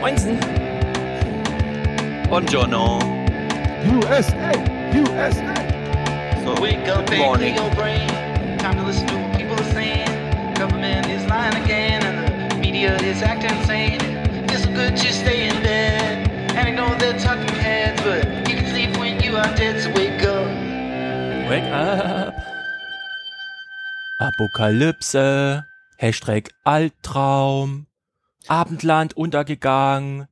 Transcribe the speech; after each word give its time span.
Moinsen. 0.00 0.38
Buongiorno. 2.28 2.98
USA, 3.92 4.52
USA. 4.94 5.54
So, 6.44 6.60
Wake 6.60 6.86
up 6.88 7.06
good 7.06 7.18
morning. 7.18 7.54
clear 7.54 7.64
your 7.64 7.74
brain. 7.74 8.08
Time 8.58 8.76
to 8.78 8.84
listen 8.84 9.06
to 9.08 9.14
what 9.16 9.36
people 9.36 9.54
are 9.54 9.72
saying. 9.72 10.06
Government 10.54 11.06
is 11.08 11.24
lying 11.26 11.56
again, 11.64 12.02
and 12.04 12.50
the 12.52 12.56
media 12.58 12.96
is 12.96 13.22
acting 13.22 13.56
insane. 13.58 14.00
It's 14.50 14.64
so 14.64 14.70
good 14.72 14.96
to 14.96 15.12
stay 15.12 15.48
in 15.48 15.62
bed. 15.62 16.28
And 16.56 16.68
I 16.68 16.70
know 16.70 16.88
they're 16.98 17.18
talking 17.18 17.48
heads, 17.54 18.00
but 18.02 18.24
you 18.48 18.56
can 18.56 18.66
sleep 18.70 18.96
when 18.98 19.20
you 19.22 19.36
are 19.36 19.50
dead, 19.56 19.80
so 19.82 19.90
wake 19.92 20.22
up. 20.22 20.46
Wake 21.50 21.70
up. 21.72 22.34
Apokalypse. 24.20 25.64
Hashtag 26.00 26.48
Albtraum. 26.66 27.87
Abendland 28.48 29.16
untergegangen. 29.16 30.26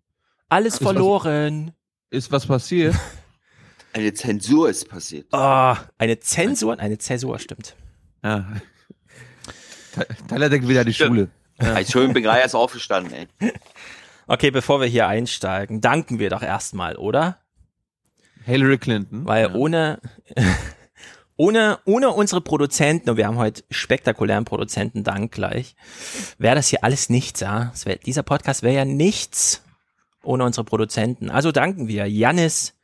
Alles 0.49 0.75
Ist 0.75 0.81
was- 0.81 0.93
verloren. 0.93 1.73
Ist 2.11 2.31
was 2.33 2.47
passiert? 2.47 2.95
Eine 3.93 4.13
Zensur 4.13 4.69
ist 4.69 4.89
passiert. 4.91 5.27
Ah, 5.33 5.79
eine 5.97 6.21
Zensur, 6.21 6.79
eine 6.79 6.99
Zäsur, 6.99 7.39
stimmt. 7.39 7.75
ja. 8.23 8.47
Te- 9.95 10.07
Tyler 10.29 10.51
denkt 10.51 10.69
wieder 10.69 10.81
an 10.81 10.87
die 10.87 10.93
Stimmt. 10.93 11.09
Schule. 11.17 11.29
Ja. 11.59 11.79
Ich 11.81 11.91
bin 11.95 12.23
gerade 12.23 12.41
erst 12.41 12.55
aufgestanden, 12.55 13.15
ey. 13.15 13.29
Okay, 14.27 14.51
bevor 14.51 14.81
wir 14.83 14.87
hier 14.89 15.07
einsteigen, 15.07 15.81
danken 15.81 16.19
wir 16.19 16.29
doch 16.29 16.43
erstmal, 16.43 16.97
oder? 16.97 17.39
Hillary 18.45 18.77
Clinton. 18.77 19.25
Weil 19.27 19.49
ja. 19.49 19.55
ohne, 19.55 19.99
ohne, 21.37 21.79
ohne 21.85 22.11
unsere 22.11 22.41
Produzenten, 22.41 23.11
und 23.11 23.17
wir 23.17 23.27
haben 23.27 23.39
heute 23.39 23.63
spektakulären 23.71 24.45
Produzentendank 24.45 25.33
gleich, 25.33 25.77
wäre 26.39 26.57
das 26.57 26.69
hier 26.69 26.83
alles 26.83 27.11
nichts, 27.11 27.41
ja. 27.41 27.73
Wär, 27.85 27.97
dieser 27.97 28.23
Podcast 28.23 28.63
wäre 28.63 28.75
ja 28.75 28.85
nichts 28.85 29.63
ohne 30.23 30.45
unsere 30.45 30.65
Produzenten. 30.65 31.31
Also 31.31 31.53
danken 31.53 31.89
wir. 31.89 32.07
Jannis. 32.07 32.75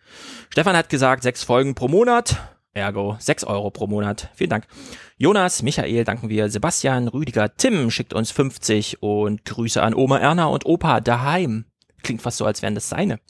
Stefan 0.50 0.76
hat 0.76 0.88
gesagt, 0.88 1.22
sechs 1.22 1.42
Folgen 1.42 1.74
pro 1.74 1.88
Monat. 1.88 2.36
Ergo, 2.74 3.16
sechs 3.18 3.44
Euro 3.44 3.70
pro 3.70 3.86
Monat. 3.86 4.30
Vielen 4.34 4.50
Dank. 4.50 4.66
Jonas, 5.18 5.62
Michael, 5.62 6.04
danken 6.04 6.28
wir. 6.30 6.48
Sebastian, 6.48 7.08
Rüdiger, 7.08 7.54
Tim 7.54 7.90
schickt 7.90 8.14
uns 8.14 8.30
50 8.30 9.02
und 9.02 9.44
Grüße 9.44 9.82
an 9.82 9.94
Oma 9.94 10.18
Erna 10.18 10.46
und 10.46 10.64
Opa 10.64 11.00
daheim. 11.00 11.66
Klingt 12.02 12.22
fast 12.22 12.38
so, 12.38 12.46
als 12.46 12.62
wären 12.62 12.74
das 12.74 12.88
seine. 12.88 13.20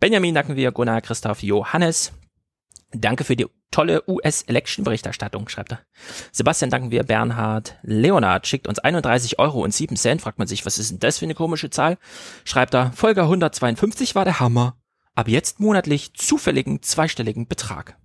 Benjamin 0.00 0.34
danken 0.34 0.56
wir, 0.56 0.70
Gunnar, 0.70 1.00
Christoph, 1.00 1.42
Johannes. 1.42 2.12
Danke 2.92 3.24
für 3.24 3.36
die 3.36 3.46
tolle 3.70 4.02
US-Election-Berichterstattung, 4.08 5.48
schreibt 5.48 5.72
er. 5.72 5.80
Sebastian 6.32 6.70
danken 6.70 6.90
wir, 6.90 7.02
Bernhard. 7.02 7.76
Leonard 7.82 8.46
schickt 8.46 8.66
uns 8.66 8.78
31 8.78 9.38
Euro 9.38 9.62
und 9.62 9.74
7 9.74 9.96
Cent. 9.96 10.22
Fragt 10.22 10.38
man 10.38 10.48
sich, 10.48 10.64
was 10.64 10.78
ist 10.78 10.90
denn 10.90 10.98
das 10.98 11.18
für 11.18 11.26
eine 11.26 11.34
komische 11.34 11.68
Zahl? 11.68 11.98
Schreibt 12.44 12.74
er, 12.74 12.92
Folge 12.92 13.22
152 13.22 14.14
war 14.14 14.24
der 14.24 14.40
Hammer. 14.40 14.76
Ab 15.14 15.28
jetzt 15.28 15.60
monatlich 15.60 16.14
zufälligen 16.14 16.82
zweistelligen 16.82 17.46
Betrag. 17.46 17.98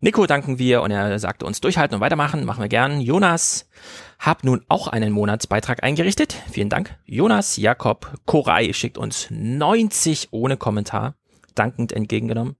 Nico 0.00 0.26
danken 0.26 0.58
wir 0.58 0.80
und 0.80 0.90
er 0.90 1.18
sagte 1.18 1.44
uns 1.44 1.60
durchhalten 1.60 1.94
und 1.94 2.00
weitermachen. 2.00 2.46
Machen 2.46 2.62
wir 2.62 2.68
gern. 2.68 3.00
Jonas, 3.02 3.68
hab 4.18 4.44
nun 4.44 4.64
auch 4.68 4.88
einen 4.88 5.12
Monatsbeitrag 5.12 5.82
eingerichtet. 5.84 6.34
Vielen 6.50 6.70
Dank. 6.70 6.96
Jonas 7.04 7.58
Jakob 7.58 8.14
Koray 8.24 8.72
schickt 8.72 8.96
uns 8.96 9.28
90 9.30 10.28
ohne 10.30 10.56
Kommentar. 10.56 11.16
Dankend 11.60 11.92
entgegengenommen. 11.92 12.56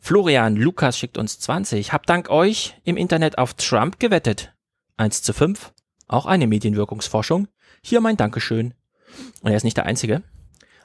Florian 0.00 0.54
Lukas 0.54 0.96
schickt 0.96 1.18
uns 1.18 1.40
20. 1.40 1.92
Hab 1.92 2.06
dank 2.06 2.30
euch 2.30 2.76
im 2.84 2.96
Internet 2.96 3.38
auf 3.38 3.54
Trump 3.54 3.98
gewettet. 3.98 4.54
1 4.98 5.22
zu 5.22 5.32
5. 5.32 5.72
Auch 6.06 6.26
eine 6.26 6.46
Medienwirkungsforschung. 6.46 7.48
Hier 7.82 8.00
mein 8.00 8.16
Dankeschön. 8.16 8.74
Und 9.40 9.50
er 9.50 9.56
ist 9.56 9.64
nicht 9.64 9.76
der 9.76 9.86
Einzige. 9.86 10.22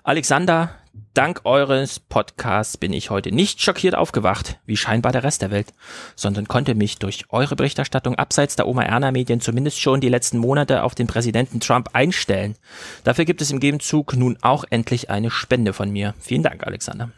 Alexander, 0.01 0.71
dank 1.13 1.41
eures 1.43 1.99
Podcasts 1.99 2.77
bin 2.77 2.93
ich 2.93 3.11
heute 3.11 3.31
nicht 3.31 3.61
schockiert 3.61 3.93
aufgewacht, 3.93 4.59
wie 4.65 4.75
scheinbar 4.75 5.11
der 5.11 5.23
Rest 5.23 5.43
der 5.43 5.51
Welt, 5.51 5.71
sondern 6.15 6.47
konnte 6.47 6.73
mich 6.73 6.97
durch 6.97 7.25
eure 7.29 7.55
Berichterstattung 7.55 8.15
abseits 8.15 8.55
der 8.55 8.67
Oma 8.67 8.81
Erna 8.81 9.11
Medien 9.11 9.39
zumindest 9.39 9.79
schon 9.79 10.01
die 10.01 10.09
letzten 10.09 10.39
Monate 10.39 10.81
auf 10.81 10.95
den 10.95 11.05
Präsidenten 11.05 11.59
Trump 11.59 11.91
einstellen. 11.93 12.55
Dafür 13.03 13.25
gibt 13.25 13.43
es 13.43 13.51
im 13.51 13.59
Gegenzug 13.59 14.15
nun 14.15 14.39
auch 14.41 14.65
endlich 14.71 15.11
eine 15.11 15.29
Spende 15.29 15.73
von 15.73 15.91
mir. 15.91 16.15
Vielen 16.17 16.41
Dank, 16.41 16.65
Alexander. 16.65 17.11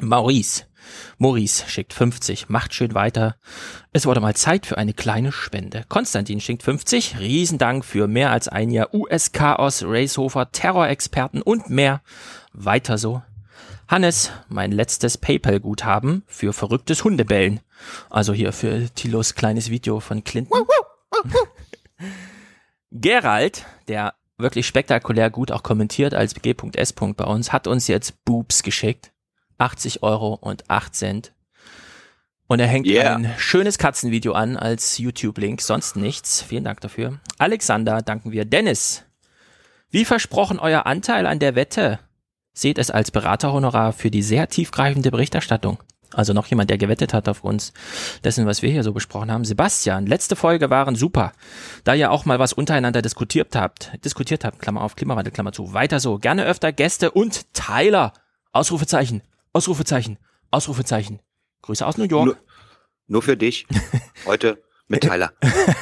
Maurice. 0.00 0.64
Maurice 1.18 1.64
schickt 1.68 1.92
50, 1.92 2.48
macht 2.48 2.74
schön 2.74 2.94
weiter. 2.94 3.36
Es 3.92 4.06
wurde 4.06 4.20
mal 4.20 4.34
Zeit 4.34 4.66
für 4.66 4.78
eine 4.78 4.94
kleine 4.94 5.32
Spende. 5.32 5.84
Konstantin 5.88 6.40
schickt 6.40 6.62
50, 6.62 7.18
Riesendank 7.18 7.84
für 7.84 8.06
mehr 8.06 8.30
als 8.30 8.48
ein 8.48 8.70
Jahr 8.70 8.94
US-Chaos, 8.94 9.84
Racehofer, 9.86 10.52
Terrorexperten 10.52 11.42
und 11.42 11.68
mehr. 11.70 12.02
Weiter 12.52 12.98
so. 12.98 13.22
Hannes, 13.88 14.30
mein 14.48 14.70
letztes 14.70 15.16
PayPal-Guthaben 15.18 16.22
für 16.26 16.52
verrücktes 16.52 17.04
Hundebellen. 17.04 17.60
Also 18.10 18.32
hier 18.32 18.52
für 18.52 18.88
Tilos 18.94 19.34
kleines 19.34 19.70
Video 19.70 20.00
von 20.00 20.24
Clinton. 20.24 20.66
Gerald, 22.90 23.64
der 23.88 24.14
wirklich 24.36 24.66
spektakulär 24.66 25.30
gut 25.30 25.50
auch 25.50 25.62
kommentiert 25.62 26.14
als 26.14 26.34
G.S. 26.34 26.92
bei 26.92 27.24
uns, 27.24 27.52
hat 27.52 27.66
uns 27.66 27.88
jetzt 27.88 28.24
Boobs 28.24 28.62
geschickt. 28.62 29.10
80 29.58 30.02
Euro 30.02 30.34
und 30.34 30.70
8 30.70 30.94
Cent. 30.94 31.32
Und 32.46 32.60
er 32.60 32.66
hängt 32.66 32.86
Yeah. 32.86 33.16
ein 33.16 33.34
schönes 33.36 33.76
Katzenvideo 33.76 34.32
an 34.32 34.56
als 34.56 34.96
YouTube-Link, 34.98 35.60
sonst 35.60 35.96
nichts. 35.96 36.42
Vielen 36.42 36.64
Dank 36.64 36.80
dafür. 36.80 37.18
Alexander, 37.36 38.00
danken 38.00 38.32
wir. 38.32 38.44
Dennis, 38.46 39.04
wie 39.90 40.04
versprochen 40.06 40.58
euer 40.58 40.86
Anteil 40.86 41.26
an 41.26 41.38
der 41.38 41.54
Wette? 41.54 41.98
Seht 42.54 42.78
es 42.78 42.90
als 42.90 43.10
Beraterhonorar 43.10 43.92
für 43.92 44.10
die 44.10 44.22
sehr 44.22 44.48
tiefgreifende 44.48 45.10
Berichterstattung. 45.10 45.78
Also 46.14 46.32
noch 46.32 46.46
jemand, 46.46 46.70
der 46.70 46.78
gewettet 46.78 47.12
hat 47.12 47.28
auf 47.28 47.44
uns 47.44 47.74
dessen, 48.24 48.46
was 48.46 48.62
wir 48.62 48.70
hier 48.70 48.82
so 48.82 48.92
besprochen 48.94 49.30
haben. 49.30 49.44
Sebastian, 49.44 50.06
letzte 50.06 50.36
Folge 50.36 50.70
waren 50.70 50.96
super. 50.96 51.34
Da 51.84 51.92
ihr 51.92 52.10
auch 52.10 52.24
mal 52.24 52.38
was 52.38 52.54
untereinander 52.54 53.02
diskutiert 53.02 53.54
habt, 53.54 53.92
diskutiert 54.06 54.42
habt, 54.44 54.58
Klammer 54.58 54.80
auf, 54.80 54.96
Klimawandel, 54.96 55.32
Klammer 55.32 55.52
zu. 55.52 55.74
Weiter 55.74 56.00
so. 56.00 56.16
Gerne 56.16 56.46
öfter 56.46 56.72
Gäste 56.72 57.10
und 57.10 57.52
Tyler. 57.52 58.14
Ausrufezeichen, 58.52 59.20
Ausrufezeichen, 59.52 60.18
Ausrufezeichen. 60.50 61.20
Grüße 61.62 61.86
aus 61.86 61.98
New 61.98 62.04
York. 62.04 62.26
Nur, 62.26 62.36
nur 63.06 63.22
für 63.22 63.36
dich. 63.36 63.66
Heute 64.26 64.62
mit 64.88 65.02
Tyler. 65.02 65.32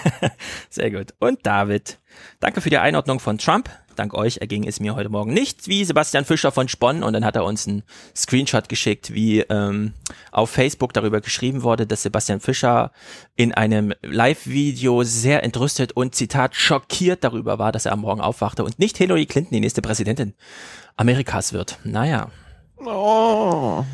Sehr 0.70 0.90
gut. 0.90 1.14
Und 1.18 1.46
David, 1.46 1.98
danke 2.40 2.60
für 2.60 2.70
die 2.70 2.78
Einordnung 2.78 3.20
von 3.20 3.38
Trump. 3.38 3.70
Dank 3.94 4.12
euch 4.12 4.38
erging 4.38 4.66
es 4.68 4.78
mir 4.78 4.94
heute 4.94 5.08
Morgen 5.08 5.32
nicht 5.32 5.68
wie 5.68 5.82
Sebastian 5.82 6.26
Fischer 6.26 6.52
von 6.52 6.68
Sponn 6.68 7.02
und 7.02 7.14
dann 7.14 7.24
hat 7.24 7.34
er 7.34 7.44
uns 7.44 7.66
einen 7.66 7.82
Screenshot 8.14 8.68
geschickt, 8.68 9.14
wie 9.14 9.40
ähm, 9.40 9.94
auf 10.32 10.50
Facebook 10.50 10.92
darüber 10.92 11.22
geschrieben 11.22 11.62
wurde, 11.62 11.86
dass 11.86 12.02
Sebastian 12.02 12.40
Fischer 12.40 12.92
in 13.36 13.54
einem 13.54 13.94
Live-Video 14.02 15.02
sehr 15.02 15.42
entrüstet 15.44 15.92
und 15.92 16.14
Zitat 16.14 16.54
schockiert 16.54 17.24
darüber 17.24 17.58
war, 17.58 17.72
dass 17.72 17.86
er 17.86 17.92
am 17.92 18.00
Morgen 18.00 18.20
aufwachte 18.20 18.64
und 18.64 18.78
nicht 18.78 18.98
Hillary 18.98 19.24
Clinton 19.24 19.54
die 19.54 19.60
nächste 19.60 19.80
Präsidentin 19.80 20.34
Amerikas 20.96 21.54
wird. 21.54 21.78
Naja, 21.84 22.30
Oh. 22.78 23.84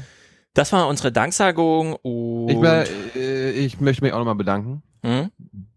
das 0.55 0.73
war 0.73 0.89
unsere 0.89 1.13
Danksagung 1.13 1.95
und 2.03 2.49
Ich, 2.51 3.17
äh, 3.17 3.51
ich 3.53 3.81
möchte 3.81 4.03
mich 4.05 4.13
auch 4.13 4.19
nochmal 4.19 4.35
bedanken 4.35 4.83
Hm? 5.05 5.31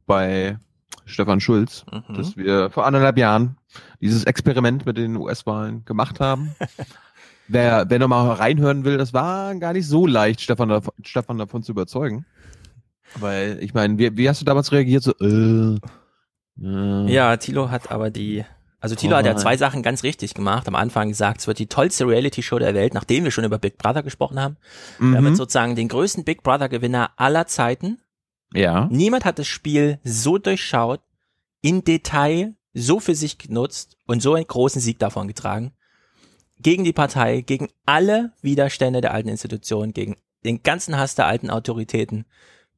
bei 0.05 0.57
Stefan 1.05 1.39
Schulz, 1.39 1.85
Mhm. 1.91 2.13
dass 2.16 2.35
wir 2.38 2.69
vor 2.71 2.85
anderthalb 2.85 3.17
Jahren 3.17 3.57
dieses 4.01 4.23
Experiment 4.25 4.85
mit 4.85 4.97
den 4.97 5.16
US-Wahlen 5.17 5.85
gemacht 5.85 6.19
haben. 6.19 6.55
wer 7.47 7.85
wer 7.89 7.99
nochmal 7.99 8.31
reinhören 8.31 8.83
will, 8.85 8.97
das 8.97 9.13
war 9.13 9.53
gar 9.55 9.73
nicht 9.73 9.87
so 9.87 10.07
leicht, 10.07 10.41
Stefan, 10.41 10.69
dav- 10.69 10.91
Stefan 11.03 11.37
davon 11.37 11.61
zu 11.63 11.72
überzeugen. 11.73 12.25
Weil, 13.19 13.59
ich 13.61 13.73
meine, 13.73 13.97
wie, 13.97 14.17
wie 14.17 14.27
hast 14.27 14.41
du 14.41 14.45
damals 14.45 14.72
reagiert? 14.72 15.03
So, 15.03 15.13
äh, 15.22 15.77
äh, 16.61 17.11
Ja, 17.13 17.37
Tilo 17.37 17.69
hat 17.69 17.91
aber 17.91 18.09
die, 18.09 18.43
also 18.85 18.96
Tilo 18.96 19.16
Oh 19.16 19.18
hat 19.18 19.25
ja 19.25 19.35
zwei 19.35 19.58
Sachen 19.58 19.82
ganz 19.84 20.03
richtig 20.03 20.34
gemacht. 20.34 20.67
Am 20.67 20.76
Anfang 20.76 21.09
gesagt, 21.09 21.41
es 21.41 21.47
wird 21.47 21.59
die 21.59 21.67
tollste 21.67 22.08
Reality-Show 22.08 22.59
der 22.59 22.73
Welt, 22.73 22.93
nachdem 22.93 23.23
wir 23.23 23.32
schon 23.32 23.43
über 23.43 23.58
Big 23.58 23.78
Brother 23.78 24.03
gesprochen 24.03 24.40
haben. 24.40 24.58
Wir 24.99 25.16
haben 25.17 25.23
Mhm. 25.23 25.28
jetzt 25.29 25.37
sozusagen 25.37 25.76
den 25.76 25.87
größten 25.87 26.23
Big 26.23 26.43
Brother-Gewinner 26.43 27.11
aller 27.17 27.47
Zeiten. 27.47 27.99
ja. 28.53 28.87
Niemand 28.91 29.26
hat 29.26 29.37
das 29.40 29.47
Spiel 29.47 29.99
so 30.03 30.37
durchschaut, 30.37 31.02
in 31.61 31.84
Detail, 31.84 32.53
so 32.73 32.99
für 32.99 33.16
sich 33.16 33.37
genutzt 33.37 33.97
und 34.05 34.22
so 34.22 34.34
einen 34.35 34.47
großen 34.47 34.79
Sieg 34.82 34.99
davon 34.99 35.28
getragen. 35.28 35.73
Gegen 36.59 36.84
die 36.84 36.93
Partei, 36.93 37.41
gegen 37.41 37.70
alle 37.85 38.31
Widerstände 38.41 39.02
der 39.02 39.14
alten 39.14 39.29
Institutionen, 39.29 39.93
gegen 39.93 40.16
den 40.46 40.61
ganzen 40.64 40.97
Hass 40.97 41.16
der 41.16 41.26
alten 41.26 41.49
Autoritäten. 41.49 42.26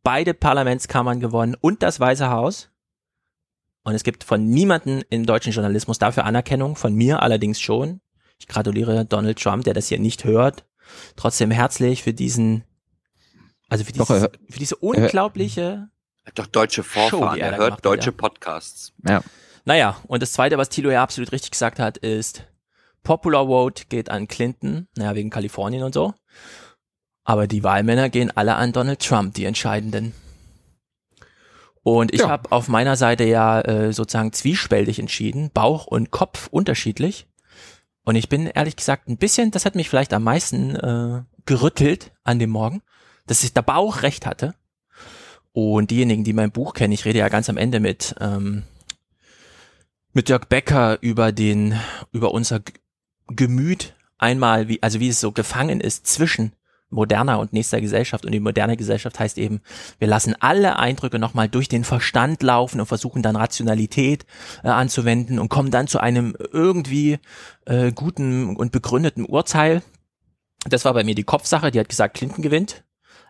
Beide 0.04 0.34
Parlamentskammern 0.34 1.20
gewonnen 1.20 1.56
und 1.60 1.84
das 1.84 2.00
Weiße 2.00 2.30
Haus. 2.30 2.70
Und 3.88 3.96
es 3.96 4.04
gibt 4.04 4.26
von 4.26 4.44
niemanden 4.46 5.02
im 5.10 5.26
deutschen 5.26 5.54
Journalismus 5.54 5.98
dafür 5.98 6.26
Anerkennung, 6.26 6.76
von 6.76 6.94
mir 6.94 7.22
allerdings 7.22 7.62
schon. 7.62 8.02
Ich 8.38 8.46
gratuliere 8.46 9.06
Donald 9.06 9.42
Trump, 9.42 9.64
der 9.64 9.74
das 9.74 9.88
hier 9.88 9.98
nicht 9.98 10.26
hört. 10.26 10.66
Trotzdem 11.16 11.52
herzlich 11.52 12.04
für 12.04 12.14
diesen, 12.14 12.66
also 13.70 13.86
für, 13.86 13.94
Doch, 13.94 14.08
dieses, 14.08 14.24
er- 14.24 14.32
für 14.50 14.60
diese 14.60 14.76
unglaubliche 14.76 15.88
doch 16.36 16.48
deutsche 16.48 16.84
Vorfahren. 16.84 17.36
die 17.36 17.40
er 17.40 17.52
er 17.52 17.52
hört 17.52 17.60
gemacht 17.60 17.78
hat, 17.78 17.86
deutsche 17.86 18.10
ja. 18.10 18.16
Podcasts. 18.18 18.92
Ja. 19.08 19.22
Naja, 19.64 19.96
und 20.08 20.22
das 20.22 20.34
Zweite, 20.34 20.58
was 20.58 20.68
Tilo 20.68 20.92
ja 20.92 21.02
absolut 21.02 21.32
richtig 21.32 21.52
gesagt 21.52 21.80
hat, 21.80 21.96
ist, 21.98 22.44
Popular 23.04 23.46
Vote 23.48 23.86
geht 23.88 24.10
an 24.10 24.28
Clinton, 24.28 24.90
naja, 24.98 25.16
wegen 25.16 25.30
Kalifornien 25.30 25.84
und 25.84 25.94
so. 25.94 26.14
Aber 27.24 27.48
die 27.48 27.64
Wahlmänner 27.64 28.10
gehen 28.10 28.36
alle 28.36 28.56
an 28.56 28.74
Donald 28.74 29.00
Trump, 29.02 29.34
die 29.36 29.46
entscheidenden. 29.46 30.12
Und 31.88 32.14
ich 32.14 32.20
Ja. 32.20 32.28
habe 32.28 32.52
auf 32.52 32.68
meiner 32.68 32.98
Seite 32.98 33.24
ja 33.24 33.62
äh, 33.62 33.94
sozusagen 33.94 34.34
zwiespältig 34.34 35.00
entschieden, 35.00 35.52
Bauch 35.54 35.88
und 35.88 36.12
Kopf 36.12 36.48
unterschiedlich. 36.52 37.28
Und 38.04 38.18
ich 38.18 38.28
bin 38.28 38.48
ehrlich 38.48 38.76
gesagt 38.76 39.08
ein 39.08 39.16
bisschen, 39.16 39.52
das 39.52 39.64
hat 39.64 39.76
mich 39.76 39.88
vielleicht 39.88 40.12
am 40.12 40.24
meisten 40.24 40.76
äh, 40.76 41.24
gerüttelt 41.46 42.12
an 42.26 42.40
dem 42.40 42.50
Morgen, 42.50 42.82
dass 43.26 43.42
ich 43.46 43.54
der 43.54 43.62
Bauch 43.62 44.02
recht 44.02 44.26
hatte. 44.26 44.54
Und 45.54 45.90
diejenigen, 45.90 46.26
die 46.26 46.34
mein 46.34 46.52
Buch 46.52 46.74
kennen, 46.74 46.92
ich 46.92 47.06
rede 47.06 47.20
ja 47.20 47.30
ganz 47.30 47.50
am 47.50 47.56
Ende 47.56 47.80
mit 47.80 48.16
ähm, 48.20 48.64
mit 50.12 50.28
Dirk 50.28 50.50
Becker 50.50 50.98
über 51.00 51.32
den 51.32 51.80
über 52.12 52.34
unser 52.34 52.60
Gemüt 53.28 53.96
einmal 54.18 54.68
wie 54.68 54.84
also 54.84 55.00
wie 55.00 55.08
es 55.08 55.22
so 55.22 55.32
gefangen 55.32 55.80
ist 55.80 56.06
zwischen 56.06 56.52
moderner 56.90 57.40
und 57.40 57.52
nächster 57.54 57.82
Gesellschaft 57.82 58.26
und 58.26 58.32
die 58.32 58.40
moderne 58.40 58.78
Gesellschaft 58.78 59.20
heißt 59.20 59.38
eben 59.38 59.60
wir 60.00 60.08
lassen 60.08 60.36
alle 60.40 60.78
Eindrücke 60.80 61.20
nochmal 61.20 61.50
durch 61.50 61.68
den 61.68 61.84
Verstand 61.84 62.42
laufen 62.44 62.80
und 62.80 62.86
versuchen 62.86 63.22
dann 63.22 63.36
Rationalität 63.36 64.26
äh, 64.64 64.70
anzuwenden 64.70 65.38
und 65.40 65.50
kommen 65.50 65.70
dann 65.72 65.88
zu 65.88 66.00
einem 66.00 66.36
irgendwie 66.54 67.20
äh, 67.66 67.92
guten 67.92 68.56
und 68.56 68.72
begründeten 68.72 69.26
Urteil. 69.26 69.82
Das 70.70 70.86
war 70.86 70.94
bei 70.94 71.04
mir 71.04 71.16
die 71.16 71.24
Kopfsache, 71.24 71.72
die 71.72 71.80
hat 71.80 71.90
gesagt, 71.90 72.16
Clinton 72.16 72.42
gewinnt. 72.42 72.84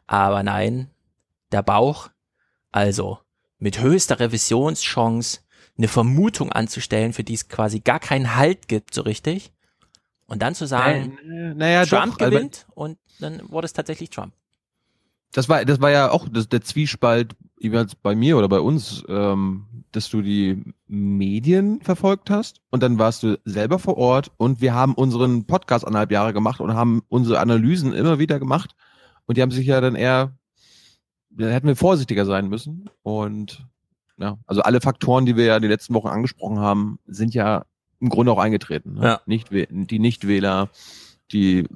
Aber 0.05 0.43
nein, 0.43 0.89
der 1.51 1.63
Bauch, 1.63 2.09
also 2.71 3.19
mit 3.59 3.81
höchster 3.81 4.19
Revisionschance 4.19 5.39
eine 5.77 5.87
Vermutung 5.87 6.51
anzustellen, 6.51 7.13
für 7.13 7.23
die 7.23 7.33
es 7.33 7.49
quasi 7.49 7.79
gar 7.79 7.99
keinen 7.99 8.35
Halt 8.35 8.67
gibt, 8.67 8.93
so 8.93 9.01
richtig. 9.01 9.51
Und 10.27 10.41
dann 10.41 10.55
zu 10.55 10.65
sagen, 10.67 11.17
Äh, 11.29 11.53
naja, 11.55 11.85
Trump 11.85 12.17
doch. 12.17 12.25
also- 12.25 12.35
gewinnt 12.37 12.67
und 12.75 12.97
dann 13.19 13.41
wurde 13.49 13.65
es 13.65 13.73
tatsächlich 13.73 14.09
Trump. 14.09 14.33
Das 15.33 15.49
war, 15.49 15.65
das 15.65 15.81
war 15.81 15.91
ja 15.91 16.09
auch 16.09 16.27
das, 16.29 16.49
der 16.49 16.61
Zwiespalt, 16.61 17.35
jeweils 17.59 17.95
bei 17.95 18.15
mir 18.15 18.37
oder 18.37 18.47
bei 18.47 18.59
uns, 18.59 19.03
ähm, 19.09 19.65
dass 19.91 20.09
du 20.09 20.21
die 20.21 20.63
Medien 20.87 21.81
verfolgt 21.81 22.29
hast 22.29 22.61
und 22.69 22.83
dann 22.83 22.99
warst 22.99 23.23
du 23.23 23.39
selber 23.45 23.79
vor 23.79 23.97
Ort 23.97 24.31
und 24.37 24.61
wir 24.61 24.73
haben 24.73 24.93
unseren 24.93 25.45
Podcast 25.45 25.85
anderthalb 25.85 26.11
Jahre 26.11 26.33
gemacht 26.33 26.61
und 26.61 26.73
haben 26.73 27.01
unsere 27.09 27.39
Analysen 27.39 27.93
immer 27.93 28.19
wieder 28.19 28.39
gemacht 28.39 28.75
und 29.25 29.37
die 29.37 29.41
haben 29.41 29.51
sich 29.51 29.65
ja 29.65 29.81
dann 29.81 29.95
eher, 29.95 30.33
da 31.29 31.47
hätten 31.47 31.67
wir 31.67 31.75
vorsichtiger 31.75 32.25
sein 32.25 32.47
müssen 32.47 32.89
und 33.03 33.65
ja, 34.17 34.37
also 34.45 34.61
alle 34.61 34.81
Faktoren, 34.81 35.25
die 35.25 35.35
wir 35.35 35.45
ja 35.45 35.59
die 35.59 35.67
letzten 35.67 35.93
Wochen 35.93 36.07
angesprochen 36.07 36.59
haben, 36.59 36.99
sind 37.05 37.33
ja 37.33 37.65
im 37.99 38.09
Grunde 38.09 38.31
auch 38.31 38.39
eingetreten. 38.39 38.95
Ne? 38.95 39.03
Ja. 39.03 39.21
Nicht, 39.25 39.49
die 39.51 39.99
Nichtwähler, 39.99 40.69
die 41.31 41.67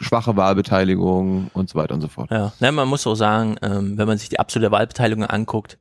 schwache 0.00 0.36
Wahlbeteiligung 0.36 1.50
und 1.54 1.68
so 1.68 1.78
weiter 1.78 1.94
und 1.94 2.00
so 2.00 2.08
fort. 2.08 2.30
Ja, 2.30 2.52
ne, 2.60 2.72
man 2.72 2.88
muss 2.88 3.02
so 3.02 3.14
sagen, 3.14 3.56
ähm, 3.62 3.96
wenn 3.96 4.06
man 4.06 4.18
sich 4.18 4.28
die 4.28 4.38
absolute 4.38 4.70
Wahlbeteiligung 4.70 5.24
anguckt, 5.24 5.78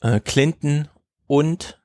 äh, 0.00 0.20
Clinton 0.20 0.88
und 1.26 1.80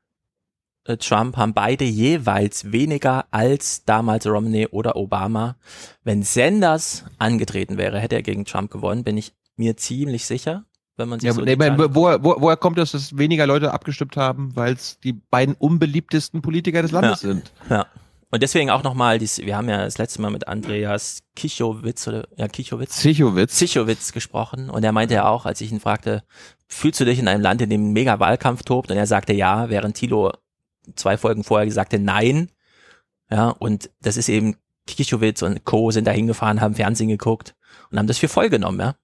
äh, 0.86 0.98
Trump 0.98 1.38
haben 1.38 1.54
beide 1.54 1.86
jeweils 1.86 2.72
weniger 2.72 3.26
als 3.32 3.86
damals 3.86 4.28
Romney 4.28 4.68
oder 4.68 4.96
Obama. 4.96 5.56
Wenn 6.04 6.24
Sanders 6.24 7.06
angetreten 7.18 7.78
wäre, 7.78 8.00
hätte 8.00 8.16
er 8.16 8.22
gegen 8.24 8.46
Trump 8.46 8.72
gewonnen, 8.72 9.04
bin 9.04 9.18
ich 9.18 9.34
mir 9.56 9.78
ziemlich 9.78 10.26
sicher. 10.26 10.66
Wenn 10.98 11.10
man 11.10 11.20
sich 11.20 11.28
Ja, 11.28 11.34
so 11.34 11.42
nee, 11.42 11.58
Zahlen- 11.58 11.94
woher, 11.96 12.24
wo, 12.24 12.36
woher 12.40 12.56
kommt 12.56 12.78
das, 12.78 12.92
dass 12.92 13.18
weniger 13.18 13.46
Leute 13.48 13.74
abgestimmt 13.74 14.16
haben, 14.16 14.56
weil 14.56 14.74
es 14.74 15.00
die 15.02 15.14
beiden 15.14 15.56
unbeliebtesten 15.56 16.42
Politiker 16.42 16.82
des 16.82 16.92
Landes 16.92 17.20
sind? 17.20 17.52
Ja. 17.70 17.86
Und 18.36 18.44
deswegen 18.44 18.70
auch 18.70 18.84
nochmal, 18.84 19.22
wir 19.22 19.56
haben 19.56 19.70
ja 19.70 19.86
das 19.86 19.98
letzte 19.98 20.22
Mal 20.22 20.30
mit 20.30 20.50
Andreas 20.50 21.24
Kichowitz 21.38 22.06
oder 22.06 22.28
ja 22.36 22.50
Kichowitz 22.50 22.98
Zichowitz. 22.98 23.56
Zichowitz 23.56 24.12
gesprochen 24.12 24.70
und 24.70 24.84
er 24.84 24.92
meinte 24.92 25.14
ja 25.14 25.30
auch, 25.30 25.46
als 25.46 25.62
ich 25.62 25.72
ihn 25.72 25.80
fragte, 25.80 26.22
fühlst 26.68 27.00
du 27.00 27.06
dich 27.06 27.18
in 27.18 27.30
einem 27.30 27.42
Land, 27.42 27.62
in 27.62 27.70
dem 27.70 27.88
ein 27.88 27.94
mega 27.94 28.20
Wahlkampf 28.20 28.64
tobt? 28.64 28.92
Und 28.92 28.98
er 28.98 29.08
sagte 29.08 29.32
ja, 29.32 29.70
während 29.70 29.96
Thilo 29.96 30.34
zwei 30.98 31.16
Folgen 31.18 31.46
vorher 31.46 31.66
gesagt 31.66 31.94
hat, 31.94 32.02
nein. 32.02 32.50
Ja, 33.32 33.52
und 33.52 33.90
das 34.02 34.18
ist 34.18 34.28
eben 34.28 34.58
Kichowitz 34.86 35.42
und 35.42 35.64
Co. 35.64 35.92
sind 35.92 36.06
da 36.06 36.12
hingefahren, 36.12 36.60
haben 36.60 36.76
Fernsehen 36.76 37.08
geguckt 37.08 37.56
und 37.90 37.98
haben 37.98 38.08
das 38.08 38.18
für 38.18 38.28
voll 38.28 38.50
genommen, 38.50 38.82
ja. 38.82 38.96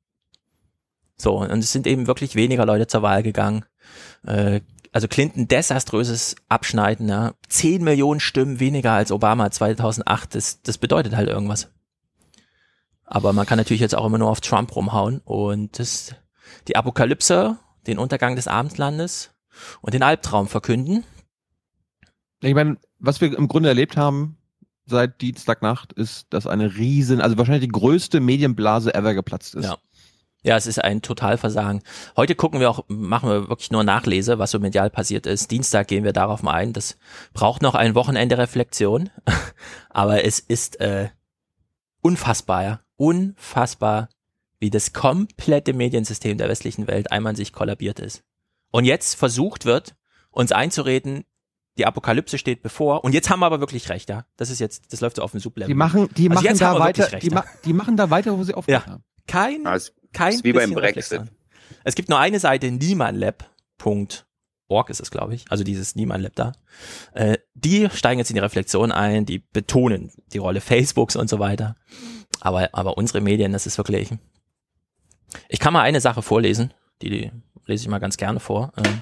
So, 1.15 1.37
und 1.37 1.59
es 1.59 1.71
sind 1.71 1.87
eben 1.87 2.05
wirklich 2.05 2.35
weniger 2.35 2.65
Leute 2.65 2.87
zur 2.87 3.01
Wahl 3.01 3.23
gegangen. 3.23 3.63
Äh, 4.27 4.59
also 4.91 5.07
Clinton 5.07 5.47
desaströses 5.47 6.35
Abschneiden, 6.49 7.07
ja. 7.07 7.33
Zehn 7.47 7.83
Millionen 7.83 8.19
Stimmen 8.19 8.59
weniger 8.59 8.91
als 8.91 9.11
Obama 9.11 9.49
2008, 9.49 10.35
das, 10.35 10.61
das 10.61 10.77
bedeutet 10.77 11.15
halt 11.15 11.29
irgendwas. 11.29 11.71
Aber 13.05 13.33
man 13.33 13.45
kann 13.45 13.57
natürlich 13.57 13.81
jetzt 13.81 13.95
auch 13.95 14.05
immer 14.05 14.17
nur 14.17 14.29
auf 14.29 14.41
Trump 14.41 14.75
rumhauen 14.75 15.19
und 15.25 15.79
das, 15.79 16.15
die 16.67 16.75
Apokalypse, 16.75 17.57
den 17.87 17.97
Untergang 17.97 18.35
des 18.35 18.47
Abendlandes 18.47 19.31
und 19.81 19.93
den 19.93 20.03
Albtraum 20.03 20.47
verkünden. 20.47 21.03
Ich 22.41 22.53
meine, 22.53 22.77
was 22.99 23.21
wir 23.21 23.37
im 23.37 23.47
Grunde 23.47 23.69
erlebt 23.69 23.97
haben 23.97 24.37
seit 24.85 25.21
Dienstagnacht, 25.21 25.93
ist, 25.93 26.27
dass 26.31 26.47
eine 26.47 26.75
riesen, 26.75 27.21
also 27.21 27.37
wahrscheinlich 27.37 27.65
die 27.65 27.71
größte 27.71 28.19
Medienblase 28.19 28.93
ever 28.93 29.13
geplatzt 29.13 29.55
ist. 29.55 29.65
Ja. 29.65 29.77
Ja, 30.43 30.57
es 30.57 30.65
ist 30.65 30.83
ein 30.83 31.03
Totalversagen. 31.03 31.83
Heute 32.17 32.33
gucken 32.33 32.59
wir 32.59 32.69
auch, 32.69 32.83
machen 32.87 33.29
wir 33.29 33.49
wirklich 33.49 33.69
nur 33.69 33.83
Nachlese, 33.83 34.39
was 34.39 34.49
so 34.51 34.59
medial 34.59 34.89
passiert 34.89 35.27
ist. 35.27 35.51
Dienstag 35.51 35.87
gehen 35.87 36.03
wir 36.03 36.13
darauf 36.13 36.41
mal 36.41 36.53
ein. 36.53 36.73
Das 36.73 36.97
braucht 37.33 37.61
noch 37.61 37.75
ein 37.75 37.93
Wochenende 37.93 38.39
Reflexion. 38.39 39.11
Aber 39.89 40.25
es 40.25 40.39
ist 40.39 40.79
äh, 40.79 41.09
unfassbar, 42.01 42.63
ja. 42.63 42.79
Unfassbar, 42.95 44.09
wie 44.59 44.71
das 44.71 44.93
komplette 44.93 45.73
Mediensystem 45.73 46.37
der 46.39 46.49
westlichen 46.49 46.87
Welt 46.87 47.11
einmal 47.11 47.31
in 47.31 47.35
sich 47.37 47.53
kollabiert 47.53 47.99
ist. 47.99 48.23
Und 48.71 48.85
jetzt 48.85 49.15
versucht 49.15 49.65
wird, 49.65 49.95
uns 50.31 50.51
einzureden, 50.51 51.23
die 51.77 51.85
Apokalypse 51.85 52.37
steht 52.39 52.63
bevor. 52.63 53.03
Und 53.03 53.13
jetzt 53.13 53.29
haben 53.29 53.39
wir 53.41 53.45
aber 53.45 53.59
wirklich 53.59 53.89
recht, 53.89 54.09
ja. 54.09 54.25
Das 54.37 54.49
ist 54.49 54.59
jetzt, 54.59 54.91
das 54.91 55.01
läuft 55.01 55.17
so 55.17 55.21
auf 55.21 55.31
dem 55.31 55.39
Sublevel. 55.39 55.67
Die 55.67 55.75
machen, 55.75 56.09
die 56.17 56.29
Also 56.29 56.35
machen 56.41 56.45
jetzt 56.45 56.61
haben 56.61 56.73
da 56.79 56.79
wir 56.79 56.87
wirklich 56.87 57.05
weiter, 57.05 57.13
recht, 57.13 57.23
die, 57.23 57.29
ja. 57.29 57.35
ma 57.35 57.45
die 57.63 57.73
machen 57.73 57.95
da 57.97 58.09
weiter, 58.09 58.37
wo 58.37 58.43
sie 58.43 58.55
aufgehört 58.55 58.85
Ja. 58.87 58.91
haben. 58.93 59.03
kein 59.27 59.63
Ja, 59.63 59.75
es 59.75 59.93
kein 60.13 60.33
ist 60.33 60.43
wie 60.43 60.53
beim 60.53 60.73
Brexit. 60.73 61.23
Es 61.83 61.95
gibt 61.95 62.09
nur 62.09 62.19
eine 62.19 62.39
Seite, 62.39 62.71
niemanlab.org 62.71 64.89
ist 64.89 64.99
es, 64.99 65.11
glaube 65.11 65.35
ich, 65.35 65.45
also 65.49 65.63
dieses 65.63 65.95
Niemanlab 65.95 66.35
da. 66.35 66.51
Äh, 67.13 67.37
die 67.53 67.89
steigen 67.93 68.19
jetzt 68.19 68.29
in 68.29 68.35
die 68.35 68.41
Reflexion 68.41 68.91
ein, 68.91 69.25
die 69.25 69.39
betonen 69.39 70.11
die 70.33 70.37
Rolle 70.37 70.61
Facebooks 70.61 71.15
und 71.15 71.29
so 71.29 71.39
weiter. 71.39 71.75
Aber, 72.39 72.69
aber 72.73 72.97
unsere 72.97 73.21
Medien, 73.21 73.53
das 73.53 73.67
ist 73.67 73.77
wirklich. 73.77 74.09
Ich 75.49 75.59
kann 75.59 75.73
mal 75.73 75.81
eine 75.81 76.01
Sache 76.01 76.21
vorlesen, 76.21 76.73
die, 77.01 77.09
die 77.09 77.31
lese 77.65 77.83
ich 77.83 77.89
mal 77.89 77.99
ganz 77.99 78.17
gerne 78.17 78.39
vor. 78.39 78.73
Ähm, 78.77 79.01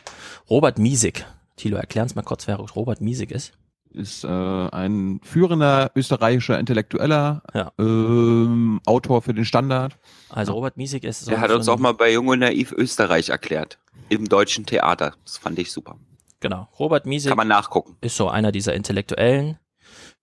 Robert 0.50 0.78
Miesig. 0.78 1.26
Thilo, 1.56 1.78
erklär 1.78 2.04
uns 2.04 2.16
mal 2.16 2.22
kurz, 2.22 2.48
wer 2.48 2.58
Robert 2.58 3.02
Miesig 3.02 3.32
ist. 3.32 3.54
Ist 3.92 4.24
äh, 4.24 4.28
ein 4.28 5.20
führender 5.24 5.92
österreichischer 5.96 6.60
Intellektueller, 6.60 7.42
Ja. 7.54 7.72
ähm, 7.80 8.80
Autor 8.86 9.22
für 9.24 9.34
den 9.34 9.46
Standard. 9.46 9.98
Also 10.30 10.54
Robert 10.54 10.78
Miesig 10.78 11.04
ist 11.04 11.22
so 11.26 11.32
Der 11.32 11.42
hat 11.42 11.50
uns 11.52 11.68
auch 11.68 11.80
mal 11.80 11.94
bei 11.94 12.12
Jung 12.14 12.28
und 12.28 12.40
Naiv 12.40 12.72
Österreich 12.72 13.30
erklärt. 13.30 13.80
Im 14.10 14.30
deutschen 14.30 14.66
Theater. 14.66 15.14
Das 15.26 15.38
fand 15.38 15.58
ich 15.58 15.72
super. 15.72 15.98
Genau. 16.40 16.68
Robert 16.78 17.06
Miesig 17.08 17.30
Kann 17.30 17.38
man 17.38 17.48
nachgucken. 17.48 17.98
ist 18.02 18.16
so 18.16 18.30
einer 18.30 18.52
dieser 18.52 18.76
Intellektuellen, 18.76 19.58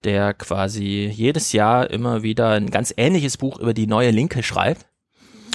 der 0.05 0.33
quasi 0.33 1.11
jedes 1.13 1.53
Jahr 1.53 1.91
immer 1.91 2.23
wieder 2.23 2.51
ein 2.51 2.71
ganz 2.71 2.95
ähnliches 2.97 3.37
Buch 3.37 3.59
über 3.59 3.75
die 3.75 3.87
neue 3.89 4.11
Linke 4.13 4.43
schreibt. 4.45 4.87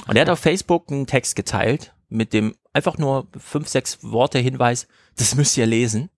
Und 0.06 0.16
er 0.16 0.22
hat 0.22 0.30
auf 0.30 0.38
Facebook 0.38 0.90
einen 0.90 1.06
Text 1.06 1.34
geteilt 1.34 1.94
mit 2.10 2.34
dem 2.34 2.54
einfach 2.74 2.98
nur 2.98 3.26
fünf, 3.38 3.68
sechs 3.68 3.98
Worte 4.02 4.38
Hinweis, 4.38 4.86
das 5.16 5.34
müsst 5.34 5.56
ihr 5.56 5.66
lesen. 5.66 6.10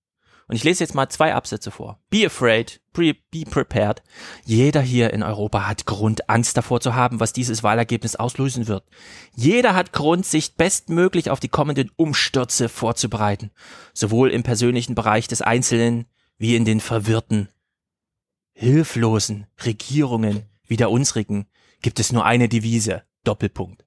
Und 0.46 0.56
ich 0.56 0.64
lese 0.64 0.84
jetzt 0.84 0.94
mal 0.94 1.08
zwei 1.08 1.34
Absätze 1.34 1.70
vor. 1.70 2.00
Be 2.10 2.26
afraid, 2.26 2.80
pre 2.92 3.14
be 3.30 3.44
prepared. 3.48 4.02
Jeder 4.44 4.80
hier 4.80 5.12
in 5.12 5.22
Europa 5.22 5.66
hat 5.66 5.86
Grund, 5.86 6.28
Angst 6.28 6.56
davor 6.56 6.80
zu 6.80 6.94
haben, 6.94 7.20
was 7.20 7.32
dieses 7.32 7.62
Wahlergebnis 7.62 8.16
auslösen 8.16 8.68
wird. 8.68 8.84
Jeder 9.34 9.74
hat 9.74 9.92
Grund, 9.92 10.26
sich 10.26 10.56
bestmöglich 10.56 11.30
auf 11.30 11.40
die 11.40 11.48
kommenden 11.48 11.90
Umstürze 11.96 12.68
vorzubereiten. 12.68 13.50
Sowohl 13.94 14.30
im 14.30 14.42
persönlichen 14.42 14.94
Bereich 14.94 15.28
des 15.28 15.42
Einzelnen 15.42 16.06
wie 16.36 16.56
in 16.56 16.64
den 16.64 16.80
verwirrten, 16.80 17.48
hilflosen 18.52 19.46
Regierungen 19.64 20.44
wie 20.66 20.76
der 20.76 20.90
unsrigen 20.90 21.46
gibt 21.82 22.00
es 22.00 22.12
nur 22.12 22.24
eine 22.24 22.48
Devise. 22.48 23.02
Doppelpunkt. 23.24 23.83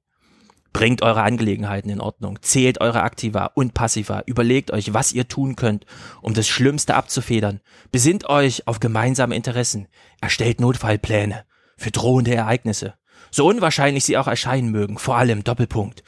Bringt 0.78 1.02
eure 1.02 1.24
Angelegenheiten 1.24 1.90
in 1.90 2.00
Ordnung, 2.00 2.38
zählt 2.44 2.82
eure 2.82 3.02
Aktiva 3.02 3.48
und 3.56 3.74
Passiva, 3.74 4.22
überlegt 4.28 4.70
euch, 4.70 4.94
was 4.94 5.12
ihr 5.12 5.28
tun 5.28 5.56
könnt, 5.56 5.88
um 6.22 6.36
das 6.36 6.48
Schlimmste 6.48 6.94
abzufedern, 6.94 7.62
besinnt 7.92 8.30
euch 8.30 8.68
auf 8.68 8.80
gemeinsame 8.80 9.36
Interessen, 9.36 9.88
erstellt 10.22 10.62
Notfallpläne 10.62 11.46
für 11.78 11.90
drohende 11.90 12.36
Ereignisse, 12.36 12.94
so 13.32 13.48
unwahrscheinlich 13.48 14.06
sie 14.06 14.20
auch 14.20 14.28
erscheinen 14.28 14.70
mögen, 14.70 15.00
vor 15.00 15.18
allem 15.18 15.44
Doppelpunkt. 15.44 16.04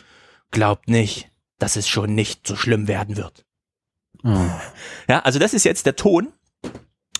Glaubt 0.51 0.87
nicht, 0.87 1.31
dass 1.57 1.75
es 1.75 1.89
schon 1.89 2.13
nicht 2.13 2.45
so 2.45 2.55
schlimm 2.55 2.87
werden 2.87 3.17
wird. 3.17 3.47
Ja, 4.23 5.21
also 5.21 5.39
das 5.39 5.55
ist 5.55 5.65
jetzt 5.65 5.87
der 5.87 5.95
Ton. 5.95 6.31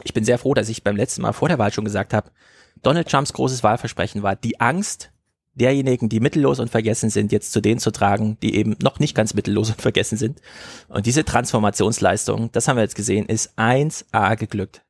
Ich 0.03 0.13
bin 0.13 0.23
sehr 0.23 0.37
froh, 0.37 0.53
dass 0.53 0.69
ich 0.69 0.83
beim 0.83 0.95
letzten 0.95 1.23
Mal 1.23 1.33
vor 1.33 1.47
der 1.47 1.57
Wahl 1.57 1.73
schon 1.73 1.85
gesagt 1.85 2.13
habe, 2.13 2.29
Donald 2.83 3.09
Trumps 3.09 3.33
großes 3.33 3.63
Wahlversprechen 3.63 4.21
war, 4.21 4.35
die 4.35 4.59
Angst 4.59 5.11
derjenigen, 5.55 6.09
die 6.09 6.19
mittellos 6.19 6.59
und 6.59 6.69
vergessen 6.69 7.09
sind, 7.09 7.31
jetzt 7.31 7.51
zu 7.51 7.61
denen 7.61 7.79
zu 7.79 7.91
tragen, 7.91 8.37
die 8.41 8.55
eben 8.55 8.75
noch 8.81 8.99
nicht 8.99 9.15
ganz 9.15 9.33
mittellos 9.33 9.69
und 9.69 9.81
vergessen 9.81 10.17
sind. 10.17 10.41
Und 10.87 11.05
diese 11.05 11.25
Transformationsleistung, 11.25 12.51
das 12.51 12.67
haben 12.67 12.77
wir 12.77 12.83
jetzt 12.83 12.95
gesehen, 12.95 13.25
ist 13.25 13.57
1A 13.57 14.35
geglückt. 14.35 14.83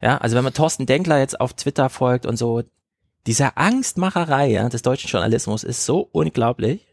Ja, 0.00 0.18
also 0.18 0.36
wenn 0.36 0.44
man 0.44 0.54
Thorsten 0.54 0.86
Denkler 0.86 1.18
jetzt 1.18 1.40
auf 1.40 1.54
Twitter 1.54 1.88
folgt 1.88 2.26
und 2.26 2.36
so, 2.36 2.62
diese 3.26 3.56
Angstmacherei 3.56 4.50
ja, 4.50 4.68
des 4.68 4.82
deutschen 4.82 5.10
Journalismus 5.10 5.64
ist 5.64 5.84
so 5.84 6.08
unglaublich. 6.12 6.86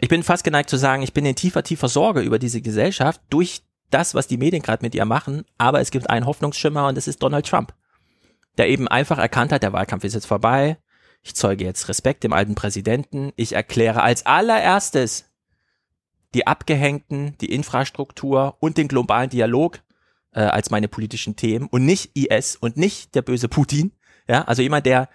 Ich 0.00 0.08
bin 0.08 0.22
fast 0.22 0.44
geneigt 0.44 0.70
zu 0.70 0.76
sagen, 0.76 1.02
ich 1.02 1.12
bin 1.12 1.26
in 1.26 1.34
tiefer, 1.34 1.64
tiefer 1.64 1.88
Sorge 1.88 2.20
über 2.20 2.38
diese 2.38 2.62
Gesellschaft 2.62 3.20
durch 3.30 3.62
das, 3.90 4.14
was 4.14 4.28
die 4.28 4.36
Medien 4.36 4.62
gerade 4.62 4.82
mit 4.82 4.94
ihr 4.94 5.04
machen. 5.04 5.44
Aber 5.58 5.80
es 5.80 5.90
gibt 5.90 6.08
einen 6.08 6.26
Hoffnungsschimmer 6.26 6.86
und 6.86 6.96
das 6.96 7.08
ist 7.08 7.22
Donald 7.22 7.46
Trump, 7.46 7.74
der 8.58 8.68
eben 8.68 8.86
einfach 8.86 9.18
erkannt 9.18 9.50
hat, 9.50 9.62
der 9.62 9.72
Wahlkampf 9.72 10.04
ist 10.04 10.14
jetzt 10.14 10.26
vorbei. 10.26 10.78
Ich 11.28 11.36
zeuge 11.36 11.62
jetzt 11.62 11.90
Respekt 11.90 12.24
dem 12.24 12.32
alten 12.32 12.54
Präsidenten. 12.54 13.34
Ich 13.36 13.52
erkläre 13.52 14.02
als 14.02 14.24
allererstes 14.24 15.26
die 16.32 16.46
Abgehängten, 16.46 17.36
die 17.42 17.52
Infrastruktur 17.52 18.56
und 18.60 18.78
den 18.78 18.88
globalen 18.88 19.28
Dialog 19.28 19.80
äh, 20.32 20.40
als 20.40 20.70
meine 20.70 20.88
politischen 20.88 21.36
Themen 21.36 21.66
und 21.66 21.84
nicht 21.84 22.16
IS 22.16 22.56
und 22.56 22.78
nicht 22.78 23.14
der 23.14 23.20
böse 23.20 23.46
Putin. 23.46 23.92
Ja, 24.26 24.44
also 24.44 24.62
jemand, 24.62 24.86
der 24.86 25.10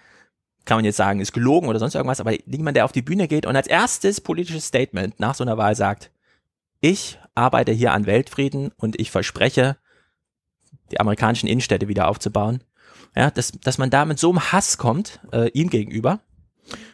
kann 0.65 0.77
man 0.77 0.85
jetzt 0.85 0.97
sagen, 0.97 1.19
ist 1.19 1.33
gelogen 1.33 1.67
oder 1.67 1.79
sonst 1.79 1.95
irgendwas, 1.95 2.19
aber 2.19 2.39
jemand, 2.47 2.77
der 2.77 2.85
auf 2.85 2.91
die 2.91 3.01
Bühne 3.01 3.27
geht 3.27 3.47
und 3.47 3.55
als 3.55 3.65
erstes 3.65 4.21
politisches 4.21 4.67
Statement 4.67 5.19
nach 5.19 5.33
so 5.33 5.43
einer 5.43 5.57
Wahl 5.57 5.75
sagt, 5.75 6.11
ich 6.79 7.17
arbeite 7.33 7.71
hier 7.71 7.91
an 7.91 8.05
Weltfrieden 8.05 8.71
und 8.77 8.99
ich 8.99 9.09
verspreche, 9.09 9.77
die 10.91 10.99
amerikanischen 10.99 11.49
Innenstädte 11.49 11.87
wieder 11.87 12.07
aufzubauen. 12.07 12.63
Ja, 13.15 13.31
dass, 13.31 13.51
dass 13.51 13.77
man 13.77 13.89
da 13.89 14.05
mit 14.05 14.19
so 14.19 14.29
einem 14.29 14.51
Hass 14.51 14.77
kommt, 14.77 15.19
äh, 15.31 15.49
ihm 15.49 15.69
gegenüber, 15.69 16.19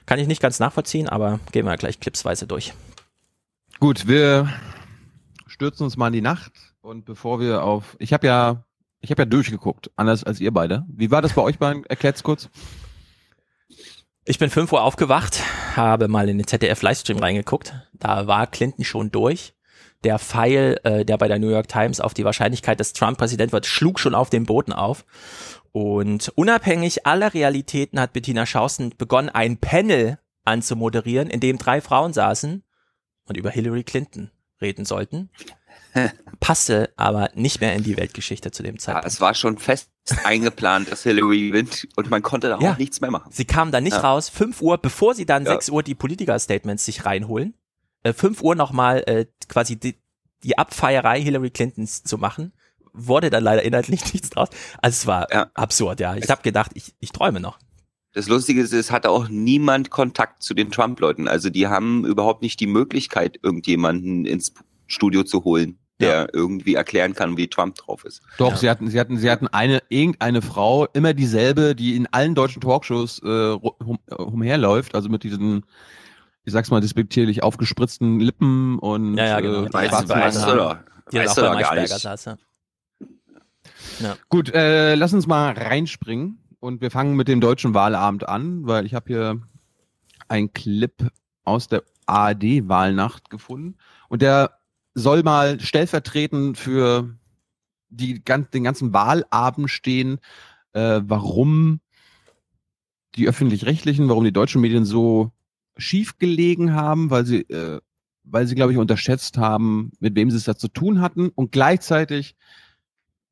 kann 0.05 0.19
ich 0.19 0.27
nicht 0.27 0.41
ganz 0.41 0.59
nachvollziehen, 0.59 1.07
aber 1.07 1.39
gehen 1.51 1.65
wir 1.65 1.77
gleich 1.77 1.99
clipsweise 1.99 2.47
durch. 2.47 2.73
Gut, 3.79 4.07
wir 4.07 4.49
stürzen 5.47 5.83
uns 5.83 5.95
mal 5.95 6.07
in 6.07 6.13
die 6.13 6.21
Nacht 6.21 6.51
und 6.81 7.05
bevor 7.05 7.39
wir 7.39 7.63
auf, 7.63 7.95
ich 7.99 8.11
habe 8.11 8.27
ja, 8.27 8.65
ich 8.99 9.11
habe 9.11 9.21
ja 9.21 9.25
durchgeguckt, 9.25 9.91
anders 9.95 10.23
als 10.23 10.41
ihr 10.41 10.51
beide. 10.51 10.85
Wie 10.89 11.11
war 11.11 11.21
das 11.21 11.33
bei 11.33 11.41
euch 11.41 11.59
beiden? 11.59 11.85
Erklärt's 11.85 12.23
kurz. 12.23 12.49
Ich 14.25 14.37
bin 14.37 14.49
5 14.49 14.71
Uhr 14.73 14.83
aufgewacht, 14.83 15.41
habe 15.75 16.07
mal 16.07 16.29
in 16.29 16.37
den 16.37 16.45
ZDF-Livestream 16.45 17.17
reingeguckt. 17.19 17.73
Da 17.93 18.27
war 18.27 18.47
Clinton 18.47 18.83
schon 18.83 19.11
durch. 19.11 19.53
Der 20.03 20.19
Pfeil, 20.19 20.79
äh, 20.83 21.03
der 21.03 21.17
bei 21.17 21.27
der 21.27 21.39
New 21.39 21.49
York 21.49 21.67
Times 21.67 21.99
auf 21.99 22.13
die 22.13 22.23
Wahrscheinlichkeit, 22.25 22.79
dass 22.79 22.93
Trump 22.93 23.17
Präsident 23.17 23.51
wird, 23.51 23.65
schlug 23.65 23.99
schon 23.99 24.15
auf 24.15 24.29
dem 24.29 24.45
Boden 24.45 24.71
auf. 24.71 25.03
Und 25.71 26.29
unabhängig 26.35 27.05
aller 27.05 27.33
Realitäten 27.33 27.99
hat 27.99 28.13
Bettina 28.13 28.45
Schausen 28.45 28.93
begonnen, 28.97 29.29
ein 29.29 29.57
Panel 29.57 30.17
anzumoderieren, 30.45 31.29
in 31.29 31.39
dem 31.39 31.57
drei 31.57 31.79
Frauen 31.81 32.13
saßen 32.13 32.63
und 33.25 33.37
über 33.37 33.51
Hillary 33.51 33.83
Clinton 33.83 34.31
reden 34.61 34.85
sollten. 34.85 35.29
Passte 36.39 36.91
aber 36.95 37.29
nicht 37.33 37.61
mehr 37.61 37.73
in 37.75 37.83
die 37.83 37.97
Weltgeschichte 37.97 38.51
zu 38.51 38.63
dem 38.63 38.75
Ja, 38.75 38.79
Zeitpunkt. 38.79 39.07
es 39.07 39.21
war 39.21 39.33
schon 39.33 39.57
fest 39.57 39.89
eingeplant, 40.23 40.91
dass 40.91 41.03
Hillary 41.03 41.49
gewinnt 41.49 41.87
und 41.95 42.09
man 42.09 42.21
konnte 42.21 42.49
da 42.49 42.59
Ja. 42.59 42.73
auch 42.73 42.77
nichts 42.77 43.01
mehr 43.01 43.11
machen. 43.11 43.31
Sie 43.31 43.45
kam 43.45 43.71
dann 43.71 43.83
nicht 43.83 43.93
Ja. 43.93 43.99
raus, 44.01 44.29
5 44.29 44.61
Uhr, 44.61 44.77
bevor 44.77 45.13
sie 45.13 45.25
dann 45.25 45.45
Ja. 45.45 45.51
6 45.51 45.69
Uhr 45.69 45.83
die 45.83 45.95
Politiker-Statements 45.95 46.85
sich 46.85 47.05
reinholen. 47.05 47.53
Äh, 48.03 48.13
5 48.13 48.41
Uhr 48.41 48.55
nochmal 48.55 49.03
äh, 49.07 49.25
quasi 49.47 49.77
die, 49.79 49.95
die 50.43 50.57
Abfeierei 50.57 51.21
Hillary 51.21 51.49
Clintons 51.51 52.03
zu 52.03 52.17
machen. 52.17 52.53
Wurde 52.93 53.29
dann 53.29 53.43
leider 53.43 53.63
inhaltlich 53.63 54.01
nichts 54.13 54.29
draus. 54.29 54.49
Also 54.81 54.95
es 54.95 55.07
war 55.07 55.27
Ja. 55.31 55.47
absurd, 55.53 55.99
ja. 55.99 56.15
Ich 56.15 56.29
habe 56.29 56.41
gedacht, 56.41 56.71
ich, 56.75 56.93
ich 56.99 57.11
träume 57.11 57.39
noch. 57.39 57.57
Das 58.13 58.27
Lustige 58.27 58.61
ist, 58.61 58.73
es 58.73 58.91
hatte 58.91 59.11
auch 59.11 59.29
niemand 59.29 59.91
Kontakt 59.91 60.41
zu 60.41 60.53
den 60.55 60.71
Trump-Leuten. 60.71 61.27
Also 61.27 61.49
die 61.51 61.67
haben 61.67 62.05
überhaupt 62.05 62.41
nicht 62.41 62.59
die 62.59 62.65
Möglichkeit, 62.67 63.37
irgendjemanden 63.43 64.25
ins 64.25 64.51
Studio 64.87 65.23
zu 65.23 65.43
holen, 65.43 65.77
der 65.99 66.33
irgendwie 66.33 66.73
erklären 66.73 67.13
kann, 67.13 67.37
wie 67.37 67.47
Trump 67.47 67.75
drauf 67.75 68.03
ist. 68.05 68.21
Doch, 68.39 68.51
Ja. 68.53 68.57
sie 68.57 68.69
hatten, 68.69 68.89
sie 68.89 68.99
hatten, 68.99 69.17
sie 69.19 69.29
hatten 69.29 69.47
eine, 69.47 69.83
irgendeine 69.89 70.41
Frau, 70.41 70.85
immer 70.93 71.13
dieselbe, 71.13 71.75
die 71.75 71.95
in 71.95 72.07
allen 72.07 72.33
deutschen 72.33 72.61
Talkshows 72.61 73.21
äh, 73.23 73.27
um, 73.51 73.99
äh, 74.07 74.15
umherläuft, 74.15 74.95
also 74.95 75.07
mit 75.07 75.23
diesen, 75.23 75.63
ich 76.45 76.51
sag's 76.53 76.71
mal 76.71 76.81
despektierlich, 76.81 77.43
aufgespritzten 77.43 78.19
Lippen 78.19 78.79
und 78.79 79.17
Ja, 79.17 79.25
ja, 79.25 79.39
genau. 79.39 79.65
äh, 79.65 79.71
Weißt, 79.73 79.91
du, 80.09 80.13
Haare. 80.15 80.25
weißt 80.25 80.37
du 81.11 81.19
Weißt 81.19 81.37
doch 81.37 81.59
gar 81.59 81.75
nicht. 81.75 81.89
saß. 81.89 82.25
Ja. 82.25 82.37
Gut, 84.29 84.53
äh, 84.53 84.95
lass 84.95 85.13
uns 85.13 85.27
mal 85.27 85.53
reinspringen 85.53 86.39
und 86.59 86.81
wir 86.81 86.91
fangen 86.91 87.15
mit 87.15 87.27
dem 87.27 87.41
deutschen 87.41 87.73
Wahlabend 87.73 88.27
an, 88.27 88.65
weil 88.65 88.85
ich 88.85 88.93
habe 88.93 89.07
hier 89.07 89.41
einen 90.27 90.53
Clip 90.53 90.93
aus 91.43 91.67
der 91.67 91.83
ARD-Wahlnacht 92.05 93.29
gefunden 93.29 93.77
und 94.09 94.21
der 94.21 94.59
soll 94.93 95.23
mal 95.23 95.59
stellvertretend 95.59 96.57
für 96.57 97.15
die, 97.89 98.23
den 98.23 98.63
ganzen 98.63 98.93
Wahlabend 98.93 99.69
stehen, 99.69 100.19
äh, 100.73 101.01
warum 101.03 101.79
die 103.15 103.27
öffentlich-rechtlichen, 103.27 104.09
warum 104.09 104.23
die 104.23 104.31
deutschen 104.31 104.61
Medien 104.61 104.85
so 104.85 105.31
schief 105.77 106.17
gelegen 106.17 106.73
haben, 106.73 107.09
weil 107.09 107.25
sie, 107.25 107.41
äh, 107.41 107.79
weil 108.23 108.45
sie, 108.47 108.55
glaube 108.55 108.71
ich, 108.71 108.77
unterschätzt 108.77 109.37
haben, 109.37 109.91
mit 109.99 110.15
wem 110.15 110.29
sie 110.29 110.37
es 110.37 110.43
da 110.43 110.55
zu 110.55 110.67
tun 110.67 111.01
hatten 111.01 111.29
und 111.29 111.51
gleichzeitig 111.51 112.35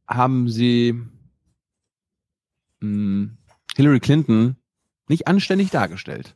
haben 0.08 0.50
sie 0.50 1.02
mh, 2.82 3.30
Hillary 3.76 4.00
Clinton 4.00 4.56
nicht 5.08 5.28
anständig 5.28 5.70
dargestellt. 5.70 6.36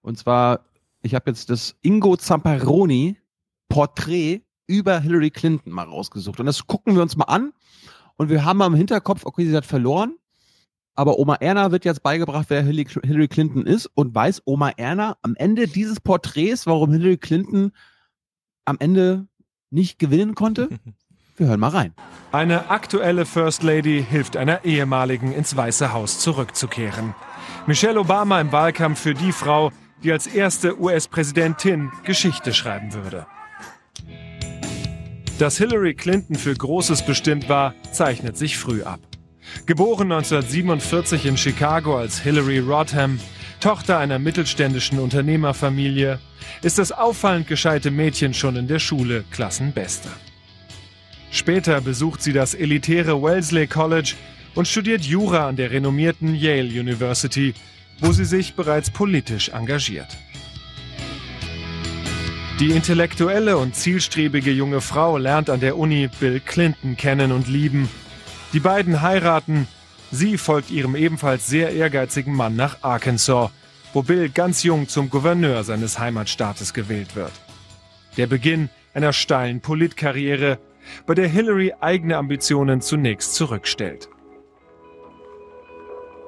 Und 0.00 0.18
zwar, 0.18 0.64
ich 1.02 1.14
habe 1.14 1.30
jetzt 1.30 1.50
das 1.50 1.76
Ingo 1.82 2.16
Zamparoni 2.16 3.16
Porträt 3.68 4.42
über 4.66 5.00
Hillary 5.00 5.30
Clinton 5.30 5.72
mal 5.72 5.84
rausgesucht. 5.86 6.40
Und 6.40 6.46
das 6.46 6.66
gucken 6.66 6.94
wir 6.94 7.02
uns 7.02 7.16
mal 7.16 7.24
an. 7.24 7.52
Und 8.16 8.28
wir 8.28 8.44
haben 8.44 8.60
im 8.60 8.74
Hinterkopf, 8.74 9.24
okay, 9.24 9.46
sie 9.46 9.56
hat 9.56 9.66
verloren. 9.66 10.16
Aber 10.94 11.18
Oma 11.18 11.36
Erna 11.36 11.72
wird 11.72 11.86
jetzt 11.86 12.02
beigebracht, 12.02 12.46
wer 12.50 12.62
Hillary 12.62 13.28
Clinton 13.28 13.66
ist. 13.66 13.86
Und 13.94 14.14
weiß 14.14 14.42
Oma 14.44 14.70
Erna 14.76 15.16
am 15.22 15.34
Ende 15.36 15.66
dieses 15.66 16.00
Porträts, 16.00 16.66
warum 16.66 16.92
Hillary 16.92 17.16
Clinton 17.16 17.72
am 18.64 18.76
Ende 18.78 19.26
nicht 19.70 19.98
gewinnen 19.98 20.34
konnte? 20.34 20.68
Wir 21.36 21.46
hören 21.46 21.60
mal 21.60 21.68
rein. 21.68 21.94
Eine 22.30 22.70
aktuelle 22.70 23.26
First 23.26 23.62
Lady 23.62 24.04
hilft 24.08 24.36
einer 24.36 24.64
ehemaligen 24.64 25.32
ins 25.32 25.56
Weiße 25.56 25.92
Haus 25.92 26.18
zurückzukehren. 26.18 27.14
Michelle 27.66 28.00
Obama 28.00 28.40
im 28.40 28.52
Wahlkampf 28.52 29.00
für 29.00 29.14
die 29.14 29.32
Frau, 29.32 29.70
die 30.02 30.12
als 30.12 30.26
erste 30.26 30.80
US-Präsidentin 30.80 31.90
Geschichte 32.04 32.52
schreiben 32.52 32.92
würde. 32.92 33.26
Dass 35.38 35.58
Hillary 35.58 35.94
Clinton 35.94 36.36
für 36.36 36.54
Großes 36.54 37.04
bestimmt 37.04 37.48
war, 37.48 37.74
zeichnet 37.90 38.36
sich 38.36 38.58
früh 38.58 38.82
ab. 38.82 39.00
Geboren 39.66 40.12
1947 40.12 41.26
in 41.26 41.36
Chicago 41.36 41.96
als 41.98 42.20
Hillary 42.20 42.60
Rodham, 42.60 43.18
Tochter 43.60 43.98
einer 43.98 44.18
mittelständischen 44.18 44.98
Unternehmerfamilie, 44.98 46.18
ist 46.62 46.78
das 46.78 46.92
auffallend 46.92 47.48
gescheite 47.48 47.90
Mädchen 47.90 48.34
schon 48.34 48.56
in 48.56 48.68
der 48.68 48.78
Schule 48.78 49.24
Klassenbeste. 49.30 50.08
Später 51.32 51.80
besucht 51.80 52.22
sie 52.22 52.34
das 52.34 52.52
elitäre 52.54 53.22
Wellesley 53.22 53.66
College 53.66 54.14
und 54.54 54.68
studiert 54.68 55.02
Jura 55.02 55.48
an 55.48 55.56
der 55.56 55.70
renommierten 55.70 56.34
Yale 56.34 56.68
University, 56.68 57.54
wo 58.00 58.12
sie 58.12 58.26
sich 58.26 58.54
bereits 58.54 58.90
politisch 58.90 59.48
engagiert. 59.48 60.18
Die 62.60 62.70
intellektuelle 62.70 63.56
und 63.56 63.74
zielstrebige 63.74 64.52
junge 64.52 64.82
Frau 64.82 65.16
lernt 65.16 65.48
an 65.48 65.60
der 65.60 65.78
Uni 65.78 66.10
Bill 66.20 66.38
Clinton 66.38 66.98
kennen 66.98 67.32
und 67.32 67.48
lieben. 67.48 67.88
Die 68.52 68.60
beiden 68.60 69.00
heiraten. 69.00 69.66
Sie 70.10 70.36
folgt 70.36 70.70
ihrem 70.70 70.94
ebenfalls 70.94 71.46
sehr 71.46 71.72
ehrgeizigen 71.72 72.34
Mann 72.34 72.54
nach 72.54 72.82
Arkansas, 72.82 73.50
wo 73.94 74.02
Bill 74.02 74.28
ganz 74.28 74.62
jung 74.62 74.86
zum 74.86 75.08
Gouverneur 75.08 75.64
seines 75.64 75.98
Heimatstaates 75.98 76.74
gewählt 76.74 77.16
wird. 77.16 77.32
Der 78.18 78.26
Beginn 78.26 78.68
einer 78.92 79.14
steilen 79.14 79.60
Politkarriere, 79.62 80.58
bei 81.06 81.14
der 81.14 81.28
Hillary 81.28 81.72
eigene 81.80 82.16
Ambitionen 82.16 82.80
zunächst 82.80 83.34
zurückstellt. 83.34 84.08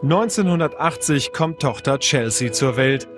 1980 0.03 1.33
kommt 1.33 1.61
Tochter 1.61 1.99
Chelsea 1.99 2.53
zur 2.53 2.77
Welt. 2.77 3.09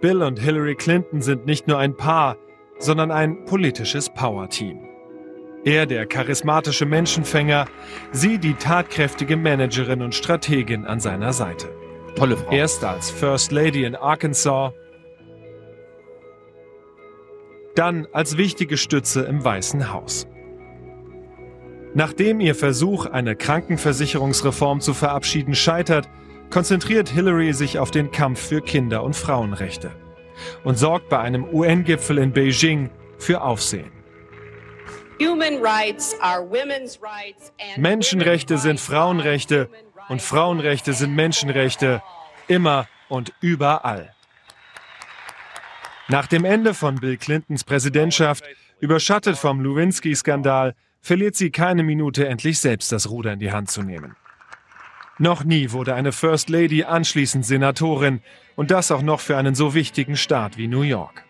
Bill 0.00 0.22
und 0.22 0.38
Hillary 0.38 0.76
Clinton 0.76 1.20
sind 1.20 1.46
nicht 1.46 1.66
nur 1.66 1.78
ein 1.78 1.96
Paar, 1.96 2.36
sondern 2.78 3.10
ein 3.10 3.44
politisches 3.44 4.10
Powerteam. 4.10 4.78
Er 5.64 5.86
der 5.86 6.06
charismatische 6.06 6.86
Menschenfänger, 6.86 7.66
sie 8.10 8.38
die 8.38 8.54
tatkräftige 8.54 9.36
Managerin 9.36 10.02
und 10.02 10.14
Strategin 10.14 10.86
an 10.86 10.98
seiner 10.98 11.32
Seite. 11.32 11.68
Tolle 12.16 12.36
Frau. 12.36 12.50
Erst 12.50 12.84
als 12.84 13.10
First 13.10 13.52
Lady 13.52 13.84
in 13.84 13.94
Arkansas, 13.94 14.72
dann 17.74 18.06
als 18.12 18.36
wichtige 18.36 18.76
Stütze 18.76 19.22
im 19.22 19.44
Weißen 19.44 19.92
Haus. 19.92 20.26
Nachdem 21.94 22.40
ihr 22.40 22.54
Versuch, 22.54 23.06
eine 23.06 23.36
Krankenversicherungsreform 23.36 24.80
zu 24.80 24.94
verabschieden, 24.94 25.54
scheitert, 25.54 26.08
konzentriert 26.48 27.10
Hillary 27.10 27.52
sich 27.52 27.78
auf 27.78 27.90
den 27.90 28.10
Kampf 28.10 28.40
für 28.40 28.62
Kinder- 28.62 29.02
und 29.02 29.14
Frauenrechte 29.14 29.90
und 30.64 30.76
sorgt 30.78 31.08
bei 31.10 31.18
einem 31.18 31.44
UN-Gipfel 31.44 32.18
in 32.18 32.32
Beijing 32.32 32.90
für 33.18 33.42
Aufsehen. 33.42 33.92
Menschenrechte 37.76 38.58
sind 38.58 38.80
Frauenrechte 38.80 39.68
und 40.08 40.22
Frauenrechte 40.22 40.94
sind 40.94 41.14
Menschenrechte 41.14 42.02
immer 42.48 42.88
und 43.08 43.32
überall. 43.40 44.14
Nach 46.08 46.26
dem 46.26 46.44
Ende 46.44 46.74
von 46.74 46.96
Bill 46.96 47.18
Clintons 47.18 47.64
Präsidentschaft, 47.64 48.44
überschattet 48.80 49.38
vom 49.38 49.62
Lewinsky-Skandal, 49.62 50.74
verliert 51.02 51.36
sie 51.36 51.50
keine 51.50 51.82
Minute, 51.82 52.26
endlich 52.28 52.60
selbst 52.60 52.92
das 52.92 53.10
Ruder 53.10 53.32
in 53.32 53.40
die 53.40 53.52
Hand 53.52 53.70
zu 53.70 53.82
nehmen. 53.82 54.16
Noch 55.18 55.44
nie 55.44 55.72
wurde 55.72 55.94
eine 55.94 56.12
First 56.12 56.48
Lady 56.48 56.84
anschließend 56.84 57.44
Senatorin 57.44 58.22
und 58.56 58.70
das 58.70 58.90
auch 58.90 59.02
noch 59.02 59.20
für 59.20 59.36
einen 59.36 59.54
so 59.54 59.74
wichtigen 59.74 60.16
Staat 60.16 60.56
wie 60.56 60.68
New 60.68 60.82
York. 60.82 61.24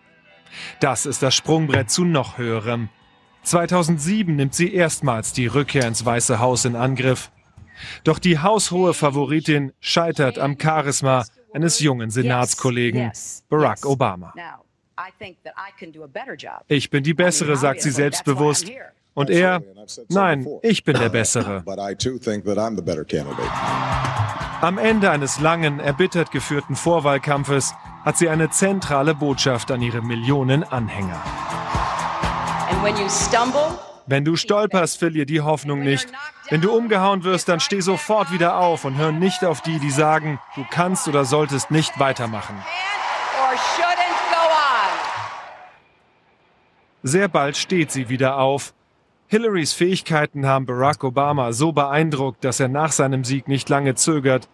Das 0.80 1.06
ist 1.06 1.22
das 1.22 1.34
Sprungbrett 1.34 1.90
zu 1.90 2.04
noch 2.04 2.38
höherem. 2.38 2.90
2007 3.42 4.36
nimmt 4.36 4.54
sie 4.54 4.72
erstmals 4.72 5.32
die 5.32 5.46
Rückkehr 5.46 5.86
ins 5.86 6.04
Weiße 6.04 6.38
Haus 6.38 6.64
in 6.64 6.76
Angriff. 6.76 7.32
Doch 8.04 8.18
die 8.18 8.38
haushohe 8.38 8.94
Favoritin 8.94 9.72
scheitert 9.80 10.38
am 10.38 10.56
Charisma 10.60 11.24
eines 11.52 11.80
jungen 11.80 12.10
Senatskollegen, 12.10 13.10
Barack 13.48 13.84
Obama. 13.84 14.32
Ich 16.68 16.90
bin 16.90 17.02
die 17.02 17.14
Bessere, 17.14 17.56
sagt 17.56 17.82
sie 17.82 17.90
selbstbewusst. 17.90 18.70
Und 19.14 19.30
er, 19.30 19.62
nein, 20.08 20.46
ich 20.62 20.84
bin 20.84 20.98
der 20.98 21.08
Bessere. 21.10 21.62
Am 24.60 24.78
Ende 24.78 25.10
eines 25.10 25.40
langen, 25.40 25.80
erbittert 25.80 26.30
geführten 26.30 26.76
Vorwahlkampfes 26.76 27.74
hat 28.04 28.16
sie 28.16 28.28
eine 28.28 28.50
zentrale 28.50 29.14
Botschaft 29.14 29.70
an 29.70 29.82
ihre 29.82 30.02
Millionen 30.02 30.64
Anhänger. 30.64 31.20
Wenn 34.06 34.24
du 34.24 34.36
stolperst, 34.36 34.98
verlier 34.98 35.26
die 35.26 35.40
Hoffnung 35.40 35.80
nicht. 35.80 36.08
Wenn 36.48 36.60
du 36.60 36.72
umgehauen 36.72 37.22
wirst, 37.24 37.48
dann 37.48 37.60
steh 37.60 37.80
sofort 37.80 38.32
wieder 38.32 38.58
auf 38.58 38.84
und 38.84 38.96
hör 38.96 39.12
nicht 39.12 39.44
auf 39.44 39.60
die, 39.60 39.78
die 39.78 39.90
sagen, 39.90 40.40
du 40.56 40.64
kannst 40.70 41.06
oder 41.06 41.24
solltest 41.24 41.70
nicht 41.70 41.98
weitermachen. 41.98 42.56
Sehr 47.02 47.28
bald 47.28 47.56
steht 47.56 47.90
sie 47.90 48.08
wieder 48.08 48.38
auf. 48.38 48.74
Hillarys 49.32 49.72
Fähigkeiten 49.72 50.44
haben 50.44 50.66
Barack 50.66 51.02
Obama 51.02 51.54
so 51.54 51.72
beeindruckt, 51.72 52.44
dass 52.44 52.60
er 52.60 52.68
nach 52.68 52.92
seinem 52.92 53.24
Sieg 53.24 53.48
nicht 53.48 53.70
lange 53.70 53.94
zögert 53.94 54.46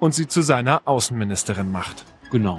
und 0.00 0.12
sie 0.12 0.26
zu 0.26 0.42
seiner 0.42 0.82
Außenministerin 0.86 1.70
macht. 1.70 2.04
Genau. 2.32 2.56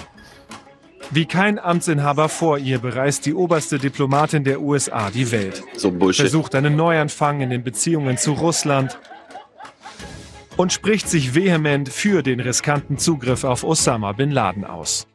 Wie 1.12 1.25
kein 1.25 1.60
Amtsinhaber 1.60 2.29
vor 2.29 2.60
ihr 2.60 2.79
bereist 2.79 3.25
die 3.25 3.34
oberste 3.34 3.77
Diplomatin 3.77 4.46
der 4.46 4.62
USA 4.62 5.10
die 5.10 5.29
Welt. 5.34 5.63
So 5.75 5.91
Bullshit. 5.91 6.22
Versucht 6.22 6.55
einen 6.55 6.77
Neuanfang 6.77 7.41
in 7.41 7.50
den 7.50 7.65
Beziehungen 7.65 8.17
zu 8.17 8.32
Russland 8.32 8.98
und 10.55 10.72
spricht 10.72 11.10
sich 11.10 11.36
vehement 11.36 11.89
für 11.89 12.24
den 12.24 12.39
riskanten 12.39 12.98
Zugriff 12.98 13.44
auf 13.44 13.65
Osama 13.65 14.13
bin 14.13 14.32
Laden 14.32 14.63
aus. 14.63 15.08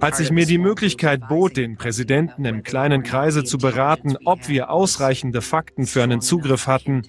Als 0.00 0.20
ich 0.20 0.30
mir 0.30 0.46
die 0.46 0.58
Möglichkeit 0.58 1.28
bot, 1.28 1.56
den 1.56 1.76
Präsidenten 1.76 2.44
im 2.44 2.62
kleinen 2.62 3.02
Kreise 3.02 3.42
zu 3.42 3.58
beraten, 3.58 4.16
ob 4.24 4.48
wir 4.48 4.70
ausreichende 4.70 5.42
Fakten 5.42 5.86
für 5.86 6.02
einen 6.02 6.20
Zugriff 6.20 6.66
hatten, 6.68 7.02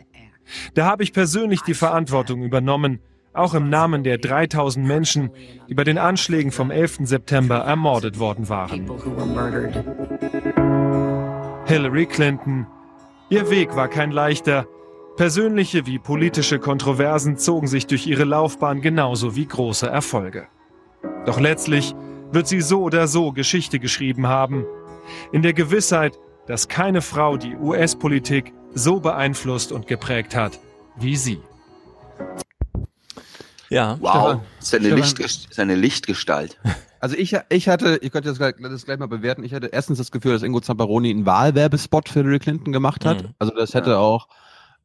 da 0.74 0.86
habe 0.86 1.04
ich 1.04 1.14
persönlich 1.14 1.62
die 1.62 1.76
Verantwortung 1.76 2.42
übernommen, 2.42 3.00
auch 3.34 3.54
im 3.54 3.70
Namen 3.70 4.04
der 4.04 4.18
3000 4.18 4.86
Menschen, 4.86 5.30
die 5.70 5.76
bei 5.76 5.84
den 5.84 6.00
Anschlägen 6.00 6.52
vom 6.52 6.72
11. 6.72 7.02
September 7.04 7.58
ermordet 7.58 8.18
worden 8.18 8.50
waren. 8.50 8.90
Hillary 11.68 12.08
Clinton. 12.08 12.66
Ihr 13.30 13.50
Weg 13.52 13.76
war 13.76 13.88
kein 13.88 14.12
leichter. 14.12 14.66
Persönliche 15.18 15.86
wie 15.86 16.00
politische 16.00 16.58
Kontroversen 16.58 17.38
zogen 17.38 17.68
sich 17.68 17.86
durch 17.86 18.08
ihre 18.08 18.24
Laufbahn 18.24 18.82
genauso 18.82 19.36
wie 19.36 19.46
große 19.46 19.86
Erfolge. 19.86 20.48
Doch 21.26 21.40
letztlich 21.40 21.94
wird 22.32 22.48
sie 22.48 22.62
so 22.62 22.82
oder 22.82 23.08
so 23.08 23.32
Geschichte 23.32 23.80
geschrieben 23.80 24.28
haben. 24.28 24.66
In 25.32 25.42
der 25.42 25.54
Gewissheit, 25.54 26.18
dass 26.48 26.68
keine 26.68 27.02
Frau 27.02 27.38
die 27.38 27.56
US-Politik 27.56 28.54
so 28.74 29.00
beeinflusst 29.00 29.72
und 29.72 29.88
geprägt 29.88 30.36
hat 30.36 30.60
wie 31.02 31.16
sie. 31.16 31.40
Ja. 33.70 33.98
Wow, 34.00 34.42
seine. 34.60 34.90
Lichtgest 34.90 35.54
seine 35.54 35.76
Lichtgestalt. 35.76 36.60
Also 37.02 37.16
ich, 37.16 37.34
ich 37.48 37.70
hatte, 37.70 37.98
ich 38.02 38.12
könnte 38.12 38.28
das 38.28 38.40
gleich, 38.40 38.56
das 38.60 38.84
gleich 38.84 39.00
mal 39.00 39.08
bewerten, 39.08 39.46
ich 39.46 39.54
hatte 39.54 39.68
erstens 39.68 40.00
das 40.00 40.12
Gefühl, 40.12 40.34
dass 40.34 40.44
Ingo 40.44 40.60
Zamperoni 40.60 41.10
einen 41.10 41.26
Wahlwerbespot 41.26 42.10
für 42.10 42.20
Hillary 42.20 42.40
Clinton 42.40 42.74
gemacht 42.74 43.06
hat. 43.06 43.24
Mhm. 43.24 43.30
Also 43.40 43.56
das 43.56 43.74
hätte 43.74 44.00
auch 44.00 44.28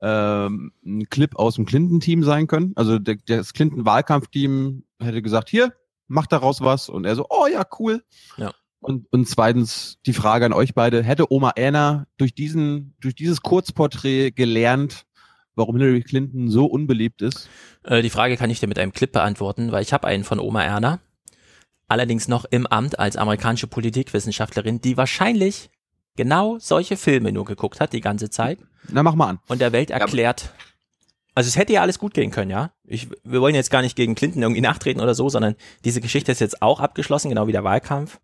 ähm, 0.01 0.71
ein 0.87 1.09
Clip 1.11 1.35
aus 1.35 1.57
dem 1.57 1.67
Clinton-Team 1.67 2.23
sein 2.23 2.47
können. 2.47 2.71
Also 2.77 3.01
der, 3.01 3.17
das 3.27 3.53
Clinton-Wahlkampfteam 3.53 4.85
hätte 5.01 5.23
gesagt, 5.23 5.51
hier, 5.51 5.73
mach 6.07 6.27
daraus 6.27 6.61
was. 6.61 6.89
Und 6.89 7.05
er 7.05 7.17
so, 7.17 7.27
oh 7.31 7.47
ja, 7.47 7.65
cool. 7.79 8.03
Ja. 8.37 8.53
Und, 8.81 9.11
und 9.13 9.27
zweitens 9.27 9.99
die 10.05 10.13
Frage 10.13 10.45
an 10.45 10.53
euch 10.53 10.75
beide, 10.75 11.03
hätte 11.03 11.33
Oma 11.33 11.55
Anna 11.57 12.07
durch 12.19 12.35
diesen, 12.35 12.95
durch 13.01 13.15
dieses 13.15 13.41
Kurzporträt 13.41 14.33
gelernt, 14.33 15.07
warum 15.55 15.77
Hillary 15.77 16.03
Clinton 16.03 16.51
so 16.51 16.67
unbeliebt 16.67 17.23
ist? 17.23 17.49
Äh, 17.85 18.03
die 18.03 18.11
Frage 18.11 18.37
kann 18.37 18.51
ich 18.51 18.61
dir 18.61 18.67
mit 18.67 18.79
einem 18.79 18.93
Clip 18.93 19.11
beantworten, 19.11 19.73
weil 19.73 19.83
ich 19.83 19.95
habe 19.95 20.07
einen 20.07 20.25
von 20.25 20.39
Oma 20.39 20.63
Erna. 20.63 21.01
Allerdings 21.89 22.29
noch 22.29 22.45
im 22.45 22.67
Amt 22.67 22.99
als 22.99 23.17
amerikanische 23.17 23.67
Politikwissenschaftlerin, 23.67 24.81
die 24.83 24.97
wahrscheinlich 24.99 25.71
genau 26.17 26.59
solche 26.59 26.97
Filme 26.97 27.33
nur 27.33 27.47
geguckt 27.47 27.81
hat 27.81 27.93
die 27.93 28.01
ganze 28.03 28.29
Zeit 28.31 28.59
Na, 28.89 29.03
mach 29.03 29.15
mal 29.15 29.29
an. 29.29 29.39
und 29.49 29.61
der 29.61 29.73
Welt 29.73 29.91
erklärt. 29.91 30.53
Also 31.35 31.49
es 31.49 31.57
hätte 31.57 31.73
ja 31.73 31.81
alles 31.81 31.99
gut 31.99 32.13
gehen 32.15 32.31
können, 32.31 32.51
ja. 32.51 32.71
Ich, 32.87 33.09
wir 33.25 33.41
wollen 33.41 33.55
jetzt 33.55 33.71
gar 33.71 33.83
nicht 33.83 33.97
gegen 33.97 34.15
Clinton 34.15 34.43
irgendwie 34.43 34.61
nachtreten 34.61 35.01
oder 35.01 35.15
so, 35.15 35.29
sondern 35.29 35.57
diese 35.85 36.01
Geschichte 36.01 36.33
ist 36.33 36.41
jetzt 36.41 36.63
auch 36.63 36.81
abgeschlossen, 36.81 37.31
genau 37.31 37.47
wie 37.47 37.53
der 37.53 37.65
Wahlkampf. 37.65 38.21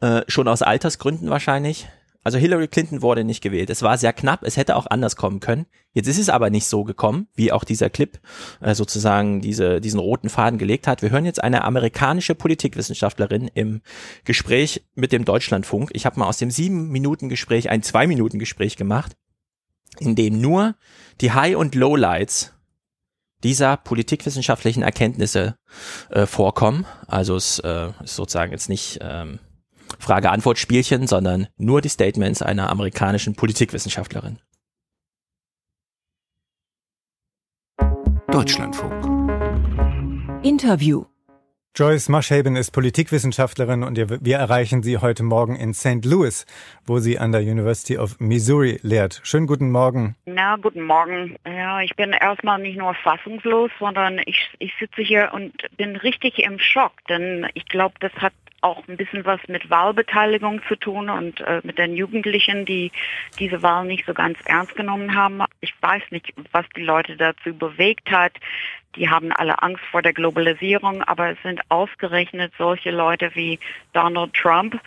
Äh, 0.00 0.22
schon 0.28 0.48
aus 0.48 0.62
Altersgründen 0.62 1.30
wahrscheinlich. 1.30 1.86
Also 2.24 2.38
Hillary 2.38 2.68
Clinton 2.68 3.02
wurde 3.02 3.22
nicht 3.22 3.42
gewählt. 3.42 3.68
Es 3.68 3.82
war 3.82 3.98
sehr 3.98 4.14
knapp, 4.14 4.44
es 4.44 4.56
hätte 4.56 4.76
auch 4.76 4.86
anders 4.86 5.14
kommen 5.14 5.40
können. 5.40 5.66
Jetzt 5.92 6.08
ist 6.08 6.18
es 6.18 6.30
aber 6.30 6.48
nicht 6.48 6.66
so 6.66 6.82
gekommen, 6.82 7.28
wie 7.34 7.52
auch 7.52 7.64
dieser 7.64 7.90
Clip 7.90 8.18
äh, 8.62 8.74
sozusagen 8.74 9.42
diese, 9.42 9.82
diesen 9.82 10.00
roten 10.00 10.30
Faden 10.30 10.58
gelegt 10.58 10.86
hat. 10.86 11.02
Wir 11.02 11.10
hören 11.10 11.26
jetzt 11.26 11.44
eine 11.44 11.64
amerikanische 11.64 12.34
Politikwissenschaftlerin 12.34 13.48
im 13.52 13.82
Gespräch 14.24 14.82
mit 14.94 15.12
dem 15.12 15.26
Deutschlandfunk. 15.26 15.90
Ich 15.92 16.06
habe 16.06 16.18
mal 16.18 16.26
aus 16.26 16.38
dem 16.38 16.50
sieben 16.50 16.88
Minuten 16.88 17.28
Gespräch 17.28 17.68
ein 17.68 17.82
zwei 17.82 18.06
Minuten 18.06 18.38
Gespräch 18.38 18.76
gemacht, 18.76 19.12
in 19.98 20.16
dem 20.16 20.40
nur 20.40 20.76
die 21.20 21.32
High- 21.32 21.56
und 21.56 21.74
Lowlights 21.74 22.53
dieser 23.44 23.76
politikwissenschaftlichen 23.76 24.82
Erkenntnisse 24.82 25.56
äh, 26.10 26.26
vorkommen. 26.26 26.86
Also 27.06 27.36
es 27.36 27.58
äh, 27.60 27.90
ist 28.02 28.16
sozusagen 28.16 28.52
jetzt 28.52 28.68
nicht 28.68 28.98
ähm, 29.02 29.38
Frage-Antwort-Spielchen, 29.98 31.06
sondern 31.06 31.46
nur 31.56 31.80
die 31.80 31.88
Statements 31.88 32.42
einer 32.42 32.70
amerikanischen 32.70 33.34
Politikwissenschaftlerin. 33.34 34.38
Deutschlandfunk. 38.28 39.04
Interview. 40.42 41.04
Joyce 41.76 42.08
Moschhaben 42.08 42.54
ist 42.54 42.70
Politikwissenschaftlerin 42.70 43.82
und 43.82 43.98
wir 43.98 44.36
erreichen 44.36 44.84
sie 44.84 44.98
heute 44.98 45.24
Morgen 45.24 45.56
in 45.56 45.74
St. 45.74 46.04
Louis, 46.04 46.46
wo 46.86 47.00
sie 47.00 47.18
an 47.18 47.32
der 47.32 47.40
University 47.40 47.98
of 47.98 48.20
Missouri 48.20 48.78
lehrt. 48.84 49.20
Schönen 49.24 49.48
guten 49.48 49.72
Morgen. 49.72 50.14
Na, 50.24 50.54
guten 50.54 50.82
Morgen. 50.82 51.34
Ja, 51.44 51.80
ich 51.80 51.96
bin 51.96 52.12
erstmal 52.12 52.60
nicht 52.60 52.78
nur 52.78 52.94
fassungslos, 52.94 53.72
sondern 53.80 54.20
ich, 54.24 54.50
ich 54.60 54.72
sitze 54.78 55.02
hier 55.02 55.32
und 55.34 55.52
bin 55.76 55.96
richtig 55.96 56.38
im 56.38 56.60
Schock, 56.60 56.92
denn 57.08 57.48
ich 57.54 57.66
glaube, 57.66 57.94
das 57.98 58.12
hat 58.18 58.34
auch 58.60 58.86
ein 58.86 58.96
bisschen 58.96 59.24
was 59.24 59.40
mit 59.48 59.68
Wahlbeteiligung 59.68 60.60
zu 60.68 60.76
tun 60.76 61.10
und 61.10 61.40
äh, 61.40 61.60
mit 61.64 61.76
den 61.76 61.96
Jugendlichen, 61.96 62.64
die 62.64 62.92
diese 63.40 63.62
Wahl 63.62 63.84
nicht 63.84 64.06
so 64.06 64.14
ganz 64.14 64.38
ernst 64.44 64.76
genommen 64.76 65.16
haben. 65.16 65.42
Ich 65.60 65.74
weiß 65.82 66.04
nicht, 66.10 66.32
was 66.52 66.66
die 66.76 66.82
Leute 66.82 67.16
dazu 67.16 67.52
bewegt 67.52 68.12
hat. 68.12 68.32
Die 68.96 69.08
haben 69.08 69.32
alle 69.32 69.62
Angst 69.62 69.82
vor 69.90 70.02
der 70.02 70.12
Globalisierung, 70.12 71.02
aber 71.02 71.30
es 71.30 71.38
sind 71.42 71.60
ausgerechnet 71.68 72.52
solche 72.58 72.90
Leute 72.90 73.30
wie 73.34 73.58
Donald 73.92 74.34
Trump, 74.34 74.80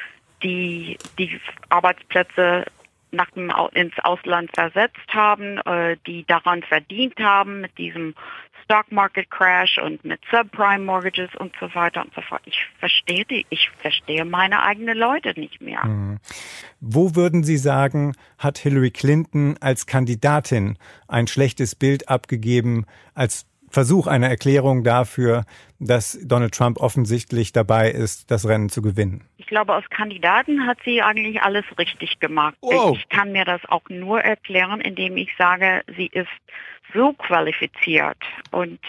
die 0.43 0.97
die 1.17 1.39
Arbeitsplätze 1.69 2.65
nach 3.11 3.31
dem 3.31 3.51
ins 3.73 3.97
Ausland 4.03 4.51
versetzt 4.53 5.07
haben, 5.13 5.57
äh, 5.59 5.97
die 6.05 6.25
daran 6.25 6.61
verdient 6.61 7.17
haben 7.19 7.61
mit 7.61 7.77
diesem 7.77 8.13
Stock 8.63 8.91
Market 8.91 9.31
Crash 9.31 9.77
und 9.77 10.03
mit 10.03 10.19
Subprime 10.29 10.83
Mortgages 10.83 11.29
und 11.39 11.53
so 11.57 11.73
weiter 11.73 12.01
und 12.03 12.13
so 12.13 12.21
fort. 12.21 12.41
Ich 12.45 12.59
verstehe 12.79 13.23
die, 13.23 13.45
ich 13.49 13.69
verstehe 13.79 14.25
meine 14.25 14.61
eigenen 14.61 14.97
Leute 14.97 15.39
nicht 15.39 15.61
mehr. 15.61 15.85
Mhm. 15.85 16.19
Wo 16.81 17.15
würden 17.15 17.45
Sie 17.45 17.57
sagen, 17.57 18.13
hat 18.37 18.57
Hillary 18.57 18.91
Clinton 18.91 19.55
als 19.61 19.85
Kandidatin 19.85 20.77
ein 21.07 21.27
schlechtes 21.27 21.75
Bild 21.75 22.09
abgegeben 22.09 22.85
als 23.13 23.45
Versuch 23.69 24.08
einer 24.08 24.30
Erklärung 24.30 24.84
dafür, 24.84 25.43
dass 25.80 26.17
Donald 26.23 26.53
Trump 26.53 26.80
offensichtlich 26.80 27.51
dabei 27.51 27.91
ist, 27.91 28.32
das 28.32 28.47
Rennen 28.47 28.69
zu 28.69 28.82
gewinnen? 28.82 29.23
Ich 29.38 29.47
glaube, 29.47 29.73
als 29.73 29.89
Kandidatin 29.89 30.65
hat 30.65 30.77
sie 30.84 31.01
eigentlich 31.01 31.41
alles 31.41 31.65
richtig 31.77 32.19
gemacht. 32.19 32.56
Wow. 32.62 32.97
Ich 32.97 33.10
kann 33.10 33.32
mir 33.32 33.45
das 33.45 33.62
auch 33.67 33.88
nur 33.89 34.21
erklären, 34.21 34.82
indem 34.82 35.17
ich 35.17 35.30
sage, 35.38 35.84
sie 35.95 36.08
ist 36.08 36.27
so 36.93 37.13
qualifiziert 37.13 38.17
und 38.51 38.80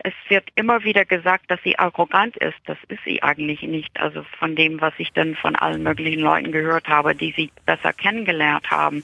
es 0.00 0.14
wird 0.28 0.48
immer 0.54 0.84
wieder 0.84 1.04
gesagt, 1.04 1.50
dass 1.50 1.60
sie 1.64 1.78
arrogant 1.78 2.36
ist. 2.36 2.58
Das 2.66 2.78
ist 2.88 3.00
sie 3.04 3.22
eigentlich 3.22 3.62
nicht. 3.62 3.98
Also 4.00 4.24
von 4.38 4.54
dem, 4.54 4.80
was 4.80 4.94
ich 4.98 5.12
dann 5.12 5.34
von 5.34 5.56
allen 5.56 5.82
möglichen 5.82 6.20
Leuten 6.20 6.52
gehört 6.52 6.88
habe, 6.88 7.14
die 7.14 7.32
sie 7.36 7.50
besser 7.66 7.92
kennengelernt 7.92 8.70
haben. 8.70 9.02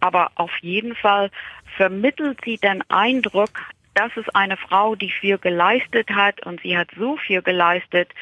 Aber 0.00 0.30
auf 0.34 0.50
jeden 0.60 0.94
Fall 0.94 1.30
vermittelt 1.76 2.38
sie 2.44 2.58
den 2.58 2.82
Eindruck, 2.90 3.50
das 3.96 4.12
ist 4.16 4.34
eine 4.36 4.56
Frau, 4.56 4.94
die 4.94 5.10
viel 5.10 5.38
geleistet 5.38 6.10
hat 6.10 6.44
und 6.44 6.60
sie 6.60 6.76
hat 6.76 6.88
so 6.96 7.16
viel 7.16 7.42
geleistet, 7.42 8.12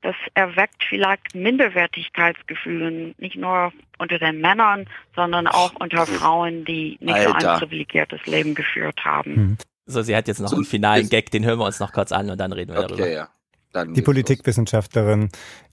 das 0.00 0.14
erweckt 0.34 0.84
vielleicht 0.88 1.34
Minderwertigkeitsgefühle, 1.34 3.14
nicht 3.18 3.36
nur 3.36 3.72
unter 3.98 4.18
den 4.18 4.40
Männern, 4.40 4.86
sondern 5.16 5.46
auch 5.46 5.72
unter 5.80 6.06
Frauen, 6.06 6.64
die 6.64 6.98
nicht 7.00 7.22
so 7.22 7.32
Alter. 7.32 7.54
ein 7.54 7.58
privilegiertes 7.58 8.24
Leben 8.26 8.54
geführt 8.54 9.04
haben. 9.04 9.34
Hm. 9.34 9.58
So, 9.86 10.02
sie 10.02 10.14
hat 10.14 10.28
jetzt 10.28 10.40
noch 10.40 10.48
So, 10.48 10.56
einen 10.56 10.66
finalen 10.66 11.08
Gag, 11.08 11.30
den 11.30 11.44
hören 11.44 11.58
wir 11.58 11.66
uns 11.66 11.80
noch 11.80 11.92
kurz 11.92 12.12
an 12.12 12.30
und 12.30 12.38
dann 12.38 12.52
reden 12.52 12.74
wir 12.74 12.82
darüber. 12.82 13.02
Okay, 13.02 13.14
ja. 13.14 13.28
Dann 13.72 13.92
Die 13.92 14.02
Politikwissenschaftlerin 14.02 15.30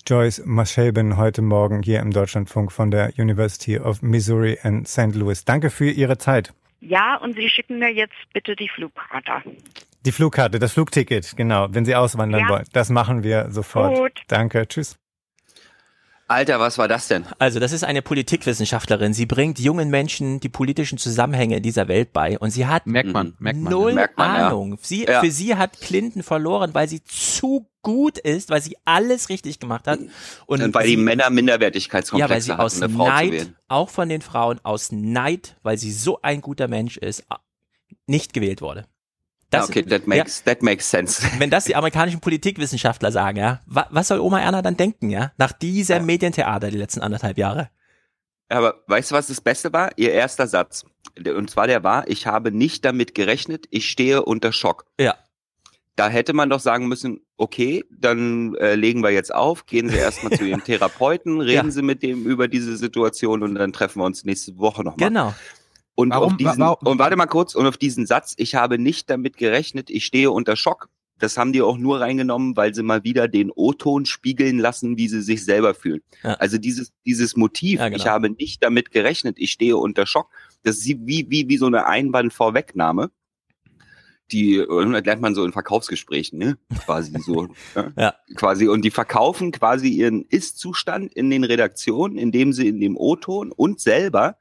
Joyce 0.07 0.41
Mashaben 0.45 1.17
heute 1.17 1.43
Morgen 1.43 1.83
hier 1.83 1.99
im 1.99 2.11
Deutschlandfunk 2.11 2.71
von 2.71 2.89
der 2.89 3.13
University 3.17 3.77
of 3.77 4.01
Missouri 4.01 4.57
in 4.63 4.85
St. 4.85 5.13
Louis. 5.13 5.45
Danke 5.45 5.69
für 5.69 5.89
Ihre 5.89 6.17
Zeit. 6.17 6.53
Ja, 6.81 7.15
und 7.17 7.35
Sie 7.35 7.47
schicken 7.49 7.79
mir 7.79 7.93
jetzt 7.93 8.15
bitte 8.33 8.55
die 8.55 8.67
Flugkarte. 8.67 9.43
Die 10.03 10.11
Flugkarte, 10.11 10.57
das 10.57 10.73
Flugticket, 10.73 11.37
genau, 11.37 11.67
wenn 11.69 11.85
Sie 11.85 11.95
auswandern 11.95 12.41
Ja. 12.41 12.49
wollen. 12.49 12.65
Das 12.73 12.89
machen 12.89 13.23
wir 13.23 13.51
sofort. 13.51 13.95
Gut. 13.95 14.21
Danke, 14.27 14.67
tschüss. 14.67 14.97
Alter, 16.31 16.59
was 16.59 16.77
war 16.77 16.87
das 16.87 17.07
denn? 17.07 17.25
Also, 17.39 17.59
das 17.59 17.71
ist 17.71 17.83
eine 17.83 18.01
Politikwissenschaftlerin. 18.01 19.13
Sie 19.13 19.25
bringt 19.25 19.59
jungen 19.59 19.89
Menschen 19.89 20.39
die 20.39 20.49
politischen 20.49 20.97
Zusammenhänge 20.97 21.61
dieser 21.61 21.87
Welt 21.87 22.13
bei 22.13 22.39
und 22.39 22.51
sie 22.51 22.65
hat 22.65 22.87
Merkt 22.87 23.11
man, 23.11 23.35
merkt 23.39 23.59
man. 23.59 23.71
null 23.71 23.93
merkt 23.93 24.17
man, 24.17 24.35
ja. 24.35 24.47
Ahnung. 24.47 24.77
Sie, 24.81 25.05
Ja. 25.05 25.19
Für 25.21 25.31
sie 25.31 25.55
hat 25.55 25.79
Clinton 25.79 26.23
verloren, 26.23 26.73
weil 26.73 26.87
sie 26.87 27.03
zu 27.03 27.67
gut 27.81 28.17
ist, 28.17 28.49
weil 28.49 28.61
sie 28.61 28.77
alles 28.85 29.29
richtig 29.29 29.59
gemacht 29.59 29.87
hat. 29.87 29.99
Und, 30.45 30.61
Und 30.61 30.73
weil 30.73 30.85
sie, 30.85 30.95
die 30.95 30.97
Männer 30.97 31.23
ja, 31.23 31.29
weil 31.29 31.35
Minderwertigkeitskomplexe 31.35 32.41
sie 32.41 32.51
hatten, 32.51 32.61
aus 32.61 32.81
eine 32.81 32.93
Frau 32.93 33.07
Neid, 33.07 33.53
auch 33.67 33.89
von 33.89 34.09
den 34.09 34.21
Frauen, 34.21 34.59
aus 34.63 34.91
Neid, 34.91 35.57
weil 35.63 35.77
sie 35.77 35.91
so 35.91 36.21
ein 36.21 36.41
guter 36.41 36.67
Mensch 36.67 36.97
ist, 36.97 37.25
nicht 38.07 38.33
gewählt 38.33 38.61
wurde. 38.61 38.85
Das, 39.51 39.69
okay, 39.69 39.83
that 39.83 40.07
makes, 40.07 40.43
that 40.43 40.63
makes 40.63 40.89
sense. 40.89 41.21
wenn 41.37 41.49
das 41.49 41.65
die 41.65 41.75
amerikanischen 41.75 42.21
Politikwissenschaftler 42.21 43.11
sagen, 43.11 43.37
ja, 43.37 43.59
wa, 43.65 43.85
was 43.91 44.07
soll 44.07 44.19
Oma 44.19 44.39
Erna 44.39 44.61
dann 44.61 44.77
denken, 44.77 45.09
ja, 45.09 45.33
nach 45.37 45.51
diesem 45.51 46.05
Medientheater 46.05 46.71
die 46.71 46.77
letzten 46.77 47.01
anderthalb 47.01 47.37
Jahre? 47.37 47.69
Aber 48.47 48.81
weißt 48.87 49.11
du, 49.11 49.15
was 49.15 49.27
das 49.27 49.41
Beste 49.41 49.71
war? 49.73 49.91
Ihr 49.97 50.11
erster 50.11 50.47
Satz. 50.47 50.85
Und 51.25 51.49
zwar 51.49 51.67
der 51.67 51.83
war, 51.83 52.07
ich 52.07 52.27
habe 52.27 52.51
nicht 52.51 52.85
damit 52.85 53.13
gerechnet, 53.13 53.65
ich 53.71 53.89
stehe 53.89 54.23
unter 54.23 54.53
Schock. 54.53 54.85
Ja. 54.99 55.15
Da 55.97 56.07
hätte 56.07 56.33
man 56.33 56.49
doch 56.49 56.61
sagen 56.61 56.87
müssen, 56.87 57.19
okay, 57.37 57.83
dann 57.91 58.55
äh, 58.55 58.75
legen 58.75 59.03
wir 59.03 59.11
jetzt 59.11 59.33
auf, 59.33 59.65
gehen 59.65 59.89
Sie 59.89 59.97
erstmal 59.97 60.31
zu 60.31 60.45
Ihrem 60.45 60.63
Therapeuten, 60.65 61.41
reden 61.41 61.67
Ja. 61.67 61.71
Sie 61.71 61.81
mit 61.81 62.03
dem 62.03 62.25
über 62.25 62.47
diese 62.47 62.77
Situation 62.77 63.43
und 63.43 63.55
dann 63.55 63.73
treffen 63.73 63.99
wir 63.99 64.05
uns 64.05 64.23
nächste 64.23 64.57
Woche 64.57 64.83
nochmal. 64.83 65.09
Genau. 65.09 65.33
Und, 65.95 66.11
Warum- 66.11 66.31
auf 66.33 66.37
diesen, 66.37 66.59
wa- 66.59 66.77
wa- 66.81 66.89
und 66.89 66.99
warte 66.99 67.15
mal 67.15 67.25
kurz, 67.27 67.53
und 67.55 67.65
auf 67.67 67.77
diesen 67.77 68.05
Satz, 68.05 68.33
ich 68.37 68.55
habe 68.55 68.77
nicht 68.79 69.09
damit 69.09 69.37
gerechnet, 69.37 69.89
ich 69.89 70.05
stehe 70.05 70.31
unter 70.31 70.55
Schock. 70.55 70.89
Das 71.19 71.37
haben 71.37 71.53
die 71.53 71.61
auch 71.61 71.77
nur 71.77 71.99
reingenommen, 71.99 72.55
weil 72.57 72.73
sie 72.73 72.81
mal 72.81 73.03
wieder 73.03 73.27
den 73.27 73.51
O-Ton 73.51 74.05
spiegeln 74.07 74.57
lassen, 74.57 74.97
wie 74.97 75.07
sie 75.07 75.21
sich 75.21 75.45
selber 75.45 75.75
fühlen. 75.75 76.01
Ja. 76.23 76.33
Also 76.35 76.57
dieses, 76.57 76.91
dieses 77.05 77.35
Motiv, 77.37 77.79
Ja, 77.79 77.89
genau. 77.89 77.97
ich 77.97 78.07
habe 78.07 78.31
nicht 78.31 78.63
damit 78.63 78.89
gerechnet, 78.89 79.37
ich 79.37 79.51
stehe 79.51 79.77
unter 79.77 80.07
Schock, 80.07 80.29
das 80.63 80.77
ist 80.77 80.85
wie, 80.87 81.27
wie, 81.29 81.47
wie 81.47 81.57
so 81.57 81.67
eine 81.67 81.85
Einwandvorwegnahme. 81.85 83.11
Die 84.31 84.55
äh, 84.55 84.91
das 84.91 85.03
lernt 85.05 85.21
man 85.21 85.35
so 85.35 85.43
in 85.43 85.51
Verkaufsgesprächen, 85.51 86.39
ne? 86.39 86.57
Quasi 86.85 87.13
so. 87.19 87.49
ja. 87.75 87.91
Ja. 87.97 88.15
Quasi. 88.35 88.67
Und 88.67 88.83
die 88.85 88.91
verkaufen 88.91 89.51
quasi 89.51 89.89
ihren 89.89 90.23
Ist-Zustand 90.23 91.13
in 91.13 91.29
den 91.29 91.43
Redaktionen, 91.43 92.17
indem 92.17 92.53
sie 92.53 92.67
in 92.69 92.79
dem 92.79 92.95
O-Ton 92.97 93.51
und 93.51 93.79
selber 93.81 94.37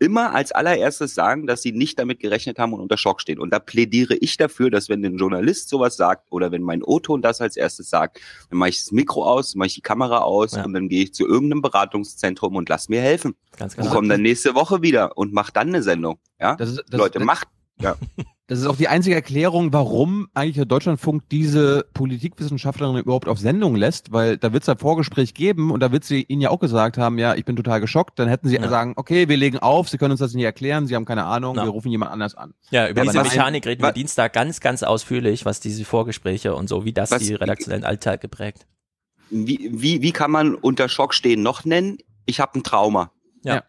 immer 0.00 0.34
als 0.34 0.50
allererstes 0.50 1.14
sagen, 1.14 1.46
dass 1.46 1.62
sie 1.62 1.72
nicht 1.72 1.98
damit 1.98 2.18
gerechnet 2.20 2.58
haben 2.58 2.72
und 2.72 2.80
unter 2.80 2.96
Schock 2.96 3.20
stehen. 3.20 3.38
Und 3.38 3.52
da 3.52 3.58
plädiere 3.58 4.14
ich 4.16 4.36
dafür, 4.38 4.70
dass 4.70 4.88
wenn 4.88 5.04
ein 5.04 5.18
Journalist 5.18 5.68
sowas 5.68 5.96
sagt 5.96 6.32
oder 6.32 6.50
wenn 6.50 6.62
mein 6.62 6.82
O-Ton 6.82 7.20
das 7.22 7.40
als 7.40 7.56
erstes 7.56 7.90
sagt, 7.90 8.18
dann 8.48 8.58
mache 8.58 8.70
ich 8.70 8.80
das 8.80 8.92
Mikro 8.92 9.24
aus, 9.24 9.54
mache 9.54 9.66
ich 9.68 9.74
die 9.74 9.82
Kamera 9.82 10.18
aus 10.22 10.52
Ja. 10.52 10.64
und 10.64 10.72
dann 10.72 10.88
gehe 10.88 11.04
ich 11.04 11.14
zu 11.14 11.26
irgendeinem 11.26 11.60
Beratungszentrum 11.62 12.56
und 12.56 12.68
lass 12.70 12.88
mir 12.88 13.00
helfen. 13.02 13.34
Ganz 13.58 13.74
Und 13.74 13.82
genau. 13.82 13.94
komme 13.94 14.08
dann 14.08 14.22
nächste 14.22 14.54
Woche 14.54 14.82
wieder 14.82 15.16
und 15.18 15.32
mach 15.34 15.50
dann 15.50 15.68
eine 15.68 15.82
Sendung. 15.82 16.18
Ja, 16.40 16.56
Das 16.56 16.70
ist, 16.70 16.82
das, 16.88 16.98
Leute, 16.98 17.18
das, 17.18 17.26
macht. 17.26 17.48
das 18.50 18.58
ist 18.58 18.66
auch 18.66 18.76
die 18.76 18.88
einzige 18.88 19.14
Erklärung, 19.14 19.72
warum 19.72 20.28
eigentlich 20.34 20.56
der 20.56 20.64
Deutschlandfunk 20.64 21.22
diese 21.30 21.86
Politikwissenschaftlerin 21.94 22.96
überhaupt 22.96 23.28
auf 23.28 23.38
Sendung 23.38 23.76
lässt, 23.76 24.10
weil 24.10 24.36
da 24.38 24.52
wird 24.52 24.64
es 24.64 24.68
ein 24.68 24.76
Vorgespräch 24.76 25.34
geben 25.34 25.70
und 25.70 25.78
da 25.78 25.92
wird 25.92 26.02
sie 26.02 26.22
ihnen 26.24 26.42
ja 26.42 26.50
auch 26.50 26.58
gesagt 26.58 26.98
haben, 26.98 27.16
ja, 27.18 27.36
ich 27.36 27.44
bin 27.44 27.54
total 27.54 27.80
geschockt. 27.80 28.18
Dann 28.18 28.28
hätten 28.28 28.48
sie 28.48 28.56
Ja. 28.56 28.68
sagen, 28.68 28.94
okay, 28.96 29.28
wir 29.28 29.36
legen 29.36 29.58
auf, 29.60 29.88
sie 29.88 29.98
können 29.98 30.10
uns 30.10 30.18
das 30.20 30.34
nicht 30.34 30.42
erklären, 30.44 30.88
sie 30.88 30.96
haben 30.96 31.04
keine 31.04 31.26
Ahnung, 31.26 31.54
Ja. 31.54 31.62
wir 31.64 31.70
rufen 31.70 31.92
jemand 31.92 32.10
anders 32.10 32.34
an. 32.34 32.52
Ja, 32.70 32.88
über 32.88 33.04
Ja, 33.04 33.12
diese 33.12 33.22
Mechanik 33.22 33.64
reden 33.66 33.82
wir 33.82 33.92
Dienstag 33.92 34.32
ganz, 34.32 34.58
ganz 34.60 34.82
ausführlich, 34.82 35.44
was 35.44 35.60
diese 35.60 35.84
Vorgespräche 35.84 36.54
und 36.56 36.68
so, 36.68 36.84
wie 36.84 36.92
das 36.92 37.12
Was- 37.12 37.22
die 37.22 37.34
redaktionellen 37.34 37.84
Alltag 37.84 38.20
geprägt. 38.20 38.66
Wie, 39.30 39.70
wie, 39.72 40.02
wie 40.02 40.10
kann 40.10 40.32
man 40.32 40.56
unter 40.56 40.88
Schock 40.88 41.14
stehen 41.14 41.42
noch 41.44 41.64
nennen? 41.64 41.98
Ich 42.26 42.40
habe 42.40 42.58
ein 42.58 42.64
Trauma. 42.64 43.12
Ja. 43.44 43.62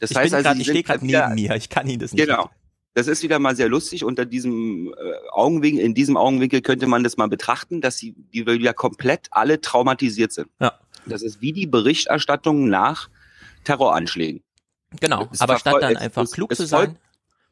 Das 0.00 0.10
ich 0.10 0.16
heißt 0.16 0.30
bin 0.30 0.34
also, 0.34 0.48
grad, 0.48 0.56
ich 0.58 0.66
stehe 0.66 0.82
gerade 0.82 1.06
neben 1.06 1.34
mir, 1.34 1.54
ich 1.56 1.68
kann 1.68 1.86
Ihnen 1.88 2.00
das 2.00 2.12
nicht. 2.12 2.26
Genau. 2.26 2.50
Das 2.98 3.06
ist 3.06 3.22
wieder 3.22 3.38
mal 3.38 3.54
sehr 3.54 3.68
lustig. 3.68 4.02
Unter 4.02 4.24
diesem 4.26 4.88
äh, 4.92 5.28
Augenwinkel, 5.30 5.84
in 5.84 5.94
diesem 5.94 6.16
Augenwinkel 6.16 6.62
könnte 6.62 6.88
man 6.88 7.04
das 7.04 7.16
mal 7.16 7.28
betrachten, 7.28 7.80
dass 7.80 7.96
sie 7.98 8.12
die 8.34 8.44
wieder 8.44 8.74
komplett 8.74 9.28
alle 9.30 9.60
traumatisiert 9.60 10.32
sind. 10.32 10.48
Ja. 10.60 10.72
Das 11.06 11.22
ist 11.22 11.40
wie 11.40 11.52
die 11.52 11.68
Berichterstattung 11.68 12.68
nach 12.68 13.08
Terroranschlägen. 13.62 14.42
Genau, 15.00 15.28
Es 15.32 15.40
aber 15.40 15.58
statt 15.58 15.76
dann 15.80 15.92
es- 15.94 16.00
einfach 16.00 16.24
es- 16.24 16.32
klug 16.32 16.50
zu 16.54 16.66
folgt- 16.66 16.70
sein, 16.90 16.98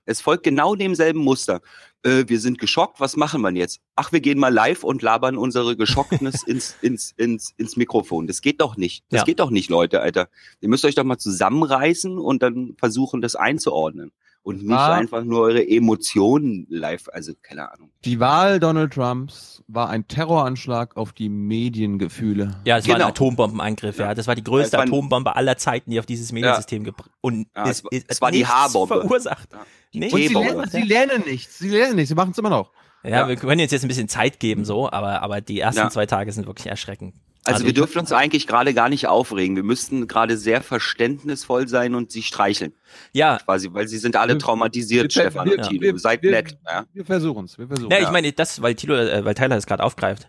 Es 0.09 0.21
folgt 0.21 0.43
genau 0.45 0.75
demselben 0.75 1.21
Muster. 1.21 1.61
Äh, 2.03 2.25
wir 2.29 2.39
sind 2.41 2.59
geschockt, 2.59 3.01
was 3.01 3.17
machen 3.17 3.43
wir 3.43 3.51
jetzt? 3.53 3.81
Ach, 3.97 4.13
wir 4.13 4.21
gehen 4.21 4.39
mal 4.39 4.53
live 4.55 4.85
und 4.85 5.03
labern 5.03 5.37
unsere 5.37 5.77
Geschocktnis 5.77 6.43
ins, 6.47 6.77
ins, 6.81 7.13
ins, 7.17 7.55
ins 7.57 7.77
Mikrofon. 7.77 8.27
Das 8.27 8.41
geht 8.41 8.61
doch 8.61 8.77
nicht. 8.77 9.05
Das 9.11 9.21
Ja. 9.21 9.25
geht 9.25 9.41
doch 9.41 9.51
nicht, 9.51 9.69
Leute, 9.71 10.01
Alter. 10.01 10.29
Ihr 10.61 10.69
müsst 10.69 10.85
euch 10.85 10.95
doch 10.97 11.05
mal 11.05 11.19
zusammenreißen 11.19 12.19
und 12.19 12.43
dann 12.43 12.75
versuchen, 12.79 13.21
das 13.21 13.37
einzuordnen. 13.37 14.13
Und 14.47 14.63
nicht 14.63 14.79
einfach 14.79 15.25
nur 15.25 15.41
eure 15.41 15.69
Emotionen 15.69 16.69
live, 16.71 17.09
also 17.13 17.33
keine 17.43 17.69
Ahnung. 17.73 17.91
Die 18.05 18.21
Wahl 18.21 18.61
Donald 18.61 18.93
Trumps 18.93 19.65
war 19.67 19.89
ein 19.91 20.07
Terroranschlag 20.07 20.97
auf 20.97 21.13
die 21.13 21.29
Mediengefühle. 21.29 22.61
ja, 22.65 22.79
es 22.79 22.87
war 22.87 22.95
Genau. 22.95 23.07
ein 23.07 23.11
Atombombenangriff, 23.11 23.99
ja. 23.99 24.15
Das 24.15 24.29
war 24.29 24.37
die 24.37 24.45
größte 24.45 24.77
war 24.77 24.85
Atombombe 24.85 25.35
aller 25.35 25.57
Zeiten, 25.57 25.91
die 25.91 25.99
auf 25.99 26.07
dieses 26.07 26.31
Mediensystem 26.31 26.85
gebracht 26.85 27.11
und 27.21 27.49
Ja, 27.57 27.65
es, 27.65 27.79
es 27.79 27.85
war- 27.85 27.91
es, 28.09 28.21
war 28.21 28.31
die 28.31 28.47
Haarbombe. 28.47 29.01
verursacht. 29.01 29.49
Ja. 29.53 29.67
Nichts 29.99 30.15
Und 30.15 30.21
sie, 30.21 30.35
lernen, 30.35 30.71
sie 30.71 30.83
lernen 30.83 31.25
nichts, 31.27 31.59
sie 31.59 31.69
lernen 31.69 31.97
nichts, 31.97 32.09
sie 32.11 32.15
machen 32.15 32.31
es 32.31 32.39
immer 32.39 32.51
noch. 32.51 32.71
Ja, 33.03 33.11
Ja. 33.11 33.29
wir 33.29 33.35
können 33.37 33.59
jetzt, 33.59 33.73
jetzt 33.73 33.85
ein 33.85 33.89
bisschen 33.89 34.09
Zeit 34.09 34.39
geben, 34.39 34.65
so, 34.65 34.91
aber, 34.91 35.23
aber 35.23 35.41
die 35.41 35.59
ersten 35.59 35.81
Ja. 35.81 35.91
zwei 35.91 36.07
Tage 36.07 36.31
sind 36.33 36.47
wirklich 36.47 36.69
erschreckend. 36.69 37.15
Also, 37.55 37.65
wir 37.67 37.73
dürfen 37.75 37.99
uns 38.01 38.13
eigentlich 38.13 38.47
gerade 38.47 38.75
gar 38.75 38.89
nicht 38.89 39.07
aufregen. 39.07 39.57
Wir 39.57 39.63
müssten 39.63 40.07
gerade 40.09 40.37
sehr 40.37 40.63
verständnisvoll 40.63 41.69
sein 41.69 41.95
und 41.95 42.11
sie 42.13 42.23
streicheln, 42.23 42.73
Ja, 43.13 43.39
quasi, 43.45 43.73
weil 43.73 43.89
sie 43.89 43.99
sind 43.99 44.17
alle 44.17 44.39
traumatisiert, 44.39 45.15
wir- 45.15 45.23
Stefan 45.23 45.49
wir- 45.49 45.59
und 45.59 45.69
Tilo. 45.69 45.97
Seid 45.99 46.23
wir- 46.23 46.31
nett. 46.33 46.59
Ja. 46.67 46.85
Wir 46.93 47.05
versuchen 47.05 47.45
es, 47.45 47.59
wir 47.59 47.67
versuchen 47.67 47.91
Ja, 47.91 47.99
ich 48.01 48.11
meine, 48.11 48.33
das, 48.33 48.63
weil 48.63 48.75
Tilo, 48.75 48.95
äh, 48.95 49.25
weil 49.25 49.35
Tyler 49.35 49.57
das 49.57 49.67
gerade 49.67 49.83
aufgreift, 49.83 50.29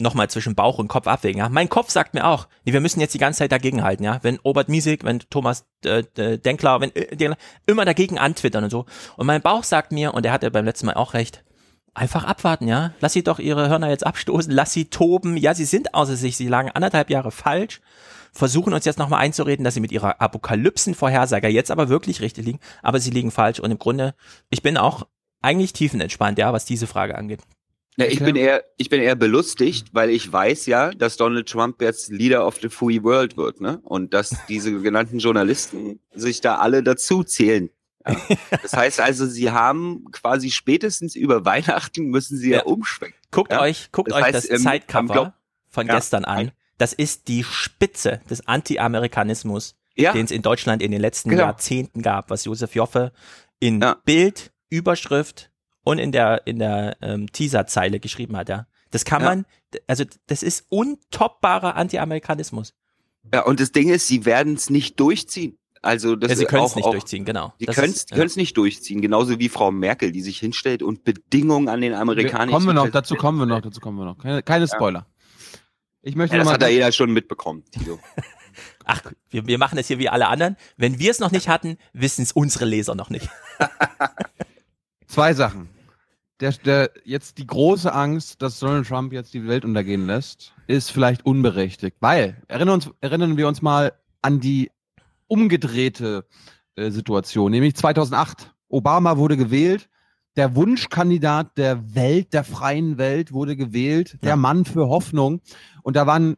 nochmal 0.00 0.30
zwischen 0.30 0.54
Bauch 0.54 0.78
und 0.78 0.88
Kopf 0.88 1.06
abwägen, 1.08 1.38
ja. 1.40 1.48
Mein 1.48 1.68
Kopf 1.68 1.90
sagt 1.90 2.14
mir 2.14 2.24
auch, 2.24 2.46
nee, 2.64 2.72
wir 2.72 2.80
müssen 2.80 3.00
jetzt 3.00 3.14
die 3.14 3.18
ganze 3.18 3.38
Zeit 3.38 3.52
dagegenhalten, 3.52 4.04
ja. 4.04 4.20
Wenn 4.22 4.36
Robert 4.36 4.68
Miesig, 4.68 5.04
wenn 5.04 5.18
Thomas 5.30 5.66
äh, 5.84 6.04
äh, 6.16 6.38
Denkler, 6.38 6.80
wenn 6.80 6.94
äh, 6.94 7.16
Denkler, 7.16 7.36
immer 7.66 7.84
dagegen 7.84 8.18
antwittern 8.18 8.64
und 8.64 8.70
so. 8.70 8.86
Und 9.16 9.26
mein 9.26 9.42
Bauch 9.42 9.64
sagt 9.64 9.90
mir, 9.92 10.14
und 10.14 10.24
er 10.24 10.32
hatte 10.32 10.50
beim 10.50 10.64
letzten 10.64 10.86
Mal 10.86 10.94
auch 10.94 11.14
recht, 11.14 11.44
einfach 11.94 12.24
abwarten, 12.24 12.68
ja. 12.68 12.92
Lass 13.00 13.12
sie 13.12 13.22
doch 13.22 13.38
ihre 13.38 13.68
Hörner 13.68 13.88
jetzt 13.90 14.06
abstoßen, 14.06 14.52
lass 14.52 14.72
sie 14.72 14.86
toben. 14.86 15.36
Ja, 15.36 15.54
sie 15.54 15.64
sind 15.64 15.94
außer 15.94 16.16
sich, 16.16 16.36
sie 16.36 16.48
lagen 16.48 16.70
anderthalb 16.70 17.10
Jahre 17.10 17.30
falsch. 17.30 17.80
Versuchen 18.32 18.72
uns 18.72 18.84
jetzt 18.84 18.98
nochmal 18.98 19.20
einzureden, 19.20 19.64
dass 19.64 19.74
sie 19.74 19.80
mit 19.80 19.92
ihrer 19.92 20.20
Apokalypsen-Vorhersager 20.20 21.48
jetzt 21.48 21.70
aber 21.70 21.88
wirklich 21.88 22.20
richtig 22.20 22.44
liegen, 22.44 22.60
aber 22.82 23.00
sie 23.00 23.10
liegen 23.10 23.30
falsch 23.30 23.58
und 23.58 23.70
im 23.70 23.78
Grunde, 23.78 24.14
ich 24.50 24.62
bin 24.62 24.76
auch 24.76 25.06
eigentlich 25.40 25.72
tiefenentspannt, 25.72 26.38
ja, 26.38 26.52
was 26.52 26.64
diese 26.64 26.86
Frage 26.86 27.16
angeht. 27.16 27.40
Ja, 27.96 28.06
ich 28.06 28.20
bin 28.20 28.36
eher, 28.36 28.62
ich 28.76 28.90
bin 28.90 29.02
eher 29.02 29.16
belustigt, 29.16 29.88
weil 29.92 30.10
ich 30.10 30.32
weiß 30.32 30.66
ja, 30.66 30.92
dass 30.92 31.16
Donald 31.16 31.48
Trump 31.48 31.82
jetzt 31.82 32.10
Leader 32.10 32.46
of 32.46 32.58
the 32.62 32.68
Free 32.68 33.02
World 33.02 33.36
wird, 33.36 33.60
ne? 33.60 33.80
Und 33.82 34.14
dass 34.14 34.36
diese 34.48 34.80
genannten 34.80 35.18
Journalisten 35.18 35.98
sich 36.14 36.40
da 36.40 36.58
alle 36.58 36.84
dazu 36.84 37.24
zählen. 37.24 37.70
Ja. 38.08 38.16
Das 38.62 38.72
heißt 38.72 39.00
also, 39.00 39.26
sie 39.26 39.50
haben 39.50 40.06
quasi 40.12 40.50
spätestens 40.50 41.14
über 41.14 41.44
Weihnachten 41.44 42.06
müssen 42.06 42.36
sie 42.38 42.50
ja, 42.50 42.58
Ja. 42.58 42.64
umschwenken. 42.64 43.18
Guckt 43.30 43.52
Ja. 43.52 43.60
euch, 43.60 43.90
guckt 43.92 44.10
Das 44.10 44.18
euch 44.18 44.24
heißt, 44.24 44.34
das 44.36 44.50
ähm, 44.50 44.58
Zeitcover 44.62 45.34
von 45.68 45.86
gestern 45.86 46.24
an. 46.24 46.52
Das 46.78 46.92
ist 46.92 47.28
die 47.28 47.44
Spitze 47.44 48.20
des 48.30 48.46
Anti-Amerikanismus, 48.46 49.74
den 49.96 50.24
es 50.24 50.30
in 50.30 50.42
Deutschland 50.42 50.82
in 50.82 50.90
den 50.92 51.00
letzten 51.00 51.30
Genau. 51.30 51.42
Jahrzehnten 51.42 52.02
gab, 52.02 52.30
was 52.30 52.44
Josef 52.44 52.74
Joffe 52.74 53.12
in. 53.60 53.84
Bild, 54.04 54.52
Überschrift 54.70 55.50
und 55.84 55.98
in 55.98 56.12
der, 56.12 56.46
in 56.46 56.58
der 56.58 56.96
ähm, 57.00 57.30
Teaserzeile 57.32 58.00
geschrieben 58.00 58.36
hat, 58.36 58.48
ja. 58.48 58.66
Das 58.90 59.04
kann 59.04 59.22
man, 59.22 59.44
also 59.86 60.04
das 60.28 60.42
ist 60.42 60.64
untoppbarer 60.70 61.76
Anti-Amerikanismus. 61.76 62.74
ja, 63.34 63.42
und 63.44 63.60
das 63.60 63.72
Ding 63.72 63.88
ist, 63.90 64.06
sie 64.06 64.24
werden 64.24 64.54
es 64.54 64.70
nicht 64.70 64.98
durchziehen. 65.00 65.58
Also 65.82 66.16
das 66.16 66.30
Ja, 66.30 66.36
sie 66.36 66.44
können 66.44 66.64
es 66.64 66.76
nicht 66.76 66.84
auch, 66.84 66.90
durchziehen, 66.92 67.24
genau. 67.24 67.52
Das 67.60 67.76
können 67.76 68.26
es 68.26 68.36
nicht 68.36 68.56
durchziehen, 68.56 69.00
genauso 69.00 69.38
wie 69.38 69.48
Frau 69.48 69.70
Merkel, 69.70 70.12
die 70.12 70.22
sich 70.22 70.38
hinstellt 70.38 70.82
und 70.82 71.04
Bedingungen 71.04 71.68
an 71.68 71.80
den 71.80 71.92
Wir, 71.92 72.00
amerikanischen 72.00 72.52
kommen 72.52 72.66
wir 72.66 72.74
noch, 72.74 72.90
dazu 72.90 73.14
kommen 73.14 73.38
wir 73.38 73.46
noch, 73.46 73.60
dazu 73.60 73.80
kommen 73.80 73.98
wir 73.98 74.04
noch. 74.04 74.18
Keine, 74.18 74.42
keine 74.42 74.66
Spoiler. 74.66 75.06
Ich 76.02 76.16
möchte 76.16 76.36
Ja, 76.36 76.40
das 76.40 76.46
noch 76.46 76.54
hat 76.54 76.62
ja 76.62 76.68
jeder 76.68 76.92
schon 76.92 77.12
mitbekommen. 77.12 77.64
Tilo. 77.70 77.98
Ach, 78.84 79.02
wir, 79.30 79.46
wir 79.46 79.58
machen 79.58 79.78
es 79.78 79.88
hier 79.88 79.98
wie 79.98 80.08
alle 80.08 80.28
anderen. 80.28 80.56
Wenn 80.76 80.98
wir 80.98 81.10
es 81.10 81.20
noch 81.20 81.30
nicht 81.30 81.48
hatten, 81.48 81.76
wissen 81.92 82.22
es 82.22 82.32
unsere 82.32 82.64
Leser 82.64 82.94
noch 82.94 83.10
nicht. 83.10 83.28
zwei 85.06 85.34
Sachen. 85.34 85.68
Der, 86.40 86.52
der, 86.52 86.90
jetzt 87.04 87.38
die 87.38 87.46
große 87.46 87.92
Angst, 87.92 88.40
dass 88.42 88.60
Donald 88.60 88.86
Trump 88.86 89.12
jetzt 89.12 89.34
die 89.34 89.46
Welt 89.46 89.64
untergehen 89.64 90.06
lässt, 90.06 90.54
ist 90.68 90.90
vielleicht 90.90 91.26
unberechtigt. 91.26 91.96
Weil, 92.00 92.42
erinnern, 92.46 92.74
uns, 92.74 92.90
erinnern 93.00 93.36
wir 93.36 93.48
uns 93.48 93.60
mal 93.60 93.92
an 94.22 94.40
die 94.40 94.70
umgedrehte 95.28 96.24
äh, 96.76 96.90
Situation, 96.90 97.50
nämlich 97.52 97.74
2008. 97.76 98.54
Obama 98.68 99.16
wurde 99.16 99.36
gewählt, 99.36 99.88
der 100.36 100.54
Wunschkandidat 100.54 101.56
der 101.58 101.94
Welt, 101.94 102.32
der 102.32 102.44
freien 102.44 102.98
Welt 102.98 103.32
wurde 103.32 103.56
gewählt, 103.56 104.18
der 104.22 104.30
Ja. 104.30 104.36
Mann 104.36 104.64
für 104.64 104.88
Hoffnung. 104.88 105.40
Und 105.82 105.96
da 105.96 106.06
waren, 106.06 106.36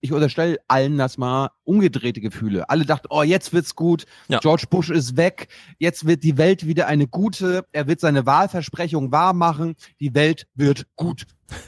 ich 0.00 0.12
unterstelle 0.12 0.58
allen 0.66 0.96
das 0.98 1.18
mal, 1.18 1.50
umgedrehte 1.64 2.20
Gefühle. 2.20 2.68
Alle 2.70 2.84
dachten, 2.84 3.06
oh, 3.10 3.22
jetzt 3.22 3.52
wird's 3.52 3.74
gut, 3.76 4.06
Ja. 4.28 4.38
George 4.40 4.64
Bush 4.70 4.90
ist 4.90 5.16
weg, 5.16 5.48
jetzt 5.78 6.06
wird 6.06 6.24
die 6.24 6.36
Welt 6.38 6.66
wieder 6.66 6.86
eine 6.88 7.06
gute, 7.06 7.64
er 7.72 7.86
wird 7.86 8.00
seine 8.00 8.26
Wahlversprechung 8.26 9.12
wahrmachen, 9.12 9.76
die 10.00 10.14
Welt 10.14 10.46
wird 10.54 10.86
gut. 10.96 11.26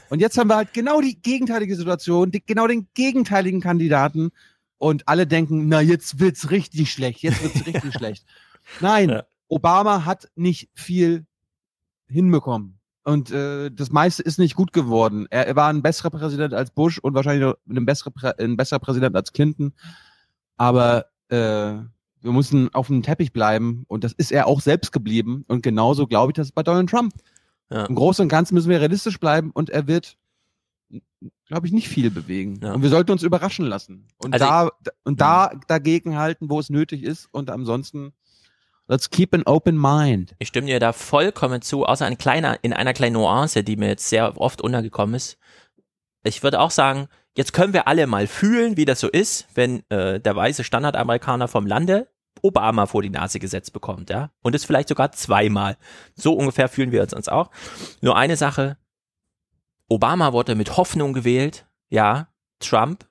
Und 0.09 0.19
jetzt 0.19 0.37
haben 0.37 0.49
wir 0.49 0.57
halt 0.57 0.73
genau 0.73 0.99
die 1.01 1.21
gegenteilige 1.21 1.75
Situation, 1.75 2.31
die, 2.31 2.43
genau 2.45 2.67
den 2.67 2.87
gegenteiligen 2.93 3.61
Kandidaten 3.61 4.31
und 4.81 5.07
alle 5.07 5.27
denken, 5.27 5.67
na 5.67 5.79
jetzt 5.79 6.19
wird's 6.19 6.49
richtig 6.49 6.91
schlecht, 6.91 7.21
jetzt 7.21 7.43
wird's 7.43 7.65
richtig 7.67 7.93
schlecht. 7.93 8.25
Nein, 8.79 9.09
Ja. 9.09 9.23
Obama 9.47 10.05
hat 10.05 10.29
nicht 10.35 10.69
viel 10.73 11.25
hinbekommen. 12.07 12.79
Und 13.03 13.31
äh, 13.31 13.69
das 13.69 13.91
meiste 13.91 14.23
ist 14.23 14.39
nicht 14.39 14.55
gut 14.55 14.73
geworden. 14.73 15.27
Er, 15.29 15.45
er 15.47 15.55
war 15.55 15.69
ein 15.69 15.83
besserer 15.83 16.09
Präsident 16.09 16.53
als 16.53 16.71
Bush 16.71 16.97
und 16.99 17.13
wahrscheinlich 17.13 17.43
noch 17.43 17.55
ein 17.69 17.85
besserer, 17.85 18.11
Prä 18.11 18.31
ein 18.39 18.57
besserer 18.57 18.79
Präsident 18.79 19.15
als 19.15 19.33
Clinton. 19.33 19.73
Aber 20.57 21.05
äh, 21.29 21.35
wir 22.21 22.31
müssen 22.31 22.73
auf 22.73 22.87
dem 22.87 23.03
Teppich 23.03 23.33
bleiben 23.33 23.83
und 23.87 24.03
das 24.03 24.13
ist 24.13 24.31
er 24.31 24.47
auch 24.47 24.61
selbst 24.61 24.91
geblieben. 24.91 25.45
Und 25.47 25.61
genauso 25.61 26.07
glaube 26.07 26.31
ich 26.31 26.35
das 26.35 26.51
bei 26.51 26.63
Donald 26.63 26.89
Trump. 26.89 27.13
Ja. 27.69 27.85
Im 27.85 27.95
Großen 27.95 28.23
und 28.23 28.29
Ganzen 28.29 28.55
müssen 28.55 28.69
wir 28.69 28.79
realistisch 28.79 29.19
bleiben 29.19 29.51
und 29.51 29.69
er 29.69 29.87
wird, 29.87 30.17
glaube 31.45 31.67
ich, 31.67 31.73
nicht 31.73 31.89
viel 31.89 32.11
bewegen. 32.11 32.59
Ja. 32.61 32.73
Und 32.73 32.81
wir 32.81 32.89
sollten 32.89 33.11
uns 33.11 33.23
überraschen 33.23 33.65
lassen. 33.65 34.07
Und 34.17 34.33
Also 34.33 34.45
da 34.45 34.69
und 35.03 35.21
da 35.21 35.51
dagegen 35.67 36.17
halten, 36.17 36.49
wo 36.49 36.59
es 36.59 36.69
nötig 36.69 37.03
ist. 37.03 37.27
Und 37.31 37.49
ansonsten, 37.49 38.13
let's 38.87 39.09
keep 39.09 39.33
an 39.33 39.43
open 39.43 39.79
mind. 39.79 40.35
Ich 40.39 40.49
stimme 40.49 40.67
dir 40.67 40.79
da 40.79 40.93
vollkommen 40.93 41.61
zu, 41.61 41.85
außer 41.85 42.05
ein 42.05 42.17
kleiner, 42.17 42.57
in 42.63 42.73
einer 42.73 42.93
kleinen 42.93 43.13
Nuance, 43.13 43.63
die 43.63 43.75
mir 43.75 43.89
jetzt 43.89 44.09
sehr 44.09 44.39
oft 44.39 44.61
untergekommen 44.61 45.15
ist. 45.15 45.37
Ich 46.23 46.43
würde 46.43 46.59
auch 46.59 46.71
sagen, 46.71 47.07
jetzt 47.35 47.53
können 47.53 47.73
wir 47.73 47.87
alle 47.87 48.07
mal 48.07 48.27
fühlen, 48.27 48.77
wie 48.77 48.85
das 48.85 48.99
so 48.99 49.07
ist, 49.07 49.47
wenn 49.55 49.83
äh, 49.89 50.19
der 50.19 50.35
weiße 50.35 50.63
Standardamerikaner 50.63 51.47
vom 51.47 51.65
Lande 51.65 52.07
Obama 52.41 52.85
vor 52.85 53.01
die 53.01 53.09
Nase 53.09 53.39
gesetzt 53.39 53.73
bekommt, 53.73 54.09
ja. 54.09 54.31
Und 54.41 54.55
es 54.55 54.65
vielleicht 54.65 54.89
sogar 54.89 55.11
zweimal. 55.11 55.77
So 56.15 56.33
ungefähr 56.33 56.69
fühlen 56.69 56.91
wir 56.91 57.01
uns 57.01 57.13
uns 57.13 57.27
auch. 57.27 57.51
Nur 58.01 58.15
eine 58.17 58.37
Sache. 58.37 58.77
Obama 59.91 60.31
wurde 60.31 60.55
mit 60.55 60.77
Hoffnung 60.77 61.11
gewählt, 61.13 61.65
ja. 61.89 62.27
Trump 62.59 63.05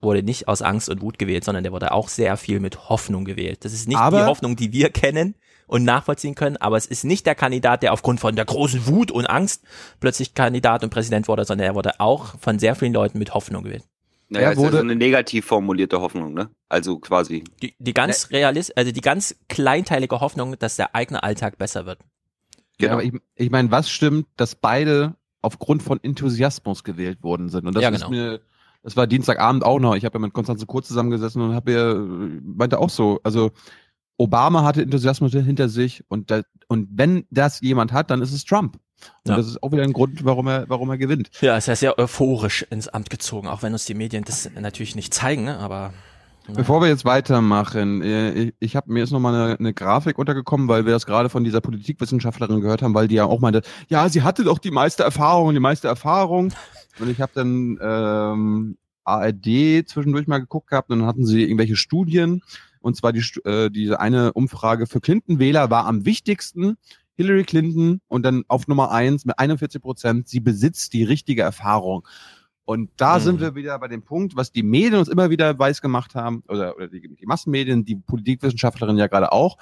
wurde 0.00 0.22
nicht 0.22 0.48
aus 0.48 0.62
Angst 0.62 0.88
und 0.88 1.00
Wut 1.00 1.18
gewählt, 1.18 1.44
sondern 1.44 1.62
der 1.62 1.72
wurde 1.72 1.92
auch 1.92 2.08
sehr 2.08 2.36
viel 2.36 2.58
mit 2.58 2.88
Hoffnung 2.88 3.24
gewählt. 3.24 3.64
Das 3.64 3.72
ist 3.72 3.86
nicht 3.86 3.96
die 3.98 4.02
Aber- 4.02 4.26
Hoffnung, 4.26 4.56
die 4.56 4.72
wir 4.72 4.90
kennen 4.90 5.34
und 5.66 5.84
nachvollziehen 5.84 6.34
können, 6.34 6.56
aber 6.56 6.76
es 6.76 6.86
ist 6.86 7.04
nicht 7.04 7.24
der 7.26 7.34
Kandidat, 7.34 7.82
der 7.82 7.92
aufgrund 7.92 8.18
von 8.20 8.34
der 8.34 8.44
großen 8.46 8.86
Wut 8.86 9.10
und 9.10 9.26
Angst 9.26 9.62
plötzlich 10.00 10.34
Kandidat 10.34 10.82
und 10.82 10.90
Präsident 10.90 11.28
wurde, 11.28 11.44
sondern 11.44 11.66
er 11.68 11.74
wurde 11.74 12.00
auch 12.00 12.38
von 12.40 12.58
sehr 12.58 12.74
vielen 12.74 12.92
Leuten 12.92 13.18
mit 13.18 13.32
Hoffnung 13.32 13.62
gewählt. 13.62 13.84
Naja, 14.28 14.46
Er 14.46 14.52
ist 14.52 14.58
ja 14.58 14.64
wurde- 14.64 14.76
so 14.78 14.82
eine 14.82 14.96
negativ 14.96 15.44
formulierte 15.46 16.00
Hoffnung, 16.00 16.34
ne? 16.34 16.50
Also 16.68 16.98
quasi. 16.98 17.44
Die, 17.62 17.74
die 17.78 17.94
ganz 17.94 18.30
realist, 18.30 18.76
also 18.76 18.90
die 18.90 19.00
ganz 19.02 19.36
kleinteilige 19.48 20.18
Hoffnung, 20.20 20.58
dass 20.58 20.76
der 20.76 20.94
eigene 20.94 21.22
Alltag 21.22 21.58
besser 21.58 21.86
wird. 21.86 22.00
Ja, 22.80 22.88
Genau. 22.88 22.92
aber 22.94 23.04
ich, 23.04 23.12
ich 23.36 23.50
meine, 23.50 23.70
was 23.70 23.88
stimmt, 23.88 24.26
dass 24.36 24.54
beide 24.56 25.14
aufgrund 25.44 25.82
von 25.82 25.98
Enthusiasmus 26.02 26.84
gewählt 26.84 27.22
worden 27.22 27.48
sind? 27.48 27.66
Und 27.66 27.74
das 27.74 27.82
Ja, 27.82 27.90
ist 27.90 28.00
genau. 28.06 28.10
mir, 28.10 28.40
das 28.82 28.96
war 28.96 29.06
Dienstagabend 29.06 29.64
auch 29.64 29.78
noch. 29.78 29.94
Ich 29.94 30.04
habe 30.04 30.18
ja 30.18 30.20
mit 30.20 30.32
Konstanze 30.32 30.66
Kurz 30.66 30.88
zusammengesessen 30.88 31.40
und 31.42 31.54
habe 31.54 31.72
ja, 31.72 31.92
äh, 31.92 32.40
meinte 32.42 32.78
auch 32.78 32.90
so, 32.90 33.20
also 33.22 33.50
Obama 34.16 34.62
hatte 34.62 34.82
Enthusiasmus 34.82 35.32
hinter 35.32 35.68
sich 35.68 36.04
und 36.08 36.30
da, 36.30 36.42
und 36.68 36.88
wenn 36.92 37.26
das 37.30 37.60
jemand 37.60 37.92
hat, 37.92 38.10
dann 38.10 38.22
ist 38.22 38.32
es 38.32 38.44
Trump. 38.44 38.78
Und 39.24 39.30
Ja. 39.32 39.36
das 39.36 39.46
ist 39.48 39.62
auch 39.62 39.72
wieder 39.72 39.82
ein 39.82 39.92
Grund, 39.92 40.24
warum 40.24 40.46
er, 40.46 40.68
warum 40.68 40.88
er 40.90 40.98
gewinnt. 40.98 41.30
Ja, 41.40 41.56
ist 41.56 41.66
ja 41.66 41.76
sehr 41.76 41.98
euphorisch 41.98 42.62
ins 42.70 42.88
Amt 42.88 43.10
gezogen, 43.10 43.48
auch 43.48 43.62
wenn 43.62 43.72
uns 43.72 43.84
die 43.86 43.94
Medien 43.94 44.24
das 44.24 44.48
natürlich 44.58 44.94
nicht 44.94 45.12
zeigen, 45.12 45.44
ne? 45.44 45.58
aber 45.58 45.92
Bevor 46.52 46.82
wir 46.82 46.88
jetzt 46.88 47.04
weitermachen, 47.04 48.02
äh, 48.02 48.32
ich, 48.32 48.54
ich 48.60 48.76
habe 48.76 48.92
mir 48.92 49.02
ist 49.02 49.12
noch 49.12 49.20
mal 49.20 49.34
eine, 49.34 49.58
eine 49.58 49.72
Grafik 49.72 50.18
untergekommen, 50.18 50.68
weil 50.68 50.84
wir 50.84 50.92
das 50.92 51.06
gerade 51.06 51.30
von 51.30 51.42
dieser 51.42 51.60
Politikwissenschaftlerin 51.60 52.60
gehört 52.60 52.82
haben, 52.82 52.94
weil 52.94 53.08
die 53.08 53.14
ja 53.14 53.24
auch 53.24 53.40
meinte, 53.40 53.62
ja, 53.88 54.08
sie 54.08 54.22
hatte 54.22 54.44
doch 54.44 54.58
die 54.58 54.70
meiste 54.70 55.02
Erfahrung, 55.02 55.54
die 55.54 55.60
meiste 55.60 55.88
Erfahrung. 55.88 56.52
Und 57.00 57.08
ich 57.08 57.20
habe 57.20 57.32
dann 57.34 57.78
ähm, 57.80 58.76
ARD 59.04 59.88
zwischendurch 59.88 60.26
mal 60.26 60.38
geguckt 60.38 60.70
gehabt 60.70 60.90
und 60.90 61.00
dann 61.00 61.08
hatten 61.08 61.26
sie 61.26 61.42
irgendwelche 61.42 61.74
Studien. 61.74 62.42
Und 62.80 62.96
zwar 62.96 63.12
die, 63.12 63.24
äh, 63.44 63.68
diese 63.68 63.98
eine 63.98 64.32
Umfrage 64.32 64.86
für 64.86 65.00
Clinton-Wähler 65.00 65.70
war 65.70 65.86
am 65.86 66.04
wichtigsten 66.04 66.76
Hillary 67.16 67.44
Clinton 67.44 68.00
und 68.08 68.24
dann 68.24 68.44
auf 68.48 68.68
Nummer 68.68 68.90
eins 68.90 69.24
mit 69.24 69.38
41 69.38 69.80
Prozent, 69.80 70.28
sie 70.28 70.40
besitzt 70.40 70.92
die 70.92 71.04
richtige 71.04 71.42
Erfahrung. 71.42 72.06
Und 72.64 72.90
da 72.96 73.18
Mhm. 73.18 73.22
sind 73.22 73.40
wir 73.40 73.54
wieder 73.54 73.78
bei 73.78 73.88
dem 73.88 74.02
Punkt, 74.02 74.36
was 74.36 74.50
die 74.50 74.62
Medien 74.62 74.96
uns 74.96 75.08
immer 75.08 75.30
wieder 75.30 75.58
weiß 75.58 75.82
gemacht 75.82 76.14
haben, 76.14 76.42
oder, 76.48 76.74
oder 76.76 76.88
die, 76.88 77.14
die 77.14 77.26
Massenmedien, 77.26 77.84
die 77.84 77.96
Politikwissenschaftlerin 77.96 78.96
ja 78.96 79.06
gerade 79.06 79.32
auch. 79.32 79.58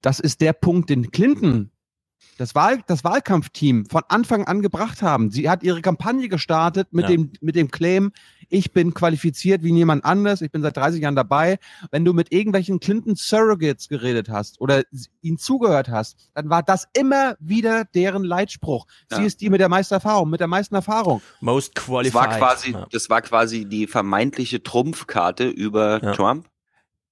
Das 0.00 0.20
ist 0.20 0.40
der 0.40 0.52
Punkt, 0.52 0.90
den 0.90 1.10
Clinton, 1.10 1.70
das, 2.38 2.54
Wahl, 2.54 2.80
das 2.86 3.04
Wahlkampfteam 3.04 3.84
von 3.86 4.02
Anfang 4.08 4.44
an 4.46 4.62
gebracht 4.62 5.02
haben. 5.02 5.30
Sie 5.30 5.50
hat 5.50 5.62
ihre 5.62 5.82
Kampagne 5.82 6.28
gestartet 6.28 6.88
mit, 6.92 7.04
Ja. 7.04 7.10
dem, 7.10 7.32
mit 7.40 7.56
dem 7.56 7.70
Claim, 7.70 8.12
ich 8.48 8.72
bin 8.72 8.94
qualifiziert 8.94 9.62
wie 9.62 9.72
niemand 9.72 10.04
anders, 10.06 10.40
ich 10.40 10.50
bin 10.50 10.62
seit 10.62 10.76
30 10.76 11.02
Jahren 11.02 11.16
dabei. 11.16 11.58
Wenn 11.90 12.04
du 12.06 12.14
mit 12.14 12.32
irgendwelchen 12.32 12.80
Clinton 12.80 13.14
Surrogates 13.16 13.88
geredet 13.88 14.30
hast 14.30 14.60
oder 14.60 14.82
ihnen 15.20 15.36
zugehört 15.36 15.88
hast, 15.90 16.30
dann 16.34 16.48
war 16.48 16.62
das 16.62 16.86
immer 16.94 17.36
wieder 17.40 17.84
deren 17.84 18.24
Leitspruch. 18.24 18.86
Sie 19.10 19.16
Ja. 19.20 19.26
ist 19.26 19.40
die 19.42 19.50
mit 19.50 19.60
der 19.60 19.68
meisten 19.68 19.94
Erfahrung, 19.94 20.30
mit 20.30 20.40
der 20.40 20.46
meisten 20.46 20.74
Erfahrung. 20.76 21.20
most 21.40 21.76
Das 21.76 21.84
qualified. 21.84 22.14
war 22.14 22.28
quasi, 22.38 22.70
ja. 22.72 22.86
das 22.90 23.10
war 23.10 23.20
quasi 23.20 23.64
die 23.66 23.86
vermeintliche 23.86 24.62
Trumpfkarte 24.62 25.48
über 25.48 26.02
Ja. 26.02 26.12
Trump. 26.12 26.46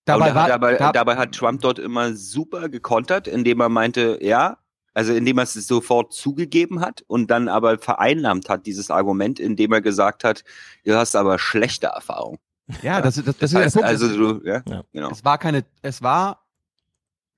Dabei 0.07 0.35
war, 0.37 0.47
dabei, 0.47 0.75
da, 0.77 0.93
dabei 0.93 1.17
hat 1.17 1.33
Trump 1.35 1.61
dort 1.63 1.81
immer 1.81 2.15
super 2.15 2.69
gekontert, 2.69 3.27
indem 3.27 3.61
er 3.61 3.69
meinte, 3.69 4.21
ja, 4.23 4.57
also 4.97 5.13
indem 5.13 5.37
er 5.39 5.43
es 5.45 5.53
sofort 5.53 6.15
zugegeben 6.15 6.81
hat 6.81 7.05
und 7.07 7.31
dann 7.31 7.49
aber 7.49 7.79
vereinnahmt 7.79 8.49
hat, 8.49 8.65
dieses 8.65 8.91
Argument, 8.91 9.39
indem 9.39 9.73
er 9.75 9.83
gesagt 9.83 10.25
hat, 10.25 10.43
du 10.87 10.95
hast 10.97 11.15
aber 11.15 11.39
schlechte 11.39 11.89
Erfahrung. 11.89 12.39
ja, 12.83 13.03
das, 13.03 13.17
das, 13.17 13.25
das, 13.25 13.37
Das 13.39 13.53
ist 13.53 13.57
heißt, 13.59 13.77
der 13.77 13.81
Punkt. 13.83 13.89
also 13.91 14.17
du, 14.17 14.47
ja, 14.49 14.63
Ja. 14.67 14.83
genau. 14.93 15.11
Es 15.11 15.23
war 15.23 15.37
keine, 15.37 15.65
es 15.83 16.01
war 16.03 16.47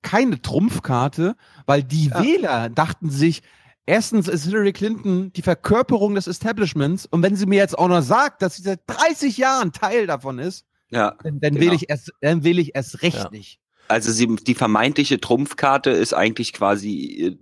keine 0.03 0.41
Trumpfkarte, 0.41 1.35
weil 1.67 1.83
die 1.83 2.07
Ja. 2.09 2.23
Wähler 2.23 2.69
dachten 2.69 3.11
sich, 3.11 3.43
erstens 3.87 4.29
ist 4.29 4.45
Hillary 4.45 4.73
Clinton 4.73 5.33
die 5.33 5.43
Verkörperung 5.43 6.15
des 6.15 6.29
Establishments 6.29 7.07
und 7.07 7.23
wenn 7.23 7.35
sie 7.37 7.47
mir 7.47 7.57
jetzt 7.57 7.77
auch 7.77 7.89
noch 7.89 8.03
sagt, 8.03 8.41
dass 8.43 8.55
sie 8.57 8.63
seit 8.63 8.81
30 8.87 9.37
Jahren 9.37 9.73
Teil 9.73 10.07
davon 10.07 10.39
ist, 10.39 10.65
Ja, 10.91 11.17
dann, 11.23 11.41
dann 11.41 11.55
Genau. 11.55 11.67
wähle 11.67 11.75
ich 11.75 11.91
erst, 11.91 12.13
dann 12.21 12.45
wähle 12.45 12.61
ich 12.63 12.75
erst 12.77 13.03
recht 13.03 13.17
Ja. 13.19 13.31
nicht. 13.31 13.59
also 13.89 14.13
sie, 14.13 14.27
die 14.37 14.55
vermeintliche 14.55 15.21
Trumpfkarte 15.21 15.91
ist 15.91 16.15
eigentlich 16.15 16.53
quasi 16.53 17.37
äh, 17.37 17.39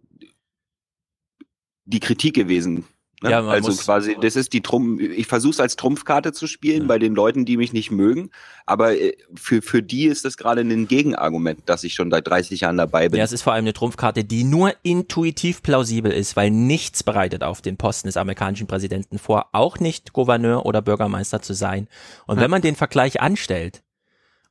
die 1.87 2.01
Kritik 2.01 2.35
gewesen. 2.35 2.85
Ne? 3.23 3.31
Ja, 3.31 3.47
also 3.47 3.69
muss- 3.69 3.85
quasi, 3.85 4.15
das 4.21 4.37
ist 4.37 4.53
die 4.53 4.61
Trumpf, 4.61 5.01
ich 5.01 5.27
versuche 5.27 5.53
es 5.53 5.61
als 5.61 5.77
Trumpfkarte 5.77 6.33
zu 6.33 6.47
spielen 6.47 6.87
bei 6.87 6.99
den 6.99 7.15
Leuten, 7.15 7.47
die 7.47 7.57
mich 7.57 7.73
nicht 7.73 7.91
mögen, 7.91 8.31
aber 8.67 9.01
äh, 9.01 9.17
für, 9.35 9.63
für 9.63 9.83
die 9.83 10.05
ist 10.05 10.27
das 10.27 10.37
gerade 10.37 10.61
ein 10.61 10.87
Gegenargument, 10.87 11.63
dass 11.65 11.83
ich 11.83 11.95
schon 11.95 12.11
seit 12.11 12.27
30 12.27 12.61
Jahren 12.61 12.77
dabei 12.77 13.09
bin. 13.09 13.17
Ja, 13.19 13.25
es 13.25 13.33
ist 13.33 13.41
vor 13.41 13.55
allem 13.55 13.65
eine 13.65 13.73
Trumpfkarte, 13.73 14.25
die 14.25 14.45
nur 14.45 14.75
intuitiv 14.83 15.63
plausibel 15.63 16.13
ist, 16.13 16.37
weil 16.37 16.51
nichts 16.51 17.03
bereitet 17.03 17.43
auf 17.43 17.63
den 17.63 17.79
Posten 17.79 18.09
des 18.09 18.19
amerikanischen 18.19 18.67
Präsidenten 18.67 19.19
vor, 19.19 19.47
auch 19.53 19.79
nicht 19.79 20.13
Gouverneur 20.13 20.67
oder 20.67 20.83
Bürgermeister 20.83 21.41
zu 21.41 21.55
sein. 21.55 21.89
Und 22.27 22.39
wenn 22.39 22.51
man 22.51 22.61
den 22.61 22.77
Vergleich 22.77 23.23
anstellt, 23.23 23.83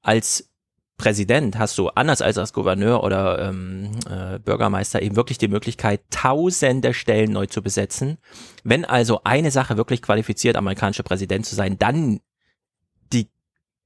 als 0.02 0.50
Präsident 0.98 1.58
hast 1.58 1.78
du 1.78 1.90
anders 1.90 2.22
als 2.22 2.38
als 2.38 2.54
Gouverneur 2.54 3.04
oder 3.04 3.50
ähm, 3.50 3.92
äh, 4.10 4.40
Bürgermeister 4.40 5.02
eben 5.02 5.16
wirklich 5.16 5.38
die 5.38 5.50
Möglichkeit, 5.50 6.02
tausende 6.10 6.94
Stellen 6.94 7.34
neu 7.34 7.48
zu 7.48 7.62
besetzen. 7.62 8.18
Wenn 8.64 8.86
also 8.86 9.22
eine 9.26 9.52
Sache 9.52 9.76
wirklich 9.76 10.02
qualifiziert, 10.02 10.56
amerikanischer 10.56 11.04
Präsident 11.04 11.46
zu 11.46 11.56
sein, 11.56 11.78
dann 11.78 12.22
die, 13.12 13.28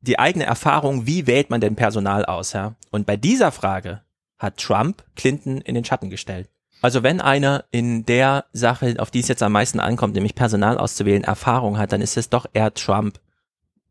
die 0.02 0.20
eigene 0.20 0.46
Erfahrung, 0.46 1.08
wie 1.08 1.26
wählt 1.26 1.50
man 1.50 1.62
denn 1.62 1.76
Personal 1.76 2.26
aus, 2.26 2.54
ja? 2.54 2.76
Und 2.92 3.08
bei 3.08 3.18
dieser 3.18 3.52
Frage 3.52 4.02
hat 4.38 4.58
Trump 4.58 5.04
Clinton 5.16 5.62
in 5.62 5.76
den 5.76 5.86
Schatten 5.86 6.12
gestellt. 6.12 6.50
Also 6.82 7.04
wenn 7.04 7.20
einer 7.20 7.66
in 7.72 8.06
der 8.06 8.46
Sache, 8.54 8.96
auf 9.00 9.12
die 9.12 9.20
es 9.20 9.28
jetzt 9.28 9.44
am 9.44 9.52
meisten 9.52 9.80
ankommt, 9.80 10.14
nämlich 10.14 10.36
Personal 10.36 10.78
auszuwählen, 10.78 11.24
Erfahrung 11.24 11.78
hat, 11.78 11.92
dann 11.92 12.02
ist 12.02 12.18
es 12.18 12.30
doch 12.30 12.46
eher 12.54 12.74
Trump 12.74 13.20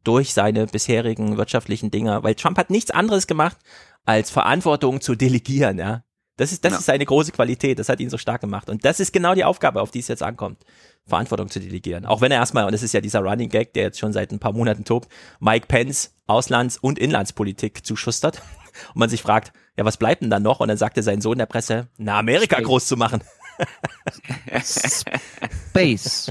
durch 0.08 0.32
seine 0.32 0.66
bisherigen 0.66 1.36
wirtschaftlichen 1.36 1.90
Dinger, 1.90 2.22
weil 2.22 2.34
Trump 2.34 2.56
hat 2.56 2.70
nichts 2.70 2.90
anderes 2.90 3.26
gemacht, 3.26 3.58
als 4.06 4.30
Verantwortung 4.30 5.02
zu 5.02 5.14
delegieren, 5.14 5.78
ja. 5.78 6.02
Das 6.38 6.50
ist, 6.50 6.64
das 6.64 6.72
Ja. 6.72 6.78
ist 6.78 6.86
seine 6.86 7.04
große 7.04 7.30
Qualität, 7.32 7.78
das 7.78 7.90
hat 7.90 8.00
ihn 8.00 8.08
so 8.08 8.16
stark 8.16 8.40
gemacht. 8.40 8.70
Und 8.70 8.84
das 8.86 9.00
ist 9.00 9.12
genau 9.12 9.34
die 9.34 9.44
Aufgabe, 9.44 9.82
auf 9.82 9.90
die 9.90 9.98
es 9.98 10.08
jetzt 10.08 10.22
ankommt, 10.22 10.64
Verantwortung 11.04 11.50
zu 11.50 11.60
delegieren. 11.60 12.06
Auch 12.06 12.22
wenn 12.22 12.32
er 12.32 12.38
erstmal, 12.38 12.64
und 12.64 12.72
das 12.72 12.82
ist 12.82 12.94
ja 12.94 13.02
dieser 13.02 13.20
Running 13.20 13.50
Gag, 13.50 13.74
der 13.74 13.82
jetzt 13.82 13.98
schon 13.98 14.14
seit 14.14 14.32
ein 14.32 14.38
paar 14.38 14.52
Monaten 14.52 14.84
tobt, 14.86 15.08
Mike 15.40 15.66
Pence 15.66 16.14
Auslands- 16.26 16.78
und 16.78 16.98
Inlandspolitik 16.98 17.84
zuschustert. 17.84 18.40
Und 18.94 18.96
man 19.00 19.08
sich 19.10 19.20
fragt, 19.22 19.52
ja, 19.76 19.84
was 19.84 19.96
bleibt 19.96 20.22
denn 20.22 20.30
dann 20.30 20.44
noch? 20.44 20.60
Und 20.60 20.68
dann 20.68 20.76
sagte 20.76 21.02
sein 21.02 21.20
Sohn 21.20 21.36
der 21.38 21.46
Presse, 21.46 21.88
na, 21.96 22.16
Amerika 22.20 22.60
groß 22.60 22.86
zu 22.86 22.96
machen. 22.96 23.24
Space. 24.62 26.30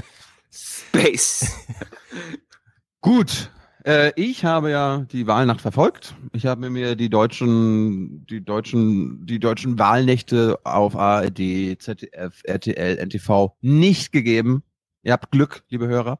Space. 0.50 1.52
Gut. 3.02 3.50
Äh, 3.84 4.12
ich 4.16 4.44
habe 4.44 4.70
ja 4.70 4.98
die 4.98 5.26
Wahlnacht 5.26 5.60
verfolgt. 5.60 6.14
Ich 6.32 6.46
habe 6.46 6.70
mir 6.70 6.96
die 6.96 7.10
deutschen, 7.10 8.26
die 8.26 8.44
deutschen, 8.44 9.24
die 9.26 9.38
deutschen 9.38 9.78
Wahlnächte 9.78 10.58
auf 10.64 10.96
ARD, 10.96 11.76
ZDF, 11.78 12.42
RTL, 12.44 12.96
NTV 13.06 13.56
nicht 13.60 14.12
gegeben. 14.12 14.62
Ihr 15.02 15.12
habt 15.12 15.30
Glück, 15.30 15.62
liebe 15.68 15.86
Hörer. 15.86 16.18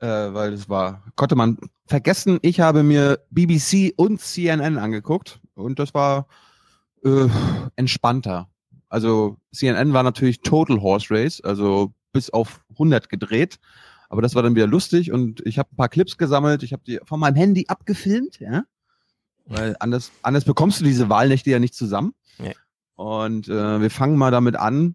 Äh, 0.00 0.06
weil 0.34 0.50
das 0.50 0.68
war, 0.68 1.04
konnte 1.16 1.36
man 1.36 1.58
vergessen. 1.86 2.38
Ich 2.42 2.60
habe 2.60 2.82
mir 2.82 3.20
BBC 3.30 3.92
und 3.96 4.20
CNN 4.20 4.78
angeguckt 4.78 5.40
und 5.54 5.78
das 5.78 5.94
war 5.94 6.26
äh, 7.04 7.28
entspannter. 7.76 8.48
Also 8.88 9.36
CNN 9.52 9.92
war 9.92 10.02
natürlich 10.02 10.40
Total 10.40 10.80
Horse 10.80 11.12
Race, 11.12 11.40
also 11.42 11.92
bis 12.12 12.30
auf 12.30 12.60
100 12.72 13.08
gedreht. 13.08 13.58
Aber 14.14 14.22
das 14.22 14.36
war 14.36 14.44
dann 14.44 14.54
wieder 14.54 14.68
lustig 14.68 15.10
und 15.10 15.44
ich 15.44 15.58
habe 15.58 15.70
ein 15.72 15.76
paar 15.76 15.88
Clips 15.88 16.16
gesammelt. 16.16 16.62
Ich 16.62 16.72
habe 16.72 16.84
die 16.86 17.00
von 17.04 17.18
meinem 17.18 17.34
Handy 17.34 17.64
abgefilmt, 17.66 18.38
ja. 18.38 18.62
Weil 19.44 19.74
anders, 19.80 20.12
anders 20.22 20.44
bekommst 20.44 20.80
du 20.80 20.84
diese 20.84 21.08
Wahlnächte 21.08 21.50
ja 21.50 21.58
nicht 21.58 21.74
zusammen. 21.74 22.14
Nee. 22.38 22.54
Und 22.94 23.48
äh, 23.48 23.80
wir 23.80 23.90
fangen 23.90 24.16
mal 24.16 24.30
damit 24.30 24.54
an. 24.54 24.94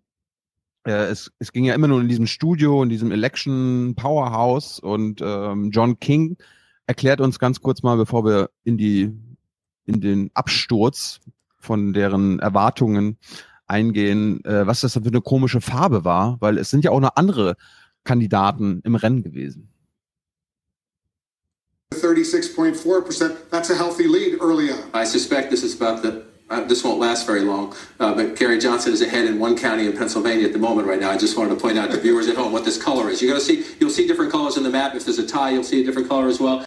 Äh, 0.86 1.08
es, 1.08 1.34
es 1.38 1.51
ging 1.51 1.65
ja 1.65 1.73
immer 1.73 1.89
nur 1.89 1.99
in 1.99 2.08
diesem 2.08 2.27
Studio, 2.27 2.82
in 2.82 2.88
diesem 2.88 3.12
Election 3.12 3.93
Powerhouse 3.97 4.79
und 4.79 5.19
ähm, 5.21 5.71
John 5.71 5.99
King 5.99 6.38
erklärt 6.88 7.19
uns 7.19 7.39
ganz 7.39 7.60
kurz 7.60 7.84
mal, 7.84 7.97
bevor 7.97 8.23
wir 8.23 8.51
in 8.63 8.77
die 8.77 9.12
in 9.86 9.99
den 9.99 10.32
Absturz 10.34 11.19
von 11.58 11.91
deren 11.91 12.39
Erwartungen 12.39 13.17
eingehen, 13.67 14.45
äh, 14.45 14.65
was 14.65 14.79
das 14.79 14.93
für 14.93 15.03
eine 15.03 15.19
komische 15.19 15.60
Farbe 15.60 16.05
war, 16.05 16.38
weil 16.39 16.58
es 16.58 16.69
sind 16.69 16.86
ja 16.86 16.91
auch 16.91 17.01
noch 17.01 17.17
andere 17.17 17.58
Kandidaten 18.03 18.81
im 18.83 18.95
Rennen 18.95 19.23
gewesen. 19.23 19.69
36.4%. 21.93 23.49
That's 23.49 23.69
a 23.69 23.75
healthy 23.75 24.07
lead 24.07 24.38
early 24.41 24.71
on. 24.71 24.79
I 24.93 25.03
suspect 25.05 25.49
this 25.49 25.63
is 25.63 25.75
about 25.75 26.01
the, 26.01 26.23
uh, 26.49 26.62
this 26.62 26.83
won't 26.83 26.99
last 26.99 27.25
very 27.25 27.41
long, 27.41 27.75
uh, 27.99 28.13
but 28.13 28.35
Gary 28.35 28.59
Johnson 28.59 28.93
is 28.93 29.01
ahead 29.01 29.25
in 29.25 29.39
one 29.39 29.55
county 29.55 29.88
in 29.88 29.97
Pennsylvania 29.97 30.45
at 30.45 30.53
the 30.53 30.59
moment 30.59 30.88
right 30.88 30.99
now. 30.99 31.09
I 31.09 31.17
just 31.17 31.38
wanted 31.38 31.55
to 31.55 31.59
point 31.59 31.77
out 31.77 31.91
to 31.91 31.97
viewers 31.97 32.27
at 32.27 32.35
home 32.35 32.51
what 32.51 32.63
this 32.63 32.81
color 32.81 33.09
is. 33.09 33.21
You're 33.21 33.31
going 33.31 33.41
to 33.41 33.45
see, 33.45 33.65
you'll 33.79 33.89
see 33.89 34.07
different 34.07 34.31
colors 34.31 34.57
in 34.57 34.63
the 34.63 34.69
map. 34.69 34.95
If 34.95 35.05
there's 35.05 35.19
a 35.19 35.27
tie, 35.27 35.51
you'll 35.51 35.63
see 35.63 35.81
a 35.81 35.85
different 35.85 36.07
color 36.07 36.27
as 36.27 36.39
well. 36.39 36.65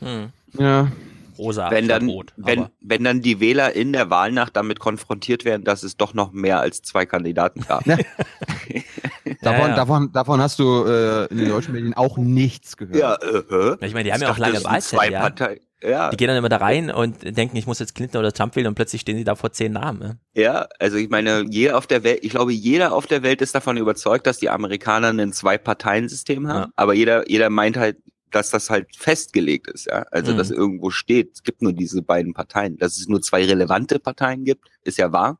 Hm. 0.00 0.32
Ja, 0.58 0.90
Rosa, 1.38 1.70
wenn 1.70 1.86
dann, 1.86 2.08
rot. 2.08 2.32
wenn, 2.36 2.68
wenn 2.80 3.04
dann 3.04 3.20
die 3.20 3.38
Wähler 3.38 3.74
in 3.74 3.92
der 3.92 4.10
Wahlnacht 4.10 4.56
damit 4.56 4.80
konfrontiert 4.80 5.44
werden, 5.44 5.64
dass 5.64 5.82
es 5.82 5.96
doch 5.96 6.12
noch 6.14 6.32
mehr 6.32 6.58
als 6.58 6.82
zwei 6.82 7.06
Kandidaten 7.06 7.60
gab. 7.60 7.84
Ja. 9.42 9.52
davon, 9.52 9.70
ja. 9.70 9.76
davon, 9.76 10.12
davon 10.12 10.40
hast 10.40 10.58
du 10.58 10.84
äh, 10.84 11.26
in 11.26 11.38
den 11.38 11.48
deutschen 11.48 11.72
Medien 11.74 11.94
auch 11.94 12.18
nichts 12.18 12.76
gehört. 12.76 12.96
Ja, 12.96 13.14
äh? 13.14 13.76
Ich 13.86 13.94
meine, 13.94 14.04
die 14.04 14.12
haben 14.12 14.20
ja 14.22 14.30
auch 14.30 14.38
lange 14.38 14.60
zwei 14.80 15.08
ja. 15.10 15.20
Parteien. 15.20 15.60
Ja, 15.82 16.10
Die 16.10 16.18
gehen 16.18 16.28
dann 16.28 16.36
immer 16.36 16.50
da 16.50 16.58
rein 16.58 16.90
und 16.90 17.22
denken, 17.38 17.56
ich 17.56 17.66
muss 17.66 17.78
jetzt 17.78 17.94
Clinton 17.94 18.18
oder 18.18 18.32
Trump 18.34 18.54
wählen 18.54 18.66
und 18.66 18.74
plötzlich 18.74 19.00
stehen 19.00 19.16
sie 19.16 19.24
da 19.24 19.34
vor 19.34 19.50
zehn 19.52 19.72
Namen. 19.72 19.98
Ne? 19.98 20.18
ja, 20.34 20.68
also 20.78 20.98
ich 20.98 21.08
meine, 21.08 21.46
jeder 21.48 21.78
auf 21.78 21.86
der 21.86 22.04
Welt, 22.04 22.18
ich 22.22 22.32
glaube, 22.32 22.52
jeder 22.52 22.92
auf 22.92 23.06
der 23.06 23.22
Welt 23.22 23.40
ist 23.40 23.54
davon 23.54 23.78
überzeugt, 23.78 24.26
dass 24.26 24.36
die 24.36 24.50
Amerikaner 24.50 25.08
ein 25.08 25.32
Zwei-Parteien-System 25.32 26.48
haben, 26.48 26.58
Ja. 26.58 26.68
aber 26.76 26.92
jeder, 26.92 27.26
jeder 27.30 27.48
meint 27.48 27.78
halt, 27.78 27.96
dass 28.30 28.50
das 28.50 28.68
halt 28.68 28.94
festgelegt 28.94 29.68
ist, 29.68 29.86
ja. 29.86 30.04
Also, 30.10 30.32
Mhm. 30.34 30.36
dass 30.36 30.50
irgendwo 30.50 30.90
steht, 30.90 31.30
es 31.32 31.42
gibt 31.44 31.62
nur 31.62 31.72
diese 31.72 32.02
beiden 32.02 32.34
Parteien. 32.34 32.76
Dass 32.76 32.98
es 32.98 33.08
nur 33.08 33.22
zwei 33.22 33.46
relevante 33.46 33.98
Parteien 33.98 34.44
gibt, 34.44 34.68
ist 34.84 34.98
ja 34.98 35.10
wahr. 35.12 35.38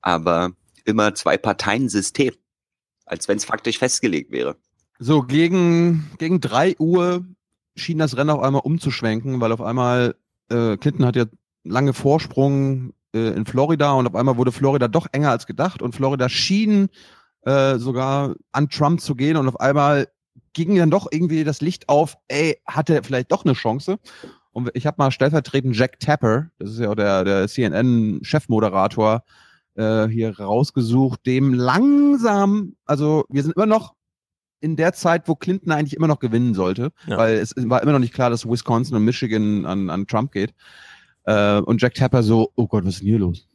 Aber 0.00 0.50
immer 0.84 1.14
zwei 1.14 1.36
Parteien-System. 1.36 2.32
Als 3.04 3.28
wenn 3.28 3.36
es 3.36 3.44
faktisch 3.44 3.78
festgelegt 3.78 4.30
wäre. 4.30 4.56
So, 4.98 5.22
gegen, 5.22 6.10
gegen 6.18 6.40
drei 6.40 6.76
Uhr 6.78 7.24
schien 7.74 7.98
das 7.98 8.16
Rennen 8.16 8.30
auf 8.30 8.42
einmal 8.42 8.62
umzuschwenken, 8.62 9.40
weil 9.40 9.52
auf 9.52 9.60
einmal 9.60 10.14
äh, 10.48 10.76
Clinton 10.76 11.06
hat 11.06 11.16
ja 11.16 11.24
lange 11.64 11.92
Vorsprung 11.92 12.92
äh, 13.14 13.30
in 13.30 13.46
Florida 13.46 13.92
und 13.92 14.06
auf 14.06 14.14
einmal 14.14 14.36
wurde 14.36 14.52
Florida 14.52 14.88
doch 14.88 15.06
enger 15.12 15.30
als 15.30 15.46
gedacht 15.46 15.82
und 15.82 15.94
Florida 15.94 16.28
schien 16.28 16.88
äh, 17.42 17.78
sogar 17.78 18.34
an 18.52 18.68
Trump 18.68 19.00
zu 19.00 19.14
gehen 19.14 19.36
und 19.36 19.48
auf 19.48 19.60
einmal 19.60 20.08
ging 20.52 20.76
dann 20.76 20.90
doch 20.90 21.08
irgendwie 21.10 21.44
das 21.44 21.60
Licht 21.60 21.88
auf, 21.88 22.16
ey, 22.28 22.58
hat 22.66 22.90
er 22.90 23.02
vielleicht 23.02 23.32
doch 23.32 23.44
eine 23.44 23.54
Chance? 23.54 23.98
Und 24.52 24.70
ich 24.74 24.86
habe 24.86 24.96
mal 24.98 25.10
stellvertretend 25.10 25.74
Jack 25.74 25.98
Tapper, 25.98 26.50
das 26.58 26.72
ist 26.72 26.80
ja 26.80 26.90
auch 26.90 26.94
der, 26.94 27.24
der 27.24 27.48
CNN-Chefmoderator, 27.48 29.24
äh, 29.74 30.06
hier 30.08 30.38
rausgesucht, 30.38 31.26
dem 31.26 31.54
langsam, 31.54 32.74
also 32.84 33.24
wir 33.28 33.42
sind 33.42 33.56
immer 33.56 33.66
noch 33.66 33.94
in 34.60 34.76
der 34.76 34.92
Zeit, 34.92 35.26
wo 35.28 35.34
Clinton 35.34 35.72
eigentlich 35.72 35.96
immer 35.96 36.06
noch 36.06 36.20
gewinnen 36.20 36.54
sollte, 36.54 36.92
Ja. 37.06 37.18
weil 37.18 37.34
es 37.38 37.54
war 37.56 37.82
immer 37.82 37.92
noch 37.92 37.98
nicht 37.98 38.14
klar, 38.14 38.30
dass 38.30 38.48
Wisconsin 38.48 38.96
und 38.96 39.04
Michigan 39.04 39.66
an, 39.66 39.90
an 39.90 40.06
Trump 40.06 40.32
geht. 40.32 40.54
Äh, 41.24 41.58
und 41.60 41.80
Jack 41.82 41.94
Tapper 41.94 42.22
so, 42.22 42.50
oh 42.56 42.66
Gott, 42.66 42.84
was 42.84 42.94
ist 42.94 43.00
denn 43.00 43.08
hier 43.08 43.18
los? 43.18 43.46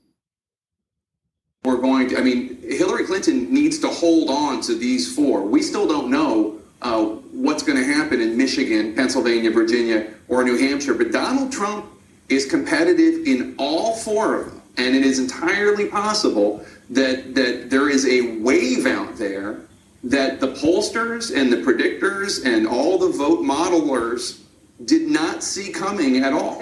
We're 1.63 1.81
going 1.81 2.07
to, 2.09 2.17
I 2.17 2.21
mean, 2.23 2.57
Hillary 2.61 3.03
Clinton 3.03 3.51
needs 3.51 3.79
to 3.81 3.87
hold 3.87 4.29
on 4.29 4.61
to 4.61 4.73
these 4.73 5.07
four. 5.07 5.41
We 5.45 5.61
still 5.61 5.87
don't 5.87 6.09
know 6.09 6.53
uh, 6.81 7.03
what's 7.33 7.63
going 7.63 7.77
to 7.77 7.83
happen 7.83 8.21
in 8.21 8.37
Michigan, 8.37 8.93
Pennsylvania, 8.95 9.51
Virginia, 9.51 10.05
or 10.29 10.43
New 10.43 10.57
Hampshire, 10.57 10.93
but 10.93 11.11
Donald 11.11 11.51
Trump 11.51 11.85
is 12.29 12.45
competitive 12.45 13.25
in 13.25 13.55
all 13.57 13.95
four 13.95 14.35
of 14.35 14.45
them. 14.45 14.61
And 14.77 14.95
it 14.95 15.03
is 15.03 15.19
entirely 15.19 15.87
possible 15.87 16.63
that, 16.91 17.35
that 17.35 17.69
there 17.69 17.89
is 17.89 18.05
a 18.05 18.37
wave 18.39 18.85
out 18.85 19.17
there 19.17 19.57
that 20.03 20.39
the 20.39 20.47
pollsters 20.47 21.35
and 21.35 21.51
the 21.51 21.57
predictors 21.57 22.45
and 22.45 22.67
all 22.67 22.97
the 22.97 23.09
vote 23.09 23.43
modelers 23.43 24.39
did 24.85 25.09
not 25.09 25.43
see 25.43 25.71
coming 25.71 26.23
at 26.23 26.33
all. 26.33 26.61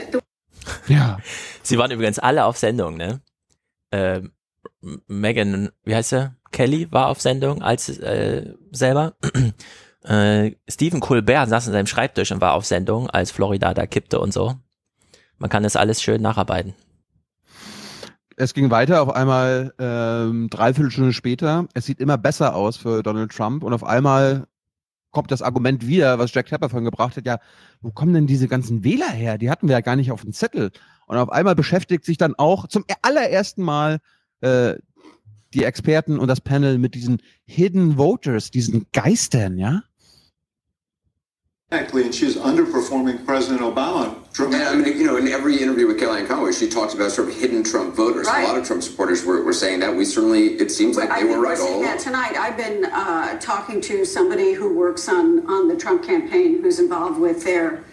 Ja. 0.88 1.18
Sie 1.64 1.78
waren 1.78 1.92
übrigens 1.92 2.20
alle 2.20 2.46
auf 2.46 2.58
Sendung, 2.58 2.98
ne? 2.98 3.22
Ähm, 3.92 4.32
Megan, 5.08 5.70
wie 5.84 5.96
heißt 5.96 6.10
sie? 6.10 6.32
Kelly 6.52 6.92
war 6.92 7.08
auf 7.08 7.22
Sendung 7.22 7.62
als 7.62 7.90
äh, 7.90 8.54
selber. 8.72 9.16
äh, 10.04 10.52
Stephen 10.70 11.00
Colbert 11.00 11.50
saß 11.50 11.68
an 11.68 11.74
seinem 11.74 11.88
Schreibtisch 11.88 12.32
und 12.32 12.42
war 12.42 12.54
auf 12.54 12.66
Sendung, 12.66 13.10
als 13.10 13.32
Florida 13.32 13.74
da 13.74 13.86
kippte 13.86 14.20
und 14.20 14.32
so. 14.32 14.56
Man 15.38 15.50
kann 15.50 15.64
das 15.64 15.76
alles 15.76 16.02
schön 16.02 16.22
nacharbeiten. 16.22 16.74
Es 18.38 18.54
ging 18.54 18.70
weiter, 18.70 19.02
auf 19.02 19.10
einmal 19.16 19.74
ähm, 19.80 20.50
dreiviertel 20.50 20.92
Stunde 20.92 21.14
später. 21.14 21.68
Es 21.74 21.86
sieht 21.86 22.00
immer 22.00 22.18
besser 22.18 22.56
aus 22.56 22.76
für 22.76 23.02
Donald 23.02 23.32
Trump 23.32 23.64
und 23.64 23.74
auf 23.74 23.84
einmal 23.84 24.48
kommt 25.12 25.32
das 25.32 25.42
Argument 25.42 25.88
wieder, 25.88 26.20
was 26.20 26.34
Jack 26.34 26.48
Tapper 26.48 26.70
vorhin 26.70 26.84
gebracht 26.84 27.16
hat, 27.16 27.26
ja, 27.26 27.40
wo 27.82 27.92
kommen 27.92 28.14
denn 28.14 28.28
diese 28.28 28.50
ganzen 28.50 28.84
Wähler 28.84 29.10
her? 29.10 29.38
Die 29.38 29.50
hatten 29.50 29.70
wir 29.70 29.74
ja 29.74 29.82
gar 29.82 29.96
nicht 29.96 30.12
auf 30.12 30.22
dem 30.22 30.34
Zettel. 30.34 30.72
Und 31.08 31.18
auf 31.18 31.32
einmal 31.32 31.56
beschäftigt 31.56 32.04
sich 32.04 32.18
dann 32.18 32.36
auch 32.36 32.68
zum 32.68 32.84
allerersten 33.02 33.64
Mal 33.64 34.00
äh, 34.42 34.76
die 35.54 35.64
Experten 35.64 36.20
und 36.20 36.28
das 36.28 36.42
Panel 36.42 36.78
mit 36.78 36.96
diesen 36.96 37.22
Hidden 37.46 37.98
Voters, 37.98 38.52
diesen 38.52 38.88
Geistern, 38.92 39.58
ja? 39.58 39.84
Exactly, 41.72 42.04
and 42.04 42.14
she's 42.14 42.36
underperforming 42.36 43.26
President 43.26 43.62
Obama. 43.62 44.16
And 44.40 44.54
I 44.54 44.76
mean, 44.76 44.98
you 45.00 45.04
know, 45.04 45.18
in 45.18 45.28
every 45.28 45.60
interview 45.60 45.88
with 45.88 46.00
Kellyanne 46.00 46.28
Conway, 46.28 46.52
she 46.52 46.70
talks 46.70 46.94
about 46.94 47.10
sort 47.10 47.28
of 47.30 47.36
hidden 47.36 47.64
Trump 47.64 47.96
voters. 47.96 48.28
Right. 48.28 48.44
A 48.44 48.48
lot 48.48 48.58
of 48.58 48.68
Trump 48.68 48.84
supporters 48.84 49.26
were, 49.26 49.44
were 49.44 49.52
saying 49.52 49.80
that. 49.80 49.96
We 49.96 50.06
certainly, 50.06 50.54
it 50.58 50.70
seems 50.70 50.96
like 50.96 51.10
I 51.10 51.16
they 51.16 51.22
think 51.22 51.32
were 51.32 51.40
we're 51.40 51.46
right 51.46 51.58
all 51.58 51.66
seeing 51.66 51.80
along. 51.80 51.86
that 51.86 52.00
tonight. 52.00 52.36
I've 52.38 52.56
been 52.56 52.86
uh, 52.86 53.40
talking 53.40 53.82
to 53.82 54.06
somebody 54.06 54.54
who 54.54 54.76
works 54.76 55.10
on, 55.10 55.50
on 55.50 55.68
the 55.68 55.76
Trump 55.76 56.04
campaign 56.04 56.62
who's 56.62 56.80
involved 56.80 57.20
with 57.20 57.44
their, 57.44 57.84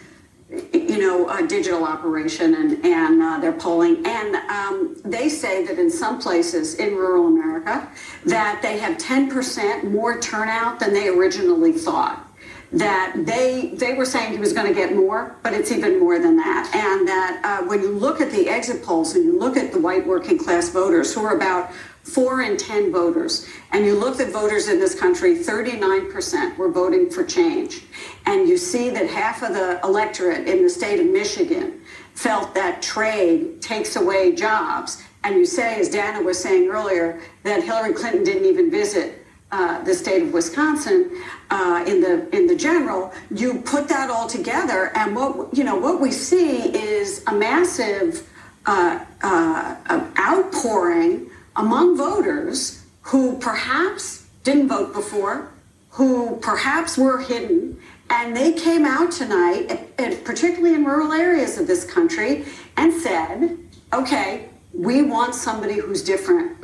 you 0.51 0.99
know, 0.99 1.27
uh, 1.29 1.41
digital 1.47 1.85
operation 1.85 2.55
and, 2.55 2.85
and 2.85 3.23
uh, 3.23 3.39
their 3.39 3.53
polling. 3.53 4.05
And 4.05 4.37
um, 4.37 4.97
they 5.03 5.31
say 5.31 5.65
that 5.65 5.79
in 5.79 5.91
some 5.91 6.21
places 6.21 6.75
in 6.75 6.95
rural 6.95 7.27
America 7.27 7.89
that 8.27 8.61
they 8.61 8.77
have 8.79 8.99
10% 8.99 9.91
more 9.91 10.21
turnout 10.21 10.79
than 10.79 10.93
they 10.93 11.09
originally 11.09 11.73
thought 11.73 12.29
that 12.73 13.13
they 13.27 13.73
they 13.75 13.95
were 13.95 14.07
saying 14.07 14.33
he 14.33 14.39
was 14.39 14.53
going 14.53 14.67
to 14.67 14.75
get 14.75 14.95
more, 14.95 15.37
but 15.43 15.53
it's 15.53 15.71
even 15.71 16.01
more 16.01 16.19
than 16.19 16.37
that. 16.37 16.71
And 16.75 17.07
that 17.07 17.41
uh, 17.45 17.67
when 17.67 17.83
you 17.83 17.91
look 17.91 18.21
at 18.21 18.31
the 18.31 18.49
exit 18.49 18.83
polls 18.83 19.15
and 19.15 19.25
you 19.25 19.39
look 19.39 19.57
at 19.57 19.73
the 19.73 19.79
white 19.79 20.07
working 20.07 20.39
class 20.39 20.71
voters, 20.71 21.15
who 21.15 21.23
are 21.23 21.37
about 21.37 21.73
four 22.03 22.41
in 22.43 22.57
ten 22.57 22.91
voters, 22.91 23.47
and 23.73 23.85
you 23.85 23.95
look 23.95 24.21
at 24.21 24.33
voters 24.33 24.69
in 24.69 24.81
this 24.81 24.99
country, 24.99 25.37
39% 25.37 26.57
were 26.57 26.71
voting 26.71 27.11
for 27.11 27.25
change, 27.25 27.83
and 28.25 28.49
you 28.49 28.57
see 28.57 28.89
that 28.89 29.09
half 29.09 29.43
of 29.43 29.53
the 29.53 29.79
electorate 29.85 30.49
in 30.49 30.63
the 30.63 30.71
state 30.71 30.99
of 30.99 31.07
Michigan 31.07 31.81
felt 32.15 32.55
that 32.55 32.81
trade 32.81 33.61
takes 33.61 33.97
away 33.97 34.35
jobs. 34.35 35.03
And 35.25 35.37
you 35.37 35.45
say, 35.45 35.79
as 35.79 35.89
Dana 35.89 36.21
was 36.21 36.43
saying 36.43 36.69
earlier, 36.69 37.21
that 37.45 37.63
Hillary 37.63 37.93
Clinton 37.93 38.25
didn't 38.25 38.47
even 38.47 38.71
visit 38.71 39.22
uh, 39.53 39.83
the 39.85 39.95
state 39.95 40.23
of 40.23 40.33
Wisconsin 40.33 41.11
uh, 41.51 41.85
in 41.87 42.01
the 42.01 42.27
in 42.35 42.47
the 42.47 42.57
general, 42.57 43.13
you 43.31 43.61
put 43.61 43.87
that 43.89 44.09
all 44.09 44.27
together, 44.27 44.91
and 44.97 45.15
what 45.15 45.55
you 45.55 45.63
know 45.63 45.77
what 45.77 46.01
we 46.01 46.11
see 46.11 46.75
is 46.75 47.23
a 47.27 47.35
massive 47.35 48.27
uh, 48.65 49.05
uh, 49.23 49.77
outpouring 50.19 51.31
among 51.57 51.99
voters 51.99 52.83
who 53.03 53.37
perhaps 53.39 54.27
didn't 54.43 54.69
vote 54.69 54.95
before, 54.95 55.51
who 55.91 56.37
perhaps 56.41 56.97
were 56.97 57.19
hidden, 57.19 57.79
and 58.09 58.35
they 58.35 58.53
came 58.53 58.87
out 58.87 59.13
tonight, 59.13 59.79
and 59.99 60.25
particularly 60.25 60.75
in 60.75 60.85
rural 60.85 61.13
areas 61.13 61.59
of 61.59 61.67
this 61.67 61.85
country, 61.85 62.47
and 62.79 62.91
said, 62.95 63.59
"Okay, 63.93 64.49
we 64.73 65.03
want 65.03 65.35
somebody 65.35 65.79
who's 65.79 66.03
different." 66.03 66.57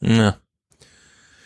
Ja. 0.00 0.32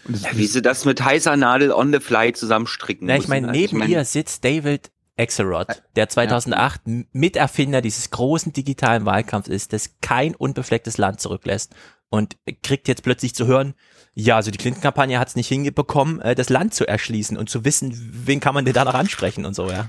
Ja, 0.09 0.30
wie 0.36 0.46
sie 0.46 0.62
das 0.62 0.84
mit 0.84 1.03
heißer 1.05 1.36
Nadel 1.36 1.70
on 1.72 1.92
the 1.92 2.00
fly 2.00 2.32
zusammenstricken 2.32 3.07
Na, 3.07 3.16
ich 3.16 3.28
meine, 3.28 3.48
Also 3.48 3.61
neben 3.61 3.78
mein- 3.78 3.90
ihr 3.90 4.05
sitzt 4.05 4.44
David 4.44 4.90
Axelrod, 5.16 5.68
der 5.94 6.09
2008 6.09 6.80
M- 6.86 7.07
Miterfinder 7.12 7.80
dieses 7.82 8.11
großen 8.11 8.53
digitalen 8.53 9.05
Wahlkampfs 9.05 9.48
ist, 9.48 9.72
das 9.72 9.90
kein 10.00 10.34
unbeflecktes 10.34 10.98
Land 10.98 11.20
zurücklässt 11.20 11.74
und 12.09 12.36
kriegt 12.62 12.88
jetzt 12.88 13.03
plötzlich 13.03 13.34
zu 13.34 13.46
hören, 13.46 13.74
ja, 14.14 14.36
also 14.36 14.50
die 14.50 14.59
Clinton-Kampagne 14.59 15.18
hat 15.18 15.28
es 15.28 15.36
nicht 15.36 15.48
hinbekommen, 15.48 16.20
äh, 16.20 16.34
das 16.34 16.48
Land 16.48 16.74
zu 16.74 16.86
erschließen 16.86 17.36
und 17.36 17.48
zu 17.48 17.64
wissen, 17.64 17.92
wen 18.26 18.40
kann 18.40 18.55
man 18.55 18.64
denn 18.64 18.74
da 18.74 18.84
noch 18.84 18.94
ansprechen 18.94 19.44
und 19.46 19.55
so, 19.55 19.70
ja. 19.70 19.88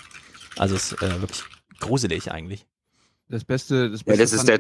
Also 0.57 0.76
es 0.76 0.91
ist 0.91 1.01
äh, 1.01 1.22
wirklich 1.22 1.43
gruselig 1.80 2.32
eigentlich. 2.32 2.66
Das 3.30 3.43
Beste, 3.45 3.89
das 3.89 4.01
Ja, 4.01 4.05
Beste 4.16 4.22
das 4.24 4.34
ist 4.34 4.47
der. 4.47 4.59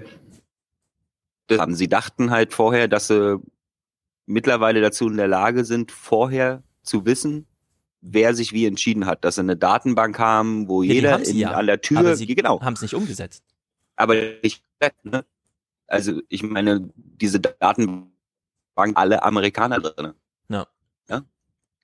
Das 1.47 1.59
haben 1.59 1.75
sie 1.75 1.87
dachten 1.89 2.31
halt 2.31 2.53
vorher, 2.53 2.87
dass 2.87 3.07
sie 3.07 3.37
mittlerweile 4.25 4.81
dazu 4.81 5.07
in 5.07 5.17
der 5.17 5.27
Lage 5.27 5.65
sind, 5.65 5.91
vorher 5.91 6.63
zu 6.81 7.05
wissen, 7.05 7.47
wer 8.01 8.33
sich 8.33 8.53
wie 8.53 8.65
entschieden 8.65 9.05
hat, 9.05 9.23
dass 9.23 9.35
sie 9.35 9.41
eine 9.41 9.57
Datenbank 9.57 10.19
haben, 10.19 10.67
wo 10.67 10.83
Ja, 10.83 10.93
jeder 10.93 11.25
in, 11.25 11.37
ja, 11.37 11.51
an 11.51 11.67
der 11.67 11.81
Tür, 11.81 11.99
aber 11.99 12.15
sie 12.15 12.25
genau, 12.27 12.61
haben 12.61 12.73
es 12.73 12.81
nicht 12.81 12.93
umgesetzt. 12.93 13.43
aber 13.95 14.43
ich, 14.43 14.63
ne? 15.03 15.25
also 15.87 16.21
ich 16.29 16.43
meine, 16.43 16.89
diese 16.95 17.39
Datenbank, 17.39 18.11
alle 18.95 19.23
Amerikaner 19.23 19.79
drin. 19.79 20.13
Ja. 20.49 20.67
ja. 21.09 21.23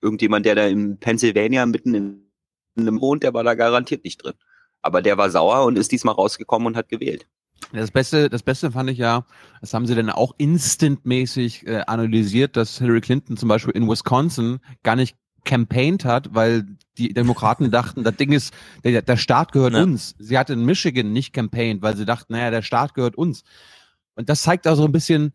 Irgendjemand, 0.01 0.45
der 0.45 0.55
da 0.55 0.67
in 0.67 0.97
Pennsylvania 0.97 1.65
mitten 1.65 1.93
in 1.93 2.31
einem 2.75 2.99
wohnt, 2.99 3.23
der 3.23 3.33
war 3.33 3.43
da 3.43 3.53
garantiert 3.53 4.03
nicht 4.03 4.23
drin. 4.23 4.33
Aber 4.81 5.01
der 5.01 5.17
war 5.17 5.29
sauer 5.29 5.65
und 5.65 5.77
ist 5.77 5.91
diesmal 5.91 6.15
rausgekommen 6.15 6.67
und 6.67 6.77
hat 6.77 6.89
gewählt. 6.89 7.27
Das 7.73 7.91
Beste, 7.91 8.29
das 8.29 8.43
Beste 8.43 8.71
fand 8.71 8.89
ich 8.89 8.97
ja, 8.97 9.25
das 9.61 9.73
haben 9.73 9.85
sie 9.85 9.95
dann 9.95 10.09
auch 10.09 10.33
instantmäßig 10.37 11.67
äh, 11.67 11.81
analysiert, 11.87 12.57
dass 12.57 12.77
Hillary 12.79 13.01
Clinton 13.01 13.37
zum 13.37 13.49
Beispiel 13.49 13.73
in 13.75 13.87
Wisconsin 13.87 14.59
gar 14.83 14.95
nicht 14.95 15.15
campaigned 15.45 16.05
hat, 16.05 16.33
weil 16.33 16.65
die 16.97 17.13
Demokraten 17.13 17.71
dachten, 17.71 18.03
das 18.03 18.15
Ding 18.15 18.31
ist, 18.31 18.53
der, 18.83 19.01
der 19.01 19.17
Staat 19.17 19.51
gehört 19.51 19.73
Ja. 19.73 19.83
uns. 19.83 20.15
Sie 20.19 20.37
hat 20.37 20.49
in 20.49 20.65
Michigan 20.65 21.11
nicht 21.13 21.33
campaigned, 21.33 21.81
weil 21.81 21.95
sie 21.95 22.05
dachten, 22.05 22.33
naja, 22.33 22.51
der 22.51 22.61
Staat 22.61 22.93
gehört 22.93 23.15
uns. 23.15 23.43
Und 24.15 24.29
das 24.29 24.41
zeigt 24.41 24.67
also 24.67 24.85
ein 24.85 24.91
bisschen, 24.91 25.33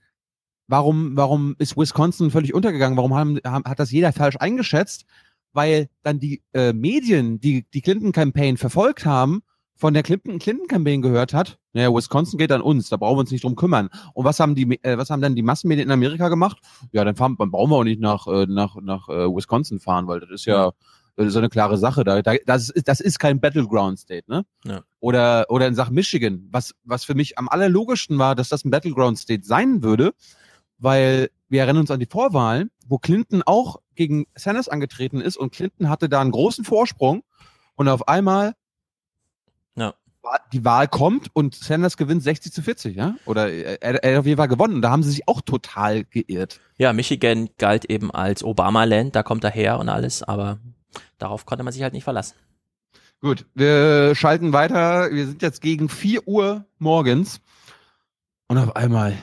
warum, 0.66 1.16
warum 1.16 1.54
ist 1.58 1.76
Wisconsin 1.76 2.30
völlig 2.30 2.52
untergegangen? 2.54 2.96
Warum 2.96 3.14
haben, 3.14 3.38
haben, 3.44 3.64
hat 3.64 3.78
das 3.78 3.90
jeder 3.92 4.12
falsch 4.12 4.36
eingeschätzt? 4.38 5.04
Weil 5.52 5.88
dann 6.02 6.18
die 6.18 6.42
äh, 6.52 6.72
Medien, 6.72 7.38
die 7.40 7.64
die 7.72 7.80
Clinton-Campaign 7.80 8.56
verfolgt 8.56 9.06
haben, 9.06 9.42
von 9.76 9.92
der 9.94 10.02
Clinton 10.02 10.38
Clinton 10.38 10.68
Campaign 10.68 11.02
gehört 11.02 11.34
hat, 11.34 11.58
naja, 11.72 11.92
Wisconsin 11.92 12.38
geht 12.38 12.52
an 12.52 12.62
uns, 12.62 12.88
da 12.88 12.96
brauchen 12.96 13.16
wir 13.16 13.20
uns 13.20 13.30
nicht 13.30 13.44
drum 13.44 13.56
kümmern. 13.56 13.88
Und 14.14 14.24
was 14.24 14.38
haben 14.38 14.54
die, 14.54 14.78
äh, 14.82 14.96
was 14.96 15.10
haben 15.10 15.20
dann 15.20 15.34
die 15.34 15.42
Massenmedien 15.42 15.88
in 15.88 15.92
Amerika 15.92 16.28
gemacht? 16.28 16.58
Ja, 16.92 17.04
dann, 17.04 17.16
fahren, 17.16 17.36
dann 17.38 17.50
brauchen 17.50 17.70
wir 17.70 17.76
auch 17.76 17.84
nicht 17.84 18.00
nach 18.00 18.26
äh, 18.26 18.46
nach 18.46 18.76
nach 18.80 19.08
äh, 19.08 19.26
Wisconsin 19.28 19.80
fahren, 19.80 20.06
weil 20.06 20.20
das 20.20 20.30
ist 20.30 20.46
ja 20.46 20.72
das 21.16 21.26
ist 21.26 21.32
so 21.32 21.38
eine 21.38 21.48
klare 21.48 21.78
Sache. 21.78 22.04
Da, 22.04 22.22
da 22.22 22.34
das 22.46 22.70
ist 22.70 22.88
das 22.88 23.00
ist 23.00 23.18
kein 23.18 23.40
Battleground 23.40 23.98
State, 23.98 24.30
ne? 24.30 24.44
Ja. 24.64 24.82
Oder 25.00 25.46
oder 25.48 25.66
in 25.66 25.74
Sachen 25.74 25.94
Michigan, 25.94 26.48
was 26.50 26.74
was 26.84 27.04
für 27.04 27.14
mich 27.14 27.38
am 27.38 27.48
allerlogischsten 27.48 28.18
war, 28.18 28.34
dass 28.34 28.48
das 28.48 28.64
ein 28.64 28.70
Battleground 28.70 29.18
State 29.18 29.44
sein 29.44 29.82
würde, 29.82 30.12
weil 30.78 31.30
wir 31.48 31.62
erinnern 31.62 31.82
uns 31.82 31.90
an 31.90 32.00
die 32.00 32.06
Vorwahlen, 32.06 32.70
wo 32.86 32.98
Clinton 32.98 33.42
auch 33.44 33.80
gegen 33.94 34.26
Sanders 34.34 34.68
angetreten 34.68 35.20
ist 35.20 35.36
und 35.36 35.52
Clinton 35.52 35.88
hatte 35.88 36.08
da 36.08 36.20
einen 36.20 36.32
großen 36.32 36.64
Vorsprung 36.64 37.22
und 37.76 37.88
auf 37.88 38.08
einmal 38.08 38.54
Ja. 39.76 39.94
Die 40.52 40.64
Wahl 40.64 40.88
kommt 40.88 41.28
und 41.34 41.54
Sanders 41.54 41.96
gewinnt 41.98 42.22
60 42.22 42.50
zu 42.52 42.62
40, 42.62 42.96
ja? 42.96 43.14
Oder 43.26 43.52
er, 43.52 43.82
er 44.02 44.12
hat 44.14 44.20
auf 44.20 44.26
jeden 44.26 44.38
Fall 44.38 44.48
gewonnen. 44.48 44.76
Und 44.76 44.82
da 44.82 44.90
haben 44.90 45.02
sie 45.02 45.10
sich 45.10 45.28
auch 45.28 45.42
total 45.42 46.04
geirrt. 46.04 46.60
Ja, 46.78 46.92
Michigan 46.94 47.50
galt 47.58 47.84
eben 47.86 48.10
als 48.10 48.42
Obama-Land, 48.42 49.14
da 49.14 49.22
kommt 49.22 49.44
er 49.44 49.50
her 49.50 49.78
und 49.78 49.88
alles, 49.90 50.22
aber 50.22 50.58
darauf 51.18 51.44
konnte 51.44 51.62
man 51.62 51.72
sich 51.74 51.82
halt 51.82 51.92
nicht 51.92 52.04
verlassen. 52.04 52.36
Gut, 53.20 53.44
wir 53.54 54.14
schalten 54.14 54.52
weiter. 54.52 55.10
Wir 55.12 55.26
sind 55.26 55.42
jetzt 55.42 55.60
gegen 55.60 55.88
4 55.88 56.26
Uhr 56.26 56.64
morgens. 56.78 57.40
Und 58.48 58.58
auf 58.58 58.76
einmal, 58.76 59.14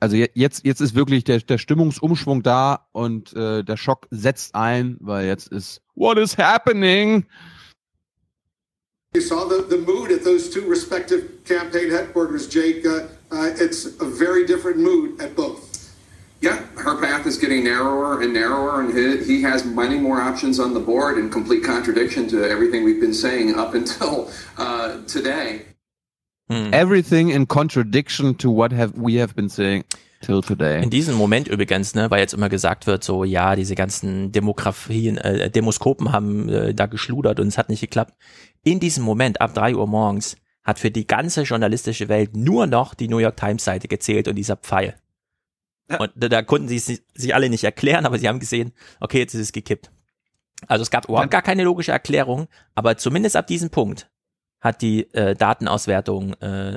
also 0.00 0.16
je- 0.16 0.30
jetzt, 0.34 0.64
jetzt 0.64 0.80
ist 0.80 0.94
wirklich 0.94 1.24
der, 1.24 1.38
der 1.40 1.58
Stimmungsumschwung 1.58 2.42
da 2.42 2.86
und 2.92 3.32
äh, 3.34 3.62
der 3.64 3.76
Schock 3.76 4.06
setzt 4.10 4.54
ein, 4.54 4.96
weil 5.00 5.26
jetzt 5.26 5.48
ist 5.48 5.82
What 5.94 6.18
is 6.18 6.36
happening? 6.38 7.24
You 9.16 9.22
saw 9.22 9.46
the, 9.46 9.62
the 9.62 9.78
mood 9.78 10.12
at 10.12 10.24
those 10.24 10.50
two 10.50 10.68
respective 10.68 11.42
campaign 11.46 11.90
headquarters, 11.90 12.46
Jake. 12.46 12.84
Uh, 12.84 13.06
uh, 13.32 13.48
it's 13.56 13.86
a 13.86 14.04
very 14.04 14.44
different 14.44 14.76
mood 14.76 15.18
at 15.22 15.34
both. 15.34 15.90
Yeah, 16.42 16.58
her 16.76 17.00
path 17.00 17.26
is 17.26 17.38
getting 17.38 17.64
narrower 17.64 18.20
and 18.20 18.34
narrower, 18.34 18.82
and 18.82 18.92
he, 18.92 19.24
he 19.24 19.40
has 19.40 19.64
many 19.64 19.98
more 19.98 20.20
options 20.20 20.60
on 20.60 20.74
the 20.74 20.80
board 20.80 21.16
in 21.16 21.30
complete 21.30 21.64
contradiction 21.64 22.28
to 22.28 22.46
everything 22.46 22.84
we've 22.84 23.00
been 23.00 23.14
saying 23.14 23.54
up 23.54 23.72
until 23.72 24.30
uh, 24.58 25.00
today. 25.06 25.62
Hm. 26.50 26.74
Everything 26.74 27.30
in 27.30 27.46
contradiction 27.46 28.34
to 28.34 28.50
what 28.50 28.70
have 28.70 28.98
we 28.98 29.14
have 29.14 29.34
been 29.34 29.48
saying 29.48 29.84
till 30.20 30.42
today. 30.42 30.82
In 30.82 30.90
diesem 30.90 31.14
Moment 31.14 31.48
übrigens, 31.48 31.94
ne, 31.94 32.10
weil 32.10 32.20
jetzt 32.20 32.34
immer 32.34 32.48
gesagt 32.48 32.86
wird, 32.86 33.02
so 33.02 33.24
ja, 33.24 33.56
diese 33.56 33.74
ganzen 33.74 34.32
Demografien, 34.32 35.16
äh, 35.18 35.50
Demoskopen 35.50 36.12
haben 36.12 36.48
äh, 36.48 36.74
da 36.74 36.86
geschludert 36.86 37.40
und 37.40 37.48
es 37.48 37.58
hat 37.58 37.68
nicht 37.68 37.80
geklappt. 37.80 38.12
In 38.66 38.80
diesem 38.80 39.04
Moment, 39.04 39.40
ab 39.40 39.54
drei 39.54 39.76
Uhr 39.76 39.86
morgens, 39.86 40.36
hat 40.64 40.80
für 40.80 40.90
die 40.90 41.06
ganze 41.06 41.42
journalistische 41.42 42.08
Welt 42.08 42.34
nur 42.34 42.66
noch 42.66 42.94
die 42.94 43.06
New 43.06 43.18
York 43.18 43.36
Times 43.36 43.62
Seite 43.62 43.86
gezählt 43.86 44.26
und 44.26 44.34
dieser 44.34 44.56
Pfeil. 44.56 44.96
Und 46.00 46.10
da, 46.16 46.28
da 46.28 46.42
konnten 46.42 46.66
sie 46.66 46.74
es 46.74 46.86
sich 46.86 47.32
alle 47.32 47.48
nicht 47.48 47.62
erklären, 47.62 48.06
aber 48.06 48.18
sie 48.18 48.26
haben 48.26 48.40
gesehen, 48.40 48.72
okay, 48.98 49.20
jetzt 49.20 49.34
ist 49.34 49.40
es 49.40 49.52
gekippt. 49.52 49.92
Also 50.66 50.82
es 50.82 50.90
gab 50.90 51.08
überhaupt 51.08 51.30
gar 51.30 51.42
keine 51.42 51.62
logische 51.62 51.92
Erklärung, 51.92 52.48
aber 52.74 52.96
zumindest 52.96 53.36
ab 53.36 53.46
diesem 53.46 53.70
Punkt 53.70 54.10
hat 54.60 54.82
die 54.82 55.02
äh, 55.14 55.36
Datenauswertung 55.36 56.32
äh, 56.40 56.76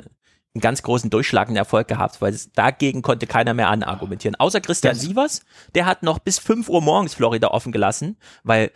einen 0.52 0.60
ganz 0.60 0.84
großen 0.84 1.10
durchschlagenden 1.10 1.56
Erfolg 1.56 1.88
gehabt, 1.88 2.20
weil 2.22 2.32
es, 2.32 2.52
dagegen 2.52 3.02
konnte 3.02 3.26
keiner 3.26 3.52
mehr 3.52 3.68
anargumentieren. 3.68 4.36
Außer 4.36 4.60
Christian 4.60 4.94
Das- 4.94 5.02
Sievers, 5.02 5.40
der 5.74 5.86
hat 5.86 6.04
noch 6.04 6.20
bis 6.20 6.38
5 6.38 6.68
Uhr 6.68 6.82
morgens 6.82 7.14
Florida 7.14 7.48
offen 7.48 7.72
gelassen, 7.72 8.16
weil 8.44 8.70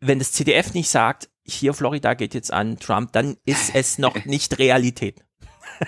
wenn 0.00 0.18
das 0.18 0.32
CDF 0.32 0.74
nicht 0.74 0.88
sagt, 0.88 1.28
hier 1.52 1.74
Florida 1.74 2.14
geht 2.14 2.34
jetzt 2.34 2.52
an 2.52 2.78
Trump, 2.78 3.12
dann 3.12 3.36
ist 3.44 3.74
es 3.74 3.98
noch 3.98 4.14
nicht 4.24 4.58
Realität. 4.58 5.24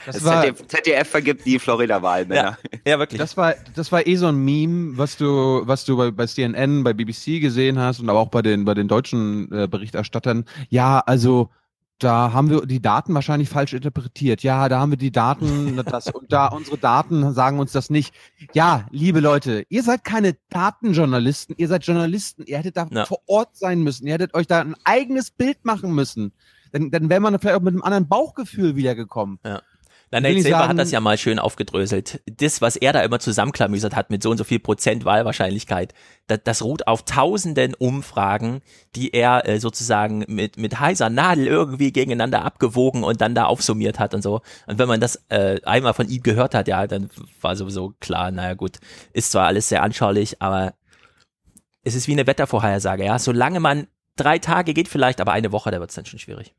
Das 0.07 0.17
Das 0.17 0.25
war, 0.25 0.43
ZDF, 0.43 0.67
ZDF 0.69 1.09
vergibt 1.09 1.45
die 1.45 1.59
Florida-Wahl, 1.59 2.25
Männer. 2.27 2.57
Ja, 2.87 2.99
wirklich. 2.99 3.21
das 3.21 3.37
war, 3.37 3.55
das 3.75 3.93
war 3.93 4.07
eh 4.07 4.17
so 4.17 4.27
ein 4.29 4.37
Meme, 4.37 4.97
was 4.97 5.17
du, 5.17 5.63
was 5.65 5.85
du 5.85 5.97
bei, 5.97 6.11
bei 6.11 6.27
CNN, 6.27 6.83
bei 6.83 6.95
BBC 6.95 7.41
gesehen 7.41 7.79
hast 7.79 8.01
und 8.01 8.09
aber 8.09 8.19
auch 8.19 8.29
bei 8.29 8.43
den, 8.43 8.65
bei 8.65 8.75
den 8.75 8.89
deutschen 8.89 9.53
äh, 9.53 9.69
Berichterstattern. 9.69 10.47
Ja, 10.71 11.01
also, 11.01 11.51
da 12.03 12.33
haben 12.33 12.51
wir 12.51 12.67
die 12.67 12.81
Daten 12.83 13.15
wahrscheinlich 13.15 13.49
falsch 13.49 13.73
interpretiert. 13.73 14.43
Ja, 14.43 14.69
da 14.69 14.81
haben 14.81 14.91
wir 14.93 14.99
die 14.99 15.11
Daten, 15.13 15.77
das, 15.87 16.09
und 16.09 16.33
da 16.33 16.47
unsere 16.49 16.79
Daten 16.79 17.33
sagen 17.33 17.59
uns 17.59 17.73
das 17.73 17.91
nicht. 17.91 18.15
Ja, 18.53 18.87
liebe 18.91 19.21
Leute, 19.21 19.65
ihr 19.69 19.83
seid 19.83 20.05
keine 20.05 20.37
Datenjournalisten, 20.51 21.55
ihr 21.59 21.69
seid 21.69 21.85
Journalisten. 21.87 22.45
Ihr 22.47 22.59
hättet 22.59 22.77
da 22.77 22.87
Ja. 22.91 23.05
vor 23.07 23.19
Ort 23.27 23.57
sein 23.57 23.83
müssen. 23.83 24.07
Ihr 24.07 24.15
hättet 24.15 24.35
euch 24.35 24.47
da 24.47 24.61
ein 24.61 24.75
eigenes 24.85 25.31
Bild 25.31 25.65
machen 25.65 25.95
müssen. 25.95 26.33
Dann, 26.73 26.91
dann 26.91 27.09
wäre 27.11 27.21
man 27.21 27.39
vielleicht 27.39 27.57
auch 27.57 27.63
mit 27.63 27.75
einem 27.75 27.83
anderen 27.83 28.09
Bauchgefühl 28.09 28.77
wiedergekommen. 28.77 29.39
Nein, 29.43 29.59
ich 30.37 30.43
Silver 30.43 30.59
sagen- 30.59 30.69
hat 30.69 30.79
das 30.79 30.91
ja 30.91 31.01
mal 31.01 31.17
schön 31.17 31.39
aufgedröselt. 31.39 32.21
Das, 32.27 32.61
was 32.61 32.77
er 32.77 32.93
da 32.93 33.03
immer 33.03 33.19
zusammenklamüsert 33.19 33.97
hat 33.97 34.11
mit 34.11 34.23
so 34.23 34.31
und 34.31 34.37
so 34.37 34.45
viel 34.45 34.59
Prozent 34.61 35.05
Wahlwahrscheinlichkeit, 35.05 35.95
das, 36.27 36.41
das 36.45 36.63
ruht 36.63 36.87
auf 36.87 37.05
tausenden 37.05 37.75
Umfragen, 37.75 38.61
die 38.95 39.15
er 39.15 39.49
äh, 39.49 39.59
sozusagen 39.59 40.25
mit, 40.29 40.59
mit 40.59 40.79
heiser 40.81 41.09
Nadel 41.09 41.47
irgendwie 41.47 41.93
gegeneinander 41.93 42.45
abgewogen 42.45 43.05
und 43.05 43.21
dann 43.23 43.35
da 43.35 43.47
aufsummiert 43.47 43.99
hat 43.99 44.13
und 44.15 44.23
so. 44.23 44.43
Und 44.67 44.79
wenn 44.79 44.89
man 44.89 45.01
das 45.01 45.17
äh, 45.31 45.61
einmal 45.65 45.95
von 45.95 46.09
ihm 46.09 46.23
gehört 46.23 46.55
hat, 46.55 46.69
ja, 46.69 46.87
dann 46.87 47.09
war 47.41 47.57
sowieso 47.57 47.95
klar, 47.99 48.31
naja 48.31 48.55
gut, 48.55 48.79
ist 49.13 49.33
zwar 49.33 49.47
alles 49.47 49.69
sehr 49.71 49.83
anschaulich, 49.83 50.43
aber 50.43 50.75
es 51.85 51.95
ist 51.95 52.07
wie 52.07 52.13
eine 52.13 52.27
Wettervorhersage, 52.27 53.05
ja. 53.05 53.19
Solange 53.19 53.61
man 53.61 53.87
drei 54.17 54.39
Tage 54.39 54.75
geht 54.75 54.89
vielleicht, 54.89 55.21
aber 55.21 55.33
eine 55.33 55.53
Woche, 55.53 55.71
da 55.71 55.81
wird 55.81 55.91
es 55.91 55.97
dann 55.97 56.07
schon 56.07 56.19
schwierig. 56.19 56.55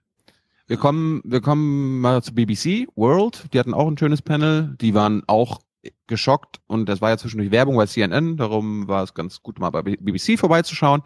Wir 0.68 0.78
kommen, 0.78 1.22
wir 1.26 1.42
kommen 1.42 2.00
mal 2.00 2.24
zu 2.24 2.34
BBC 2.34 2.88
World. 2.96 3.54
Die 3.54 3.60
hatten 3.60 3.74
auch 3.74 3.88
ein 3.88 3.98
schönes 3.98 4.22
Panel. 4.22 4.76
Die 4.80 4.94
waren 4.94 5.24
auch 5.28 5.60
geschockt 6.08 6.62
und 6.68 6.88
das 6.88 7.02
war 7.02 7.10
ja 7.10 7.18
zwischendurch 7.18 7.52
Werbung 7.52 7.76
bei 7.76 7.86
CNN. 7.86 8.38
Darum 8.38 8.88
war 8.88 9.04
es 9.04 9.14
ganz 9.14 9.42
gut, 9.42 9.60
mal 9.60 9.70
bei 9.72 9.82
BBC 9.82 10.40
vorbeizuschauen. 10.40 11.04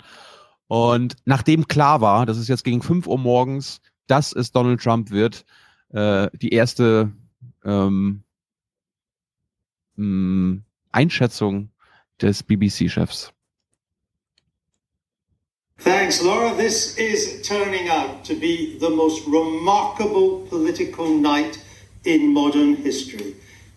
Und 0.68 1.16
nachdem 1.26 1.68
klar 1.68 2.02
war, 2.02 2.26
dass 2.26 2.38
es 2.38 2.48
jetzt 2.48 2.64
gegen 2.64 2.82
5 2.82 3.08
Uhr 3.08 3.18
morgens, 3.18 3.82
dass 4.06 4.34
es 4.34 4.52
Donald 4.52 4.82
Trump 4.82 5.10
wird, 5.10 5.46
äh, 5.90 6.30
die 6.38 6.50
erste 6.50 7.12
ähm, 7.64 8.24
mh, 9.96 10.62
Einschätzung 10.92 11.72
des 12.22 12.44
BBC-Chefs. 12.44 13.34
Thanks, 15.80 16.24
Laura. 16.24 16.56
This 16.56 16.98
is 16.98 17.48
turning 17.48 17.88
out 17.88 18.26
to 18.26 18.34
be 18.34 18.80
the 18.80 18.90
most 18.90 19.28
remarkable 19.28 20.42
political 20.48 21.08
night 21.08 21.64
in 22.04 22.34
modern 22.34 22.76
history, 22.78 23.36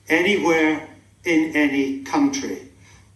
anywhere 0.09 0.89
in 1.25 1.55
any 1.55 2.03
country. 2.03 2.63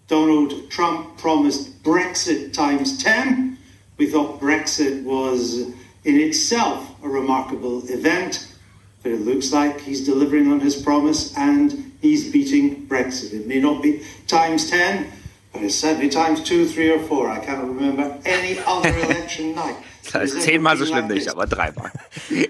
Donald 0.06 0.70
Trump 0.70 1.16
promised 1.16 1.82
Brexit 1.82 2.52
times 2.52 3.02
10. 3.02 3.56
We 3.96 4.06
thought 4.06 4.38
Brexit 4.38 5.02
was 5.02 5.60
in 6.04 6.20
itself 6.20 6.86
a 7.02 7.08
remarkable 7.08 7.88
event, 7.88 8.54
but 9.02 9.12
it 9.12 9.22
looks 9.22 9.50
like 9.50 9.80
he's 9.80 10.04
delivering 10.04 10.52
on 10.52 10.60
his 10.60 10.76
promise 10.76 11.34
and 11.38 11.92
he's 12.02 12.30
beating 12.30 12.86
Brexit. 12.86 13.32
It 13.32 13.46
may 13.46 13.60
not 13.60 13.82
be 13.82 14.04
times 14.26 14.68
10, 14.68 15.04
but 15.04 15.23
it's 15.62 15.80
certainly 15.80 16.08
times 16.08 16.42
two, 16.42 16.66
three, 16.66 16.90
or 16.90 17.00
four. 17.00 17.28
I 17.28 17.38
cannot 17.38 17.68
remember 17.68 18.18
any 18.24 18.58
other 18.66 18.88
election 19.04 19.54
night. 19.54 19.76
Das 20.12 20.32
ist 20.32 20.42
zehnmal 20.42 20.76
so 20.76 20.84
schlimm 20.86 21.08
nicht, 21.08 21.28
aber 21.28 21.46
dreimal. 21.46 21.90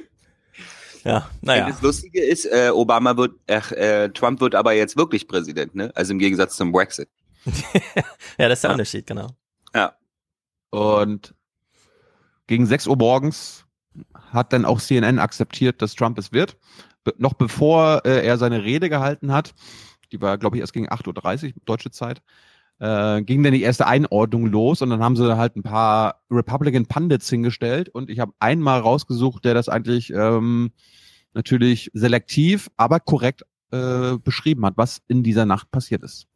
Ja, 1.04 1.28
naja. 1.42 1.68
Das 1.68 1.82
Lustige 1.82 2.22
ist, 2.24 2.46
äh, 2.46 2.70
Obama 2.72 3.14
wird, 3.18 3.34
ach, 3.46 3.72
äh, 3.72 4.08
Trump 4.08 4.40
wird 4.40 4.54
aber 4.54 4.72
jetzt 4.72 4.96
wirklich 4.96 5.28
Präsident, 5.28 5.74
ne? 5.74 5.92
Also 5.94 6.12
im 6.12 6.18
Gegensatz 6.18 6.56
zum 6.56 6.72
Brexit. 6.72 7.08
Ja, 8.38 8.48
das 8.48 8.58
ist 8.58 8.64
der 8.64 8.70
Unterschied, 8.72 9.06
genau. 9.06 9.28
Ja. 9.74 9.94
Und 10.70 11.34
gegen 12.46 12.66
6 12.66 12.86
Uhr 12.86 12.96
morgens 12.96 13.66
hat 14.32 14.52
dann 14.52 14.64
auch 14.64 14.80
CNN 14.80 15.18
akzeptiert, 15.18 15.82
dass 15.82 15.94
Trump 15.94 16.18
es 16.18 16.32
wird. 16.32 16.56
Be 17.04 17.14
noch 17.18 17.34
bevor 17.34 18.02
äh, 18.06 18.26
er 18.26 18.38
seine 18.38 18.64
Rede 18.64 18.88
gehalten 18.88 19.30
hat, 19.30 19.54
die 20.10 20.20
war, 20.20 20.38
glaube 20.38 20.56
ich, 20.56 20.62
erst 20.62 20.72
gegen 20.72 20.88
8.30 20.88 21.48
Uhr 21.48 21.52
deutsche 21.66 21.90
Zeit, 21.90 22.22
äh, 22.80 23.22
ging 23.22 23.42
dann 23.42 23.52
die 23.52 23.62
erste 23.62 23.86
Einordnung 23.86 24.46
los 24.46 24.82
und 24.82 24.90
dann 24.90 25.02
haben 25.02 25.16
sie 25.16 25.36
halt 25.36 25.56
ein 25.56 25.62
paar 25.62 26.22
Republican 26.30 26.86
Pundits 26.86 27.28
hingestellt 27.28 27.88
und 27.88 28.10
ich 28.10 28.18
habe 28.18 28.32
einmal 28.38 28.80
rausgesucht, 28.80 29.44
der 29.44 29.54
das 29.54 29.68
eigentlich 29.68 30.12
ähm, 30.12 30.72
natürlich 31.32 31.90
selektiv, 31.94 32.70
aber 32.76 33.00
korrekt 33.00 33.42
äh, 33.70 34.16
beschrieben 34.18 34.64
hat, 34.64 34.74
was 34.76 35.00
in 35.08 35.22
dieser 35.22 35.46
Nacht 35.46 35.70
passiert 35.70 36.02
ist. 36.02 36.26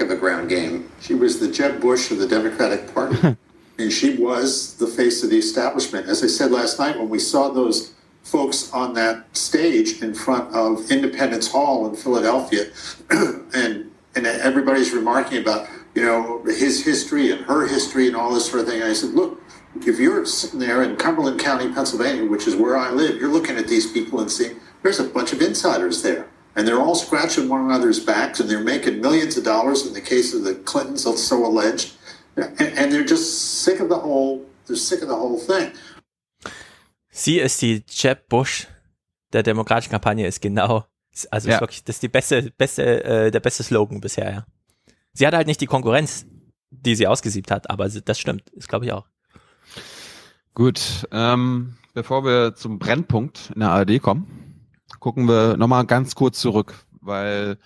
of 0.00 0.08
the 0.08 0.16
ground 0.16 0.48
game. 0.48 0.90
She 1.00 1.14
was 1.14 1.38
the 1.38 1.48
Jeb 1.48 1.80
Bush 1.80 2.10
of 2.10 2.18
the 2.18 2.26
Democratic 2.26 2.92
Party. 2.92 3.36
and 3.78 3.92
she 3.92 4.16
was 4.16 4.76
the 4.76 4.88
face 4.88 5.22
of 5.22 5.30
the 5.30 5.38
establishment. 5.38 6.08
As 6.08 6.22
I 6.24 6.26
said 6.26 6.50
last 6.50 6.78
night, 6.80 6.98
when 6.98 7.08
we 7.08 7.20
saw 7.20 7.48
those 7.48 7.94
folks 8.24 8.72
on 8.72 8.94
that 8.94 9.36
stage 9.36 10.02
in 10.02 10.14
front 10.14 10.52
of 10.52 10.90
Independence 10.90 11.46
Hall 11.46 11.88
in 11.88 11.94
Philadelphia, 11.94 12.66
and 13.54 13.90
and 14.16 14.26
everybody's 14.26 14.92
remarking 14.92 15.38
about 15.38 15.68
you 15.94 16.02
know 16.02 16.42
his 16.44 16.84
history 16.84 17.30
and 17.30 17.44
her 17.44 17.66
history 17.66 18.06
and 18.06 18.16
all 18.16 18.32
this 18.32 18.50
sort 18.50 18.62
of 18.62 18.68
thing. 18.68 18.80
And 18.80 18.90
I 18.90 18.94
said, 18.94 19.10
look, 19.10 19.40
if 19.76 19.98
you're 19.98 20.24
sitting 20.26 20.60
there 20.60 20.82
in 20.82 20.96
Cumberland 20.96 21.40
County, 21.40 21.72
Pennsylvania, 21.72 22.24
which 22.24 22.46
is 22.46 22.56
where 22.56 22.76
I 22.76 22.90
live, 22.90 23.20
you're 23.20 23.32
looking 23.32 23.56
at 23.56 23.68
these 23.68 23.90
people 23.90 24.20
and 24.20 24.30
seeing 24.30 24.56
there's 24.82 25.00
a 25.00 25.04
bunch 25.04 25.32
of 25.32 25.40
insiders 25.40 26.02
there. 26.02 26.28
And 26.56 26.68
they're 26.68 26.80
all 26.80 26.94
scratching 26.94 27.48
one 27.48 27.64
another's 27.64 27.98
backs 27.98 28.38
and 28.38 28.48
they're 28.48 28.62
making 28.62 29.00
millions 29.00 29.36
of 29.36 29.44
dollars 29.44 29.86
in 29.86 29.92
the 29.92 30.00
case 30.00 30.32
of 30.32 30.44
the 30.44 30.54
Clintons, 30.54 31.02
so 31.02 31.44
alleged. 31.44 31.94
And, 32.36 32.92
they're 32.92 33.04
just 33.04 33.62
sick 33.62 33.80
of 33.80 33.88
the 33.88 33.98
whole, 33.98 34.44
they're 34.66 34.76
sick 34.76 35.02
of 35.02 35.08
the 35.08 35.16
whole 35.16 35.38
thing. 35.38 35.72
Sie 37.10 37.40
ist 37.40 37.62
die 37.62 37.84
Jeb 37.88 38.28
Bush 38.28 38.66
der 39.32 39.42
demokratischen 39.44 39.90
Kampagne, 39.90 40.22
er 40.22 40.28
ist 40.28 40.40
genau, 40.40 40.84
also 41.30 41.48
Ja. 41.48 41.56
ist 41.56 41.60
wirklich, 41.60 41.84
das 41.84 41.96
ist 41.96 42.02
die 42.02 42.08
beste, 42.08 42.50
beste, 42.56 43.04
äh, 43.04 43.30
der 43.30 43.40
beste 43.40 43.62
Slogan 43.62 44.00
bisher, 44.00 44.32
ja. 44.32 44.46
Sie 45.12 45.26
hat 45.26 45.34
halt 45.34 45.46
nicht 45.46 45.60
die 45.60 45.66
Konkurrenz, 45.66 46.26
die 46.70 46.96
sie 46.96 47.06
ausgesiebt 47.06 47.50
hat, 47.50 47.70
aber 47.70 47.88
das 47.88 48.18
stimmt, 48.18 48.50
ist 48.50 48.68
glaube 48.68 48.86
ich 48.86 48.92
auch. 48.92 49.06
Gut, 50.54 51.06
ähm, 51.10 51.76
bevor 51.94 52.24
wir 52.24 52.54
zum 52.54 52.78
Brennpunkt 52.78 53.50
in 53.54 53.60
der 53.60 53.70
ARD 53.70 54.00
kommen, 54.00 54.70
gucken 55.00 55.26
wir 55.28 55.56
nochmal 55.56 55.84
ganz 55.86 56.14
kurz 56.14 56.40
zurück, 56.40 56.86
weil 57.00 57.58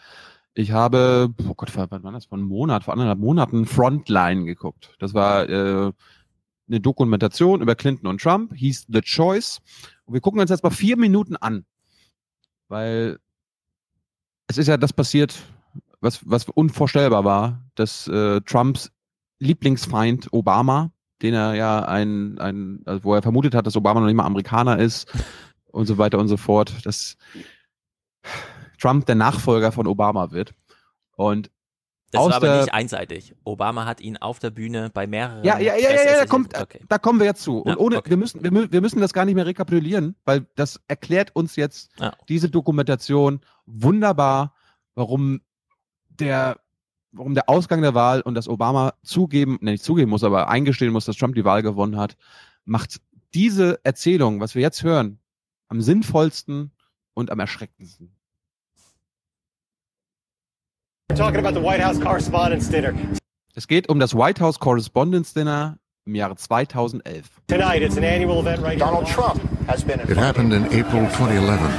ich 0.54 0.72
habe, 0.72 1.32
oh 1.48 1.54
Gott, 1.54 1.70
wann 1.74 2.02
war 2.02 2.12
das? 2.12 2.26
Vor 2.26 2.38
einem 2.38 2.48
Monat, 2.48 2.84
vor 2.84 2.92
anderthalb 2.94 3.18
Monaten 3.18 3.66
Frontline 3.66 4.44
geguckt. 4.44 4.94
Das 4.98 5.14
war 5.14 5.48
äh, 5.48 5.92
eine 6.68 6.80
Dokumentation 6.80 7.62
über 7.62 7.74
Clinton 7.74 8.08
und 8.08 8.20
Trump, 8.20 8.54
hieß 8.54 8.86
The 8.88 9.00
Choice. 9.00 9.60
Und 10.04 10.14
wir 10.14 10.20
gucken 10.20 10.40
uns 10.40 10.50
jetzt 10.50 10.64
mal 10.64 10.70
vier 10.70 10.96
Minuten 10.96 11.36
an, 11.36 11.64
weil 12.68 13.18
es 14.48 14.58
ist 14.58 14.66
ja 14.66 14.76
das 14.76 14.92
passiert, 14.92 15.38
was, 16.00 16.20
was 16.28 16.48
unvorstellbar 16.48 17.24
war, 17.24 17.62
dass 17.74 18.08
äh, 18.08 18.40
Trumps 18.40 18.90
Lieblingsfeind 19.38 20.32
Obama, 20.32 20.90
den 21.22 21.34
er 21.34 21.54
ja 21.54 21.84
ein, 21.84 22.38
ein 22.38 22.82
also 22.84 23.04
wo 23.04 23.14
er 23.14 23.22
vermutet 23.22 23.54
hat, 23.54 23.66
dass 23.66 23.76
Obama 23.76 24.00
noch 24.00 24.06
nicht 24.06 24.16
mal 24.16 24.24
Amerikaner 24.24 24.78
ist 24.78 25.12
und 25.66 25.86
so 25.86 25.98
weiter 25.98 26.18
und 26.18 26.28
so 26.28 26.36
fort, 26.36 26.74
dass 26.84 27.16
Trump 28.80 29.06
der 29.06 29.14
Nachfolger 29.14 29.70
von 29.70 29.86
Obama 29.86 30.30
wird. 30.30 30.54
Und 31.16 31.50
Das 32.10 32.22
aus 32.22 32.30
war 32.30 32.36
aber 32.36 32.60
nicht 32.60 32.72
einseitig. 32.72 33.34
Obama 33.44 33.84
hat 33.84 34.00
ihn 34.00 34.16
auf 34.16 34.38
der 34.38 34.50
Bühne 34.50 34.90
bei 34.92 35.06
mehreren. 35.06 35.44
ja, 35.44 35.58
ja, 35.58 35.76
ja, 35.76 35.90
ja, 35.90 36.04
ja, 36.04 36.18
da, 36.20 36.26
kommt, 36.26 36.58
okay. 36.58 36.80
da 36.88 36.98
kommen 36.98 37.18
wir 37.18 37.26
jetzt 37.26 37.42
zu. 37.42 37.58
Und 37.58 37.72
Ja, 37.72 37.76
ohne, 37.76 37.98
okay. 37.98 38.10
wir 38.10 38.16
müssen, 38.16 38.42
wir, 38.42 38.72
wir 38.72 38.80
müssen 38.80 39.00
das 39.00 39.12
gar 39.12 39.26
nicht 39.26 39.34
mehr 39.34 39.44
rekapitulieren, 39.44 40.16
weil 40.24 40.46
das 40.54 40.80
erklärt 40.88 41.36
uns 41.36 41.56
jetzt 41.56 41.90
Ja. 41.98 42.14
diese 42.28 42.48
Dokumentation 42.48 43.40
wunderbar, 43.66 44.54
warum 44.94 45.42
der, 46.08 46.58
warum 47.12 47.34
der 47.34 47.48
Ausgang 47.50 47.82
der 47.82 47.94
Wahl 47.94 48.22
und 48.22 48.34
dass 48.34 48.48
Obama 48.48 48.94
zugeben, 49.02 49.58
ne, 49.60 49.72
nicht 49.72 49.84
zugeben 49.84 50.10
muss, 50.10 50.24
aber 50.24 50.48
eingestehen 50.48 50.92
muss, 50.92 51.04
dass 51.04 51.16
Trump 51.16 51.34
die 51.34 51.44
Wahl 51.44 51.62
gewonnen 51.62 51.98
hat, 51.98 52.16
macht 52.64 53.00
diese 53.34 53.80
Erzählung, 53.84 54.40
was 54.40 54.54
wir 54.54 54.62
jetzt 54.62 54.82
hören, 54.82 55.18
am 55.68 55.82
sinnvollsten 55.82 56.72
und 57.12 57.30
am 57.30 57.38
erschreckendsten. 57.38 58.17
We're 61.10 61.16
talking 61.16 61.40
about 61.40 61.54
the 61.54 61.60
White 61.60 61.80
House 61.80 61.98
Correspondents' 61.98 62.68
Dinner. 62.68 62.94
Es 63.56 63.66
geht 63.66 63.88
um 63.88 63.98
das 63.98 64.12
White 64.14 64.40
House 64.40 64.58
Correspondence 64.58 65.32
Dinner 65.32 65.78
im 66.06 66.14
Jahre 66.14 66.36
2011. 66.36 67.30
Tonight, 67.48 67.82
it's 67.82 67.96
an 67.96 68.04
annual 68.04 68.40
event 68.40 68.62
right 68.62 68.78
Donald 68.78 69.06
Trump 69.06 69.40
has 69.66 69.82
been 69.82 70.00
It 70.00 70.18
happened 70.18 70.52
in 70.52 70.64
April 70.66 71.06
2011 71.16 71.70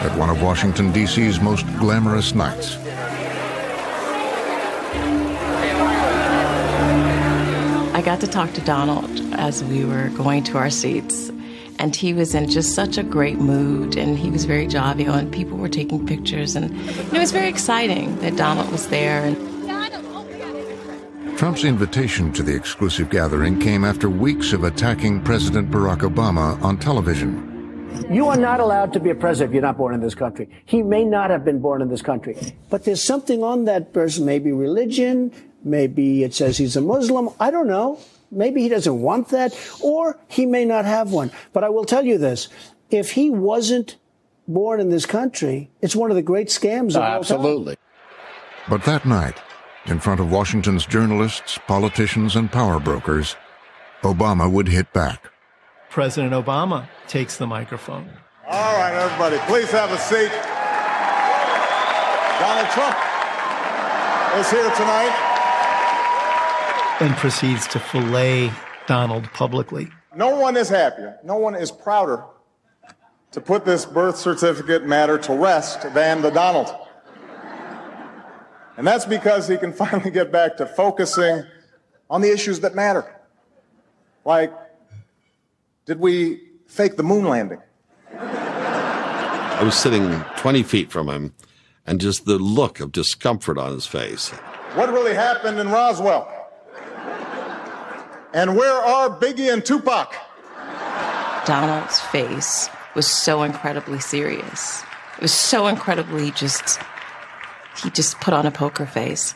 at 0.00 0.16
one 0.16 0.30
of 0.30 0.40
Washington, 0.42 0.90
D.C.'s 0.92 1.38
most 1.40 1.66
glamorous 1.78 2.34
nights. 2.34 2.78
I 7.94 8.00
got 8.02 8.20
to 8.20 8.26
talk 8.26 8.52
to 8.54 8.60
Donald 8.62 9.10
as 9.34 9.62
we 9.64 9.84
were 9.84 10.08
going 10.16 10.44
to 10.44 10.56
our 10.56 10.70
seats, 10.70 11.30
And 11.78 11.94
he 11.94 12.12
was 12.12 12.34
in 12.34 12.48
just 12.48 12.74
such 12.74 12.98
a 12.98 13.02
great 13.02 13.38
mood 13.38 13.96
and 13.96 14.18
he 14.18 14.30
was 14.30 14.44
very 14.44 14.66
jovial 14.66 15.14
and 15.14 15.32
people 15.32 15.56
were 15.56 15.68
taking 15.68 16.04
pictures 16.06 16.56
and 16.56 16.76
it 16.88 17.18
was 17.18 17.30
very 17.30 17.48
exciting 17.48 18.16
that 18.18 18.36
Donald 18.36 18.70
was 18.72 18.88
there 18.88 19.24
and 19.24 19.36
Trump's 21.38 21.62
invitation 21.62 22.32
to 22.32 22.42
the 22.42 22.52
exclusive 22.52 23.10
gathering 23.10 23.60
came 23.60 23.84
after 23.84 24.10
weeks 24.10 24.52
of 24.52 24.64
attacking 24.64 25.22
President 25.22 25.70
Barack 25.70 25.98
Obama 25.98 26.60
on 26.64 26.78
television. 26.78 27.48
You 28.10 28.26
are 28.26 28.36
not 28.36 28.58
allowed 28.58 28.92
to 28.94 28.98
be 28.98 29.10
a 29.10 29.14
president 29.14 29.50
if 29.50 29.54
you're 29.54 29.62
not 29.62 29.78
born 29.78 29.94
in 29.94 30.00
this 30.00 30.16
country. 30.16 30.48
He 30.64 30.82
may 30.82 31.04
not 31.04 31.30
have 31.30 31.44
been 31.44 31.60
born 31.60 31.80
in 31.80 31.90
this 31.90 32.02
country, 32.02 32.36
but 32.70 32.82
there's 32.82 33.04
something 33.04 33.44
on 33.44 33.66
that 33.66 33.92
person, 33.92 34.24
maybe 34.24 34.50
religion, 34.50 35.32
maybe 35.62 36.24
it 36.24 36.34
says 36.34 36.58
he's 36.58 36.74
a 36.74 36.80
Muslim. 36.80 37.28
I 37.38 37.52
don't 37.52 37.68
know. 37.68 38.00
Maybe 38.30 38.62
he 38.62 38.68
doesn't 38.68 39.00
want 39.00 39.28
that, 39.28 39.54
or 39.80 40.18
he 40.28 40.44
may 40.46 40.64
not 40.64 40.84
have 40.84 41.12
one. 41.12 41.30
But 41.52 41.64
I 41.64 41.68
will 41.70 41.84
tell 41.84 42.04
you 42.04 42.18
this. 42.18 42.48
If 42.90 43.12
he 43.12 43.30
wasn't 43.30 43.96
born 44.46 44.80
in 44.80 44.90
this 44.90 45.06
country, 45.06 45.70
it's 45.80 45.96
one 45.96 46.10
of 46.10 46.16
the 46.16 46.22
great 46.22 46.48
scams 46.48 46.96
of 46.96 47.02
all 47.02 47.24
time. 47.24 47.76
But 48.68 48.84
that 48.84 49.06
night, 49.06 49.36
in 49.86 49.98
front 49.98 50.20
of 50.20 50.30
Washington's 50.30 50.84
journalists, 50.86 51.58
politicians, 51.66 52.36
and 52.36 52.50
power 52.52 52.78
brokers, 52.80 53.36
Obama 54.02 54.50
would 54.50 54.68
hit 54.68 54.92
back. 54.92 55.30
President 55.90 56.32
Obama 56.32 56.86
takes 57.06 57.36
the 57.38 57.46
microphone. 57.46 58.10
All 58.46 58.76
right, 58.78 58.94
everybody, 58.94 59.38
please 59.46 59.70
have 59.70 59.90
a 59.90 59.98
seat. 59.98 60.30
Donald 62.40 62.68
Trump 62.70 62.96
is 64.38 64.50
here 64.50 64.70
tonight. 64.76 65.27
And 67.00 67.14
proceeds 67.16 67.66
to 67.68 67.78
fillet 67.78 68.50
Donald 68.86 69.24
publicly. 69.32 69.88
No 70.16 70.36
one 70.36 70.56
is 70.56 70.68
happier, 70.68 71.18
no 71.22 71.36
one 71.36 71.54
is 71.54 71.70
prouder 71.70 72.24
to 73.30 73.40
put 73.40 73.64
this 73.64 73.84
birth 73.84 74.16
certificate 74.16 74.86
matter 74.86 75.18
to 75.18 75.34
rest 75.34 75.82
than 75.94 76.22
the 76.22 76.30
Donald. 76.30 76.74
And 78.76 78.86
that's 78.86 79.04
because 79.04 79.46
he 79.48 79.56
can 79.56 79.72
finally 79.84 80.10
get 80.10 80.32
back 80.32 80.56
to 80.56 80.66
focusing 80.66 81.44
on 82.10 82.20
the 82.20 82.32
issues 82.32 82.60
that 82.60 82.74
matter. 82.74 83.14
Like, 84.24 84.52
did 85.84 86.00
we 86.00 86.40
fake 86.66 86.96
the 86.96 87.02
moon 87.02 87.24
landing? 87.24 87.60
I 88.12 89.62
was 89.62 89.74
sitting 89.74 90.24
20 90.36 90.62
feet 90.62 90.90
from 90.90 91.08
him, 91.08 91.34
and 91.86 92.00
just 92.00 92.26
the 92.26 92.38
look 92.38 92.78
of 92.80 92.92
discomfort 92.92 93.58
on 93.58 93.72
his 93.72 93.86
face. 93.86 94.30
What 94.74 94.92
really 94.92 95.14
happened 95.14 95.58
in 95.58 95.68
Roswell? 95.68 96.37
And 98.38 98.56
where 98.56 98.72
are 98.72 99.10
Biggie 99.10 99.52
and 99.52 99.66
Tupac? 99.66 100.14
Donald's 101.44 101.98
face 101.98 102.70
was 102.94 103.04
so 103.08 103.42
incredibly 103.42 103.98
serious. 103.98 104.84
It 105.16 105.22
was 105.22 105.34
so 105.34 105.66
incredibly 105.66 106.30
just, 106.30 106.78
he 107.82 107.90
just 107.90 108.20
put 108.20 108.32
on 108.32 108.46
a 108.46 108.52
poker 108.52 108.86
face. 108.86 109.34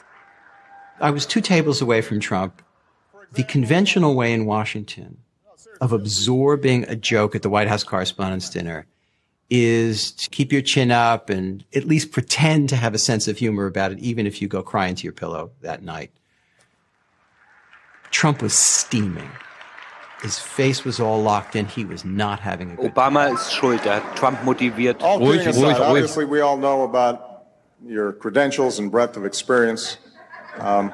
I 1.00 1.10
was 1.10 1.26
two 1.26 1.40
tables 1.40 1.82
away 1.82 2.00
from 2.00 2.20
Trump. 2.20 2.62
The 3.32 3.42
conventional 3.42 4.14
way 4.14 4.32
in 4.32 4.46
Washington 4.46 5.18
of 5.80 5.90
absorbing 5.90 6.84
a 6.84 6.94
joke 6.94 7.34
at 7.34 7.42
the 7.42 7.50
White 7.50 7.66
House 7.66 7.82
Correspondents' 7.82 8.50
Dinner 8.50 8.86
is 9.50 10.12
to 10.12 10.30
keep 10.30 10.52
your 10.52 10.62
chin 10.62 10.92
up 10.92 11.28
and 11.28 11.64
at 11.74 11.88
least 11.88 12.12
pretend 12.12 12.68
to 12.68 12.76
have 12.76 12.94
a 12.94 12.98
sense 12.98 13.26
of 13.26 13.38
humor 13.38 13.66
about 13.66 13.90
it, 13.90 13.98
even 13.98 14.28
if 14.28 14.40
you 14.40 14.46
go 14.46 14.62
cry 14.62 14.86
into 14.86 15.02
your 15.02 15.12
pillow 15.12 15.50
that 15.60 15.82
night. 15.82 16.12
Trump 18.12 18.40
was 18.40 18.54
steaming. 18.54 19.30
His 20.22 20.38
face 20.38 20.84
was 20.84 21.00
all 21.00 21.20
locked 21.20 21.56
in. 21.56 21.66
He 21.66 21.84
was 21.84 22.04
not 22.04 22.38
having 22.38 22.70
a 22.70 22.76
good 22.76 22.94
Obama 22.94 23.34
ist 23.34 23.52
schuld, 23.52 23.84
er 23.84 23.94
hat 23.94 24.16
Trump 24.16 24.38
motiviert. 24.42 25.02
All 25.02 25.18
kidding 25.18 25.48
aside, 25.48 25.80
obviously 25.80 26.24
we 26.24 26.40
all 26.40 26.56
know 26.56 26.84
about 26.84 27.46
your 27.84 28.12
credentials 28.12 28.78
and 28.78 28.92
breadth 28.92 29.16
of 29.16 29.24
experience. 29.24 29.98
Um, 30.60 30.90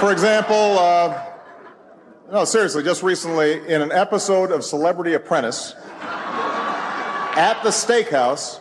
for 0.00 0.10
example, 0.10 0.78
uh, 0.78 1.22
no, 2.32 2.44
seriously, 2.44 2.82
just 2.82 3.04
recently 3.04 3.64
in 3.68 3.80
an 3.80 3.92
episode 3.92 4.50
of 4.50 4.64
Celebrity 4.64 5.14
Apprentice 5.14 5.74
at 7.36 7.60
the 7.62 7.70
steakhouse, 7.70 8.58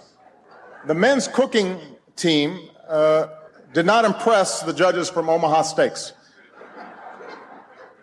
the 0.86 0.94
men's 0.94 1.28
cooking 1.28 1.80
team 2.16 2.70
uh, 2.88 3.28
did 3.74 3.86
not 3.88 4.06
impress 4.06 4.62
the 4.62 4.74
judges 4.74 5.10
from 5.10 5.30
Omaha 5.30 5.64
Steaks. 5.64 6.14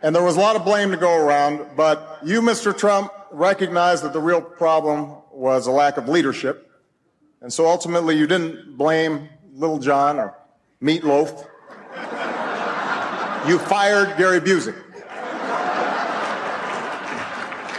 And 0.03 0.14
there 0.14 0.23
was 0.23 0.37
a 0.37 0.41
lot 0.41 0.57
of 0.57 0.64
blame 0.64 0.91
to 0.91 0.97
go 0.97 1.14
around, 1.14 1.77
but 1.77 2.18
you, 2.25 2.41
Mr. 2.41 2.77
Trump, 2.77 3.12
recognized 3.31 4.03
that 4.03 4.12
the 4.12 4.21
real 4.21 4.41
problem 4.41 5.14
was 5.31 5.66
a 5.66 5.71
lack 5.71 5.97
of 5.97 6.09
leadership. 6.09 6.71
And 7.41 7.53
so 7.53 7.66
ultimately 7.66 8.16
you 8.16 8.27
didn't 8.27 8.77
blame 8.77 9.29
Little 9.55 9.79
John 9.79 10.18
or 10.18 10.37
Meatloaf. 10.83 11.47
You 13.49 13.59
fired 13.59 14.16
Gary 14.18 14.41
Busey. 14.41 14.75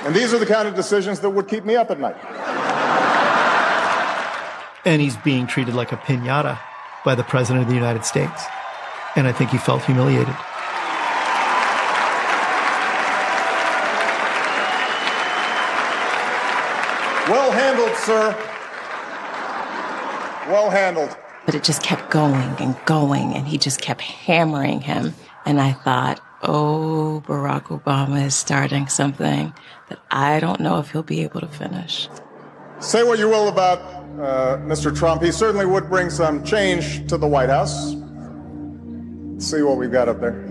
And 0.05 0.15
these 0.15 0.33
are 0.33 0.39
the 0.39 0.45
kind 0.45 0.67
of 0.67 0.75
decisions 0.75 1.19
that 1.19 1.29
would 1.29 1.47
keep 1.47 1.65
me 1.65 1.75
up 1.75 1.91
at 1.91 1.99
night. 1.99 2.15
And 4.85 5.01
he's 5.01 5.17
being 5.17 5.45
treated 5.45 5.75
like 5.75 5.91
a 5.91 5.97
pinata 5.97 6.59
by 7.03 7.15
the 7.15 7.23
President 7.23 7.63
of 7.63 7.69
the 7.69 7.75
United 7.75 8.05
States. 8.05 8.43
And 9.15 9.27
I 9.27 9.31
think 9.31 9.49
he 9.49 9.57
felt 9.57 9.83
humiliated. 9.83 10.35
Well 17.27 17.51
handled, 17.51 17.95
sir. 17.97 18.35
Well 20.49 20.69
handled. 20.69 21.15
But 21.45 21.55
it 21.55 21.63
just 21.63 21.81
kept 21.81 22.11
going 22.11 22.55
and 22.59 22.75
going, 22.85 23.33
and 23.33 23.47
he 23.47 23.57
just 23.57 23.81
kept 23.81 24.01
hammering 24.01 24.81
him. 24.81 25.13
And 25.45 25.59
I 25.59 25.73
thought, 25.73 26.19
oh, 26.43 27.23
Barack 27.25 27.65
Obama 27.65 28.25
is 28.25 28.35
starting 28.35 28.87
something 28.87 29.53
that 29.89 29.99
I 30.11 30.39
don't 30.39 30.59
know 30.59 30.79
if 30.79 30.91
he'll 30.91 31.03
be 31.03 31.21
able 31.23 31.41
to 31.41 31.47
finish. 31.47 32.09
Say 32.79 33.03
what 33.03 33.19
you 33.19 33.29
will 33.29 33.47
about 33.47 34.00
uh, 34.19 34.57
Mr. 34.65 34.95
Trump. 34.95 35.21
He 35.21 35.31
certainly 35.31 35.65
would 35.65 35.89
bring 35.89 36.09
some 36.09 36.43
change 36.43 37.07
to 37.07 37.17
the 37.17 37.27
White 37.27 37.49
House. 37.49 37.95
Let's 37.95 39.49
see 39.49 39.61
what 39.61 39.77
we've 39.77 39.91
got 39.91 40.09
up 40.09 40.19
there. 40.19 40.47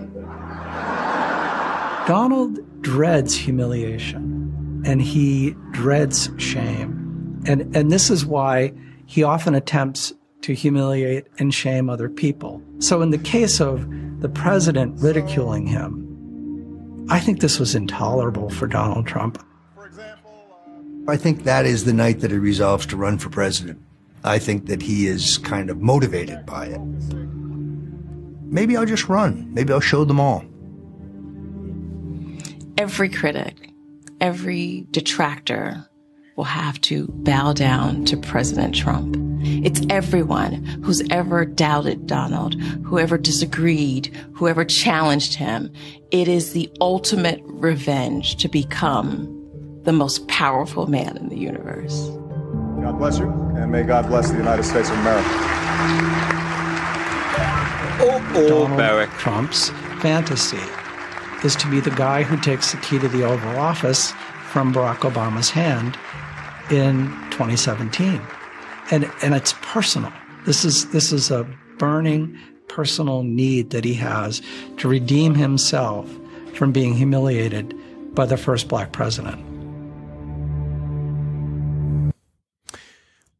Donald 2.07 2.59
dreads 2.81 3.35
humiliation 3.35 4.83
and 4.85 5.01
he 5.01 5.55
dreads 5.71 6.29
shame. 6.37 7.41
And, 7.45 7.75
and 7.75 7.91
this 7.91 8.09
is 8.09 8.25
why 8.25 8.73
he 9.05 9.23
often 9.23 9.55
attempts 9.55 10.13
to 10.41 10.53
humiliate 10.53 11.27
and 11.37 11.53
shame 11.53 11.89
other 11.89 12.09
people. 12.09 12.61
So 12.79 13.01
in 13.01 13.11
the 13.11 13.17
case 13.17 13.61
of 13.61 13.87
the 14.21 14.29
president 14.29 14.99
ridiculing 14.99 15.67
him, 15.67 17.05
I 17.09 17.19
think 17.19 17.39
this 17.41 17.59
was 17.59 17.75
intolerable 17.75 18.49
for 18.49 18.67
Donald 18.67 19.05
Trump. 19.05 19.43
I 21.07 21.17
think 21.17 21.43
that 21.43 21.65
is 21.65 21.85
the 21.85 21.93
night 21.93 22.19
that 22.19 22.31
he 22.31 22.37
resolves 22.37 22.85
to 22.87 22.97
run 22.97 23.17
for 23.17 23.29
president. 23.29 23.81
I 24.23 24.37
think 24.37 24.67
that 24.67 24.83
he 24.83 25.07
is 25.07 25.39
kind 25.39 25.69
of 25.69 25.81
motivated 25.81 26.45
by 26.45 26.67
it. 26.67 26.79
Maybe 28.45 28.77
I'll 28.77 28.85
just 28.85 29.09
run. 29.09 29.51
Maybe 29.53 29.73
I'll 29.73 29.79
show 29.79 30.05
them 30.05 30.19
all. 30.19 30.45
Every 32.77 33.09
critic, 33.09 33.71
every 34.19 34.85
detractor 34.91 35.87
will 36.35 36.43
have 36.43 36.79
to 36.81 37.07
bow 37.07 37.53
down 37.53 38.05
to 38.05 38.17
President 38.17 38.75
Trump. 38.75 39.15
It's 39.43 39.81
everyone 39.89 40.63
who's 40.83 41.01
ever 41.09 41.45
doubted 41.45 42.05
Donald, 42.05 42.61
whoever 42.83 43.17
disagreed, 43.17 44.15
whoever 44.33 44.63
challenged 44.63 45.33
him. 45.33 45.71
It 46.11 46.27
is 46.27 46.53
the 46.53 46.71
ultimate 46.79 47.41
revenge 47.45 48.35
to 48.37 48.47
become 48.47 49.40
the 49.83 49.91
most 49.91 50.27
powerful 50.27 50.87
man 50.87 51.17
in 51.17 51.29
the 51.29 51.37
universe. 51.37 52.09
God 52.81 52.97
bless 52.97 53.19
you, 53.19 53.29
and 53.55 53.71
may 53.71 53.83
God 53.83 54.07
bless 54.07 54.29
the 54.31 54.37
United 54.37 54.63
States 54.63 54.89
of 54.89 54.97
America. 54.99 55.27
Oh, 58.03 58.47
Donald 58.47 58.77
Barrack. 58.77 59.09
Trump's 59.17 59.69
fantasy 60.01 60.57
is 61.43 61.55
to 61.57 61.69
be 61.69 61.79
the 61.79 61.91
guy 61.91 62.23
who 62.23 62.37
takes 62.37 62.71
the 62.71 62.77
key 62.77 62.99
to 62.99 63.07
the 63.07 63.23
Oval 63.23 63.57
Office 63.57 64.11
from 64.51 64.73
Barack 64.73 64.97
Obama's 64.97 65.49
hand 65.49 65.97
in 66.69 67.07
2017. 67.31 68.21
And, 68.91 69.09
and 69.21 69.33
it's 69.33 69.53
personal. 69.61 70.11
This 70.45 70.65
is, 70.65 70.89
this 70.89 71.11
is 71.11 71.31
a 71.31 71.43
burning 71.77 72.37
personal 72.67 73.23
need 73.23 73.69
that 73.71 73.85
he 73.85 73.93
has 73.95 74.41
to 74.77 74.87
redeem 74.87 75.35
himself 75.35 76.09
from 76.55 76.71
being 76.71 76.93
humiliated 76.93 77.75
by 78.13 78.25
the 78.25 78.37
first 78.37 78.67
black 78.67 78.91
president. 78.91 79.50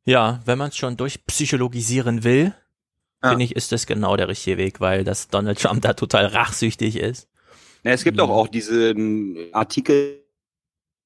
Ja, 0.05 0.41
wenn 0.45 0.57
man 0.57 0.69
es 0.69 0.77
schon 0.77 0.97
durchpsychologisieren 0.97 2.23
will, 2.23 2.53
finde 3.23 3.43
ich, 3.43 3.55
ist 3.55 3.71
das 3.71 3.85
genau 3.85 4.17
der 4.17 4.27
richtige 4.27 4.57
Weg, 4.57 4.79
weil 4.79 5.03
das 5.03 5.27
Donald 5.27 5.59
Trump 5.59 5.81
da 5.83 5.93
total 5.93 6.25
rachsüchtig 6.25 6.95
ist. 6.97 7.27
Ja, 7.83 7.91
es 7.91 8.03
gibt 8.03 8.19
auch, 8.19 8.29
auch 8.29 8.47
diesen 8.47 9.37
Artikel 9.53 10.21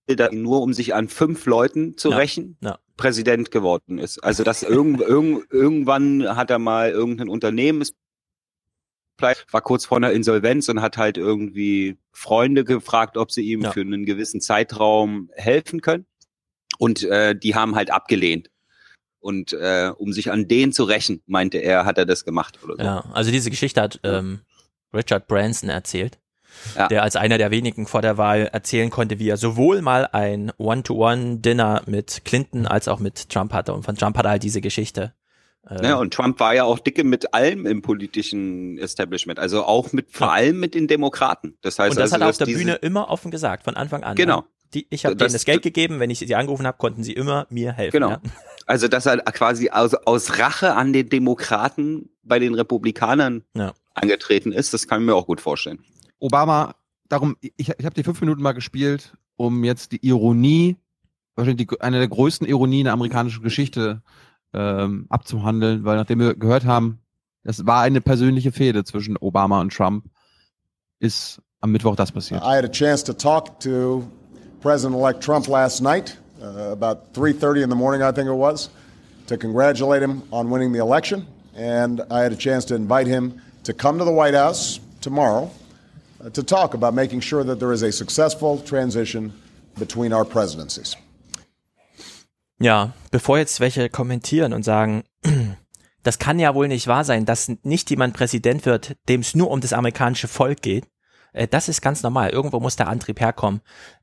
da 0.08 0.30
nur 0.32 0.62
um 0.62 0.72
sich 0.74 0.94
an 0.94 1.08
fünf 1.10 1.46
Leuten 1.46 1.98
zu 1.98 2.12
Ja. 2.12 2.18
rächen, 2.18 2.58
Ja. 2.62 2.78
Präsident 2.96 3.50
geworden 3.52 3.98
ist. 3.98 4.24
Also 4.24 4.44
dass 4.44 4.62
irgend, 4.64 5.02
irgend, 5.02 5.52
irgendwann 5.52 6.36
hat 6.36 6.52
er 6.52 6.60
mal 6.60 6.92
irgendein 6.92 7.28
Unternehmen, 7.30 7.82
ist 7.82 7.96
war 9.18 9.62
kurz 9.62 9.86
vor 9.86 9.98
einer 9.98 10.12
Insolvenz 10.12 10.68
und 10.68 10.82
hat 10.82 10.98
halt 10.98 11.18
irgendwie 11.18 11.98
Freunde 12.12 12.66
gefragt, 12.66 13.16
ob 13.18 13.32
sie 13.32 13.44
ihm 13.44 13.62
Ja. 13.62 13.72
für 13.72 13.80
einen 13.82 14.06
gewissen 14.06 14.42
Zeitraum 14.42 15.32
helfen 15.36 15.80
können. 15.82 16.06
Und 16.78 17.04
äh, 17.04 17.34
die 17.34 17.56
haben 17.56 17.76
halt 17.76 17.92
abgelehnt. 17.92 18.50
Und 19.26 19.54
äh, 19.54 19.90
um 19.98 20.14
sich 20.14 20.32
an 20.32 20.48
denen 20.48 20.72
zu 20.72 20.84
rächen, 20.84 21.24
meinte 21.26 21.58
er, 21.58 21.84
hat 21.86 21.98
er 21.98 22.06
das 22.06 22.26
gemacht 22.26 22.60
oder 22.64 22.76
so. 22.78 22.84
Ja, 22.84 23.06
also 23.12 23.32
diese 23.32 23.50
Geschichte 23.50 23.82
hat 23.82 24.00
ähm, 24.04 24.42
Richard 24.94 25.28
Branson 25.28 25.68
erzählt, 25.68 26.20
Ja. 26.76 26.88
der 26.90 27.02
als 27.02 27.16
einer 27.16 27.40
der 27.40 27.50
wenigen 27.50 27.88
vor 27.88 28.04
der 28.04 28.20
Wahl 28.20 28.48
erzählen 28.54 28.92
konnte, 28.92 29.18
wie 29.18 29.28
er 29.28 29.38
sowohl 29.38 29.82
mal 29.82 30.08
ein 30.12 30.52
One-to-One-Dinner 30.60 31.82
mit 31.88 32.22
Clinton 32.24 32.68
als 32.68 32.88
auch 32.88 33.00
mit 33.00 33.30
Trump 33.32 33.52
hatte. 33.52 33.74
Und 33.74 33.84
von 33.84 33.96
Trump 33.96 34.16
hat 34.16 34.26
er 34.26 34.30
halt 34.32 34.44
diese 34.44 34.62
Geschichte. 34.62 35.16
Äh, 35.68 35.84
Ja, 35.84 35.96
und 35.96 36.14
Trump 36.14 36.40
war 36.40 36.54
ja 36.54 36.64
auch 36.66 36.78
dicke 36.78 37.04
mit 37.04 37.34
allem 37.34 37.66
im 37.66 37.82
politischen 37.82 38.78
Establishment, 38.78 39.40
also 39.40 39.64
auch 39.64 39.92
mit 39.92 40.12
vor 40.12 40.34
allem 40.34 40.60
mit 40.60 40.76
den 40.76 40.88
Demokraten. 40.88 41.58
Das 41.62 41.80
heißt 41.80 41.90
und 41.92 41.96
das 42.00 42.14
also, 42.14 42.16
hat 42.16 42.22
er 42.22 42.30
auf 42.30 42.38
der 42.38 42.46
Bühne 42.46 42.76
immer 42.76 43.10
offen 43.10 43.32
gesagt, 43.32 43.64
von 43.64 43.76
Anfang 43.76 44.04
an. 44.04 44.16
Genau. 44.16 44.42
Ja. 44.42 44.46
Die, 44.74 44.88
ich 44.90 45.06
habe 45.06 45.16
denen 45.16 45.32
das 45.34 45.46
Geld 45.46 45.62
gegeben, 45.62 46.00
wenn 46.00 46.10
ich 46.10 46.20
sie 46.20 46.36
angerufen 46.36 46.68
habe, 46.68 46.78
konnten 46.78 47.04
sie 47.04 47.14
immer 47.14 47.48
mir 47.50 47.72
helfen. 47.72 47.94
Genau. 47.94 48.10
Ja. 48.10 48.22
Also 48.66 48.88
dass 48.88 49.06
er 49.06 49.18
quasi 49.18 49.70
aus, 49.70 49.94
aus 49.94 50.40
Rache 50.40 50.74
an 50.76 50.92
den 50.94 51.10
Demokraten 51.10 52.10
bei 52.24 52.40
den 52.40 52.56
Republikanern 52.56 53.44
Ja. 53.56 53.74
angetreten 53.94 54.52
ist, 54.52 54.74
das 54.74 54.88
kann 54.88 55.02
ich 55.02 55.06
mir 55.06 55.16
auch 55.16 55.28
gut 55.28 55.42
vorstellen. 55.42 55.80
Obama, 56.20 56.76
darum, 57.08 57.38
ich, 57.42 57.54
ich 57.58 57.86
habe 57.86 57.94
die 57.96 58.04
fünf 58.04 58.22
Minuten 58.22 58.42
mal 58.42 58.54
gespielt, 58.54 59.14
um 59.36 59.64
jetzt 59.64 59.92
die 59.92 60.06
Ironie, 60.06 60.78
wahrscheinlich 61.36 61.68
die, 61.68 61.82
eine 61.82 62.00
der 62.00 62.08
größten 62.08 62.48
Ironien 62.48 62.86
der 62.86 62.94
amerikanischen 62.94 63.44
Geschichte 63.44 64.02
ähm, 64.54 65.06
abzuhandeln, 65.10 65.84
weil 65.84 65.98
nachdem 65.98 66.20
wir 66.20 66.34
gehört 66.36 66.66
haben, 66.66 67.00
das 67.44 67.66
war 67.68 67.82
eine 67.82 68.02
persönliche 68.02 68.52
Fehde 68.52 68.84
zwischen 68.84 69.18
Obama 69.18 69.62
und 69.62 69.72
Trump, 69.74 70.06
ist 71.00 71.42
am 71.62 71.72
Mittwoch 71.72 71.96
das 71.96 72.12
passiert. 72.12 72.42
I 72.42 72.56
had 72.58 72.64
a 72.66 72.70
chance 72.70 73.04
to 73.04 73.14
talk 73.14 73.60
to 73.60 74.04
President-elect 74.62 75.24
Trump 75.24 75.48
last 75.48 75.82
night, 75.82 76.20
uh, 76.46 76.72
about 76.72 77.14
3:30 77.14 77.64
in 77.64 77.70
the 77.70 77.76
morning, 77.76 78.02
I 78.04 78.12
think 78.12 78.28
it 78.28 78.34
was, 78.34 78.70
to 79.28 79.38
congratulate 79.38 80.02
him 80.04 80.22
on 80.32 80.50
winning 80.50 80.72
the 80.72 80.80
election, 80.80 81.26
and 81.56 82.02
I 82.12 82.22
had 82.22 82.32
a 82.32 82.38
chance 82.38 82.66
to 82.66 82.76
invite 82.76 83.08
him 83.08 83.42
to 83.64 83.74
come 83.74 83.98
to 83.98 84.06
the 84.06 84.12
White 84.12 84.36
House 84.36 84.80
tomorrow 85.02 85.50
uh, 86.24 86.30
to 86.30 86.44
talk 86.44 86.74
about 86.74 86.94
making 86.94 87.22
sure 87.22 87.44
that 87.44 87.60
there 87.60 87.74
is 87.74 87.84
a 87.84 87.92
successful 87.92 88.60
transition 88.60 89.34
between 89.78 90.14
our 90.14 90.26
presidencies. 90.26 90.96
Ja, 92.60 92.94
bevor 93.12 93.38
jetzt 93.38 93.60
welche 93.60 93.90
kommentieren 93.90 94.54
und 94.54 94.64
sagen, 94.64 95.04
das 96.04 96.20
kann 96.20 96.40
ja 96.40 96.56
wohl 96.56 96.68
nicht 96.68 96.88
wahr 96.88 97.04
sein, 97.04 97.26
dass 97.26 97.52
nicht 97.64 97.90
jemand 97.90 98.14
Präsident 98.14 98.66
wird, 98.66 98.96
dem 99.10 99.22
es 99.22 99.36
nur 99.36 99.52
um 99.52 99.60
das 99.60 99.74
amerikanische 99.74 100.28
Volk 100.28 100.62
geht. 100.62 100.86
Äh, 101.34 101.48
Das 101.48 101.68
ist 101.68 101.82
ganz 101.82 102.02
normal. 102.02 102.30
Irgendwo 102.30 102.60
muss 102.60 102.76
der 102.76 102.88
Antrieb 102.88 103.20
herkommen. 103.20 103.62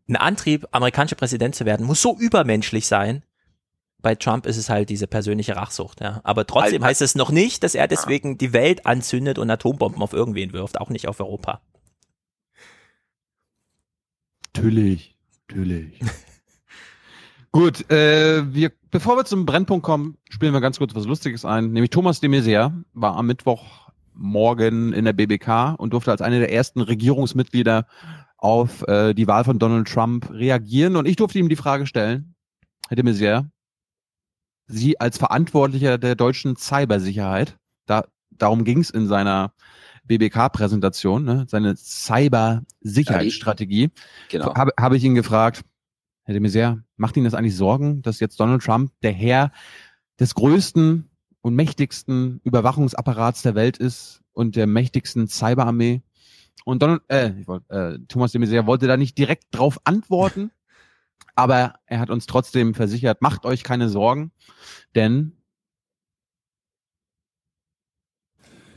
Ein 0.09 0.16
Antrieb, 0.16 0.66
amerikanischer 0.72 1.16
Präsident 1.16 1.55
zu 1.55 1.64
werden, 1.64 1.86
muss 1.86 2.03
so 2.03 2.16
übermenschlich 2.18 2.86
sein. 2.86 3.22
Bei 4.00 4.16
Trump 4.16 4.46
ist 4.46 4.57
es 4.57 4.68
halt 4.68 4.88
diese 4.88 5.07
persönliche 5.07 5.55
Rachsucht, 5.55 6.00
ja. 6.00 6.20
Aber 6.24 6.44
trotzdem 6.46 6.82
Alter. 6.82 6.86
heißt 6.86 7.03
es 7.03 7.14
noch 7.14 7.30
nicht, 7.30 7.62
dass 7.62 7.76
er 7.76 7.86
deswegen 7.86 8.36
die 8.36 8.53
Welt 8.53 8.84
anzündet 8.84 9.38
und 9.38 9.48
Atombomben 9.48 10.03
auf 10.03 10.12
irgendwen 10.12 10.53
wirft, 10.53 10.80
auch 10.80 10.90
nicht 10.90 11.07
auf 11.07 11.20
Europa. 11.20 11.61
Natürlich, 14.55 15.16
natürlich. 15.48 16.00
Gut, 17.53 17.90
äh, 17.90 18.42
wir, 18.53 18.72
bevor 18.90 19.16
wir 19.16 19.24
zum 19.24 19.44
Brennpunkt 19.44 19.84
kommen, 19.84 20.16
spielen 20.30 20.55
wir 20.55 20.61
ganz 20.62 20.78
kurz 20.78 20.94
was 20.94 21.05
Lustiges 21.05 21.44
ein. 21.44 21.72
Nämlich 21.72 21.90
Thomas 21.90 22.20
de 22.20 22.30
Maizière 22.30 22.72
war 22.94 23.16
am 23.16 23.26
Mittwochmorgen 23.26 24.94
in 24.94 25.05
der 25.05 25.12
BBK 25.12 25.74
und 25.76 25.92
durfte 25.92 26.11
als 26.11 26.22
einer 26.22 26.38
der 26.38 26.50
ersten 26.50 26.80
Regierungsmitglieder 26.80 27.86
auf 28.43 28.86
äh, 28.88 29.14
die 29.14 29.28
Wahl 29.28 29.45
von 29.45 29.61
Donald 29.61 29.88
Trump 29.88 30.28
reagieren. 30.30 30.97
Und 30.97 31.07
ich 31.07 31.14
durfte 31.14 31.38
ihm 31.38 31.49
die 31.49 31.57
Frage 31.57 31.86
stellen, 31.86 32.34
Herr 32.88 32.97
de 32.97 33.05
Maizière, 33.05 33.47
Sie 34.66 34.99
als 34.99 35.18
Verantwortlicher 35.18 35.97
der 35.99 36.16
deutschen 36.16 36.57
Cybersicherheit, 36.57 37.57
da, 37.86 38.05
darum 38.30 38.64
ging 38.64 38.80
es 38.80 38.90
in 38.90 39.07
seiner 39.07 39.53
BBK-Präsentation, 40.05 41.24
ne, 41.24 41.47
seine 41.49 41.76
Cyber-Sicherheitsstrategie, 41.76 43.90
Genau. 44.28 44.53
habe, 44.55 44.72
habe 44.78 44.97
ich 44.97 45.05
ihn 45.05 45.14
gefragt, 45.14 45.62
Herr 46.24 46.34
de 46.34 46.43
Maizière, 46.43 46.82
macht 46.97 47.16
Ihnen 47.16 47.26
das 47.26 47.34
eigentlich 47.34 47.57
Sorgen, 47.57 48.03
dass 48.03 48.18
jetzt 48.18 48.40
Donald 48.40 48.62
Trump 48.62 48.90
der 49.03 49.12
Herr 49.12 49.53
des 50.18 50.34
größten 50.34 51.09
und 51.43 51.55
mächtigsten 51.55 52.40
Überwachungsapparats 52.43 53.43
der 53.43 53.55
Welt 53.55 53.78
ist 53.78 54.20
und 54.32 54.57
der 54.57 54.66
mächtigsten 54.66 55.28
Cyberarmee? 55.28 56.03
Und 56.64 56.82
Donald, 56.82 57.02
äh, 57.08 57.32
ich 57.38 57.48
wollt, 57.48 57.68
äh, 57.70 57.98
Thomas 58.08 58.32
de 58.32 58.40
Maizière 58.40 58.66
wollte 58.66 58.86
da 58.86 58.96
nicht 58.96 59.18
direkt 59.18 59.44
drauf 59.50 59.78
antworten, 59.84 60.50
aber 61.34 61.74
er 61.86 61.98
hat 61.98 62.10
uns 62.10 62.26
trotzdem 62.26 62.74
versichert, 62.74 63.22
macht 63.22 63.44
euch 63.44 63.62
keine 63.62 63.88
Sorgen, 63.88 64.32
denn 64.94 65.36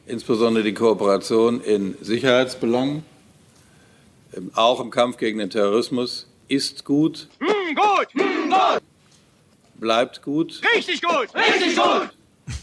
insbesondere 0.06 0.64
die 0.64 0.74
Kooperation 0.74 1.62
in 1.62 1.96
Sicherheitsbelangen, 2.02 3.04
auch 4.54 4.80
im 4.80 4.92
Kampf 4.92 5.18
gegen 5.18 5.40
den 5.40 5.50
Terrorismus, 5.50 6.28
ist 6.48 6.86
gut, 6.86 7.28
gut, 7.40 8.14
gut, 8.14 8.82
bleibt 9.76 10.22
gut. 10.22 10.62
Richtig 10.76 11.02
gut, 11.02 11.34
richtig 11.34 11.76
gut, 11.76 12.10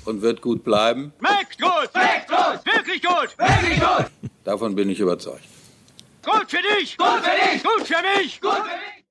und 0.04 0.22
wird 0.22 0.40
gut 0.40 0.62
bleiben. 0.64 1.12
schmeckt 1.18 1.60
gut, 1.60 1.90
schmeckt 1.92 2.28
gut, 2.28 2.74
wirklich 2.74 3.02
gut, 3.02 3.38
wirklich 3.38 3.80
gut, 3.80 4.21
Davon 4.44 4.74
bin 4.74 4.90
ich 4.90 5.00
überzeugt. 5.00 5.44
gut 6.24 6.46
für 6.48 6.58
dich, 6.78 6.96
gut 6.96 7.06
für 7.22 7.54
dich, 7.54 7.62
gut 7.62 7.86
für 7.86 8.20
mich, 8.20 8.40
gut 8.40 8.50
für 8.50 8.62
mich. 8.62 9.04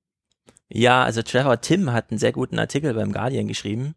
Ja, 0.69 1.03
also 1.03 1.21
Trevor 1.21 1.59
Tim 1.61 1.91
hat 1.91 2.11
einen 2.11 2.17
sehr 2.17 2.31
guten 2.31 2.59
Artikel 2.59 2.93
beim 2.93 3.11
Guardian 3.11 3.47
geschrieben. 3.47 3.95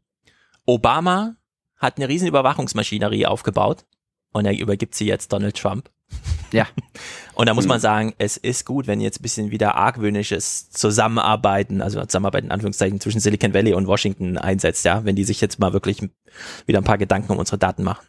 Obama 0.67 1.37
hat 1.77 1.97
eine 1.97 2.09
riesen 2.09 2.29
Überwachungsmaschinerie 2.29 3.27
aufgebaut 3.27 3.85
und 4.33 4.45
er 4.47 4.59
übergibt 4.59 4.95
sie 4.95 5.07
jetzt 5.07 5.33
Donald 5.33 5.57
Trump. 5.57 5.91
Ja. 6.53 6.67
Und 7.35 7.49
da 7.49 7.55
muss 7.55 7.67
man 7.67 7.81
sagen, 7.81 8.15
es 8.19 8.37
ist 8.37 8.65
gut, 8.65 8.87
wenn 8.87 9.01
jetzt 9.01 9.19
ein 9.19 9.23
bisschen 9.23 9.51
wieder 9.51 9.75
argwöhnisches 9.75 10.71
Zusammenarbeiten, 10.71 11.83
also 11.83 12.01
Zusammenarbeiten 12.05 12.47
in 12.47 12.53
Anführungszeichen 12.53 13.01
zwischen 13.01 13.19
Silicon 13.19 13.53
Valley 13.53 13.75
und 13.75 13.89
Washington 13.89 14.39
einsetzt, 14.39 14.85
ja, 14.85 15.05
wenn 15.05 15.17
die 15.17 15.25
sich 15.25 15.41
jetzt 15.41 15.59
mal 15.59 15.73
wirklich 15.73 16.01
wieder 16.67 16.79
ein 16.79 16.85
paar 16.85 16.99
Gedanken 16.99 17.33
um 17.33 17.39
unsere 17.39 17.59
Daten 17.59 17.83
machen. 17.83 18.07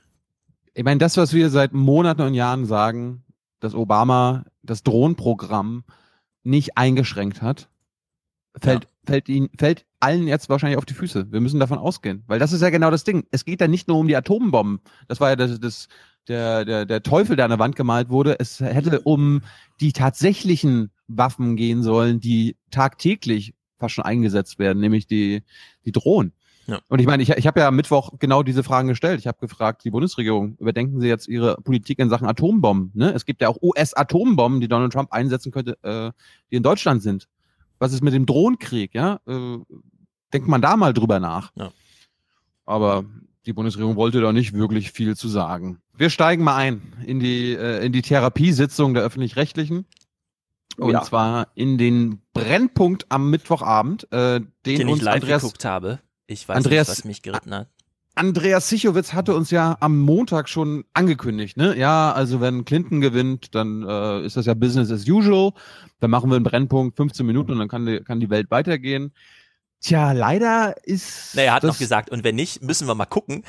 Ich 0.76 0.84
meine, 0.84 1.00
das, 1.00 1.18
was 1.18 1.34
wir 1.34 1.50
seit 1.50 1.74
Monaten 1.74 2.22
und 2.22 2.34
Jahren 2.34 2.66
sagen, 2.66 3.24
dass 3.62 3.74
Obama 3.74 4.44
das 4.62 4.84
Drohnenprogramm 4.84 5.86
nicht 6.44 6.78
eingeschränkt 6.78 7.42
hat, 7.42 7.70
fällt, 8.60 8.88
fällt 9.06 9.30
ihnen, 9.30 9.50
fällt 9.58 9.86
allen 10.02 10.28
jetzt 10.28 10.50
wahrscheinlich 10.50 10.78
auf 10.78 10.86
die 10.86 10.94
Füße. 10.94 11.32
Wir 11.32 11.40
müssen 11.40 11.62
davon 11.62 11.78
ausgehen. 11.78 12.24
Weil 12.28 12.40
das 12.40 12.52
ist 12.52 12.62
ja 12.62 12.70
genau 12.70 12.92
das 12.92 13.06
Ding. 13.06 13.26
Es 13.32 13.46
geht 13.46 13.62
ja 13.62 13.68
nicht 13.68 13.88
nur 13.88 13.98
um 13.98 14.08
die 14.08 14.16
Atombomben. 14.18 14.82
Das 15.08 15.22
war 15.22 15.30
ja 15.30 15.36
das, 15.38 15.60
das, 15.62 15.88
der, 16.28 16.66
der, 16.66 16.86
der 16.86 17.02
Teufel, 17.02 17.38
der 17.38 17.46
an 17.46 17.52
der 17.52 17.60
Wand 17.60 17.78
gemalt 17.78 18.10
wurde. 18.10 18.38
Es 18.40 18.60
hätte 18.60 19.00
um 19.02 19.42
die 19.80 19.94
tatsächlichen 19.94 20.92
Waffen 21.08 21.56
gehen 21.56 21.84
sollen, 21.84 22.20
die 22.20 22.58
tagtäglich 22.70 23.54
fast 23.80 23.96
schon 23.96 24.06
eingesetzt 24.06 24.60
werden, 24.60 24.80
nämlich 24.80 25.08
die, 25.08 25.44
die 25.86 25.92
Drohnen. 25.92 26.34
Ja. 26.68 26.80
Und 26.88 27.00
ich 27.00 27.06
meine, 27.06 27.22
ich, 27.22 27.30
ich 27.30 27.48
habe 27.48 27.60
ja 27.60 27.68
am 27.68 27.76
Mittwoch 27.76 28.14
genau 28.20 28.42
diese 28.42 28.64
Fragen 28.64 28.88
gestellt. 28.88 29.20
Ich 29.20 29.28
habe 29.28 29.38
gefragt, 29.40 29.84
die 29.84 29.92
Bundesregierung, 29.92 30.56
überdenken 30.58 31.00
Sie 31.00 31.08
jetzt 31.08 31.28
Ihre 31.28 31.58
Politik 31.58 32.00
in 32.00 32.10
Sachen 32.10 32.28
Atombomben? 32.28 32.92
Ne? 32.94 33.12
Es 33.14 33.26
gibt 33.26 33.42
ja 33.42 33.50
auch 33.50 33.62
US-Atombomben, 33.62 34.62
die 34.62 34.68
Donald 34.68 34.94
Trump 34.94 35.12
einsetzen 35.12 35.52
könnte, 35.52 35.78
äh, 35.84 36.12
die 36.52 36.56
in 36.56 36.64
Deutschland 36.64 37.04
sind. 37.04 37.28
Was 37.78 37.94
ist 37.94 38.04
mit 38.04 38.14
dem 38.14 38.26
Drohnenkrieg? 38.26 38.96
Ja? 38.96 39.20
Äh, 39.28 39.58
denkt 40.34 40.48
man 40.48 40.62
da 40.62 40.76
mal 40.76 40.94
drüber 40.94 41.20
nach. 41.20 41.52
Ja. 41.56 41.72
Aber 42.66 43.06
die 43.46 43.54
Bundesregierung 43.54 43.96
wollte 43.96 44.22
da 44.22 44.34
nicht 44.34 44.54
wirklich 44.54 44.92
viel 44.92 45.16
zu 45.16 45.28
sagen. 45.28 45.80
Wir 45.96 46.10
steigen 46.10 46.44
mal 46.44 46.56
ein 46.56 46.82
in 47.06 47.20
die, 47.20 47.54
äh, 47.54 47.86
in 47.86 47.92
die 47.92 48.02
Therapiesitzung 48.02 48.94
der 48.96 49.04
Öffentlich-Rechtlichen. 49.04 49.86
Und 50.78 50.92
Ja. 50.92 51.04
zwar 51.04 51.48
in 51.56 51.78
den 51.78 52.22
Brennpunkt 52.34 53.06
am 53.10 53.30
Mittwochabend, 53.30 54.12
äh, 54.12 54.40
den, 54.40 54.50
Den 54.66 54.88
ich 54.88 54.94
uns 54.94 55.02
live 55.04 55.16
Andreas, 55.22 55.42
geguckt 55.44 55.64
habe. 55.64 56.00
Ich 56.28 56.48
weiß 56.48 56.58
Andreas- 56.58 56.88
nicht, 56.90 56.98
was 56.98 57.06
mich 57.06 57.22
geritten 57.22 57.54
hat. 57.54 57.70
Andreas 58.18 58.70
Sichowitz 58.70 59.12
hatte 59.12 59.36
uns 59.36 59.52
ja 59.52 59.76
am 59.82 60.00
Montag 60.00 60.48
schon 60.48 60.86
angekündigt, 60.94 61.58
ne? 61.58 61.78
Ja, 61.78 62.14
also 62.14 62.40
wenn 62.40 62.64
Clinton 62.64 63.02
gewinnt, 63.02 63.54
dann 63.54 63.84
äh, 63.84 64.26
ist 64.26 64.38
das 64.38 64.46
ja 64.46 64.54
Business 64.54 64.90
as 64.90 65.06
usual. 65.08 65.52
Dann 66.00 66.12
machen 66.12 66.30
wir 66.30 66.38
einen 66.38 66.46
Brennpunkt 66.46 66.96
15 66.96 67.26
Minuten 67.26 67.52
und 67.52 67.60
dann 67.60 67.68
kann 67.68 67.86
die, 67.86 68.00
kann 68.00 68.22
die 68.22 68.30
Welt 68.30 68.50
weitergehen. 68.52 69.12
Tja, 69.82 70.14
leider 70.14 70.76
ist. 70.86 71.36
Nee, 71.36 71.46
er 71.46 71.56
hat 71.56 71.64
noch 71.64 71.78
gesagt, 71.78 72.10
und 72.10 72.24
wenn 72.24 72.36
nicht, 72.36 72.64
müssen 72.64 72.88
wir 72.88 72.96
mal 72.96 73.06
gucken. 73.06 73.44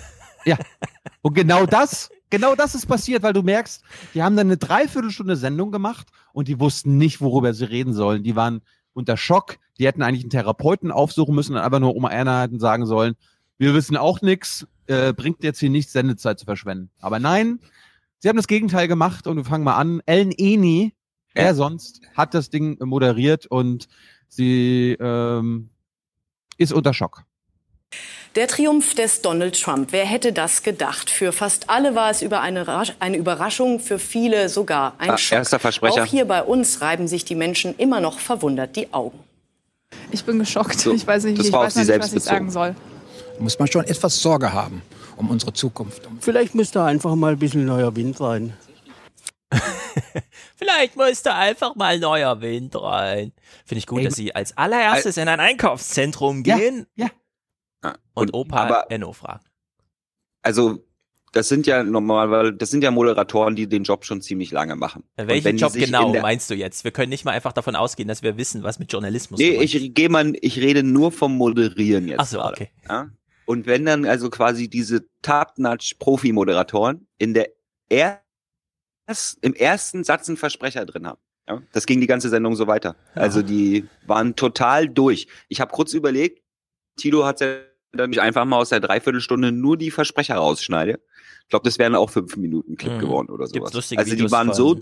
Ja. 0.45 0.59
Und 1.22 1.35
genau 1.35 1.66
das, 1.66 2.09
genau 2.31 2.55
das 2.55 2.77
ist 2.77 2.87
passiert, 2.87 3.22
weil 3.24 3.33
du 3.33 3.43
merkst, 3.43 3.83
die 4.14 4.22
haben 4.22 4.37
dann 4.37 4.47
eine 4.47 4.57
Dreiviertelstunde 4.57 5.35
Sendung 5.35 5.72
gemacht 5.72 6.07
und 6.33 6.47
die 6.47 6.61
wussten 6.61 6.99
nicht, 6.99 7.20
worüber 7.20 7.53
sie 7.53 7.64
reden 7.64 7.95
sollen. 7.95 8.22
Die 8.22 8.37
waren 8.37 8.62
unter 8.93 9.16
Schock, 9.16 9.57
Die 9.79 9.87
hätten 9.87 10.03
eigentlich 10.03 10.22
einen 10.22 10.31
Therapeuten 10.31 10.91
aufsuchen 10.91 11.35
müssen 11.35 11.55
und 11.55 11.59
einfach 11.61 11.81
nur 11.81 11.95
Oma 11.95 12.11
Erna 12.11 12.43
hätten 12.43 12.59
sagen 12.61 12.87
sollen, 12.87 13.14
wir 13.59 13.74
wissen 13.74 13.97
auch 13.97 14.20
nichts, 14.22 14.66
äh, 14.87 15.12
bringt 15.12 15.43
jetzt 15.43 15.61
hier 15.61 15.70
nichts, 15.70 15.93
Sendezeit 15.93 16.39
zu 16.39 16.45
verschwenden. 16.45 16.91
Aber 17.01 17.18
nein, 17.18 17.61
sie 18.18 18.29
haben 18.29 18.37
das 18.37 18.47
Gegenteil 18.49 18.89
gemacht 18.89 19.27
und 19.27 19.37
wir 19.37 19.45
fangen 19.45 19.64
mal 19.64 19.77
an. 19.77 20.01
Ellen 20.07 20.33
Eni, 20.33 20.95
wer 21.35 21.55
sonst, 21.55 22.01
hat 22.14 22.35
das 22.35 22.51
Ding 22.51 22.79
moderiert 22.85 23.47
und 23.47 23.89
sie 24.29 24.97
ähm, 25.01 25.70
ist 26.59 26.72
unter 26.72 26.93
Schock. 26.95 27.24
Der 28.35 28.49
Triumph 28.49 28.95
des 28.95 29.22
Donald 29.22 29.59
Trump. 29.59 29.93
Wer 29.93 30.05
hätte 30.05 30.33
das 30.35 30.62
gedacht? 30.62 31.09
Für 31.09 31.33
fast 31.33 31.70
alle 31.70 31.95
war 31.95 32.11
es 32.11 32.20
über 32.20 32.43
eine, 32.43 32.66
Rasch- 32.66 32.93
eine 33.01 33.16
Überraschung, 33.16 33.81
für 33.81 33.99
viele 33.99 34.51
sogar 34.51 34.95
ein 34.99 35.11
Ah, 35.11 35.16
Schock. 35.18 35.39
erster 35.39 35.59
Versprecher. 35.59 36.03
Auch 36.03 36.07
hier 36.07 36.27
bei 36.27 36.43
uns 36.43 36.83
reiben 36.83 37.09
sich 37.09 37.24
die 37.24 37.35
Menschen 37.35 37.74
immer 37.79 38.01
noch 38.03 38.18
verwundert 38.18 38.77
die 38.77 38.93
Augen. 38.93 39.18
Ich 40.11 40.24
bin 40.24 40.38
geschockt. 40.38 40.80
So, 40.80 40.92
ich 40.92 41.07
weiß 41.07 41.24
nicht, 41.24 41.42
ich 41.42 41.52
weiß 41.52 41.76
nicht, 41.76 41.88
was 41.88 42.12
ich 42.12 42.22
sagen 42.22 42.50
soll. 42.50 42.74
muss 43.38 43.59
man 43.59 43.68
schon 43.68 43.84
etwas 43.84 44.20
Sorge 44.20 44.52
haben 44.52 44.82
um 45.16 45.30
unsere 45.30 45.52
Zukunft. 45.52 46.09
Vielleicht 46.20 46.54
müsste 46.54 46.82
einfach 46.82 47.14
mal 47.14 47.32
ein 47.32 47.38
bisschen 47.38 47.64
neuer 47.64 47.94
Wind 47.96 48.20
rein. 48.20 48.54
Vielleicht 50.57 50.96
müsste 50.96 51.34
einfach 51.34 51.74
mal 51.74 51.98
neuer 51.98 52.40
Wind 52.40 52.74
rein. 52.80 53.32
Finde 53.64 53.78
ich 53.78 53.86
gut, 53.86 54.04
dass 54.04 54.14
sie 54.14 54.34
als 54.34 54.57
allererstes 54.57 55.16
in 55.16 55.28
ein 55.28 55.40
Einkaufszentrum 55.40 56.42
gehen 56.42 56.86
ja. 56.96 57.09
und 58.14 58.34
Opa 58.34 58.64
aber- 58.64 58.90
Enno 58.90 59.12
fragt. 59.12 59.46
Also, 60.42 60.86
das 61.37 61.49
sind 61.49 61.66
ja 61.66 61.82
normal, 61.82 62.30
weil 62.30 62.53
das 62.55 62.70
sind 62.70 62.82
ja 62.82 62.91
Moderatoren, 62.91 63.57
die 63.57 63.68
den 63.68 63.82
Job 63.82 64.07
schon 64.07 64.22
ziemlich 64.22 64.53
lange 64.53 64.74
machen. 64.74 65.05
Welchen 65.16 65.59
Job 65.59 65.74
genau 65.74 66.14
meinst 66.14 66.49
du 66.49 66.55
jetzt? 66.55 66.82
Wir 66.84 66.93
können 66.93 67.11
nicht 67.11 67.26
mal 67.26 67.32
einfach 67.32 67.53
davon 67.53 67.76
ausgehen, 67.76 68.09
dass 68.09 68.22
wir 68.22 68.39
wissen, 68.39 68.62
was 68.62 68.78
mit 68.78 68.91
Journalismus 68.91 69.39
Nee, 69.39 69.62
ich 69.62 69.95
gehe 69.95 70.09
mal, 70.09 70.32
ich 70.41 70.59
rede 70.59 70.82
nur 70.82 71.12
vom 71.12 71.37
Moderieren 71.37 72.09
jetzt. 72.09 72.20
Ach 72.20 72.26
so, 72.26 72.43
okay. 72.43 72.70
Ja? 72.89 73.11
Und 73.45 73.66
wenn 73.66 73.84
dann 73.84 74.07
also 74.07 74.30
quasi 74.30 74.68
diese 74.68 75.05
Top-Notch-Profi-Moderatoren 75.20 77.07
in 77.18 77.34
der 77.34 77.51
erst, 77.91 79.39
im 79.43 79.53
ersten 79.53 80.03
Satz 80.03 80.28
einen 80.28 80.39
Versprecher 80.39 80.87
drin 80.87 81.07
haben. 81.07 81.20
Ja? 81.47 81.62
Das 81.72 81.84
ging 81.84 82.01
die 82.01 82.07
ganze 82.07 82.30
Sendung 82.30 82.57
so 82.57 82.66
weiter. 82.66 82.97
Also 83.14 83.43
die 83.43 83.84
waren 84.07 84.37
total 84.37 84.89
durch. 84.89 85.28
Ich 85.49 85.61
habe 85.61 85.70
kurz 85.70 85.93
überlegt, 85.93 86.43
Tilo 86.97 87.26
hat 87.26 87.41
ja 87.41 87.59
dann 87.93 88.12
ich 88.12 88.20
einfach 88.20 88.45
mal 88.45 88.59
aus 88.59 88.68
der 88.70 88.80
Dreiviertelstunde 88.80 89.53
nur 89.53 89.76
die 89.76 89.91
Versprecher 89.91 90.37
rausschneide. 90.37 91.01
Ich 91.47 91.51
glaube, 91.51 91.64
das 91.64 91.78
wären 91.78 91.94
auch 91.94 92.11
fünf 92.11 92.36
Minuten 92.36 92.76
Clip 92.76 92.94
Mhm. 92.94 92.99
geworden 92.99 93.30
oder 93.30 93.47
sowas. 93.47 93.72
Also 93.74 93.94
die 93.94 94.11
Videos 94.11 94.32
waren 94.32 94.53
so, 94.53 94.80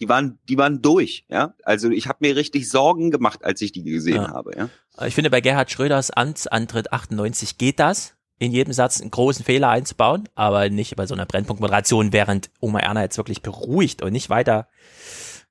die 0.00 0.08
waren, 0.08 0.38
die 0.48 0.56
waren 0.56 0.80
durch, 0.80 1.24
ja. 1.28 1.54
Also 1.64 1.90
ich 1.90 2.06
habe 2.06 2.18
mir 2.20 2.36
richtig 2.36 2.70
Sorgen 2.70 3.10
gemacht, 3.10 3.44
als 3.44 3.60
ich 3.62 3.72
die 3.72 3.82
gesehen 3.82 4.22
Ja. 4.22 4.28
habe, 4.32 4.52
ja. 4.56 4.68
Ich 5.06 5.14
finde, 5.14 5.28
bei 5.30 5.40
Gerhard 5.40 5.70
Schröders 5.72 6.12
Amtsantritt 6.12 6.92
98 6.92 7.58
geht 7.58 7.80
das, 7.80 8.14
in 8.38 8.52
jedem 8.52 8.72
Satz 8.72 9.00
einen 9.00 9.10
großen 9.10 9.44
Fehler 9.44 9.70
einzubauen, 9.70 10.28
aber 10.36 10.68
nicht 10.68 10.94
bei 10.94 11.06
so 11.06 11.14
einer 11.14 11.26
Brennpunktmoderation, 11.26 12.12
während 12.12 12.50
Oma 12.60 12.78
Erna 12.80 13.02
jetzt 13.02 13.16
wirklich 13.16 13.42
beruhigt 13.42 14.02
und 14.02 14.12
nicht 14.12 14.30
weiter, 14.30 14.68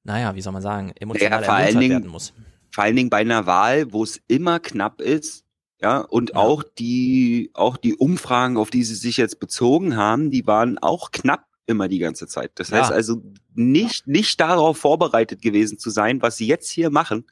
naja, 0.04 0.36
wie 0.36 0.42
soll 0.42 0.54
man 0.54 0.62
sagen, 0.62 0.94
emotional 0.98 1.42
Ja, 1.42 1.46
vor 1.46 1.54
allen 1.56 1.80
Dingen, 1.80 2.08
muss. 2.08 2.34
vor 2.72 2.84
allen 2.86 2.96
Dingen 2.96 3.10
bei 3.10 3.18
einer 3.18 3.46
Wahl, 3.46 3.92
wo 3.92 4.04
es 4.04 4.22
immer 4.28 4.60
knapp 4.62 5.02
ist, 5.02 5.43
ja, 5.84 6.00
und 6.00 6.36
auch 6.36 6.64
die, 6.64 7.52
auch 7.54 7.76
die 7.78 7.94
Umfragen, 7.96 8.56
auf 8.58 8.70
die 8.70 8.84
sie 8.84 8.96
sich 8.96 9.18
jetzt 9.18 9.40
bezogen 9.40 9.96
haben, 9.98 10.32
die 10.32 10.48
waren 10.48 10.78
auch 10.80 11.12
knapp 11.12 11.46
immer 11.66 11.88
die 11.90 12.00
ganze 12.00 12.26
Zeit. 12.28 12.52
Das 12.56 12.70
Ja. 12.70 12.78
heißt 12.80 12.92
also 12.92 13.22
nicht, 13.54 14.08
nicht 14.08 14.40
darauf 14.40 14.78
vorbereitet 14.78 15.42
gewesen 15.42 15.78
zu 15.78 15.90
sein, 15.90 16.22
was 16.22 16.38
sie 16.38 16.48
jetzt 16.48 16.70
hier 16.70 16.90
machen. 16.90 17.26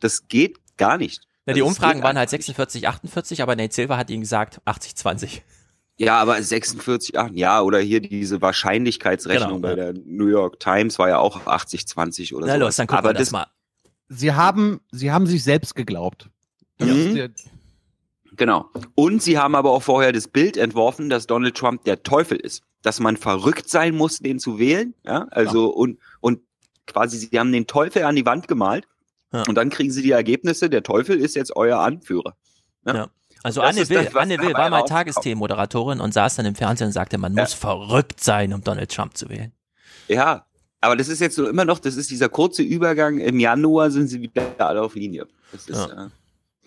Das 0.00 0.28
geht 0.28 0.58
gar 0.78 0.96
nicht. 0.98 1.22
Ja, 1.46 1.52
die 1.54 1.60
Also 1.60 1.68
Umfragen 1.68 2.02
waren 2.02 2.16
halt 2.16 2.28
einfach 2.28 2.38
nicht. 2.38 2.46
46, 2.46 2.88
48, 2.88 3.42
aber 3.42 3.54
Nate 3.54 3.74
Silver 3.74 3.96
hat 3.98 4.08
ihnen 4.10 4.22
gesagt 4.22 4.60
80, 4.64 4.96
20. 4.96 5.42
Ja, 5.98 6.18
aber 6.18 6.42
46, 6.42 7.18
ach, 7.18 7.28
ja, 7.34 7.60
oder 7.60 7.78
hier 7.80 8.00
diese 8.00 8.40
Wahrscheinlichkeitsrechnung 8.40 9.56
Genau, 9.56 9.60
bei 9.60 9.74
der 9.74 9.92
New 9.92 10.28
York 10.28 10.58
Times 10.58 10.98
war 10.98 11.08
ja 11.10 11.18
auch 11.18 11.46
80, 11.46 11.86
20 11.86 12.34
oder 12.34 12.46
Na 12.46 12.54
so. 12.54 12.60
los, 12.60 12.76
dann 12.76 12.86
gucken 12.86 12.98
aber 13.00 13.10
wir 13.10 13.14
das 13.18 13.30
mal. 13.30 13.46
Sie 14.08 14.32
haben, 14.32 14.80
sie 14.90 15.12
haben 15.12 15.26
sich 15.26 15.42
selbst 15.44 15.74
geglaubt. 15.74 16.30
Das 16.78 16.88
Mhm. 16.88 16.96
ist 17.06 17.14
der, 17.16 17.30
Genau. 18.40 18.70
Und 18.94 19.22
sie 19.22 19.36
haben 19.36 19.54
aber 19.54 19.70
auch 19.70 19.82
vorher 19.82 20.12
das 20.12 20.26
Bild 20.26 20.56
entworfen, 20.56 21.10
dass 21.10 21.26
Donald 21.26 21.54
Trump 21.54 21.84
der 21.84 22.02
Teufel 22.02 22.38
ist. 22.38 22.62
Dass 22.80 22.98
man 22.98 23.18
verrückt 23.18 23.68
sein 23.68 23.94
muss, 23.94 24.20
den 24.20 24.38
zu 24.38 24.58
wählen. 24.58 24.94
Ja, 25.04 25.26
also 25.30 25.68
und, 25.68 25.98
und 26.20 26.40
quasi, 26.86 27.18
sie 27.18 27.38
haben 27.38 27.52
den 27.52 27.66
Teufel 27.66 28.02
an 28.04 28.16
die 28.16 28.24
Wand 28.24 28.48
gemalt. 28.48 28.88
Und 29.30 29.56
dann 29.56 29.68
kriegen 29.68 29.90
sie 29.90 30.00
die 30.00 30.12
Ergebnisse, 30.12 30.70
der 30.70 30.82
Teufel 30.82 31.20
ist 31.20 31.36
jetzt 31.36 31.54
euer 31.54 31.80
Anführer. 31.80 32.34
Ja. 32.86 32.94
Ja. 32.94 33.08
Also 33.42 33.60
das 33.60 33.76
Anne 33.76 33.88
Will, 33.90 34.04
das, 34.04 34.16
Anne 34.16 34.38
Will 34.38 34.54
war 34.54 34.70
mal. 34.70 34.84
Tagesthemenmoderatorin 34.84 36.00
und 36.00 36.14
saß 36.14 36.36
dann 36.36 36.46
im 36.46 36.54
Fernsehen 36.54 36.86
und 36.86 36.92
sagte, 36.94 37.18
man 37.18 37.34
muss 37.34 37.52
verrückt 37.52 38.24
sein, 38.24 38.54
um 38.54 38.64
Donald 38.64 38.90
Trump 38.90 39.18
zu 39.18 39.28
wählen. 39.28 39.52
Ja, 40.08 40.46
aber 40.80 40.96
das 40.96 41.08
ist 41.08 41.20
jetzt 41.20 41.36
so 41.36 41.46
immer 41.46 41.66
noch, 41.66 41.78
das 41.78 41.96
ist 41.96 42.10
dieser 42.10 42.30
kurze 42.30 42.62
Übergang. 42.62 43.18
Im 43.18 43.38
Januar 43.38 43.90
sind 43.90 44.08
sie 44.08 44.22
wieder 44.22 44.42
alle 44.56 44.80
auf 44.80 44.94
Linie. 44.94 45.26
Das 45.52 45.68
ist, 45.68 45.90
äh, 45.90 46.08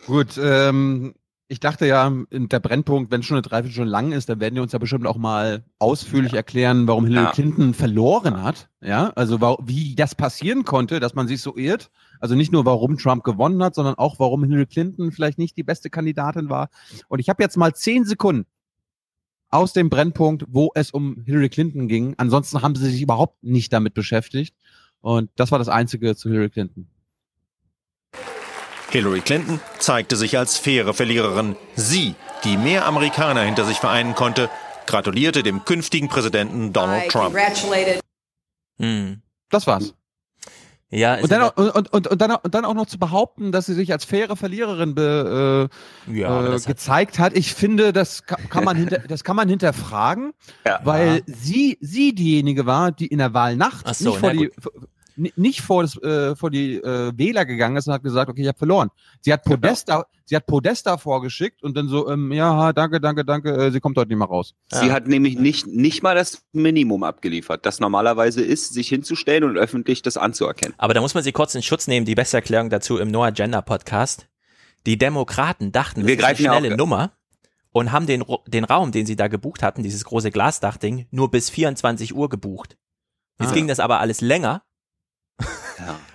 Gut, 0.05 0.37
ähm, 0.37 1.15
ich 1.53 1.59
dachte 1.59 1.85
ja, 1.85 2.11
der 2.31 2.59
Brennpunkt, 2.59 3.11
wenn 3.11 3.19
es 3.19 3.27
schon 3.27 3.35
eine 3.35 3.43
Dreiviertelstunde 3.43 3.91
lang 3.91 4.11
ist, 4.11 4.27
dann 4.27 4.39
werden 4.39 4.55
die 4.55 4.61
uns 4.61 4.71
ja 4.71 4.79
bestimmt 4.79 5.05
auch 5.05 5.17
mal 5.17 5.63
ausführlich 5.77 6.33
erklären, 6.33 6.87
warum 6.87 7.05
Hillary 7.05 7.25
Ja. 7.25 7.31
Clinton 7.31 7.75
verloren 7.75 8.41
hat. 8.41 8.69
Ja, 8.81 9.11
also 9.15 9.39
wie 9.63 9.93
das 9.93 10.15
passieren 10.15 10.65
konnte, 10.65 10.99
dass 10.99 11.13
man 11.13 11.27
sich 11.27 11.41
so 11.41 11.55
irrt. 11.55 11.91
Also 12.19 12.33
nicht 12.33 12.51
nur, 12.51 12.65
warum 12.65 12.97
Trump 12.97 13.23
gewonnen 13.23 13.61
hat, 13.61 13.75
sondern 13.75 13.93
auch, 13.95 14.17
warum 14.17 14.43
Hillary 14.43 14.65
Clinton 14.65 15.11
vielleicht 15.11 15.37
nicht 15.37 15.55
die 15.55 15.61
beste 15.61 15.91
Kandidatin 15.91 16.49
war. 16.49 16.69
Und 17.07 17.19
ich 17.19 17.29
habe 17.29 17.43
jetzt 17.43 17.55
mal 17.55 17.75
zehn 17.75 18.03
Sekunden 18.03 18.47
aus 19.49 19.73
dem 19.73 19.91
Brennpunkt, 19.91 20.45
wo 20.47 20.71
es 20.73 20.89
um 20.89 21.21
Hillary 21.23 21.49
Clinton 21.49 21.87
ging. 21.87 22.15
Ansonsten 22.17 22.63
haben 22.63 22.73
sie 22.75 22.89
sich 22.89 23.03
überhaupt 23.03 23.43
nicht 23.43 23.71
damit 23.71 23.93
beschäftigt. 23.93 24.55
Und 25.01 25.29
das 25.35 25.51
war 25.51 25.59
das 25.59 25.69
Einzige 25.69 26.15
zu 26.15 26.29
Hillary 26.29 26.49
Clinton. 26.49 26.87
Hillary 28.93 29.21
Clinton 29.21 29.59
zeigte 29.79 30.15
sich 30.15 30.37
als 30.37 30.59
faire 30.59 30.93
Verliererin. 30.93 31.55
Sie, 31.75 32.13
die 32.43 32.57
mehr 32.57 32.85
Amerikaner 32.85 33.41
hinter 33.41 33.65
sich 33.65 33.77
vereinen 33.77 34.13
konnte, 34.13 34.51
gratulierte 34.85 35.41
dem 35.41 35.65
künftigen 35.65 36.09
Präsidenten 36.09 36.73
Donald 36.73 37.09
Trump. 37.09 37.35
Hm. 38.77 39.23
Das 39.49 39.65
war's. 39.65 39.95
Ja, 40.91 41.15
Und 41.15 41.31
dann, 41.31 41.41
auch, 41.41 41.57
und, 41.57 41.91
und, 41.91 42.07
und, 42.07 42.21
dann, 42.21 42.35
und 42.35 42.53
dann 42.53 42.65
auch 42.65 42.75
noch 42.75 42.85
zu 42.85 42.99
behaupten, 42.99 43.51
dass 43.51 43.65
sie 43.65 43.73
sich 43.73 43.91
als 43.91 44.05
faire 44.05 44.35
Verliererin 44.35 44.93
be, 44.93 45.69
äh, 46.07 46.15
Ja, 46.15 46.53
äh, 46.53 46.59
gezeigt 46.59 47.17
hat, 47.17 47.35
ich 47.35 47.55
finde, 47.55 47.93
das 47.93 48.27
kann, 48.27 48.47
kann 48.47 48.63
man 48.63 48.77
hinter, 48.77 48.99
das 48.99 49.23
kann 49.23 49.35
man 49.35 49.49
hinterfragen, 49.49 50.33
weil 50.83 51.23
sie 51.25 51.79
sie 51.81 52.13
diejenige 52.13 52.67
war, 52.67 52.91
die 52.91 53.07
in 53.07 53.17
der 53.17 53.33
Wahlnacht 53.33 53.87
Ach 53.87 53.95
so, 53.95 54.11
nicht 54.11 54.19
vor 54.19 54.33
na 54.33 54.39
die 54.39 54.49
gut. 54.49 54.89
Nicht 55.15 55.61
vor, 55.61 55.83
das, 55.83 55.95
äh, 56.01 56.35
vor 56.35 56.49
die 56.49 56.75
äh, 56.75 57.11
Wähler 57.17 57.45
gegangen 57.45 57.75
ist 57.77 57.87
und 57.87 57.93
hat 57.93 58.03
gesagt, 58.03 58.29
okay, 58.29 58.41
ich 58.41 58.47
habe 58.47 58.57
verloren. 58.57 58.89
Sie 59.21 59.31
hat 59.31 59.43
Genau. 59.43 59.57
Podesta, 59.57 60.05
sie 60.25 60.35
hat 60.35 60.45
Podesta 60.45 60.97
vorgeschickt 60.97 61.61
und 61.63 61.75
dann 61.77 61.87
so, 61.87 62.09
ähm, 62.09 62.31
ja, 62.31 62.73
danke, 62.73 62.99
danke, 62.99 63.23
danke, 63.25 63.51
äh, 63.53 63.71
sie 63.71 63.79
kommt 63.79 63.97
heute 63.97 64.09
nicht 64.09 64.17
mehr 64.17 64.27
raus. 64.27 64.53
Sie 64.71 64.91
hat 64.91 65.07
nämlich 65.07 65.37
nicht, 65.37 65.67
nicht 65.67 66.01
mal 66.03 66.15
das 66.15 66.41
Minimum 66.51 67.03
abgeliefert, 67.03 67.65
das 67.65 67.79
normalerweise 67.79 68.41
ist, 68.41 68.73
sich 68.73 68.89
hinzustellen 68.89 69.43
und 69.43 69.57
öffentlich 69.57 70.01
das 70.01 70.17
anzuerkennen. 70.17 70.73
Aber 70.77 70.93
da 70.93 71.01
muss 71.01 71.13
man 71.13 71.23
sie 71.23 71.31
kurz 71.31 71.53
in 71.55 71.61
Schutz 71.63 71.87
nehmen, 71.87 72.05
die 72.05 72.15
beste 72.15 72.37
Erklärung 72.37 72.69
dazu 72.69 72.97
im 72.97 73.09
No 73.11 73.23
Agenda 73.23 73.61
Podcast. 73.61 74.27
Die 74.85 74.97
Demokraten 74.97 75.71
dachten, 75.71 76.01
das 76.01 76.07
Wir 76.07 76.17
ist 76.17 76.23
eine 76.25 76.39
ja 76.39 76.51
schnelle 76.51 76.67
ge- 76.69 76.77
Nummer 76.77 77.11
und 77.71 77.91
haben 77.91 78.05
den, 78.05 78.23
den 78.47 78.63
Raum, 78.65 78.91
den 78.91 79.05
sie 79.05 79.15
da 79.15 79.27
gebucht 79.27 79.63
hatten, 79.63 79.81
dieses 79.83 80.03
große 80.05 80.29
Glasdachding, 80.31 81.07
nur 81.11 81.31
bis 81.31 81.49
24 81.49 82.13
Uhr 82.15 82.29
gebucht. 82.29 82.77
Jetzt 83.39 83.51
Ah. 83.51 83.53
ging 83.53 83.67
das 83.67 83.79
aber 83.79 83.99
alles 83.99 84.21
länger. 84.21 84.61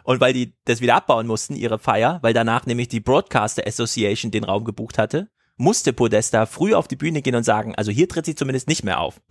Und 0.05 0.21
weil 0.21 0.33
die 0.33 0.55
das 0.65 0.81
wieder 0.81 0.95
abbauen 0.95 1.27
mussten, 1.27 1.55
ihre 1.55 1.79
Feier, 1.79 2.19
weil 2.23 2.33
danach 2.33 2.65
nämlich 2.67 2.89
die 2.89 3.01
Broadcaster 3.01 3.67
Association 3.67 4.31
den 4.31 4.45
Raum 4.45 4.65
gebucht 4.65 4.97
hatte, 4.99 5.29
musste 5.57 5.93
Podesta 5.93 6.47
früh 6.47 6.75
auf 6.75 6.89
die 6.89 6.97
Bühne 6.97 7.21
gehen 7.21 7.35
und 7.35 7.45
sagen, 7.45 7.75
also 7.75 7.91
hier 7.91 8.09
tritt 8.09 8.25
sie 8.27 8.35
zumindest 8.35 8.69
nicht 8.69 8.85
mehr 8.85 9.01
auf. 9.01 9.21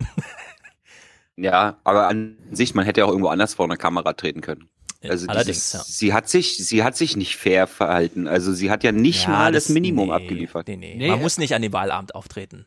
Ja, 1.40 1.78
aber 1.84 2.08
an 2.08 2.36
sich, 2.50 2.74
man 2.74 2.84
hätte 2.84 3.00
ja 3.00 3.04
auch 3.06 3.10
irgendwo 3.10 3.28
anders 3.28 3.54
vor 3.54 3.64
einer 3.64 3.76
Kamera 3.76 4.12
treten 4.12 4.40
können. 4.40 4.68
Also 5.04 5.28
allerdings, 5.28 5.70
dieses, 5.70 5.72
ja. 5.72 5.80
sie 5.84 6.12
hat 6.12 6.28
sich, 6.28 6.56
sie 6.66 6.82
hat 6.82 6.96
sich 6.96 7.16
nicht 7.16 7.36
fair 7.36 7.68
verhalten. 7.68 8.26
Also 8.26 8.52
sie 8.52 8.72
hat 8.72 8.82
ja 8.82 8.90
nicht 8.90 9.22
Ja, 9.24 9.28
mal 9.30 9.52
das, 9.52 9.66
das- 9.66 9.72
Minimum 9.74 10.08
nee, 10.08 10.14
abgeliefert. 10.14 10.66
Nee, 10.66 10.76
nee. 10.76 10.96
Nee, 10.96 11.10
Man 11.10 11.20
muss 11.22 11.38
nicht 11.38 11.54
an 11.54 11.62
dem 11.62 11.72
Wahlabend 11.72 12.16
auftreten. 12.16 12.66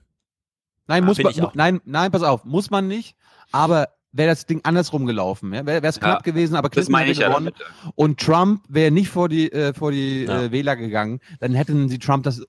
Nein, 0.88 1.04
Ah, 1.04 1.06
muss 1.06 1.18
man, 1.22 1.34
nein, 1.54 1.82
nein, 1.84 2.12
pass 2.14 2.24
auf, 2.24 2.46
muss 2.46 2.70
man 2.70 2.88
nicht. 2.88 3.18
Aber 3.52 3.90
wäre 4.14 4.30
das 4.30 4.46
Ding 4.46 4.62
andersrum 4.64 5.06
gelaufen, 5.06 5.54
ja? 5.54 5.66
wäre 5.66 5.86
es 5.86 5.96
Ja, 5.96 6.02
knapp 6.02 6.24
gewesen, 6.24 6.56
aber 6.56 6.70
das 6.70 6.74
Clinton 6.74 6.92
meine 6.92 7.04
hätte 7.06 7.12
ich 7.14 7.20
ja 7.20 7.28
gewonnen 7.30 7.52
damit. 7.58 7.94
und 7.96 8.20
Trump 8.20 8.64
wäre 8.70 8.92
nicht 8.92 9.10
vor 9.10 9.30
die, 9.30 9.52
äh, 9.52 9.74
vor 9.74 9.92
die 9.92 10.24
Ja. 10.26 10.44
äh, 10.44 10.52
Wähler 10.52 10.76
gegangen, 10.76 11.20
dann 11.40 11.54
hätten 11.54 11.88
sie 11.90 12.00
Trump 12.00 12.24
das 12.24 12.44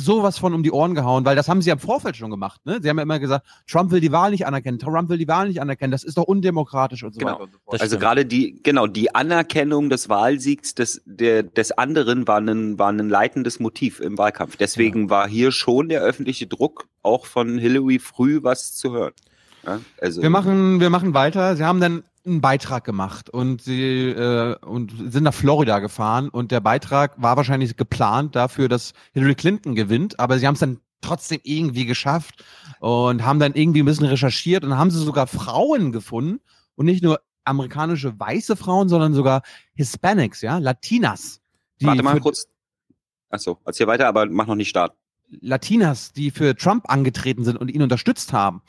sowas 0.00 0.38
von 0.38 0.54
um 0.54 0.62
die 0.62 0.70
Ohren 0.70 0.94
gehauen, 0.94 1.24
weil 1.24 1.34
das 1.34 1.48
haben 1.48 1.60
sie 1.60 1.70
ja 1.70 1.74
im 1.74 1.80
Vorfeld 1.80 2.16
schon 2.16 2.30
gemacht. 2.30 2.60
Ne? 2.64 2.78
Sie 2.80 2.88
haben 2.88 2.98
ja 2.98 3.02
immer 3.02 3.18
gesagt, 3.18 3.44
Trump 3.66 3.90
will 3.90 3.98
die 4.00 4.12
Wahl 4.12 4.30
nicht 4.30 4.46
anerkennen, 4.46 4.78
Trump 4.78 5.08
will 5.08 5.18
die 5.18 5.26
Wahl 5.26 5.48
nicht 5.48 5.60
anerkennen, 5.60 5.90
das 5.90 6.04
ist 6.04 6.16
doch 6.18 6.22
undemokratisch 6.22 7.02
und 7.02 7.14
so 7.14 7.18
Genau. 7.18 7.32
weiter 7.32 7.42
und 7.42 7.52
so 7.52 7.58
fort. 7.64 7.80
Also 7.80 7.98
gerade 7.98 8.24
die, 8.24 8.62
genau, 8.62 8.86
die 8.86 9.12
Anerkennung 9.12 9.90
des 9.90 10.08
Wahlsiegs 10.08 10.76
des, 10.76 11.02
der, 11.04 11.42
des 11.42 11.72
anderen 11.72 12.28
war 12.28 12.38
ein, 12.40 12.78
war 12.78 12.90
ein 12.92 13.08
leitendes 13.08 13.58
Motiv 13.58 13.98
im 13.98 14.16
Wahlkampf. 14.18 14.56
Deswegen 14.56 15.10
war 15.10 15.26
hier 15.28 15.50
schon 15.50 15.88
der 15.88 16.02
öffentliche 16.02 16.46
Druck, 16.46 16.86
auch 17.02 17.26
von 17.26 17.58
Hillary 17.58 17.98
früh 17.98 18.38
was 18.44 18.76
zu 18.76 18.92
hören. 18.92 19.14
Ja, 19.68 19.80
also, 20.00 20.22
Wir 20.22 20.30
machen, 20.30 20.80
wir 20.80 20.88
machen 20.88 21.12
weiter. 21.12 21.54
Sie 21.56 21.64
haben 21.64 21.80
dann 21.80 22.04
einen 22.24 22.40
Beitrag 22.40 22.84
gemacht 22.84 23.28
und 23.28 23.60
sie 23.62 24.08
äh, 24.08 24.56
und 24.64 24.92
sind 25.12 25.24
nach 25.24 25.34
Florida 25.34 25.78
gefahren 25.78 26.28
und 26.30 26.50
der 26.52 26.60
Beitrag 26.60 27.20
war 27.20 27.36
wahrscheinlich 27.36 27.76
geplant 27.76 28.34
dafür, 28.34 28.68
dass 28.68 28.92
Hillary 29.12 29.34
Clinton 29.34 29.74
gewinnt, 29.74 30.18
aber 30.18 30.38
sie 30.38 30.46
haben 30.46 30.54
es 30.54 30.60
dann 30.60 30.80
trotzdem 31.00 31.40
irgendwie 31.42 31.84
geschafft 31.84 32.44
und 32.80 33.24
haben 33.24 33.38
dann 33.38 33.54
irgendwie 33.54 33.82
ein 33.82 33.86
bisschen 33.86 34.06
recherchiert 34.06 34.64
und 34.64 34.76
haben 34.76 34.90
sie 34.90 34.98
sogar 34.98 35.26
Frauen 35.26 35.92
gefunden 35.92 36.40
und 36.74 36.86
nicht 36.86 37.02
nur 37.02 37.20
amerikanische 37.44 38.18
weiße 38.18 38.56
Frauen, 38.56 38.88
sondern 38.88 39.12
sogar 39.14 39.42
Hispanics, 39.74 40.40
ja, 40.40 40.58
Latinas. 40.58 41.40
die 41.80 41.86
warte 41.86 42.02
mal 42.02 42.20
kurz. 42.20 42.46
Achso, 43.30 43.58
erzähl 43.64 43.86
weiter, 43.86 44.08
aber 44.08 44.26
mach 44.26 44.46
noch 44.46 44.54
nicht 44.54 44.70
Start. 44.70 44.94
Latinas, 45.28 46.12
die 46.12 46.30
für 46.30 46.56
Trump 46.56 46.90
angetreten 46.90 47.44
sind 47.44 47.58
und 47.58 47.70
ihn 47.70 47.82
unterstützt 47.82 48.32
haben. 48.32 48.62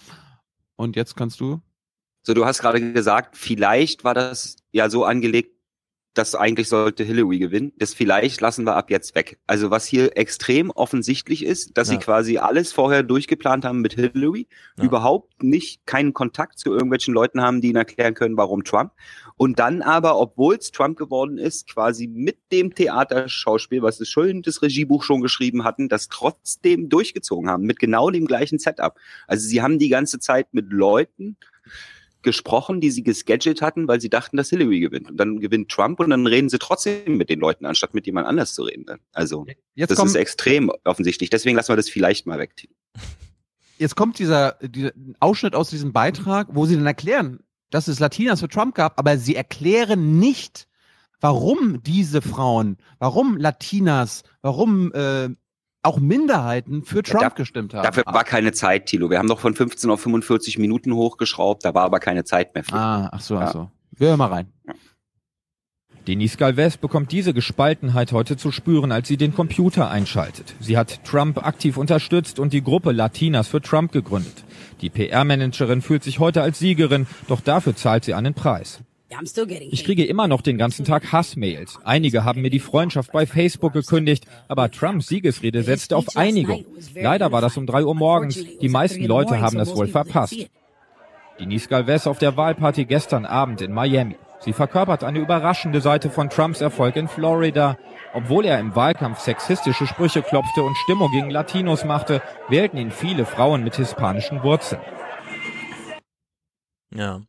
Und 0.80 0.96
jetzt 0.96 1.18
kannst 1.18 1.42
du. 1.42 1.60
So, 2.24 2.34
du 2.34 2.46
hast 2.46 2.62
gerade 2.62 2.94
gesagt, 2.94 3.36
vielleicht 3.36 4.06
war 4.06 4.14
das 4.14 4.56
ja 4.72 4.90
so 4.90 5.04
angelegt, 5.04 5.59
dass 6.20 6.36
eigentlich 6.36 6.68
sollte 6.68 7.06
Hillary 7.06 7.40
gewinnen. 7.40 7.72
Das 7.78 7.94
vielleicht 7.94 8.42
lassen 8.42 8.66
wir 8.66 8.76
ab 8.76 8.92
jetzt 8.92 9.16
weg. 9.16 9.40
Also 9.48 9.72
was 9.72 9.86
hier 9.86 10.18
extrem 10.18 10.70
offensichtlich 10.70 11.46
ist, 11.46 11.78
dass 11.78 11.88
Ja. 11.88 11.94
sie 11.94 12.00
quasi 12.00 12.38
alles 12.40 12.74
vorher 12.74 13.04
durchgeplant 13.04 13.64
haben 13.64 13.80
mit 13.80 13.94
Hillary, 13.94 14.48
Ja. 14.78 14.84
überhaupt 14.84 15.42
nicht 15.42 15.86
keinen 15.86 16.14
Kontakt 16.14 16.60
zu 16.60 16.74
irgendwelchen 16.74 17.14
Leuten 17.14 17.40
haben, 17.42 17.62
die 17.62 17.70
ihnen 17.70 17.78
erklären 17.78 18.16
können, 18.16 18.36
warum 18.36 18.66
Trump. 18.66 18.92
Und 19.38 19.60
dann 19.60 19.82
aber, 19.82 20.20
obwohl 20.20 20.56
es 20.56 20.72
Trump 20.72 20.98
geworden 20.98 21.38
ist, 21.38 21.70
quasi 21.74 22.08
mit 22.08 22.38
dem 22.52 22.76
Theaterschauspiel, 22.76 23.82
was 23.82 23.98
das 24.00 24.10
schön 24.10 24.42
das 24.42 24.62
Regiebuch 24.62 25.04
schon 25.04 25.22
geschrieben 25.22 25.64
hatten, 25.64 25.88
das 25.88 26.10
trotzdem 26.10 26.90
durchgezogen 26.90 27.50
haben, 27.50 27.64
mit 27.64 27.80
genau 27.80 28.10
dem 28.10 28.26
gleichen 28.28 28.60
Setup. 28.60 28.98
Also 29.26 29.48
sie 29.48 29.62
haben 29.62 29.80
die 29.80 29.88
ganze 29.88 30.20
Zeit 30.20 30.54
mit 30.54 30.70
Leuten 30.70 31.38
gesprochen, 32.22 32.82
die 32.82 32.92
sie 32.92 33.04
gescheduled 33.04 33.62
hatten, 33.62 33.88
weil 33.88 34.02
sie 34.02 34.10
dachten, 34.10 34.38
dass 34.38 34.50
Hillary 34.50 34.80
gewinnt. 34.80 35.10
Und 35.10 35.18
dann 35.18 35.40
gewinnt 35.40 35.70
Trump 35.70 36.00
und 36.00 36.10
dann 36.10 36.28
reden 36.28 36.50
sie 36.50 36.60
trotzdem 36.60 37.18
mit 37.18 37.30
den 37.30 37.40
Leuten, 37.40 37.66
anstatt 37.66 37.94
mit 37.94 38.06
jemand 38.06 38.28
anders 38.28 38.54
zu 38.54 38.64
reden. 38.64 38.86
Also 39.14 39.46
Jetzt 39.76 39.92
das 39.92 40.04
ist 40.04 40.16
extrem 40.16 40.72
offensichtlich. 40.84 41.30
Deswegen 41.30 41.56
lassen 41.56 41.70
wir 41.70 41.78
das 41.78 41.90
vielleicht 41.90 42.26
mal 42.26 42.40
weg. 42.40 42.54
Jetzt 43.78 43.96
kommt 43.96 44.20
dieser, 44.20 44.58
dieser 44.62 44.92
Ausschnitt 45.22 45.56
aus 45.56 45.70
diesem 45.70 45.94
Beitrag, 45.94 46.48
wo 46.52 46.66
sie 46.66 46.76
dann 46.76 46.86
erklären, 46.86 47.40
dass 47.70 47.88
es 47.88 48.00
Latinas 48.00 48.42
für 48.42 48.50
Trump 48.50 48.76
gab, 48.76 49.00
aber 49.00 49.18
sie 49.18 49.36
erklären 49.36 50.20
nicht, 50.20 50.68
warum 51.22 51.82
diese 51.84 52.22
Frauen, 52.22 52.78
warum 52.98 53.38
Latinas, 53.38 54.24
warum 54.42 54.92
äh, 54.94 55.30
auch 55.90 56.00
Minderheiten 56.00 56.84
für 56.84 57.04
Trump 57.04 57.22
da- 57.22 57.30
gestimmt 57.30 57.74
haben. 57.74 57.84
Dafür 57.84 58.04
war 58.06 58.24
keine 58.24 58.52
Zeit, 58.54 58.86
Tilo. 58.86 59.10
Wir 59.10 59.18
haben 59.20 59.28
noch 59.28 59.40
von 59.40 59.54
15 59.56 59.90
auf 59.90 60.00
45 60.02 60.58
Minuten 60.58 60.94
hochgeschraubt, 60.94 61.66
da 61.66 61.74
war 61.74 61.84
aber 61.84 62.00
keine 62.00 62.24
Zeit 62.24 62.54
mehr 62.56 62.64
für. 62.64 62.76
Ah, 62.76 63.10
ach 63.12 63.22
so, 63.22 63.38
ach 63.38 63.52
so. 63.52 63.70
Wir 63.92 64.08
hören 64.10 64.18
mal 64.20 64.28
rein. 64.28 64.48
Denise 66.08 66.38
Galvez 66.38 66.78
bekommt 66.78 67.12
diese 67.12 67.34
Gespaltenheit 67.34 68.14
heute 68.14 68.36
zu 68.38 68.52
spüren, 68.52 68.92
als 68.92 69.08
sie 69.08 69.18
den 69.18 69.34
Computer 69.36 69.92
einschaltet. 69.92 70.56
Sie 70.60 70.78
hat 70.78 71.04
Trump 71.04 71.46
aktiv 71.46 71.78
unterstützt 71.78 72.40
und 72.40 72.54
die 72.54 72.64
Gruppe 72.64 72.92
Latinas 72.94 73.48
für 73.48 73.62
Trump 73.62 73.92
gegründet. 73.92 74.44
Die 74.82 74.90
PR-Managerin 74.90 75.82
fühlt 75.82 76.04
sich 76.04 76.20
heute 76.20 76.42
als 76.42 76.58
Siegerin, 76.60 77.06
doch 77.28 77.42
dafür 77.42 77.76
zahlt 77.76 78.06
sie 78.06 78.14
einen 78.14 78.34
Preis. 78.34 78.80
Ich 79.72 79.84
kriege 79.84 80.06
immer 80.06 80.28
noch 80.28 80.42
den 80.42 80.58
ganzen 80.58 80.86
Tag 80.86 81.12
Hassmails. 81.12 81.80
Einige 81.84 82.24
haben 82.24 82.42
mir 82.42 82.50
die 82.50 82.60
Freundschaft 82.60 83.12
bei 83.12 83.26
Facebook 83.26 83.74
gekündigt, 83.74 84.26
aber 84.48 84.70
Trumps 84.70 85.08
Siegesrede 85.08 85.64
setzte 85.64 85.98
auf 85.98 86.16
Einigung. 86.16 86.66
Leider 86.96 87.32
war 87.32 87.42
das 87.42 87.58
um 87.58 87.66
drei 87.66 87.84
Uhr 87.84 87.96
morgens. 87.96 88.44
Die 88.62 88.70
meisten 88.70 89.04
Leute 89.06 89.42
haben 89.42 89.60
es 89.60 89.76
wohl 89.76 89.88
verpasst. 89.88 90.50
Denise 91.40 91.70
Galvez 91.70 92.06
auf 92.06 92.20
der 92.20 92.38
Wahlparty 92.38 92.86
gestern 92.86 93.26
Abend 93.26 93.62
in 93.62 93.74
Miami. 93.74 94.16
Sie 94.42 94.54
verkörpert 94.54 95.04
eine 95.04 95.20
überraschende 95.20 95.82
Seite 95.82 96.10
von 96.10 96.30
Trumps 96.30 96.62
Erfolg 96.62 96.96
in 96.96 97.08
Florida. 97.08 97.78
Obwohl 98.14 98.46
er 98.46 98.60
im 98.60 98.76
Wahlkampf 98.76 99.20
sexistische 99.20 99.86
Sprüche 99.86 100.22
klopfte 100.22 100.64
und 100.64 100.78
Stimmung 100.78 101.12
gegen 101.12 101.30
Latinos 101.30 101.84
machte, 101.84 102.22
wählten 102.48 102.78
ihn 102.78 102.92
viele 102.92 103.26
Frauen 103.26 103.64
mit 103.64 103.76
hispanischen 103.76 104.44
Wurzeln. 104.44 104.82
Ja. 106.94 107.22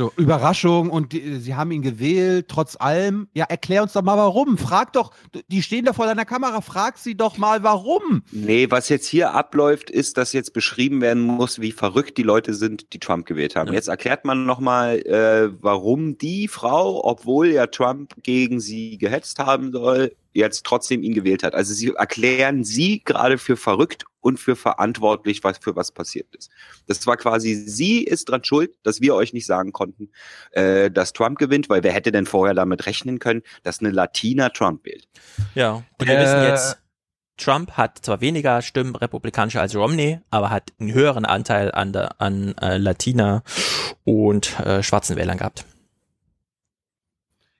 So, 0.00 0.10
Überraschung 0.16 0.88
und 0.88 1.12
die, 1.12 1.36
sie 1.40 1.56
haben 1.56 1.72
ihn 1.72 1.82
gewählt, 1.82 2.46
trotz 2.48 2.74
allem. 2.80 3.28
Ja, 3.34 3.44
erklär 3.44 3.82
uns 3.82 3.92
doch 3.92 4.00
mal 4.00 4.16
warum. 4.16 4.56
Frag 4.56 4.94
doch, 4.94 5.12
die 5.48 5.62
stehen 5.62 5.84
da 5.84 5.92
vor 5.92 6.06
deiner 6.06 6.24
Kamera, 6.24 6.62
frag 6.62 6.96
sie 6.96 7.18
doch 7.18 7.36
mal 7.36 7.62
warum. 7.62 8.22
Nee, 8.32 8.70
was 8.70 8.88
jetzt 8.88 9.06
hier 9.06 9.34
abläuft, 9.34 9.90
ist, 9.90 10.16
dass 10.16 10.32
jetzt 10.32 10.54
beschrieben 10.54 11.02
werden 11.02 11.22
muss, 11.22 11.60
wie 11.60 11.70
verrückt 11.70 12.16
die 12.16 12.22
Leute 12.22 12.54
sind, 12.54 12.94
die 12.94 12.98
Trump 12.98 13.26
gewählt 13.26 13.56
haben. 13.56 13.74
Jetzt 13.74 13.88
erklärt 13.88 14.24
man 14.24 14.46
nochmal, 14.46 15.00
äh, 15.00 15.50
warum 15.60 16.16
die 16.16 16.48
Frau, 16.48 17.04
obwohl 17.04 17.48
ja 17.48 17.66
Trump 17.66 18.14
gegen 18.22 18.58
sie 18.58 18.96
gehetzt 18.96 19.38
haben 19.38 19.70
soll, 19.70 20.12
jetzt 20.32 20.64
trotzdem 20.64 21.02
ihn 21.02 21.14
gewählt 21.14 21.42
hat. 21.42 21.54
Also 21.54 21.74
sie 21.74 21.92
erklären 21.94 22.64
sie 22.64 23.02
gerade 23.04 23.38
für 23.38 23.56
verrückt 23.56 24.04
und 24.20 24.38
für 24.38 24.56
verantwortlich, 24.56 25.42
was 25.44 25.58
für 25.58 25.76
was 25.76 25.92
passiert 25.92 26.34
ist. 26.36 26.50
Das 26.86 27.06
war 27.06 27.16
quasi, 27.16 27.54
sie 27.54 28.04
ist 28.04 28.28
dran 28.28 28.44
schuld, 28.44 28.72
dass 28.82 29.00
wir 29.00 29.14
euch 29.14 29.32
nicht 29.32 29.46
sagen 29.46 29.72
konnten, 29.72 30.10
äh, 30.52 30.90
dass 30.90 31.12
Trump 31.12 31.38
gewinnt, 31.38 31.68
weil 31.68 31.82
wer 31.82 31.92
hätte 31.92 32.12
denn 32.12 32.26
vorher 32.26 32.54
damit 32.54 32.86
rechnen 32.86 33.18
können, 33.18 33.42
dass 33.62 33.80
eine 33.80 33.90
Latina 33.90 34.50
Trump 34.50 34.84
wählt? 34.84 35.08
Ja, 35.54 35.82
und 35.98 36.06
wir 36.06 36.18
Äh, 36.18 36.22
wissen 36.22 36.42
jetzt, 36.42 36.78
Trump 37.38 37.72
hat 37.72 37.98
zwar 38.02 38.20
weniger 38.20 38.60
Stimmen 38.60 38.94
republikanischer 38.94 39.62
als 39.62 39.74
Romney, 39.74 40.20
aber 40.30 40.50
hat 40.50 40.72
einen 40.78 40.92
höheren 40.92 41.24
Anteil 41.24 41.72
an, 41.72 41.92
der, 41.92 42.20
an 42.20 42.54
äh, 42.58 42.76
Latina 42.76 43.42
und 44.04 44.60
äh, 44.60 44.82
schwarzen 44.82 45.16
Wählern 45.16 45.38
gehabt. 45.38 45.64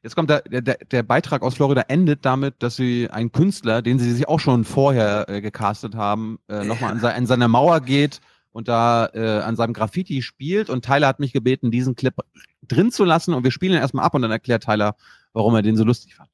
Jetzt 0.03 0.17
kommt 0.17 0.31
der, 0.31 0.41
der, 0.43 0.79
der 0.79 1.03
Beitrag 1.03 1.43
aus 1.43 1.57
Florida 1.57 1.83
endet 1.89 2.25
damit, 2.25 2.63
dass 2.63 2.77
sie 2.77 3.11
einen 3.11 3.33
Künstler, 3.33 3.83
den 3.83 3.99
sie 3.99 4.13
sich 4.13 4.29
auch 4.29 4.41
schon 4.41 4.65
vorher 4.65 5.29
äh, 5.29 5.43
gecastet 5.43 5.95
haben, 5.95 6.39
äh, 6.49 6.65
nochmal 6.65 6.93
an, 6.93 7.01
se 7.01 7.13
an 7.13 7.27
seine 7.27 7.49
Mauer 7.49 7.81
geht 7.81 8.21
und 8.53 8.69
da 8.69 9.11
äh, 9.13 9.41
an 9.41 9.57
seinem 9.57 9.75
Graffiti 9.75 10.23
spielt. 10.23 10.71
Und 10.71 10.87
Tyler 10.87 11.07
hat 11.07 11.21
mich 11.21 11.35
gebeten, 11.35 11.71
diesen 11.71 11.97
Clip 11.97 12.15
drin 12.67 12.91
zu 12.91 13.05
lassen. 13.05 13.35
Und 13.35 13.45
wir 13.45 13.51
spielen 13.51 13.75
ihn 13.75 13.81
erstmal 13.81 14.07
ab 14.07 14.15
und 14.15 14.23
dann 14.23 14.31
erklärt 14.31 14.65
Tyler, 14.65 14.97
warum 15.35 15.55
er 15.55 15.63
den 15.63 15.77
so 15.77 15.85
lustig 15.85 16.15
fand. 16.15 16.31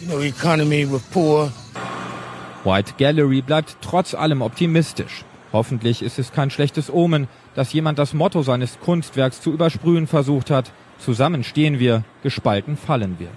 You 0.00 0.06
know, 0.08 0.20
economy 0.20 0.90
with 0.90 1.02
poor. 1.12 1.52
White 2.64 2.94
Gallery 2.96 3.42
bleibt 3.42 3.76
trotz 3.82 4.14
allem 4.14 4.40
optimistisch. 4.40 5.26
Hoffentlich 5.52 6.02
ist 6.02 6.18
es 6.18 6.32
kein 6.32 6.50
schlechtes 6.50 6.90
Omen, 6.90 7.28
dass 7.54 7.72
jemand 7.74 7.98
das 7.98 8.14
Motto 8.14 8.42
seines 8.42 8.80
Kunstwerks 8.80 9.42
zu 9.42 9.52
übersprühen 9.52 10.06
versucht 10.06 10.50
hat. 10.50 10.72
Zusammen 10.98 11.44
stehen 11.44 11.78
wir, 11.78 12.04
gespalten 12.22 12.76
fallen 12.76 13.18
wir. 13.18 13.30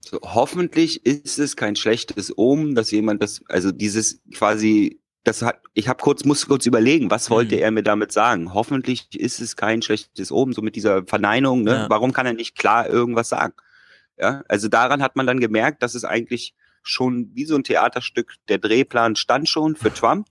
So, 0.00 0.20
hoffentlich 0.22 1.04
ist 1.04 1.38
es 1.38 1.56
kein 1.56 1.74
schlechtes 1.74 2.36
Omen, 2.36 2.74
dass 2.74 2.92
jemand 2.92 3.22
das, 3.22 3.42
also 3.48 3.72
dieses 3.72 4.20
quasi, 4.34 5.00
das 5.24 5.42
hat, 5.42 5.60
ich 5.74 5.88
habe 5.88 6.00
kurz, 6.00 6.24
muss 6.24 6.46
kurz 6.46 6.64
überlegen, 6.66 7.10
was 7.10 7.28
wollte 7.28 7.56
er 7.56 7.72
mir 7.72 7.82
damit 7.82 8.12
sagen? 8.12 8.54
Hoffentlich 8.54 9.08
ist 9.18 9.40
es 9.40 9.56
kein 9.56 9.82
schlechtes 9.82 10.30
Omen, 10.30 10.52
so 10.52 10.62
mit 10.62 10.76
dieser 10.76 11.04
Verneinung, 11.06 11.62
ne? 11.62 11.72
Ja. 11.72 11.90
Warum 11.90 12.12
kann 12.12 12.26
er 12.26 12.34
nicht 12.34 12.56
klar 12.56 12.88
irgendwas 12.88 13.30
sagen? 13.30 13.54
Ja, 14.16 14.44
also 14.48 14.68
daran 14.68 15.02
hat 15.02 15.16
man 15.16 15.26
dann 15.26 15.40
gemerkt, 15.40 15.82
dass 15.82 15.96
es 15.96 16.04
eigentlich 16.04 16.54
schon 16.82 17.30
wie 17.34 17.44
so 17.44 17.56
ein 17.56 17.64
Theaterstück, 17.64 18.34
der 18.48 18.58
Drehplan 18.58 19.16
stand 19.16 19.48
schon 19.48 19.74
für 19.74 19.92
Trump, 19.92 20.28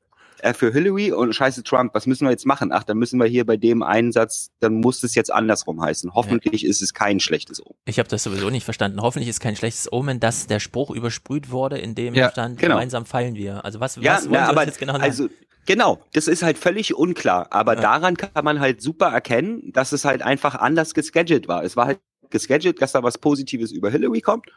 für 0.53 0.71
Hillary 0.71 1.11
und 1.11 1.33
scheiße 1.33 1.63
Trump, 1.63 1.93
was 1.95 2.05
müssen 2.07 2.25
wir 2.25 2.31
jetzt 2.31 2.45
machen? 2.45 2.71
Ach, 2.71 2.83
dann 2.83 2.97
müssen 2.97 3.19
wir 3.19 3.25
hier 3.27 3.45
bei 3.45 3.57
dem 3.57 3.81
Einsatz, 3.83 4.51
dann 4.59 4.75
muss 4.81 5.03
es 5.03 5.15
jetzt 5.15 5.31
andersrum 5.33 5.81
heißen. 5.81 6.13
Hoffentlich 6.13 6.65
ist 6.65 6.81
es 6.81 6.93
kein 6.93 7.19
schlechtes 7.19 7.65
Omen. 7.65 7.75
Ich 7.85 7.99
habe 7.99 8.09
das 8.09 8.23
sowieso 8.23 8.49
nicht 8.49 8.63
verstanden. 8.65 9.01
Hoffentlich 9.01 9.29
ist 9.29 9.39
kein 9.39 9.55
schlechtes 9.55 9.91
Omen, 9.91 10.19
dass 10.19 10.47
der 10.47 10.59
Spruch 10.59 10.91
übersprüht 10.91 11.51
wurde, 11.51 11.77
in 11.77 11.95
dem 11.95 12.13
Ja, 12.13 12.29
stand, 12.31 12.59
genau. 12.59 12.75
gemeinsam 12.75 13.05
fallen 13.05 13.35
wir. 13.35 13.63
Also 13.65 13.79
was, 13.79 13.95
Ja, 13.95 14.15
was 14.15 14.23
wollen 14.23 14.33
na, 14.33 14.49
aber 14.49 14.65
jetzt 14.65 14.77
genau 14.79 14.93
sagen? 14.93 15.03
also 15.03 15.29
genau, 15.65 15.99
das 16.13 16.27
ist 16.27 16.43
halt 16.43 16.57
völlig 16.57 16.93
unklar. 16.95 17.47
Aber 17.51 17.75
daran 17.75 18.17
kann 18.17 18.43
man 18.43 18.59
halt 18.59 18.81
super 18.81 19.07
erkennen, 19.07 19.71
dass 19.73 19.91
es 19.93 20.05
halt 20.05 20.21
einfach 20.21 20.55
anders 20.55 20.93
gescheduled 20.93 21.47
war. 21.47 21.63
Es 21.63 21.75
war 21.77 21.85
halt 21.87 21.99
gescheduled, 22.29 22.81
dass 22.81 22.91
da 22.91 23.03
was 23.03 23.17
Positives 23.17 23.71
über 23.71 23.89
Hillary 23.89 24.21
kommt. 24.21 24.47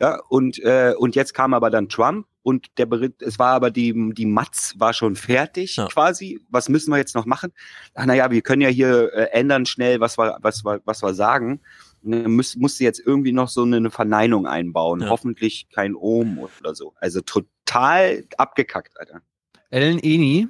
Ja, 0.00 0.20
und, 0.28 0.58
äh, 0.60 0.94
und 0.98 1.14
jetzt 1.14 1.34
kam 1.34 1.54
aber 1.54 1.70
dann 1.70 1.88
Trump 1.88 2.26
und 2.42 2.66
der 2.78 2.86
Bericht, 2.86 3.22
es 3.22 3.38
war 3.38 3.54
aber 3.54 3.70
die, 3.70 4.12
die 4.14 4.26
Matz 4.26 4.74
war 4.76 4.92
schon 4.92 5.16
fertig 5.16 5.76
quasi. 5.90 6.40
Was 6.50 6.68
müssen 6.68 6.90
wir 6.90 6.98
jetzt 6.98 7.14
noch 7.14 7.26
machen? 7.26 7.52
Ach 7.94 8.04
naja, 8.04 8.30
wir 8.30 8.42
können 8.42 8.60
ja 8.60 8.68
hier 8.68 9.12
äh, 9.14 9.30
ändern 9.30 9.66
schnell, 9.66 10.00
was 10.00 10.18
wir, 10.18 10.38
was 10.42 10.64
wir, 10.64 10.80
was 10.84 11.02
wir 11.02 11.14
sagen. 11.14 11.60
ne, 12.02 12.28
muss, 12.28 12.56
musste 12.56 12.84
jetzt 12.84 13.00
irgendwie 13.04 13.32
noch 13.32 13.48
so 13.48 13.62
eine 13.62 13.90
Verneinung 13.90 14.46
einbauen. 14.46 15.00
Ja. 15.00 15.08
Hoffentlich 15.08 15.68
kein 15.72 15.94
Ohm 15.94 16.38
oder 16.38 16.74
so. 16.74 16.92
Also 16.96 17.20
total 17.20 18.24
abgekackt, 18.36 18.98
Alter. 19.00 19.22
Ellen 19.70 19.98
Eni 20.00 20.48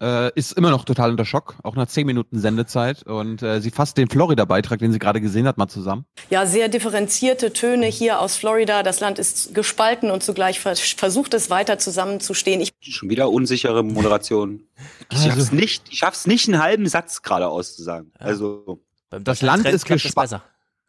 äh, 0.00 0.32
ist 0.34 0.52
immer 0.52 0.70
noch 0.70 0.84
total 0.84 1.10
unter 1.10 1.24
Schock, 1.24 1.56
auch 1.62 1.74
nach 1.76 1.86
zehn 1.88 2.06
Minuten 2.06 2.38
Sendezeit. 2.38 3.02
Und 3.02 3.42
äh, 3.42 3.60
sie 3.60 3.70
fasst 3.70 3.96
den 3.96 4.08
Florida-Beitrag, 4.08 4.78
den 4.78 4.92
sie 4.92 4.98
gerade 4.98 5.20
gesehen 5.20 5.46
hat, 5.46 5.58
mal 5.58 5.68
zusammen. 5.68 6.04
Ja, 6.30 6.46
sehr 6.46 6.68
differenzierte 6.68 7.52
Töne 7.52 7.86
hier 7.86 8.20
aus 8.20 8.36
Florida. 8.36 8.82
Das 8.82 9.00
Land 9.00 9.18
ist 9.18 9.54
gespalten 9.54 10.10
und 10.10 10.22
zugleich 10.22 10.60
vers 10.60 10.80
versucht 10.80 11.34
es 11.34 11.50
weiter 11.50 11.78
zusammenzustehen. 11.78 12.60
Ich 12.60 12.72
Schon 12.80 13.10
wieder 13.10 13.30
unsichere 13.30 13.82
Moderation. 13.82 14.62
Ich 15.10 15.18
Also- 15.18 15.30
schaff's 15.30 15.52
nicht, 15.52 15.84
ich 15.90 15.98
schaff's 15.98 16.26
nicht, 16.26 16.48
einen 16.48 16.62
halben 16.62 16.86
Satz 16.88 17.22
gerade 17.22 17.48
auszusagen. 17.48 18.12
Also, 18.18 18.80
Das 19.10 19.42
Land, 19.42 19.62
Trend 19.64 19.74
ist 19.74 19.90
das 19.90 20.02
gespalten. 20.02 20.40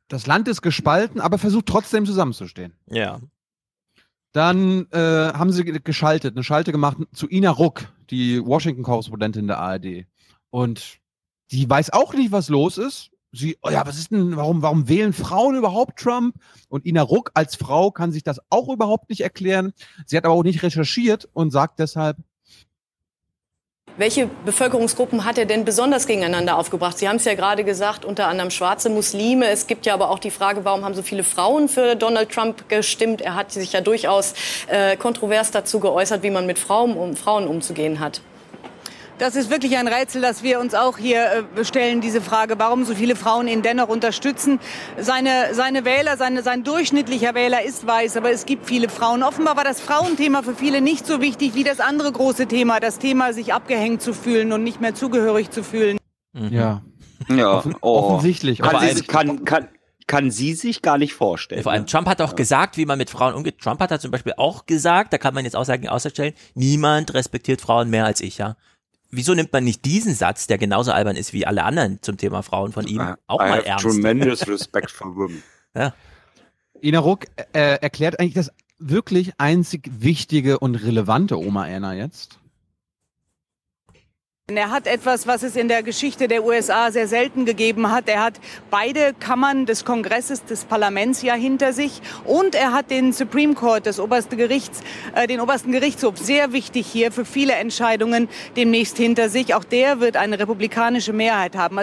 das 0.10 0.28
Land 0.28 0.48
ist 0.48 0.62
gespalten, 0.62 1.20
aber 1.22 1.38
versucht 1.38 1.66
trotzdem 1.66 2.06
zusammenzustehen. 2.06 2.74
Ja. 2.88 3.20
Dann 4.32 4.86
äh, 4.92 4.98
haben 5.34 5.52
sie 5.52 5.64
ge- 5.64 5.80
geschaltet, 5.84 6.36
eine 6.36 6.44
Schalte 6.44 6.72
gemacht 6.72 6.98
zu 7.14 7.28
Ina 7.30 7.50
Ruck, 7.50 7.86
die 8.10 8.44
Washington-Korrespondentin 8.46 9.48
der 9.48 9.60
ARD. 9.60 10.06
Und 10.50 11.00
die 11.52 11.70
weiß 11.70 11.92
auch 11.92 12.14
nicht, 12.14 12.32
was 12.32 12.50
los 12.50 12.78
ist. 12.78 13.12
Sie, 13.32 13.58
oh 13.62 13.70
ja, 13.70 13.86
was 13.86 14.00
ist 14.00 14.12
denn, 14.12 14.36
warum, 14.36 14.64
warum 14.64 14.90
wählen 14.90 15.14
Frauen 15.14 15.56
überhaupt 15.56 16.00
Trump? 16.00 16.36
Und 16.68 16.86
Ina 16.86 17.04
Ruck 17.04 17.30
als 17.36 17.56
Frau 17.56 17.92
kann 17.92 18.12
sich 18.12 18.24
das 18.24 18.40
auch 18.50 18.70
überhaupt 18.70 19.10
nicht 19.10 19.22
erklären. 19.22 19.74
Sie 20.08 20.18
hat 20.18 20.26
aber 20.26 20.34
auch 20.34 20.44
nicht 20.44 20.64
recherchiert 20.64 21.30
und 21.34 21.52
sagt 21.52 21.80
deshalb, 21.80 22.18
Welche 24.00 24.30
Bevölkerungsgruppen 24.46 25.26
hat 25.26 25.38
er 25.38 25.44
denn 25.44 25.66
besonders 25.66 26.08
gegeneinander 26.08 26.58
aufgebracht? 26.58 26.98
Sie 26.98 27.10
haben 27.10 27.18
es 27.18 27.26
ja 27.26 27.34
gerade 27.34 27.66
gesagt, 27.66 28.06
unter 28.06 28.30
anderem 28.30 28.50
schwarze 28.50 28.90
Muslime. 28.90 29.50
Es 29.50 29.68
gibt 29.68 29.86
ja 29.86 29.94
aber 29.94 30.10
auch 30.10 30.20
die 30.20 30.32
Frage, 30.32 30.64
warum 30.64 30.86
haben 30.86 30.94
so 30.94 31.02
viele 31.02 31.26
Frauen 31.26 31.68
für 31.68 31.98
Donald 31.98 32.32
Trump 32.32 32.70
gestimmt? 32.70 33.20
Er 33.20 33.36
hat 33.36 33.52
sich 33.52 33.74
ja 33.74 33.82
durchaus 33.82 34.36
äh, 34.68 34.96
kontrovers 34.96 35.52
dazu 35.52 35.82
geäußert, 35.82 36.24
wie 36.24 36.30
man 36.30 36.46
mit 36.46 36.60
Frauen, 36.60 36.96
um, 36.96 37.18
Frauen 37.18 37.46
umzugehen 37.46 38.00
hat. 38.00 38.22
Das 39.20 39.36
ist 39.36 39.50
wirklich 39.50 39.78
ein 39.78 39.90
Rätsel, 39.90 40.22
das 40.22 40.44
wir 40.44 40.62
uns 40.62 40.74
auch 40.74 40.98
hier 40.98 41.46
äh, 41.58 41.66
stellen, 41.66 42.00
diese 42.00 42.22
Frage, 42.22 42.58
warum 42.58 42.86
so 42.86 42.96
viele 42.96 43.18
Frauen 43.18 43.50
ihn 43.50 43.62
dennoch 43.62 43.90
unterstützen. 43.90 44.62
Seine, 44.98 45.54
seine 45.54 45.84
Wähler, 45.84 46.16
seine, 46.16 46.42
sein 46.42 46.64
durchschnittlicher 46.64 47.36
Wähler 47.36 47.62
ist 47.62 47.86
weiß, 47.86 48.16
aber 48.16 48.32
es 48.32 48.46
gibt 48.46 48.66
viele 48.66 48.88
Frauen. 48.88 49.22
Offenbar 49.22 49.58
war 49.58 49.66
das 49.66 49.82
Frauenthema 49.82 50.42
für 50.42 50.56
viele 50.56 50.80
nicht 50.80 51.06
so 51.06 51.20
wichtig 51.20 51.54
wie 51.54 51.66
das 51.66 51.82
andere 51.82 52.14
große 52.14 52.48
Thema, 52.48 52.80
das 52.80 52.98
Thema, 52.98 53.34
sich 53.34 53.54
abgehängt 53.54 54.02
zu 54.02 54.14
fühlen 54.14 54.54
und 54.54 54.64
nicht 54.64 54.80
mehr 54.80 54.96
zugehörig 54.96 55.52
zu 55.52 55.64
fühlen. 55.66 55.98
ja, 56.34 56.82
ja, 57.28 57.58
Offen- 57.58 57.76
oh. 57.82 58.00
offensichtlich. 58.00 58.60
Kann, 58.60 58.74
Aber 58.74 58.88
sie, 58.88 59.02
kann, 59.02 59.44
kann, 59.44 59.68
kann 60.08 60.32
sie 60.32 60.54
sich 60.54 60.82
gar 60.82 60.98
nicht 60.98 61.14
vorstellen. 61.14 61.62
Vor 61.64 61.74
allem 61.74 61.88
Trump 61.88 62.08
hat 62.08 62.22
auch 62.22 62.36
gesagt, 62.36 62.78
wie 62.78 62.86
man 62.86 62.98
mit 62.98 63.10
Frauen 63.10 63.34
umgeht. 63.34 63.60
Trump 63.60 63.82
hat 63.82 63.92
da 63.92 64.00
zum 64.00 64.12
Beispiel 64.12 64.34
auch 64.38 64.66
gesagt, 64.66 65.12
da 65.12 65.18
kann 65.18 65.34
man 65.34 65.44
jetzt 65.44 65.58
Aussagen 65.58 65.90
ausstellen, 65.90 66.34
niemand 66.56 67.14
respektiert 67.14 67.60
Frauen 67.60 67.90
mehr 67.90 68.06
als 68.06 68.22
ich, 68.22 68.38
ja. 68.38 68.56
Wieso 69.12 69.34
nimmt 69.34 69.52
man 69.52 69.64
nicht 69.64 69.86
diesen 69.86 70.14
Satz, 70.14 70.46
der 70.48 70.58
genauso 70.58 70.92
albern 70.92 71.16
ist 71.16 71.34
wie 71.34 71.46
alle 71.48 71.64
anderen 71.64 72.00
zum 72.02 72.18
Thema 72.18 72.44
Frauen 72.44 72.72
von 72.72 72.86
ihm, 72.86 73.16
auch 73.28 73.42
I 73.42 73.50
mal 73.50 73.58
have 73.60 73.66
ernst? 73.66 73.86
tremendous 73.86 74.48
respect 74.48 74.92
for 74.92 75.16
women. 75.16 75.44
Ja. 75.76 75.94
Ina 76.82 76.98
Ruck 77.00 77.26
äh, 77.54 77.76
erklärt 77.80 78.20
eigentlich 78.20 78.34
das 78.34 78.52
wirklich 78.80 79.34
einzig 79.38 79.88
wichtige 80.00 80.58
und 80.58 80.76
relevante 80.76 81.38
Oma 81.38 81.66
Anna 81.66 81.94
jetzt. 81.94 82.40
Er 84.58 84.72
hat 84.72 84.88
etwas, 84.88 85.28
was 85.28 85.44
es 85.44 85.56
in 85.56 85.68
der 85.68 85.84
Geschichte 85.84 86.28
der 86.28 86.44
USA 86.44 86.92
sehr 86.92 87.08
selten 87.08 87.46
gegeben 87.46 87.92
hat. 87.92 88.08
Er 88.10 88.24
hat 88.24 88.40
beide 88.70 89.14
Kammern 89.14 89.66
des 89.66 89.86
Kongresses, 89.86 90.44
des 90.46 90.66
Parlaments 90.66 91.22
ja 91.22 91.34
hinter 91.36 91.72
sich 91.74 92.02
und 92.26 92.56
er 92.56 92.74
hat 92.74 92.90
den 92.92 93.14
Supreme 93.14 93.54
Court, 93.54 93.86
das 93.86 94.00
oberste 94.00 94.36
Gerichts, 94.38 94.82
äh, 95.16 95.28
den 95.28 95.40
obersten 95.40 95.72
Gerichtshof, 95.72 96.18
sehr 96.18 96.52
wichtig 96.52 96.88
hier 96.88 97.12
für 97.12 97.26
viele 97.26 97.54
Entscheidungen 97.54 98.28
demnächst 98.56 98.98
hinter 98.98 99.30
sich. 99.30 99.54
Auch 99.56 99.64
der 99.64 100.00
wird 100.00 100.18
eine 100.18 100.40
republikanische 100.40 101.14
Mehrheit 101.14 101.56
haben. 101.56 101.80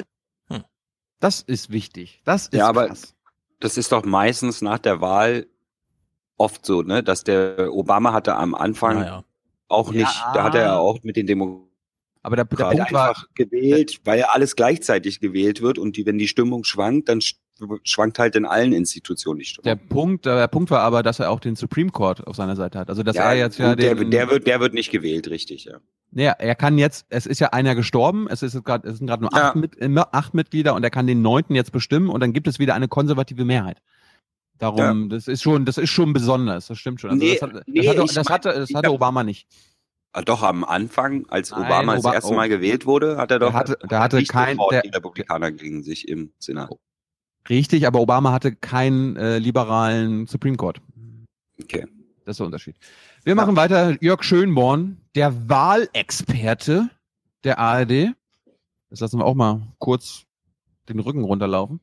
Das 1.18 1.40
ist 1.40 1.70
wichtig. 1.70 2.20
Das 2.24 2.48
ist 2.48 2.54
Ja, 2.54 2.68
aber 2.68 2.88
krass. 2.88 3.14
das 3.60 3.78
ist 3.78 3.90
doch 3.92 4.04
meistens 4.04 4.60
nach 4.60 4.78
der 4.78 5.00
Wahl 5.00 5.46
oft 6.36 6.66
so, 6.66 6.82
ne, 6.82 7.02
dass 7.02 7.24
der 7.24 7.72
Obama 7.72 8.12
hatte 8.12 8.36
am 8.36 8.54
Anfang 8.54 9.00
Naja. 9.00 9.24
auch 9.68 9.92
Ja. 9.92 10.00
nicht, 10.00 10.24
da 10.34 10.42
hat 10.44 10.54
er 10.54 10.60
ja 10.62 10.76
auch 10.78 11.02
mit 11.02 11.16
den 11.16 11.26
Demokraten 11.26 11.64
Aber 12.26 12.34
der, 12.34 12.44
der 12.44 12.56
Punkt 12.56 12.92
war, 12.92 13.10
einfach 13.10 13.28
gewählt, 13.36 14.00
weil 14.02 14.18
ja 14.18 14.30
alles 14.30 14.56
gleichzeitig 14.56 15.20
gewählt 15.20 15.62
wird 15.62 15.78
und 15.78 15.96
die, 15.96 16.06
wenn 16.06 16.18
die 16.18 16.26
Stimmung 16.26 16.64
schwankt, 16.64 17.08
dann 17.08 17.20
sch 17.20 17.36
schwankt 17.84 18.18
halt 18.18 18.34
in 18.34 18.44
allen 18.44 18.72
Institutionen 18.72 19.38
die 19.38 19.44
Stimmung. 19.44 19.64
der 19.64 19.76
Punkt, 19.76 20.26
der 20.26 20.48
Punkt 20.48 20.72
war 20.72 20.80
aber, 20.80 21.04
dass 21.04 21.20
er 21.20 21.30
auch 21.30 21.38
den 21.38 21.54
Supreme 21.54 21.90
Court 21.90 22.26
auf 22.26 22.34
seiner 22.34 22.56
Seite 22.56 22.80
hat. 22.80 22.90
Also 22.90 23.04
dass 23.04 23.14
er 23.14 23.34
jetzt 23.34 23.58
ja 23.58 23.76
der, 23.76 23.94
den, 23.94 24.10
der 24.10 24.28
wird, 24.28 24.48
der 24.48 24.58
wird 24.58 24.74
nicht 24.74 24.90
gewählt, 24.90 25.30
richtig, 25.30 25.66
ja. 25.66 25.78
Ja, 26.10 26.32
er 26.32 26.56
kann 26.56 26.78
jetzt, 26.78 27.06
es 27.10 27.26
ist 27.26 27.38
ja 27.38 27.50
einer 27.50 27.76
gestorben, 27.76 28.26
es, 28.28 28.42
ist 28.42 28.60
gerade, 28.64 28.88
es 28.88 28.98
sind 28.98 29.06
gerade 29.06 29.22
nur 29.22 29.32
acht, 29.32 29.54
mit, 29.54 29.80
äh, 29.80 29.88
acht 30.10 30.34
Mitglieder 30.34 30.74
und 30.74 30.82
er 30.82 30.90
kann 30.90 31.06
den 31.06 31.22
neunten 31.22 31.54
jetzt 31.54 31.70
bestimmen 31.70 32.08
und 32.08 32.18
dann 32.18 32.32
gibt 32.32 32.48
es 32.48 32.58
wieder 32.58 32.74
eine 32.74 32.88
konservative 32.88 33.44
Mehrheit. 33.44 33.80
Darum, 34.58 35.10
das 35.10 35.28
ist 35.28 35.42
schon, 35.42 35.64
das 35.64 35.78
ist 35.78 35.90
schon 35.90 36.12
besonders, 36.12 36.66
das 36.66 36.78
stimmt 36.78 37.00
schon. 37.00 37.10
Also 37.10 37.24
Nee, 37.24 37.34
das, 37.34 37.42
hat, 37.42 37.54
das, 37.54 37.62
nee, 37.68 37.88
hatte, 37.88 38.04
das, 38.12 38.28
hatte, 38.28 38.52
das 38.52 38.74
hatte 38.74 38.90
Obama 38.90 39.22
nicht. 39.22 39.46
Ah, 40.16 40.22
Doch 40.22 40.42
am 40.42 40.64
Anfang, 40.64 41.26
als 41.28 41.50
Nein, 41.50 41.62
Obama 41.66 41.94
das 41.96 42.04
Oba- 42.04 42.14
erste 42.14 42.32
oh. 42.32 42.36
Mal 42.36 42.48
gewählt 42.48 42.86
wurde, 42.86 43.18
hat 43.18 43.30
er 43.30 43.38
doch 43.38 43.50
Der 43.50 43.58
hatte- 43.58 43.78
der 43.90 44.00
hatte 44.00 44.24
kein- 44.24 44.56
der- 44.70 44.82
die 44.82 44.88
Republikaner 44.88 45.52
gegen 45.52 45.82
sich 45.82 46.08
im 46.08 46.32
Senat. 46.38 46.70
Richtig, 47.50 47.86
aber 47.86 48.00
Obama 48.00 48.32
hatte 48.32 48.54
keinen 48.56 49.16
äh, 49.16 49.38
liberalen 49.38 50.26
Supreme 50.26 50.56
Court. 50.56 50.80
Okay. 51.62 51.86
Das 52.24 52.32
ist 52.34 52.38
der 52.38 52.46
Unterschied. 52.46 52.76
Wir 53.24 53.34
machen 53.34 53.56
weiter. 53.56 53.96
Jörg 54.02 54.22
Schönborn, 54.24 54.96
der 55.14 55.48
Wahlexperte 55.48 56.88
der 57.44 57.58
ARD. 57.58 58.14
Das 58.90 59.00
lassen 59.00 59.18
wir 59.18 59.24
auch 59.24 59.34
mal 59.34 59.60
kurz 59.78 60.24
den 60.88 60.98
Rücken 60.98 61.24
runterlaufen. 61.24 61.80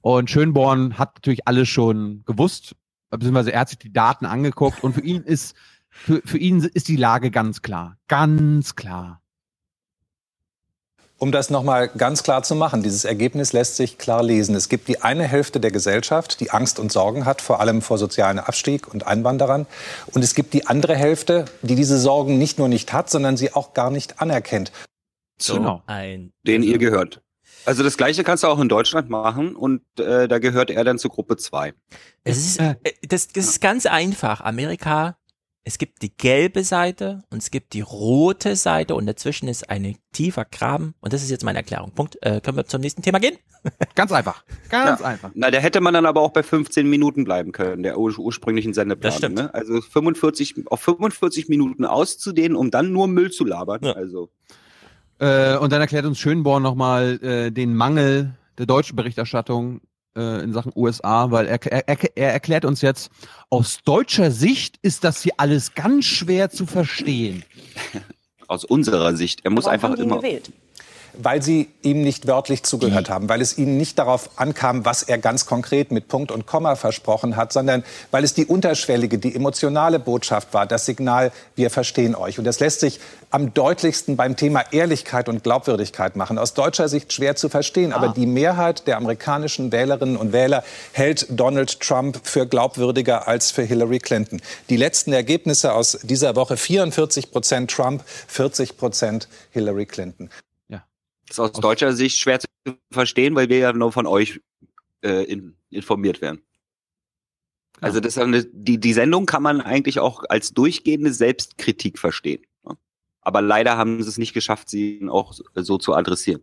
Und 0.00 0.30
Schönborn 0.30 0.98
hat 0.98 1.14
natürlich 1.16 1.46
alles 1.46 1.68
schon 1.68 2.22
gewusst, 2.26 2.74
beziehungsweise 3.10 3.52
er 3.52 3.60
hat 3.60 3.68
sich 3.68 3.78
die 3.78 3.92
Daten 3.92 4.26
angeguckt 4.26 4.82
und 4.82 4.94
für 4.94 5.00
ihn 5.02 5.22
ist, 5.22 5.54
für, 5.94 6.20
für 6.24 6.38
ihn 6.38 6.62
ist 6.62 6.88
die 6.88 6.96
Lage 6.96 7.30
ganz 7.30 7.62
klar. 7.62 7.96
Ganz 8.08 8.76
klar. 8.76 9.20
Um 11.18 11.32
das 11.32 11.48
nochmal 11.48 11.88
ganz 11.88 12.22
klar 12.22 12.42
zu 12.42 12.54
machen, 12.54 12.82
dieses 12.82 13.04
Ergebnis 13.04 13.52
lässt 13.52 13.76
sich 13.76 13.98
klar 13.98 14.22
lesen. 14.22 14.54
Es 14.56 14.68
gibt 14.68 14.88
die 14.88 15.00
eine 15.00 15.24
Hälfte 15.24 15.60
der 15.60 15.70
Gesellschaft, 15.70 16.40
die 16.40 16.50
Angst 16.50 16.78
und 16.78 16.92
Sorgen 16.92 17.24
hat, 17.24 17.40
vor 17.40 17.60
allem 17.60 17.82
vor 17.82 17.98
sozialen 17.98 18.38
Abstieg 18.38 18.92
und 18.92 19.06
Einwanderern. 19.06 19.66
Und 20.12 20.22
es 20.22 20.34
gibt 20.34 20.52
die 20.52 20.66
andere 20.66 20.96
Hälfte, 20.96 21.46
die 21.62 21.76
diese 21.76 21.98
Sorgen 21.98 22.36
nicht 22.36 22.58
nur 22.58 22.68
nicht 22.68 22.92
hat, 22.92 23.08
sondern 23.08 23.36
sie 23.36 23.54
auch 23.54 23.72
gar 23.74 23.90
nicht 23.90 24.20
anerkennt. 24.20 24.72
So, 25.38 25.54
Genau. 25.54 25.82
Ein, 25.86 26.32
den 26.46 26.62
ihr 26.62 26.78
gehört. 26.78 27.22
Also 27.64 27.82
das 27.82 27.96
gleiche 27.96 28.24
kannst 28.24 28.44
du 28.44 28.48
auch 28.48 28.60
in 28.60 28.68
Deutschland 28.68 29.08
machen 29.08 29.56
und 29.56 29.80
äh, 29.98 30.28
da 30.28 30.38
gehört 30.38 30.70
er 30.70 30.84
dann 30.84 30.98
zu 30.98 31.08
Gruppe 31.08 31.36
2. 31.36 31.72
Es 32.24 32.36
ist, 32.36 32.60
äh, 32.60 32.74
das, 33.08 33.28
das 33.28 33.46
ist 33.46 33.60
ganz 33.60 33.86
einfach. 33.86 34.42
Amerika, 34.42 35.16
es 35.66 35.78
gibt 35.78 36.02
die 36.02 36.14
gelbe 36.14 36.62
Seite 36.62 37.24
und 37.30 37.38
es 37.38 37.50
gibt 37.50 37.72
die 37.72 37.80
rote 37.80 38.54
Seite 38.54 38.94
und 38.94 39.06
dazwischen 39.06 39.48
ist 39.48 39.70
ein 39.70 39.96
tiefer 40.12 40.44
Graben. 40.44 40.94
Und 41.00 41.12
das 41.14 41.22
ist 41.22 41.30
jetzt 41.30 41.42
meine 41.44 41.58
Erklärung. 41.58 41.92
Punkt. 41.92 42.18
Äh, 42.20 42.40
können 42.42 42.58
wir 42.58 42.66
zum 42.66 42.82
nächsten 42.82 43.00
Thema 43.00 43.18
gehen? 43.18 43.38
Ganz 43.94 44.12
einfach. 44.12 44.44
Ganz 44.68 45.00
Ja. 45.00 45.06
einfach. 45.06 45.30
Na, 45.34 45.50
da 45.50 45.58
hätte 45.58 45.80
man 45.80 45.94
dann 45.94 46.04
aber 46.04 46.20
auch 46.20 46.32
bei 46.32 46.42
15 46.42 46.86
Minuten 46.88 47.24
bleiben 47.24 47.52
können, 47.52 47.82
der 47.82 47.98
ur 47.98 48.16
ursprünglichen 48.18 48.74
Sendeplan. 48.74 49.10
Das 49.10 49.16
stimmt. 49.16 49.36
Ne? 49.36 49.54
Also 49.54 49.80
45, 49.80 50.66
auf 50.66 50.82
45 50.82 51.48
Minuten 51.48 51.86
auszudehnen, 51.86 52.56
um 52.56 52.70
dann 52.70 52.92
nur 52.92 53.08
Müll 53.08 53.30
zu 53.30 53.44
labern. 53.46 53.84
Also 53.86 54.30
Äh, 55.18 55.56
und 55.56 55.72
dann 55.72 55.80
erklärt 55.80 56.04
uns 56.04 56.18
Schönborn 56.18 56.62
nochmal 56.62 57.22
äh, 57.22 57.50
den 57.50 57.74
Mangel 57.74 58.34
der 58.58 58.66
deutschen 58.66 58.96
Berichterstattung 58.96 59.80
äh, 60.16 60.42
in 60.42 60.52
Sachen 60.52 60.72
USA, 60.74 61.30
weil 61.30 61.46
er, 61.46 61.62
er, 61.64 61.88
er 61.88 62.16
er 62.16 62.32
erklärt 62.32 62.64
uns 62.64 62.80
jetzt, 62.80 63.10
aus 63.50 63.78
deutscher 63.84 64.30
Sicht 64.30 64.78
ist 64.82 65.04
das 65.04 65.22
hier 65.22 65.34
alles 65.36 65.74
ganz 65.74 66.04
schwer 66.04 66.50
zu 66.50 66.66
verstehen. 66.66 67.44
aus 68.48 68.64
unserer 68.64 69.16
Sicht. 69.16 69.40
Er 69.44 69.50
muss 69.50 69.64
Warum 69.64 69.74
einfach 69.74 69.94
immer. 69.98 70.16
gewählt? 70.18 70.50
Weil 71.18 71.42
sie 71.42 71.68
ihm 71.82 72.02
nicht 72.02 72.26
wörtlich 72.26 72.62
zugehört 72.62 73.10
haben, 73.10 73.28
weil 73.28 73.40
es 73.40 73.58
ihnen 73.58 73.76
nicht 73.76 73.98
darauf 73.98 74.30
ankam, 74.36 74.84
was 74.84 75.02
er 75.02 75.18
ganz 75.18 75.46
konkret 75.46 75.90
mit 75.90 76.08
Punkt 76.08 76.32
und 76.32 76.46
Komma 76.46 76.76
versprochen 76.76 77.36
hat, 77.36 77.52
sondern 77.52 77.84
weil 78.10 78.24
es 78.24 78.34
die 78.34 78.46
unterschwellige, 78.46 79.18
die 79.18 79.34
emotionale 79.34 79.98
Botschaft 79.98 80.54
war, 80.54 80.66
das 80.66 80.86
Signal, 80.86 81.32
wir 81.56 81.70
verstehen 81.70 82.14
euch. 82.14 82.38
Und 82.38 82.44
das 82.44 82.60
lässt 82.60 82.80
sich 82.80 83.00
am 83.30 83.52
deutlichsten 83.52 84.16
beim 84.16 84.36
Thema 84.36 84.64
Ehrlichkeit 84.72 85.28
und 85.28 85.42
Glaubwürdigkeit 85.42 86.14
machen. 86.14 86.38
Aus 86.38 86.54
deutscher 86.54 86.88
Sicht 86.88 87.12
schwer 87.12 87.34
zu 87.34 87.48
verstehen, 87.48 87.92
aber 87.92 88.08
die 88.08 88.26
Mehrheit 88.26 88.86
der 88.86 88.96
amerikanischen 88.96 89.72
Wählerinnen 89.72 90.16
und 90.16 90.32
Wähler 90.32 90.62
hält 90.92 91.26
Donald 91.30 91.80
Trump 91.80 92.20
für 92.22 92.46
glaubwürdiger 92.46 93.26
als 93.26 93.50
für 93.50 93.62
Hillary 93.62 93.98
Clinton. 93.98 94.40
Die 94.70 94.76
letzten 94.76 95.12
Ergebnisse 95.12 95.72
aus 95.72 95.98
dieser 96.02 96.36
Woche 96.36 96.56
44 96.56 97.32
Prozent 97.32 97.70
Trump, 97.70 98.04
40 98.28 98.76
Prozent 98.76 99.28
Hillary 99.50 99.86
Clinton. 99.86 100.30
Das 101.28 101.38
ist 101.38 101.40
aus 101.40 101.52
deutscher 101.52 101.92
Sicht 101.92 102.18
schwer 102.18 102.40
zu 102.40 102.46
verstehen, 102.90 103.34
weil 103.34 103.48
wir 103.48 103.58
ja 103.58 103.72
nur 103.72 103.92
von 103.92 104.06
euch 104.06 104.40
äh, 105.02 105.24
in, 105.24 105.56
informiert 105.70 106.20
werden. 106.20 106.42
Also 107.80 108.00
das 108.00 108.18
eine, 108.18 108.44
die, 108.44 108.78
die 108.78 108.92
Sendung 108.92 109.26
kann 109.26 109.42
man 109.42 109.60
eigentlich 109.60 109.98
auch 110.00 110.22
als 110.28 110.52
durchgehende 110.52 111.12
Selbstkritik 111.12 111.98
verstehen. 111.98 112.42
ne? 112.64 112.76
Aber 113.20 113.42
leider 113.42 113.76
haben 113.76 114.02
sie 114.02 114.08
es 114.08 114.18
nicht 114.18 114.32
geschafft, 114.32 114.68
sie 114.68 115.06
auch 115.08 115.34
so, 115.54 115.78
zu 115.78 115.94
adressieren. 115.94 116.42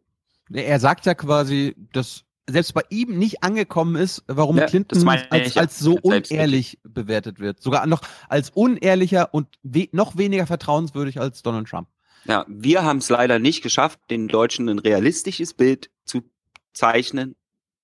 Er 0.51 0.79
sagt 0.79 1.05
ja 1.05 1.13
quasi, 1.13 1.75
dass 1.93 2.25
selbst 2.49 2.73
bei 2.73 2.83
ihm 2.89 3.17
nicht 3.17 3.43
angekommen 3.43 3.95
ist, 3.95 4.23
warum 4.27 4.57
Ja, 4.57 4.65
Clinton 4.65 5.07
als, 5.07 5.57
als 5.57 5.79
so 5.79 5.97
unehrlich 6.01 6.79
bewertet 6.83 7.39
wird. 7.39 7.61
Sogar 7.61 7.87
noch 7.87 8.01
als 8.27 8.49
unehrlicher 8.49 9.33
und 9.33 9.47
we 9.63 9.87
noch 9.91 10.17
weniger 10.17 10.45
vertrauenswürdig 10.45 11.19
als 11.19 11.43
Donald 11.43 11.69
Trump. 11.69 11.87
Ja, 12.25 12.45
wir 12.47 12.83
haben 12.83 12.97
es 12.97 13.09
leider 13.09 13.39
nicht 13.39 13.61
geschafft, 13.63 13.99
den 14.09 14.27
Deutschen 14.27 14.69
ein 14.69 14.79
realistisches 14.79 15.53
Bild 15.53 15.89
zu 16.05 16.21
zeichnen. 16.73 17.35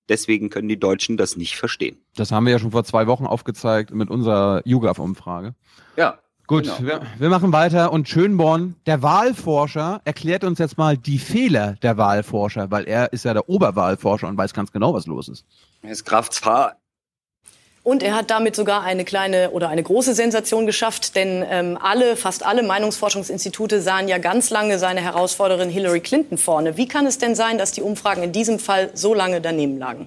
Deswegen 0.08 0.48
können 0.48 0.68
die 0.68 0.78
Deutschen 0.78 1.16
das 1.16 1.36
nicht 1.36 1.56
verstehen. 1.56 1.98
Das 2.16 2.32
haben 2.32 2.46
wir 2.46 2.52
ja 2.52 2.58
schon 2.58 2.70
vor 2.70 2.84
zwei 2.84 3.06
Wochen 3.06 3.26
aufgezeigt 3.26 3.92
mit 3.92 4.10
unserer 4.10 4.62
YouGov-Umfrage. 4.64 5.54
Ja. 5.96 6.18
Gut, 6.46 6.64
genau. 6.64 6.80
wir, 6.80 7.02
wir 7.18 7.28
machen 7.28 7.52
weiter 7.52 7.92
und 7.92 8.08
Schönborn, 8.08 8.76
der 8.86 9.02
Wahlforscher, 9.02 10.00
erklärt 10.06 10.44
uns 10.44 10.58
jetzt 10.58 10.78
mal 10.78 10.96
die 10.96 11.18
Fehler 11.18 11.74
der 11.82 11.98
Wahlforscher, 11.98 12.70
weil 12.70 12.84
er 12.84 13.12
ist 13.12 13.26
ja 13.26 13.34
der 13.34 13.50
Oberwahlforscher 13.50 14.28
und 14.28 14.38
weiß 14.38 14.54
ganz 14.54 14.72
genau, 14.72 14.94
was 14.94 15.06
los 15.06 15.28
ist. 15.28 15.44
Er 15.82 15.90
ist 15.90 16.08
Zar. 16.30 16.76
Und 17.88 18.02
er 18.02 18.14
hat 18.14 18.28
damit 18.28 18.54
sogar 18.54 18.82
eine 18.82 19.06
kleine 19.06 19.50
oder 19.52 19.70
eine 19.70 19.82
große 19.82 20.12
Sensation 20.12 20.66
geschafft, 20.66 21.16
denn 21.16 21.42
ähm, 21.48 21.78
alle, 21.80 22.16
fast 22.16 22.44
alle 22.44 22.62
Meinungsforschungsinstitute 22.62 23.80
sahen 23.80 24.08
ja 24.08 24.18
ganz 24.18 24.50
lange 24.50 24.78
seine 24.78 25.00
Herausforderin 25.00 25.70
Hillary 25.70 26.00
Clinton 26.00 26.36
vorne. 26.36 26.76
Wie 26.76 26.86
kann 26.86 27.06
es 27.06 27.16
denn 27.16 27.34
sein, 27.34 27.56
dass 27.56 27.72
die 27.72 27.80
Umfragen 27.80 28.22
in 28.22 28.32
diesem 28.32 28.58
Fall 28.58 28.90
so 28.92 29.14
lange 29.14 29.40
daneben 29.40 29.78
lagen? 29.78 30.06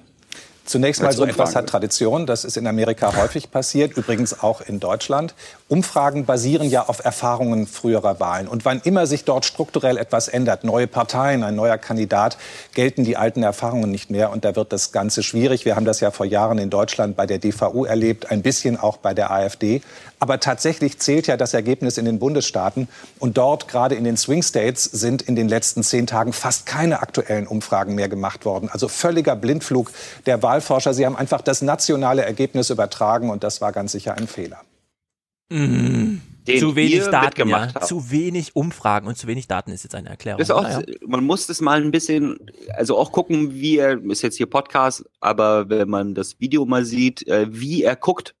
Zunächst 0.64 1.02
mal, 1.02 1.12
so 1.12 1.24
etwas 1.24 1.56
hat 1.56 1.68
Tradition. 1.68 2.24
Das 2.24 2.44
ist 2.44 2.56
in 2.56 2.68
Amerika 2.68 3.16
häufig 3.16 3.50
passiert, 3.50 3.96
übrigens 3.96 4.40
auch 4.44 4.60
in 4.60 4.78
Deutschland. 4.78 5.34
Umfragen 5.72 6.26
basieren 6.26 6.68
ja 6.68 6.86
auf 6.86 7.02
Erfahrungen 7.02 7.66
früherer 7.66 8.20
Wahlen. 8.20 8.46
Und 8.46 8.66
wann 8.66 8.82
immer 8.84 9.06
sich 9.06 9.24
dort 9.24 9.46
strukturell 9.46 9.96
etwas 9.96 10.28
ändert, 10.28 10.64
neue 10.64 10.86
Parteien, 10.86 11.42
ein 11.42 11.54
neuer 11.54 11.78
Kandidat, 11.78 12.36
gelten 12.74 13.04
die 13.04 13.16
alten 13.16 13.42
Erfahrungen 13.42 13.90
nicht 13.90 14.10
mehr. 14.10 14.32
Und 14.32 14.44
da 14.44 14.54
wird 14.54 14.70
das 14.70 14.92
Ganze 14.92 15.22
schwierig. 15.22 15.64
Wir 15.64 15.74
haben 15.74 15.86
das 15.86 16.00
ja 16.00 16.10
vor 16.10 16.26
Jahren 16.26 16.58
in 16.58 16.68
Deutschland 16.68 17.16
bei 17.16 17.24
der 17.24 17.38
DVU 17.38 17.86
erlebt, 17.86 18.30
ein 18.30 18.42
bisschen 18.42 18.78
auch 18.78 18.98
bei 18.98 19.14
der 19.14 19.30
AfD. 19.30 19.80
Aber 20.18 20.40
tatsächlich 20.40 20.98
zählt 20.98 21.26
ja 21.26 21.38
das 21.38 21.54
Ergebnis 21.54 21.96
in 21.96 22.04
den 22.04 22.18
Bundesstaaten. 22.18 22.86
Und 23.18 23.38
dort, 23.38 23.66
gerade 23.66 23.94
in 23.94 24.04
den 24.04 24.18
Swing 24.18 24.42
States, 24.42 24.84
sind 24.84 25.22
in 25.22 25.36
den 25.36 25.48
letzten 25.48 25.82
zehn 25.82 26.06
Tagen 26.06 26.34
fast 26.34 26.66
keine 26.66 27.00
aktuellen 27.00 27.46
Umfragen 27.46 27.94
mehr 27.94 28.10
gemacht 28.10 28.44
worden. 28.44 28.68
Also 28.70 28.88
völliger 28.88 29.36
Blindflug 29.36 29.90
der 30.26 30.42
Wahlforscher. 30.42 30.92
Sie 30.92 31.06
haben 31.06 31.16
einfach 31.16 31.40
das 31.40 31.62
nationale 31.62 32.26
Ergebnis 32.26 32.68
übertragen 32.68 33.30
und 33.30 33.42
das 33.42 33.62
war 33.62 33.72
ganz 33.72 33.92
sicher 33.92 34.18
ein 34.18 34.28
Fehler. 34.28 34.58
Den 35.52 36.58
zu 36.58 36.74
wenig 36.74 37.04
Daten, 37.04 37.48
ja. 37.48 37.72
habt. 37.74 37.86
Zu 37.86 38.10
wenig 38.10 38.56
Umfragen 38.56 39.06
und 39.06 39.16
zu 39.16 39.26
wenig 39.28 39.46
Daten 39.46 39.70
ist 39.70 39.84
jetzt 39.84 39.94
eine 39.94 40.08
Erklärung. 40.08 40.38
Das 40.38 40.48
ist 40.48 40.54
auch, 40.54 40.62
Naja. 40.62 40.82
Man 41.06 41.24
muss 41.24 41.46
das 41.46 41.60
mal 41.60 41.80
ein 41.80 41.92
bisschen, 41.92 42.36
also 42.74 42.98
auch 42.98 43.12
gucken, 43.12 43.54
wie 43.54 43.78
er, 43.78 44.02
ist 44.04 44.22
jetzt 44.22 44.36
hier 44.36 44.46
Podcast, 44.46 45.04
aber 45.20 45.68
wenn 45.68 45.88
man 45.88 46.14
das 46.14 46.40
Video 46.40 46.66
mal 46.66 46.84
sieht, 46.84 47.26
äh, 47.28 47.46
wie 47.50 47.84
er 47.84 47.94
guckt. 47.94 48.34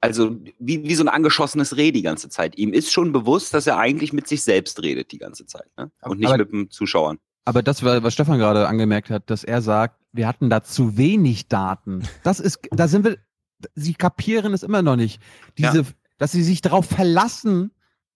Also 0.00 0.36
wie, 0.58 0.84
wie 0.84 0.94
so 0.94 1.02
ein 1.02 1.08
angeschossenes 1.08 1.76
Reh 1.76 1.90
die 1.90 2.02
ganze 2.02 2.28
Zeit. 2.28 2.58
Ihm 2.58 2.72
ist 2.72 2.92
schon 2.92 3.12
bewusst, 3.12 3.54
dass 3.54 3.66
er 3.66 3.78
eigentlich 3.78 4.12
mit 4.12 4.28
sich 4.28 4.42
selbst 4.42 4.82
redet 4.82 5.12
die 5.12 5.18
ganze 5.18 5.46
Zeit. 5.46 5.66
Ne? 5.78 5.90
Und 6.02 6.18
nicht 6.18 6.28
Aber- 6.28 6.38
mit 6.38 6.52
den 6.52 6.70
Zuschauern. 6.70 7.18
Aber 7.46 7.62
das, 7.62 7.82
was 7.82 8.14
Stefan 8.14 8.38
gerade 8.38 8.68
angemerkt 8.68 9.10
hat, 9.10 9.28
dass 9.28 9.44
er 9.44 9.60
sagt, 9.60 10.00
wir 10.12 10.26
hatten 10.26 10.48
da 10.48 10.62
zu 10.62 10.96
wenig 10.96 11.48
Daten. 11.48 12.02
Das 12.22 12.40
ist, 12.40 12.60
da 12.70 12.88
sind 12.88 13.04
wir, 13.04 13.18
sie 13.74 13.94
kapieren 13.94 14.52
es 14.54 14.62
immer 14.62 14.82
noch 14.82 14.96
nicht. 14.96 15.20
Diese, 15.58 15.84
dass 16.18 16.32
sie 16.32 16.42
sich 16.42 16.60
darauf 16.60 16.86
verlassen, 16.86 17.70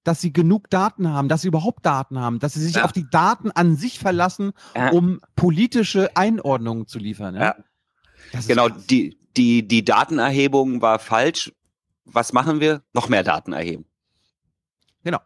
dass 0.05 0.21
sie 0.21 0.33
genug 0.33 0.71
Daten 0.71 1.09
haben, 1.09 1.29
dass 1.29 1.43
sie 1.43 1.49
überhaupt 1.49 1.85
Daten 1.85 2.19
haben, 2.19 2.39
dass 2.39 2.55
sie 2.55 2.63
sich 2.63 2.77
Ja. 2.77 2.85
auf 2.85 2.93
die 2.93 3.09
Daten 3.11 3.51
an 3.51 3.77
sich 3.77 3.99
verlassen, 3.99 4.53
Ja. 4.75 4.91
um 4.91 5.21
politische 5.37 6.17
Einordnungen 6.17 6.87
zu 6.87 6.99
liefern. 6.99 7.35
Ja? 7.35 7.57
Ja. 8.33 8.41
Genau, 8.47 8.69
krass. 8.69 8.87
die, 8.87 9.19
die, 9.37 9.67
die 9.67 9.85
Datenerhebung 9.85 10.81
war 10.83 10.99
falsch. 10.99 11.53
Was 12.05 12.33
machen 12.33 12.61
wir? 12.61 12.83
Noch 12.95 13.09
mehr 13.09 13.23
Daten 13.23 13.53
erheben. 13.53 13.85
Genau. 15.05 15.19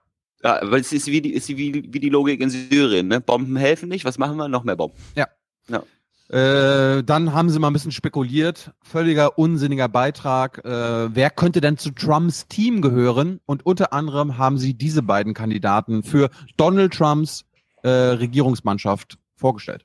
Ja, 0.43 0.59
weil 0.65 0.81
es 0.81 0.93
ist 0.93 1.07
wie 1.07 1.21
die, 1.21 1.33
ist 1.33 1.49
wie, 1.49 1.93
wie 1.93 2.01
die 2.01 2.09
Logik 2.09 2.41
in 2.41 2.51
Syrien. 2.51 3.07
Ne? 3.09 3.21
Bomben 3.21 3.57
helfen 3.57 3.89
nicht. 3.89 4.05
Was 4.05 4.19
machen 4.19 4.37
wir? 4.37 4.49
Noch 4.49 4.65
mehr 4.65 4.75
Bomben. 4.77 4.97
Ja. 5.15 5.29
Ja. 5.69 5.85
Äh, 6.29 7.03
dann 7.03 7.35
haben 7.35 7.51
sie 7.51 7.59
mal 7.59 7.69
ein 7.69 7.73
bisschen 7.73 7.93
spekuliert. 7.93 8.73
Völliger 8.83 9.39
unsinniger 9.39 9.89
Beitrag. 9.89 10.65
Äh, 10.65 11.15
wer 11.15 11.31
könnte 11.31 11.61
denn 11.61 11.77
zu 11.77 11.91
Trumps 11.91 12.47
Team 12.49 12.81
gehören? 12.81 13.41
Und 13.47 13.67
unter 13.67 13.93
anderem 13.93 14.39
haben 14.39 14.59
sie 14.59 14.75
diese 14.75 15.03
beiden 15.03 15.35
Kandidaten 15.35 16.03
für 16.03 16.31
Donald 16.57 16.95
Trumps 16.95 17.45
äh, 17.83 17.89
Regierungsmannschaft 17.89 19.19
vorgestellt. 19.37 19.85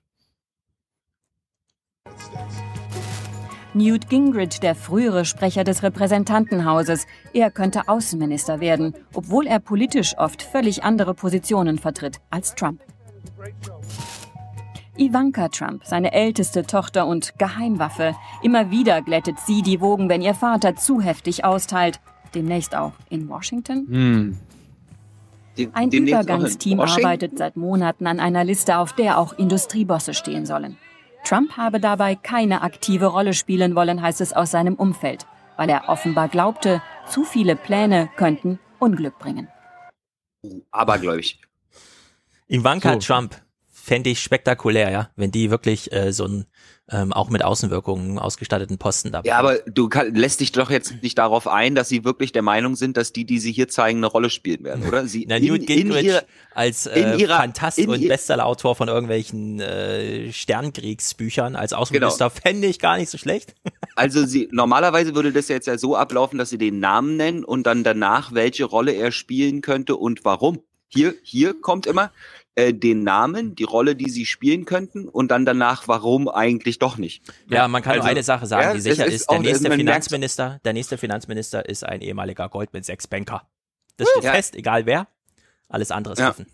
Newt 3.74 4.10
Gingrich, 4.10 4.60
der 4.60 4.74
frühere 4.74 5.24
Sprecher 5.24 5.64
des 5.64 5.84
Repräsentantenhauses, 5.84 7.06
er 7.34 7.52
könnte 7.52 7.88
Außenminister 7.88 8.60
werden, 8.60 8.96
obwohl 9.14 9.46
er 9.46 9.60
politisch 9.60 10.18
oft 10.18 10.42
völlig 10.42 10.84
andere 10.84 11.14
Positionen 11.14 11.78
vertritt 11.78 12.20
als 12.32 12.56
Trump. 12.56 12.82
Ivanka 14.98 15.50
Trump, 15.50 15.84
seine 15.86 16.12
älteste 16.14 16.66
Tochter 16.66 17.08
und 17.08 17.38
Geheimwaffe. 17.38 18.16
Immer 18.42 18.72
wieder 18.72 19.02
glättet 19.02 19.40
sie 19.40 19.62
die 19.62 19.80
Wogen, 19.82 20.10
wenn 20.10 20.22
ihr 20.22 20.34
Vater 20.34 20.76
zu 20.76 21.02
heftig 21.02 21.46
austeilt. 21.46 22.00
Demnächst 22.34 22.76
auch 22.76 22.94
in 23.10 23.30
Washington. 23.30 23.88
Hm. 23.90 24.38
Ein 25.74 25.92
Übergangsteam 25.92 26.80
arbeitet 26.80 27.38
seit 27.38 27.58
Monaten 27.58 28.06
an 28.06 28.20
einer 28.20 28.44
Liste, 28.44 28.78
auf 28.78 28.94
der 28.94 29.18
auch 29.18 29.34
Industriebosse 29.34 30.14
stehen 30.14 30.46
sollen. 30.46 30.78
Trump 31.24 31.58
habe 31.58 31.80
dabei 31.80 32.16
keine 32.16 32.62
aktive 32.62 33.08
Rolle 33.08 33.34
spielen 33.34 33.76
wollen, 33.76 34.02
heißt 34.02 34.22
es 34.22 34.34
aus 34.34 34.52
seinem 34.52 34.76
Umfeld, 34.76 35.26
weil 35.58 35.70
er 35.70 35.90
offenbar 35.90 36.28
glaubte, 36.28 36.82
zu 37.10 37.24
viele 37.24 37.56
Pläne 37.56 38.10
könnten 38.16 38.60
Unglück 38.80 39.18
bringen. 39.18 39.48
Abergläubig. 40.72 41.42
Ivanka 42.48 42.94
So. 42.94 43.00
Trump 43.00 43.36
fände 43.88 44.10
ich 44.10 44.20
spektakulär, 44.22 44.92
ja, 44.92 45.10
wenn 45.16 45.32
die 45.32 45.50
wirklich 45.50 45.92
äh, 45.94 46.12
so 46.12 46.26
einen 46.26 46.46
ähm, 46.90 47.12
auch 47.12 47.30
mit 47.30 47.44
Außenwirkungen 47.44 48.18
ausgestatteten 48.18 48.78
Posten 48.78 49.12
da 49.12 49.22
Ja, 49.26 49.40
aber 49.40 49.58
du 49.66 49.90
kann, 49.90 50.14
lässt 50.16 50.40
dich 50.40 50.54
doch 50.54 50.70
jetzt 50.70 51.02
nicht 51.04 51.18
darauf 51.18 51.46
ein, 51.48 51.76
dass 51.76 51.90
sie 51.90 52.06
wirklich 52.06 52.32
der 52.32 52.42
Meinung 52.44 52.76
sind, 52.78 52.96
dass 52.96 53.12
die, 53.12 53.26
die 53.26 53.40
sie 53.40 53.52
hier 53.52 53.68
zeigen, 53.68 53.98
eine 54.00 54.08
Rolle 54.08 54.30
spielen 54.30 54.64
werden, 54.64 54.88
oder? 54.88 55.06
Sie 55.06 55.26
Na, 55.28 55.38
Newt 55.38 55.68
Gingrich 55.68 56.06
ihrer- 56.06 56.24
als 56.54 56.86
in 56.86 57.04
äh, 57.04 57.16
ihrer- 57.18 57.38
Fantast 57.38 57.78
in 57.78 57.90
und 57.90 58.08
Bestsellerautor 58.08 58.76
von 58.76 58.88
irgendwelchen 58.88 59.60
äh, 59.60 60.32
Sternkriegsbüchern 60.32 61.56
als 61.56 61.72
Genau. 61.72 61.82
Außenminister 61.82 62.30
fände 62.30 62.68
ich 62.68 62.80
gar 62.80 62.98
nicht 62.98 63.10
so 63.10 63.18
schlecht. 63.18 63.56
Also 63.96 64.28
sie 64.28 64.48
normalerweise 64.52 65.16
würde 65.16 65.34
das 65.34 65.48
jetzt 65.48 65.66
ja 65.66 65.80
so 65.80 65.96
ablaufen, 65.96 66.38
dass 66.38 66.52
sie 66.52 66.60
den 66.60 66.80
Namen 66.80 67.18
nennen 67.18 67.44
und 67.44 67.64
dann 67.66 67.84
danach, 67.84 68.32
welche 68.32 68.66
Rolle 68.66 68.94
er 68.94 69.12
spielen 69.12 69.62
könnte 69.62 69.96
und 69.96 70.24
warum. 70.24 70.60
Hier, 70.88 71.16
hier 71.24 71.60
kommt 71.60 71.88
immer 71.88 72.12
äh, 72.58 72.74
den 72.74 73.04
Namen, 73.04 73.54
die 73.54 73.64
Rolle, 73.66 73.96
die 73.96 74.10
sie 74.10 74.26
spielen 74.26 74.66
könnten 74.66 75.08
und 75.08 75.30
dann 75.30 75.46
danach, 75.46 75.88
warum 75.88 76.28
eigentlich 76.28 76.80
doch 76.80 76.98
nicht. 76.98 77.22
Ja, 77.50 77.68
man 77.68 77.84
kann 77.84 77.94
nur 77.96 78.04
Also, 78.04 78.12
eine 78.12 78.24
Sache 78.24 78.48
sagen, 78.48 78.70
ja, 78.70 78.74
die 78.74 78.82
sicher 78.82 79.06
ist 79.06 79.14
ist, 79.14 79.32
der 79.32 79.40
nächste 79.40 79.72
Finanzminister, 79.72 80.60
der 80.66 80.74
nächste 80.74 80.98
Finanzminister 80.98 81.70
ist 81.70 81.84
ein 81.84 82.02
ehemaliger 82.02 82.50
Goldman 82.50 82.82
Sachs 82.82 83.06
Banker. 83.06 83.48
Das 83.98 84.10
steht 84.10 84.24
Ja. 84.24 84.34
fest, 84.34 84.56
egal 84.56 84.88
wer. 84.88 85.08
Alles 85.70 85.92
andere 85.92 86.14
ist 86.16 86.22
offen. 86.22 86.48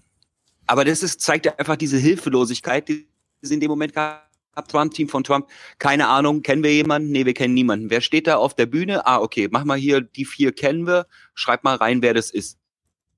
Aber 0.68 0.84
das 0.84 1.04
ist, 1.04 1.22
zeigt 1.22 1.46
ja 1.46 1.56
einfach 1.58 1.78
diese 1.78 1.98
Hilflosigkeit, 1.98 2.90
die 2.90 3.08
sie 3.42 3.54
in 3.54 3.60
dem 3.62 3.70
Moment 3.70 3.94
gehabt 3.94 4.24
Trump, 4.68 4.94
Team 4.94 5.08
von 5.08 5.24
Trump, 5.24 5.48
keine 5.80 6.08
Ahnung, 6.10 6.42
kennen 6.42 6.64
wir 6.64 6.74
jemanden? 6.74 7.12
Nee, 7.12 7.26
wir 7.26 7.34
kennen 7.34 7.54
niemanden. 7.54 7.90
Wer 7.90 8.02
steht 8.02 8.28
da 8.28 8.36
auf 8.36 8.54
der 8.56 8.66
Bühne? 8.66 9.08
Ah, 9.08 9.20
okay, 9.20 9.48
mach 9.50 9.64
mal 9.64 9.78
hier, 9.78 10.02
die 10.02 10.26
vier 10.26 10.52
kennen 10.52 10.86
wir, 10.86 11.08
schreib 11.34 11.64
mal 11.64 11.76
rein, 11.76 12.02
wer 12.02 12.14
das 12.14 12.30
ist. 12.30 12.60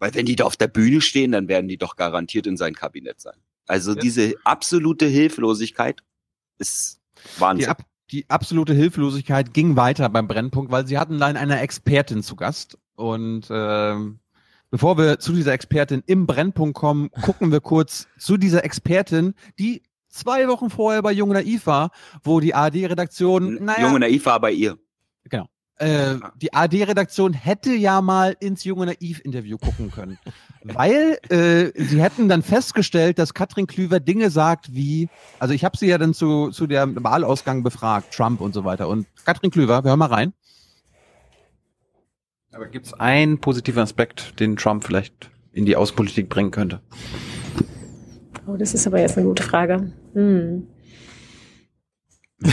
Weil 0.05 0.13
wenn 0.13 0.27
die 0.27 0.35
da 0.35 0.43
auf 0.43 0.55
der 0.55 0.67
Bühne 0.67 1.01
stehen, 1.01 1.31
dann 1.31 1.47
werden 1.47 1.67
die 1.67 1.77
doch 1.77 1.95
garantiert 1.95 2.45
in 2.45 2.57
sein 2.57 2.75
Kabinett 2.75 3.19
sein. 3.19 3.33
Also 3.65 3.95
diese 3.95 4.35
absolute 4.43 5.07
Hilflosigkeit 5.07 6.03
ist 6.59 6.99
Die, 7.17 7.41
Wahnsinn. 7.41 7.69
ab, 7.69 7.81
die 8.11 8.29
absolute 8.29 8.75
Hilflosigkeit 8.75 9.51
ging 9.55 9.75
weiter 9.75 10.07
beim 10.09 10.27
Brennpunkt, 10.27 10.71
weil 10.71 10.85
sie 10.85 10.99
hatten 10.99 11.17
dann 11.17 11.37
eine 11.37 11.59
Expertin 11.59 12.21
zu 12.21 12.35
Gast. 12.35 12.77
Und 12.93 13.47
ähm, 13.49 14.19
bevor 14.69 14.99
wir 14.99 15.17
zu 15.17 15.33
dieser 15.33 15.53
Expertin 15.53 16.03
im 16.05 16.27
Brennpunkt 16.27 16.77
kommen, 16.77 17.09
gucken 17.23 17.51
wir 17.51 17.61
kurz 17.61 18.07
zu 18.19 18.37
dieser 18.37 18.63
Expertin, 18.63 19.33
die 19.57 19.81
zwei 20.09 20.47
Wochen 20.47 20.69
vorher 20.69 21.01
bei 21.01 21.13
Jung 21.13 21.29
Naiv 21.29 21.65
war, 21.65 21.89
wo 22.23 22.39
die 22.39 22.53
ARD-Redaktion, 22.53 23.55
naja, 23.65 23.87
Junge 23.87 24.01
Naiv 24.01 24.27
war 24.27 24.39
bei 24.39 24.51
ihr. 24.51 24.77
Äh, 25.77 26.15
die 26.41 26.53
AD-Redaktion 26.53 27.33
hätte 27.33 27.73
ja 27.73 28.01
mal 28.01 28.35
ins 28.39 28.63
Junge 28.63 28.85
Naiv-Interview 28.85 29.57
gucken 29.57 29.91
können. 29.91 30.17
weil 30.63 31.17
äh, 31.29 31.71
sie 31.75 32.01
hätten 32.01 32.29
dann 32.29 32.41
festgestellt, 32.43 33.19
dass 33.19 33.33
Katrin 33.33 33.67
Klüver 33.67 33.99
Dinge 33.99 34.29
sagt 34.29 34.73
wie, 34.73 35.09
also 35.39 35.53
ich 35.53 35.65
habe 35.65 35.77
sie 35.77 35.87
ja 35.87 35.97
dann 35.97 36.13
zu, 36.13 36.49
zu 36.49 36.65
der 36.65 36.87
Wahlausgang 37.03 37.63
befragt, 37.63 38.13
Trump 38.13 38.41
und 38.41 38.53
so 38.53 38.63
weiter. 38.63 38.87
Und 38.87 39.05
Katrin 39.25 39.51
Klüver, 39.51 39.83
wir 39.83 39.89
hören 39.89 39.99
mal 39.99 40.05
rein. 40.05 40.33
Aber 42.51 42.67
gibt 42.67 42.85
es 42.85 42.93
einen 42.93 43.39
positiven 43.39 43.83
Aspekt, 43.83 44.39
den 44.39 44.55
Trump 44.55 44.85
vielleicht 44.85 45.29
in 45.51 45.65
die 45.65 45.75
Außenpolitik 45.75 46.29
bringen 46.29 46.51
könnte? 46.51 46.81
Oh, 48.47 48.55
das 48.55 48.73
ist 48.73 48.87
aber 48.87 49.01
jetzt 49.01 49.17
eine 49.17 49.27
gute 49.27 49.43
Frage. 49.43 49.91
Hm. 50.13 50.67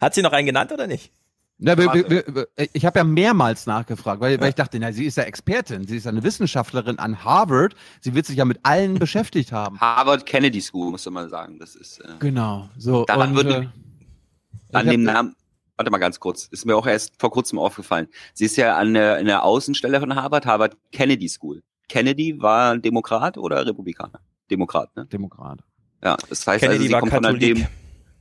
Hat 0.00 0.14
sie 0.14 0.22
noch 0.22 0.32
einen 0.32 0.46
genannt 0.46 0.72
oder 0.72 0.86
nicht? 0.86 1.12
Ja, 1.58 1.78
wir, 1.78 2.10
wir, 2.10 2.24
wir, 2.26 2.48
ich 2.72 2.84
habe 2.84 2.98
ja 2.98 3.04
mehrmals 3.04 3.66
nachgefragt, 3.66 4.20
weil, 4.20 4.40
weil 4.40 4.48
ich 4.48 4.54
dachte, 4.56 4.78
na, 4.80 4.92
sie 4.92 5.04
ist 5.04 5.16
ja 5.16 5.22
Expertin, 5.22 5.86
sie 5.86 5.96
ist 5.96 6.06
eine 6.06 6.22
Wissenschaftlerin 6.24 6.98
an 6.98 7.24
Harvard, 7.24 7.74
sie 8.00 8.14
wird 8.14 8.26
sich 8.26 8.36
ja 8.36 8.44
mit 8.44 8.58
allen 8.64 8.94
beschäftigt 8.98 9.52
haben. 9.52 9.78
Harvard 9.80 10.26
Kennedy 10.26 10.60
School, 10.60 10.90
muss 10.90 11.08
man 11.08 11.28
sagen. 11.28 11.58
Das 11.60 11.76
ist, 11.76 12.00
äh, 12.00 12.14
Genau, 12.18 12.68
so. 12.76 13.04
Daran 13.04 13.30
und, 13.30 13.36
wird 13.36 13.52
äh, 13.52 14.76
an 14.76 14.88
dem 14.88 15.04
Namen, 15.04 15.36
warte 15.76 15.92
mal 15.92 15.98
ganz 15.98 16.18
kurz, 16.18 16.48
ist 16.48 16.66
mir 16.66 16.76
auch 16.76 16.86
erst 16.86 17.14
vor 17.20 17.30
kurzem 17.30 17.60
aufgefallen. 17.60 18.08
Sie 18.32 18.46
ist 18.46 18.56
ja 18.56 18.76
an 18.76 18.94
der, 18.94 19.18
in 19.18 19.26
der 19.26 19.44
Außenstelle 19.44 20.00
von 20.00 20.14
Harvard, 20.14 20.46
Harvard 20.46 20.76
Kennedy 20.90 21.28
School. 21.28 21.62
Kennedy 21.88 22.40
war 22.40 22.76
Demokrat 22.78 23.38
oder 23.38 23.64
Republikaner? 23.64 24.20
Demokrat, 24.50 24.94
ne? 24.96 25.06
Demokrat. 25.06 25.60
Ja, 26.02 26.16
das 26.28 26.46
heißt 26.46 26.60
Kennedy 26.60 26.78
also, 26.78 26.86
sie 26.88 26.92
war 26.92 27.00
kommt 27.00 27.12
von 27.12 27.22
Katholik. 27.22 27.56
dem, 27.56 27.66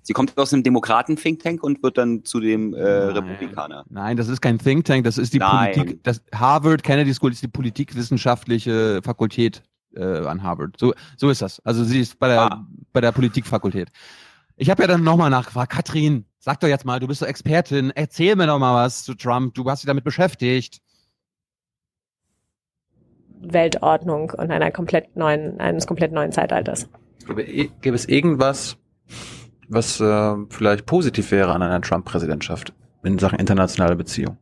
sie 0.04 0.14
kommt 0.14 0.38
aus 0.38 0.54
einem 0.54 0.64
Demokraten-Think 0.64 1.42
Tank 1.42 1.64
und 1.64 1.82
wird 1.82 1.98
dann 1.98 2.24
zu 2.24 2.40
dem 2.40 2.74
äh, 2.74 2.84
Republikaner. 2.84 3.86
Nein, 3.90 4.16
das 4.18 4.28
ist 4.28 4.42
kein 4.42 4.60
Think 4.60 4.86
Tank, 4.86 5.04
das 5.06 5.18
ist 5.18 5.34
die 5.34 5.40
Nein. 5.40 5.74
Politik, 5.74 6.04
das 6.04 6.22
Harvard 6.34 6.84
Kennedy 6.84 7.14
School 7.14 7.32
ist 7.32 7.42
die 7.42 7.48
politikwissenschaftliche 7.48 9.02
Fakultät 9.04 9.64
äh, 9.96 10.04
an 10.04 10.44
Harvard. 10.44 10.76
So, 10.80 10.94
so 11.18 11.30
ist 11.30 11.42
das. 11.42 11.60
Also 11.66 11.84
sie 11.84 12.00
ist 12.02 12.20
bei 12.20 12.28
der, 12.28 12.42
Ah. 12.42 12.68
bei 12.92 13.02
der 13.02 13.12
Politikfakultät. 13.12 13.90
Ich 14.56 14.70
habe 14.70 14.84
ja 14.84 14.88
dann 14.88 15.04
nochmal 15.04 15.32
nachgefragt, 15.32 15.72
Katrin, 15.72 16.26
sag 16.38 16.60
doch 16.60 16.68
jetzt 16.68 16.86
mal, 16.86 17.00
du 17.00 17.08
bist 17.08 17.22
doch 17.22 17.28
Expertin, 17.28 17.92
erzähl 17.96 18.36
mir 18.36 18.46
doch 18.46 18.60
mal 18.60 18.76
was 18.86 19.04
zu 19.04 19.16
Trump, 19.16 19.56
du 19.56 19.68
hast 19.70 19.82
dich 19.82 19.88
damit 19.88 20.04
beschäftigt. 20.04 20.80
Weltordnung 23.42 24.30
und 24.32 24.52
einer 24.52 24.72
komplett 24.72 25.16
neuen, 25.16 25.60
eines 25.60 25.88
komplett 25.88 26.12
neuen 26.12 26.32
Zeitalters. 26.32 26.88
Gäbe 27.28 27.96
es 27.96 28.06
irgendwas, 28.06 28.78
was 29.68 30.00
äh, 30.00 30.36
vielleicht 30.50 30.86
positiv 30.86 31.32
wäre 31.32 31.54
an 31.54 31.62
einer 31.62 31.82
Trump-Präsidentschaft 31.82 32.74
in 33.04 33.20
Sachen 33.20 33.40
internationale 33.40 33.96
Beziehung? 33.96 34.38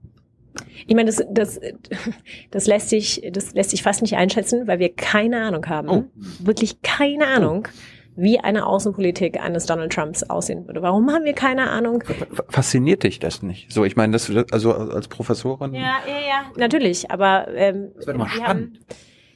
Ich 0.87 0.95
meine, 0.95 1.11
das, 1.11 1.23
das, 1.29 1.59
das, 2.51 2.67
lässt 2.67 2.89
sich, 2.89 3.21
das 3.31 3.53
lässt 3.53 3.69
sich 3.69 3.83
fast 3.83 4.01
nicht 4.01 4.15
einschätzen, 4.15 4.67
weil 4.67 4.79
wir 4.79 4.93
keine 4.93 5.41
Ahnung 5.41 5.65
haben. 5.67 5.89
Oh. 5.89 6.03
Wirklich 6.39 6.81
keine 6.81 7.27
Ahnung, 7.27 7.67
wie 8.15 8.39
eine 8.39 8.65
Außenpolitik 8.65 9.39
eines 9.39 9.65
Donald 9.65 9.93
Trumps 9.93 10.23
aussehen 10.23 10.67
würde. 10.67 10.81
Warum 10.81 11.11
haben 11.11 11.23
wir 11.23 11.33
keine 11.33 11.69
Ahnung? 11.69 12.03
Fasziniert 12.49 13.03
dich 13.03 13.19
das 13.19 13.41
nicht? 13.41 13.71
So, 13.71 13.85
ich 13.85 13.95
meine, 13.95 14.13
das 14.13 14.31
also 14.51 14.73
als 14.73 15.07
Professorin. 15.07 15.73
Ja, 15.73 15.99
ja, 16.05 16.27
ja, 16.27 16.51
natürlich, 16.57 17.09
aber 17.09 17.47
ähm, 17.55 17.91
Das 17.95 18.05
doch 18.05 18.15
mal 18.15 18.27
spannend. 18.27 18.77
Haben, 18.77 18.85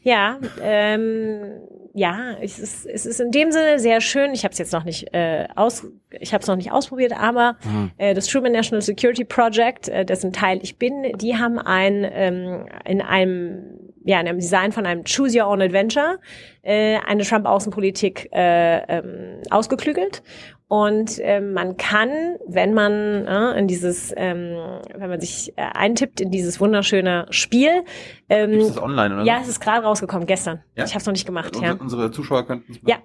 ja, 0.01 0.39
ähm, 0.61 1.61
ja, 1.97 2.35
es 2.41 2.59
ist, 2.59 2.85
es 2.85 3.05
ist 3.05 3.21
in 3.21 3.31
dem 3.31 3.51
Sinne 3.53 3.79
sehr 3.79 4.01
schön. 4.01 4.33
Ich 4.33 4.43
habe 4.43 4.51
es 4.51 4.57
jetzt 4.57 4.73
noch 4.73 4.83
nicht 4.83 5.13
äh, 5.13 5.47
aus, 5.55 5.87
ich 6.19 6.33
habe 6.33 6.41
es 6.41 6.47
noch 6.47 6.57
nicht 6.57 6.71
ausprobiert, 6.71 7.13
aber 7.17 7.55
Mhm. 7.63 7.91
äh, 7.97 8.13
das 8.13 8.27
Truman 8.27 8.51
National 8.51 8.81
Security 8.81 9.23
Project, 9.23 9.87
äh, 9.87 10.03
dessen 10.05 10.33
Teil 10.33 10.59
ich 10.61 10.77
bin, 10.77 11.13
die 11.17 11.37
haben 11.37 11.57
ein 11.57 12.05
ähm, 12.11 12.65
in 12.83 13.01
einem 13.01 13.79
ja 14.03 14.19
in 14.19 14.27
einem 14.27 14.39
Design 14.39 14.71
von 14.73 14.85
einem 14.85 15.03
Choose 15.05 15.39
Your 15.39 15.47
Own 15.47 15.61
Adventure 15.61 16.19
äh, 16.63 16.97
eine 17.07 17.23
Trump-Außenpolitik 17.23 18.29
äh, 18.33 18.77
ähm, 18.97 19.41
ausgeklügelt. 19.49 20.21
Und 20.67 21.19
ähm, 21.21 21.53
man 21.53 21.77
kann, 21.77 22.37
wenn 22.47 22.73
man 22.73 22.91
äh, 23.27 23.59
in 23.59 23.67
dieses, 23.67 24.11
ähm, 24.17 24.57
wenn 24.95 25.09
man 25.09 25.21
sich 25.21 25.53
äh, 25.57 25.61
eintippt 25.61 26.21
in 26.21 26.31
dieses 26.31 26.59
wunderschöne 26.59 27.27
Spiel, 27.29 27.83
ähm, 28.29 28.53
Ist 28.53 28.69
das 28.71 28.81
online 28.81 29.13
oder? 29.13 29.23
ja, 29.23 29.39
es 29.41 29.47
ist 29.47 29.59
gerade 29.59 29.85
rausgekommen 29.85 30.25
gestern. 30.25 30.63
Ja? 30.75 30.85
Ich 30.85 30.91
habe 30.91 31.01
es 31.01 31.05
noch 31.05 31.13
nicht 31.13 31.27
gemacht. 31.27 31.55
Unsere, 31.55 31.75
Ja, 31.75 31.79
unsere 31.79 32.09
Zuschauer 32.09 32.47
könnten 32.47 32.71
es 32.71 32.79
ja, 32.83 32.97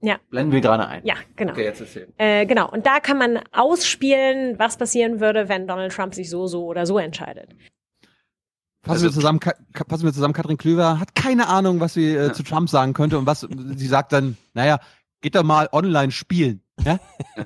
ja. 0.00 0.16
blenden 0.30 0.52
wir 0.52 0.62
gerade 0.62 0.86
ein. 0.88 1.04
Ja, 1.04 1.16
genau. 1.36 1.52
Okay, 1.52 1.64
jetzt 1.64 1.82
erzähl. 1.82 2.08
Äh, 2.16 2.46
genau. 2.46 2.70
Und 2.70 2.86
da 2.86 2.98
kann 3.00 3.18
man 3.18 3.40
ausspielen, 3.52 4.58
was 4.58 4.78
passieren 4.78 5.20
würde, 5.20 5.50
wenn 5.50 5.66
Donald 5.66 5.92
Trump 5.92 6.14
sich 6.14 6.30
so, 6.30 6.46
so 6.46 6.64
oder 6.64 6.86
so 6.86 6.98
entscheidet. 6.98 7.54
Fassen, 8.84 9.04
wir 9.04 9.12
zusammen, 9.12 9.38
fassen 9.88 10.04
wir 10.04 10.12
zusammen, 10.14 10.34
Katrin 10.34 10.56
Klüver 10.56 10.98
hat 10.98 11.14
keine 11.14 11.46
Ahnung, 11.48 11.78
was 11.78 11.92
sie 11.94 12.16
äh, 12.16 12.32
zu 12.32 12.42
Trump 12.42 12.70
sagen 12.70 12.94
könnte 12.94 13.18
und 13.18 13.26
was 13.26 13.40
sie 13.40 13.86
sagt 13.86 14.12
dann, 14.12 14.38
naja, 14.54 14.80
geht 15.20 15.36
doch 15.36 15.44
mal 15.44 15.68
online 15.72 16.10
spielen. 16.10 16.61
Ja? 16.84 16.98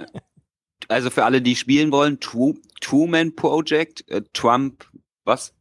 Also 0.89 1.11
für 1.11 1.25
alle, 1.25 1.43
die 1.43 1.57
spielen 1.57 1.91
wollen, 1.91 2.21
Tru 2.21 2.55
Truman 2.81 3.35
Project, 3.35 4.09
äh, 4.09 4.23
Trump, 4.33 4.89
was? 5.25 5.53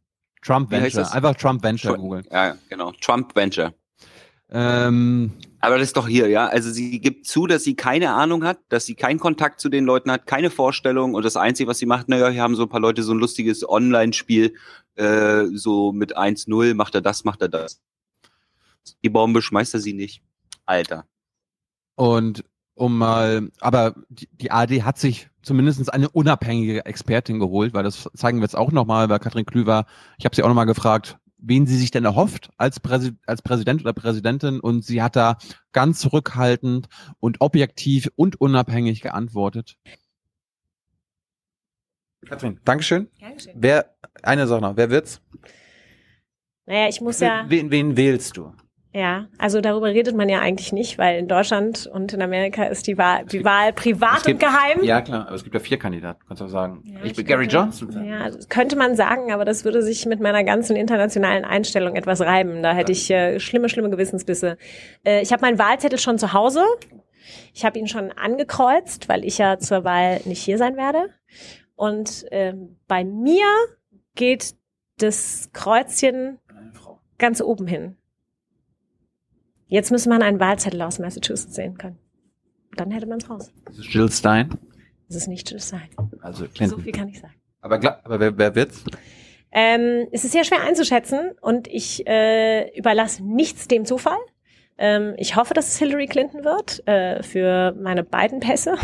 Trump 0.42 0.70
Wie 0.70 0.76
Venture. 0.76 1.12
Einfach 1.12 1.34
Trump 1.34 1.62
Venture 1.64 1.96
googeln. 1.96 2.24
Ja, 2.30 2.48
ja, 2.48 2.56
genau. 2.68 2.92
Trump 3.00 3.34
Venture. 3.34 3.74
Ähm, 4.48 5.32
Aber 5.60 5.78
das 5.78 5.88
ist 5.88 5.96
doch 5.96 6.06
hier, 6.06 6.28
ja. 6.28 6.46
Also 6.46 6.70
sie 6.70 7.00
gibt 7.00 7.26
zu, 7.26 7.48
dass 7.48 7.64
sie 7.64 7.74
keine 7.74 8.12
Ahnung 8.12 8.44
hat, 8.44 8.60
dass 8.68 8.86
sie 8.86 8.94
keinen 8.94 9.18
Kontakt 9.18 9.60
zu 9.60 9.68
den 9.68 9.84
Leuten 9.84 10.10
hat, 10.12 10.26
keine 10.26 10.50
Vorstellung 10.50 11.14
und 11.14 11.24
das 11.24 11.36
Einzige, 11.36 11.68
was 11.68 11.78
sie 11.78 11.86
macht, 11.86 12.08
naja, 12.08 12.28
hier 12.28 12.42
haben 12.42 12.54
so 12.54 12.62
ein 12.62 12.68
paar 12.68 12.80
Leute 12.80 13.02
so 13.02 13.12
ein 13.12 13.18
lustiges 13.18 13.68
Online-Spiel, 13.68 14.54
äh, 14.94 15.46
so 15.52 15.90
mit 15.92 16.16
1-0, 16.16 16.74
macht 16.74 16.94
er 16.94 17.00
das, 17.00 17.24
macht 17.24 17.42
er 17.42 17.48
das. 17.48 17.80
Die 19.02 19.10
Bombe 19.10 19.42
schmeißt 19.42 19.74
er 19.74 19.80
sie 19.80 19.94
nicht. 19.94 20.22
Alter. 20.64 21.06
Und 21.96 22.44
um 22.76 22.98
mal, 22.98 23.50
aber 23.60 23.94
die, 24.10 24.28
die 24.32 24.50
ARD 24.50 24.84
hat 24.84 24.98
sich 24.98 25.28
zumindest 25.42 25.92
eine 25.92 26.10
unabhängige 26.10 26.84
Expertin 26.84 27.40
geholt, 27.40 27.72
weil 27.74 27.82
das 27.82 28.08
zeigen 28.14 28.38
wir 28.38 28.44
jetzt 28.44 28.56
auch 28.56 28.70
nochmal 28.70 29.08
bei 29.08 29.18
Katrin 29.18 29.46
Klüver. 29.46 29.86
Ich 30.18 30.24
habe 30.24 30.36
sie 30.36 30.42
auch 30.42 30.48
nochmal 30.48 30.66
gefragt, 30.66 31.18
wen 31.38 31.66
sie 31.66 31.76
sich 31.76 31.90
denn 31.90 32.04
erhofft 32.04 32.50
als, 32.58 32.78
Präsi 32.78 33.12
als 33.26 33.40
Präsident 33.40 33.80
oder 33.80 33.94
Präsidentin 33.94 34.60
und 34.60 34.84
sie 34.84 35.02
hat 35.02 35.16
da 35.16 35.38
ganz 35.72 36.00
zurückhaltend 36.00 36.88
und 37.18 37.40
objektiv 37.40 38.10
und 38.14 38.40
unabhängig 38.40 39.00
geantwortet. 39.00 39.76
Katrin, 42.26 42.60
Dankeschön. 42.64 43.08
Dankeschön. 43.20 43.54
Wer, 43.56 43.96
eine 44.22 44.46
Sache 44.46 44.60
noch, 44.60 44.76
wer 44.76 44.90
wird's? 44.90 45.22
Naja, 46.66 46.88
ich 46.88 47.00
muss 47.00 47.20
ja. 47.20 47.46
Wen, 47.48 47.70
wen 47.70 47.96
wählst 47.96 48.36
du? 48.36 48.52
Ja, 48.96 49.26
also 49.36 49.60
darüber 49.60 49.88
redet 49.88 50.16
man 50.16 50.30
ja 50.30 50.40
eigentlich 50.40 50.72
nicht, 50.72 50.96
weil 50.96 51.18
in 51.18 51.28
Deutschland 51.28 51.86
und 51.86 52.14
in 52.14 52.22
Amerika 52.22 52.64
ist 52.64 52.86
die 52.86 52.96
Wahl, 52.96 53.26
die 53.26 53.44
Wahl 53.44 53.74
privat 53.74 54.24
gibt- 54.24 54.42
und 54.42 54.48
geheim. 54.50 54.82
Ja, 54.82 55.02
klar, 55.02 55.26
aber 55.26 55.36
es 55.36 55.44
gibt 55.44 55.52
ja 55.54 55.60
vier 55.60 55.78
Kandidaten. 55.78 56.18
Kannst 56.26 56.40
du 56.40 56.46
auch 56.46 56.48
sagen, 56.48 56.80
ich 56.82 56.94
bin 56.94 57.10
ich 57.10 57.26
Gary 57.26 57.42
könnte- 57.46 57.56
Johnson. 57.56 58.06
Ja, 58.06 58.30
das 58.30 58.48
könnte 58.48 58.74
man 58.74 58.96
sagen, 58.96 59.32
aber 59.34 59.44
das 59.44 59.66
würde 59.66 59.82
sich 59.82 60.06
mit 60.06 60.20
meiner 60.20 60.44
ganzen 60.44 60.76
internationalen 60.76 61.44
Einstellung 61.44 61.94
etwas 61.94 62.22
reiben. 62.22 62.62
Da 62.62 62.72
hätte 62.72 62.92
ich 62.92 63.10
äh, 63.10 63.38
schlimme, 63.38 63.68
schlimme 63.68 63.90
Gewissensbisse. 63.90 64.56
Äh, 65.04 65.20
ich 65.20 65.30
habe 65.30 65.42
meinen 65.42 65.58
Wahlzettel 65.58 65.98
schon 65.98 66.16
zu 66.16 66.32
Hause. 66.32 66.64
Ich 67.52 67.66
habe 67.66 67.78
ihn 67.78 67.88
schon 67.88 68.12
angekreuzt, 68.12 69.10
weil 69.10 69.26
ich 69.26 69.36
ja 69.36 69.58
zur 69.58 69.84
Wahl 69.84 70.22
nicht 70.24 70.42
hier 70.42 70.56
sein 70.56 70.78
werde. 70.78 71.10
Und 71.74 72.24
ähm, 72.30 72.78
bei 72.88 73.04
mir 73.04 73.44
geht 74.14 74.54
das 74.96 75.50
Kreuzchen 75.52 76.38
ganz 77.18 77.42
oben 77.42 77.66
hin. 77.66 77.98
Jetzt 79.68 79.90
müsste 79.90 80.08
man 80.08 80.22
einen 80.22 80.40
Wahlzettel 80.40 80.80
aus 80.82 80.98
Massachusetts 80.98 81.54
sehen 81.54 81.76
können. 81.78 81.98
Dann 82.76 82.90
hätte 82.90 83.06
man 83.06 83.18
es 83.18 83.28
raus. 83.28 83.52
Das 83.64 83.78
ist 83.78 83.92
Jill 83.92 84.10
Stein. 84.10 84.50
Das 85.08 85.16
ist 85.16 85.26
nicht 85.28 85.50
Jill 85.50 85.60
Stein. 85.60 85.88
Also 86.20 86.44
So 86.44 86.50
Clinton. 86.50 86.82
viel 86.82 86.92
kann 86.92 87.08
ich 87.08 87.20
sagen. 87.20 87.34
Aber, 87.60 87.76
aber 88.04 88.20
wer, 88.20 88.38
wer 88.38 88.54
wird's? 88.54 88.84
Ähm, 89.52 90.06
es 90.12 90.24
ist 90.24 90.32
sehr 90.32 90.44
schwer 90.44 90.62
einzuschätzen 90.62 91.32
und 91.40 91.66
ich 91.68 92.06
äh, 92.06 92.76
überlasse 92.78 93.24
nichts 93.24 93.68
dem 93.68 93.84
Zufall. 93.84 94.18
Ähm, 94.78 95.14
ich 95.16 95.36
hoffe, 95.36 95.54
dass 95.54 95.68
es 95.68 95.78
Hillary 95.78 96.06
Clinton 96.06 96.44
wird 96.44 96.86
äh, 96.86 97.22
für 97.22 97.72
meine 97.80 98.04
beiden 98.04 98.40
Pässe, 98.40 98.74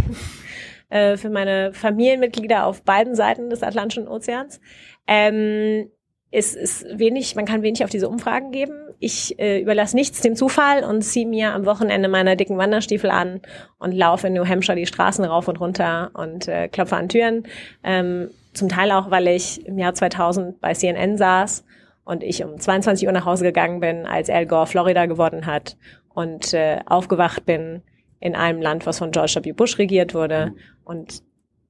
äh, 0.88 1.16
für 1.16 1.28
meine 1.30 1.74
Familienmitglieder 1.74 2.64
auf 2.64 2.82
beiden 2.82 3.14
Seiten 3.14 3.50
des 3.50 3.62
Atlantischen 3.62 4.08
Ozeans. 4.08 4.60
Ähm, 5.06 5.90
es 6.32 6.54
ist 6.54 6.86
wenig, 6.98 7.36
man 7.36 7.44
kann 7.44 7.62
wenig 7.62 7.84
auf 7.84 7.90
diese 7.90 8.08
Umfragen 8.08 8.52
geben. 8.52 8.72
Ich 8.98 9.38
äh, 9.38 9.60
überlasse 9.60 9.94
nichts 9.94 10.22
dem 10.22 10.34
Zufall 10.34 10.82
und 10.82 11.02
ziehe 11.02 11.26
mir 11.26 11.52
am 11.52 11.66
Wochenende 11.66 12.08
meine 12.08 12.36
dicken 12.36 12.56
Wanderstiefel 12.56 13.10
an 13.10 13.42
und 13.78 13.92
laufe 13.92 14.28
in 14.28 14.32
New 14.32 14.46
Hampshire 14.46 14.76
die 14.76 14.86
Straßen 14.86 15.24
rauf 15.26 15.46
und 15.46 15.60
runter 15.60 16.10
und 16.14 16.48
äh, 16.48 16.68
klopfe 16.68 16.96
an 16.96 17.10
Türen. 17.10 17.46
Ähm, 17.84 18.30
zum 18.54 18.70
Teil 18.70 18.90
auch, 18.92 19.10
weil 19.10 19.28
ich 19.28 19.64
im 19.66 19.78
Jahr 19.78 19.92
2000 19.92 20.58
bei 20.60 20.72
CNN 20.72 21.18
saß 21.18 21.64
und 22.04 22.22
ich 22.22 22.42
um 22.42 22.58
22 22.58 23.06
Uhr 23.06 23.12
nach 23.12 23.26
Hause 23.26 23.44
gegangen 23.44 23.80
bin, 23.80 24.06
als 24.06 24.30
Al 24.30 24.46
Gore 24.46 24.66
Florida 24.66 25.04
gewonnen 25.04 25.44
hat 25.44 25.76
und 26.14 26.54
äh, 26.54 26.80
aufgewacht 26.86 27.44
bin 27.44 27.82
in 28.20 28.34
einem 28.34 28.62
Land, 28.62 28.86
was 28.86 28.98
von 28.98 29.10
George 29.10 29.38
W. 29.42 29.52
Bush 29.52 29.78
regiert 29.78 30.14
wurde. 30.14 30.54
Und 30.84 31.22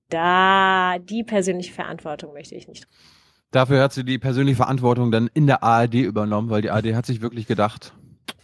da 0.09 0.99
die 1.01 1.25
persönliche 1.25 1.73
Verantwortung 1.73 2.33
möchte 2.33 2.55
ich 2.55 2.69
nicht. 2.69 2.87
Dafür 3.53 3.83
hat 3.83 3.93
sie 3.93 4.03
die 4.03 4.19
persönliche 4.19 4.57
Verantwortung 4.57 5.13
dann 5.13 5.31
in 5.35 5.47
der 5.47 5.63
ARD 5.63 5.95
übernommen, 5.95 6.51
weil 6.51 6.63
die 6.63 6.71
ARD 6.71 6.95
hat 6.95 7.07
sich 7.07 7.21
wirklich 7.21 7.47
gedacht, 7.47 7.93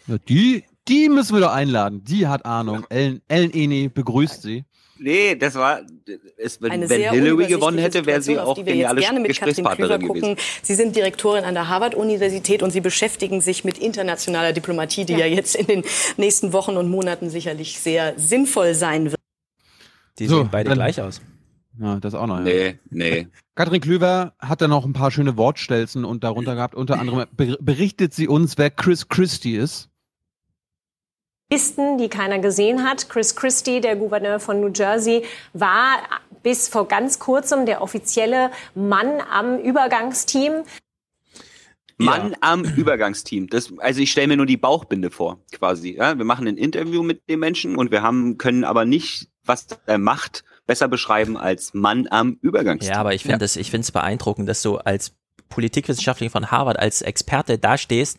ja, 0.06 0.16
die, 0.28 0.64
die 0.86 1.09
müssen 1.09 1.35
wir 1.35 1.40
doch 1.40 1.52
einladen. 1.52 2.05
Die 2.05 2.28
hat 2.28 2.44
Ahnung. 2.44 2.86
Ellen, 2.90 3.22
Ellen 3.26 3.52
Eni 3.52 3.89
begrüßt 3.89 4.43
sie. 4.43 4.64
Nee, 4.98 5.36
das 5.36 5.55
war, 5.55 5.80
es, 6.36 6.60
wenn, 6.60 6.72
Eine 6.72 6.90
wenn 6.90 7.01
sehr 7.01 7.12
Hillary 7.12 7.47
gewonnen 7.47 7.78
hätte, 7.78 8.05
wäre 8.05 8.20
sie 8.20 8.32
Situation, 8.32 8.39
auf 8.39 8.48
auch 8.48 8.55
die 8.55 8.66
wir 8.66 8.74
jetzt 8.74 8.89
geniale 8.89 9.01
gerne 9.01 9.20
mit 9.20 9.28
Gesprächspartnerin 9.28 10.06
gucken. 10.06 10.22
gewesen. 10.35 10.60
Sie 10.62 10.74
sind 10.74 10.97
Direktorin 10.97 11.44
an 11.44 11.55
der 11.55 11.68
Harvard-Universität 11.68 12.62
und 12.62 12.72
Sie 12.72 12.80
beschäftigen 12.80 13.40
sich 13.40 13.64
mit 13.64 13.78
internationaler 13.78 14.52
Diplomatie, 14.52 15.05
die 15.05 15.14
ja. 15.14 15.26
jetzt 15.26 15.55
in 15.55 15.66
den 15.66 15.85
nächsten 16.16 16.52
Wochen 16.52 16.76
und 16.76 16.90
Monaten 16.90 17.30
sicherlich 17.30 17.78
sehr 17.78 18.14
sinnvoll 18.18 18.74
sein 18.74 19.05
wird. 19.05 19.20
Die 20.18 20.26
So, 20.26 20.39
sehen 20.39 20.48
beide 20.51 20.72
gleich 20.72 21.01
aus. 21.01 21.22
Ja, 21.81 22.01
das 22.01 22.15
auch 22.15 22.27
noch. 22.27 22.39
Ja. 22.39 22.45
Nee, 22.45 22.79
nee. 22.91 23.29
Katrin 23.55 23.81
Klüver 23.81 24.35
hat 24.39 24.61
dann 24.61 24.71
noch 24.71 24.85
ein 24.85 24.93
paar 24.93 25.11
schöne 25.11 25.37
Wortstelzen 25.37 26.05
und 26.05 26.25
darunter 26.25 26.55
gehabt. 26.55 26.75
Unter 26.75 26.99
anderem 27.01 27.27
ber- 27.33 27.57
berichtet 27.61 28.15
sie 28.15 28.29
uns, 28.29 28.59
wer 28.59 28.71
Chris 28.71 29.09
Christie 29.09 29.57
ist. 29.57 29.89
Listen, 31.51 31.97
die 31.99 32.09
keiner 32.09 32.41
gesehen 32.41 32.85
hat. 32.85 33.09
Chris 33.09 33.35
Christie, 33.35 33.81
der 33.81 33.97
Gouverneur 33.97 34.39
von 34.39 34.61
New 34.61 34.71
Jersey, 34.75 35.25
war 35.55 35.97
bis 36.43 36.69
vor 36.69 36.87
ganz 36.89 37.19
kurzem 37.19 37.65
der 37.65 37.81
offizielle 37.81 38.51
Mann 38.75 39.21
am 39.33 39.59
Übergangsteam. 39.59 40.65
Mann 41.97 42.37
am 42.43 42.65
Übergangsteam. 42.65 43.49
Das, 43.49 43.73
also 43.79 44.01
ich 44.01 44.13
stelle 44.13 44.29
mir 44.29 44.37
nur 44.37 44.47
die 44.47 44.57
Bauchbinde 44.57 45.11
vor, 45.11 45.41
quasi. 45.51 45.97
Ja? 45.97 46.17
Wir 46.17 46.25
machen 46.25 46.47
ein 46.47 46.57
Interview 46.57 47.03
mit 47.03 47.29
dem 47.29 47.41
Menschen 47.41 47.77
und 47.77 47.91
wir 47.91 48.03
haben, 48.03 48.39
können 48.39 48.63
aber 48.63 48.85
nicht, 48.85 49.29
was 49.45 49.67
er 49.87 49.99
macht, 49.99 50.45
besser 50.69 50.86
beschreiben 50.86 51.36
als 51.36 51.74
Mann 51.74 52.07
am 52.09 52.39
Übergangsteam. 52.43 52.93
Ja, 52.93 53.01
aber 53.01 53.15
ich 53.15 53.24
finde 53.24 53.45
es 53.45 53.57
ich 53.57 53.73
finde 53.73 53.85
es 53.85 53.90
beeindruckend, 53.90 54.49
dass 54.49 54.62
du 54.62 54.77
als 54.77 55.16
Politikwissenschaftler 55.49 56.31
von 56.31 56.53
Harvard 56.53 56.78
als 56.78 57.03
Experte 57.03 57.59
dastehst 57.59 58.19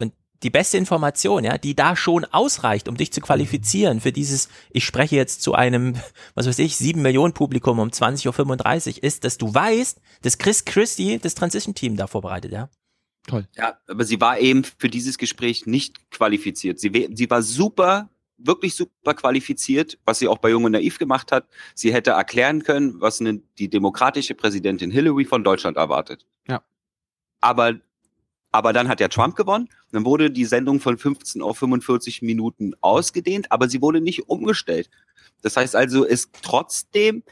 und 0.00 0.12
die 0.42 0.50
beste 0.50 0.78
Information, 0.78 1.44
ja, 1.44 1.58
die 1.58 1.76
da 1.76 1.94
schon 1.94 2.24
ausreicht, 2.24 2.88
um 2.88 2.96
dich 2.96 3.12
zu 3.12 3.20
qualifizieren 3.20 4.00
für 4.00 4.10
dieses, 4.10 4.48
ich 4.70 4.84
spreche 4.84 5.14
jetzt 5.14 5.42
zu 5.42 5.54
einem, 5.54 5.94
was 6.34 6.48
weiß 6.48 6.58
ich, 6.58 6.76
sieben 6.76 7.02
Millionen 7.02 7.34
Publikum 7.34 7.78
um 7.78 7.88
20.35 7.88 8.96
Uhr, 8.96 9.04
ist, 9.04 9.22
dass 9.22 9.38
du 9.38 9.54
weißt, 9.54 10.00
dass 10.22 10.38
Chris 10.38 10.64
Christie 10.64 11.20
das 11.20 11.36
Transition-Team 11.36 11.96
da 11.96 12.08
vorbereitet, 12.08 12.50
ja. 12.50 12.68
Toll. 13.28 13.46
Ja, 13.54 13.78
aber 13.86 14.04
sie 14.04 14.20
war 14.20 14.40
eben 14.40 14.64
für 14.64 14.88
dieses 14.88 15.18
Gespräch 15.18 15.66
nicht 15.66 16.10
qualifiziert. 16.10 16.80
Sie, 16.80 17.08
sie 17.14 17.30
war 17.30 17.42
super, 17.42 18.10
wirklich 18.44 18.74
super 18.74 19.14
qualifiziert, 19.14 19.98
was 20.04 20.18
sie 20.18 20.28
auch 20.28 20.38
bei 20.38 20.50
Jung 20.50 20.64
und 20.64 20.72
Naiv 20.72 20.98
gemacht 20.98 21.32
hat. 21.32 21.46
Sie 21.74 21.92
hätte 21.92 22.12
erklären 22.12 22.62
können, 22.62 23.00
was 23.00 23.20
eine, 23.20 23.40
die 23.58 23.68
demokratische 23.68 24.34
Präsidentin 24.34 24.90
Hillary 24.90 25.24
von 25.24 25.44
Deutschland 25.44 25.76
erwartet. 25.76 26.26
Ja. 26.48 26.62
Aber, 27.40 27.74
aber 28.52 28.72
dann 28.72 28.88
hat 28.88 29.00
ja 29.00 29.08
Trump 29.08 29.36
gewonnen. 29.36 29.68
Dann 29.92 30.04
wurde 30.04 30.30
die 30.30 30.44
Sendung 30.44 30.80
von 30.80 30.98
15 30.98 31.42
auf 31.42 31.58
45 31.58 32.22
Minuten 32.22 32.72
ausgedehnt, 32.80 33.50
aber 33.52 33.68
sie 33.68 33.82
wurde 33.82 34.00
nicht 34.00 34.28
umgestellt. 34.28 34.90
Das 35.42 35.56
heißt 35.56 35.76
also, 35.76 36.06
es 36.06 36.30
trotzdem 36.42 37.22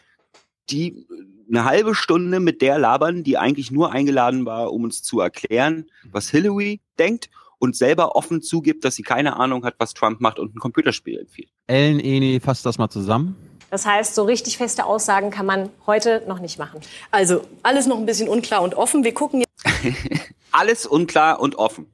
die 0.71 1.07
eine 1.49 1.65
halbe 1.65 1.95
Stunde 1.95 2.41
mit 2.41 2.61
der 2.61 2.79
labern, 2.79 3.25
die 3.25 3.39
eigentlich 3.39 3.71
nur 3.71 3.91
eingeladen 3.93 4.45
war, 4.45 4.73
um 4.73 4.85
uns 4.85 5.03
zu 5.03 5.21
erklären, 5.21 5.87
was 6.05 6.29
Hillary 6.29 6.81
denkt 6.99 7.31
und 7.59 7.77
selber 7.77 8.17
offen 8.17 8.43
zugibt, 8.43 8.85
dass 8.85 8.95
sie 8.95 9.03
keine 9.03 9.37
Ahnung 9.37 9.65
hat, 9.65 9.75
was 9.79 9.95
Trump 9.95 10.21
macht 10.21 10.39
und 10.39 10.55
ein 10.55 10.59
Computerspiel 10.59 11.19
empfiehlt. 11.19 11.51
Ellen 11.67 12.01
Eni 12.01 12.41
fasst 12.41 12.65
das 12.65 12.79
mal 12.79 12.89
zusammen. 12.89 13.37
Das 13.71 13.85
heißt, 13.85 14.15
so 14.15 14.25
richtig 14.25 14.57
feste 14.57 14.85
Aussagen 14.85 15.31
kann 15.31 15.45
man 15.45 15.69
heute 15.87 16.25
noch 16.27 16.41
nicht 16.41 16.59
machen. 16.59 16.81
Also 17.11 17.43
alles 17.63 17.87
noch 17.87 17.99
ein 17.99 18.07
bisschen 18.07 18.29
unklar 18.29 18.63
und 18.63 18.75
offen. 18.75 19.05
Wir 19.05 19.13
gucken 19.13 19.45
Alles 20.53 20.87
unklar 20.87 21.41
und 21.41 21.57
offen. 21.57 21.87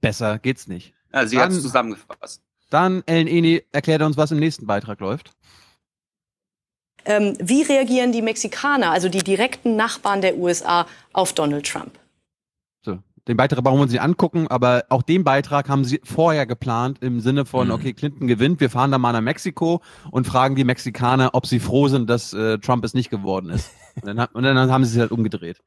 Besser 0.00 0.38
geht's 0.38 0.68
nicht. 0.68 0.94
Ja, 1.12 1.26
sie 1.26 1.38
hat 1.38 1.50
es 1.50 1.62
zusammengefasst. 1.62 2.42
Dann, 2.70 3.02
Ellen 3.06 3.26
Eni, 3.26 3.64
erklärt 3.72 4.02
uns, 4.02 4.16
was 4.16 4.30
im 4.30 4.38
nächsten 4.38 4.66
Beitrag 4.66 5.00
läuft. 5.00 5.32
Ähm, 7.04 7.36
wie 7.40 7.62
reagieren 7.62 8.12
die 8.12 8.22
Mexikaner, 8.22 8.90
also 8.90 9.08
die 9.08 9.24
direkten 9.24 9.76
Nachbarn 9.76 10.20
der 10.20 10.36
USA, 10.36 10.86
auf 11.12 11.32
Donald 11.32 11.66
Trump? 11.66 11.98
Den 13.28 13.36
Beitrag 13.36 13.62
brauchen 13.62 13.78
wir 13.78 13.82
uns 13.82 13.92
nicht 13.92 14.00
angucken, 14.00 14.48
aber 14.48 14.84
auch 14.88 15.02
den 15.02 15.22
Beitrag 15.22 15.68
haben 15.68 15.84
sie 15.84 16.00
vorher 16.02 16.46
geplant 16.46 16.98
im 17.02 17.20
Sinne 17.20 17.44
von, 17.44 17.70
okay, 17.70 17.92
Clinton 17.92 18.26
gewinnt, 18.26 18.58
wir 18.60 18.70
fahren 18.70 18.90
dann 18.90 19.02
mal 19.02 19.12
nach 19.12 19.20
Mexiko 19.20 19.82
und 20.10 20.26
fragen 20.26 20.56
die 20.56 20.64
Mexikaner, 20.64 21.34
ob 21.34 21.46
sie 21.46 21.60
froh 21.60 21.88
sind, 21.88 22.08
dass 22.08 22.32
äh, 22.32 22.58
Trump 22.58 22.84
es 22.86 22.94
nicht 22.94 23.10
geworden 23.10 23.50
ist. 23.50 23.70
Und 24.00 24.16
dann, 24.16 24.28
und 24.32 24.44
dann 24.44 24.70
haben 24.70 24.84
sie 24.84 24.94
es 24.94 25.00
halt 25.00 25.10
umgedreht. 25.10 25.60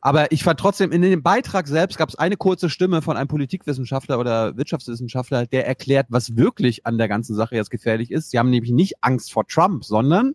Aber 0.00 0.32
ich 0.32 0.42
fand 0.42 0.58
trotzdem, 0.58 0.90
in 0.90 1.02
dem 1.02 1.22
Beitrag 1.22 1.68
selbst 1.68 1.98
gab 1.98 2.08
es 2.08 2.16
eine 2.16 2.36
kurze 2.36 2.68
Stimme 2.68 3.00
von 3.00 3.16
einem 3.16 3.28
Politikwissenschaftler 3.28 4.18
oder 4.18 4.56
Wirtschaftswissenschaftler, 4.56 5.46
der 5.46 5.64
erklärt, 5.64 6.08
was 6.10 6.36
wirklich 6.36 6.84
an 6.84 6.98
der 6.98 7.06
ganzen 7.06 7.36
Sache 7.36 7.54
jetzt 7.54 7.70
gefährlich 7.70 8.10
ist. 8.10 8.32
Sie 8.32 8.40
haben 8.40 8.50
nämlich 8.50 8.72
nicht 8.72 9.04
Angst 9.04 9.32
vor 9.32 9.46
Trump, 9.46 9.84
sondern 9.84 10.34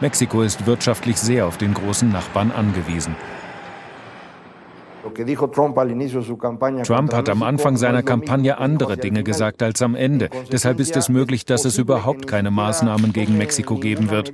Mexiko 0.00 0.40
ist 0.40 0.64
wirtschaftlich 0.64 1.18
sehr 1.18 1.46
auf 1.46 1.58
den 1.58 1.74
großen 1.74 2.10
Nachbarn 2.10 2.52
angewiesen. 2.52 3.14
Trump 6.84 7.12
hat 7.12 7.28
am 7.28 7.42
Anfang 7.42 7.76
seiner 7.76 8.02
Kampagne 8.02 8.58
andere 8.58 8.96
Dinge 8.96 9.22
gesagt 9.24 9.62
als 9.62 9.82
am 9.82 9.94
Ende. 9.94 10.30
Deshalb 10.50 10.80
ist 10.80 10.96
es 10.96 11.08
möglich, 11.08 11.44
dass 11.44 11.64
es 11.64 11.78
überhaupt 11.78 12.26
keine 12.26 12.50
Maßnahmen 12.50 13.12
gegen 13.12 13.36
Mexiko 13.36 13.76
geben 13.76 14.10
wird. 14.10 14.32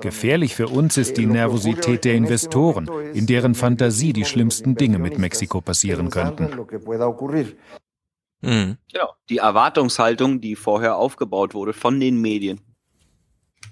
Gefährlich 0.00 0.54
für 0.54 0.68
uns 0.68 0.96
ist 0.96 1.16
die 1.16 1.26
Nervosität 1.26 2.04
der 2.04 2.14
Investoren, 2.14 2.88
in 3.14 3.26
deren 3.26 3.54
Fantasie 3.54 4.12
die 4.12 4.24
schlimmsten 4.24 4.74
Dinge 4.74 4.98
mit 4.98 5.18
Mexiko 5.18 5.60
passieren 5.60 6.10
könnten. 6.10 6.50
Mhm. 8.42 8.76
Genau. 8.92 9.12
Die 9.28 9.38
Erwartungshaltung, 9.38 10.40
die 10.40 10.56
vorher 10.56 10.96
aufgebaut 10.96 11.54
wurde 11.54 11.72
von 11.72 12.00
den 12.00 12.20
Medien. 12.20 12.60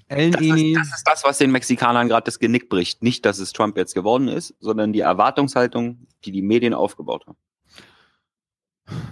Das 0.08 0.18
ist, 0.18 0.76
das 0.76 0.88
ist 0.88 1.04
das, 1.04 1.24
was 1.24 1.38
den 1.38 1.50
Mexikanern 1.50 2.08
gerade 2.08 2.24
das 2.24 2.38
Genick 2.38 2.70
bricht. 2.70 3.02
Nicht, 3.02 3.26
dass 3.26 3.38
es 3.38 3.52
Trump 3.52 3.76
jetzt 3.76 3.94
geworden 3.94 4.28
ist, 4.28 4.54
sondern 4.58 4.92
die 4.92 5.00
Erwartungshaltung, 5.00 6.06
die 6.24 6.32
die 6.32 6.42
Medien 6.42 6.74
aufgebaut 6.74 7.26
haben. 7.26 7.36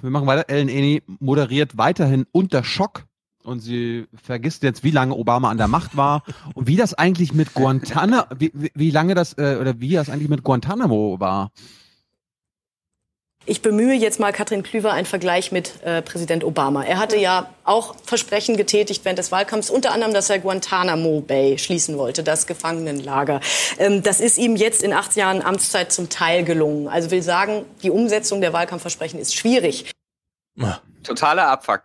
Wir 0.00 0.10
machen 0.10 0.26
weiter. 0.26 0.48
Ellen 0.48 0.68
Eni 0.68 1.02
moderiert 1.20 1.76
weiterhin 1.76 2.26
unter 2.32 2.64
Schock 2.64 3.04
und 3.42 3.60
sie 3.60 4.06
vergisst 4.14 4.62
jetzt, 4.62 4.82
wie 4.84 4.90
lange 4.90 5.14
Obama 5.14 5.50
an 5.50 5.58
der 5.58 5.68
Macht 5.68 5.96
war 5.96 6.22
und 6.54 6.66
wie 6.66 6.76
das 6.76 6.94
eigentlich 6.94 7.32
mit 7.34 7.54
Guantanamo, 7.54 8.24
wie, 8.38 8.50
wie- 8.74 8.90
lange 8.90 9.14
das 9.14 9.34
äh, 9.38 9.58
oder 9.60 9.78
wie 9.80 9.92
das 9.92 10.08
eigentlich 10.08 10.30
mit 10.30 10.42
Guantanamo 10.42 11.20
war. 11.20 11.50
Ich 13.48 13.62
bemühe 13.62 13.94
jetzt 13.94 14.18
mal 14.18 14.32
Katrin 14.32 14.64
Klüver 14.64 14.92
einen 14.92 15.06
Vergleich 15.06 15.52
mit 15.52 15.80
äh, 15.84 16.02
Präsident 16.02 16.42
Obama. 16.42 16.82
Er 16.82 16.98
hatte 16.98 17.16
ja 17.16 17.48
auch 17.62 17.94
Versprechen 18.04 18.56
getätigt 18.56 19.04
während 19.04 19.20
des 19.20 19.30
Wahlkampfs, 19.30 19.70
unter 19.70 19.92
anderem, 19.92 20.12
dass 20.12 20.28
er 20.28 20.40
Guantanamo 20.40 21.20
Bay 21.20 21.56
schließen 21.56 21.96
wollte, 21.96 22.24
das 22.24 22.48
Gefangenenlager. 22.48 23.40
Ähm, 23.78 24.02
das 24.02 24.18
ist 24.18 24.36
ihm 24.36 24.56
jetzt 24.56 24.82
in 24.82 24.92
acht 24.92 25.14
Jahren 25.14 25.42
Amtszeit 25.42 25.92
zum 25.92 26.08
Teil 26.08 26.42
gelungen. 26.42 26.88
Also 26.88 27.12
will 27.12 27.22
sagen, 27.22 27.64
die 27.84 27.90
Umsetzung 27.90 28.40
der 28.40 28.52
Wahlkampfversprechen 28.52 29.20
ist 29.20 29.36
schwierig. 29.36 29.92
Totaler 31.04 31.46
Abfuck. 31.46 31.82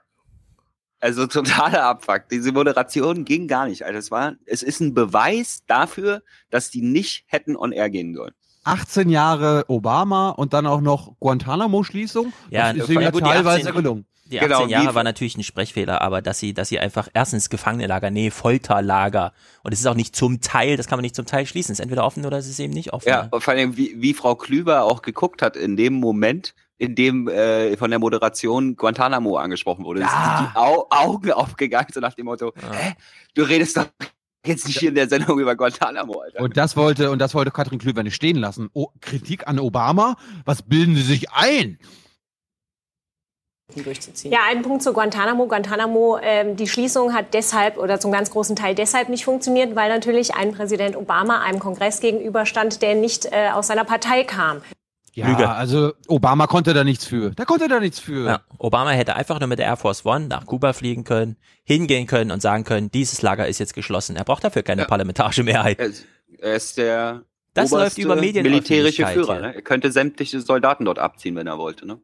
Also 0.99 1.27
totaler 1.27 1.83
Abfuck. 1.83 2.23
Diese 2.31 2.51
Moderation 2.51 3.23
ging 3.23 3.47
gar 3.47 3.67
nicht. 3.67 3.85
Also 3.85 3.99
es 3.99 4.09
war, 4.09 4.33
es 4.47 4.63
ist 4.63 4.79
ein 4.79 4.95
Beweis 4.95 5.61
dafür, 5.67 6.23
dass 6.49 6.71
die 6.71 6.81
nicht 6.81 7.23
hätten 7.27 7.55
on 7.55 7.71
air 7.71 7.91
gehen 7.91 8.15
sollen. 8.15 8.33
18 8.63 9.09
Jahre 9.09 9.65
Obama 9.67 10.29
und 10.29 10.53
dann 10.53 10.67
auch 10.67 10.81
noch 10.81 11.13
Guantanamo-Schließung. 11.19 12.31
Ja, 12.49 12.73
das 12.73 12.89
ist 12.89 12.95
ja 12.95 13.09
gut, 13.09 13.21
die 13.21 13.25
teilweise 13.25 13.69
18 13.69 13.75
gelungen. 13.75 14.05
Die 14.25 14.39
18 14.39 14.49
Genau, 14.49 14.67
Jahre 14.67 14.95
war 14.95 15.03
natürlich 15.03 15.37
ein 15.37 15.43
Sprechfehler, 15.43 16.01
aber 16.01 16.21
dass 16.21 16.39
sie, 16.39 16.53
dass 16.53 16.69
sie 16.69 16.79
einfach 16.79 17.09
erstens 17.13 17.49
Gefangenenlager, 17.49 18.11
nee, 18.11 18.31
Folterlager. 18.31 19.33
Und 19.63 19.73
es 19.73 19.79
ist 19.81 19.85
auch 19.87 19.95
nicht 19.95 20.15
zum 20.15 20.39
Teil, 20.39 20.77
das 20.77 20.87
kann 20.87 20.97
man 20.97 21.01
nicht 21.01 21.15
zum 21.15 21.25
Teil 21.25 21.45
schließen. 21.45 21.73
Es 21.73 21.79
ist 21.79 21.83
entweder 21.83 22.05
offen 22.05 22.25
oder 22.25 22.37
es 22.37 22.47
ist 22.47 22.59
eben 22.59 22.73
nicht 22.73 22.93
offen. 22.93 23.09
Ja, 23.09 23.27
und 23.29 23.43
vor 23.43 23.53
allem, 23.53 23.75
wie, 23.75 23.93
wie 23.97 24.13
Frau 24.13 24.35
Klüver 24.35 24.83
auch 24.83 25.01
geguckt 25.01 25.41
hat 25.41 25.57
in 25.57 25.75
dem 25.75 25.95
Moment, 25.95 26.53
in 26.77 26.95
dem 26.95 27.27
äh, 27.27 27.75
von 27.75 27.89
der 27.89 27.99
Moderation 27.99 28.75
Guantanamo 28.77 29.37
angesprochen 29.37 29.83
wurde. 29.83 30.01
Es 30.01 30.09
sind 30.09 30.19
die 30.19 30.55
Au 30.57 30.87
Augen 30.89 31.31
aufgegangen, 31.33 31.89
so 31.93 31.99
nach 31.99 32.13
dem 32.13 32.25
Motto, 32.25 32.53
hä, 32.55 32.93
du 33.33 33.43
redest 33.43 33.77
doch 33.77 33.87
jetzt 34.45 34.67
nicht 34.67 34.79
hier 34.79 34.89
in 34.89 34.95
der 34.95 35.07
Sendung 35.07 35.39
über 35.39 35.55
Guantanamo, 35.55 36.19
Alter. 36.19 36.41
Und 36.41 36.57
das 36.57 36.75
wollte, 36.75 37.11
und 37.11 37.19
das 37.19 37.33
wollte 37.33 37.51
Katrin 37.51 37.79
Klüver 37.79 38.03
nicht 38.03 38.15
stehen 38.15 38.37
lassen. 38.37 38.69
Oh, 38.73 38.87
Kritik 39.01 39.47
an 39.47 39.59
Obama? 39.59 40.17
Was 40.45 40.63
bilden 40.63 40.95
Sie 40.95 41.03
sich 41.03 41.31
ein? 41.31 41.77
durchzuziehen. 43.75 44.33
Ja, 44.33 44.39
ein 44.49 44.61
Punkt 44.63 44.83
zu 44.83 44.91
Guantanamo. 44.91 45.47
Guantanamo, 45.47 46.19
ähm, 46.21 46.55
die 46.55 46.67
Schließung 46.67 47.13
hat 47.13 47.33
deshalb 47.33 47.77
oder 47.77 47.99
zum 47.99 48.11
ganz 48.11 48.29
großen 48.29 48.55
Teil 48.55 48.75
deshalb 48.75 49.09
nicht 49.09 49.23
funktioniert, 49.23 49.75
weil 49.75 49.89
natürlich 49.89 50.35
ein 50.35 50.51
Präsident 50.51 50.95
Obama 50.97 51.41
einem 51.41 51.59
Kongress 51.59 52.01
gegenüberstand, 52.01 52.81
der 52.81 52.95
nicht 52.95 53.25
äh, 53.25 53.49
aus 53.53 53.67
seiner 53.67 53.85
Partei 53.85 54.23
kam. 54.23 54.61
Ja, 55.13 55.27
Lüge. 55.27 55.49
also 55.49 55.93
Obama 56.07 56.47
konnte 56.47 56.73
da 56.73 56.83
nichts 56.83 57.05
für. 57.05 57.31
Da 57.31 57.43
konnte 57.43 57.67
da 57.67 57.79
nichts 57.79 57.99
für. 57.99 58.25
Ja, 58.25 58.41
Obama 58.57 58.91
hätte 58.91 59.15
einfach 59.15 59.39
nur 59.39 59.47
mit 59.47 59.59
der 59.59 59.65
Air 59.65 59.75
Force 59.75 60.05
One 60.05 60.27
nach 60.27 60.45
Kuba 60.45 60.71
fliegen 60.73 61.03
können, 61.03 61.35
hingehen 61.63 62.07
können 62.07 62.31
und 62.31 62.41
sagen 62.41 62.63
können, 62.63 62.89
dieses 62.91 63.21
Lager 63.21 63.47
ist 63.47 63.59
jetzt 63.59 63.73
geschlossen. 63.73 64.15
Er 64.15 64.23
braucht 64.23 64.43
dafür 64.43 64.63
keine 64.63 64.85
parlamentarische 64.85 65.43
Mehrheit. 65.43 65.79
Er 65.79 65.87
ist, 65.87 66.05
er 66.39 66.55
ist 66.55 66.77
der 66.77 67.23
Das 67.53 67.71
läuft 67.71 67.97
über 67.97 68.15
militärische 68.15 68.49
Medienöffentlichkeit, 68.51 69.13
Führer. 69.13 69.35
ja. 69.35 69.41
Ne? 69.47 69.55
Er 69.55 69.61
könnte 69.61 69.91
sämtliche 69.91 70.39
Soldaten 70.39 70.85
dort 70.85 70.99
abziehen, 70.99 71.35
wenn 71.35 71.47
er 71.47 71.57
wollte. 71.57 71.85
Ne? 71.85 71.99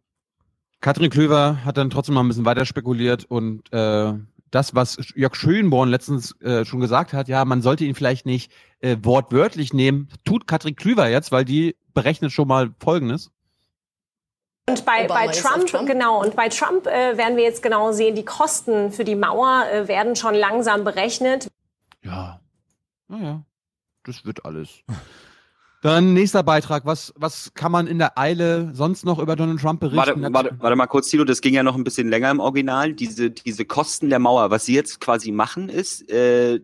Katrin 0.82 1.10
Klöver 1.10 1.64
hat 1.64 1.78
dann 1.78 1.90
trotzdem 1.90 2.16
mal 2.16 2.22
ein 2.24 2.28
bisschen 2.28 2.46
weiter 2.46 2.66
spekuliert 2.66 3.24
und 3.26 3.62
äh, 3.72 4.14
das, 4.52 4.76
was 4.76 4.98
Jörg 5.15 5.36
Schönborn 5.36 5.90
letztens 5.90 6.40
äh, 6.41 6.65
schon 6.65 6.80
gesagt 6.80 7.14
hat, 7.14 7.28
ja, 7.28 7.44
man 7.45 7.61
sollte 7.61 7.86
ihn 7.86 7.95
vielleicht 7.95 8.26
nicht 8.26 8.52
äh, 8.80 8.98
wortwörtlich 9.02 9.74
nehmen, 9.74 10.10
tut 10.26 10.48
Katrin 10.48 10.76
Klöver 10.76 11.10
jetzt, 11.10 11.32
weil 11.32 11.45
die 11.45 11.76
berechnet 11.94 12.32
schon 12.32 12.48
mal 12.48 12.74
Folgendes. 12.80 13.32
Und 14.69 14.86
bei, 14.86 15.06
Obama 15.06 15.26
bei 15.26 15.32
Trump, 15.32 15.68
Trump. 15.68 15.88
genau, 15.88 16.22
und 16.22 16.36
bei 16.36 16.49
Trump 16.49 16.88
äh, 16.88 17.18
werden 17.18 17.38
wir 17.38 17.44
jetzt 17.44 17.64
genau 17.64 17.94
sehen, 17.94 18.15
die 18.15 18.26
Kosten 18.26 18.91
für 18.91 19.06
die 19.06 19.15
Mauer 19.15 19.65
äh, 19.72 19.88
werden 19.88 20.15
schon 20.15 20.36
langsam 20.36 20.84
berechnet. 20.84 21.48
Ja. 22.03 22.41
Naja, 23.07 23.44
das 24.03 24.26
wird 24.26 24.45
alles. 24.45 24.84
Dann 25.88 26.12
nächster 26.12 26.44
Beitrag. 26.44 26.86
Was, 26.86 27.14
was 27.16 27.54
kann 27.54 27.72
man 27.72 27.88
in 27.88 27.98
der 27.98 28.18
Eile 28.18 28.72
sonst 28.74 29.06
noch 29.06 29.20
über 29.20 29.38
Donald 29.38 29.62
Trump 29.62 29.80
berichten? 29.80 30.22
Warte, 30.22 30.34
warte, 30.34 30.56
warte 30.60 30.76
mal 30.76 30.86
kurz, 30.86 31.08
Tilo, 31.08 31.24
das 31.24 31.40
ging 31.40 31.54
ja 31.54 31.64
noch 31.64 31.76
ein 31.76 31.86
bisschen 31.86 32.10
länger 32.10 32.30
im 32.30 32.42
Original. 32.42 32.92
Diese, 32.92 33.32
diese 33.32 33.64
Kosten 33.64 34.10
der 34.10 34.20
Mauer, 34.20 34.52
was 34.52 34.66
sie 34.66 34.76
jetzt 34.76 35.00
quasi 35.00 35.32
machen, 35.32 35.70
ist, 35.70 36.12
äh, 36.12 36.60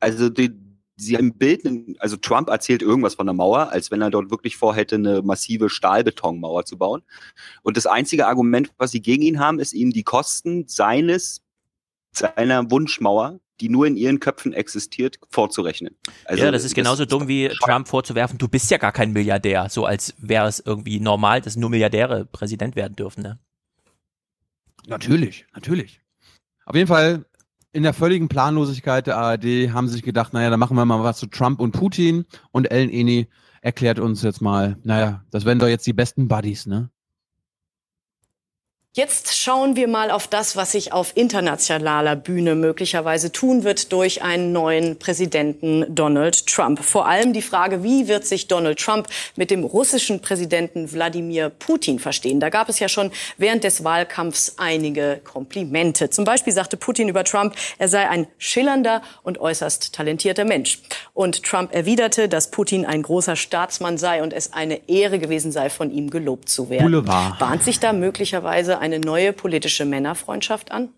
also 0.00 0.28
die, 0.28 0.50
sie 0.96 1.16
haben 1.16 1.28
ein 1.28 1.38
Bild, 1.38 1.62
also 1.98 2.18
Trump 2.18 2.50
erzählt 2.50 2.82
irgendwas 2.82 3.14
von 3.14 3.24
der 3.24 3.32
Mauer, 3.32 3.70
als 3.72 3.90
wenn 3.90 4.02
er 4.02 4.10
dort 4.10 4.30
wirklich 4.30 4.58
vorhätte, 4.58 4.96
eine 4.96 5.22
massive 5.22 5.70
Stahlbetonmauer 5.70 6.66
zu 6.66 6.76
bauen. 6.76 7.04
Und 7.62 7.78
das 7.78 7.86
einzige 7.86 8.26
Argument, 8.26 8.70
was 8.76 8.90
sie 8.90 9.00
gegen 9.00 9.22
ihn 9.22 9.40
haben, 9.40 9.60
ist 9.60 9.72
ihm 9.72 9.92
die 9.92 10.04
Kosten 10.04 10.68
seines, 10.68 11.40
seiner 12.12 12.70
Wunschmauer, 12.70 13.40
die 13.60 13.68
nur 13.68 13.86
in 13.86 13.96
ihren 13.96 14.20
Köpfen 14.20 14.52
existiert, 14.52 15.18
vorzurechnen. 15.30 15.96
Also 16.24 16.44
ja, 16.44 16.50
das 16.50 16.64
ist 16.64 16.74
genauso 16.74 17.04
dumm 17.04 17.28
wie 17.28 17.48
Trump 17.64 17.88
vorzuwerfen, 17.88 18.38
du 18.38 18.48
bist 18.48 18.70
ja 18.70 18.78
gar 18.78 18.92
kein 18.92 19.12
Milliardär, 19.12 19.68
so 19.68 19.84
als 19.84 20.14
wäre 20.18 20.46
es 20.46 20.60
irgendwie 20.60 21.00
normal, 21.00 21.40
dass 21.40 21.56
nur 21.56 21.70
Milliardäre 21.70 22.26
Präsident 22.26 22.76
werden 22.76 22.96
dürfen. 22.96 23.22
Ne? 23.22 23.38
Natürlich, 24.86 25.46
natürlich. 25.54 26.00
Auf 26.64 26.74
jeden 26.74 26.88
Fall 26.88 27.24
in 27.72 27.82
der 27.82 27.92
völligen 27.92 28.28
Planlosigkeit 28.28 29.06
der 29.06 29.18
ARD 29.18 29.72
haben 29.72 29.88
sie 29.88 29.94
sich 29.94 30.02
gedacht, 30.02 30.32
naja, 30.32 30.50
dann 30.50 30.60
machen 30.60 30.76
wir 30.76 30.84
mal 30.84 31.02
was 31.04 31.18
zu 31.18 31.26
Trump 31.26 31.60
und 31.60 31.72
Putin 31.72 32.24
und 32.50 32.70
Ellen 32.70 32.90
Eni 32.90 33.28
erklärt 33.60 33.98
uns 33.98 34.22
jetzt 34.22 34.40
mal, 34.40 34.78
naja, 34.82 35.24
das 35.30 35.44
wären 35.44 35.58
doch 35.58 35.68
jetzt 35.68 35.86
die 35.86 35.92
besten 35.92 36.28
Buddies, 36.28 36.66
ne? 36.66 36.90
Jetzt 38.96 39.36
schauen 39.36 39.76
wir 39.76 39.88
mal 39.88 40.10
auf 40.10 40.26
das, 40.26 40.56
was 40.56 40.72
sich 40.72 40.94
auf 40.94 41.14
internationaler 41.18 42.16
Bühne 42.16 42.54
möglicherweise 42.54 43.30
tun 43.30 43.62
wird 43.62 43.92
durch 43.92 44.22
einen 44.22 44.52
neuen 44.52 44.98
Präsidenten 44.98 45.84
Donald 45.94 46.46
Trump. 46.46 46.82
Vor 46.82 47.06
allem 47.06 47.34
die 47.34 47.42
Frage, 47.42 47.82
wie 47.82 48.08
wird 48.08 48.24
sich 48.24 48.48
Donald 48.48 48.78
Trump 48.78 49.08
mit 49.36 49.50
dem 49.50 49.64
russischen 49.64 50.22
Präsidenten 50.22 50.90
Wladimir 50.90 51.50
Putin 51.50 51.98
verstehen? 51.98 52.40
Da 52.40 52.48
gab 52.48 52.70
es 52.70 52.78
ja 52.78 52.88
schon 52.88 53.10
während 53.36 53.64
des 53.64 53.84
Wahlkampfs 53.84 54.54
einige 54.56 55.20
Komplimente. 55.22 56.08
Zum 56.08 56.24
Beispiel 56.24 56.54
sagte 56.54 56.78
Putin 56.78 57.10
über 57.10 57.24
Trump, 57.24 57.54
er 57.76 57.88
sei 57.88 58.08
ein 58.08 58.26
schillernder 58.38 59.02
und 59.22 59.36
äußerst 59.38 59.92
talentierter 59.92 60.46
Mensch. 60.46 60.78
Und 61.12 61.42
Trump 61.42 61.74
erwiderte, 61.74 62.30
dass 62.30 62.50
Putin 62.50 62.86
ein 62.86 63.02
großer 63.02 63.36
Staatsmann 63.36 63.98
sei 63.98 64.22
und 64.22 64.32
es 64.32 64.54
eine 64.54 64.88
Ehre 64.88 65.18
gewesen 65.18 65.52
sei, 65.52 65.68
von 65.68 65.90
ihm 65.90 66.08
gelobt 66.08 66.48
zu 66.48 66.70
werden. 66.70 66.84
Boulevard. 66.84 67.38
Bahnt 67.38 67.62
sich 67.62 67.78
da 67.78 67.92
möglicherweise 67.92 68.85
eine 68.86 69.00
neue 69.00 69.32
politische 69.32 69.84
Männerfreundschaft 69.84 70.70
an? 70.72 70.90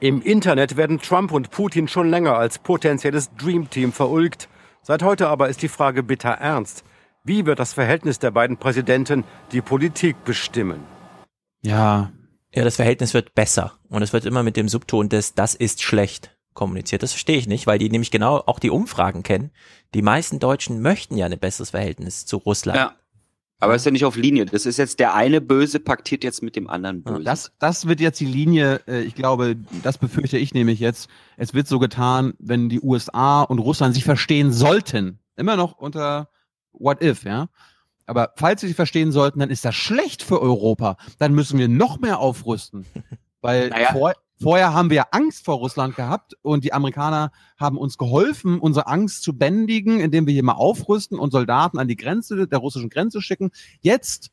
Im 0.00 0.20
Internet 0.20 0.76
werden 0.76 1.00
Trump 1.00 1.32
und 1.32 1.50
Putin 1.50 1.88
schon 1.88 2.10
länger 2.10 2.36
als 2.36 2.58
potenzielles 2.58 3.34
Dream 3.36 3.70
Team 3.70 3.92
verulgt. 3.92 4.48
Seit 4.82 5.02
heute 5.02 5.28
aber 5.28 5.48
ist 5.48 5.62
die 5.62 5.68
Frage 5.68 6.02
bitter 6.02 6.30
ernst. 6.30 6.84
Wie 7.24 7.46
wird 7.46 7.58
das 7.58 7.72
Verhältnis 7.72 8.18
der 8.18 8.32
beiden 8.32 8.56
Präsidenten 8.56 9.24
die 9.52 9.60
Politik 9.60 10.24
bestimmen? 10.24 10.80
Ja. 11.62 12.12
Ja, 12.54 12.64
das 12.64 12.76
Verhältnis 12.76 13.14
wird 13.14 13.34
besser 13.34 13.72
und 13.88 14.02
es 14.02 14.12
wird 14.12 14.26
immer 14.26 14.42
mit 14.42 14.56
dem 14.56 14.68
Subton 14.68 15.08
des 15.08 15.34
das 15.34 15.54
ist 15.54 15.82
schlecht 15.82 16.36
kommuniziert. 16.52 17.02
Das 17.02 17.12
verstehe 17.12 17.38
ich 17.38 17.46
nicht, 17.46 17.66
weil 17.66 17.78
die 17.78 17.88
nämlich 17.88 18.10
genau 18.10 18.42
auch 18.44 18.58
die 18.58 18.68
Umfragen 18.68 19.22
kennen. 19.22 19.52
Die 19.94 20.02
meisten 20.02 20.38
Deutschen 20.38 20.82
möchten 20.82 21.16
ja 21.16 21.24
ein 21.24 21.38
besseres 21.38 21.70
Verhältnis 21.70 22.26
zu 22.26 22.36
Russland. 22.36 22.76
Ja. 22.76 22.94
Aber 23.62 23.76
ist 23.76 23.86
ja 23.86 23.92
nicht 23.92 24.04
auf 24.04 24.16
Linie. 24.16 24.44
Das 24.44 24.66
ist 24.66 24.76
jetzt 24.76 24.98
der 24.98 25.14
eine 25.14 25.40
Böse 25.40 25.78
paktiert 25.78 26.24
jetzt 26.24 26.42
mit 26.42 26.56
dem 26.56 26.68
anderen 26.68 27.04
Böse. 27.04 27.22
Das, 27.22 27.52
das 27.60 27.86
wird 27.86 28.00
jetzt 28.00 28.18
die 28.18 28.26
Linie, 28.26 28.80
äh, 28.88 29.02
ich 29.02 29.14
glaube, 29.14 29.54
das 29.84 29.98
befürchte 29.98 30.36
ich 30.36 30.52
nämlich 30.52 30.80
jetzt. 30.80 31.08
Es 31.36 31.54
wird 31.54 31.68
so 31.68 31.78
getan, 31.78 32.34
wenn 32.40 32.68
die 32.68 32.80
USA 32.80 33.42
und 33.42 33.60
Russland 33.60 33.94
sich 33.94 34.02
verstehen 34.02 34.52
sollten, 34.52 35.20
immer 35.36 35.54
noch 35.54 35.78
unter 35.78 36.28
What 36.72 37.04
if, 37.04 37.22
ja. 37.22 37.50
Aber 38.06 38.32
falls 38.36 38.62
sie 38.62 38.66
sich 38.66 38.74
verstehen 38.74 39.12
sollten, 39.12 39.38
dann 39.38 39.50
ist 39.50 39.64
das 39.64 39.76
schlecht 39.76 40.24
für 40.24 40.42
Europa. 40.42 40.96
Dann 41.20 41.32
müssen 41.32 41.56
wir 41.56 41.68
noch 41.68 42.00
mehr 42.00 42.18
aufrüsten. 42.18 42.84
Weil 43.42 43.68
Naja. 43.68 43.92
vor, 43.92 44.14
vorher 44.42 44.74
haben 44.74 44.90
wir 44.90 45.14
Angst 45.14 45.44
vor 45.44 45.56
Russland 45.56 45.96
gehabt 45.96 46.36
und 46.42 46.64
die 46.64 46.72
Amerikaner 46.72 47.32
haben 47.58 47.78
uns 47.78 47.96
geholfen, 47.96 48.58
unsere 48.58 48.86
Angst 48.86 49.22
zu 49.22 49.36
bändigen, 49.36 50.00
indem 50.00 50.26
wir 50.26 50.34
hier 50.34 50.44
mal 50.44 50.52
aufrüsten 50.52 51.18
und 51.18 51.30
Soldaten 51.30 51.78
an 51.78 51.88
die 51.88 51.96
Grenze, 51.96 52.46
der 52.46 52.58
russischen 52.58 52.90
Grenze 52.90 53.22
schicken. 53.22 53.50
Jetzt, 53.80 54.30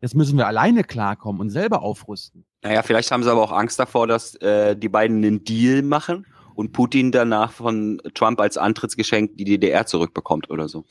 jetzt 0.00 0.14
müssen 0.14 0.36
wir 0.38 0.46
alleine 0.46 0.84
klarkommen 0.84 1.40
und 1.40 1.50
selber 1.50 1.82
aufrüsten. 1.82 2.44
Naja, 2.62 2.82
vielleicht 2.82 3.10
haben 3.10 3.22
sie 3.22 3.30
aber 3.30 3.42
auch 3.42 3.52
Angst 3.52 3.78
davor, 3.78 4.06
dass 4.06 4.34
äh, 4.36 4.76
die 4.76 4.88
beiden 4.88 5.18
einen 5.18 5.44
Deal 5.44 5.82
machen 5.82 6.26
und 6.54 6.72
Putin 6.72 7.10
danach 7.12 7.52
von 7.52 8.00
Trump 8.14 8.40
als 8.40 8.58
Antrittsgeschenk 8.58 9.36
die 9.36 9.44
DDR 9.44 9.86
zurückbekommt 9.86 10.50
oder 10.50 10.68
so. 10.68 10.84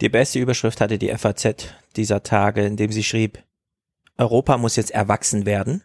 Die 0.00 0.08
beste 0.08 0.38
Überschrift 0.38 0.80
hatte 0.80 0.98
die 0.98 1.14
FAZ 1.14 1.74
dieser 1.96 2.22
Tage, 2.22 2.64
in 2.64 2.76
dem 2.76 2.90
sie 2.90 3.02
schrieb, 3.02 3.42
Europa 4.16 4.56
muss 4.56 4.76
jetzt 4.76 4.92
erwachsen 4.92 5.44
werden. 5.44 5.82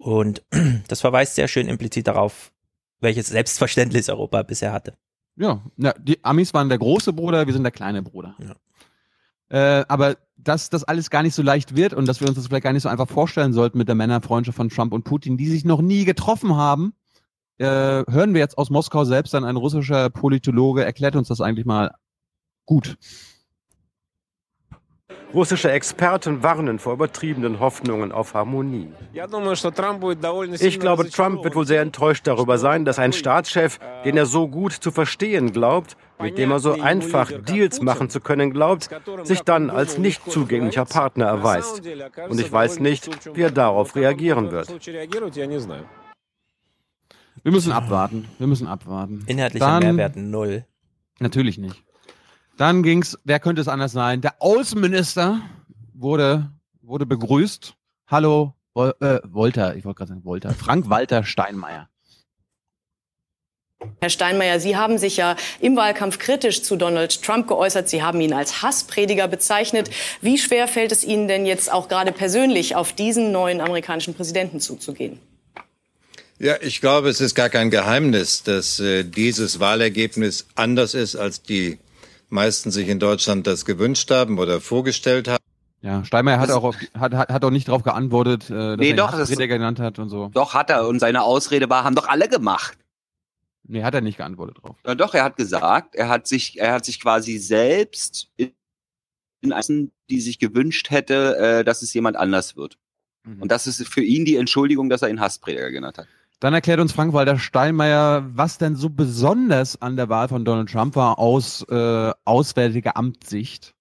Und 0.00 0.42
das 0.88 1.00
verweist 1.00 1.34
sehr 1.34 1.46
schön 1.46 1.68
implizit 1.68 2.06
darauf, 2.06 2.52
welches 3.00 3.28
Selbstverständnis 3.28 4.08
Europa 4.08 4.42
bisher 4.42 4.72
hatte. 4.72 4.94
Ja, 5.36 5.62
na, 5.76 5.92
die 5.92 6.22
Amis 6.24 6.52
waren 6.52 6.68
der 6.68 6.78
große 6.78 7.12
Bruder, 7.12 7.46
wir 7.46 7.52
sind 7.52 7.62
der 7.62 7.72
kleine 7.72 8.02
Bruder. 8.02 8.34
Äh, 9.48 9.84
aber 9.88 10.16
dass 10.36 10.70
das 10.70 10.84
alles 10.84 11.10
gar 11.10 11.22
nicht 11.22 11.34
so 11.34 11.42
leicht 11.42 11.76
wird 11.76 11.92
und 11.92 12.06
dass 12.06 12.20
wir 12.20 12.28
uns 12.28 12.36
das 12.36 12.46
vielleicht 12.46 12.64
gar 12.64 12.72
nicht 12.72 12.82
so 12.82 12.88
einfach 12.88 13.08
vorstellen 13.08 13.52
sollten 13.52 13.78
mit 13.78 13.88
der 13.88 13.94
Männerfreundschaft 13.94 14.56
von 14.56 14.70
Trump 14.70 14.92
und 14.92 15.04
Putin, 15.04 15.36
die 15.36 15.48
sich 15.48 15.64
noch 15.64 15.82
nie 15.82 16.04
getroffen 16.04 16.56
haben, 16.56 16.94
äh, 17.58 17.66
hören 17.66 18.32
wir 18.32 18.40
jetzt 18.40 18.56
aus 18.56 18.70
Moskau 18.70 19.04
selbst 19.04 19.34
dann 19.34 19.44
ein 19.44 19.56
russischer 19.56 20.08
Politologe 20.08 20.84
erklärt 20.84 21.14
uns 21.14 21.28
das 21.28 21.42
eigentlich 21.42 21.66
mal 21.66 21.94
gut. 22.64 22.96
Russische 25.32 25.70
Experten 25.70 26.42
warnen 26.42 26.78
vor 26.78 26.92
übertriebenen 26.94 27.60
Hoffnungen 27.60 28.10
auf 28.10 28.34
Harmonie. 28.34 28.88
Ich 30.60 30.80
glaube, 30.80 31.08
Trump 31.08 31.44
wird 31.44 31.54
wohl 31.54 31.66
sehr 31.66 31.82
enttäuscht 31.82 32.26
darüber 32.26 32.58
sein, 32.58 32.84
dass 32.84 32.98
ein 32.98 33.12
Staatschef, 33.12 33.78
den 34.04 34.16
er 34.16 34.26
so 34.26 34.48
gut 34.48 34.72
zu 34.72 34.90
verstehen 34.90 35.52
glaubt, 35.52 35.96
mit 36.20 36.36
dem 36.36 36.50
er 36.50 36.58
so 36.58 36.80
einfach 36.80 37.30
Deals 37.30 37.80
machen 37.80 38.10
zu 38.10 38.20
können 38.20 38.52
glaubt, 38.52 38.88
sich 39.22 39.40
dann 39.42 39.70
als 39.70 39.98
nicht 39.98 40.30
zugänglicher 40.30 40.84
Partner 40.84 41.26
erweist. 41.26 41.82
Und 42.28 42.40
ich 42.40 42.50
weiß 42.50 42.80
nicht, 42.80 43.34
wie 43.36 43.42
er 43.42 43.50
darauf 43.52 43.94
reagieren 43.94 44.50
wird. 44.50 44.68
Wir 47.42 47.52
müssen 47.52 47.72
abwarten. 47.72 48.28
Wir 48.38 48.46
müssen 48.46 48.66
abwarten. 48.66 49.24
Inhaltlicher 49.26 49.64
Dann- 49.66 49.82
Mehrwert 49.96 50.16
null. 50.16 50.64
Natürlich 51.20 51.58
nicht. 51.58 51.82
Dann 52.60 52.82
ging's, 52.82 53.16
wer 53.24 53.40
könnte 53.40 53.62
es 53.62 53.68
anders 53.68 53.92
sein? 53.92 54.20
Der 54.20 54.34
Außenminister 54.42 55.40
wurde, 55.94 56.50
wurde 56.82 57.06
begrüßt. 57.06 57.72
Hallo, 58.06 58.52
Wol 58.74 58.94
äh, 59.00 59.20
Wolter, 59.24 59.76
ich 59.76 59.86
wollte 59.86 59.96
gerade 59.96 60.08
sagen 60.10 60.26
Wolter, 60.26 60.52
Frank 60.52 60.90
Walter 60.90 61.24
Steinmeier. 61.24 61.88
Herr 64.02 64.10
Steinmeier, 64.10 64.60
Sie 64.60 64.76
haben 64.76 64.98
sich 64.98 65.16
ja 65.16 65.36
im 65.60 65.74
Wahlkampf 65.74 66.18
kritisch 66.18 66.62
zu 66.62 66.76
Donald 66.76 67.22
Trump 67.22 67.48
geäußert. 67.48 67.88
Sie 67.88 68.02
haben 68.02 68.20
ihn 68.20 68.34
als 68.34 68.60
Hassprediger 68.60 69.26
bezeichnet. 69.26 69.88
Wie 70.20 70.36
schwer 70.36 70.68
fällt 70.68 70.92
es 70.92 71.02
Ihnen 71.02 71.28
denn 71.28 71.46
jetzt 71.46 71.72
auch 71.72 71.88
gerade 71.88 72.12
persönlich 72.12 72.76
auf 72.76 72.92
diesen 72.92 73.32
neuen 73.32 73.62
amerikanischen 73.62 74.12
Präsidenten 74.12 74.60
zuzugehen? 74.60 75.18
Ja, 76.38 76.56
ich 76.60 76.82
glaube, 76.82 77.08
es 77.08 77.22
ist 77.22 77.34
gar 77.34 77.48
kein 77.48 77.70
Geheimnis, 77.70 78.42
dass 78.42 78.80
äh, 78.80 79.04
dieses 79.04 79.60
Wahlergebnis 79.60 80.46
anders 80.56 80.92
ist, 80.92 81.16
als 81.16 81.40
die 81.42 81.78
meisten 82.30 82.70
sich 82.70 82.88
in 82.88 82.98
Deutschland 82.98 83.46
das 83.46 83.64
gewünscht 83.64 84.10
haben 84.10 84.38
oder 84.38 84.60
vorgestellt 84.60 85.28
haben. 85.28 85.42
Ja, 85.82 86.04
Steinmeier 86.04 86.38
hat 86.40 86.50
auch, 86.50 86.64
auf, 86.64 86.76
hat, 86.98 87.14
hat, 87.14 87.30
hat 87.30 87.44
auch 87.44 87.50
nicht 87.50 87.68
darauf 87.68 87.82
geantwortet, 87.82 88.50
äh, 88.50 88.52
dass 88.52 88.76
Nee, 88.78 88.84
er 88.86 88.90
ihn 88.90 88.96
doch, 88.96 89.10
das- 89.12 89.20
Hassprediger 89.20 89.56
genannt 89.58 89.80
hat 89.80 89.98
und 89.98 90.08
so. 90.10 90.28
Doch, 90.34 90.52
hat 90.54 90.68
er. 90.70 90.86
Und 90.86 90.98
seine 91.00 91.22
Ausrede 91.22 91.70
war, 91.70 91.84
haben 91.84 91.94
doch 91.94 92.06
alle 92.08 92.28
gemacht. 92.28 92.76
Nee, 93.66 93.82
hat 93.82 93.94
er 93.94 94.00
nicht 94.00 94.18
geantwortet 94.18 94.58
drauf. 94.62 94.76
Ja, 94.86 94.94
doch, 94.94 95.14
er 95.14 95.24
hat 95.24 95.36
gesagt, 95.36 95.94
er 95.94 96.08
hat 96.08 96.26
sich, 96.26 96.58
er 96.58 96.72
hat 96.72 96.84
sich 96.84 97.00
quasi 97.00 97.38
selbst 97.38 98.28
in 98.36 99.90
die 100.10 100.20
sich 100.20 100.38
gewünscht 100.38 100.90
hätte, 100.90 101.36
äh, 101.38 101.64
dass 101.64 101.80
es 101.82 101.94
jemand 101.94 102.16
anders 102.16 102.56
wird. 102.56 102.76
Mhm. 103.24 103.40
Und 103.42 103.50
das 103.50 103.66
ist 103.66 103.86
für 103.88 104.02
ihn 104.02 104.24
die 104.26 104.36
Entschuldigung, 104.36 104.90
dass 104.90 105.00
er 105.02 105.08
ihn 105.08 105.20
Hasspräger 105.20 105.70
genannt 105.70 105.96
hat. 105.98 106.08
Dann 106.40 106.54
erklärt 106.54 106.80
uns 106.80 106.92
Frank-Walter 106.92 107.38
Steinmeier, 107.38 108.24
was 108.32 108.56
denn 108.56 108.74
so 108.74 108.88
besonders 108.88 109.80
an 109.80 109.96
der 109.96 110.08
Wahl 110.08 110.28
von 110.28 110.44
Donald 110.44 110.70
Trump 110.70 110.96
war 110.96 111.18
aus 111.18 111.62
äh, 111.68 112.12
auswärtiger 112.24 112.96
Amtssicht. 112.96 113.74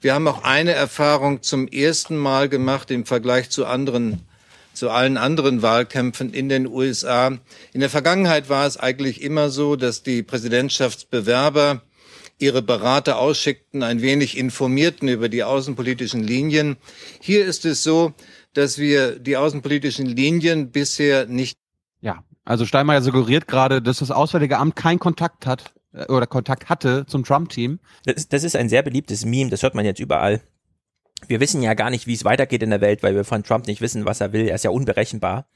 Wir 0.00 0.14
haben 0.14 0.26
auch 0.26 0.42
eine 0.42 0.72
Erfahrung 0.72 1.42
zum 1.42 1.68
ersten 1.68 2.16
Mal 2.16 2.48
gemacht 2.48 2.90
im 2.90 3.06
Vergleich 3.06 3.50
zu 3.50 3.66
anderen 3.66 4.26
zu 4.72 4.90
allen 4.90 5.16
anderen 5.16 5.62
Wahlkämpfen 5.62 6.34
in 6.34 6.48
den 6.48 6.66
USA. 6.66 7.38
In 7.72 7.78
der 7.80 7.90
Vergangenheit 7.90 8.48
war 8.48 8.66
es 8.66 8.76
eigentlich 8.76 9.22
immer 9.22 9.50
so, 9.50 9.76
dass 9.76 10.02
die 10.02 10.24
Präsidentschaftsbewerber 10.24 11.82
ihre 12.38 12.60
Berater 12.60 13.18
ausschickten, 13.18 13.84
ein 13.84 14.02
wenig 14.02 14.36
informierten 14.36 15.06
über 15.06 15.28
die 15.28 15.44
außenpolitischen 15.44 16.24
Linien. 16.24 16.76
Hier 17.20 17.44
ist 17.44 17.64
es 17.64 17.84
so, 17.84 18.14
dass 18.54 18.78
wir 18.78 19.18
die 19.18 19.36
außenpolitischen 19.36 20.06
Linien 20.06 20.70
bisher 20.70 21.26
nicht. 21.26 21.58
Ja, 22.00 22.24
also 22.44 22.64
Steinmeier 22.66 23.02
suggeriert 23.02 23.46
gerade, 23.46 23.82
dass 23.82 23.98
das 23.98 24.10
Auswärtige 24.10 24.58
Amt 24.58 24.76
keinen 24.76 24.98
Kontakt 24.98 25.46
hat 25.46 25.74
äh, 25.92 26.06
oder 26.06 26.26
Kontakt 26.26 26.68
hatte 26.68 27.06
zum 27.06 27.24
Trump-Team. 27.24 27.80
Das, 28.04 28.28
das 28.28 28.44
ist 28.44 28.56
ein 28.56 28.68
sehr 28.68 28.82
beliebtes 28.82 29.24
Meme, 29.24 29.50
das 29.50 29.62
hört 29.62 29.74
man 29.74 29.84
jetzt 29.84 30.00
überall. 30.00 30.40
Wir 31.26 31.40
wissen 31.40 31.62
ja 31.62 31.74
gar 31.74 31.90
nicht, 31.90 32.06
wie 32.06 32.14
es 32.14 32.24
weitergeht 32.24 32.62
in 32.62 32.70
der 32.70 32.80
Welt, 32.80 33.02
weil 33.02 33.14
wir 33.14 33.24
von 33.24 33.42
Trump 33.44 33.66
nicht 33.66 33.80
wissen, 33.80 34.04
was 34.04 34.20
er 34.20 34.32
will. 34.32 34.46
Er 34.46 34.56
ist 34.56 34.64
ja 34.64 34.70
unberechenbar. 34.70 35.46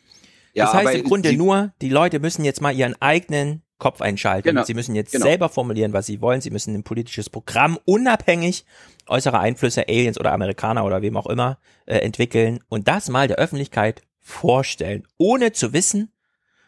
Ja, 0.54 0.64
das 0.64 0.74
heißt 0.74 0.94
im 0.94 1.04
Grunde 1.04 1.36
nur, 1.36 1.72
die 1.82 1.90
Leute 1.90 2.20
müssen 2.20 2.44
jetzt 2.44 2.62
mal 2.62 2.74
ihren 2.74 3.00
eigenen 3.02 3.62
Kopf 3.78 4.00
einschalten. 4.00 4.48
Genau, 4.48 4.64
sie 4.64 4.74
müssen 4.74 4.94
jetzt 4.94 5.12
genau. 5.12 5.24
selber 5.24 5.48
formulieren, 5.48 5.92
was 5.92 6.06
sie 6.06 6.20
wollen. 6.20 6.40
Sie 6.40 6.50
müssen 6.50 6.74
ein 6.74 6.82
politisches 6.82 7.30
Programm 7.30 7.78
unabhängig 7.84 8.64
äußerer 9.06 9.40
Einflüsse, 9.40 9.88
Aliens 9.88 10.18
oder 10.18 10.32
Amerikaner 10.32 10.84
oder 10.84 11.00
wem 11.00 11.16
auch 11.16 11.26
immer, 11.26 11.58
äh, 11.86 11.98
entwickeln 11.98 12.60
und 12.68 12.88
das 12.88 13.08
mal 13.08 13.28
der 13.28 13.38
Öffentlichkeit 13.38 14.02
vorstellen, 14.20 15.06
ohne 15.16 15.52
zu 15.52 15.72
wissen, 15.72 16.12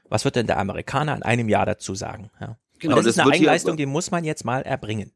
was 0.09 0.25
wird 0.25 0.37
denn 0.37 0.47
der 0.47 0.59
Amerikaner 0.59 1.17
in 1.17 1.23
einem 1.23 1.49
Jahr 1.49 1.67
dazu 1.67 1.95
sagen. 1.95 2.31
Ja. 2.41 2.57
Genau, 2.79 2.97
und 2.97 3.05
das, 3.05 3.15
das 3.15 3.17
ist 3.17 3.21
eine 3.21 3.33
Eigenleistung, 3.33 3.77
die 3.77 3.87
muss 3.87 4.11
man 4.11 4.25
jetzt 4.25 4.45
mal 4.45 4.63
erbringen. 4.63 5.13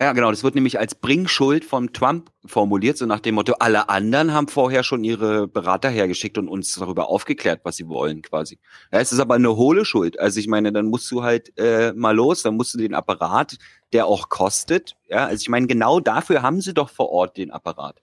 Ja, 0.00 0.14
genau. 0.14 0.30
Das 0.30 0.42
wird 0.42 0.54
nämlich 0.54 0.78
als 0.78 0.94
Bringschuld 0.94 1.62
von 1.62 1.92
Trump 1.92 2.30
formuliert, 2.46 2.96
so 2.96 3.04
nach 3.04 3.20
dem 3.20 3.34
Motto, 3.34 3.52
alle 3.58 3.90
anderen 3.90 4.32
haben 4.32 4.48
vorher 4.48 4.82
schon 4.82 5.04
ihre 5.04 5.46
Berater 5.46 5.90
hergeschickt 5.90 6.38
und 6.38 6.48
uns 6.48 6.74
darüber 6.74 7.10
aufgeklärt, 7.10 7.60
was 7.64 7.76
sie 7.76 7.86
wollen, 7.86 8.22
quasi. 8.22 8.58
Ja, 8.90 9.00
es 9.00 9.12
ist 9.12 9.20
aber 9.20 9.34
eine 9.34 9.54
hohle 9.56 9.84
Schuld. 9.84 10.18
Also 10.18 10.40
ich 10.40 10.48
meine, 10.48 10.72
dann 10.72 10.86
musst 10.86 11.10
du 11.10 11.22
halt 11.22 11.52
äh, 11.58 11.92
mal 11.92 12.16
los, 12.16 12.42
dann 12.42 12.56
musst 12.56 12.72
du 12.72 12.78
den 12.78 12.94
Apparat, 12.94 13.58
der 13.92 14.06
auch 14.06 14.30
kostet. 14.30 14.96
Ja, 15.10 15.26
also 15.26 15.42
ich 15.42 15.50
meine, 15.50 15.66
genau 15.66 16.00
dafür 16.00 16.40
haben 16.40 16.62
sie 16.62 16.72
doch 16.72 16.88
vor 16.88 17.10
Ort 17.10 17.36
den 17.36 17.50
Apparat. 17.50 18.00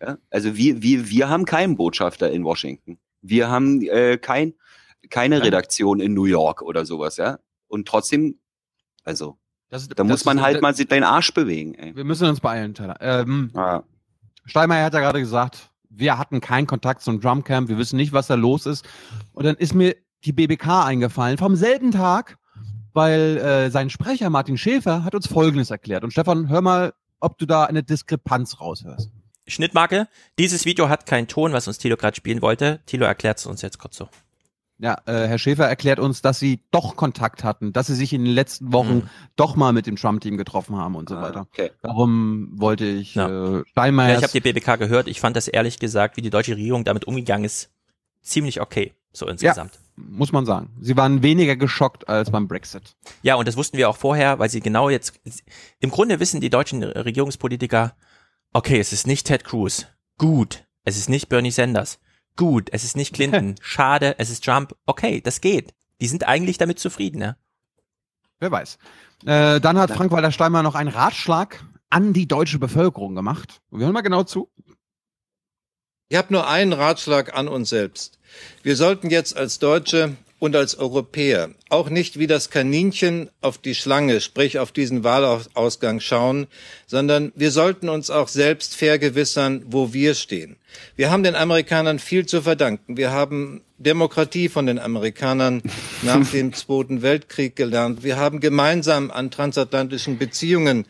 Ja, 0.00 0.16
also 0.30 0.56
wir, 0.56 0.80
wir, 0.80 1.10
wir 1.10 1.28
haben 1.28 1.44
keinen 1.44 1.76
Botschafter 1.76 2.30
in 2.30 2.44
Washington. 2.44 2.98
Wir 3.20 3.50
haben 3.50 3.82
äh, 3.82 4.16
kein, 4.16 4.54
keine 5.10 5.42
Redaktion 5.42 6.00
in 6.00 6.14
New 6.14 6.24
York 6.24 6.62
oder 6.62 6.86
sowas, 6.86 7.18
ja. 7.18 7.38
Und 7.68 7.86
trotzdem, 7.86 8.38
also 9.04 9.36
das, 9.76 9.88
da 9.88 10.04
muss 10.04 10.24
man 10.24 10.40
halt 10.40 10.62
mal 10.62 10.72
den 10.72 11.04
Arsch 11.04 11.32
bewegen. 11.34 11.74
Ey. 11.74 11.94
Wir 11.94 12.04
müssen 12.04 12.28
uns 12.28 12.40
beeilen, 12.40 12.74
Tyler. 12.74 12.96
Ähm, 13.00 13.50
ja. 13.54 13.82
Steinmeier 14.44 14.84
hat 14.84 14.94
ja 14.94 15.00
gerade 15.00 15.20
gesagt, 15.20 15.70
wir 15.88 16.18
hatten 16.18 16.40
keinen 16.40 16.66
Kontakt 16.66 17.02
zum 17.02 17.20
Drumcamp, 17.20 17.68
wir 17.68 17.78
wissen 17.78 17.96
nicht, 17.96 18.12
was 18.12 18.26
da 18.26 18.34
los 18.34 18.66
ist. 18.66 18.86
Und 19.32 19.44
dann 19.44 19.56
ist 19.56 19.74
mir 19.74 19.96
die 20.24 20.32
BBK 20.32 20.84
eingefallen, 20.86 21.38
vom 21.38 21.56
selben 21.56 21.90
Tag, 21.90 22.38
weil 22.92 23.38
äh, 23.38 23.70
sein 23.70 23.90
Sprecher 23.90 24.30
Martin 24.30 24.58
Schäfer 24.58 25.04
hat 25.04 25.14
uns 25.14 25.26
Folgendes 25.26 25.70
erklärt. 25.70 26.04
Und 26.04 26.12
Stefan, 26.12 26.48
hör 26.48 26.62
mal, 26.62 26.94
ob 27.20 27.38
du 27.38 27.46
da 27.46 27.64
eine 27.64 27.82
Diskrepanz 27.82 28.60
raushörst. 28.60 29.10
Schnittmarke, 29.46 30.08
dieses 30.38 30.64
Video 30.64 30.88
hat 30.88 31.06
keinen 31.06 31.28
Ton, 31.28 31.52
was 31.52 31.68
uns 31.68 31.78
Thilo 31.78 31.96
gerade 31.96 32.16
spielen 32.16 32.42
wollte. 32.42 32.80
Thilo 32.86 33.06
erklärt 33.06 33.38
es 33.38 33.46
uns 33.46 33.62
jetzt 33.62 33.78
kurz 33.78 33.96
so. 33.96 34.08
Ja, 34.78 34.98
äh, 35.06 35.26
Herr 35.26 35.38
Schäfer 35.38 35.66
erklärt 35.66 35.98
uns, 35.98 36.20
dass 36.20 36.38
sie 36.38 36.60
doch 36.70 36.96
Kontakt 36.96 37.44
hatten, 37.44 37.72
dass 37.72 37.86
sie 37.86 37.94
sich 37.94 38.12
in 38.12 38.24
den 38.24 38.34
letzten 38.34 38.72
Wochen 38.74 38.96
mhm. 38.96 39.10
doch 39.34 39.56
mal 39.56 39.72
mit 39.72 39.86
dem 39.86 39.96
Trump-Team 39.96 40.36
getroffen 40.36 40.76
haben 40.76 40.96
und 40.96 41.08
so 41.08 41.16
ah, 41.16 41.22
weiter. 41.22 41.40
Okay. 41.52 41.70
Darum 41.80 42.50
wollte 42.52 42.84
ich 42.84 43.14
ja. 43.14 43.58
äh, 43.58 43.64
Steinmeier. 43.70 44.10
Ja, 44.10 44.16
ich 44.18 44.22
habe 44.22 44.32
die 44.32 44.40
BBK 44.40 44.78
gehört. 44.78 45.08
Ich 45.08 45.20
fand 45.20 45.34
das 45.34 45.48
ehrlich 45.48 45.78
gesagt, 45.78 46.18
wie 46.18 46.20
die 46.20 46.28
deutsche 46.28 46.56
Regierung 46.56 46.84
damit 46.84 47.06
umgegangen 47.06 47.44
ist, 47.44 47.70
ziemlich 48.20 48.60
okay, 48.60 48.92
so 49.12 49.26
insgesamt. 49.26 49.72
Ja, 49.74 49.80
muss 49.96 50.32
man 50.32 50.44
sagen. 50.44 50.76
Sie 50.78 50.94
waren 50.94 51.22
weniger 51.22 51.56
geschockt 51.56 52.06
als 52.10 52.30
beim 52.30 52.46
Brexit. 52.46 52.96
Ja, 53.22 53.36
und 53.36 53.48
das 53.48 53.56
wussten 53.56 53.78
wir 53.78 53.88
auch 53.88 53.96
vorher, 53.96 54.38
weil 54.38 54.50
sie 54.50 54.60
genau 54.60 54.90
jetzt, 54.90 55.18
im 55.80 55.90
Grunde 55.90 56.20
wissen 56.20 56.42
die 56.42 56.50
deutschen 56.50 56.82
Regierungspolitiker, 56.82 57.94
okay, 58.52 58.78
es 58.78 58.92
ist 58.92 59.06
nicht 59.06 59.26
Ted 59.26 59.44
Cruz. 59.44 59.86
Gut. 60.18 60.64
Es 60.84 60.98
ist 60.98 61.08
nicht 61.08 61.30
Bernie 61.30 61.50
Sanders 61.50 61.98
Gut, 62.36 62.68
es 62.72 62.84
ist 62.84 62.96
nicht 62.96 63.14
Clinton. 63.14 63.56
Schade, 63.62 64.16
es 64.18 64.30
ist 64.30 64.44
Trump. 64.44 64.76
Okay, 64.86 65.20
das 65.20 65.40
geht. 65.40 65.74
Die 66.00 66.06
sind 66.06 66.28
eigentlich 66.28 66.58
damit 66.58 66.78
zufrieden, 66.78 67.18
ne? 67.18 67.36
Wer 68.38 68.50
weiß. 68.50 68.78
Äh, 69.24 69.60
dann 69.60 69.78
hat 69.78 69.90
Frank-Walter 69.90 70.30
Steinmeier 70.30 70.62
noch 70.62 70.74
einen 70.74 70.90
Ratschlag 70.90 71.64
an 71.88 72.12
die 72.12 72.28
deutsche 72.28 72.58
Bevölkerung 72.58 73.14
gemacht. 73.14 73.62
Wir 73.70 73.86
hören 73.86 73.94
mal 73.94 74.02
genau 74.02 74.24
zu. 74.24 74.50
Ich 76.08 76.16
habe 76.16 76.32
nur 76.32 76.46
einen 76.46 76.72
Ratschlag 76.72 77.34
an 77.34 77.48
uns 77.48 77.70
selbst. 77.70 78.18
Wir 78.62 78.76
sollten 78.76 79.10
jetzt 79.10 79.36
als 79.36 79.58
Deutsche 79.58 80.16
und 80.38 80.54
als 80.54 80.76
Europäer 80.76 81.50
auch 81.70 81.88
nicht 81.88 82.18
wie 82.18 82.26
das 82.26 82.50
Kaninchen 82.50 83.30
auf 83.40 83.58
die 83.58 83.74
Schlange, 83.74 84.20
sprich 84.20 84.58
auf 84.58 84.72
diesen 84.72 85.02
Wahlausgang 85.02 86.00
schauen, 86.00 86.46
sondern 86.86 87.32
wir 87.34 87.50
sollten 87.50 87.88
uns 87.88 88.10
auch 88.10 88.28
selbst 88.28 88.76
vergewissern, 88.76 89.64
wo 89.66 89.92
wir 89.92 90.14
stehen. 90.14 90.56
Wir 90.94 91.10
haben 91.10 91.22
den 91.22 91.34
Amerikanern 91.34 91.98
viel 91.98 92.26
zu 92.26 92.42
verdanken. 92.42 92.96
Wir 92.96 93.10
haben 93.12 93.62
Demokratie 93.78 94.48
von 94.48 94.66
den 94.66 94.78
Amerikanern 94.78 95.62
nach 96.02 96.30
dem 96.30 96.52
Zweiten 96.52 97.02
Weltkrieg 97.02 97.56
gelernt. 97.56 98.04
Wir 98.04 98.16
haben 98.16 98.40
gemeinsam 98.40 99.10
an 99.10 99.30
transatlantischen 99.30 100.18
Beziehungen 100.18 100.86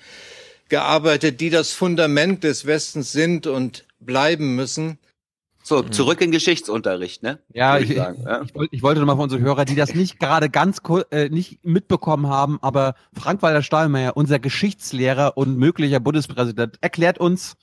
gearbeitet, 0.68 1.40
die 1.40 1.50
das 1.50 1.70
Fundament 1.72 2.42
des 2.42 2.66
Westens 2.66 3.12
sind 3.12 3.46
und 3.46 3.84
bleiben 4.00 4.56
müssen. 4.56 4.98
So, 5.68 5.82
mhm. 5.82 5.90
zurück 5.90 6.20
in 6.20 6.30
Geschichtsunterricht, 6.30 7.24
ne? 7.24 7.40
Ja, 7.52 7.76
ich, 7.78 7.90
ich, 7.90 7.96
ja. 7.96 8.14
ich, 8.42 8.52
ich, 8.70 8.82
wollte 8.84 9.00
nochmal 9.00 9.16
für 9.16 9.22
unsere 9.22 9.42
Hörer, 9.42 9.64
die 9.64 9.74
das 9.74 9.96
nicht 9.96 10.20
gerade 10.20 10.48
ganz 10.48 10.80
äh, 11.10 11.28
nicht 11.28 11.64
mitbekommen 11.64 12.28
haben, 12.28 12.60
aber 12.62 12.94
Frank-Walter 13.18 13.64
Stahlmeier, 13.64 14.16
unser 14.16 14.38
Geschichtslehrer 14.38 15.36
und 15.36 15.58
möglicher 15.58 15.98
Bundespräsident, 15.98 16.78
erklärt 16.82 17.18
uns. 17.18 17.56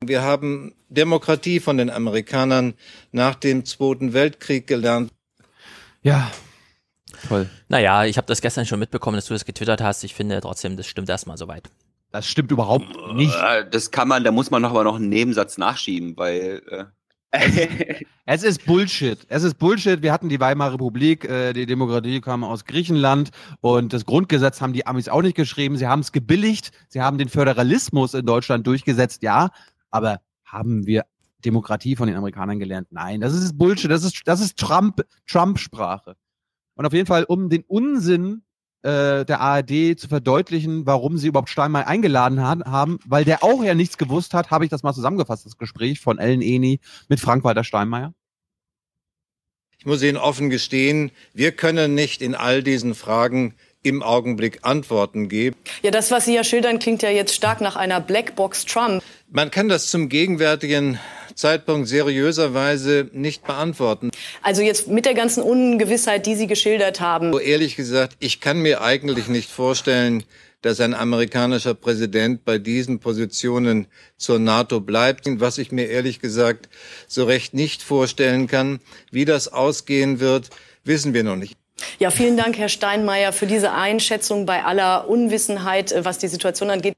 Wir 0.00 0.22
haben 0.22 0.74
Demokratie 0.88 1.60
von 1.60 1.76
den 1.76 1.90
Amerikanern 1.90 2.72
nach 3.10 3.34
dem 3.34 3.66
Zweiten 3.66 4.14
Weltkrieg 4.14 4.66
gelernt. 4.66 5.12
Ja, 6.00 6.32
toll. 7.28 7.50
Naja, 7.68 8.06
ich 8.06 8.16
habe 8.16 8.28
das 8.28 8.40
gestern 8.40 8.64
schon 8.64 8.78
mitbekommen, 8.80 9.16
dass 9.16 9.26
du 9.26 9.34
das 9.34 9.44
getwittert 9.44 9.82
hast. 9.82 10.04
Ich 10.04 10.14
finde 10.14 10.40
trotzdem, 10.40 10.78
das 10.78 10.86
stimmt 10.86 11.10
erstmal 11.10 11.36
soweit. 11.36 11.68
Das 12.12 12.28
stimmt 12.28 12.52
überhaupt 12.52 12.86
nicht. 13.14 13.34
Äh, 13.34 13.68
das 13.68 13.90
kann 13.90 14.06
man, 14.06 14.22
da 14.22 14.30
muss 14.30 14.50
man 14.50 14.62
noch 14.62 14.70
aber 14.70 14.84
noch 14.84 14.96
einen 14.96 15.08
Nebensatz 15.08 15.58
nachschieben, 15.58 16.16
weil 16.16 16.62
äh 16.68 16.84
es 18.26 18.42
ist 18.42 18.66
Bullshit. 18.66 19.18
Es 19.30 19.42
ist 19.42 19.54
Bullshit. 19.54 20.02
Wir 20.02 20.12
hatten 20.12 20.28
die 20.28 20.38
Weimarer 20.38 20.74
Republik, 20.74 21.24
äh, 21.24 21.54
die 21.54 21.64
Demokratie 21.64 22.20
kam 22.20 22.44
aus 22.44 22.66
Griechenland 22.66 23.30
und 23.62 23.94
das 23.94 24.04
Grundgesetz 24.04 24.60
haben 24.60 24.74
die 24.74 24.86
Amis 24.86 25.08
auch 25.08 25.22
nicht 25.22 25.34
geschrieben. 25.34 25.78
Sie 25.78 25.86
haben 25.86 26.00
es 26.00 26.12
gebilligt. 26.12 26.72
Sie 26.88 27.00
haben 27.00 27.16
den 27.16 27.30
Föderalismus 27.30 28.12
in 28.12 28.26
Deutschland 28.26 28.66
durchgesetzt, 28.66 29.22
ja. 29.22 29.48
Aber 29.90 30.20
haben 30.44 30.86
wir 30.86 31.06
Demokratie 31.42 31.96
von 31.96 32.06
den 32.06 32.16
Amerikanern 32.16 32.58
gelernt? 32.58 32.88
Nein, 32.90 33.22
das 33.22 33.32
ist 33.32 33.56
Bullshit. 33.56 33.90
Das 33.90 34.04
ist, 34.04 34.20
das 34.26 34.42
ist 34.42 34.58
Trump, 34.58 35.02
Trump-Sprache. 35.26 36.16
Und 36.74 36.84
auf 36.84 36.92
jeden 36.92 37.06
Fall, 37.06 37.24
um 37.24 37.48
den 37.48 37.64
Unsinn 37.66 38.42
äh, 38.82 39.24
der 39.24 39.40
ARD 39.40 39.98
zu 39.98 40.08
verdeutlichen, 40.08 40.86
warum 40.86 41.18
sie 41.18 41.28
überhaupt 41.28 41.50
Steinmeier 41.50 41.86
eingeladen 41.86 42.40
haben, 42.40 42.98
weil 43.06 43.24
der 43.24 43.44
auch 43.44 43.62
ja 43.62 43.74
nichts 43.74 43.98
gewusst 43.98 44.34
hat, 44.34 44.50
habe 44.50 44.64
ich 44.64 44.70
das 44.70 44.82
mal 44.82 44.92
zusammengefasst, 44.92 45.46
das 45.46 45.56
Gespräch 45.56 46.00
von 46.00 46.18
Ellen 46.18 46.42
Eni 46.42 46.80
mit 47.08 47.20
Frank-Walter 47.20 47.64
Steinmeier. 47.64 48.12
Ich 49.78 49.86
muss 49.86 50.02
Ihnen 50.02 50.16
offen 50.16 50.48
gestehen, 50.48 51.10
wir 51.34 51.50
können 51.50 51.94
nicht 51.94 52.22
in 52.22 52.36
all 52.36 52.62
diesen 52.62 52.94
Fragen 52.94 53.54
im 53.82 54.02
Augenblick 54.02 54.60
Antworten 54.62 55.28
geben. 55.28 55.56
Ja, 55.82 55.90
das, 55.90 56.10
was 56.10 56.24
Sie 56.24 56.34
ja 56.34 56.44
schildern, 56.44 56.78
klingt 56.78 57.02
ja 57.02 57.10
jetzt 57.10 57.34
stark 57.34 57.60
nach 57.60 57.76
einer 57.76 58.00
Blackbox 58.00 58.64
Trump. 58.64 59.02
Man 59.30 59.50
kann 59.50 59.68
das 59.68 59.86
zum 59.86 60.08
gegenwärtigen 60.08 60.98
Zeitpunkt 61.34 61.88
seriöserweise 61.88 63.08
nicht 63.12 63.44
beantworten. 63.44 64.10
Also 64.42 64.62
jetzt 64.62 64.88
mit 64.88 65.06
der 65.06 65.14
ganzen 65.14 65.42
Ungewissheit, 65.42 66.26
die 66.26 66.34
Sie 66.34 66.46
geschildert 66.46 67.00
haben. 67.00 67.32
So 67.32 67.38
ehrlich 67.38 67.76
gesagt, 67.76 68.16
ich 68.20 68.40
kann 68.40 68.60
mir 68.60 68.82
eigentlich 68.82 69.28
nicht 69.28 69.50
vorstellen, 69.50 70.24
dass 70.60 70.80
ein 70.80 70.94
amerikanischer 70.94 71.74
Präsident 71.74 72.44
bei 72.44 72.58
diesen 72.58 73.00
Positionen 73.00 73.88
zur 74.16 74.38
NATO 74.38 74.80
bleibt. 74.80 75.26
Was 75.40 75.58
ich 75.58 75.72
mir 75.72 75.88
ehrlich 75.88 76.20
gesagt 76.20 76.68
so 77.08 77.24
recht 77.24 77.52
nicht 77.52 77.82
vorstellen 77.82 78.46
kann, 78.46 78.78
wie 79.10 79.24
das 79.24 79.48
ausgehen 79.48 80.20
wird, 80.20 80.50
wissen 80.84 81.14
wir 81.14 81.24
noch 81.24 81.36
nicht. 81.36 81.56
Ja, 81.98 82.10
vielen 82.10 82.36
Dank, 82.36 82.58
Herr 82.58 82.68
Steinmeier, 82.68 83.32
für 83.32 83.46
diese 83.46 83.72
Einschätzung 83.72 84.46
bei 84.46 84.64
aller 84.64 85.08
Unwissenheit, 85.08 85.92
äh, 85.92 86.04
was 86.04 86.18
die 86.18 86.28
Situation 86.28 86.70
angeht. 86.70 86.94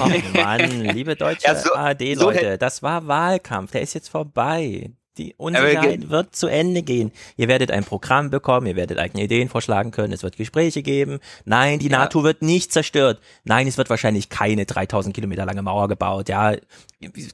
Oh 0.00 0.08
Mann, 0.34 0.82
liebe 0.82 1.16
deutsche 1.16 1.46
ja, 1.46 1.54
so, 1.54 1.74
ARD-Leute, 1.74 2.50
so 2.52 2.56
das 2.58 2.82
war 2.82 3.06
Wahlkampf, 3.06 3.72
der 3.72 3.80
ist 3.80 3.94
jetzt 3.94 4.08
vorbei. 4.08 4.90
Die 5.16 5.34
Unsicherheit 5.36 6.10
wird 6.10 6.36
zu 6.36 6.46
Ende 6.46 6.82
gehen. 6.82 7.10
Ihr 7.36 7.48
werdet 7.48 7.72
ein 7.72 7.84
Programm 7.84 8.30
bekommen, 8.30 8.68
ihr 8.68 8.76
werdet 8.76 8.98
eigene 8.98 9.24
Ideen 9.24 9.48
vorschlagen 9.48 9.90
können, 9.90 10.12
es 10.12 10.22
wird 10.22 10.36
Gespräche 10.36 10.82
geben. 10.82 11.18
Nein, 11.44 11.80
die 11.80 11.88
ja. 11.88 11.98
NATO 11.98 12.22
wird 12.22 12.40
nicht 12.40 12.72
zerstört. 12.72 13.20
Nein, 13.44 13.66
es 13.66 13.76
wird 13.78 13.90
wahrscheinlich 13.90 14.28
keine 14.28 14.64
3000 14.64 15.14
Kilometer 15.14 15.44
lange 15.44 15.62
Mauer 15.62 15.88
gebaut. 15.88 16.28
Ja, 16.28 16.54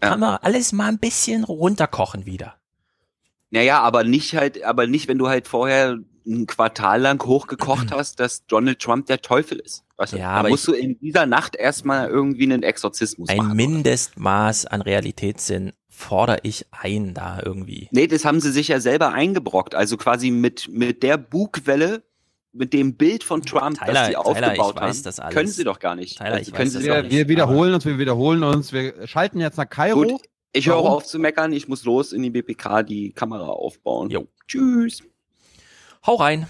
kann 0.01 0.20
man 0.20 0.38
alles 0.40 0.72
mal 0.72 0.88
ein 0.88 0.98
bisschen 0.98 1.44
runterkochen 1.44 2.24
wieder. 2.24 2.55
Naja, 3.51 3.80
aber 3.82 4.02
nicht 4.02 4.34
halt, 4.34 4.64
aber 4.64 4.86
nicht, 4.86 5.06
wenn 5.06 5.18
du 5.18 5.28
halt 5.28 5.46
vorher 5.46 5.98
ein 6.26 6.46
Quartal 6.46 7.01
lang 7.01 7.24
hochgekocht 7.24 7.90
hast, 7.92 8.20
dass 8.20 8.46
Donald 8.46 8.78
Trump 8.78 9.06
der 9.06 9.20
Teufel 9.20 9.59
ist. 9.59 9.84
Weißt 9.96 10.14
du? 10.14 10.18
Ja, 10.18 10.30
aber 10.30 10.48
musst 10.48 10.66
du 10.66 10.72
in 10.72 10.98
dieser 10.98 11.26
Nacht 11.26 11.55
erstmal 11.56 12.09
irgendwie 12.09 12.44
einen 12.44 12.62
Exorzismus 12.62 13.28
ein 13.28 13.36
machen. 13.36 13.51
Ein 13.51 13.56
Mindestmaß 13.56 14.66
an 14.66 14.82
Realitätssinn 14.82 15.72
fordere 15.88 16.38
ich 16.42 16.66
ein 16.72 17.14
da 17.14 17.40
irgendwie. 17.44 17.88
Nee, 17.92 18.09
das 18.09 18.24
haben 18.24 18.40
sie 18.40 18.51
sich 18.51 18.68
ja 18.68 18.80
selber 18.80 19.12
eingebrockt. 19.12 19.74
Also 19.74 19.96
quasi 19.96 20.30
mit, 20.30 20.68
mit 20.68 21.02
der 21.05 21.16
Bugwelle, 21.16 22.02
mit 22.52 22.72
dem 22.72 22.96
Bild 22.96 23.22
von 23.22 23.42
Trump, 23.42 23.78
Tyler, 23.78 23.92
das 23.92 24.06
sie 24.06 24.12
Tyler, 24.14 24.26
aufgebaut 24.26 24.80
haben, 24.80 25.02
das 25.02 25.20
können 25.30 25.48
sie 25.48 25.64
doch 25.64 25.78
gar 25.78 25.94
nicht. 25.94 26.18
Tyler, 26.18 26.34
also, 26.34 26.52
können 26.52 26.70
sie 26.70 26.84
wir, 26.84 27.10
wir 27.10 27.28
wiederholen 27.28 27.74
uns, 27.74 27.84
wir 27.84 27.98
wiederholen 27.98 28.42
uns. 28.42 28.72
Wir 28.72 29.06
schalten 29.06 29.40
jetzt 29.40 29.56
nach 29.56 29.68
Kairo. 29.68 30.02
Gut, 30.02 30.22
ich 30.52 30.68
höre 30.68 30.76
auf 30.76 31.05
zu 31.05 31.18
meckern. 31.18 31.52
Ich 31.52 31.68
muss 31.68 31.84
los 31.84 32.12
in 32.12 32.22
die 32.22 32.30
BPK 32.30 32.82
die 32.82 33.12
Kamera 33.12 33.48
aufbauen. 33.48 34.10
Jo. 34.10 34.26
Tschüss. 34.46 35.02
Hau 36.06 36.16
rein. 36.16 36.47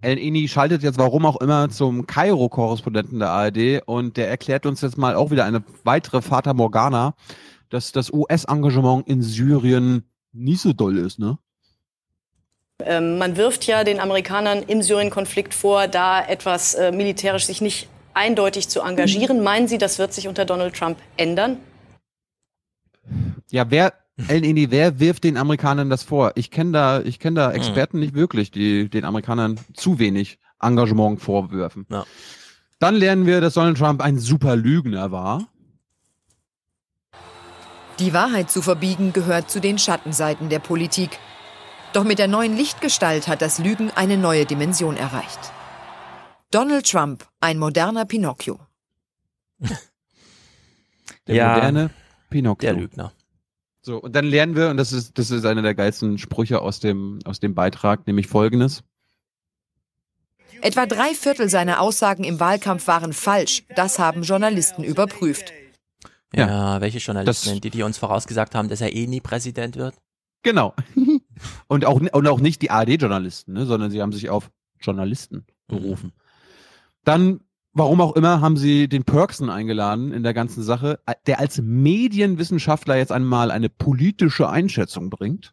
El 0.00 0.18
Ini 0.18 0.48
schaltet 0.48 0.82
jetzt 0.82 0.98
warum 0.98 1.24
auch 1.24 1.40
immer 1.40 1.70
zum 1.70 2.06
Kairo-Korrespondenten 2.06 3.20
der 3.20 3.30
ARD 3.30 3.82
und 3.86 4.16
der 4.16 4.28
erklärt 4.28 4.66
uns 4.66 4.82
jetzt 4.82 4.98
mal 4.98 5.14
auch 5.14 5.30
wieder 5.30 5.44
eine 5.44 5.62
weitere 5.84 6.20
Fata 6.20 6.52
Morgana 6.52 7.14
dass 7.74 7.90
das 7.90 8.12
US-Engagement 8.12 9.08
in 9.08 9.20
Syrien 9.20 10.04
nicht 10.32 10.60
so 10.60 10.72
doll 10.72 10.96
ist, 10.96 11.18
ne? 11.18 11.38
Ähm, 12.80 13.18
man 13.18 13.36
wirft 13.36 13.66
ja 13.66 13.84
den 13.84 14.00
Amerikanern 14.00 14.62
im 14.62 14.82
Syrien-Konflikt 14.82 15.54
vor, 15.54 15.88
da 15.88 16.24
etwas 16.24 16.74
äh, 16.74 16.92
militärisch 16.92 17.46
sich 17.46 17.60
nicht 17.60 17.88
eindeutig 18.14 18.68
zu 18.68 18.80
engagieren. 18.80 19.42
Meinen 19.42 19.68
Sie, 19.68 19.78
das 19.78 19.98
wird 19.98 20.12
sich 20.12 20.28
unter 20.28 20.44
Donald 20.44 20.74
Trump 20.74 20.98
ändern? 21.16 21.58
Ja, 23.50 23.70
wer, 23.70 23.92
El 24.16 24.44
Ini, 24.44 24.70
wer 24.70 25.00
wirft 25.00 25.24
den 25.24 25.36
Amerikanern 25.36 25.90
das 25.90 26.04
vor? 26.04 26.32
Ich 26.36 26.50
kenne 26.50 26.72
da, 26.72 27.00
ich 27.00 27.18
kenne 27.18 27.40
da 27.40 27.48
mhm. 27.48 27.56
Experten 27.56 27.98
nicht 27.98 28.14
wirklich, 28.14 28.50
die 28.50 28.88
den 28.88 29.04
Amerikanern 29.04 29.58
zu 29.74 29.98
wenig 29.98 30.38
Engagement 30.60 31.20
vorwürfen. 31.20 31.86
Ja. 31.90 32.04
Dann 32.78 32.94
lernen 32.94 33.26
wir, 33.26 33.40
dass 33.40 33.54
Donald 33.54 33.78
Trump 33.78 34.00
ein 34.00 34.18
super 34.18 34.56
Lügner 34.56 35.10
war. 35.10 35.48
Die 37.98 38.12
Wahrheit 38.12 38.50
zu 38.50 38.62
verbiegen 38.62 39.12
gehört 39.12 39.50
zu 39.50 39.60
den 39.60 39.78
Schattenseiten 39.78 40.48
der 40.48 40.58
Politik. 40.58 41.18
Doch 41.92 42.04
mit 42.04 42.18
der 42.18 42.26
neuen 42.26 42.56
Lichtgestalt 42.56 43.28
hat 43.28 43.40
das 43.40 43.58
Lügen 43.58 43.90
eine 43.92 44.16
neue 44.16 44.46
Dimension 44.46 44.96
erreicht. 44.96 45.52
Donald 46.50 46.90
Trump, 46.90 47.24
ein 47.40 47.58
moderner 47.58 48.04
Pinocchio. 48.04 48.58
Der 51.26 51.34
ja, 51.34 51.54
moderne 51.54 51.90
Pinocchio. 52.30 52.60
Der 52.60 52.72
Lügner. 52.74 53.12
So, 53.84 53.98
und 53.98 54.16
dann 54.16 54.24
lernen 54.24 54.56
wir, 54.56 54.70
und 54.70 54.78
das 54.78 54.92
ist, 54.92 55.18
das 55.18 55.30
ist 55.30 55.44
einer 55.44 55.60
der 55.60 55.74
geilsten 55.74 56.16
Sprüche 56.16 56.62
aus 56.62 56.80
dem, 56.80 57.18
aus 57.26 57.38
dem 57.38 57.54
Beitrag, 57.54 58.06
nämlich 58.06 58.28
folgendes. 58.28 58.82
Etwa 60.62 60.86
drei 60.86 61.12
Viertel 61.12 61.50
seiner 61.50 61.80
Aussagen 61.80 62.24
im 62.24 62.40
Wahlkampf 62.40 62.86
waren 62.86 63.12
falsch. 63.12 63.64
Das 63.76 63.98
haben 63.98 64.22
Journalisten 64.22 64.84
überprüft. 64.84 65.52
Ja, 66.34 66.46
ja 66.46 66.80
welche 66.80 66.96
Journalisten, 66.96 67.60
die, 67.60 67.68
die 67.68 67.82
uns 67.82 67.98
vorausgesagt 67.98 68.54
haben, 68.54 68.70
dass 68.70 68.80
er 68.80 68.94
eh 68.94 69.06
nie 69.06 69.20
Präsident 69.20 69.76
wird? 69.76 69.94
Genau. 70.42 70.74
und, 71.66 71.84
auch, 71.84 72.00
und 72.00 72.26
auch 72.26 72.40
nicht 72.40 72.62
die 72.62 72.70
ARD-Journalisten, 72.70 73.52
ne, 73.52 73.66
sondern 73.66 73.90
sie 73.90 74.00
haben 74.00 74.12
sich 74.12 74.30
auf 74.30 74.50
Journalisten 74.80 75.44
berufen. 75.68 76.06
Mhm. 76.06 76.20
Dann, 77.04 77.40
warum 77.74 78.00
auch 78.00 78.16
immer, 78.16 78.40
haben 78.40 78.56
sie 78.56 78.88
den 78.88 79.04
Perksen 79.04 79.50
eingeladen 79.50 80.12
in 80.12 80.22
der 80.22 80.32
ganzen 80.32 80.62
Sache, 80.62 81.00
der 81.26 81.40
als 81.40 81.60
Medienwissenschaftler 81.60 82.96
jetzt 82.96 83.12
einmal 83.12 83.50
eine 83.50 83.68
politische 83.68 84.48
Einschätzung 84.48 85.10
bringt. 85.10 85.52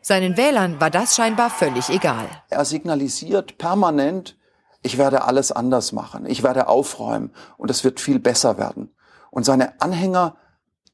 Seinen 0.00 0.36
Wählern 0.36 0.80
war 0.80 0.90
das 0.90 1.14
scheinbar 1.14 1.50
völlig 1.50 1.88
egal. 1.90 2.28
Er 2.48 2.64
signalisiert 2.64 3.58
permanent, 3.58 4.36
ich 4.82 4.98
werde 4.98 5.24
alles 5.24 5.52
anders 5.52 5.92
machen, 5.92 6.26
ich 6.26 6.42
werde 6.42 6.68
aufräumen 6.68 7.30
und 7.56 7.70
es 7.70 7.84
wird 7.84 8.00
viel 8.00 8.18
besser 8.18 8.58
werden. 8.58 8.90
Und 9.30 9.44
seine 9.44 9.80
Anhänger 9.80 10.36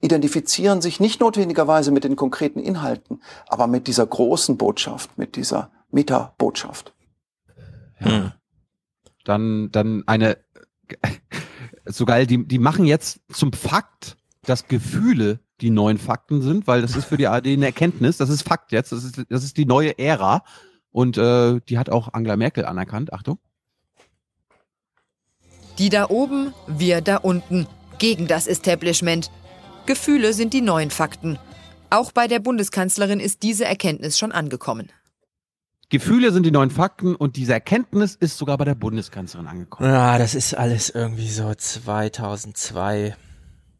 identifizieren 0.01 0.81
sich 0.81 1.01
nicht 1.01 1.21
notwendigerweise 1.21 1.91
mit 1.91 2.05
den 2.05 2.17
konkreten 2.17 2.61
Inhalten, 2.61 3.23
aber 3.49 3.67
mit 3.67 3.87
dieser 3.87 4.07
großen 4.07 4.57
Botschaft, 4.57 5.17
mit 5.17 5.37
dieser 5.37 5.71
Meta-Botschaft. 5.91 6.93
Hm. 7.97 8.33
Dann, 9.29 9.71
dann 9.73 10.05
eine, 10.07 10.39
so 11.85 12.07
geil, 12.07 12.27
die, 12.27 12.47
die 12.47 12.59
machen 12.59 12.87
jetzt 12.87 13.21
zum 13.31 13.53
Fakt, 13.53 14.17
dass 14.43 14.69
Gefühle 14.69 15.41
die 15.61 15.69
neuen 15.69 15.99
Fakten 15.99 16.41
sind, 16.41 16.67
weil 16.67 16.81
das 16.81 16.97
ist 16.97 17.05
für 17.05 17.19
die 17.19 17.27
ARD 17.27 17.49
eine 17.49 17.67
Erkenntnis, 17.67 18.17
das 18.17 18.31
ist 18.31 18.43
Fakt 18.43 18.73
jetzt, 18.73 18.91
das 18.91 19.05
ist, 19.05 19.27
das 19.29 19.45
ist 19.45 19.59
die 19.59 19.67
neue 19.67 19.99
Ära 19.99 20.45
und 20.93 21.19
äh, 21.19 21.61
die 21.69 21.79
hat 21.79 21.91
auch 21.91 22.15
Angela 22.15 22.37
Merkel 22.37 22.65
anerkannt, 22.65 23.13
Achtung. 23.13 23.39
Die 25.79 25.91
da 25.91 26.09
oben, 26.09 26.55
wir 26.67 27.03
da 27.03 27.19
unten. 27.19 27.67
Gegen 27.99 28.29
das 28.29 28.47
Establishment. 28.47 29.31
Gefühle 29.85 30.33
sind 30.33 30.55
die 30.55 30.63
neuen 30.63 30.91
Fakten. 30.91 31.39
Auch 31.91 32.13
bei 32.13 32.29
der 32.29 32.39
Bundeskanzlerin 32.39 33.21
ist 33.21 33.43
diese 33.43 33.65
Erkenntnis 33.65 34.19
schon 34.19 34.33
angekommen. 34.33 34.91
Gefühle 35.91 36.33
sind 36.33 36.45
die 36.45 36.51
neuen 36.51 36.71
Fakten 36.71 37.15
und 37.15 37.37
diese 37.37 37.55
Erkenntnis 37.55 38.15
ist 38.15 38.37
sogar 38.37 38.59
bei 38.59 38.65
der 38.65 38.75
Bundeskanzlerin 38.75 39.47
angekommen. 39.47 39.91
Ja, 39.91 40.19
das 40.19 40.35
ist 40.35 40.55
alles 40.55 40.91
irgendwie 40.91 41.29
so 41.29 41.55
2002. 41.55 43.17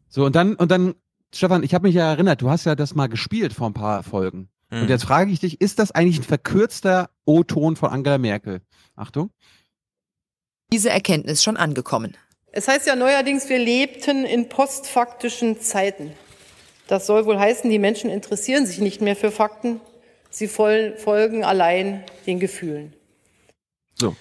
So, 0.07 0.25
und 0.25 0.35
dann, 0.35 0.55
und 0.55 0.71
dann, 0.71 0.95
Stefan, 1.33 1.63
ich 1.63 1.73
habe 1.73 1.87
mich 1.87 1.95
ja 1.95 2.09
erinnert, 2.09 2.41
du 2.41 2.49
hast 2.49 2.65
ja 2.65 2.75
das 2.75 2.95
mal 2.95 3.07
gespielt 3.07 3.53
vor 3.53 3.67
ein 3.67 3.73
paar 3.73 4.01
Folgen. 4.01 4.49
Mhm. 4.71 4.81
Und 4.81 4.89
jetzt 4.89 5.03
frage 5.03 5.31
ich 5.31 5.39
dich, 5.39 5.61
ist 5.61 5.77
das 5.77 5.91
eigentlich 5.91 6.19
ein 6.19 6.23
verkürzter 6.23 7.09
O-Ton 7.25 7.75
von 7.75 7.89
Angela 7.89 8.17
Merkel? 8.17 8.61
Achtung 8.95 9.31
diese 10.71 10.89
Erkenntnis 10.89 11.43
schon 11.43 11.57
angekommen. 11.57 12.15
Es 12.51 12.67
heißt 12.67 12.87
ja 12.87 12.95
neuerdings, 12.95 13.49
wir 13.49 13.59
lebten 13.59 14.25
in 14.25 14.49
postfaktischen 14.49 15.59
Zeiten. 15.61 16.13
Das 16.87 17.05
soll 17.05 17.25
wohl 17.25 17.39
heißen, 17.39 17.69
die 17.69 17.79
Menschen 17.79 18.09
interessieren 18.09 18.65
sich 18.65 18.79
nicht 18.79 19.01
mehr 19.01 19.15
für 19.15 19.31
Fakten, 19.31 19.79
sie 20.29 20.47
folgen 20.47 21.43
allein 21.43 22.03
den 22.25 22.39
Gefühlen. 22.39 22.93
So. 23.95 24.15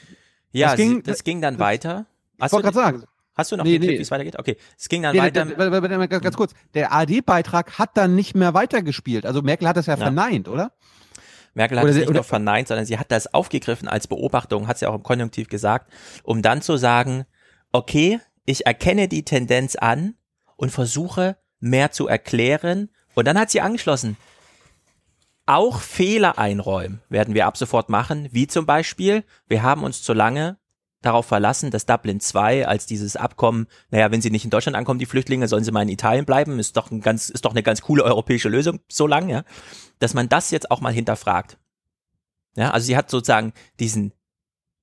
Ja, 0.53 0.69
das 0.69 0.77
ging, 0.77 1.03
das 1.03 1.25
ging 1.25 1.41
dann 1.41 1.59
weiter. 1.59 2.07
Ich 2.37 2.53
wollte 2.53 2.71
gerade 2.71 2.75
sagen. 2.75 3.05
Hast 3.35 3.53
du 3.53 3.57
noch 3.57 3.65
nee, 3.65 3.79
den 3.79 3.83
nee. 3.83 3.87
Tipp, 3.89 3.99
wie 3.99 4.03
es 4.03 4.11
weitergeht? 4.11 4.37
Okay, 4.37 4.57
es 4.77 4.89
ging 4.89 5.03
dann 5.03 5.15
nee, 5.15 5.23
weiter. 5.23 5.47
Ganz, 5.47 6.25
ganz 6.25 6.37
kurz, 6.37 6.55
der 6.75 6.93
AD-Beitrag 6.93 7.79
hat 7.79 7.97
dann 7.97 8.17
nicht 8.17 8.35
mehr 8.35 8.53
weitergespielt. 8.53 9.25
Also 9.25 9.43
Merkel 9.43 9.69
hat 9.69 9.77
das 9.77 9.87
ja, 9.87 9.95
ja. 9.95 9.97
verneint, 9.97 10.49
oder? 10.49 10.73
Merkel 11.55 11.79
hat 11.79 11.85
oder 11.85 11.93
es 11.93 11.99
nicht 11.99 12.13
nur 12.13 12.25
verneint, 12.25 12.67
sondern 12.67 12.85
sie 12.85 12.99
hat 12.99 13.13
das 13.13 13.33
aufgegriffen 13.33 13.87
als 13.87 14.09
Beobachtung, 14.09 14.67
hat 14.67 14.79
sie 14.79 14.87
auch 14.87 14.95
im 14.95 15.05
Konjunktiv 15.05 15.49
gesagt, 15.49 15.93
um 16.25 16.43
dann 16.43 16.63
zu 16.63 16.77
sagen, 16.77 17.27
okay, 17.71 18.19
ich 18.45 18.67
erkenne 18.67 19.07
die 19.07 19.25
Tendenz 19.25 19.77
an 19.77 20.17
und 20.57 20.71
versuche 20.71 21.37
mehr 21.61 21.93
zu 21.93 22.09
erklären. 22.09 22.91
Und 23.15 23.29
dann 23.29 23.39
hat 23.39 23.51
sie 23.51 23.61
angeschlossen, 23.61 24.17
auch 25.49 25.81
Fehler 25.81 26.39
einräumen 26.39 27.01
werden 27.09 27.35
wir 27.35 27.47
ab 27.47 27.57
sofort 27.57 27.89
machen, 27.89 28.29
wie 28.33 28.47
zum 28.47 28.67
Beispiel, 28.67 29.25
wir 29.49 29.63
haben 29.63 29.83
uns 29.83 30.03
zu 30.03 30.13
lange 30.13 30.59
darauf 31.01 31.27
verlassen, 31.27 31.71
dass 31.71 31.87
Dublin 31.87 32.21
2 32.21 32.67
als 32.67 32.87
dieses 32.87 33.17
Abkommen, 33.17 33.67
naja, 33.91 34.11
wenn 34.11 34.21
sie 34.21 34.31
nicht 34.31 34.45
in 34.45 34.51
Deutschland 34.51 34.77
ankommen, 34.77 34.99
die 34.99 35.07
Flüchtlinge, 35.07 35.49
sollen 35.49 35.65
sie 35.65 35.71
mal 35.71 35.83
in 35.83 35.89
Italien 35.89 36.25
bleiben, 36.25 36.59
ist 36.59 36.77
doch 36.77 36.91
ein 36.91 37.01
ganz, 37.01 37.31
ist 37.31 37.45
doch 37.45 37.53
eine 37.53 37.63
ganz 37.63 37.83
coole 37.83 38.03
europäische 38.03 38.49
Lösung, 38.49 38.81
so 38.89 39.07
lang, 39.07 39.29
ja, 39.29 39.45
dass 40.01 40.15
man 40.15 40.29
das 40.29 40.51
jetzt 40.51 40.71
auch 40.71 40.81
mal 40.81 40.93
hinterfragt. 40.93 41.59
Ja, 42.57 42.73
also 42.73 42.87
sie 42.87 42.97
hat 42.97 43.09
sozusagen 43.09 43.53
diesen, 43.79 44.13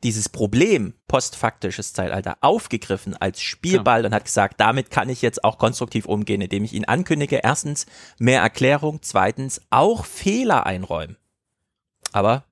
dieses 0.03 0.29
Problem 0.29 0.93
postfaktisches 1.07 1.93
Zeitalter 1.93 2.37
aufgegriffen 2.41 3.15
als 3.15 3.41
Spielball 3.41 4.01
ja. 4.01 4.07
und 4.07 4.13
hat 4.13 4.25
gesagt, 4.25 4.59
damit 4.59 4.91
kann 4.91 5.09
ich 5.09 5.21
jetzt 5.21 5.43
auch 5.43 5.57
konstruktiv 5.57 6.05
umgehen, 6.05 6.41
indem 6.41 6.63
ich 6.63 6.73
ihn 6.73 6.85
ankündige. 6.85 7.37
Erstens 7.43 7.85
mehr 8.19 8.41
Erklärung, 8.41 8.99
zweitens 9.01 9.61
auch 9.69 10.05
Fehler 10.05 10.65
einräumen. 10.65 11.17
Aber 12.11 12.43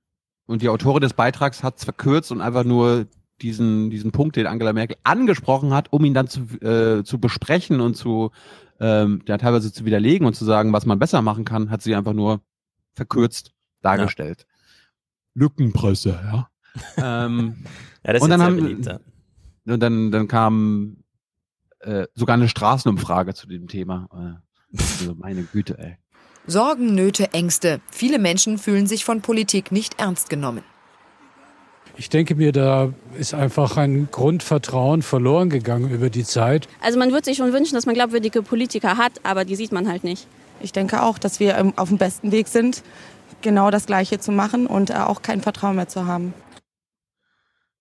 und 0.46 0.62
die 0.62 0.70
Autorin 0.70 1.02
des 1.02 1.14
Beitrags 1.14 1.64
hat 1.64 1.78
es 1.78 1.84
verkürzt 1.84 2.32
und 2.32 2.42
einfach 2.42 2.64
nur 2.64 3.08
diesen, 3.42 3.90
diesen 3.90 4.12
Punkt, 4.12 4.36
den 4.36 4.48
Angela 4.48 4.74
Merkel 4.74 4.98
angesprochen 5.04 5.74
hat, 5.74 5.92
um 5.92 6.04
ihn 6.06 6.14
dann 6.14 6.28
zu, 6.28 6.42
äh, 6.62 7.04
zu 7.04 7.20
besprechen 7.20 7.82
und 7.82 7.96
zu 7.96 8.32
ähm, 8.80 9.22
ja, 9.28 9.38
teilweise 9.38 9.72
zu 9.72 9.86
widerlegen 9.86 10.28
und 10.28 10.36
zu 10.36 10.46
sagen, 10.46 10.74
was 10.74 10.86
man 10.86 11.00
besser 11.00 11.22
machen 11.22 11.46
kann, 11.46 11.70
hat 11.70 11.82
sie 11.82 11.96
einfach 11.96 12.14
nur 12.14 12.42
verkürzt 12.94 13.54
dargestellt. 13.82 14.46
Lückenpresse, 15.34 16.20
ja. 16.24 16.50
Ähm, 16.98 17.66
ja, 18.06 18.14
das 18.14 18.22
und 18.22 18.32
ist 18.32 18.32
dann 18.32 18.40
sehr 18.40 18.48
haben, 18.48 18.56
beliebt. 18.56 18.86
Ja. 18.86 19.00
Und 19.66 19.80
dann, 19.80 20.12
dann 20.12 20.28
kam 20.28 20.98
äh, 21.80 22.08
sogar 22.14 22.36
eine 22.36 22.50
Straßenumfrage 22.50 23.34
zu 23.34 23.48
dem 23.48 23.68
Thema. 23.68 24.08
Äh, 24.14 24.78
also 24.80 25.16
meine 25.16 25.44
Güte, 25.44 25.78
ey. 25.78 25.98
Sorgen, 26.46 26.94
Nöte, 26.94 27.34
Ängste. 27.34 27.80
Viele 27.90 28.20
Menschen 28.20 28.58
fühlen 28.58 28.88
sich 28.88 29.06
von 29.06 29.22
Politik 29.22 29.72
nicht 29.72 30.00
ernst 30.00 30.30
genommen. 30.30 30.64
Ich 31.96 32.10
denke 32.10 32.36
mir, 32.36 32.52
da 32.52 32.92
ist 33.18 33.34
einfach 33.34 33.78
ein 33.78 34.10
Grundvertrauen 34.12 35.04
verloren 35.04 35.50
gegangen 35.50 35.92
über 35.92 36.10
die 36.10 36.24
Zeit. 36.24 36.68
Also 36.82 36.98
man 36.98 37.12
würde 37.12 37.26
sich 37.26 37.38
schon 37.38 37.54
wünschen, 37.54 37.76
dass 37.76 37.86
man 37.86 37.94
glaubwürdige 37.94 38.42
Politiker 38.42 38.98
hat, 38.98 39.14
aber 39.24 39.46
die 39.46 39.56
sieht 39.56 39.72
man 39.72 39.88
halt 39.88 40.04
nicht. 40.04 40.28
Ich 40.60 40.72
denke 40.72 41.04
auch, 41.04 41.20
dass 41.20 41.40
wir 41.40 41.72
auf 41.76 41.90
dem 41.90 42.00
besten 42.00 42.32
Weg 42.32 42.48
sind, 42.48 42.84
genau 43.42 43.70
das 43.70 43.86
Gleiche 43.86 44.20
zu 44.20 44.32
machen 44.32 44.66
und 44.66 44.90
äh, 44.90 44.94
auch 44.94 45.22
kein 45.22 45.42
Vertrauen 45.42 45.76
mehr 45.76 45.88
zu 45.88 46.08
haben. 46.08 46.34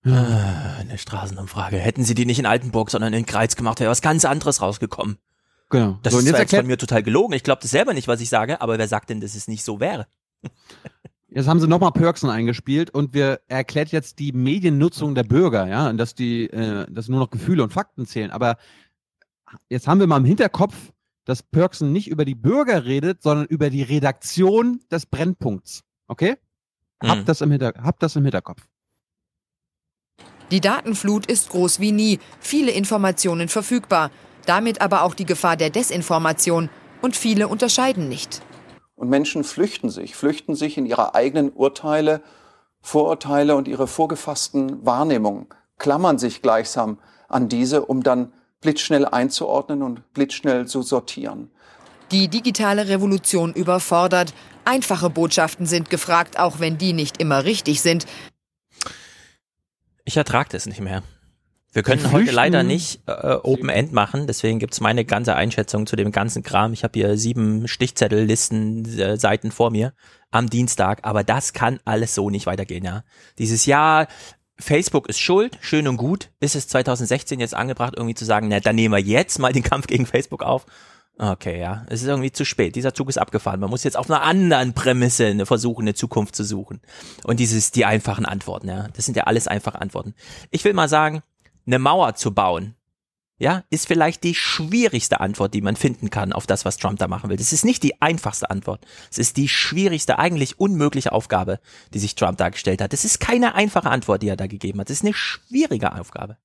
Ah, 0.05 0.77
Eine 0.79 0.97
Straßenumfrage. 0.97 1.77
Hätten 1.77 2.03
sie 2.03 2.13
die 2.13 2.25
nicht 2.25 2.39
in 2.39 2.45
Altenburg, 2.45 2.89
sondern 2.91 3.13
in 3.13 3.25
Greiz 3.25 3.55
gemacht, 3.55 3.79
wäre 3.79 3.89
was 3.91 4.01
ganz 4.01 4.25
anderes 4.25 4.61
rausgekommen. 4.61 5.17
Genau. 5.69 5.97
Das 6.03 6.13
So, 6.13 6.19
ist 6.19 6.25
jetzt 6.25 6.39
jetzt 6.39 6.55
von 6.55 6.67
mir 6.67 6.77
total 6.77 7.03
gelogen. 7.03 7.33
Ich 7.33 7.43
glaube 7.43 7.61
das 7.61 7.71
selber 7.71 7.93
nicht, 7.93 8.07
was 8.07 8.21
ich 8.21 8.29
sage, 8.29 8.61
aber 8.61 8.77
wer 8.77 8.87
sagt 8.87 9.09
denn, 9.09 9.21
dass 9.21 9.33
es 9.35 9.47
nicht 9.47 9.63
so 9.63 9.79
wäre? 9.79 10.07
Jetzt 11.35 11.47
haben 11.47 11.59
sie 11.59 11.67
nochmal 11.67 11.91
Perksen 11.91 12.29
eingespielt 12.29 12.91
und 12.91 13.15
wir 13.15 13.39
erklärt 13.47 13.91
jetzt 13.91 14.19
die 14.19 14.31
Mediennutzung 14.33 15.15
der 15.15 15.23
Bürger, 15.23 15.67
ja, 15.67 15.89
und 15.89 15.97
dass 15.97 16.13
die, 16.13 16.45
äh, 16.45 16.85
dass 16.91 17.07
nur 17.09 17.19
noch 17.19 17.31
Gefühle 17.31 17.63
und 17.63 17.73
Fakten 17.73 18.05
zählen. 18.05 18.29
Aber 18.29 18.55
jetzt 19.67 19.87
haben 19.87 19.99
wir 19.99 20.05
mal 20.05 20.17
im 20.17 20.25
Hinterkopf, 20.25 20.75
dass 21.25 21.41
Perksen 21.41 21.91
nicht 21.91 22.07
über 22.07 22.23
die 22.23 22.35
Bürger 22.35 22.85
redet, 22.85 23.23
sondern 23.23 23.47
über 23.47 23.71
die 23.71 23.81
Redaktion 23.81 24.81
des 24.91 25.07
Brennpunkts. 25.07 25.83
Okay? 26.07 26.37
Habt 27.01 27.27
das 27.27 27.41
im 27.41 27.49
Hinter 27.49 27.73
habt 27.81 28.03
das 28.03 28.15
im 28.15 28.23
Hinterkopf. 28.25 28.61
Die 30.53 30.61
Datenflut 30.61 31.25
ist 31.25 31.49
groß 31.49 31.79
wie 31.79 31.91
nie, 31.91 32.19
viele 32.39 32.69
Informationen 32.69 33.49
verfügbar, 33.49 34.11
damit 34.45 34.81
aber 34.81 35.01
auch 35.01 35.15
die 35.15 35.25
Gefahr 35.25 35.57
der 35.57 35.71
Desinformation 35.71 36.69
und 37.01 37.15
viele 37.15 37.47
unterscheiden 37.47 38.07
nicht. 38.07 38.39
Und 38.93 39.09
Menschen 39.09 39.43
flüchten 39.43 39.89
sich, 39.89 40.15
flüchten 40.15 40.53
sich 40.53 40.77
in 40.77 40.85
ihre 40.85 41.15
eigenen 41.15 41.51
Urteile, 41.51 42.21
Vorurteile 42.81 43.55
und 43.55 43.67
ihre 43.67 43.87
vorgefassten 43.87 44.85
Wahrnehmungen, 44.85 45.47
klammern 45.79 46.19
sich 46.19 46.43
gleichsam 46.43 46.99
an 47.29 47.49
diese, 47.49 47.83
um 47.87 48.03
dann 48.03 48.31
blitzschnell 48.61 49.07
einzuordnen 49.07 49.81
und 49.81 50.13
blitzschnell 50.13 50.67
zu 50.67 50.83
sortieren. 50.83 51.49
Die 52.11 52.27
digitale 52.27 52.89
Revolution 52.89 53.53
überfordert. 53.53 54.35
Einfache 54.65 55.09
Botschaften 55.09 55.65
sind 55.65 55.89
gefragt, 55.89 56.37
auch 56.37 56.59
wenn 56.59 56.77
die 56.77 56.93
nicht 56.93 57.19
immer 57.19 57.43
richtig 57.43 57.81
sind. 57.81 58.05
Ich 60.05 60.17
ertrage 60.17 60.49
das 60.51 60.65
nicht 60.65 60.81
mehr. 60.81 61.03
Wir 61.73 61.81
können 61.81 62.11
heute 62.11 62.29
leider 62.31 62.61
nicht 62.61 63.01
äh, 63.07 63.35
Open 63.41 63.69
End 63.69 63.93
machen, 63.93 64.27
deswegen 64.27 64.59
gibt's 64.59 64.79
meine 64.79 65.05
ganze 65.05 65.35
Einschätzung 65.35 65.87
zu 65.87 65.95
dem 65.95 66.11
ganzen 66.11 66.43
Kram. 66.43 66.71
Ich 66.71 66.83
habe 66.83 66.99
hier 66.99 67.17
sieben 67.17 67.67
Stichzettellisten, 67.67 68.99
äh, 68.99 69.17
Seiten 69.17 69.51
vor 69.51 69.71
mir 69.71 69.93
am 70.29 70.51
Dienstag, 70.51 70.99
aber 71.01 71.23
das 71.23 71.53
kann 71.53 71.79
alles 71.83 72.13
so 72.13 72.29
nicht 72.29 72.45
weitergehen, 72.45 72.85
ja. 72.85 73.03
Dieses 73.39 73.65
Jahr, 73.65 74.07
Facebook 74.59 75.09
ist 75.09 75.19
schuld, 75.19 75.57
schön 75.61 75.87
und 75.87 75.97
gut, 75.97 76.29
ist 76.39 76.55
es 76.55 76.67
2016 76.67 77.39
jetzt 77.39 77.55
angebracht, 77.55 77.93
irgendwie 77.97 78.15
zu 78.15 78.25
sagen, 78.25 78.49
na, 78.49 78.59
dann 78.59 78.75
nehmen 78.75 78.93
wir 78.93 79.01
jetzt 79.01 79.39
mal 79.39 79.51
den 79.51 79.63
Kampf 79.63 79.87
gegen 79.87 80.05
Facebook 80.05 80.43
auf. 80.43 80.67
Okay, 81.19 81.59
ja, 81.59 81.85
es 81.89 82.01
ist 82.01 82.07
irgendwie 82.07 82.31
zu 82.31 82.43
spät. 82.43 82.75
Dieser 82.75 82.93
Zug 82.93 83.07
ist 83.07 83.19
abgefahren. 83.19 83.59
Man 83.59 83.69
muss 83.69 83.83
jetzt 83.83 83.97
auf 83.97 84.09
einer 84.09 84.23
anderen 84.23 84.73
Prämisse 84.73 85.27
eine 85.27 85.45
versuchen, 85.45 85.83
eine 85.83 85.93
Zukunft 85.93 86.35
zu 86.35 86.43
suchen. 86.43 86.81
Und 87.23 87.39
dieses, 87.39 87.71
die 87.71 87.85
einfachen 87.85 88.25
Antworten, 88.25 88.67
ja, 88.67 88.87
das 88.95 89.05
sind 89.05 89.15
ja 89.15 89.25
alles 89.25 89.47
einfache 89.47 89.79
Antworten. 89.79 90.15
Ich 90.49 90.65
will 90.65 90.73
mal 90.73 90.89
sagen, 90.89 91.21
eine 91.67 91.77
Mauer 91.77 92.15
zu 92.15 92.33
bauen, 92.33 92.75
ja, 93.37 93.63
ist 93.69 93.87
vielleicht 93.87 94.23
die 94.23 94.35
schwierigste 94.35 95.19
Antwort, 95.19 95.53
die 95.53 95.61
man 95.61 95.75
finden 95.75 96.09
kann 96.09 96.33
auf 96.33 96.47
das, 96.47 96.65
was 96.65 96.77
Trump 96.77 96.99
da 96.99 97.07
machen 97.07 97.29
will. 97.29 97.37
Das 97.37 97.53
ist 97.53 97.65
nicht 97.65 97.83
die 97.83 98.01
einfachste 98.01 98.49
Antwort. 98.49 98.85
Es 99.11 99.17
ist 99.17 99.37
die 99.37 99.49
schwierigste, 99.49 100.17
eigentlich 100.17 100.59
unmögliche 100.59 101.11
Aufgabe, 101.11 101.59
die 101.93 101.99
sich 101.99 102.15
Trump 102.15 102.37
da 102.37 102.49
gestellt 102.49 102.81
hat. 102.81 102.93
Das 102.93 103.05
ist 103.05 103.19
keine 103.19 103.53
einfache 103.55 103.89
Antwort, 103.89 104.21
die 104.21 104.29
er 104.29 104.37
da 104.37 104.47
gegeben 104.47 104.79
hat. 104.79 104.89
Das 104.89 104.97
ist 104.97 105.03
eine 105.03 105.13
schwierige 105.13 105.93
Aufgabe. 105.93 106.37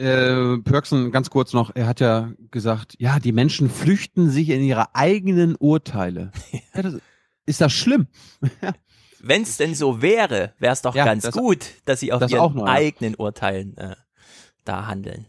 Äh, 0.00 0.58
Perksen, 0.62 1.12
ganz 1.12 1.30
kurz 1.30 1.52
noch, 1.52 1.70
er 1.74 1.86
hat 1.86 2.00
ja 2.00 2.30
gesagt, 2.50 2.94
ja, 2.98 3.18
die 3.18 3.32
Menschen 3.32 3.68
flüchten 3.70 4.30
sich 4.30 4.48
in 4.50 4.62
ihre 4.62 4.94
eigenen 4.94 5.56
Urteile. 5.56 6.32
Ja, 6.74 6.82
das, 6.82 6.94
ist 7.46 7.60
das 7.60 7.72
schlimm? 7.72 8.06
Wenn 9.20 9.42
es 9.42 9.56
denn 9.56 9.74
so 9.74 10.00
wäre, 10.00 10.54
wäre 10.58 10.72
es 10.72 10.82
doch 10.82 10.94
Ja, 10.94 11.04
ganz 11.04 11.24
das- 11.24 11.34
gut, 11.34 11.66
dass 11.84 12.00
sie 12.00 12.12
auf 12.12 12.20
das 12.20 12.30
ihren 12.30 12.40
auch 12.40 12.54
noch, 12.54 12.66
ja. 12.66 12.72
eigenen 12.72 13.14
Urteilen 13.16 13.76
äh, 13.76 13.96
da 14.64 14.86
handeln. 14.86 15.26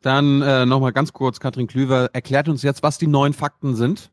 Dann 0.00 0.42
äh, 0.42 0.64
nochmal 0.66 0.92
ganz 0.92 1.12
kurz, 1.12 1.38
Katrin 1.40 1.66
Klüver 1.66 2.10
erklärt 2.12 2.48
uns 2.48 2.62
jetzt, 2.62 2.82
was 2.82 2.98
die 2.98 3.06
neuen 3.06 3.32
Fakten 3.34 3.74
sind. 3.76 4.10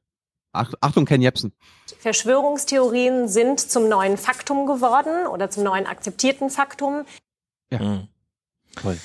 Ach, 0.52 0.72
Achtung, 0.82 1.06
Ken 1.06 1.22
Jepsen. 1.22 1.54
Verschwörungstheorien 2.00 3.28
sind 3.28 3.60
zum 3.60 3.88
neuen 3.90 4.18
Faktum 4.18 4.66
geworden 4.66 5.28
oder 5.28 5.50
zum 5.50 5.64
neuen 5.64 5.86
akzeptierten 5.86 6.50
Faktum. 6.50 7.06
Ja. 7.72 8.08
Toll. 8.76 8.98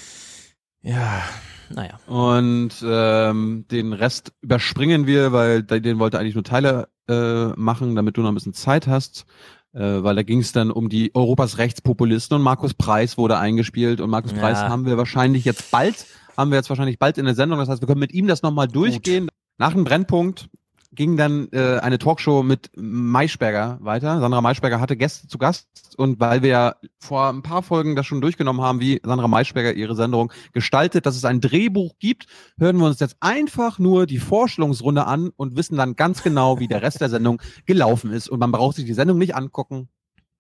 Ja, 0.82 1.23
naja. 1.69 1.98
Und 2.07 2.70
ähm, 2.85 3.65
den 3.70 3.93
Rest 3.93 4.32
überspringen 4.40 5.07
wir, 5.07 5.32
weil 5.32 5.62
den 5.62 5.98
wollte 5.98 6.19
eigentlich 6.19 6.35
nur 6.35 6.44
Teile 6.44 6.89
äh, 7.09 7.48
machen, 7.57 7.94
damit 7.94 8.16
du 8.16 8.23
noch 8.23 8.28
ein 8.28 8.35
bisschen 8.35 8.55
Zeit 8.55 8.86
hast. 8.86 9.27
Äh, 9.73 10.02
weil 10.02 10.16
da 10.16 10.23
ging 10.24 10.40
es 10.40 10.51
dann 10.51 10.73
um 10.73 10.89
die 10.89 11.15
Europas 11.15 11.59
Rechtspopulisten 11.59 12.36
und 12.36 12.43
Markus 12.43 12.74
Preis 12.74 13.16
wurde 13.16 13.39
eingespielt 13.39 14.01
und 14.01 14.11
Markus 14.11 14.32
Ja. 14.32 14.39
Preis 14.39 14.59
haben 14.59 14.85
wir 14.85 14.98
wahrscheinlich 14.98 15.44
jetzt 15.44 15.70
bald, 15.70 16.07
haben 16.36 16.51
wir 16.51 16.57
jetzt 16.57 16.70
wahrscheinlich 16.70 16.98
bald 16.98 17.19
in 17.19 17.24
der 17.24 17.36
Sendung. 17.36 17.61
Das 17.61 17.69
heißt, 17.69 17.81
wir 17.81 17.86
können 17.86 18.01
mit 18.01 18.12
ihm 18.12 18.27
das 18.27 18.43
nochmal 18.43 18.66
durchgehen. 18.66 19.28
Nach 19.59 19.73
dem 19.73 19.85
Brennpunkt 19.85 20.48
ging 20.93 21.17
dann 21.17 21.49
äh, 21.53 21.79
eine 21.79 21.99
Talkshow 21.99 22.43
mit 22.43 22.71
Maischberger 22.77 23.79
weiter. 23.81 24.21
Sandra 24.21 24.41
Maischberger 24.41 24.81
hatte 24.81 24.97
Gäste 24.97 25.29
zu 25.29 25.39
Gast 25.39 25.69
und 25.97 26.19
weil 26.19 26.43
wir 26.43 26.77
vor 26.99 27.29
ein 27.29 27.43
paar 27.43 27.62
Folgen 27.62 27.95
das 27.95 28.07
schon 28.07 28.21
durchgenommen 28.21 28.61
haben, 28.61 28.81
wie 28.81 29.01
Sandra 29.05 29.29
Maischberger 29.29 29.73
ihre 29.75 29.95
Sendung 29.95 30.33
gestaltet, 30.53 31.07
dass 31.07 31.17
es 31.17 31.25
ein 31.25 31.41
Drehbuch 31.41 31.95
gibt, 31.99 32.27
hören 32.59 32.79
wir 32.79 32.87
uns 32.87 32.99
jetzt 32.99 33.17
einfach 33.21 33.79
nur 33.79 34.07
die 34.07 34.19
Vorstellungsrunde 34.19 35.07
an 35.07 35.31
und 35.37 35.57
wissen 35.57 35.77
dann 35.77 35.95
ganz 35.95 36.23
genau, 36.23 36.59
wie 36.59 36.69
der 36.69 36.83
Rest 36.83 37.01
der 37.01 37.09
Sendung 37.09 37.41
gelaufen 37.67 38.12
ist. 38.12 38.29
Und 38.29 38.41
man 38.41 38.51
braucht 38.51 38.77
sich 38.77 38.85
die 38.85 38.95
Sendung 38.95 39.19
nicht 39.19 39.37
angucken. 39.37 39.89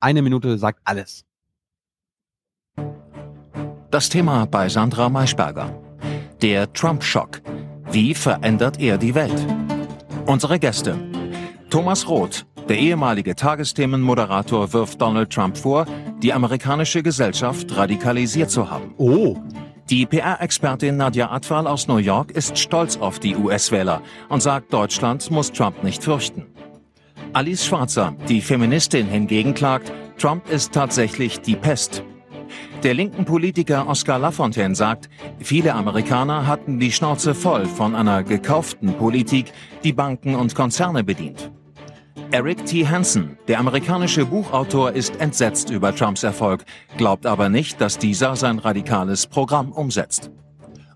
Eine 0.00 0.22
Minute 0.22 0.58
sagt 0.58 0.80
alles. 0.84 1.24
Das 3.90 4.08
Thema 4.08 4.46
bei 4.46 4.68
Sandra 4.68 5.08
Maischberger. 5.08 5.80
Der 6.42 6.72
Trump-Schock. 6.72 7.42
Wie 7.90 8.14
verändert 8.14 8.80
er 8.80 8.98
die 8.98 9.14
Welt? 9.14 9.46
Unsere 10.26 10.58
Gäste. 10.58 10.98
Thomas 11.70 12.08
Roth, 12.08 12.46
der 12.68 12.78
ehemalige 12.78 13.34
Tagesthemenmoderator, 13.34 14.72
wirft 14.72 15.00
Donald 15.00 15.30
Trump 15.30 15.56
vor, 15.56 15.86
die 16.22 16.32
amerikanische 16.32 17.02
Gesellschaft 17.02 17.76
radikalisiert 17.76 18.50
zu 18.50 18.70
haben. 18.70 18.94
Oh. 18.98 19.36
Die 19.88 20.06
PR-Expertin 20.06 20.96
Nadja 20.96 21.30
Atwal 21.30 21.66
aus 21.66 21.88
New 21.88 21.96
York 21.96 22.30
ist 22.30 22.58
stolz 22.58 22.96
auf 22.96 23.18
die 23.18 23.34
US-Wähler 23.34 24.02
und 24.28 24.40
sagt, 24.40 24.72
Deutschland 24.72 25.30
muss 25.30 25.50
Trump 25.50 25.82
nicht 25.82 26.04
fürchten. 26.04 26.46
Alice 27.32 27.64
Schwarzer, 27.64 28.14
die 28.28 28.40
Feministin 28.40 29.08
hingegen 29.08 29.54
klagt, 29.54 29.92
Trump 30.18 30.48
ist 30.48 30.72
tatsächlich 30.72 31.40
die 31.40 31.56
Pest. 31.56 32.04
Der 32.82 32.94
linken 32.94 33.26
Politiker 33.26 33.86
Oscar 33.88 34.18
Lafontaine 34.18 34.74
sagt, 34.74 35.10
viele 35.38 35.74
Amerikaner 35.74 36.46
hatten 36.46 36.80
die 36.80 36.90
Schnauze 36.90 37.34
voll 37.34 37.66
von 37.66 37.94
einer 37.94 38.22
gekauften 38.22 38.94
Politik, 38.94 39.52
die 39.84 39.92
Banken 39.92 40.34
und 40.34 40.54
Konzerne 40.54 41.04
bedient. 41.04 41.50
Eric 42.30 42.64
T. 42.64 42.86
Hansen, 42.86 43.36
der 43.48 43.58
amerikanische 43.58 44.24
Buchautor, 44.24 44.92
ist 44.92 45.20
entsetzt 45.20 45.68
über 45.68 45.94
Trumps 45.94 46.22
Erfolg, 46.22 46.64
glaubt 46.96 47.26
aber 47.26 47.50
nicht, 47.50 47.80
dass 47.82 47.98
dieser 47.98 48.34
sein 48.34 48.58
radikales 48.58 49.26
Programm 49.26 49.72
umsetzt. 49.72 50.30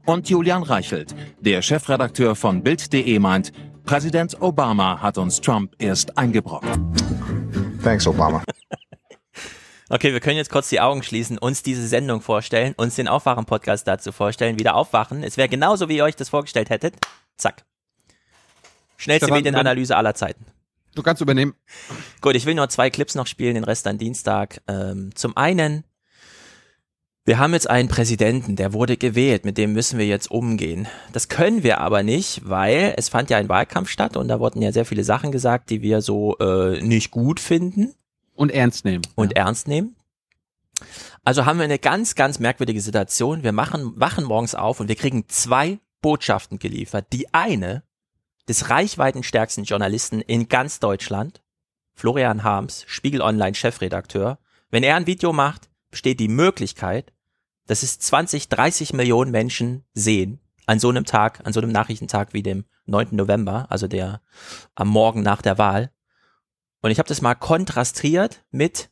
Und 0.07 0.31
Julian 0.31 0.63
Reichelt, 0.63 1.15
der 1.41 1.61
Chefredakteur 1.61 2.35
von 2.35 2.63
Bild.de 2.63 3.19
meint, 3.19 3.53
Präsident 3.85 4.41
Obama 4.41 5.03
hat 5.03 5.19
uns 5.19 5.39
Trump 5.39 5.75
erst 5.79 6.17
eingebrockt. 6.17 6.79
Thanks, 7.83 8.07
Obama. 8.07 8.43
Okay, 9.95 10.13
wir 10.13 10.19
können 10.19 10.37
jetzt 10.37 10.51
kurz 10.51 10.69
die 10.71 10.81
Augen 10.81 11.05
schließen, 11.05 11.39
uns 11.39 11.63
diese 11.63 11.87
Sendung 11.87 12.21
vorstellen, 12.21 12.75
uns 12.77 12.97
den 12.97 13.07
Aufwachen-Podcast 13.07 13.87
dazu 13.87 14.11
vorstellen, 14.11 14.59
wieder 14.59 14.75
aufwachen. 14.75 15.23
Es 15.23 15.37
wäre 15.37 15.49
genauso, 15.49 15.89
wie 15.89 15.99
ihr 15.99 16.03
euch 16.03 16.17
das 16.17 16.31
vorgestellt 16.31 16.69
hättet. 16.69 16.97
Zack. 17.37 17.65
Schnellste 18.97 19.27
Stefan, 19.27 19.39
Medienanalyse 19.39 19.97
aller 19.97 20.17
Zeiten. 20.17 20.47
Du 20.97 21.03
kannst 21.05 21.23
übernehmen. 21.23 21.55
Gut, 22.21 22.35
ich 22.35 22.45
will 22.45 22.57
nur 22.57 22.69
zwei 22.71 22.91
Clips 22.91 23.15
noch 23.15 23.29
spielen, 23.29 23.55
den 23.55 23.63
Rest 23.63 23.87
dann 23.87 23.97
Dienstag. 23.97 24.63
Ähm, 24.67 25.15
zum 25.15 25.37
einen, 25.37 25.85
wir 27.25 27.39
haben 27.39 27.53
jetzt 27.53 27.71
einen 27.71 27.89
Präsidenten, 27.89 28.57
der 28.57 28.73
wurde 28.73 28.97
gewählt, 28.97 29.45
mit 29.45 29.59
dem 29.59 29.75
müssen 29.75 29.97
wir 29.97 30.07
jetzt 30.07 30.29
umgehen. 30.29 30.89
Das 31.13 31.29
können 31.29 31.63
wir 31.63 31.79
aber 31.79 32.03
nicht, 32.03 32.41
weil 32.43 32.95
es 32.97 33.09
fand 33.09 33.31
ja 33.31 33.37
ein 33.39 33.49
Wahlkampf 33.49 33.91
statt 33.91 34.17
und 34.17 34.27
da 34.27 34.41
wurden 34.41 34.61
ja 34.61 34.73
sehr 34.73 34.87
viele 34.87 35.05
Sachen 35.05 35.31
gesagt, 35.31 35.71
die 35.71 35.83
wir 35.83 36.01
so 36.01 36.37
äh, 36.39 36.83
nicht 36.83 37.13
gut 37.13 37.39
finden. 37.39 37.95
Und 38.35 38.51
ernst 38.51 38.85
nehmen. 38.85 39.03
Und 39.15 39.37
ja. 39.37 39.45
ernst 39.45 39.69
nehmen. 39.69 39.97
Also 41.23 41.47
haben 41.47 41.59
wir 41.59 41.65
eine 41.65 41.79
ganz, 41.79 42.15
ganz 42.15 42.39
merkwürdige 42.39 42.81
Situation. 42.81 43.43
Wir 43.43 43.53
machen, 43.53 43.93
wachen 43.97 44.25
morgens 44.25 44.55
auf 44.55 44.81
und 44.81 44.89
wir 44.89 44.97
kriegen 44.97 45.29
zwei 45.29 45.79
Botschaften 46.03 46.59
geliefert. 46.59 47.07
Die 47.13 47.33
eine 47.33 47.83
des 48.49 48.69
reichweitenstärksten 48.69 49.65
Journalisten 49.65 50.21
in 50.21 50.49
ganz 50.49 50.81
Deutschland, 50.81 51.43
Florian 51.95 52.43
Harms, 52.43 52.85
Spiegel 52.87 53.23
Online 53.23 53.55
Chefredakteur. 53.55 54.39
Wenn 54.71 54.83
er 54.83 54.97
ein 54.97 55.07
Video 55.07 55.33
macht, 55.33 55.71
besteht 55.91 56.21
die 56.21 56.29
Möglichkeit, 56.29 57.13
dass 57.67 57.83
es 57.83 57.99
20, 57.99 58.49
30 58.49 58.93
Millionen 58.93 59.31
Menschen 59.31 59.85
sehen 59.95 60.41
an 60.67 60.79
so 60.79 60.89
einem 60.91 61.05
Tag, 61.05 61.41
an 61.47 61.53
so 61.53 61.61
einem 61.61 61.73
Nachrichtentag 61.73 62.33
wie 62.33 62.43
dem 62.43 62.65
9. 62.87 63.09
November, 63.13 63.67
also 63.71 63.87
der 63.87 64.21
am 64.75 64.89
Morgen 64.89 65.23
nach 65.23 65.41
der 65.41 65.57
Wahl. 65.57 65.91
Und 66.85 66.91
ich 66.91 66.99
habe 66.99 67.09
das 67.09 67.23
mal 67.23 67.35
kontrastiert 67.35 68.45
mit 68.51 68.91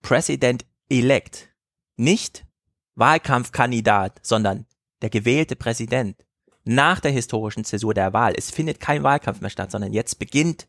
President 0.00 0.64
elect. 0.88 1.48
Nicht 1.96 2.46
Wahlkampfkandidat, 2.94 4.20
sondern 4.22 4.64
der 5.02 5.10
gewählte 5.10 5.56
Präsident. 5.56 6.24
Nach 6.62 7.00
der 7.00 7.10
historischen 7.10 7.64
Zäsur 7.64 7.94
der 7.94 8.12
Wahl. 8.12 8.32
Es 8.36 8.52
findet 8.52 8.78
kein 8.78 9.02
Wahlkampf 9.02 9.40
mehr 9.40 9.50
statt, 9.50 9.72
sondern 9.72 9.92
jetzt 9.92 10.20
beginnt 10.20 10.68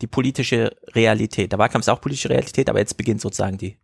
die 0.00 0.08
politische 0.08 0.76
Realität. 0.88 1.52
Der 1.52 1.60
Wahlkampf 1.60 1.84
ist 1.84 1.88
auch 1.88 2.00
politische 2.00 2.30
Realität, 2.30 2.68
aber 2.68 2.80
jetzt 2.80 2.96
beginnt 2.96 3.20
sozusagen 3.20 3.56
die 3.56 3.78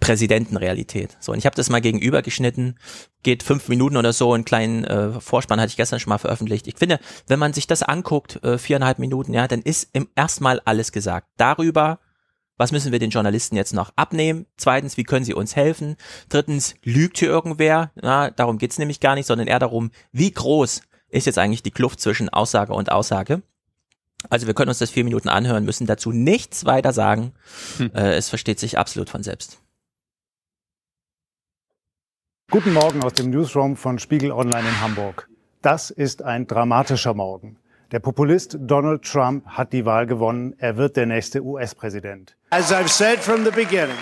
Präsidentenrealität. 0.00 1.16
So, 1.20 1.32
und 1.32 1.38
ich 1.38 1.46
habe 1.46 1.56
das 1.56 1.70
mal 1.70 1.80
gegenüber 1.80 2.22
geschnitten, 2.22 2.76
geht 3.22 3.42
fünf 3.42 3.68
Minuten 3.68 3.96
oder 3.96 4.12
so, 4.12 4.32
einen 4.32 4.44
kleinen 4.44 4.84
äh, 4.84 5.20
Vorspann 5.20 5.60
hatte 5.60 5.70
ich 5.70 5.76
gestern 5.76 5.98
schon 5.98 6.10
mal 6.10 6.18
veröffentlicht. 6.18 6.66
Ich 6.68 6.76
finde, 6.76 7.00
wenn 7.26 7.38
man 7.38 7.52
sich 7.52 7.66
das 7.66 7.82
anguckt, 7.82 8.42
äh, 8.44 8.58
viereinhalb 8.58 8.98
Minuten, 8.98 9.34
ja, 9.34 9.48
dann 9.48 9.62
ist 9.62 9.88
im 9.92 10.08
erstmal 10.14 10.60
alles 10.64 10.92
gesagt. 10.92 11.28
Darüber, 11.36 11.98
was 12.56 12.70
müssen 12.70 12.92
wir 12.92 13.00
den 13.00 13.10
Journalisten 13.10 13.56
jetzt 13.56 13.74
noch 13.74 13.92
abnehmen? 13.96 14.46
Zweitens, 14.56 14.96
wie 14.96 15.04
können 15.04 15.24
sie 15.24 15.34
uns 15.34 15.56
helfen? 15.56 15.96
Drittens, 16.28 16.74
lügt 16.84 17.18
hier 17.18 17.28
irgendwer? 17.28 17.90
Na, 18.00 18.30
darum 18.30 18.58
geht's 18.58 18.78
nämlich 18.78 19.00
gar 19.00 19.16
nicht, 19.16 19.26
sondern 19.26 19.48
eher 19.48 19.58
darum, 19.58 19.90
wie 20.12 20.30
groß 20.30 20.82
ist 21.08 21.26
jetzt 21.26 21.38
eigentlich 21.38 21.62
die 21.62 21.72
Kluft 21.72 22.00
zwischen 22.00 22.28
Aussage 22.28 22.72
und 22.72 22.92
Aussage? 22.92 23.42
Also 24.30 24.46
wir 24.46 24.54
können 24.54 24.68
uns 24.68 24.78
das 24.78 24.90
vier 24.90 25.04
Minuten 25.04 25.28
anhören, 25.28 25.64
müssen 25.64 25.86
dazu 25.86 26.12
nichts 26.12 26.64
weiter 26.64 26.92
sagen. 26.92 27.32
Hm. 27.78 27.90
Äh, 27.94 28.14
es 28.14 28.28
versteht 28.28 28.58
sich 28.58 28.78
absolut 28.78 29.10
von 29.10 29.22
selbst. 29.22 29.58
Guten 32.50 32.74
Morgen 32.74 33.02
aus 33.02 33.14
dem 33.14 33.30
Newsroom 33.30 33.76
von 33.76 33.98
Spiegel 33.98 34.30
Online 34.30 34.68
in 34.68 34.80
Hamburg. 34.80 35.28
Das 35.62 35.90
ist 35.90 36.22
ein 36.22 36.46
dramatischer 36.46 37.14
Morgen. 37.14 37.56
Der 37.92 38.00
Populist 38.00 38.56
Donald 38.60 39.02
Trump 39.02 39.46
hat 39.46 39.72
die 39.72 39.84
Wahl 39.84 40.06
gewonnen. 40.06 40.54
Er 40.58 40.76
wird 40.76 40.96
der 40.96 41.06
nächste 41.06 41.42
US-Präsident. 41.42 42.36
As 42.50 42.72
I've 42.72 42.88
said 42.88 43.18
from 43.18 43.44
the 43.44 43.50
beginning, 43.50 43.96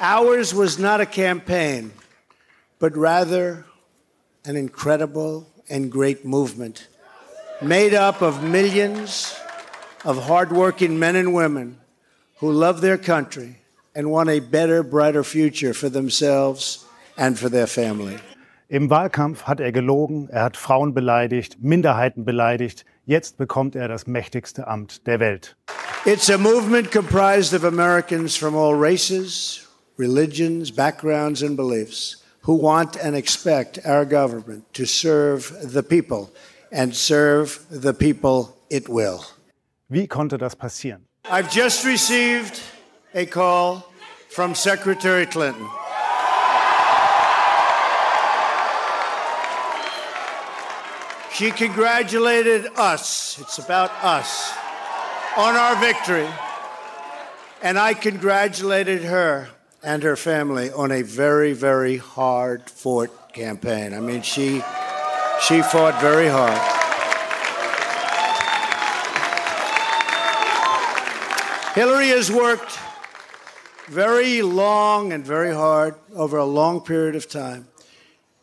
ours 0.00 0.56
was 0.56 0.78
not 0.78 1.00
a 1.00 1.06
campaign, 1.06 1.90
but 2.78 2.92
rather 2.94 3.64
an 4.46 4.56
incredible 4.56 5.46
and 5.70 5.90
great 5.90 6.24
movement 6.24 6.88
made 7.60 7.92
up 7.92 8.22
of 8.22 8.42
millions 8.42 9.34
of 10.04 10.24
hardworking 10.26 10.98
men 10.98 11.16
and 11.16 11.34
women 11.34 11.78
who 12.36 12.52
love 12.52 12.80
their 12.80 12.96
country 12.96 13.56
and 13.96 14.10
want 14.10 14.28
a 14.28 14.38
better, 14.38 14.84
brighter 14.84 15.24
future 15.24 15.74
for 15.74 15.88
themselves 15.88 16.84
and 17.16 17.36
for 17.38 17.48
their 17.48 17.66
family. 17.66 18.16
Im 18.70 18.90
Wahlkampf 18.90 19.46
hat 19.46 19.60
er 19.60 19.72
gelogen, 19.72 20.28
er 20.30 20.42
hat 20.42 20.56
Frauen 20.56 20.94
beleidigt, 20.94 21.56
Minderheiten 21.60 22.24
beleidigt. 22.24 22.84
Jetzt 23.06 23.38
bekommt 23.38 23.74
er 23.74 23.88
das 23.88 24.06
mächtigste 24.06 24.68
Amt 24.68 25.06
der 25.06 25.18
Welt. 25.18 25.56
It's 26.04 26.30
a 26.30 26.38
movement 26.38 26.92
comprised 26.92 27.54
of 27.54 27.64
Americans 27.64 28.36
from 28.36 28.54
all 28.54 28.74
races, 28.74 29.66
religions, 29.96 30.70
backgrounds 30.70 31.42
and 31.42 31.56
beliefs 31.56 32.22
who 32.42 32.54
want 32.54 32.96
and 33.02 33.16
expect 33.16 33.84
our 33.84 34.04
government 34.04 34.64
to 34.74 34.84
serve 34.84 35.52
the 35.72 35.82
people 35.82 36.30
and 36.70 36.94
serve 36.94 37.64
the 37.70 37.92
people 37.92 38.56
it 38.70 38.88
will. 38.88 39.24
Wie 39.90 40.06
konnte 40.06 40.38
das 40.38 40.54
passieren? 40.54 41.00
I've 41.30 41.50
just 41.50 41.84
received 41.84 42.60
a 43.14 43.26
call 43.26 43.84
from 44.30 44.54
Secretary 44.54 45.26
Clinton. 45.26 45.66
She 51.32 51.52
congratulated 51.52 52.66
us, 52.76 53.38
it's 53.40 53.58
about 53.58 53.92
us, 54.02 54.52
on 55.36 55.54
our 55.54 55.76
victory. 55.76 56.28
And 57.62 57.78
I 57.78 57.94
congratulated 57.94 59.04
her 59.04 59.48
and 59.84 60.02
her 60.02 60.16
family 60.16 60.72
on 60.72 60.90
a 60.90 61.02
very, 61.02 61.52
very 61.52 61.96
hard 61.96 62.68
fought 62.68 63.32
campaign. 63.32 63.94
I 63.94 64.00
mean, 64.00 64.22
she, 64.22 64.62
she 65.40 65.62
fought 65.62 66.00
very 66.00 66.28
hard. 66.28 66.58
Hillary 71.74 72.08
has 72.08 72.30
worked 72.30 72.78
very 73.86 74.42
long 74.42 75.12
and 75.12 75.24
very 75.24 75.54
hard 75.54 75.94
over 76.14 76.36
a 76.36 76.44
long 76.44 76.80
period 76.80 77.14
of 77.14 77.28
time, 77.28 77.68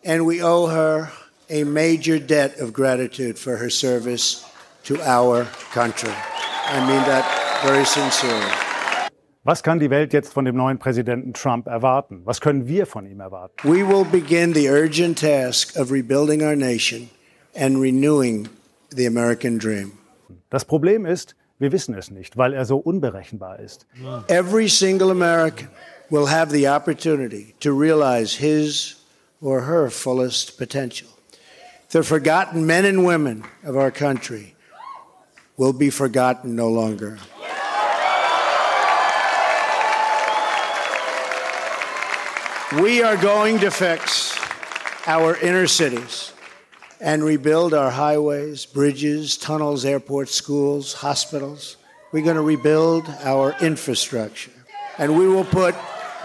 and 0.04 0.26
we 0.26 0.42
owe 0.42 0.68
her 0.68 1.12
a 1.50 1.64
major 1.64 2.18
debt 2.18 2.60
of 2.60 2.74
gratitude 2.74 3.38
for 3.38 3.58
her 3.58 3.70
service 3.70 4.50
to 4.86 5.02
our 5.02 5.46
country. 5.72 6.14
I 6.14 6.80
mean 6.80 7.04
that 7.06 7.62
very 7.64 7.86
sincerely. 7.86 8.65
Was 9.48 9.62
kann 9.62 9.80
die 9.80 9.92
Welt 9.92 10.12
jetzt 10.12 10.34
von 10.34 10.44
dem 10.44 10.56
neuen 10.56 10.80
Präsidenten 10.80 11.32
Trump 11.32 11.68
erwarten? 11.68 12.22
Was 12.26 12.42
können 12.42 12.68
wir 12.68 12.88
von 12.88 13.06
ihm 13.06 13.20
erwarten? 13.20 13.56
We 13.64 13.88
will 13.88 14.04
begin 14.04 14.56
the 14.56 14.68
urgent 14.72 15.20
task 15.20 15.78
of 15.78 15.92
rebuilding 15.92 16.42
our 16.42 16.56
nation 16.56 17.12
and 17.56 17.80
renewing 17.80 18.50
the 18.90 19.06
American 19.06 19.60
dream. 19.60 19.92
Das 20.50 20.66
Problem 20.66 21.06
ist, 21.06 21.36
wir 21.60 21.72
wissen 21.72 21.94
es 21.94 22.10
nicht, 22.10 22.38
weil 22.38 22.54
er 22.54 22.66
so 22.66 22.78
unberechenbar 22.78 23.60
ist. 23.60 23.86
Every 24.30 24.68
single 24.68 25.12
American 25.12 25.68
will 26.10 26.28
have 26.28 26.52
the 26.52 26.68
opportunity 26.68 27.54
to 27.60 27.70
realize 27.70 28.36
his 28.36 28.96
or 29.42 29.68
her 29.68 29.92
fullest 29.92 30.58
potential. 30.58 31.10
The 31.90 32.02
forgotten 32.02 32.66
men 32.66 32.84
and 32.84 33.06
women 33.06 33.44
of 33.64 33.76
our 33.76 33.92
country 33.92 34.56
will 35.56 35.72
be 35.72 35.92
forgotten 35.92 36.56
no 36.56 36.68
longer. 36.68 37.20
We 42.74 43.04
are 43.04 43.16
going 43.16 43.60
to 43.60 43.70
fix 43.70 44.36
our 45.06 45.38
inner 45.38 45.68
cities 45.68 46.34
and 47.00 47.24
rebuild 47.24 47.76
our 47.76 47.92
highways, 47.92 48.66
bridges, 48.66 49.38
tunnels, 49.38 49.86
airports, 49.86 50.34
schools, 50.34 50.94
hospitals. 50.94 51.78
We're 52.12 52.24
going 52.24 52.38
to 52.38 52.42
rebuild 52.42 53.08
our 53.24 53.56
infrastructure. 53.62 54.50
And 54.98 55.16
we 55.16 55.28
will 55.28 55.44
put 55.44 55.76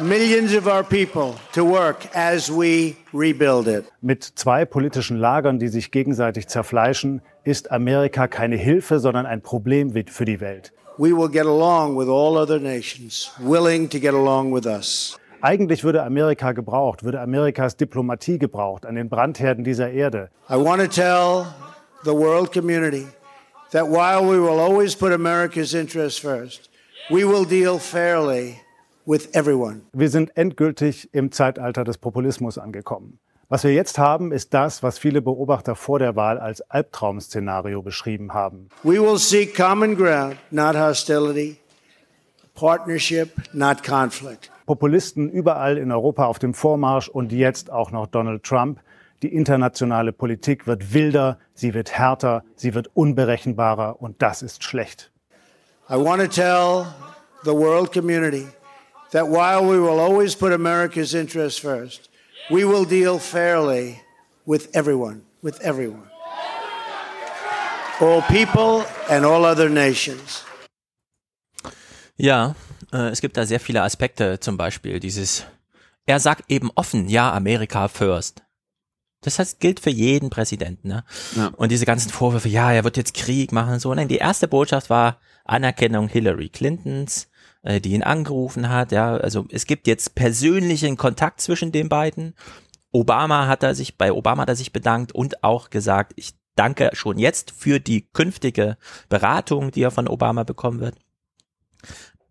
millions 0.00 0.54
of 0.54 0.66
our 0.66 0.82
people 0.82 1.38
to 1.52 1.62
work 1.62 2.06
as 2.16 2.50
we 2.50 2.96
rebuild 3.12 3.68
it. 3.68 3.84
Mit 4.00 4.24
zwei 4.24 4.64
politischen 4.64 5.18
Lagern, 5.18 5.58
die 5.58 5.68
sich 5.68 5.90
gegenseitig 5.90 6.48
zerfleischen, 6.48 7.20
ist 7.44 7.70
Amerika 7.70 8.28
keine 8.28 8.56
Hilfe, 8.56 8.98
sondern 8.98 9.26
ein 9.26 9.42
Problem 9.42 9.92
für 10.06 10.24
die 10.24 10.40
Welt. 10.40 10.72
We 10.96 11.12
will 11.12 11.28
get 11.28 11.44
along 11.44 11.98
with 11.98 12.08
all 12.08 12.38
other 12.38 12.58
nations, 12.58 13.30
willing 13.38 13.90
to 13.90 14.00
get 14.00 14.14
along 14.14 14.54
with 14.54 14.64
us. 14.64 15.19
Eigentlich 15.42 15.84
würde 15.84 16.02
Amerika 16.02 16.52
gebraucht, 16.52 17.02
würde 17.02 17.20
Amerikas 17.20 17.76
Diplomatie 17.76 18.38
gebraucht 18.38 18.84
an 18.84 18.94
den 18.94 19.08
Brandherden 19.08 19.64
dieser 19.64 19.90
Erde. 19.90 20.28
I 20.50 20.54
want 20.54 20.82
to 20.82 20.86
tell 20.86 21.46
the 22.04 22.12
world 22.12 22.52
community 22.52 23.06
that 23.72 23.86
while 23.86 24.20
we 24.20 24.38
will 24.38 24.60
always 24.60 24.94
put 24.94 25.12
America's 25.12 25.72
interests 25.72 26.20
first, 26.20 26.68
we 27.08 27.26
will 27.26 27.46
deal 27.46 27.78
fairly 27.78 28.56
with 29.06 29.34
everyone. 29.34 29.80
Wir 29.94 30.10
sind 30.10 30.36
endgültig 30.36 31.08
im 31.12 31.32
Zeitalter 31.32 31.84
des 31.84 31.96
Populismus 31.96 32.58
angekommen. 32.58 33.18
Was 33.48 33.64
wir 33.64 33.72
jetzt 33.72 33.98
haben, 33.98 34.32
ist 34.32 34.52
das, 34.52 34.82
was 34.82 34.98
viele 34.98 35.22
Beobachter 35.22 35.74
vor 35.74 35.98
der 35.98 36.14
Wahl 36.16 36.38
als 36.38 36.60
Albtraum-Szenario 36.70 37.82
beschrieben 37.82 38.34
haben. 38.34 38.68
We 38.84 39.00
will 39.00 39.18
seek 39.18 39.56
common 39.56 39.96
ground, 39.96 40.36
not 40.50 40.76
hostility, 40.76 41.56
partnership, 42.54 43.30
not 43.52 43.82
conflict. 43.82 44.50
Populisten 44.70 45.28
überall 45.28 45.78
in 45.78 45.90
Europa 45.90 46.26
auf 46.26 46.38
dem 46.38 46.54
Vormarsch 46.54 47.08
und 47.08 47.32
jetzt 47.32 47.72
auch 47.72 47.90
noch 47.90 48.06
Donald 48.06 48.44
Trump. 48.44 48.78
Die 49.20 49.34
internationale 49.34 50.12
Politik 50.12 50.68
wird 50.68 50.94
wilder, 50.94 51.40
sie 51.54 51.74
wird 51.74 51.90
härter, 51.90 52.44
sie 52.54 52.72
wird 52.72 52.88
unberechenbarer 52.94 54.00
und 54.00 54.22
das 54.22 54.42
ist 54.42 54.62
schlecht. 54.62 55.10
I 55.88 55.94
want 55.94 56.22
to 56.22 56.28
tell 56.28 56.86
the 57.42 57.50
world 57.50 57.92
community 57.92 58.46
that 59.10 59.26
while 59.26 59.60
we 59.60 59.76
will 59.76 59.98
always 59.98 60.36
put 60.36 60.52
America's 60.52 61.14
interests 61.14 61.58
first, 61.58 62.08
we 62.48 62.64
will 62.64 62.84
deal 62.84 63.18
fairly 63.18 64.00
with 64.46 64.68
everyone, 64.72 65.22
with 65.42 65.60
everyone. 65.62 66.08
All 67.98 68.22
people 68.28 68.84
and 69.08 69.26
all 69.26 69.44
other 69.44 69.68
nations. 69.68 70.44
Ja, 72.16 72.54
äh, 72.92 73.08
es 73.08 73.20
gibt 73.20 73.36
da 73.36 73.46
sehr 73.46 73.60
viele 73.60 73.82
Aspekte, 73.82 74.40
zum 74.40 74.56
Beispiel 74.56 75.00
dieses, 75.00 75.44
er 76.06 76.20
sagt 76.20 76.50
eben 76.50 76.70
offen, 76.74 77.08
ja, 77.08 77.32
Amerika 77.32 77.88
first. 77.88 78.42
Das 79.22 79.38
heißt, 79.38 79.60
gilt 79.60 79.80
für 79.80 79.90
jeden 79.90 80.30
Präsidenten. 80.30 80.88
Ne? 80.88 81.04
Ja. 81.36 81.48
Und 81.56 81.70
diese 81.70 81.84
ganzen 81.84 82.10
Vorwürfe, 82.10 82.48
ja, 82.48 82.72
er 82.72 82.84
wird 82.84 82.96
jetzt 82.96 83.14
Krieg 83.14 83.52
machen 83.52 83.74
und 83.74 83.80
so. 83.80 83.94
Nein, 83.94 84.08
die 84.08 84.16
erste 84.16 84.48
Botschaft 84.48 84.88
war 84.88 85.18
Anerkennung 85.44 86.08
Hillary 86.08 86.48
Clintons, 86.48 87.28
äh, 87.62 87.80
die 87.80 87.92
ihn 87.92 88.02
angerufen 88.02 88.70
hat. 88.70 88.92
Ja, 88.92 89.16
also 89.16 89.46
es 89.50 89.66
gibt 89.66 89.86
jetzt 89.86 90.14
persönlichen 90.14 90.96
Kontakt 90.96 91.42
zwischen 91.42 91.70
den 91.70 91.90
beiden. 91.90 92.34
Obama 92.92 93.46
hat 93.46 93.62
er 93.62 93.74
sich, 93.74 93.98
bei 93.98 94.10
Obama 94.10 94.42
hat 94.42 94.48
er 94.48 94.56
sich 94.56 94.72
bedankt 94.72 95.12
und 95.12 95.44
auch 95.44 95.68
gesagt, 95.68 96.12
ich 96.16 96.34
danke 96.56 96.90
schon 96.94 97.18
jetzt 97.18 97.50
für 97.50 97.78
die 97.78 98.08
künftige 98.10 98.78
Beratung, 99.08 99.70
die 99.70 99.82
er 99.82 99.90
von 99.90 100.08
Obama 100.08 100.44
bekommen 100.44 100.80
wird. 100.80 100.96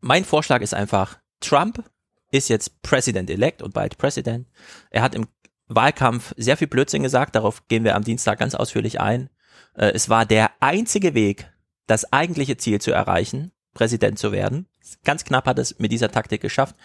Mein 0.01 0.25
Vorschlag 0.25 0.61
ist 0.61 0.73
einfach, 0.73 1.19
Trump 1.39 1.83
ist 2.31 2.49
jetzt 2.49 2.81
President-elect 2.81 3.61
und 3.61 3.73
bald 3.73 3.97
President. 3.97 4.47
Er 4.91 5.01
hat 5.01 5.15
im 5.15 5.27
Wahlkampf 5.67 6.33
sehr 6.37 6.57
viel 6.57 6.67
Blödsinn 6.67 7.03
gesagt, 7.03 7.35
darauf 7.35 7.67
gehen 7.67 7.83
wir 7.83 7.95
am 7.95 8.03
Dienstag 8.03 8.39
ganz 8.39 8.55
ausführlich 8.55 8.99
ein. 8.99 9.29
Äh, 9.75 9.91
es 9.93 10.09
war 10.09 10.25
der 10.25 10.51
einzige 10.59 11.13
Weg, 11.13 11.51
das 11.87 12.11
eigentliche 12.11 12.57
Ziel 12.57 12.79
zu 12.81 12.91
erreichen, 12.91 13.51
Präsident 13.73 14.19
zu 14.19 14.31
werden. 14.31 14.67
Ganz 15.03 15.23
knapp 15.23 15.45
hat 15.45 15.59
es 15.59 15.79
mit 15.79 15.91
dieser 15.91 16.11
Taktik 16.11 16.41
geschafft. 16.41 16.75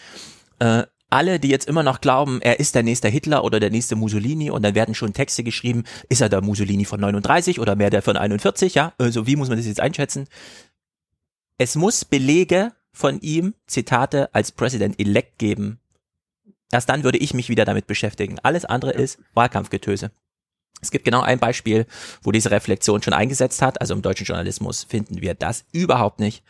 Äh, 0.58 0.84
alle, 1.10 1.38
die 1.38 1.48
jetzt 1.48 1.68
immer 1.68 1.82
noch 1.82 2.00
glauben, 2.00 2.40
er 2.42 2.58
ist 2.58 2.74
der 2.74 2.82
nächste 2.82 3.08
Hitler 3.08 3.44
oder 3.44 3.60
der 3.60 3.70
nächste 3.70 3.94
Mussolini 3.94 4.50
und 4.50 4.62
dann 4.62 4.74
werden 4.74 4.94
schon 4.94 5.12
Texte 5.12 5.44
geschrieben, 5.44 5.84
ist 6.08 6.20
er 6.20 6.28
der 6.28 6.40
Mussolini 6.40 6.84
von 6.84 7.00
39 7.00 7.60
oder 7.60 7.76
mehr 7.76 7.90
der 7.90 8.02
von 8.02 8.16
41, 8.16 8.74
ja? 8.74 8.92
Also 8.98 9.26
wie 9.26 9.36
muss 9.36 9.48
man 9.48 9.58
das 9.58 9.66
jetzt 9.66 9.80
einschätzen? 9.80 10.26
Es 11.56 11.76
muss 11.76 12.04
Belege 12.04 12.72
von 12.94 13.20
ihm, 13.20 13.52
Zitate, 13.66 14.34
als 14.34 14.52
President-elect 14.52 15.38
geben, 15.38 15.80
Erst 16.74 16.88
dann 16.88 17.04
würde 17.04 17.18
ich 17.18 17.34
mich 17.34 17.48
wieder 17.48 17.64
damit 17.64 17.86
beschäftigen. 17.86 18.40
Alles 18.42 18.64
andere 18.64 18.90
ist 18.90 19.20
Wahlkampfgetöse. 19.34 20.10
Es 20.82 20.90
gibt 20.90 21.04
genau 21.04 21.20
ein 21.20 21.38
Beispiel, 21.38 21.86
wo 22.20 22.32
diese 22.32 22.50
Reflexion 22.50 23.00
schon 23.00 23.12
eingesetzt 23.12 23.62
hat. 23.62 23.80
Also 23.80 23.94
im 23.94 24.02
deutschen 24.02 24.26
Journalismus 24.26 24.82
finden 24.82 25.20
wir 25.22 25.34
das 25.34 25.64
überhaupt 25.70 26.18
nicht. 26.18 26.42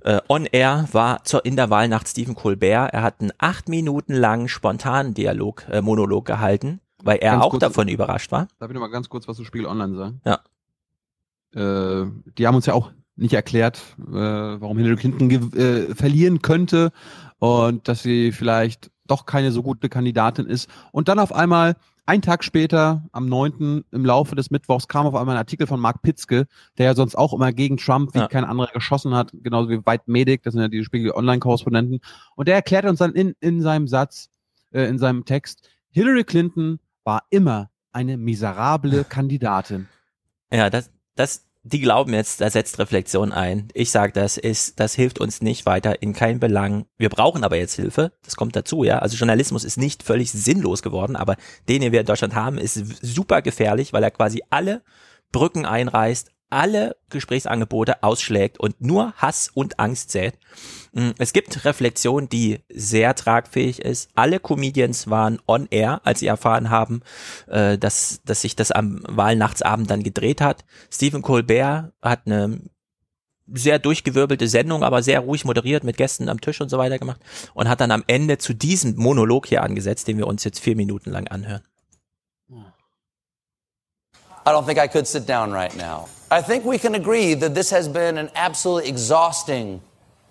Äh, 0.00 0.22
on 0.28 0.46
Air 0.46 0.88
war 0.92 1.22
zur, 1.24 1.44
in 1.44 1.56
der 1.56 1.68
Wahlnacht 1.68 2.08
Stephen 2.08 2.34
Colbert. 2.34 2.94
Er 2.94 3.02
hat 3.02 3.20
einen 3.20 3.32
acht 3.36 3.68
Minuten 3.68 4.14
langen 4.14 4.48
spontanen 4.48 5.12
Dialog, 5.12 5.66
äh, 5.70 5.82
Monolog 5.82 6.24
gehalten, 6.24 6.80
weil 7.02 7.18
er 7.18 7.32
ganz 7.32 7.44
auch 7.44 7.50
kurz, 7.50 7.60
davon 7.60 7.88
überrascht 7.88 8.32
war. 8.32 8.48
Darf 8.58 8.70
ich 8.70 8.74
noch 8.74 8.80
mal 8.80 8.88
ganz 8.88 9.10
kurz 9.10 9.28
was 9.28 9.36
zu 9.36 9.44
Spiegel 9.44 9.66
Online 9.66 9.96
sagen? 9.96 10.20
Ja. 10.24 10.40
Äh, 11.52 12.06
die 12.38 12.46
haben 12.46 12.54
uns 12.54 12.64
ja 12.64 12.72
auch 12.72 12.90
nicht 13.18 13.34
erklärt, 13.34 13.80
äh, 13.98 14.12
warum 14.12 14.78
Hillary 14.78 14.96
Clinton 14.96 15.30
äh, 15.30 15.94
verlieren 15.94 16.40
könnte 16.40 16.92
und 17.38 17.88
dass 17.88 18.02
sie 18.02 18.32
vielleicht 18.32 18.90
doch 19.06 19.26
keine 19.26 19.52
so 19.52 19.62
gute 19.62 19.88
Kandidatin 19.88 20.46
ist. 20.46 20.68
Und 20.92 21.08
dann 21.08 21.18
auf 21.18 21.34
einmal, 21.34 21.76
ein 22.06 22.22
Tag 22.22 22.42
später, 22.42 23.04
am 23.12 23.28
9. 23.28 23.84
im 23.90 24.04
Laufe 24.04 24.34
des 24.34 24.50
Mittwochs, 24.50 24.88
kam 24.88 25.06
auf 25.06 25.14
einmal 25.14 25.34
ein 25.36 25.40
Artikel 25.40 25.66
von 25.66 25.80
Mark 25.80 26.00
Pitzke, 26.02 26.46
der 26.78 26.86
ja 26.86 26.94
sonst 26.94 27.16
auch 27.16 27.34
immer 27.34 27.52
gegen 27.52 27.76
Trump 27.76 28.14
wie 28.14 28.20
ja. 28.20 28.28
kein 28.28 28.44
anderer 28.44 28.72
geschossen 28.72 29.14
hat, 29.14 29.30
genauso 29.42 29.68
wie 29.68 29.84
White 29.84 30.04
Medic, 30.06 30.42
das 30.42 30.54
sind 30.54 30.62
ja 30.62 30.68
die 30.68 30.84
Spiegel 30.84 31.12
Online-Korrespondenten. 31.12 32.00
Und 32.34 32.48
der 32.48 32.54
erklärt 32.54 32.86
uns 32.86 33.00
dann 33.00 33.12
in, 33.12 33.34
in 33.40 33.60
seinem 33.60 33.88
Satz, 33.88 34.30
äh, 34.70 34.88
in 34.88 34.98
seinem 34.98 35.24
Text, 35.24 35.68
Hillary 35.90 36.24
Clinton 36.24 36.78
war 37.04 37.24
immer 37.30 37.70
eine 37.92 38.16
miserable 38.16 39.04
Kandidatin. 39.08 39.88
Ja, 40.52 40.70
das, 40.70 40.90
das, 41.14 41.47
die 41.68 41.80
glauben 41.80 42.14
jetzt, 42.14 42.40
da 42.40 42.50
setzt 42.50 42.78
Reflexion 42.78 43.32
ein. 43.32 43.68
Ich 43.74 43.90
sage, 43.90 44.12
das 44.12 44.38
ist, 44.38 44.80
das 44.80 44.94
hilft 44.94 45.20
uns 45.20 45.42
nicht 45.42 45.66
weiter 45.66 46.02
in 46.02 46.14
keinem 46.14 46.40
Belang. 46.40 46.86
Wir 46.96 47.10
brauchen 47.10 47.44
aber 47.44 47.56
jetzt 47.56 47.74
Hilfe. 47.74 48.12
Das 48.24 48.36
kommt 48.36 48.56
dazu, 48.56 48.84
ja. 48.84 49.00
Also 49.00 49.16
Journalismus 49.16 49.64
ist 49.64 49.76
nicht 49.76 50.02
völlig 50.02 50.32
sinnlos 50.32 50.82
geworden, 50.82 51.16
aber 51.16 51.36
den, 51.68 51.82
den 51.82 51.92
wir 51.92 52.00
in 52.00 52.06
Deutschland 52.06 52.34
haben, 52.34 52.58
ist 52.58 52.82
super 53.02 53.42
gefährlich, 53.42 53.92
weil 53.92 54.02
er 54.02 54.10
quasi 54.10 54.42
alle 54.50 54.82
Brücken 55.30 55.66
einreißt, 55.66 56.30
alle 56.50 56.96
Gesprächsangebote 57.10 58.02
ausschlägt 58.02 58.58
und 58.58 58.80
nur 58.80 59.12
Hass 59.16 59.50
und 59.52 59.78
Angst 59.78 60.10
sät. 60.10 60.34
Mm, 60.92 61.10
es 61.18 61.32
gibt 61.32 61.64
Reflexion, 61.64 62.28
die 62.28 62.60
sehr 62.68 63.14
tragfähig 63.14 63.80
ist. 63.80 64.10
Alle 64.14 64.40
Comedians 64.40 65.10
waren 65.10 65.40
on 65.46 65.68
air, 65.70 66.00
als 66.04 66.20
sie 66.20 66.26
erfahren 66.26 66.70
haben, 66.70 67.02
äh, 67.48 67.78
dass, 67.78 68.20
dass 68.24 68.42
sich 68.42 68.56
das 68.56 68.70
am 68.70 69.02
Wahlnachtsabend 69.08 69.90
dann 69.90 70.02
gedreht 70.02 70.40
hat. 70.40 70.64
Stephen 70.90 71.22
Colbert 71.22 71.92
hat 72.02 72.22
eine 72.26 72.60
sehr 73.52 73.78
durchgewirbelte 73.78 74.48
Sendung, 74.48 74.82
aber 74.82 75.02
sehr 75.02 75.20
ruhig 75.20 75.44
moderiert 75.44 75.84
mit 75.84 75.96
Gästen 75.96 76.28
am 76.28 76.40
Tisch 76.40 76.60
und 76.60 76.68
so 76.68 76.78
weiter 76.78 76.98
gemacht 76.98 77.20
und 77.54 77.68
hat 77.68 77.80
dann 77.80 77.90
am 77.90 78.04
Ende 78.06 78.38
zu 78.38 78.54
diesem 78.54 78.96
Monolog 78.96 79.46
hier 79.46 79.62
angesetzt, 79.62 80.08
den 80.08 80.18
wir 80.18 80.26
uns 80.26 80.44
jetzt 80.44 80.60
vier 80.60 80.76
Minuten 80.76 81.10
lang 81.10 81.28
anhören. 81.28 81.62
I 84.48 84.52
don't 84.52 84.64
think 84.64 84.78
I 84.78 84.86
could 84.86 85.06
sit 85.06 85.26
down 85.26 85.52
right 85.52 85.76
now. 85.76 86.08
I 86.30 86.40
think 86.40 86.64
we 86.64 86.78
can 86.78 86.94
agree 86.94 87.34
that 87.34 87.54
this 87.54 87.68
has 87.68 87.86
been 87.86 88.16
an 88.16 88.30
absolutely 88.34 88.88
exhausting, 88.88 89.82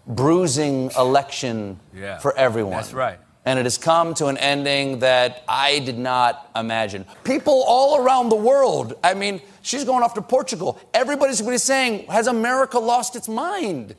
bruising 0.08 0.90
election 0.98 1.80
yeah, 1.94 2.18
for 2.18 2.36
everyone. 2.36 2.72
That's 2.72 2.94
right. 2.94 3.20
And 3.46 3.60
it 3.60 3.68
has 3.68 3.78
come 3.78 4.16
to 4.16 4.26
an 4.26 4.38
ending 4.40 5.00
that 5.00 5.44
I 5.48 5.78
did 5.78 6.00
not 6.00 6.50
imagine. 6.56 7.06
People 7.26 7.64
all 7.68 8.04
around 8.04 8.30
the 8.30 8.38
world, 8.38 8.96
I 9.04 9.14
mean, 9.14 9.40
she's 9.62 9.84
going 9.84 10.02
off 10.02 10.16
to 10.16 10.24
Portugal. 10.24 10.80
Everybody's 10.96 11.40
going 11.40 11.52
to 11.52 11.54
be 11.54 11.60
saying, 11.60 12.08
Has 12.08 12.26
America 12.26 12.80
lost 12.80 13.16
its 13.16 13.30
mind? 13.30 13.94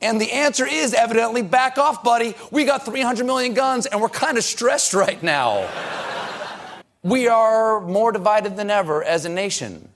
And 0.00 0.18
the 0.18 0.32
answer 0.32 0.66
is 0.66 0.94
evidently 0.94 1.42
back 1.42 1.76
off, 1.76 2.02
buddy. 2.02 2.34
We 2.50 2.64
got 2.64 2.86
300 2.86 3.26
million 3.26 3.52
guns 3.52 3.84
and 3.84 4.00
we're 4.00 4.08
kind 4.08 4.38
of 4.38 4.44
stressed 4.44 4.94
right 4.94 5.22
now. 5.22 5.68
We 7.02 7.28
are 7.28 7.80
more 7.80 8.10
divided 8.10 8.56
than 8.56 8.70
ever 8.70 9.04
as 9.04 9.24
a 9.24 9.28
nation. 9.28 9.88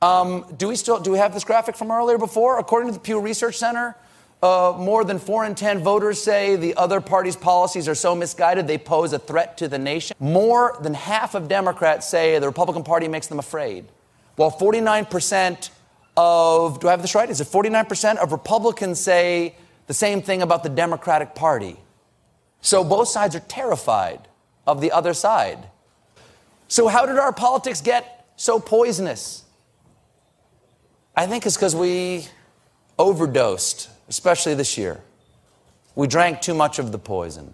Um, 0.00 0.44
do 0.56 0.68
we 0.68 0.76
still 0.76 1.00
do 1.00 1.10
we 1.10 1.18
have 1.18 1.34
this 1.34 1.44
graphic 1.44 1.76
from 1.76 1.90
earlier 1.90 2.18
before? 2.18 2.58
According 2.58 2.88
to 2.88 2.94
the 2.94 3.00
Pew 3.00 3.20
Research 3.20 3.56
Center, 3.58 3.96
uh, 4.42 4.74
more 4.76 5.04
than 5.04 5.18
four 5.18 5.44
in 5.44 5.54
ten 5.54 5.80
voters 5.80 6.22
say 6.22 6.56
the 6.56 6.74
other 6.76 7.00
party's 7.00 7.36
policies 7.36 7.88
are 7.88 7.94
so 7.94 8.14
misguided 8.14 8.66
they 8.66 8.78
pose 8.78 9.12
a 9.12 9.18
threat 9.18 9.56
to 9.58 9.68
the 9.68 9.78
nation. 9.78 10.16
More 10.20 10.76
than 10.80 10.94
half 10.94 11.34
of 11.34 11.48
Democrats 11.48 12.08
say 12.08 12.38
the 12.38 12.46
Republican 12.46 12.84
Party 12.84 13.08
makes 13.08 13.28
them 13.28 13.38
afraid, 13.38 13.84
while 14.36 14.50
49 14.50 15.06
percent 15.06 15.70
of 16.16 16.80
do 16.80 16.88
I 16.88 16.92
have 16.92 17.02
this 17.02 17.14
right? 17.14 17.30
Is 17.30 17.40
it 17.40 17.46
49 17.46 17.86
percent 17.86 18.18
of 18.20 18.32
Republicans 18.32 19.00
say 19.00 19.56
the 19.86 19.94
same 19.94 20.22
thing 20.22 20.42
about 20.42 20.62
the 20.62 20.68
Democratic 20.68 21.34
Party? 21.34 21.76
So 22.60 22.84
both 22.84 23.08
sides 23.08 23.34
are 23.34 23.40
terrified 23.40 24.28
of 24.68 24.80
the 24.80 24.92
other 24.92 25.14
side. 25.14 25.68
So, 26.72 26.88
how 26.88 27.04
did 27.04 27.18
our 27.18 27.34
politics 27.34 27.82
get 27.82 28.32
so 28.36 28.58
poisonous? 28.58 29.44
I 31.14 31.26
think 31.26 31.44
it's 31.44 31.54
because 31.54 31.76
we 31.76 32.28
overdosed, 32.98 33.90
especially 34.08 34.54
this 34.54 34.78
year. 34.78 35.02
We 35.94 36.06
drank 36.06 36.40
too 36.40 36.54
much 36.54 36.78
of 36.78 36.90
the 36.90 36.98
poison. 36.98 37.52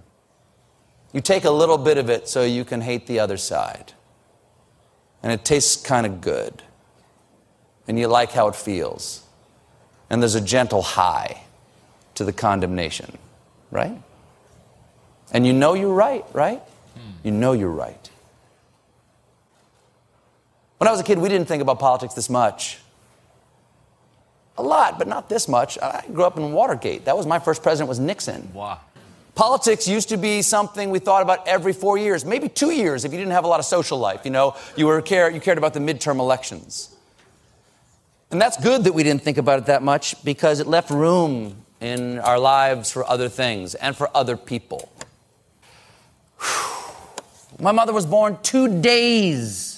You 1.12 1.20
take 1.20 1.45
a 1.45 1.51
little 1.51 1.78
bit 1.78 1.99
of 1.99 2.09
it 2.09 2.28
so 2.28 2.45
you 2.45 2.65
can 2.65 2.81
hate 2.81 3.09
the 3.09 3.19
other 3.19 3.36
side. 3.36 3.93
And 5.20 5.32
it 5.32 5.45
tastes 5.45 5.82
kind 5.82 6.07
of 6.07 6.20
good. 6.20 6.62
And 7.89 7.99
you 7.99 8.07
like 8.07 8.31
how 8.31 8.47
it 8.47 8.55
feels. 8.55 9.24
And 10.11 10.23
there's 10.23 10.36
a 10.36 10.40
gentle 10.40 10.82
high 10.82 11.43
to 12.15 12.24
the 12.24 12.32
condemnation, 12.32 13.19
right? 13.73 14.01
And 15.32 15.45
you 15.45 15.53
know 15.53 15.74
you're 15.74 15.93
right, 15.93 16.24
right? 16.32 16.61
Hmm. 16.61 17.11
You 17.24 17.32
know 17.32 17.51
you're 17.51 17.69
right. 17.69 18.07
When 20.78 20.86
I 20.86 20.90
was 20.92 21.00
a 21.00 21.05
kid, 21.05 21.18
we 21.18 21.28
didn't 21.28 21.48
think 21.48 21.60
about 21.60 21.78
politics 21.78 22.14
this 22.14 22.30
much. 22.30 22.78
A 24.56 24.62
lot, 24.62 24.98
but 24.98 25.06
not 25.06 25.28
this 25.28 25.48
much. 25.48 25.78
I 25.80 26.05
grew 26.12 26.24
up 26.24 26.36
in 26.36 26.52
Watergate. 26.52 27.05
That 27.05 27.16
was 27.16 27.26
my 27.26 27.38
first 27.38 27.62
president 27.62 27.88
was 27.88 27.98
Nixon. 28.00 28.52
Wow. 28.52 28.80
Politics 29.34 29.86
used 29.86 30.09
to 30.09 30.16
be 30.16 30.42
something 30.42 30.90
we 30.90 30.98
thought 30.98 31.22
about 31.22 31.46
every 31.46 31.72
four 31.72 31.96
years, 31.96 32.24
maybe 32.24 32.48
two 32.48 32.72
years 32.72 33.05
if 33.05 33.12
you 33.12 33.18
didn't 33.18 33.32
have 33.32 33.44
a 33.44 33.48
lot 33.48 33.60
of 33.60 33.66
social 33.66 33.98
life. 33.98 34.22
You 34.24 34.32
know, 34.32 34.56
you 34.76 34.86
were 34.86 35.00
care, 35.00 35.30
you 35.30 35.40
cared 35.40 35.59
about 35.59 35.74
the 35.74 35.80
midterm 35.80 36.18
elections. 36.18 36.96
And 38.30 38.40
that's 38.40 38.56
good 38.62 38.84
that 38.84 38.92
we 38.92 39.02
didn't 39.05 39.22
think 39.22 39.38
about 39.38 39.60
it 39.60 39.66
that 39.66 39.82
much 39.82 40.22
because 40.24 40.59
it 40.60 40.66
left 40.66 40.90
room 40.90 41.64
in 41.80 42.18
our 42.18 42.38
lives 42.38 42.90
for 42.90 43.09
other 43.09 43.28
things 43.28 43.74
and 43.76 43.96
for 43.96 44.10
other 44.14 44.36
people. 44.36 44.92
My 47.60 47.72
mother 47.72 47.92
was 47.92 48.06
born 48.06 48.38
two 48.42 48.80
days 48.80 49.77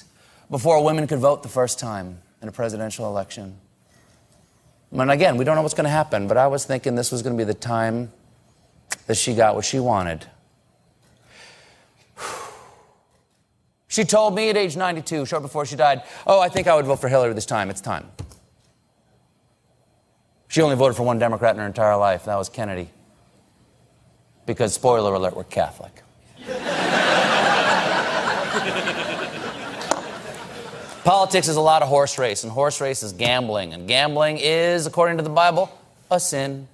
before 0.50 0.82
women 0.84 1.06
could 1.06 1.20
vote 1.20 1.42
the 1.42 1.48
first 1.48 1.78
time 1.78 2.18
in 2.42 2.48
a 2.48 2.52
presidential 2.52 3.06
election. 3.06 3.56
And 4.92 5.10
again, 5.10 5.36
we 5.36 5.44
don't 5.44 5.54
know 5.54 5.62
what's 5.62 5.74
going 5.74 5.84
to 5.84 5.90
happen, 5.90 6.26
but 6.26 6.36
I 6.36 6.48
was 6.48 6.64
thinking 6.64 6.96
this 6.96 7.12
was 7.12 7.22
going 7.22 7.36
to 7.36 7.38
be 7.38 7.46
the 7.46 7.54
time 7.54 8.10
that 9.06 9.16
she 9.16 9.34
got 9.34 9.54
what 9.54 9.64
she 9.64 9.80
wanted. 9.80 10.26
She 13.88 14.04
told 14.04 14.36
me 14.36 14.48
at 14.50 14.56
age 14.56 14.76
92, 14.76 15.26
short 15.26 15.42
before 15.42 15.66
she 15.66 15.74
died, 15.74 16.02
Oh, 16.24 16.38
I 16.38 16.48
think 16.48 16.68
I 16.68 16.76
would 16.76 16.84
vote 16.84 17.00
for 17.00 17.08
Hillary 17.08 17.34
this 17.34 17.44
time. 17.44 17.70
It's 17.70 17.80
time. 17.80 18.06
She 20.46 20.62
only 20.62 20.76
voted 20.76 20.96
for 20.96 21.02
one 21.02 21.18
Democrat 21.18 21.56
in 21.56 21.60
her 21.60 21.66
entire 21.66 21.96
life. 21.96 22.26
That 22.26 22.36
was 22.36 22.48
Kennedy. 22.48 22.88
Because, 24.46 24.74
spoiler 24.74 25.12
alert, 25.12 25.34
we're 25.34 25.42
Catholic. 25.42 26.04
Politics 31.04 31.48
is 31.48 31.56
a 31.56 31.60
lot 31.60 31.80
of 31.82 31.88
horse 31.88 32.18
race, 32.18 32.44
and 32.44 32.52
horse 32.52 32.80
race 32.80 33.02
is 33.02 33.12
gambling. 33.12 33.72
And 33.72 33.88
gambling 33.88 34.36
is, 34.38 34.86
according 34.86 35.16
to 35.16 35.22
the 35.22 35.30
Bible, 35.30 35.70
a 36.10 36.20
sin. 36.20 36.68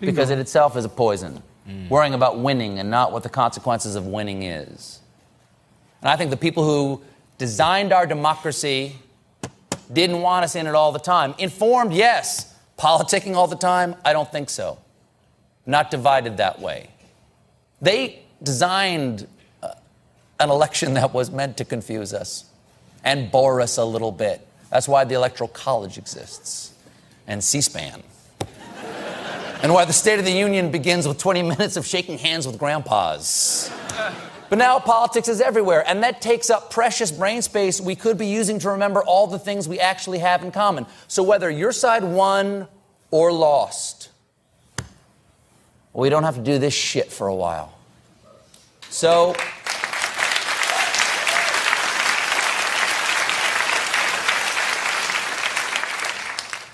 Because 0.00 0.30
it 0.30 0.38
itself 0.38 0.76
is 0.76 0.84
a 0.84 0.88
poison. 0.88 1.42
Worrying 1.88 2.12
about 2.12 2.38
winning 2.38 2.78
and 2.78 2.90
not 2.90 3.12
what 3.12 3.22
the 3.22 3.28
consequences 3.28 3.94
of 3.94 4.06
winning 4.06 4.42
is. 4.42 5.00
And 6.02 6.10
I 6.10 6.16
think 6.16 6.30
the 6.30 6.36
people 6.36 6.64
who 6.64 7.02
designed 7.38 7.92
our 7.92 8.06
democracy 8.06 8.96
didn't 9.92 10.20
want 10.20 10.44
us 10.44 10.56
in 10.56 10.66
it 10.66 10.74
all 10.74 10.92
the 10.92 10.98
time. 10.98 11.34
Informed, 11.38 11.92
yes. 11.92 12.54
Politicking 12.78 13.34
all 13.34 13.46
the 13.46 13.56
time? 13.56 13.94
I 14.04 14.12
don't 14.12 14.30
think 14.30 14.50
so. 14.50 14.78
Not 15.64 15.90
divided 15.90 16.36
that 16.38 16.60
way. 16.60 16.90
They 17.80 18.24
designed 18.42 19.26
uh, 19.62 19.74
an 20.40 20.50
election 20.50 20.94
that 20.94 21.14
was 21.14 21.30
meant 21.30 21.56
to 21.58 21.64
confuse 21.64 22.12
us 22.12 22.50
and 23.04 23.30
bore 23.30 23.60
us 23.60 23.76
a 23.76 23.84
little 23.84 24.10
bit. 24.10 24.46
That's 24.70 24.88
why 24.88 25.04
the 25.04 25.14
Electoral 25.14 25.48
College 25.48 25.98
exists 25.98 26.72
and 27.26 27.44
C 27.44 27.60
SPAN. 27.60 28.02
and 29.62 29.72
why 29.72 29.84
the 29.84 29.92
State 29.92 30.18
of 30.18 30.24
the 30.24 30.32
Union 30.32 30.70
begins 30.70 31.06
with 31.06 31.18
20 31.18 31.42
minutes 31.42 31.76
of 31.76 31.86
shaking 31.86 32.18
hands 32.18 32.46
with 32.46 32.58
grandpas. 32.58 33.70
But 34.50 34.58
now 34.58 34.78
politics 34.78 35.28
is 35.28 35.40
everywhere, 35.40 35.82
and 35.86 36.02
that 36.02 36.20
takes 36.20 36.50
up 36.50 36.70
precious 36.70 37.10
brain 37.10 37.40
space 37.42 37.80
we 37.80 37.94
could 37.94 38.18
be 38.18 38.26
using 38.26 38.58
to 38.60 38.70
remember 38.70 39.02
all 39.02 39.26
the 39.26 39.38
things 39.38 39.68
we 39.68 39.80
actually 39.80 40.18
have 40.18 40.42
in 40.42 40.52
common. 40.52 40.86
So 41.08 41.22
whether 41.22 41.50
your 41.50 41.72
side 41.72 42.04
won 42.04 42.68
or 43.10 43.32
lost, 43.32 44.10
we 45.92 46.08
don't 46.08 46.24
have 46.24 46.36
to 46.36 46.42
do 46.42 46.58
this 46.58 46.74
shit 46.74 47.10
for 47.12 47.26
a 47.26 47.34
while. 47.34 47.76
So. 48.90 49.34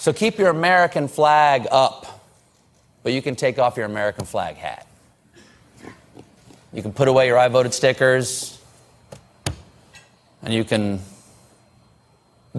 So 0.00 0.14
keep 0.14 0.38
your 0.38 0.48
American 0.48 1.08
flag 1.08 1.66
up, 1.70 2.24
but 3.02 3.12
you 3.12 3.20
can 3.20 3.36
take 3.36 3.58
off 3.58 3.76
your 3.76 3.84
American 3.84 4.24
flag 4.24 4.56
hat. 4.56 4.86
You 6.72 6.80
can 6.80 6.94
put 6.94 7.06
away 7.06 7.26
your 7.26 7.38
I 7.38 7.48
voted 7.48 7.74
stickers, 7.74 8.58
and 10.42 10.54
you 10.54 10.64
can 10.64 11.00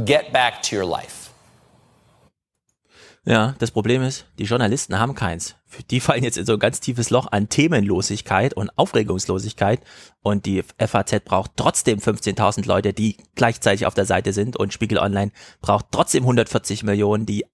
get 0.06 0.32
back 0.32 0.62
to 0.62 0.76
your 0.76 0.86
life. 0.86 1.21
Ja, 3.24 3.54
das 3.60 3.70
Problem 3.70 4.02
ist, 4.02 4.26
die 4.40 4.46
Journalisten 4.46 4.98
haben 4.98 5.14
keins. 5.14 5.56
Die 5.92 6.00
fallen 6.00 6.24
jetzt 6.24 6.38
in 6.38 6.46
so 6.46 6.54
ein 6.54 6.60
ganz 6.60 6.80
tiefes 6.80 7.12
Loch 7.12 7.28
an 7.32 7.50
Themenlosigkeit 7.50 8.56
und 8.56 8.76
Aufregungslosigkeit 8.80 9.80
und 10.24 10.48
die 10.48 10.64
FAZ 10.64 11.24
braucht 11.24 11.52
trotzdem 11.56 12.00
15.000 12.00 12.66
Leute, 12.68 12.94
die 12.94 13.18
gleichzeitig 13.36 13.86
auf 13.86 13.94
der 13.94 14.06
Seite 14.06 14.34
sind 14.34 14.58
und 14.58 14.74
Spiegel 14.74 14.98
Online 14.98 15.32
braucht 15.62 15.88
trotzdem 15.92 16.24
140 16.24 16.82
Millionen, 16.82 17.28
die 17.28 17.46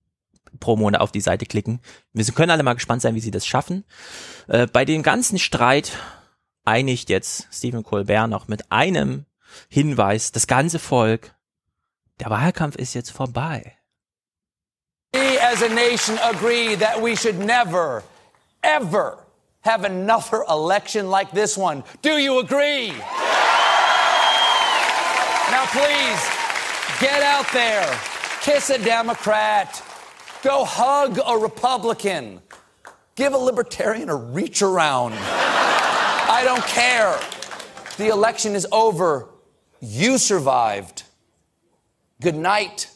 pro 0.62 0.78
Monat 0.78 1.02
auf 1.02 1.12
die 1.12 1.22
Seite 1.22 1.46
klicken. 1.46 1.82
Wir 2.14 2.24
können 2.28 2.52
alle 2.52 2.64
mal 2.64 2.74
gespannt 2.74 3.02
sein, 3.02 3.16
wie 3.16 3.20
sie 3.20 3.32
das 3.32 3.46
schaffen. 3.46 3.84
Äh, 4.48 4.68
bei 4.68 4.86
dem 4.86 5.04
ganzen 5.04 5.38
Streit 5.38 5.92
einigt 6.64 7.10
jetzt 7.10 7.50
Stephen 7.52 7.84
Colbert 7.84 8.30
noch 8.30 8.48
mit 8.48 8.72
einem 8.72 9.26
Hinweis, 9.70 10.32
das 10.32 10.48
ganze 10.48 10.80
Volk, 10.80 11.36
der 12.22 12.30
Wahlkampf 12.30 12.78
ist 12.78 12.94
jetzt 12.94 13.12
vorbei. 13.12 13.77
We 15.14 15.38
as 15.40 15.62
a 15.62 15.70
nation 15.70 16.18
agree 16.24 16.76
that 16.76 17.02
we 17.02 17.16
should 17.16 17.40
never, 17.40 18.04
ever 18.64 19.18
have 19.62 19.84
another 19.84 20.44
election 20.50 21.10
like 21.10 21.32
this 21.32 21.58
one. 21.58 21.84
Do 22.02 22.18
you 22.18 22.40
agree? 22.40 22.90
Now, 25.50 25.66
please, 25.68 26.22
get 27.00 27.22
out 27.24 27.52
there, 27.54 28.00
kiss 28.42 28.70
a 28.70 28.84
Democrat, 28.84 29.82
go 30.44 30.66
hug 30.66 31.20
a 31.26 31.38
Republican, 31.38 32.42
give 33.16 33.34
a 33.34 33.38
libertarian 33.38 34.10
a 34.10 34.16
reach 34.16 34.62
around. 34.62 35.14
I 35.16 36.42
don't 36.44 36.66
care. 36.66 37.18
The 37.98 38.10
election 38.10 38.56
is 38.56 38.68
over. 38.72 39.30
You 39.80 40.18
survived. 40.18 41.04
Good 42.22 42.36
night 42.36 42.90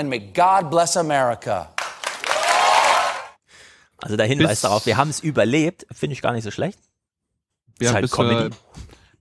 and 0.00 0.08
may 0.08 0.18
God 0.18 0.70
bless 0.70 0.96
America. 0.96 1.68
Also 3.98 4.16
der 4.16 4.26
Hinweis 4.26 4.48
bis, 4.48 4.60
darauf, 4.62 4.86
wir 4.86 4.96
haben 4.96 5.10
es 5.10 5.20
überlebt, 5.20 5.86
finde 5.92 6.14
ich 6.14 6.22
gar 6.22 6.32
nicht 6.32 6.44
so 6.44 6.50
schlecht. 6.50 6.78
Ja, 7.80 7.92
halt 7.92 8.02
bis, 8.02 8.18
äh, 8.18 8.50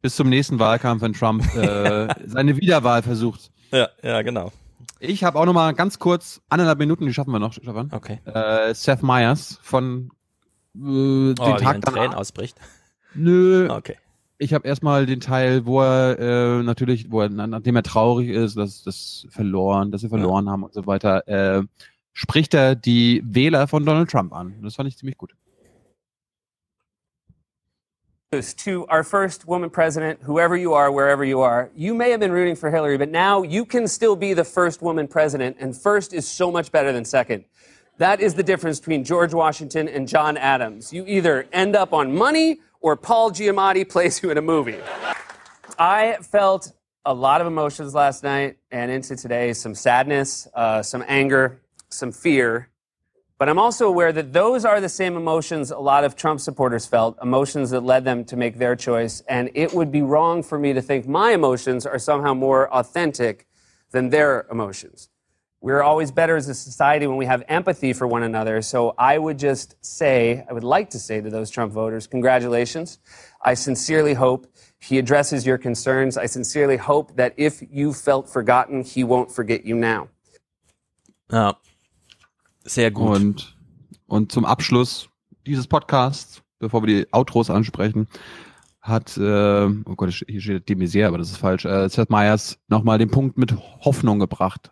bis, 0.02 0.16
zum 0.16 0.30
nächsten 0.30 0.58
Wahlkampf, 0.58 1.02
wenn 1.02 1.14
Trump 1.14 1.44
äh, 1.54 2.08
seine 2.26 2.56
Wiederwahl 2.56 3.04
versucht. 3.04 3.52
Ja, 3.72 3.90
ja, 4.02 4.22
genau. 4.22 4.54
Ich 5.02 5.24
habe 5.24 5.38
auch 5.38 5.46
noch 5.46 5.54
mal 5.54 5.74
ganz 5.74 6.00
kurz, 6.00 6.42
anderthalb 6.48 6.80
Minuten, 6.80 7.06
die 7.06 7.14
schaffen 7.14 7.32
wir 7.32 7.40
noch, 7.40 7.54
Stefan. 7.54 7.92
Okay. 7.92 8.20
Äh, 8.26 8.74
Seth 8.74 9.04
Meyers 9.04 9.60
von 9.62 10.12
äh, 10.76 10.80
den 10.80 11.36
oh, 11.40 11.58
Tag 11.58 11.82
Tränen 11.82 12.14
ausbricht. 12.14 12.58
Nö. 13.14 13.70
Okay. 13.70 13.98
Ich 14.42 14.54
habe 14.54 14.66
erstmal 14.66 15.06
den 15.06 15.20
Teil, 15.20 15.66
wo 15.66 15.82
er 15.82 16.18
äh, 16.18 16.64
natürlich, 16.64 17.12
wo 17.12 17.20
er, 17.20 17.30
nachdem 17.30 17.76
er 17.76 17.84
traurig 17.84 18.30
ist, 18.30 18.56
dass 18.56 18.84
das 18.84 19.28
verloren, 19.30 19.92
dass 19.92 20.02
wir 20.02 20.10
verloren 20.10 20.46
ja. 20.46 20.54
haben 20.54 20.64
und 20.64 20.74
so 20.74 20.88
weiter, 20.88 21.28
äh, 21.28 21.62
spricht 22.14 22.54
er 22.54 22.76
die 22.76 23.22
Wähler 23.26 23.68
von 23.68 23.86
Donald 23.86 24.10
Trump 24.10 24.34
an. 24.34 24.56
Das 24.64 24.76
fand 24.76 24.88
ich 24.88 24.98
ziemlich 24.98 25.18
gut. 25.18 25.36
To 28.32 28.86
our 28.90 29.04
first 29.04 29.46
woman 29.46 29.70
president, 29.70 30.20
whoever 30.26 30.56
you 30.56 30.74
are, 30.74 30.90
wherever 30.90 31.26
you 31.26 31.42
are, 31.42 31.70
you 31.76 31.94
may 31.94 32.12
have 32.12 32.20
been 32.20 32.32
rooting 32.32 32.56
for 32.56 32.72
Hillary, 32.72 32.98
but 32.98 33.10
now 33.10 33.44
you 33.44 33.66
can 33.66 33.88
still 33.88 34.16
be 34.16 34.34
the 34.34 34.46
first 34.46 34.82
woman 34.82 35.08
president, 35.08 35.58
and 35.60 35.76
first 35.76 36.14
is 36.14 36.26
so 36.26 36.50
much 36.50 36.72
better 36.72 36.94
than 36.94 37.04
second. 37.04 37.44
That 37.98 38.22
is 38.22 38.36
the 38.36 38.44
difference 38.44 38.80
between 38.80 39.04
George 39.04 39.34
Washington 39.34 39.90
and 39.90 40.08
John 40.08 40.38
Adams. 40.38 40.94
You 40.94 41.06
either 41.08 41.46
end 41.52 41.76
up 41.76 41.92
on 41.92 42.16
money 42.16 42.60
or 42.80 42.96
Paul 42.96 43.32
Giamatti 43.32 43.88
plays 43.88 44.22
you 44.24 44.30
in 44.32 44.38
a 44.38 44.42
movie. 44.42 44.80
I 45.78 46.18
felt 46.22 46.72
a 47.06 47.14
lot 47.14 47.42
of 47.42 47.48
emotions 47.48 47.94
last 47.94 48.24
night 48.24 48.58
and 48.72 48.92
into 48.92 49.16
today 49.16 49.54
some 49.54 49.74
sadness, 49.74 50.48
uh, 50.54 50.84
some 50.84 51.04
anger, 51.08 51.62
some 51.90 52.12
fear. 52.12 52.70
But 53.38 53.48
I'm 53.48 53.58
also 53.58 53.88
aware 53.88 54.12
that 54.12 54.34
those 54.34 54.66
are 54.66 54.82
the 54.82 54.90
same 54.90 55.16
emotions 55.16 55.72
a 55.72 55.80
lot 55.80 56.04
of 56.04 56.18
Trump 56.18 56.42
supporters 56.42 56.86
felt, 56.86 57.18
emotions 57.22 57.70
that 57.70 57.82
led 57.82 58.04
them 58.04 58.26
to 58.26 58.36
make 58.36 58.58
their 58.58 58.76
choice. 58.76 59.22
And 59.30 59.50
it 59.54 59.74
would 59.74 59.92
be 59.92 60.02
wrong 60.02 60.44
for 60.44 60.60
me 60.60 60.74
to 60.74 60.82
think 60.82 61.08
my 61.08 61.32
emotions 61.32 61.86
are 61.86 61.98
somehow 62.00 62.34
more 62.34 62.72
authentic 62.74 63.48
than 63.92 64.10
their 64.10 64.46
emotions. 64.52 65.10
We're 65.62 65.84
always 65.84 66.10
better 66.12 66.38
as 66.38 66.48
a 66.48 66.54
society 66.54 67.06
when 67.06 67.18
we 67.18 67.26
have 67.26 67.44
empathy 67.50 67.92
for 67.92 68.08
one 68.08 68.24
another. 68.24 68.62
So 68.62 68.94
I 68.98 69.18
would 69.18 69.38
just 69.38 69.76
say, 69.82 70.46
I 70.50 70.54
would 70.54 70.64
like 70.64 70.90
to 70.92 71.00
say 71.00 71.20
to 71.20 71.30
those 71.30 71.50
Trump 71.50 71.74
voters, 71.74 72.08
congratulations. 72.08 73.00
I 73.44 73.56
sincerely 73.56 74.14
hope 74.14 74.48
he 74.80 74.98
addresses 74.98 75.46
your 75.46 75.58
concerns. 75.58 76.18
I 76.18 76.28
sincerely 76.28 76.78
hope 76.78 77.18
that 77.18 77.34
if 77.36 77.62
you 77.70 77.92
felt 77.94 78.30
forgotten, 78.30 78.84
he 78.84 79.04
won't 79.04 79.32
forget 79.32 79.66
you 79.66 79.76
now. 79.76 80.08
Ja, 81.30 81.58
sehr 82.64 82.90
gut. 82.90 83.18
Und, 83.18 83.58
und 84.08 84.32
zum 84.32 84.46
Abschluss 84.46 85.10
dieses 85.46 85.68
Podcasts, 85.68 86.42
bevor 86.60 86.84
wir 86.84 86.88
die 86.88 87.14
Outros 87.14 87.50
ansprechen, 87.50 88.08
hat, 88.82 89.18
äh, 89.18 89.22
oh 89.66 89.96
Gott, 89.98 90.24
hier 90.26 90.42
steht 90.42 90.70
de 90.70 90.76
Maizière, 90.78 91.08
aber 91.08 91.18
das 91.18 91.32
ist 91.32 91.38
falsch, 91.38 91.66
äh, 91.66 91.90
Seth 91.90 92.10
Meyers 92.10 92.58
nochmal 92.70 92.98
den 92.98 93.12
Punkt 93.12 93.38
mit 93.38 93.54
Hoffnung 93.82 94.20
gebracht 94.20 94.72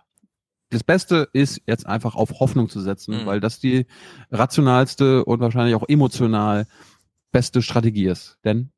das 0.69 0.83
Beste 0.83 1.29
ist 1.33 1.61
jetzt 1.65 1.85
einfach 1.85 2.15
auf 2.15 2.39
Hoffnung 2.39 2.69
zu 2.69 2.81
setzen, 2.81 3.21
mhm. 3.21 3.25
weil 3.25 3.39
das 3.39 3.59
die 3.59 3.85
rationalste 4.31 5.23
und 5.25 5.39
wahrscheinlich 5.39 5.75
auch 5.75 5.87
emotional 5.87 6.65
beste 7.31 7.61
Strategie 7.61 8.07
ist. 8.07 8.37
Denn 8.43 8.71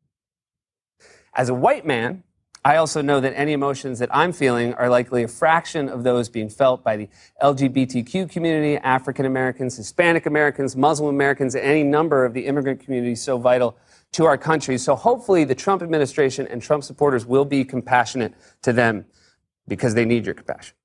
as 1.32 1.49
a 1.49 1.53
white 1.53 1.86
man, 1.86 2.24
I 2.66 2.76
also 2.76 3.02
know 3.02 3.22
that 3.22 3.34
any 3.38 3.53
emotions 3.53 3.99
that 3.99 4.10
I'm 4.11 4.34
feeling 4.34 4.74
are 4.74 4.90
likely 4.90 5.24
a 5.24 5.28
fraction 5.28 5.88
of 5.88 6.03
those 6.03 6.30
being 6.30 6.49
felt 6.49 6.84
by 6.84 6.98
the 6.98 7.10
LGBTQ 7.41 8.30
community, 8.30 8.78
African 8.78 9.26
Americans, 9.26 9.78
Hispanic 9.78 10.26
Americans, 10.26 10.76
Muslim 10.76 11.10
Americans, 11.10 11.56
and 11.56 11.64
any 11.64 11.84
number 11.84 12.26
of 12.26 12.34
the 12.34 12.45
immigrant 12.48 12.82
communities 12.82 13.24
so 13.24 13.38
vital 13.38 13.78
to 14.11 14.26
our 14.26 14.38
country. 14.38 14.78
So 14.78 14.95
hopefully 14.95 15.45
the 15.45 15.56
Trump 15.56 15.82
administration 15.82 16.48
and 16.48 16.61
Trump 16.61 16.84
supporters 16.84 17.26
will 17.26 17.45
be 17.45 17.64
compassionate 17.64 18.34
to 18.64 18.74
them 18.74 19.06
because 19.68 19.94
they 19.94 20.03
need 20.03 20.26
your 20.26 20.36
compassion. 20.36 20.76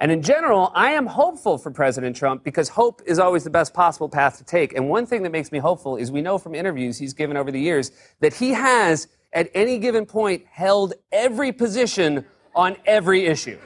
And 0.00 0.12
in 0.12 0.22
general, 0.22 0.70
I 0.76 0.92
am 0.92 1.06
hopeful 1.06 1.58
for 1.58 1.72
President 1.72 2.14
Trump 2.14 2.44
because 2.44 2.68
hope 2.68 3.02
is 3.04 3.18
always 3.18 3.42
the 3.42 3.50
best 3.50 3.74
possible 3.74 4.08
path 4.08 4.38
to 4.38 4.44
take. 4.44 4.74
And 4.74 4.88
one 4.88 5.06
thing 5.06 5.24
that 5.24 5.32
makes 5.32 5.50
me 5.50 5.58
hopeful 5.58 5.96
is 5.96 6.12
we 6.12 6.22
know 6.22 6.38
from 6.38 6.54
interviews 6.54 6.98
he's 6.98 7.14
given 7.14 7.36
over 7.36 7.50
the 7.50 7.58
years 7.58 7.90
that 8.20 8.32
he 8.32 8.50
has, 8.50 9.08
at 9.32 9.50
any 9.54 9.78
given 9.78 10.06
point, 10.06 10.44
held 10.48 10.94
every 11.10 11.50
position 11.50 12.24
on 12.54 12.76
every 12.86 13.26
issue. 13.26 13.58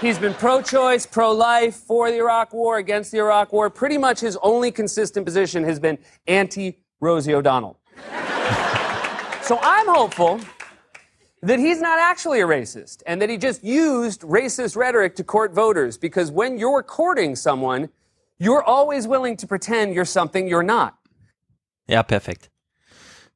He's 0.00 0.18
been 0.18 0.32
pro 0.32 0.62
choice, 0.62 1.04
pro 1.04 1.32
life, 1.32 1.74
for 1.74 2.10
the 2.10 2.16
Iraq 2.16 2.54
War, 2.54 2.78
against 2.78 3.12
the 3.12 3.18
Iraq 3.18 3.52
War. 3.52 3.68
Pretty 3.68 3.98
much 3.98 4.20
his 4.20 4.38
only 4.42 4.70
consistent 4.70 5.26
position 5.26 5.62
has 5.64 5.78
been 5.78 5.98
anti 6.26 6.78
Rosie 7.00 7.34
O'Donnell. 7.34 7.78
so 9.42 9.58
I'm 9.60 9.86
hopeful 9.88 10.40
that 11.42 11.58
he's 11.58 11.80
not 11.80 11.98
actually 11.98 12.40
a 12.40 12.46
racist 12.46 13.02
and 13.06 13.20
that 13.20 13.30
he 13.30 13.38
just 13.38 13.62
used 13.64 14.22
racist 14.22 14.76
rhetoric 14.76 15.16
to 15.16 15.24
court 15.24 15.54
voters 15.54 15.98
because 15.98 16.30
when 16.30 16.58
you're 16.58 16.82
courting 16.82 17.36
someone, 17.36 17.88
you're 18.38 18.62
always 18.62 19.06
willing 19.06 19.36
to 19.36 19.46
pretend 19.46 19.94
you're 19.94 20.04
something 20.04 20.46
you're 20.48 20.62
not. 20.62 20.94
Ja, 21.88 22.02
perfekt. 22.02 22.50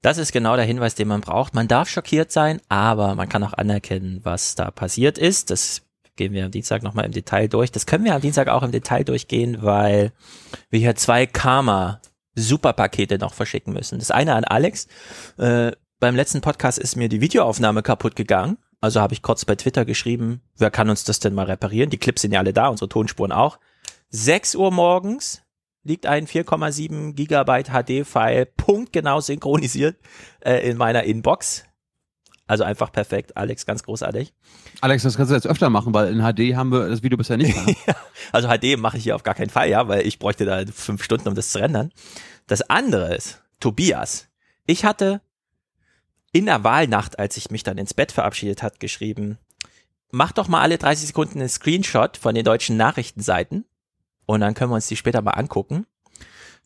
Das 0.03 0.19
ist 0.19 0.33
genau 0.33 0.57
der 0.57 0.67
Hinweis, 0.67 0.95
den 0.95 1.09
man 1.09 1.23
braucht. 1.23 1.55
Man 1.55 1.67
darf 1.67 1.89
schockiert 1.89 2.31
sein, 2.31 2.61
aber 2.69 3.15
man 3.15 3.29
kann 3.29 3.43
auch 3.43 3.55
anerkennen, 3.55 4.21
was 4.23 4.55
da 4.55 4.71
passiert 4.71 5.17
ist. 5.17 5.51
Das 5.51 5.81
gehen 6.17 6.35
wir 6.35 6.45
am 6.45 6.51
Dienstag 6.51 6.83
nochmal 6.83 7.07
im 7.07 7.13
Detail 7.13 7.49
durch. 7.49 7.73
Das 7.73 7.87
können 7.87 8.05
wir 8.05 8.15
am 8.15 8.21
Dienstag 8.21 8.49
auch 8.49 8.63
im 8.63 8.71
Detail 8.71 9.05
durchgehen, 9.05 9.63
weil 9.63 10.13
wir 10.69 10.79
hier 10.79 10.95
zwei 10.95 11.25
Karma-Superpakete 11.27 13.19
noch 13.19 13.33
verschicken 13.33 13.73
müssen. 13.73 13.99
Das 13.99 14.11
eine 14.11 14.35
an 14.35 14.45
Alex. 14.45 14.89
Äh, 15.39 15.73
beim 16.05 16.17
letzten 16.17 16.43
Podcast 16.43 16.79
ist 16.79 16.97
mir 16.97 17.09
die 17.09 17.23
Videoaufnahme 17.23 17.83
kaputt 17.83 18.15
gegangen. 18.15 18.59
Also 18.83 19.01
habe 19.01 19.15
ich 19.15 19.23
kurz 19.23 19.47
bei 19.47 19.55
Twitter 19.55 19.87
geschrieben, 19.87 20.43
wer 20.59 20.71
kann 20.71 20.91
uns 20.91 21.05
das 21.05 21.19
denn 21.19 21.33
mal 21.33 21.47
reparieren? 21.47 21.89
Die 21.89 21.97
Clips 21.97 22.21
sind 22.21 22.33
ja 22.33 22.41
alle 22.41 22.53
da, 22.53 22.69
unsere 22.69 22.91
Tonspuren 22.91 23.33
auch. 23.33 23.59
6 24.11 24.55
Uhr 24.57 24.71
morgens 24.71 25.41
liegt 25.83 26.05
ein 26.05 26.27
4,7 26.27 27.15
Gigabyte 27.15 27.71
HD-File 27.71 28.45
punktgenau 28.45 29.23
synchronisiert 29.23 29.97
äh, 30.41 30.69
in 30.69 30.77
meiner 30.77 31.05
Inbox. 31.05 31.65
Also 32.47 32.65
einfach 32.65 32.93
perfekt. 32.93 33.39
Alex, 33.39 33.65
ganz 33.65 33.83
großartig. 33.83 34.35
Alex, 34.83 35.05
das 35.05 35.17
kannst 35.17 35.31
du 35.31 35.37
jetzt 35.37 35.47
öfter 35.47 35.71
machen, 35.71 35.95
weil 35.95 36.13
in 36.13 36.19
HD 36.19 36.55
haben 36.55 36.71
wir 36.71 36.87
das 36.87 37.03
Video 37.03 37.17
bisher 37.17 37.39
nicht. 37.39 37.57
ja, 37.87 37.97
also 38.31 38.49
HD 38.49 38.79
mache 38.79 38.99
ich 38.99 39.05
hier 39.05 39.17
auf 39.17 39.23
gar 39.23 39.35
keinen 39.35 39.49
Fall, 39.49 39.71
ja, 39.71 39.89
weil 39.89 40.07
ich 40.07 40.19
bräuchte 40.19 40.45
da 40.45 40.65
fünf 40.71 41.03
Stunden, 41.03 41.29
um 41.29 41.35
das 41.35 41.49
zu 41.49 41.61
rendern. 41.61 41.93
Das 42.47 42.61
andere 42.69 43.15
ist, 43.15 43.43
Tobias. 43.59 44.29
Ich 44.67 44.85
hatte 44.85 45.23
in 46.35 46.47
der 46.47 46.65
Wahlnacht, 46.65 47.21
als 47.21 47.37
ich 47.37 47.53
mich 47.53 47.63
dann 47.63 47.79
ins 47.79 47.95
Bett 47.95 48.11
verabschiedet 48.11 48.65
hat, 48.65 48.81
geschrieben, 48.81 49.39
mach 50.11 50.33
doch 50.33 50.49
mal 50.49 50.61
alle 50.61 50.79
30 50.79 51.07
Sekunden 51.07 51.39
einen 51.39 51.49
Screenshot 51.49 52.17
von 52.17 52.35
den 52.35 52.45
deutschen 52.45 52.77
Nachrichtenseiten 52.77 53.65
und 54.27 54.41
dann 54.41 54.55
können 54.55 54.73
wir 54.73 54.75
uns 54.75 54.89
die 54.89 54.97
später 54.97 55.23
mal 55.23 55.31
angucken. 55.31 55.87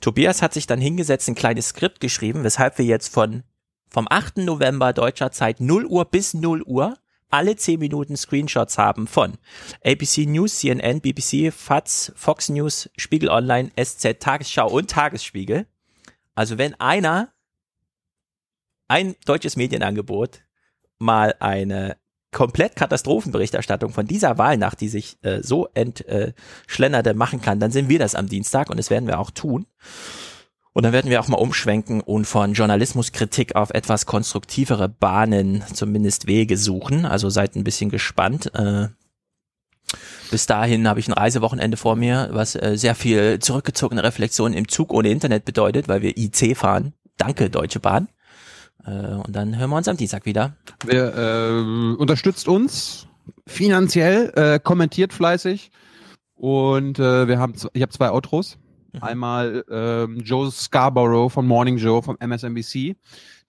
Tobias 0.00 0.40
hat 0.40 0.54
sich 0.54 0.66
dann 0.66 0.80
hingesetzt, 0.80 1.28
ein 1.28 1.34
kleines 1.34 1.68
Skript 1.68 2.00
geschrieben, 2.00 2.44
weshalb 2.44 2.78
wir 2.78 2.86
jetzt 2.86 3.12
von 3.12 3.42
vom 3.90 4.06
8. 4.08 4.38
November 4.38 4.94
deutscher 4.94 5.32
Zeit 5.32 5.60
0 5.60 5.84
Uhr 5.84 6.06
bis 6.06 6.32
0 6.32 6.62
Uhr 6.62 6.96
alle 7.28 7.54
10 7.54 7.78
Minuten 7.78 8.16
Screenshots 8.16 8.78
haben 8.78 9.06
von 9.06 9.36
ABC 9.84 10.24
News, 10.24 10.60
CNN, 10.60 11.02
BBC, 11.02 11.52
FATS, 11.52 12.10
Fox 12.16 12.48
News, 12.48 12.88
Spiegel 12.96 13.28
Online, 13.28 13.70
SZ, 13.78 14.18
Tagesschau 14.18 14.70
und 14.70 14.88
Tagesspiegel. 14.88 15.66
Also 16.34 16.56
wenn 16.56 16.72
einer 16.80 17.34
ein 18.89 19.15
deutsches 19.24 19.56
Medienangebot 19.56 20.43
mal 20.98 21.35
eine 21.39 21.97
komplett 22.32 22.77
Katastrophenberichterstattung 22.77 23.93
von 23.93 24.06
dieser 24.06 24.36
Wahlnacht, 24.39 24.81
die 24.81 24.89
sich 24.89 25.16
äh, 25.23 25.43
so 25.43 25.69
entschlenderte 25.74 27.15
machen 27.15 27.40
kann, 27.40 27.60
dann 27.60 27.70
sind 27.70 27.89
wir 27.89 27.98
das 27.98 28.15
am 28.15 28.28
Dienstag 28.28 28.70
und 28.70 28.77
das 28.77 28.90
werden 28.90 29.06
wir 29.06 29.19
auch 29.19 29.31
tun. 29.31 29.66
Und 30.74 30.85
dann 30.85 30.93
werden 30.93 31.10
wir 31.10 31.20
auch 31.20 31.28
mal 31.28 31.39
umschwenken 31.39 32.01
und 32.01 32.27
von 32.27 32.52
Journalismuskritik 32.52 33.56
auf 33.56 33.70
etwas 33.70 34.06
konstruktivere 34.06 34.89
Bahnen, 34.89 35.65
zumindest 35.73 36.27
Wege 36.27 36.56
suchen. 36.56 37.05
Also 37.05 37.31
seid 37.31 37.56
ein 37.56 37.65
bisschen 37.65 37.90
gespannt. 37.90 38.55
Äh, 38.55 38.89
bis 40.31 40.47
dahin 40.47 40.86
habe 40.86 41.01
ich 41.01 41.09
ein 41.09 41.15
Reisewochenende 41.15 41.78
vor 41.78 41.97
mir, 41.97 42.28
was 42.32 42.55
äh, 42.55 42.77
sehr 42.77 42.94
viel 42.94 43.39
zurückgezogene 43.39 44.05
Reflexion 44.05 44.52
im 44.52 44.69
Zug 44.69 44.93
ohne 44.93 45.09
Internet 45.09 45.47
bedeutet, 45.47 45.89
weil 45.89 46.02
wir 46.02 46.16
IC 46.16 46.56
fahren. 46.56 46.93
Danke, 47.16 47.51
Deutsche 47.51 47.81
Bahn. 47.81 48.09
Äh, 48.89 49.15
und 49.15 49.35
dann 49.35 49.59
hören 49.59 49.70
wir 49.70 49.77
uns 49.77 49.89
am 49.89 49.97
Dienstag 49.97 50.24
wieder. 50.24 50.56
Wer 50.85 51.16
äh, 51.16 51.97
unterstützt 51.97 52.48
uns 52.48 53.06
finanziell, 53.47 54.32
äh, 54.36 54.59
kommentiert 54.59 55.12
fleißig 55.12 55.70
und 56.35 56.98
äh, 56.98 57.28
wir 57.28 57.39
haben, 57.39 57.55
ich 57.73 57.82
habe 57.82 57.93
zwei 57.93 58.10
Outros. 58.10 58.59
Mhm. 58.93 59.02
Einmal 59.02 59.65
ähm, 59.70 60.20
Joe 60.20 60.51
Scarborough 60.51 61.32
von 61.32 61.47
Morning 61.47 61.77
Joe 61.77 62.02
vom 62.02 62.16
MSNBC. 62.19 62.97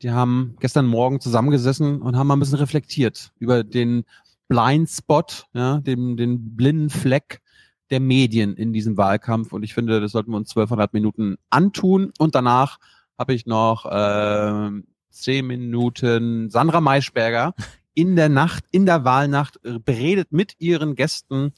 Die 0.02 0.12
haben 0.12 0.56
gestern 0.60 0.86
Morgen 0.86 1.20
zusammengesessen 1.20 2.02
und 2.02 2.18
haben 2.18 2.28
mal 2.28 2.36
ein 2.36 2.40
bisschen 2.40 2.60
reflektiert 2.60 3.32
über 3.40 3.64
den 3.64 4.04
Blind 4.48 4.90
Spot, 4.90 5.24
ja, 5.54 5.78
den, 5.80 6.18
den 6.18 6.56
blinden 6.56 6.90
Fleck 6.90 7.42
der 7.90 8.00
Medien 8.00 8.56
in 8.56 8.74
diesem 8.74 8.98
Wahlkampf. 8.98 9.54
Und 9.54 9.64
ich 9.64 9.74
finde, 9.74 10.02
das 10.02 10.12
sollten 10.12 10.32
wir 10.32 10.38
uns 10.38 10.50
1200 10.52 10.94
Minuten 10.94 11.38
antun. 11.50 12.12
Und 12.18 12.36
danach 12.36 12.80
habe 13.18 13.34
ich 13.34 13.46
noch 13.46 13.86
äh, 13.86 14.82
zehn 15.22 15.48
Minuten 15.48 16.50
Sandra 16.50 16.82
Maischberger 16.82 17.54
in 17.94 18.16
der 18.16 18.30
Nacht, 18.30 18.66
in 18.72 18.86
der 18.86 19.04
Wahlnacht 19.04 19.60
äh, 19.64 19.80
beredet 19.80 20.32
mit 20.32 20.56
ihren 20.60 20.96
Gästen, 20.96 21.54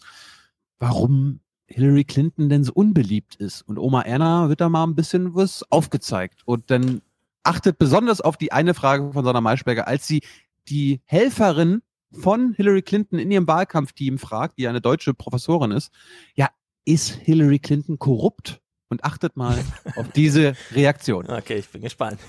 warum 0.79 1.39
Hillary 1.67 2.03
Clinton 2.03 2.49
denn 2.49 2.63
so 2.63 2.73
unbeliebt 2.73 3.35
ist. 3.35 3.61
Und 3.61 3.77
Oma 3.77 4.01
Erna 4.01 4.49
wird 4.49 4.61
da 4.61 4.69
mal 4.69 4.83
ein 4.83 4.95
bisschen 4.95 5.35
was 5.35 5.63
aufgezeigt. 5.69 6.41
Und 6.45 6.69
dann 6.71 7.01
achtet 7.43 7.77
besonders 7.77 8.21
auf 8.21 8.37
die 8.37 8.51
eine 8.51 8.73
Frage 8.73 9.13
von 9.13 9.23
Sandra 9.23 9.41
Maischberger, 9.41 9.87
als 9.87 10.07
sie 10.07 10.21
die 10.67 11.01
Helferin 11.05 11.81
von 12.11 12.53
Hillary 12.53 12.81
Clinton 12.81 13.19
in 13.19 13.31
ihrem 13.31 13.47
Wahlkampfteam 13.47 14.17
fragt, 14.17 14.57
die 14.57 14.67
eine 14.67 14.81
deutsche 14.81 15.13
Professorin 15.13 15.71
ist, 15.71 15.91
ja, 16.35 16.49
ist 16.85 17.11
Hillary 17.11 17.59
Clinton 17.59 17.99
korrupt? 17.99 18.61
Und 18.89 19.05
achtet 19.05 19.37
mal 19.37 19.57
auf 19.95 20.09
diese 20.11 20.53
Reaktion. 20.73 21.29
Okay, 21.29 21.59
ich 21.59 21.69
bin 21.69 21.81
gespannt. 21.81 22.19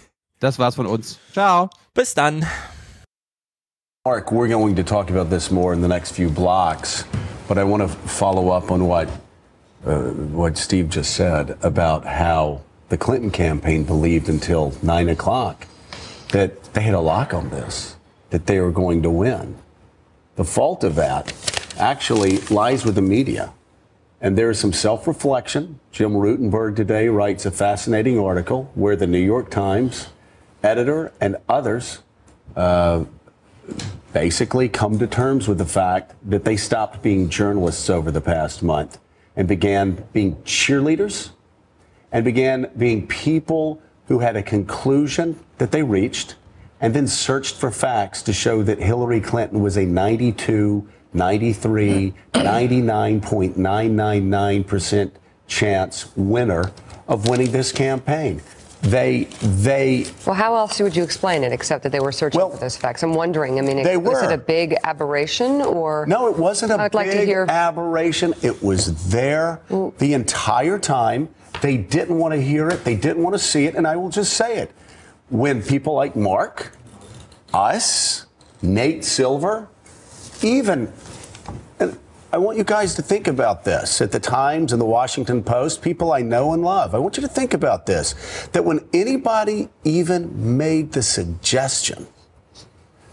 Das 0.43 0.59
war's 0.59 0.75
von 0.75 0.87
uns. 0.87 1.21
Ciao. 1.33 1.71
Bis 1.95 2.15
dann. 2.15 2.45
Mark, 4.05 4.33
we're 4.33 4.49
going 4.49 4.75
to 4.75 4.83
talk 4.83 5.09
about 5.09 5.31
this 5.31 5.53
more 5.53 5.73
in 5.73 5.81
the 5.81 5.87
next 5.87 6.11
few 6.11 6.29
blocks, 6.29 7.05
but 7.47 7.59
I 7.59 7.63
want 7.63 7.83
to 7.83 7.89
follow 7.89 8.49
up 8.49 8.73
on 8.73 8.89
what 8.89 9.09
uh, 9.87 10.11
what 10.35 10.59
Steve 10.59 10.89
just 10.89 11.15
said 11.15 11.57
about 11.63 12.05
how 12.05 12.63
the 12.89 12.99
Clinton 12.99 13.31
campaign 13.31 13.85
believed 13.85 14.29
until 14.29 14.75
nine 14.83 15.09
o'clock 15.09 15.69
that 16.33 16.75
they 16.75 16.81
had 16.81 16.95
a 16.95 17.01
lock 17.01 17.33
on 17.33 17.51
this, 17.51 17.95
that 18.31 18.47
they 18.47 18.59
were 18.59 18.73
going 18.73 19.01
to 19.03 19.11
win. 19.11 19.55
The 20.35 20.45
fault 20.45 20.83
of 20.83 20.97
that 20.97 21.33
actually 21.79 22.39
lies 22.51 22.85
with 22.85 22.97
the 22.97 23.03
media. 23.03 23.53
And 24.21 24.37
there 24.37 24.51
is 24.51 24.59
some 24.59 24.73
self 24.73 25.07
reflection. 25.07 25.79
Jim 25.93 26.15
Rutenberg 26.15 26.75
today 26.75 27.07
writes 27.07 27.47
a 27.47 27.53
fascinating 27.53 28.19
article 28.19 28.73
where 28.75 28.97
the 28.97 29.07
New 29.07 29.25
York 29.25 29.49
Times 29.49 30.09
editor 30.63 31.13
and 31.21 31.37
others 31.49 32.01
uh, 32.57 33.05
basically 34.13 34.69
come 34.69 34.99
to 34.99 35.07
terms 35.07 35.47
with 35.49 35.57
the 35.59 35.67
fact 35.67 36.15
that 36.29 36.45
they 36.45 36.57
stopped 36.57 37.01
being 37.03 37.29
journalists 37.29 37.89
over 37.89 38.11
the 38.11 38.21
past 38.21 38.61
month 38.63 38.99
and 39.37 39.47
began 39.49 40.05
being 40.13 40.37
cheerleaders 40.43 41.31
and 42.11 42.25
began 42.25 42.69
being 42.77 43.07
people 43.07 43.81
who 44.09 44.19
had 44.19 44.37
a 44.37 44.43
conclusion 44.43 45.39
that 45.59 45.71
they 45.73 45.83
reached 45.83 46.37
and 46.81 46.95
then 46.95 47.07
searched 47.07 47.57
for 47.57 47.71
facts 47.71 48.23
to 48.23 48.33
show 48.33 48.63
that 48.63 48.79
Hillary 48.79 49.21
Clinton 49.21 49.61
was 49.63 49.77
a 49.79 49.87
92, 49.87 50.87
93, 51.15 52.13
99.999% 52.35 55.13
chance 55.47 56.17
winner 56.17 56.73
of 57.09 57.29
winning 57.29 57.51
this 57.53 57.73
campaign 57.73 58.43
they 58.83 59.25
they 59.43 60.05
well 60.27 60.35
how 60.35 60.57
else 60.57 60.81
would 60.81 60.95
you 60.95 61.05
explain 61.05 61.45
it 61.45 61.53
except 61.53 61.85
that 61.85 61.93
they 61.93 62.01
were 62.01 62.11
searching 62.11 62.41
well, 62.41 62.51
for 62.51 62.59
those 62.59 62.77
facts? 62.77 63.03
I'm 63.03 63.15
wondering 63.15 63.59
i 63.59 63.63
mean 63.63 63.79
it, 63.79 64.03
was 64.03 64.23
it 64.23 64.33
a 64.33 64.39
big 64.39 64.77
aberration 64.85 65.63
or 65.63 66.05
no 66.07 66.27
it 66.27 66.37
wasn't 66.37 66.73
a 66.73 66.81
I'd 66.81 66.91
big 66.91 66.95
like 66.95 67.11
to 67.13 67.25
hear... 67.25 67.47
aberration. 67.49 68.35
It 68.43 68.63
was 68.63 69.11
there 69.11 69.61
the 69.99 70.15
entire 70.15 70.79
time. 70.79 71.29
They 71.61 71.77
didn't 71.77 72.19
want 72.19 72.35
to 72.35 72.41
hear 72.41 72.69
it. 72.69 72.85
They 72.85 72.97
didn't 72.97 73.23
want 73.23 73.35
to 73.35 73.39
see 73.39 73.67
it. 73.67 73.75
And 73.75 73.87
i 73.87 73.97
will 73.97 74.09
just 74.09 74.35
say 74.35 74.59
it. 74.59 74.73
When 75.29 75.63
people 75.63 75.95
like 75.95 76.17
mark 76.17 76.77
us 77.55 78.27
nate 78.63 79.05
silver 79.05 79.69
even 80.43 80.93
I 82.35 82.39
want 82.39 82.57
you 82.57 82.65
guys 82.65 82.95
to 82.95 83.03
think 83.03 83.29
about 83.29 83.63
this. 83.63 84.01
At 84.01 84.11
the 84.11 84.19
Times 84.19 84.73
and 84.73 84.81
the 84.81 84.87
Washington 84.87 85.43
Post, 85.43 85.83
people 85.83 86.13
I 86.13 86.23
know 86.23 86.55
and 86.55 86.63
love, 86.63 86.95
I 86.95 86.99
want 86.99 87.19
you 87.19 87.21
to 87.21 87.29
think 87.29 87.53
about 87.53 87.85
this. 87.85 88.15
That 88.53 88.65
when 88.65 88.89
anybody 88.95 89.69
even 89.85 90.57
made 90.57 90.93
the 90.93 91.03
suggestion 91.03 92.07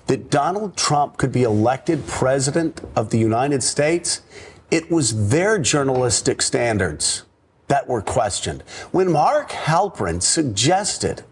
that 0.07 0.31
Donald 0.31 0.77
Trump 0.77 1.17
could 1.17 1.33
be 1.33 1.43
elected 1.43 2.07
president 2.07 2.79
of 2.95 3.09
the 3.09 3.19
United 3.19 3.61
States, 3.61 4.21
it 4.71 4.89
was 4.89 5.29
their 5.29 5.59
journalistic 5.59 6.41
standards 6.41 7.25
that 7.67 7.89
were 7.89 8.01
questioned. 8.01 8.61
When 8.91 9.11
Mark 9.11 9.49
Halperin 9.49 10.21
suggested 10.21 11.23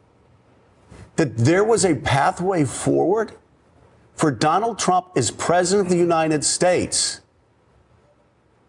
that 1.16 1.38
there 1.38 1.64
was 1.64 1.86
a 1.86 1.96
pathway 1.96 2.66
forward 2.66 3.32
for 4.14 4.30
Donald 4.30 4.78
Trump 4.78 5.08
as 5.16 5.32
president 5.32 5.88
of 5.88 5.92
the 5.92 5.98
United 5.98 6.44
States, 6.44 7.22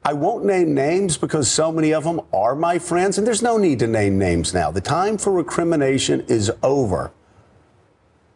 I 0.05 0.13
won't 0.13 0.45
name 0.45 0.75
names 0.75 1.17
because 1.17 1.51
so 1.51 1.73
many 1.73 1.93
of 1.93 2.05
them 2.05 2.21
are 2.33 2.55
my 2.55 2.79
friends, 2.79 3.19
and 3.19 3.27
there's 3.27 3.43
no 3.43 3.59
need 3.59 3.79
to 3.81 3.87
name 3.87 4.19
names 4.19 4.55
now. 4.55 4.71
The 4.71 4.81
time 4.81 5.19
for 5.19 5.33
recrimination 5.33 6.25
is 6.29 6.51
over. 6.63 7.13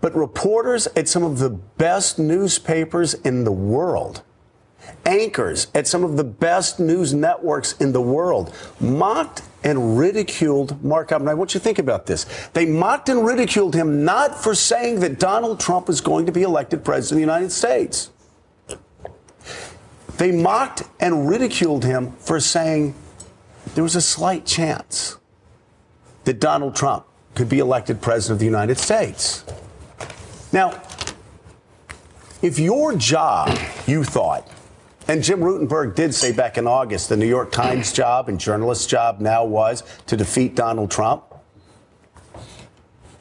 But 0.01 0.15
reporters 0.17 0.89
at 0.97 1.09
some 1.09 1.23
of 1.23 1.39
the 1.39 1.51
best 1.51 2.19
newspapers 2.19 3.15
in 3.15 3.45
the 3.45 3.53
world, 3.53 4.23
anchors 5.07 5.69
at 5.75 5.87
some 5.87 6.03
of 6.03 6.17
the 6.17 6.25
best 6.25 6.81
news 6.81 7.15
networks 7.15 7.75
in 7.81 7.93
the 7.93 8.01
world, 8.01 8.53
mocked 8.81 9.43
and 9.63 9.97
ridiculed 9.97 10.83
Mark 10.83 11.13
Abbott. 11.13 11.29
I 11.29 11.35
want 11.35 11.55
you 11.55 11.61
to 11.61 11.65
think 11.65 11.79
about 11.79 12.07
this. 12.07 12.27
They 12.53 12.67
mocked 12.67 13.09
and 13.09 13.25
ridiculed 13.25 13.75
him 13.77 14.05
not 14.05 14.43
for 14.43 14.57
saying 14.57 14.99
that 15.01 15.21
Donald 15.21 15.61
Trump 15.61 15.89
is 15.89 16.01
going 16.01 16.27
to 16.27 16.33
be 16.33 16.43
elected 16.43 16.85
president 16.85 17.23
of 17.23 17.29
the 17.29 17.33
United 17.33 17.53
States. 17.53 18.11
They 20.19 20.33
mocked 20.33 20.83
and 21.01 21.29
ridiculed 21.29 21.85
him 21.85 22.13
for 22.13 22.39
saying 22.41 22.95
there 23.75 23.85
was 23.85 23.97
a 23.97 24.01
slight 24.01 24.45
chance 24.47 25.19
that 26.25 26.41
Donald 26.41 26.77
Trump 26.77 27.07
could 27.35 27.49
be 27.49 27.59
elected 27.59 28.01
president 28.01 28.37
of 28.37 28.39
the 28.41 28.45
United 28.45 28.79
States. 28.79 29.45
Now, 30.53 30.81
if 32.43 32.59
your 32.59 32.95
job, 32.95 33.57
you 33.87 34.05
thought, 34.05 34.49
and 35.09 35.23
Jim 35.23 35.41
Rutenberg 35.41 35.95
did 35.95 36.15
say 36.15 36.33
back 36.33 36.59
in 36.59 36.67
August, 36.67 37.09
the 37.09 37.17
New 37.17 37.27
York 37.27 37.51
Times 37.51 37.93
job 37.93 38.29
and 38.29 38.39
journalist's 38.39 38.87
job 38.87 39.21
now 39.21 39.45
was 39.45 39.83
to 40.07 40.17
defeat 40.17 40.55
Donald 40.55 40.91
Trump. 40.91 41.25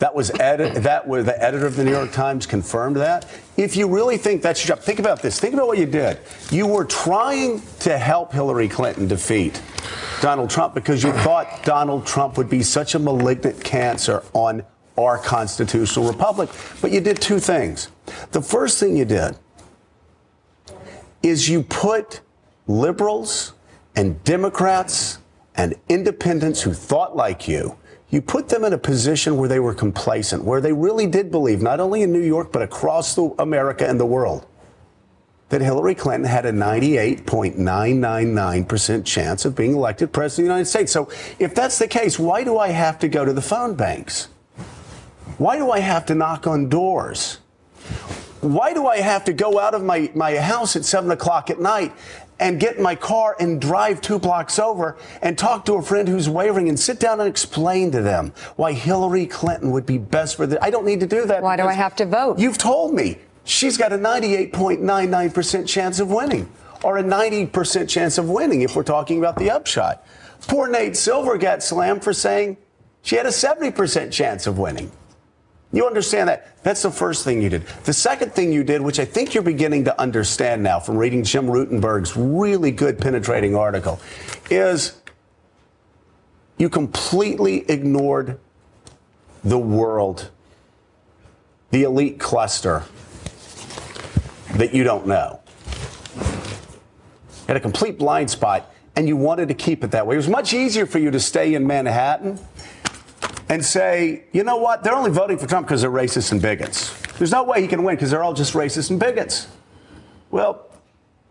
That 0.02 0.16
was 0.16 0.30
that 0.30 1.08
was 1.08 1.26
the 1.26 1.44
editor 1.44 1.68
of 1.68 1.76
the 1.76 1.84
New 1.84 1.92
York 1.92 2.12
Times 2.12 2.48
confirmed 2.48 2.96
that. 2.96 3.28
If 3.56 3.78
you 3.78 3.88
really 3.88 4.18
think 4.18 4.42
that's 4.42 4.68
your 4.68 4.76
job, 4.76 4.84
think 4.84 4.98
about 4.98 5.22
this. 5.22 5.40
Think 5.40 5.54
about 5.54 5.68
what 5.68 5.78
you 5.78 5.86
did. 5.86 6.18
You 6.50 6.66
were 6.66 6.86
trying 6.86 7.62
to 7.82 8.00
help 8.00 8.34
Hillary 8.34 8.68
Clinton 8.68 9.08
defeat 9.08 9.62
Donald 10.20 10.50
Trump 10.50 10.74
because 10.74 11.04
you 11.04 11.12
thought 11.12 11.64
Donald 11.64 12.08
Trump 12.08 12.36
would 12.38 12.50
be 12.50 12.64
such 12.64 12.96
a 12.96 13.00
malignant 13.00 13.64
cancer 13.64 14.24
on 14.34 14.64
our 14.98 15.20
constitutional 15.20 16.08
republic. 16.08 16.50
But 16.82 16.90
you 16.90 17.00
did 17.00 17.22
two 17.22 17.38
things. 17.38 17.90
The 18.32 18.42
first 18.42 18.80
thing 18.80 18.98
you 18.98 19.06
did 19.06 19.38
is 21.22 21.48
you 21.48 21.62
put 21.62 22.22
liberals 22.66 23.54
and 23.96 24.24
Democrats 24.24 25.20
and 25.54 25.76
independents 25.90 26.64
who 26.64 26.74
thought 26.74 27.16
like 27.16 27.48
you, 27.48 27.78
you 28.12 28.22
put 28.22 28.50
them 28.50 28.64
in 28.66 28.74
a 28.74 28.78
position 28.78 29.38
where 29.38 29.48
they 29.48 29.60
were 29.60 29.74
complacent, 29.74 30.44
where 30.44 30.60
they 30.60 30.74
really 30.74 31.08
did 31.08 31.32
believe, 31.32 31.62
not 31.62 31.80
only 31.80 32.02
in 32.04 32.12
New 32.12 32.22
York, 32.22 32.52
but 32.52 32.62
across 32.62 33.16
the 33.16 33.34
America 33.40 33.88
and 33.88 33.98
the 34.00 34.06
world, 34.06 34.46
that 35.48 35.62
Hillary 35.62 35.96
Clinton 35.96 36.30
had 36.30 36.46
a 36.46 36.52
98.999% 36.52 39.06
chance 39.06 39.46
of 39.46 39.56
being 39.56 39.74
elected 39.74 40.12
president 40.12 40.44
of 40.44 40.50
the 40.50 40.54
United 40.54 40.70
States. 40.70 40.92
So 40.92 41.10
if 41.40 41.56
that's 41.56 41.80
the 41.80 41.88
case, 41.88 42.20
why 42.20 42.44
do 42.44 42.58
I 42.58 42.68
have 42.70 43.00
to 43.00 43.08
go 43.08 43.26
to 43.26 43.34
the 43.34 43.42
phone 43.42 43.74
banks? 43.76 44.28
Why 45.38 45.58
do 45.58 45.72
I 45.72 45.80
have 45.80 46.06
to 46.08 46.16
knock 46.16 46.48
on 46.48 46.68
doors? 46.70 47.40
Why 48.42 48.74
do 48.74 48.88
I 48.88 48.98
have 48.98 49.24
to 49.26 49.34
go 49.34 49.60
out 49.60 49.74
of 49.74 49.84
my, 49.84 50.12
my 50.16 50.38
house 50.38 50.76
at 50.76 50.84
7 50.84 51.12
o'clock 51.12 51.50
at 51.50 51.60
night 51.60 51.94
and 52.42 52.60
get 52.60 52.76
in 52.76 52.84
my 52.84 52.96
car 52.96 53.38
and 53.40 53.62
drive 53.62 54.02
two 54.02 54.20
blocks 54.20 54.58
over 54.60 54.98
and 55.22 55.38
talk 55.38 55.64
to 55.66 55.76
a 55.76 55.82
friend 55.82 56.08
who's 56.10 56.28
wavering 56.28 56.68
and 56.68 56.78
sit 56.78 57.00
down 57.00 57.20
and 57.20 57.30
explain 57.30 57.92
to 57.92 58.02
them 58.02 58.34
why 58.56 58.74
Hillary 58.74 59.28
Clinton 59.28 59.72
would 59.72 59.86
be 59.86 60.00
best 60.00 60.36
for 60.36 60.48
the. 60.48 60.62
I 60.62 60.72
don't 60.72 60.86
need 60.86 61.00
to 61.00 61.08
do 61.08 61.26
that. 61.28 61.44
Why 61.44 61.56
do 61.56 61.64
I 61.64 61.74
have 61.74 61.96
to 61.98 62.06
vote? 62.06 62.40
You've 62.40 62.58
told 62.58 62.96
me 62.96 63.20
she's 63.44 63.78
got 63.78 63.94
a 63.94 63.98
98.99% 63.98 65.68
chance 65.68 66.00
of 66.00 66.12
winning 66.12 66.52
or 66.84 66.98
a 66.98 67.04
90% 67.04 67.88
chance 67.88 68.18
of 68.18 68.28
winning 68.28 68.64
if 68.64 68.76
we're 68.76 68.84
talking 68.84 69.20
about 69.20 69.36
the 69.36 69.52
upshot. 69.52 70.04
Poor 70.48 70.68
Nate 70.68 70.98
Silver 70.98 71.38
got 71.38 71.62
slammed 71.62 72.04
for 72.04 72.12
saying 72.12 72.58
she 73.04 73.16
had 73.16 73.28
a 73.28 73.30
70% 73.30 74.12
chance 74.12 74.48
of 74.48 74.58
winning. 74.58 74.92
You 75.74 75.88
understand 75.88 76.28
that? 76.30 76.64
That's 76.64 76.82
the 76.82 76.92
first 76.92 77.24
thing 77.24 77.42
you 77.42 77.50
did. 77.50 77.66
The 77.86 77.94
second 77.94 78.34
thing 78.34 78.52
you 78.52 78.64
did, 78.64 78.82
which 78.82 79.00
I 79.00 79.06
think 79.06 79.34
you're 79.34 79.44
beginning 79.44 79.86
to 79.86 80.00
understand 80.00 80.62
now 80.62 80.80
from 80.80 80.98
reading 80.98 81.24
Jim 81.24 81.48
Rutenberg's 81.48 82.18
really 82.18 82.72
good 82.72 83.00
penetrating 83.00 83.56
article, 83.56 84.00
is 84.50 85.02
you 86.58 86.70
completely 86.70 87.70
ignored 87.70 88.38
the 89.44 89.58
world, 89.58 90.30
the 91.72 91.84
elite 91.84 92.20
cluster 92.20 92.84
that 94.56 94.74
you 94.74 94.84
don't 94.84 95.08
know. 95.08 95.40
You 96.18 96.24
Had 97.48 97.58
a 97.58 97.62
complete 97.62 97.98
blind 97.98 98.30
spot, 98.30 98.70
and 98.96 99.08
you 99.08 99.16
wanted 99.16 99.48
to 99.48 99.54
keep 99.54 99.86
it 99.86 99.92
that 99.92 100.06
way. 100.06 100.16
It 100.16 100.18
was 100.18 100.28
much 100.28 100.54
easier 100.54 100.86
for 100.86 101.00
you 101.00 101.12
to 101.12 101.20
stay 101.20 101.54
in 101.54 101.66
Manhattan 101.66 102.38
and 103.52 103.64
say, 103.66 104.24
you 104.32 104.46
know 104.46 104.56
what, 104.56 104.82
they're 104.82 104.96
only 104.96 105.12
voting 105.12 105.38
for 105.38 105.46
Trump 105.46 105.68
because 105.68 105.82
they're 105.82 105.92
racist 105.92 106.32
and 106.32 106.42
bigots. 106.42 106.98
There's 107.18 107.34
no 107.34 107.44
way 107.44 107.62
he 107.62 107.68
can 107.68 107.84
win 107.84 107.96
because 107.96 108.10
they're 108.10 108.24
all 108.24 108.34
just 108.34 108.54
racist 108.54 108.92
and 108.92 108.98
bigots. 108.98 109.50
Well, 110.32 110.70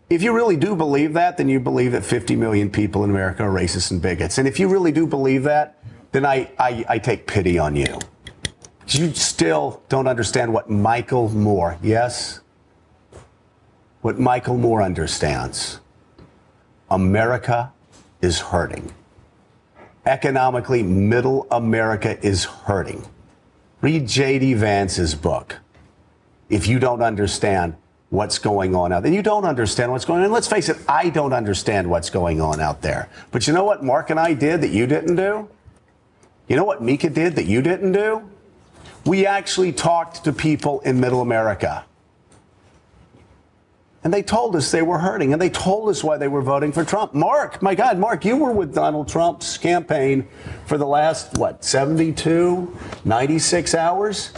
if 0.07 0.21
you 0.21 0.31
really 0.31 0.55
do 0.55 0.75
believe 0.75 1.13
that, 1.13 1.37
then 1.37 1.49
you 1.49 1.59
believe 1.59 1.93
that 1.93 2.05
50 2.05 2.35
million 2.35 2.69
people 2.69 3.03
in 3.03 3.09
America 3.09 3.41
are 3.41 3.51
racist 3.51 3.89
and 3.89 3.99
bigots. 3.99 4.37
And 4.37 4.47
if 4.47 4.59
you 4.59 4.67
really 4.67 4.91
do 4.91 5.07
believe 5.07 5.41
that, 5.45 5.81
then 6.11 6.23
I, 6.23 6.51
I, 6.59 6.85
I 6.87 6.99
take 6.99 7.25
pity 7.25 7.57
on 7.57 7.75
you. 7.75 7.97
You 8.89 9.15
still 9.15 9.81
don't 9.89 10.05
understand 10.05 10.53
what 10.53 10.69
Michael 10.69 11.29
Moore, 11.29 11.79
yes? 11.81 12.41
What 14.01 14.19
Michael 14.19 14.57
Moore 14.57 14.83
understands. 14.83 15.79
America 16.91 17.73
is 18.21 18.39
hurting 18.39 18.93
economically, 20.05 20.83
middle 20.83 21.47
America 21.51 22.23
is 22.25 22.45
hurting. 22.45 23.05
Read 23.81 24.07
J.D. 24.07 24.55
Vance's 24.55 25.15
book. 25.15 25.57
If 26.49 26.67
you 26.67 26.79
don't 26.79 27.01
understand 27.01 27.75
what's 28.09 28.37
going 28.37 28.75
on 28.75 28.91
out 28.91 29.03
there, 29.03 29.11
you 29.11 29.21
don't 29.21 29.45
understand 29.45 29.91
what's 29.91 30.05
going 30.05 30.19
on. 30.19 30.25
And 30.25 30.33
let's 30.33 30.47
face 30.47 30.69
it, 30.69 30.77
I 30.87 31.09
don't 31.09 31.33
understand 31.33 31.89
what's 31.89 32.09
going 32.09 32.41
on 32.41 32.59
out 32.59 32.81
there. 32.81 33.09
But 33.31 33.47
you 33.47 33.53
know 33.53 33.63
what 33.63 33.83
Mark 33.83 34.09
and 34.09 34.19
I 34.19 34.33
did 34.33 34.61
that 34.61 34.69
you 34.69 34.85
didn't 34.85 35.15
do? 35.15 35.47
You 36.47 36.55
know 36.57 36.65
what 36.65 36.83
Mika 36.83 37.09
did 37.09 37.35
that 37.37 37.45
you 37.45 37.61
didn't 37.61 37.93
do? 37.93 38.29
We 39.05 39.25
actually 39.25 39.71
talked 39.71 40.23
to 40.25 40.33
people 40.33 40.81
in 40.81 40.99
middle 40.99 41.21
America. 41.21 41.85
And 44.03 44.11
they 44.11 44.23
told 44.23 44.55
us 44.55 44.71
they 44.71 44.81
were 44.81 44.97
hurting, 44.97 45.31
and 45.31 45.41
they 45.41 45.49
told 45.49 45.89
us 45.89 46.03
why 46.03 46.17
they 46.17 46.27
were 46.27 46.41
voting 46.41 46.71
for 46.71 46.83
Trump. 46.83 47.13
Mark, 47.13 47.61
my 47.61 47.75
God, 47.75 47.99
Mark, 47.99 48.25
you 48.25 48.35
were 48.35 48.51
with 48.51 48.73
Donald 48.73 49.07
Trump's 49.07 49.59
campaign 49.59 50.27
for 50.65 50.79
the 50.79 50.87
last, 50.87 51.37
what, 51.37 51.63
72, 51.63 52.75
96 53.05 53.75
hours? 53.75 54.33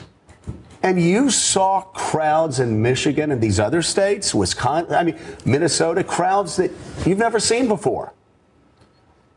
And 0.81 1.01
you 1.01 1.29
saw 1.29 1.79
crowds 1.79 2.59
in 2.59 2.81
Michigan 2.81 3.31
and 3.31 3.39
these 3.39 3.57
other 3.57 3.81
states, 3.81 4.35
Wisconsin, 4.35 4.95
I 4.95 5.03
mean, 5.03 5.19
Minnesota, 5.45 6.03
crowds 6.03 6.57
that 6.57 6.71
you've 7.05 7.17
never 7.17 7.39
seen 7.39 7.69
before. 7.69 8.13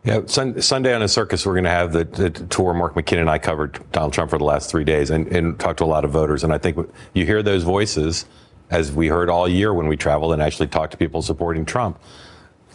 Yeah, 0.02 0.20
sun, 0.26 0.60
Sunday 0.60 0.92
on 0.92 1.02
a 1.02 1.08
circus, 1.08 1.46
we're 1.46 1.54
going 1.54 1.64
to 1.64 1.70
have 1.70 1.92
the, 1.92 2.04
the, 2.04 2.30
tour. 2.30 2.74
Mark 2.74 2.94
McKinnon 2.94 3.22
and 3.22 3.30
I 3.30 3.38
covered 3.38 3.80
Donald 3.92 4.12
Trump 4.12 4.30
for 4.30 4.38
the 4.38 4.44
last 4.44 4.70
three 4.70 4.84
days 4.84 5.10
and, 5.10 5.26
and 5.28 5.58
talked 5.58 5.78
to 5.78 5.84
a 5.84 5.86
lot 5.86 6.04
of 6.04 6.10
voters. 6.10 6.42
And 6.42 6.52
I 6.52 6.58
think 6.58 6.78
you 7.12 7.24
hear 7.26 7.42
those 7.42 7.62
voices 7.62 8.24
as 8.70 8.92
we 8.92 9.08
heard 9.08 9.30
all 9.30 9.48
year 9.48 9.72
when 9.72 9.88
we 9.88 9.96
traveled 9.96 10.32
and 10.32 10.42
actually 10.42 10.68
talked 10.68 10.92
to 10.92 10.96
people 10.96 11.22
supporting 11.22 11.64
Trump. 11.64 11.98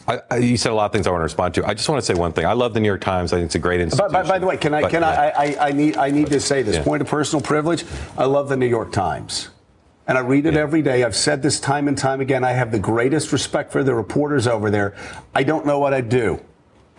I, 0.08 0.20
I, 0.30 0.38
you 0.38 0.58
said 0.58 0.72
a 0.72 0.76
lot 0.76 0.86
of 0.86 0.92
things 0.92 1.06
I 1.06 1.12
want 1.12 1.22
to 1.22 1.24
respond 1.24 1.54
to. 1.56 1.66
I 1.66 1.74
just 1.74 1.88
want 1.88 2.02
to 2.02 2.06
say 2.06 2.20
one 2.20 2.34
thing. 2.34 2.46
I 2.46 2.54
love 2.54 2.74
the 2.74 2.80
New 2.80 2.88
York 2.88 3.02
Times. 3.02 3.34
I 3.34 3.38
think 3.38 3.46
it's 3.46 3.56
a 3.56 3.60
great 3.60 3.82
institution. 3.82 4.12
By, 4.12 4.24
by, 4.24 4.30
by 4.30 4.40
the 4.40 4.48
way, 4.48 4.58
can 4.58 4.74
I? 4.74 4.82
But, 4.82 4.92
can 4.92 5.04
yeah. 5.04 5.34
I, 5.38 5.68
I? 5.68 5.72
need. 5.72 5.98
I 5.98 6.10
need 6.10 6.28
to 6.28 6.40
say 6.40 6.64
this 6.64 6.78
yeah. 6.78 6.84
point 6.84 7.02
of 7.02 7.08
personal 7.08 7.42
privilege. 7.42 7.86
I 8.18 8.26
love 8.26 8.50
the 8.50 8.58
New 8.58 8.68
York 8.68 8.92
Times, 8.92 9.50
and 10.08 10.18
I 10.18 10.22
read 10.22 10.48
it 10.48 10.56
yeah. 10.56 10.62
every 10.62 10.82
day. 10.82 11.04
I've 11.04 11.16
said 11.16 11.44
this 11.44 11.60
time 11.60 11.88
and 11.88 11.98
time 11.98 12.20
again. 12.20 12.44
I 12.44 12.52
have 12.52 12.72
the 12.72 12.80
greatest 12.80 13.32
respect 13.32 13.72
for 13.72 13.84
the 13.84 13.94
reporters 13.94 14.48
over 14.48 14.72
there. 14.72 14.96
I 15.36 15.44
don't 15.44 15.66
know 15.66 15.80
what 15.80 15.94
I'd 15.94 16.10
do. 16.10 16.44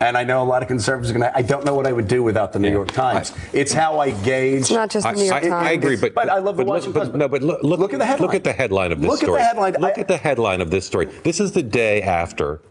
And 0.03 0.17
I 0.17 0.25
know 0.25 0.43
a 0.43 0.43
lot 0.43 0.61
of 0.61 0.67
conservatives 0.67 1.11
are 1.11 1.13
going 1.13 1.31
to. 1.31 1.37
I 1.37 1.41
don't 1.41 1.63
know 1.63 1.73
what 1.75 1.87
I 1.87 1.93
would 1.93 2.09
do 2.09 2.23
without 2.23 2.51
the 2.51 2.59
New 2.59 2.67
yeah. 2.67 2.73
York 2.73 2.91
Times. 2.91 3.31
I, 3.31 3.37
it's 3.53 3.71
how 3.71 3.99
I 3.99 4.11
gauge. 4.11 4.61
It's 4.61 4.71
not 4.71 4.89
just 4.89 5.07
the 5.07 5.13
New 5.13 5.23
York 5.23 5.37
I, 5.37 5.39
Times. 5.47 5.53
I, 5.53 5.69
I 5.69 5.71
agree, 5.71 5.95
but, 5.95 6.13
but 6.13 6.27
I 6.27 6.39
love 6.39 6.57
the 6.57 6.65
but 6.65 6.69
Washington 6.69 7.03
look, 7.03 7.11
but, 7.11 7.17
No, 7.17 7.27
but 7.29 7.41
look, 7.41 7.63
look, 7.63 7.79
look, 7.79 7.93
at 7.93 7.99
the 7.99 8.05
headline. 8.05 8.27
Look 8.27 8.35
at 8.35 8.43
the 8.43 8.51
headline 8.51 8.91
of 8.91 8.99
this 8.99 9.09
look 9.09 9.19
story. 9.19 9.31
Look 9.31 9.41
at 9.41 9.55
the 9.55 9.55
headline. 9.55 9.81
Look 9.81 9.97
at 9.97 10.07
the 10.09 10.17
headline 10.17 10.61
of 10.61 10.71
this 10.71 10.85
story. 10.85 11.05
This 11.05 11.39
is 11.39 11.53
the 11.53 11.63
day 11.63 12.01
after. 12.01 12.61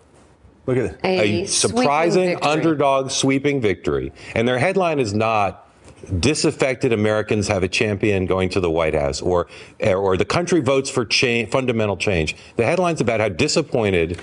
Look 0.67 0.77
at 0.77 0.85
it. 0.85 1.01
A, 1.05 1.43
a 1.43 1.47
surprising 1.47 2.37
underdog 2.43 3.11
sweeping 3.11 3.63
victory, 3.63 4.13
and 4.35 4.47
their 4.47 4.59
headline 4.59 4.99
is 4.99 5.15
not 5.15 5.71
disaffected 6.19 6.93
Americans 6.93 7.49
have 7.49 7.63
a 7.63 7.69
champion 7.69 8.27
going 8.27 8.49
to 8.51 8.61
the 8.61 8.71
White 8.71 8.95
House, 8.95 9.23
or 9.23 9.49
or 9.81 10.17
the 10.17 10.25
country 10.25 10.61
votes 10.61 10.91
for 10.91 11.05
change, 11.07 11.51
fundamental 11.51 11.97
change. 11.97 12.37
The 12.57 12.65
headline's 12.65 13.01
about 13.01 13.21
how 13.21 13.31
disappointed 13.31 14.21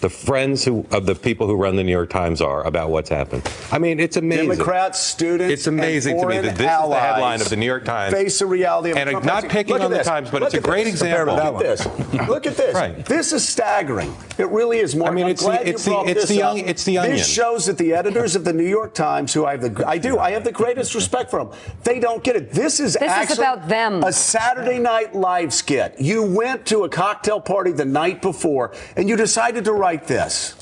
the 0.00 0.08
friends 0.10 0.64
who 0.64 0.86
of 0.90 1.06
the 1.06 1.14
people 1.14 1.46
who 1.46 1.54
run 1.56 1.76
the 1.76 1.84
New 1.84 1.92
York 1.92 2.10
Times 2.10 2.40
are 2.40 2.66
about 2.66 2.90
what's 2.90 3.08
happened. 3.10 3.42
I 3.70 3.78
mean, 3.78 4.00
it's 4.00 4.16
amazing. 4.16 4.48
Democrats, 4.50 4.98
students, 4.98 5.52
It's 5.52 5.66
amazing 5.66 6.14
and 6.14 6.22
to 6.22 6.28
me 6.28 6.34
that 6.40 6.56
this 6.56 6.70
is 6.70 6.88
the 6.88 6.98
headline 7.00 7.40
of 7.40 7.48
the 7.50 7.56
New 7.56 7.66
York 7.66 7.84
Times. 7.84 8.12
Face 8.14 8.38
the 8.38 8.46
reality 8.46 8.90
of 8.92 8.96
And 8.96 9.10
Trump 9.10 9.24
not 9.26 9.48
picking 9.48 9.74
Look 9.74 9.82
on 9.82 9.90
the. 9.90 10.00
Times, 10.02 10.30
but 10.30 10.40
Look 10.42 10.54
it's 10.54 10.64
a 10.64 10.66
great 10.66 10.84
this. 10.84 10.94
example. 10.94 11.34
Look 11.36 11.44
at 11.44 11.58
this. 11.58 12.28
Look 12.28 12.46
at 12.46 12.56
this. 12.56 12.74
Right. 12.74 13.04
This 13.04 13.32
is 13.32 13.46
staggering. 13.46 14.14
It 14.38 14.48
really 14.48 14.78
is. 14.78 14.96
Mark. 14.96 15.10
I 15.10 15.14
mean, 15.14 15.24
I'm 15.26 15.30
it's 15.32 15.42
the- 15.42 15.48
glad 15.50 15.66
you 15.66 15.72
it's 15.74 15.84
the- 15.84 15.90
brought 15.90 16.08
it's 16.08 16.20
this 16.22 16.30
the 16.30 16.42
up. 16.42 16.50
onion- 16.52 16.68
it's 16.68 16.84
the 16.84 16.98
onion. 16.98 17.16
This 17.16 17.26
shows 17.28 17.66
that 17.66 17.76
the 17.76 17.92
editors 17.92 18.34
of 18.36 18.44
the 18.44 18.52
New 18.54 18.64
York 18.66 18.94
Times, 18.94 19.34
who 19.34 19.44
I 19.44 19.52
have 19.52 19.60
the 19.74 19.84
I 19.86 19.98
do, 19.98 20.18
I 20.18 20.30
have 20.30 20.44
the 20.44 20.52
greatest 20.52 20.94
respect 20.94 21.30
for 21.30 21.44
them. 21.44 21.50
They 21.84 21.98
don't 22.00 22.24
get 22.24 22.36
it. 22.36 22.52
This 22.52 22.80
is 22.80 22.94
This 22.94 23.30
is 23.30 23.38
about 23.38 23.68
them. 23.68 24.02
a 24.02 24.12
Saturday 24.12 24.78
Night 24.78 25.14
Live 25.14 25.52
skit. 25.52 25.96
You 25.98 26.22
went 26.22 26.64
to 26.66 26.84
a 26.84 26.88
cocktail 26.88 27.40
party 27.40 27.72
the 27.72 27.84
night 27.84 28.22
before, 28.22 28.72
and 28.96 29.08
you 29.08 29.16
decided 29.16 29.64
to 29.66 29.72
write 29.74 29.89
this. 29.96 30.54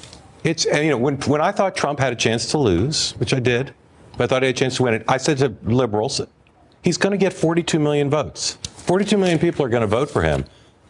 It's 0.45 0.65
and 0.67 0.85
you 0.85 0.91
know 0.91 0.99
when 0.99 1.17
when 1.23 1.41
I 1.41 1.53
thought 1.53 1.77
Trump 1.77 1.99
had 1.99 2.13
a 2.13 2.17
chance 2.17 2.51
to 2.53 2.59
lose, 2.59 3.13
which 3.13 3.35
I 3.35 3.41
did, 3.41 3.75
but 4.17 4.25
I 4.25 4.27
thought 4.27 4.43
he 4.43 4.47
had 4.47 4.55
a 4.55 4.59
chance 4.59 4.77
to 4.77 4.85
win 4.85 4.95
it. 4.95 5.05
I 5.09 5.17
said 5.17 5.39
to 5.39 5.55
liberals, 5.63 6.21
he's 6.83 6.97
going 6.97 7.13
to 7.13 7.19
get 7.19 7.33
42 7.33 7.79
million 7.79 8.11
votes. 8.11 8.59
42 8.63 9.17
million 9.17 9.39
people 9.39 9.65
are 9.65 9.69
going 9.69 9.83
to 9.83 9.87
vote 9.87 10.11
for 10.11 10.23
him. 10.23 10.45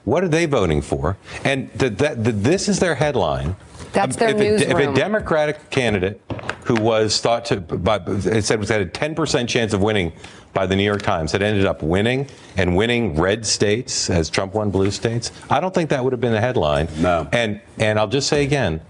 What 0.05 0.24
are 0.24 0.28
they 0.28 0.47
voting 0.47 0.81
for? 0.81 1.19
And 1.44 1.70
that, 1.73 1.98
that, 1.98 2.24
that 2.24 2.43
this 2.43 2.69
is 2.69 2.78
their 2.78 2.94
headline. 2.94 3.56
That's 3.93 4.16
their 4.16 4.31
if 4.31 4.36
a, 4.36 4.70
if 4.70 4.89
a. 4.89 4.94
Democratic 4.94 5.69
candidate 5.70 6.20
who 6.65 6.77
was 6.77 7.20
thought 7.20 7.44
to, 7.47 7.60
by, 7.60 7.97
it 8.06 8.43
said 8.43 8.60
was 8.60 8.69
had 8.69 8.81
a 8.81 8.86
10% 8.86 9.48
chance 9.48 9.73
of 9.73 9.82
winning 9.82 10.12
by 10.53 10.66
the 10.66 10.75
New 10.75 10.83
York 10.83 11.03
Times 11.03 11.33
had 11.33 11.43
ended 11.43 11.66
up 11.66 11.83
winning 11.83 12.27
and 12.57 12.77
winning 12.77 13.15
red 13.19 13.47
states 13.47 14.11
as 14.11 14.31
Trump 14.31 14.55
won 14.55 14.70
blue 14.70 14.91
states. 14.91 15.31
I 15.51 15.61
don't 15.61 15.75
think 15.75 15.91
that 15.91 16.03
would 16.03 16.12
have 16.12 16.20
been 16.20 16.33
the 16.33 16.41
headline. 16.41 16.89
No. 16.99 17.29
And 17.33 17.61
and 17.79 17.99
I'll 17.99 18.09
just 18.09 18.29
say 18.29 18.45
again, 18.45 18.81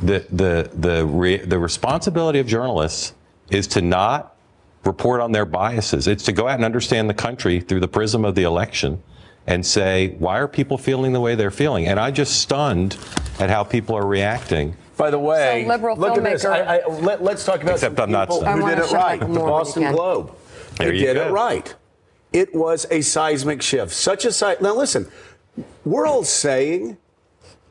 the 0.00 0.24
the 0.30 0.70
the 0.74 1.06
re, 1.06 1.38
the 1.38 1.58
responsibility 1.58 2.38
of 2.38 2.46
journalists 2.46 3.14
is 3.50 3.66
to 3.68 3.80
not 3.80 4.36
report 4.84 5.20
on 5.20 5.32
their 5.32 5.44
biases. 5.44 6.06
It's 6.06 6.24
to 6.24 6.32
go 6.32 6.46
out 6.46 6.54
and 6.54 6.64
understand 6.64 7.10
the 7.10 7.14
country 7.14 7.60
through 7.60 7.80
the 7.80 7.88
prism 7.88 8.24
of 8.24 8.34
the 8.34 8.42
election 8.44 9.02
and 9.46 9.64
say, 9.64 10.14
why 10.18 10.38
are 10.38 10.46
people 10.46 10.76
feeling 10.78 11.12
the 11.12 11.20
way 11.20 11.34
they're 11.34 11.50
feeling? 11.50 11.86
And 11.86 11.98
I'm 11.98 12.14
just 12.14 12.40
stunned 12.40 12.96
at 13.40 13.48
how 13.50 13.64
people 13.64 13.96
are 13.96 14.06
reacting. 14.06 14.76
By 14.96 15.10
the 15.10 15.18
way, 15.18 15.62
So 15.64 15.68
liberal 15.68 15.96
look 15.96 16.16
at 16.18 16.22
this. 16.24 16.44
I, 16.44 16.78
I, 16.78 16.86
let, 16.86 17.20
us 17.22 17.44
talk 17.46 17.62
about 17.62 17.74
Except 17.74 17.96
some 17.96 18.04
I'm 18.04 18.10
not 18.12 18.28
people 18.28 18.40
stunned. 18.40 18.60
who 18.60 18.66
I 18.66 18.74
did 18.74 18.84
it 18.84 18.90
right. 18.92 19.20
Michael 19.20 19.34
The 19.34 19.40
Boston. 19.40 19.92
Globe. 19.92 20.36
There 20.78 20.88
they 20.90 20.98
you 20.98 21.06
did 21.06 21.14
go. 21.14 21.28
it 21.28 21.30
right. 21.32 21.74
It 22.32 22.54
was 22.54 22.86
a 22.90 23.00
seismic 23.00 23.62
shift. 23.62 23.92
Such 23.92 24.24
a 24.24 24.32
si- 24.32 24.54
now 24.60 24.74
listen. 24.74 25.10
We're 25.84 26.06
all 26.06 26.24
saying 26.24 26.98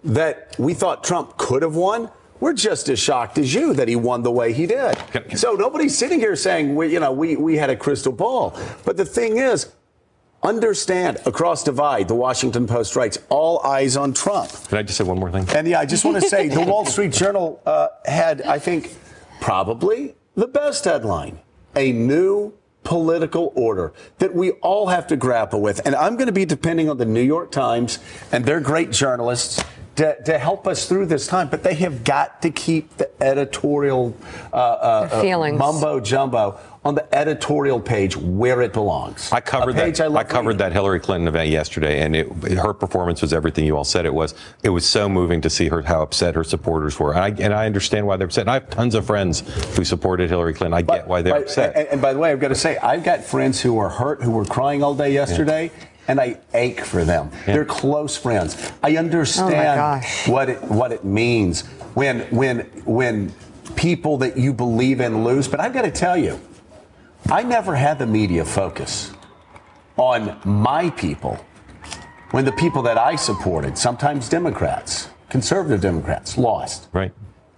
that 0.03 0.55
we 0.57 0.73
thought 0.73 1.03
Trump 1.03 1.37
could 1.37 1.61
have 1.61 1.75
won. 1.75 2.09
We're 2.39 2.53
just 2.53 2.87
as 2.89 2.99
shocked 2.99 3.37
as 3.37 3.53
you 3.53 3.73
that 3.73 3.87
he 3.87 3.95
won 3.95 4.21
the 4.23 4.31
way 4.31 4.53
he 4.53 4.67
did. 4.67 4.95
So 5.35 5.53
nobody's 5.53 5.97
sitting 5.97 6.19
here 6.19 6.35
saying 6.35 6.75
we, 6.75 6.91
you 6.93 6.99
know, 6.99 7.11
we, 7.11 7.35
we 7.35 7.55
had 7.57 7.69
a 7.69 7.75
crystal 7.75 8.11
ball. 8.11 8.59
But 8.85 8.95
the 8.97 9.05
thing 9.05 9.37
is, 9.37 9.71
understand 10.43 11.17
across 11.25 11.63
divide. 11.63 12.07
The 12.07 12.15
Washington 12.15 12.67
Post 12.67 12.95
writes, 12.95 13.17
all 13.29 13.59
eyes 13.65 13.97
on 13.97 14.13
Trump. 14.13 14.51
Can 14.69 14.77
I 14.77 14.83
just 14.83 14.97
say 14.97 15.03
one 15.03 15.19
more 15.19 15.31
thing? 15.31 15.47
And 15.55 15.67
yeah, 15.67 15.79
I 15.79 15.85
just 15.85 16.05
want 16.05 16.21
to 16.21 16.29
say 16.29 16.47
the 16.47 16.61
Wall 16.67 16.85
Street 16.85 17.11
Journal 17.11 17.59
uh, 17.65 17.87
had, 18.05 18.41
I 18.43 18.59
think, 18.59 18.95
probably 19.41 20.15
the 20.35 20.47
best 20.47 20.85
headline 20.85 21.39
a 21.75 21.91
new 21.91 22.53
political 22.87 23.51
order 23.53 23.91
that 24.19 24.33
we 24.33 24.51
all 24.61 24.87
have 24.87 25.07
to 25.07 25.17
grapple 25.17 25.59
with. 25.59 25.85
And 25.85 25.93
I'm 25.93 26.15
going 26.15 26.27
to 26.27 26.31
be 26.31 26.45
depending 26.45 26.89
on 26.89 26.97
the 26.97 27.05
New 27.05 27.21
York 27.21 27.51
Times 27.51 27.99
and 28.31 28.45
their 28.45 28.61
great 28.61 28.91
journalists. 28.91 29.61
To, 29.97 30.15
to 30.25 30.37
help 30.37 30.67
us 30.67 30.87
through 30.87 31.07
this 31.07 31.25
time, 31.25 31.49
but 31.49 31.63
they 31.63 31.73
have 31.73 32.03
got 32.03 32.43
to 32.43 32.51
keep 32.51 32.97
the 32.97 33.09
editorial 33.19 34.15
uh, 34.53 34.55
uh, 34.55 35.21
feelings. 35.21 35.57
mumbo 35.57 35.99
jumbo 35.99 36.59
on 36.87 36.95
the 36.95 37.13
editorial 37.13 37.81
page 37.81 38.15
where 38.15 38.61
it 38.61 38.71
belongs. 38.71 39.29
I 39.33 39.41
covered 39.41 39.75
A 39.75 39.79
page 39.79 39.97
that. 39.97 40.09
I, 40.09 40.15
I, 40.15 40.23
covered 40.23 40.51
reading. 40.51 40.59
that 40.59 40.71
Hillary 40.71 41.01
Clinton 41.01 41.27
event 41.27 41.49
yesterday, 41.49 41.99
and 41.99 42.15
it, 42.15 42.27
her 42.57 42.73
performance 42.73 43.21
was 43.21 43.33
everything 43.33 43.65
you 43.65 43.75
all 43.75 43.83
said 43.83 44.05
it 44.05 44.13
was. 44.13 44.33
It 44.63 44.69
was 44.69 44.85
so 44.85 45.09
moving 45.09 45.41
to 45.41 45.49
see 45.49 45.67
her 45.67 45.81
how 45.81 46.01
upset 46.01 46.33
her 46.35 46.45
supporters 46.45 46.97
were, 46.97 47.13
and 47.13 47.19
I, 47.19 47.43
and 47.43 47.53
I 47.53 47.65
understand 47.65 48.07
why 48.07 48.15
they're 48.15 48.27
upset. 48.27 48.43
And 48.43 48.51
I 48.51 48.53
have 48.53 48.69
tons 48.69 48.95
of 48.95 49.05
friends 49.05 49.41
who 49.75 49.83
supported 49.83 50.29
Hillary 50.29 50.53
Clinton. 50.53 50.75
I 50.75 50.81
get 50.81 51.05
why 51.05 51.21
they're 51.21 51.33
By- 51.33 51.41
upset. 51.41 51.75
And, 51.75 51.87
and 51.89 52.01
by 52.01 52.13
the 52.13 52.19
way, 52.19 52.31
I've 52.31 52.39
got 52.39 52.49
to 52.49 52.55
say, 52.55 52.77
I've 52.77 53.03
got 53.03 53.21
friends 53.21 53.59
who 53.59 53.73
were 53.73 53.89
hurt, 53.89 54.23
who 54.23 54.31
were 54.31 54.45
crying 54.45 54.81
all 54.81 54.95
day 54.95 55.11
yesterday, 55.11 55.71
and 56.07 56.21
I 56.21 56.39
ache 56.53 56.85
for 56.85 57.03
them. 57.03 57.31
They're 57.45 57.65
close 57.65 58.15
friends. 58.15 58.71
I 58.81 58.95
understand 58.95 59.53
oh 59.55 59.75
gosh. 59.75 60.25
what 60.29 60.49
it 60.49 60.63
what 60.63 60.93
it 60.93 61.03
means 61.03 61.67
when 61.95 62.21
when 62.29 62.59
when 62.85 63.33
people 63.75 64.17
that 64.17 64.37
you 64.37 64.53
believe 64.53 65.01
in 65.01 65.23
lose. 65.25 65.49
But 65.49 65.59
I've 65.59 65.73
got 65.73 65.83
to 65.83 65.91
tell 65.91 66.17
you, 66.17 66.39
I 67.29 67.43
never 67.43 67.75
had 67.75 67.99
the 67.99 68.07
media 68.07 68.45
focus 68.45 69.11
on 69.97 70.39
my 70.45 70.89
people 70.91 71.37
when 72.31 72.45
the 72.45 72.53
people 72.53 72.81
that 72.83 72.97
I 72.97 73.17
supported, 73.17 73.77
sometimes 73.77 74.29
Democrats, 74.29 75.09
conservative 75.29 75.81
Democrats, 75.81 76.37
lost. 76.37 76.87
Right. 76.93 77.11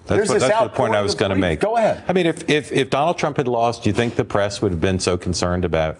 That's, 0.07 0.27
what, 0.27 0.39
that's 0.39 0.63
the 0.63 0.69
point 0.69 0.95
I 0.95 1.01
was 1.01 1.13
going 1.13 1.29
to 1.29 1.35
make. 1.35 1.59
Go 1.59 1.77
ahead. 1.77 2.03
I 2.07 2.13
mean, 2.13 2.25
if, 2.25 2.49
if, 2.49 2.71
if 2.71 2.89
Donald 2.89 3.19
Trump 3.19 3.37
had 3.37 3.47
lost, 3.47 3.83
do 3.83 3.91
you 3.91 3.93
think 3.93 4.15
the 4.15 4.25
press 4.25 4.59
would 4.59 4.71
have 4.71 4.81
been 4.81 4.99
so 4.99 5.17
concerned 5.17 5.65
about 5.65 5.97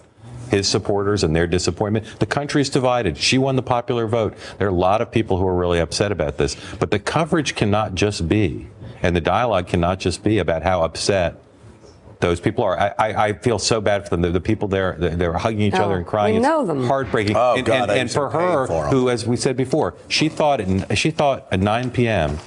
his 0.50 0.68
supporters 0.68 1.24
and 1.24 1.36
their 1.36 1.46
disappointment? 1.46 2.20
The 2.20 2.26
country 2.26 2.62
is 2.62 2.72
divided. 2.72 3.18
She 3.18 3.38
won 3.38 3.56
the 3.56 3.62
popular 3.62 4.08
vote. 4.08 4.36
There 4.58 4.68
are 4.68 4.72
a 4.72 4.74
lot 4.74 5.00
of 5.02 5.12
people 5.12 5.38
who 5.38 5.46
are 5.46 5.56
really 5.56 5.78
upset 5.78 6.12
about 6.12 6.38
this. 6.38 6.58
But 6.80 6.90
the 6.90 6.98
coverage 6.98 7.54
cannot 7.54 7.94
just 7.94 8.28
be, 8.28 8.68
and 9.04 9.16
the 9.16 9.22
dialogue 9.22 9.68
cannot 9.68 10.00
just 10.00 10.24
be 10.24 10.40
about 10.40 10.64
how 10.64 10.82
upset 10.82 11.40
those 12.20 12.40
people 12.40 12.64
are. 12.64 12.78
I, 12.78 12.94
I, 12.98 13.26
I 13.28 13.34
feel 13.34 13.60
so 13.60 13.80
bad 13.82 14.04
for 14.04 14.10
them. 14.10 14.22
The, 14.22 14.32
the 14.32 14.42
people 14.42 14.68
there, 14.68 14.96
they're, 15.00 15.16
they're 15.16 15.34
hugging 15.34 15.62
each 15.62 15.74
Oh, 15.76 15.84
other 15.84 15.98
and 15.98 16.06
crying. 16.06 16.34
we 16.36 16.40
It's 16.40 16.48
know 16.48 16.66
them. 16.66 16.86
heartbreaking. 16.88 17.36
Oh, 17.36 17.56
and, 17.56 17.66
God, 17.66 17.84
and, 17.84 17.92
I 17.92 17.96
and 17.98 18.12
for 18.12 18.30
her, 18.30 18.68
for 18.68 18.86
'em. 18.88 18.92
who, 18.92 19.10
as 19.10 19.26
we 19.26 19.38
said 19.38 19.56
before, 19.56 19.96
she 20.10 20.28
thought 20.30 20.60
at, 20.62 20.98
she 20.98 21.12
thought 21.12 21.48
at 21.52 21.60
9 21.60 21.92
p.m. 21.92 22.38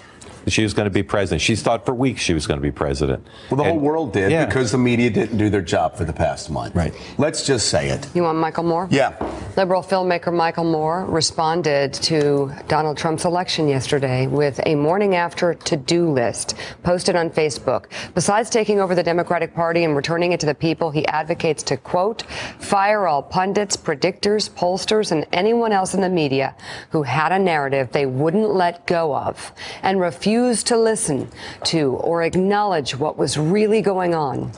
that 0.44 0.50
she 0.50 0.62
was 0.62 0.74
going 0.74 0.84
to 0.86 0.90
be 0.90 1.02
president. 1.02 1.40
She's 1.40 1.62
thought 1.62 1.84
for 1.86 1.94
weeks 1.94 2.20
she 2.22 2.34
was 2.34 2.46
going 2.46 2.58
to 2.58 2.62
be 2.62 2.70
president. 2.72 3.26
Well, 3.50 3.58
the 3.58 3.64
whole 3.64 3.78
world 3.78 4.12
did 4.12 4.30
Yeah. 4.30 4.46
because 4.46 4.72
the 4.72 4.78
media 4.78 5.10
didn't 5.10 5.36
do 5.38 5.50
their 5.50 5.62
job 5.62 5.96
for 5.96 6.04
the 6.04 6.12
past 6.12 6.50
month. 6.50 6.74
Right. 6.74 6.94
Let's 7.18 7.46
just 7.46 7.68
say 7.68 7.88
it. 7.90 8.08
You 8.14 8.22
want 8.22 8.38
Michael 8.38 8.64
Moore? 8.64 8.88
Yeah. 8.90 9.14
Liberal 9.56 9.82
filmmaker 9.82 10.32
Michael 10.32 10.64
Moore 10.64 11.04
responded 11.06 11.92
to 11.94 12.52
Donald 12.68 12.96
Trump's 12.96 13.24
election 13.24 13.68
yesterday 13.68 14.26
with 14.26 14.60
a 14.66 14.74
morning 14.74 15.14
after 15.14 15.54
to 15.54 15.76
do 15.76 16.10
list 16.10 16.54
posted 16.82 17.16
on 17.16 17.30
Facebook. 17.30 17.86
Besides 18.14 18.48
taking 18.50 18.80
over 18.80 18.94
the 18.94 19.02
Democratic 19.02 19.54
Party 19.54 19.84
and 19.84 19.94
returning 19.94 20.32
it 20.32 20.40
to 20.40 20.46
the 20.46 20.54
people, 20.54 20.90
he 20.90 21.06
advocates 21.08 21.62
to, 21.64 21.76
quote, 21.76 22.22
fire 22.58 23.06
all 23.06 23.22
pundits, 23.22 23.76
predictors, 23.76 24.48
pollsters, 24.50 25.12
and 25.12 25.26
anyone 25.32 25.72
else 25.72 25.94
in 25.94 26.00
the 26.00 26.08
media 26.08 26.54
who 26.90 27.02
had 27.02 27.32
a 27.32 27.38
narrative 27.38 27.90
they 27.92 28.06
wouldn't 28.06 28.54
let 28.54 28.86
go 28.86 29.14
of 29.14 29.52
and 29.82 30.00
refused 30.32 30.66
to 30.66 30.78
listen 30.78 31.28
to 31.62 31.92
or 31.96 32.22
acknowledge 32.22 32.96
what 32.96 33.18
was 33.18 33.36
really 33.36 33.82
going 33.82 34.14
on. 34.14 34.50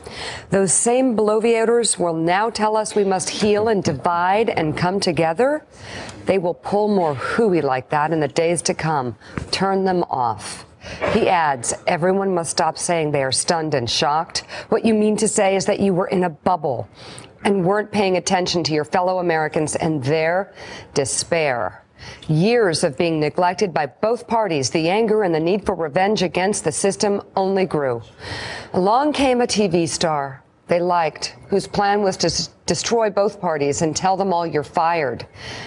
Those 0.51 0.73
same 0.73 1.17
bloviators 1.17 1.99
will 1.99 2.15
now 2.15 2.49
tell 2.49 2.77
us 2.77 2.95
we 2.95 3.03
must 3.03 3.29
heal 3.29 3.67
and 3.67 3.83
divide 3.83 4.51
and 4.51 4.77
come 4.77 5.01
together. 5.01 5.65
They 6.27 6.39
will 6.39 6.55
pull 6.55 6.87
more 6.87 7.17
hooey 7.17 7.61
like 7.61 7.89
that 7.89 8.13
in 8.13 8.21
the 8.21 8.29
days 8.29 8.63
to 8.63 8.75
come. 8.75 9.17
Turn 9.51 9.85
them 9.85 10.05
off. 10.05 10.65
He 11.13 11.29
adds, 11.29 11.75
everyone 11.89 12.33
must 12.33 12.53
stop 12.53 12.79
saying 12.79 13.11
they 13.11 13.25
are 13.25 13.33
stunned 13.33 13.75
and 13.75 13.91
shocked. 13.91 14.45
What 14.69 14.85
you 14.85 14.95
mean 14.95 15.17
to 15.17 15.27
say 15.27 15.57
is 15.57 15.67
that 15.67 15.81
you 15.81 15.93
were 15.93 16.07
in 16.07 16.23
a 16.23 16.31
bubble 16.31 16.89
and 17.43 17.65
weren't 17.65 17.91
paying 17.91 18.17
attention 18.17 18.63
to 18.65 18.73
your 18.73 18.85
fellow 18.85 19.19
Americans 19.19 19.75
and 19.75 20.05
their 20.05 20.55
despair. 20.95 21.84
Years 22.29 22.85
of 22.85 22.97
being 22.97 23.21
neglected 23.21 23.73
by 23.73 23.87
both 23.87 24.27
parties, 24.27 24.71
the 24.71 24.89
anger 24.89 25.23
and 25.23 25.35
the 25.35 25.41
need 25.41 25.65
for 25.65 25.75
revenge 25.75 26.23
against 26.23 26.65
the 26.65 26.73
system 26.73 27.23
only 27.37 27.67
grew. 27.67 28.03
Along 28.73 29.13
came 29.13 29.41
a 29.41 29.47
TV 29.47 29.89
star 29.89 30.45
they 30.67 30.81
liked, 30.81 31.37
whose 31.49 31.67
plan 31.67 32.03
was 32.03 32.17
to 32.19 32.49
destroy 32.65 33.11
both 33.11 33.41
parties 33.41 33.83
and 33.83 33.95
tell 33.95 34.17
them 34.17 34.33
all 34.33 34.47
you're 34.47 34.63
fired. 34.63 35.27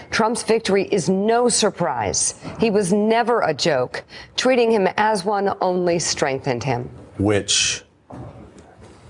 Trump's 0.09 0.41
victory 0.41 0.87
is 0.91 1.07
no 1.07 1.49
surprise. 1.49 2.33
He 2.59 2.71
was 2.71 2.91
never 2.91 3.41
a 3.41 3.53
joke. 3.53 4.03
Treating 4.35 4.71
him 4.71 4.87
as 4.97 5.23
one 5.23 5.53
only 5.61 5.99
strengthened 5.99 6.63
him. 6.63 6.89
Which 7.19 7.83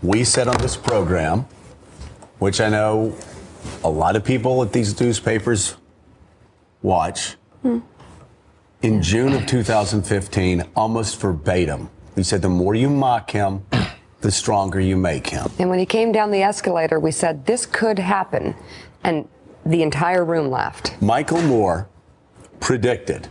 we 0.03 0.26
said 0.26 0.49
on 0.49 0.57
this 0.57 0.76
program, 0.76 1.45
which 2.39 2.60
I 2.60 2.68
know 2.68 3.15
a 3.84 3.89
lot 3.89 4.18
of 4.18 4.26
people 4.26 4.61
at 4.64 4.73
these 4.73 4.99
newspapers 4.99 5.77
watch. 6.82 7.36
In 8.82 9.02
June 9.02 9.34
of 9.34 9.45
2015, 9.45 10.64
almost 10.76 11.20
verbatim, 11.20 11.90
we 12.16 12.24
said 12.24 12.41
the 12.41 12.49
more 12.49 12.76
you 12.76 12.90
mock 12.90 13.32
him, 13.32 13.66
the 14.22 14.32
stronger 14.32 14.80
you 14.80 14.95
make 14.95 15.28
him. 15.28 15.49
And 15.60 15.70
when 15.70 15.80
he 15.80 15.86
came 15.86 16.12
down 16.12 16.32
the 16.32 16.41
escalator, 16.41 16.99
we 16.99 17.12
said, 17.12 17.45
this 17.45 17.66
could 17.66 17.99
happen. 17.99 18.56
And 19.04 19.28
the 19.66 19.84
entire 19.84 20.24
room 20.24 20.49
laughed. 20.49 20.99
Michael 21.02 21.41
Moore 21.41 21.90
predicted 22.60 23.28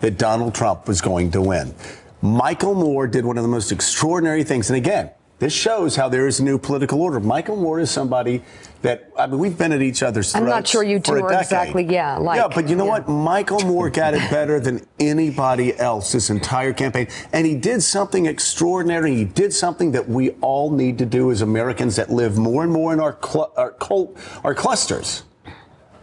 that 0.00 0.18
Donald 0.18 0.54
Trump 0.54 0.86
was 0.86 1.00
going 1.00 1.30
to 1.32 1.40
win. 1.40 1.74
Michael 2.20 2.74
Moore 2.74 3.06
did 3.06 3.24
one 3.24 3.36
of 3.36 3.42
the 3.42 3.48
most 3.48 3.72
extraordinary 3.72 4.44
things. 4.44 4.70
And 4.70 4.76
again, 4.76 5.10
this 5.42 5.52
shows 5.52 5.96
how 5.96 6.08
there 6.08 6.28
is 6.28 6.38
a 6.38 6.44
new 6.44 6.56
political 6.56 7.02
order. 7.02 7.18
Michael 7.18 7.56
Moore 7.56 7.80
is 7.80 7.90
somebody 7.90 8.44
that, 8.82 9.10
I 9.18 9.26
mean, 9.26 9.40
we've 9.40 9.58
been 9.58 9.72
at 9.72 9.82
each 9.82 10.04
other's 10.04 10.32
I'm 10.36 10.44
not 10.44 10.68
sure 10.68 10.84
you 10.84 11.00
two 11.00 11.14
are 11.14 11.32
exactly, 11.32 11.82
yeah, 11.82 12.16
like. 12.16 12.36
yeah, 12.36 12.46
but 12.46 12.68
you 12.68 12.76
know 12.76 12.84
what? 12.84 13.08
Michael 13.08 13.58
Moore 13.62 13.90
got 13.90 14.14
it 14.14 14.30
better 14.30 14.60
than 14.60 14.86
anybody 15.00 15.76
else 15.76 16.12
this 16.12 16.30
entire 16.30 16.72
campaign. 16.72 17.08
And 17.32 17.44
he 17.44 17.56
did 17.56 17.82
something 17.82 18.26
extraordinary. 18.26 19.16
He 19.16 19.24
did 19.24 19.52
something 19.52 19.90
that 19.90 20.08
we 20.08 20.30
all 20.42 20.70
need 20.70 20.96
to 20.98 21.06
do 21.06 21.32
as 21.32 21.42
Americans 21.42 21.96
that 21.96 22.08
live 22.08 22.38
more 22.38 22.62
and 22.62 22.72
more 22.72 22.92
in 22.92 23.00
our, 23.00 23.18
cl- 23.20 23.52
our, 23.56 23.72
cult- 23.72 24.16
our 24.44 24.54
clusters. 24.54 25.24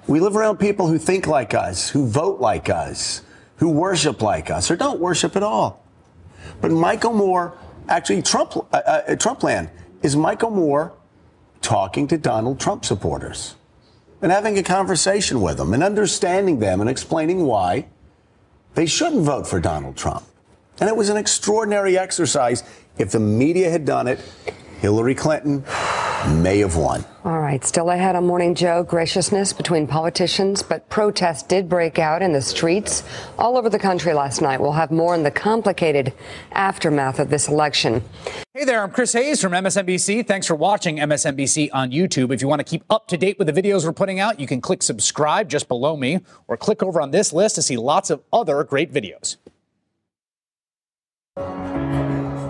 We 0.05 0.19
live 0.19 0.35
around 0.35 0.57
people 0.57 0.89
who 0.89 0.97
think 0.97 1.27
like 1.27 1.53
us, 1.53 1.87
who 1.87 2.07
vote 2.07 2.41
like 2.41 2.69
us, 2.69 3.21
who 3.55 3.69
worship 3.69 4.21
like 4.21 4.51
us, 4.51 4.69
or 4.69 4.75
don't 4.75 4.99
worship 4.99 5.37
at 5.37 5.43
all. 5.43 5.85
But 6.59 6.71
Michael 6.71 7.13
Moore, 7.13 7.57
actually, 7.89 8.21
Trump, 8.21 8.55
uh, 8.55 8.77
uh, 8.77 9.15
Trumpland 9.15 9.69
is 10.01 10.15
Michael 10.15 10.51
Moore 10.51 10.93
talking 11.61 12.07
to 12.07 12.17
Donald 12.17 12.59
Trump 12.59 12.85
supporters 12.85 13.55
and 14.21 14.31
having 14.31 14.57
a 14.57 14.63
conversation 14.63 15.41
with 15.41 15.57
them 15.57 15.73
and 15.73 15.83
understanding 15.83 16.59
them 16.59 16.81
and 16.81 16.89
explaining 16.89 17.45
why 17.45 17.87
they 18.75 18.85
shouldn't 18.85 19.23
vote 19.23 19.47
for 19.47 19.59
Donald 19.59 19.97
Trump. 19.97 20.23
And 20.79 20.87
it 20.87 20.95
was 20.95 21.09
an 21.09 21.17
extraordinary 21.17 21.97
exercise. 21.97 22.63
If 22.97 23.11
the 23.11 23.19
media 23.19 23.69
had 23.69 23.85
done 23.85 24.07
it, 24.07 24.19
Hillary 24.79 25.15
Clinton 25.15 25.63
may 26.41 26.59
have 26.59 26.75
won. 26.75 27.03
All 27.25 27.41
right, 27.41 27.65
still 27.65 27.89
ahead 27.89 28.15
on 28.15 28.25
Morning 28.25 28.55
Joe, 28.55 28.81
graciousness 28.81 29.51
between 29.51 29.87
politicians, 29.87 30.63
but 30.63 30.87
protests 30.87 31.43
did 31.43 31.67
break 31.67 31.99
out 31.99 32.21
in 32.21 32.31
the 32.31 32.41
streets 32.41 33.03
all 33.37 33.57
over 33.57 33.69
the 33.69 33.77
country 33.77 34.13
last 34.13 34.41
night. 34.41 34.61
We'll 34.61 34.71
have 34.71 34.89
more 34.89 35.15
on 35.15 35.23
the 35.23 35.31
complicated 35.31 36.13
aftermath 36.53 37.19
of 37.19 37.29
this 37.29 37.49
election. 37.49 38.01
Hey 38.53 38.63
there, 38.63 38.81
I'm 38.81 38.91
Chris 38.91 39.11
Hayes 39.11 39.41
from 39.41 39.51
MSNBC. 39.51 40.25
Thanks 40.25 40.47
for 40.47 40.55
watching 40.55 40.95
MSNBC 40.95 41.71
on 41.73 41.91
YouTube. 41.91 42.33
If 42.33 42.41
you 42.41 42.47
want 42.47 42.61
to 42.61 42.63
keep 42.63 42.85
up 42.89 43.07
to 43.09 43.17
date 43.17 43.37
with 43.37 43.53
the 43.53 43.61
videos 43.61 43.83
we're 43.83 43.91
putting 43.91 44.21
out, 44.21 44.39
you 44.39 44.47
can 44.47 44.61
click 44.61 44.81
subscribe 44.81 45.49
just 45.49 45.67
below 45.67 45.97
me 45.97 46.21
or 46.47 46.55
click 46.55 46.81
over 46.81 47.01
on 47.01 47.11
this 47.11 47.33
list 47.33 47.55
to 47.55 47.61
see 47.61 47.75
lots 47.75 48.09
of 48.09 48.21
other 48.31 48.63
great 48.63 48.93
videos. 48.93 49.35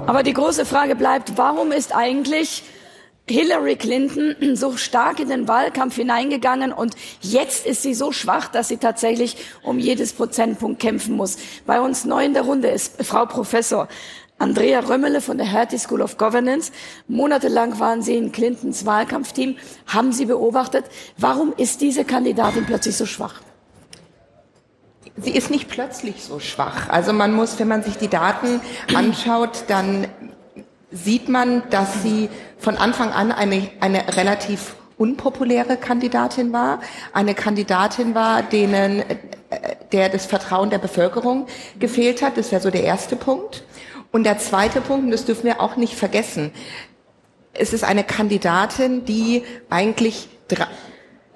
Aber 0.06 0.22
die 0.22 0.34
große 0.34 0.66
Frage 0.66 0.96
bleibt, 0.96 1.38
warum 1.38 1.72
ist 1.72 1.96
eigentlich 1.96 2.64
Hillary 3.30 3.76
Clinton 3.76 4.56
so 4.56 4.76
stark 4.78 5.20
in 5.20 5.30
den 5.30 5.48
Wahlkampf 5.48 5.96
hineingegangen 5.96 6.74
und 6.74 6.96
jetzt 7.22 7.66
ist 7.66 7.84
sie 7.84 7.94
so 7.94 8.12
schwach, 8.12 8.48
dass 8.48 8.68
sie 8.68 8.78
tatsächlich 8.78 9.38
um 9.64 9.80
jedes 9.80 10.14
Prozentpunkt 10.14 10.80
kämpfen 10.80 11.16
muss. 11.16 11.38
Bei 11.66 11.80
uns 11.80 12.06
neu 12.06 12.26
in 12.26 12.34
der 12.34 12.44
Runde 12.44 12.70
ist 12.70 13.04
Frau 13.04 13.26
Professor 13.26 13.88
Andrea 14.40 14.80
Römmele 14.80 15.20
von 15.20 15.38
der 15.38 15.48
Hertie 15.48 15.78
School 15.78 16.02
of 16.02 16.18
Governance. 16.18 16.72
Monatelang 17.08 17.78
waren 17.80 18.02
Sie 18.02 18.16
in 18.16 18.32
Clintons 18.32 18.86
Wahlkampfteam. 18.86 19.58
Haben 19.86 20.14
Sie 20.14 20.26
beobachtet, 20.26 20.86
warum 21.18 21.54
ist 21.58 21.82
diese 21.82 22.06
Kandidatin 22.06 22.66
plötzlich 22.66 22.96
so 22.96 23.06
schwach? 23.06 23.42
Sie 25.18 25.32
ist 25.32 25.52
nicht 25.52 25.68
plötzlich 25.68 26.24
so 26.24 26.40
schwach. 26.40 26.88
Also 26.88 27.12
man 27.12 27.34
muss, 27.34 27.60
wenn 27.60 27.68
man 27.68 27.84
sich 27.84 27.98
die 27.98 28.08
Daten 28.08 28.62
anschaut, 28.96 29.66
dann 29.68 30.08
sieht 30.92 31.30
man, 31.30 31.64
dass 31.70 32.02
sie 32.04 32.30
von 32.58 32.78
Anfang 32.78 33.12
an 33.12 33.32
eine, 33.32 33.70
eine 33.80 34.16
relativ 34.16 34.76
unpopuläre 34.98 35.78
Kandidatin 35.78 36.52
war, 36.52 36.82
eine 37.14 37.34
Kandidatin 37.34 38.16
war, 38.16 38.44
denen 38.44 39.00
äh, 39.02 39.16
der 39.92 40.10
das 40.10 40.26
Vertrauen 40.26 40.70
der 40.70 40.78
Bevölkerung 40.78 41.48
gefehlt 41.80 42.22
hat. 42.22 42.38
Das 42.38 42.52
wäre 42.52 42.62
so 42.62 42.70
der 42.70 42.84
erste 42.84 43.16
Punkt. 43.16 43.64
Und 44.12 44.24
der 44.24 44.38
zweite 44.38 44.82
Punkt, 44.82 45.06
und 45.06 45.12
das 45.12 45.26
dürfen 45.26 45.46
wir 45.46 45.62
auch 45.62 45.76
nicht 45.76 45.96
vergessen, 45.96 46.52
es 47.54 47.74
ist 47.74 47.84
eine 47.84 48.04
Kandidatin, 48.04 49.06
die 49.06 49.44
eigentlich 49.70 50.30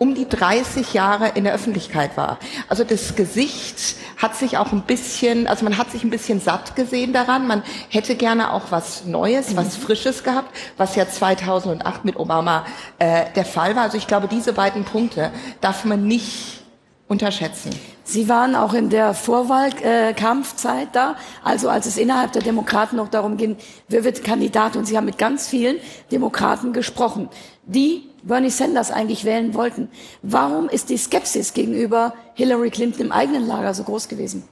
um 0.04 0.16
die 0.16 0.28
30 0.28 0.94
Jahre 0.94 1.30
in 1.30 1.46
der 1.46 1.54
Öffentlichkeit 1.54 2.18
war. 2.18 2.38
Also 2.68 2.84
das 2.84 3.16
Gesicht 3.16 3.96
hat 4.18 4.36
sich 4.36 4.58
auch 4.58 4.74
ein 4.74 4.82
bisschen, 4.82 5.48
also 5.48 5.64
man 5.64 5.78
hat 5.78 5.92
sich 5.92 6.04
ein 6.04 6.10
bisschen 6.10 6.42
satt 6.42 6.76
gesehen 6.76 7.14
daran. 7.14 7.48
Man 7.48 7.64
hätte 7.88 8.16
gerne 8.16 8.52
auch 8.52 8.64
was 8.70 9.06
Neues, 9.06 9.56
was 9.56 9.78
Frisches 9.78 10.26
gehabt, 10.26 10.54
was 10.76 10.98
ja 10.98 11.08
2008 11.08 12.04
mit 12.04 12.18
Obama 12.18 12.66
äh, 13.00 13.28
der 13.34 13.46
Fall 13.46 13.78
war. 13.78 13.84
Also 13.84 13.98
ich 13.98 14.06
glaube, 14.06 14.28
diese 14.28 14.52
beiden 14.52 14.84
Punkte 14.84 15.32
darf 15.62 15.86
man 15.86 16.06
nicht 16.06 16.64
unterschätzen. 17.08 17.70
Sie 18.04 18.28
waren 18.28 18.56
auch 18.56 18.74
in 18.74 18.90
der 18.90 19.14
Vorwahlkampfzeit 19.14 20.90
da, 20.92 21.16
also 21.46 21.70
als 21.70 21.86
es 21.86 21.96
innerhalb 21.96 22.34
der 22.34 22.42
Demokraten 22.42 22.98
noch 22.98 23.08
darum 23.08 23.38
ging, 23.38 23.56
wer 23.88 24.04
wird 24.04 24.22
Kandidat. 24.26 24.76
Und 24.76 24.86
Sie 24.86 24.98
haben 24.98 25.06
mit 25.06 25.18
ganz 25.18 25.48
vielen 25.48 25.78
Demokraten 26.12 26.74
gesprochen, 26.74 27.30
die 27.66 28.10
Bernie 28.24 28.50
Sanders 28.50 28.92
eigentlich 28.92 29.26
wählen 29.26 29.54
wollten. 29.54 29.90
Warum 30.22 30.70
ist 30.70 30.90
die 30.90 30.98
Skepsis 30.98 31.54
gegenüber 31.54 32.14
Hillary 32.34 32.72
Clinton 32.72 33.02
im 33.08 33.12
eigenen 33.12 33.46
Lager 33.46 33.74
so 33.74 33.84
groß 33.84 34.08
gewesen? 34.08 34.48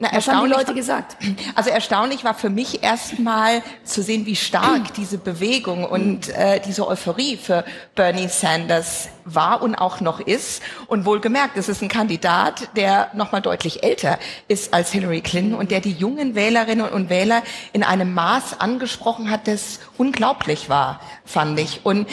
Na, 0.00 0.10
Was 0.12 0.28
haben 0.28 0.46
die 0.46 0.52
erstaunlich 0.52 0.58
Leute 0.58 0.74
gesagt? 0.74 1.16
Also 1.56 1.70
erstaunlich 1.70 2.22
war 2.22 2.34
für 2.34 2.50
mich 2.50 2.84
erstmal 2.84 3.62
zu 3.82 4.00
sehen, 4.00 4.26
wie 4.26 4.36
stark 4.36 4.94
diese 4.96 5.18
Bewegung 5.18 5.84
und 5.84 6.28
äh, 6.28 6.60
diese 6.60 6.86
Euphorie 6.86 7.36
für 7.36 7.64
Bernie 7.96 8.28
Sanders 8.28 9.08
war 9.24 9.60
und 9.60 9.74
auch 9.74 10.00
noch 10.00 10.20
ist. 10.20 10.62
Und 10.86 11.04
wohlgemerkt, 11.04 11.56
es 11.56 11.68
ist 11.68 11.82
ein 11.82 11.88
Kandidat, 11.88 12.76
der 12.76 13.10
noch 13.14 13.32
mal 13.32 13.40
deutlich 13.40 13.82
älter 13.82 14.20
ist 14.46 14.72
als 14.72 14.92
Hillary 14.92 15.20
Clinton 15.20 15.58
und 15.58 15.72
der 15.72 15.80
die 15.80 15.92
jungen 15.92 16.36
Wählerinnen 16.36 16.88
und 16.88 17.10
Wähler 17.10 17.42
in 17.72 17.82
einem 17.82 18.14
Maß 18.14 18.60
angesprochen 18.60 19.32
hat, 19.32 19.48
das 19.48 19.80
unglaublich 19.96 20.68
war, 20.68 21.00
fand 21.24 21.58
ich. 21.58 21.80
Und 21.84 22.06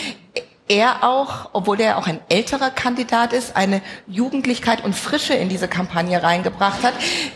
er 0.67 1.03
auch, 1.03 1.49
obwohl 1.53 1.79
er 1.79 1.97
auch 1.97 2.07
ein 2.07 2.19
älterer 2.29 2.71
Kandidat 2.71 3.33
ist, 3.33 3.55
eine 3.55 3.81
Jugendlichkeit 4.07 4.83
und 4.83 4.95
Frische 4.95 5.33
in 5.33 5.47
diese 5.49 5.67
Kampagne 5.67 6.23
reingebracht 6.23 6.81
hat, 6.81 6.93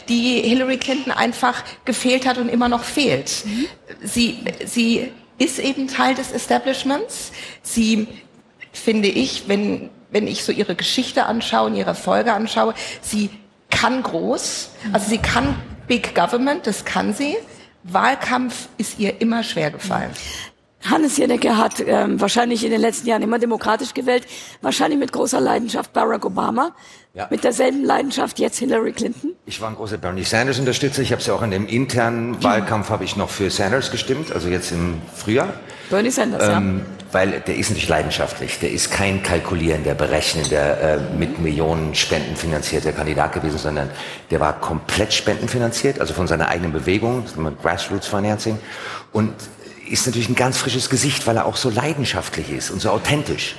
die 0.08 0.42
Hillary 0.42 0.78
Clinton 0.78 1.12
einfach 1.12 1.64
gefehlt 1.86 2.28
hat 2.28 2.38
und 2.40 2.50
immer 2.50 2.70
noch 2.70 2.84
fehlt. 2.84 3.30
Sie, 4.02 4.44
sie 4.66 5.12
ist 5.38 5.60
eben 5.60 5.88
Teil 5.88 6.16
des 6.16 6.32
Establishments. 6.32 7.32
Sie, 7.62 8.08
finde 8.72 9.10
ich, 9.10 9.48
wenn, 9.48 9.90
wenn 10.12 10.28
ich 10.28 10.44
so 10.44 10.52
ihre 10.52 10.76
Geschichte 10.76 11.26
anschaue 11.26 11.68
und 11.68 11.76
ihre 11.76 11.90
Erfolge 11.90 12.34
anschaue, 12.34 12.74
sie 13.02 13.30
kann 13.70 14.02
groß, 14.02 14.72
also 14.92 15.10
sie 15.10 15.20
kann 15.20 15.56
Big 15.88 16.16
Government, 16.16 16.66
das 16.68 16.86
kann 16.86 17.14
sie. 17.14 17.38
Wahlkampf 17.84 18.68
ist 18.78 19.00
ihr 19.00 19.22
immer 19.22 19.44
schwer 19.44 19.72
gefallen. 19.72 20.12
Hannes 20.84 21.18
Jennecke 21.18 21.58
hat 21.58 21.84
ähm, 21.86 22.20
wahrscheinlich 22.22 22.64
in 22.64 22.72
den 22.72 22.80
letzten 22.82 23.08
Jahren 23.08 23.22
immer 23.22 23.38
demokratisch 23.40 23.94
gewählt, 23.94 24.26
wahrscheinlich 24.62 24.98
mit 25.00 25.12
großer 25.12 25.42
Leidenschaft 25.42 25.92
Barack 25.94 26.26
Obama, 26.26 26.72
Ja. 27.14 27.28
mit 27.30 27.44
derselben 27.44 27.84
Leidenschaft 27.84 28.40
jetzt 28.40 28.60
Hillary 28.60 28.94
Clinton. 28.94 29.34
Ich 29.46 29.60
war 29.60 29.70
ein 29.70 29.76
großer 29.76 29.98
Bernie 29.98 30.24
Sanders 30.24 30.58
Unterstützer. 30.60 31.02
Ich 31.02 31.12
habe 31.12 31.20
es 31.22 31.28
ja 31.28 31.34
auch 31.34 31.42
in 31.42 31.52
dem 31.52 31.68
internen 31.68 32.42
Wahlkampf 32.44 32.90
habe 32.90 33.04
ich 33.04 33.16
noch 33.18 33.30
für 33.30 33.50
Sanders 33.50 33.92
gestimmt, 33.92 34.32
also 34.32 34.48
jetzt 34.48 34.72
im 34.72 35.02
Frühjahr. 35.14 35.54
Bernie 35.90 36.12
Sanders, 36.12 36.48
Ähm, 36.48 36.86
weil 37.12 37.42
der 37.42 37.56
ist 37.58 37.70
natürlich 37.72 37.90
leidenschaftlich. 37.90 38.60
Der 38.60 38.72
ist 38.72 38.92
kein 38.92 39.22
kalkulierender, 39.24 39.96
berechnender, 39.96 40.80
äh, 40.80 41.00
mit 41.18 41.40
Millionen 41.40 41.96
Spenden 41.96 42.36
finanzierter 42.36 42.92
Kandidat 42.94 43.34
gewesen, 43.34 43.58
sondern 43.58 43.90
der 44.30 44.40
war 44.40 44.60
komplett 44.62 45.12
spendenfinanziert, 45.14 46.00
also 46.00 46.14
von 46.14 46.28
seiner 46.28 46.48
eigenen 46.48 46.72
Bewegung, 46.72 47.26
Grassroots 47.64 48.08
Financing. 48.08 48.60
Und 49.12 49.34
ist 49.90 50.06
natürlich 50.06 50.30
ein 50.30 50.36
ganz 50.36 50.58
frisches 50.58 50.90
Gesicht, 50.90 51.28
weil 51.28 51.38
er 51.38 51.46
auch 51.46 51.56
so 51.58 51.70
leidenschaftlich 51.70 52.52
ist 52.52 52.72
und 52.72 52.82
so 52.82 52.90
authentisch. 52.90 53.56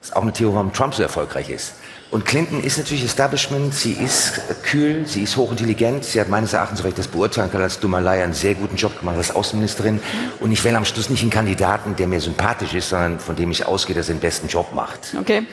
Das 0.00 0.10
ist 0.10 0.16
auch 0.16 0.22
eine 0.22 0.32
Theorie, 0.32 0.54
warum 0.54 0.72
Trump 0.72 0.94
so 0.94 1.02
erfolgreich 1.02 1.50
ist. 1.50 1.74
Und 2.10 2.26
Clinton 2.26 2.62
ist 2.62 2.78
natürlich 2.78 3.04
Establishment, 3.04 3.74
sie 3.74 3.92
ist 3.92 4.40
kühl, 4.62 5.06
sie 5.06 5.22
ist 5.22 5.36
hochintelligent, 5.36 6.04
sie 6.04 6.20
hat 6.20 6.28
meines 6.28 6.52
Erachtens, 6.52 6.78
soweit 6.78 6.90
ich 6.90 6.96
das 6.96 7.08
beurteilen 7.08 7.50
kann, 7.50 7.62
als 7.62 7.80
Dumalai 7.80 8.22
einen 8.22 8.34
sehr 8.34 8.54
guten 8.54 8.76
Job 8.76 8.98
gemacht 9.00 9.16
als 9.16 9.34
Außenministerin. 9.34 10.00
Und 10.40 10.52
ich 10.52 10.62
wähle 10.62 10.76
am 10.76 10.84
Schluss 10.84 11.10
nicht 11.10 11.22
einen 11.22 11.30
Kandidaten, 11.30 11.96
der 11.96 12.06
mir 12.06 12.20
sympathisch 12.20 12.74
ist, 12.74 12.90
sondern 12.90 13.18
von 13.18 13.34
dem 13.34 13.50
ich 13.50 13.66
ausgehe, 13.66 13.96
dass 13.96 14.08
er 14.08 14.14
den 14.14 14.20
besten 14.20 14.46
Job 14.46 14.72
macht. 14.74 15.14
Okay. 15.18 15.44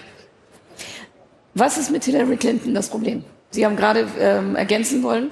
Was 1.55 1.77
ist 1.77 1.89
mit 1.89 2.03
Hillary 2.03 2.37
Clinton 2.37 2.75
das 2.75 2.89
Problem? 2.89 3.23
Sie 3.49 3.65
haben 3.65 3.75
gerade 3.75 4.07
ähm, 4.19 4.55
ergänzen 4.55 5.01
wollen, 5.03 5.31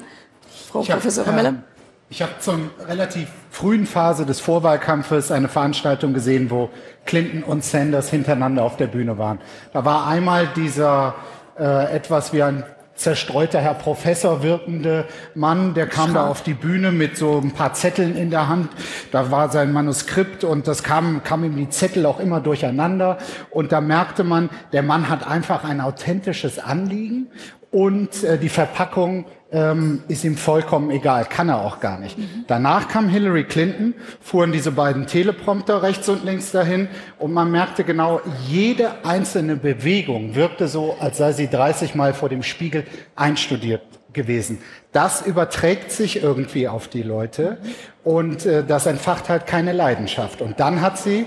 Frau 0.70 0.82
Ich 0.82 0.90
hab, 0.90 0.98
Professor 0.98 1.26
äh, 1.26 1.30
Remelle. 1.30 1.64
Ich 2.12 2.24
habe 2.24 2.32
zur 2.40 2.60
relativ 2.88 3.30
frühen 3.52 3.86
Phase 3.86 4.26
des 4.26 4.40
Vorwahlkampfes 4.40 5.32
eine 5.32 5.48
Veranstaltung 5.48 6.12
gesehen, 6.16 6.50
wo 6.50 6.72
Clinton 7.06 7.44
und 7.44 7.64
Sanders 7.64 8.10
hintereinander 8.10 8.64
auf 8.64 8.78
der 8.78 8.88
Bühne 8.88 9.20
waren. 9.20 9.38
Da 9.74 9.86
war 9.86 10.08
einmal 10.08 10.48
dieser 10.56 11.14
äh, 11.60 11.96
etwas 11.96 12.34
wie 12.34 12.42
ein 12.42 12.64
zerstreuter 12.96 13.62
Herr 13.62 13.76
Professor 13.76 14.42
wirkende 14.42 15.06
Mann, 15.36 15.76
der 15.76 15.86
kam 15.86 16.16
da 16.16 16.26
auf 16.26 16.42
die 16.42 16.56
Bühne 16.56 16.92
mit 16.92 17.16
so 17.16 17.38
ein 17.38 17.52
paar 17.52 17.74
Zetteln 17.74 18.18
in 18.18 18.32
der 18.32 18.50
Hand. 18.50 18.70
Da 19.12 19.30
war 19.30 19.50
sein 19.50 19.72
Manuskript 19.72 20.44
und 20.44 20.68
das 20.68 20.82
kam, 20.82 21.24
kam 21.24 21.44
ihm 21.44 21.56
die 21.56 21.70
Zettel 21.70 22.08
auch 22.08 22.20
immer 22.20 22.42
durcheinander. 22.42 23.20
Und 23.52 23.72
da 23.72 23.82
merkte 23.82 24.24
man, 24.24 24.50
der 24.74 24.82
Mann 24.82 25.10
hat 25.10 25.28
einfach 25.28 25.64
ein 25.64 25.80
authentisches 25.80 26.58
Anliegen 26.58 27.28
und 27.72 28.24
äh, 28.24 28.40
die 28.40 28.50
Verpackung 28.50 29.26
ähm, 29.52 30.04
ist 30.08 30.24
ihm 30.24 30.38
vollkommen 30.38 30.92
egal, 30.92 31.26
kann 31.26 31.50
er 31.50 31.62
auch 31.62 31.80
gar 31.80 32.00
nicht. 32.00 32.18
Danach 32.48 32.88
kam 32.88 33.10
Hillary 33.10 33.46
Clinton, 33.46 33.96
fuhren 34.22 34.52
diese 34.52 34.72
beiden 34.72 35.08
Teleprompter 35.08 35.82
rechts 35.82 36.08
und 36.08 36.24
links 36.24 36.52
dahin 36.52 36.88
und 37.18 37.34
man 37.34 37.50
merkte 37.50 37.84
genau, 37.84 38.22
jede 38.48 39.04
einzelne 39.04 39.56
Bewegung 39.56 40.36
wirkte 40.36 40.68
so, 40.68 40.96
als 41.00 41.18
sei 41.18 41.32
sie 41.32 41.50
30 41.50 41.96
Mal 41.96 42.14
vor 42.14 42.30
dem 42.30 42.44
Spiegel 42.44 42.86
einstudiert 43.16 43.82
gewesen. 44.14 44.60
Das 44.92 45.26
überträgt 45.26 45.92
sich 45.92 46.22
irgendwie 46.22 46.68
auf 46.68 46.88
die 46.88 47.04
Leute 47.04 47.58
und 48.04 48.46
äh, 48.46 48.64
das 48.64 48.86
entfacht 48.86 49.30
halt 49.30 49.48
keine 49.48 49.72
Leidenschaft. 49.72 50.42
Und 50.42 50.60
dann 50.60 50.82
hat 50.82 50.98
sie 51.00 51.26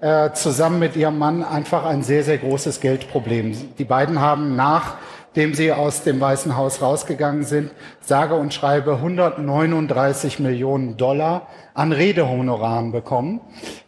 äh, 0.00 0.32
zusammen 0.32 0.78
mit 0.78 0.96
ihrem 0.96 1.18
Mann 1.18 1.42
einfach 1.42 1.86
ein 1.86 2.02
sehr, 2.02 2.24
sehr 2.24 2.38
großes 2.38 2.80
Geldproblem. 2.80 3.54
Die 3.78 3.84
beiden 3.84 4.20
haben 4.20 4.54
nach 4.56 4.96
dem 5.36 5.54
sie 5.54 5.72
aus 5.72 6.02
dem 6.02 6.20
Weißen 6.20 6.56
Haus 6.56 6.80
rausgegangen 6.80 7.42
sind, 7.42 7.70
sage 8.00 8.34
und 8.34 8.54
schreibe 8.54 8.94
139 8.94 10.38
Millionen 10.38 10.96
Dollar 10.96 11.48
an 11.74 11.90
Redehonoraren 11.92 12.92
bekommen. 12.92 13.40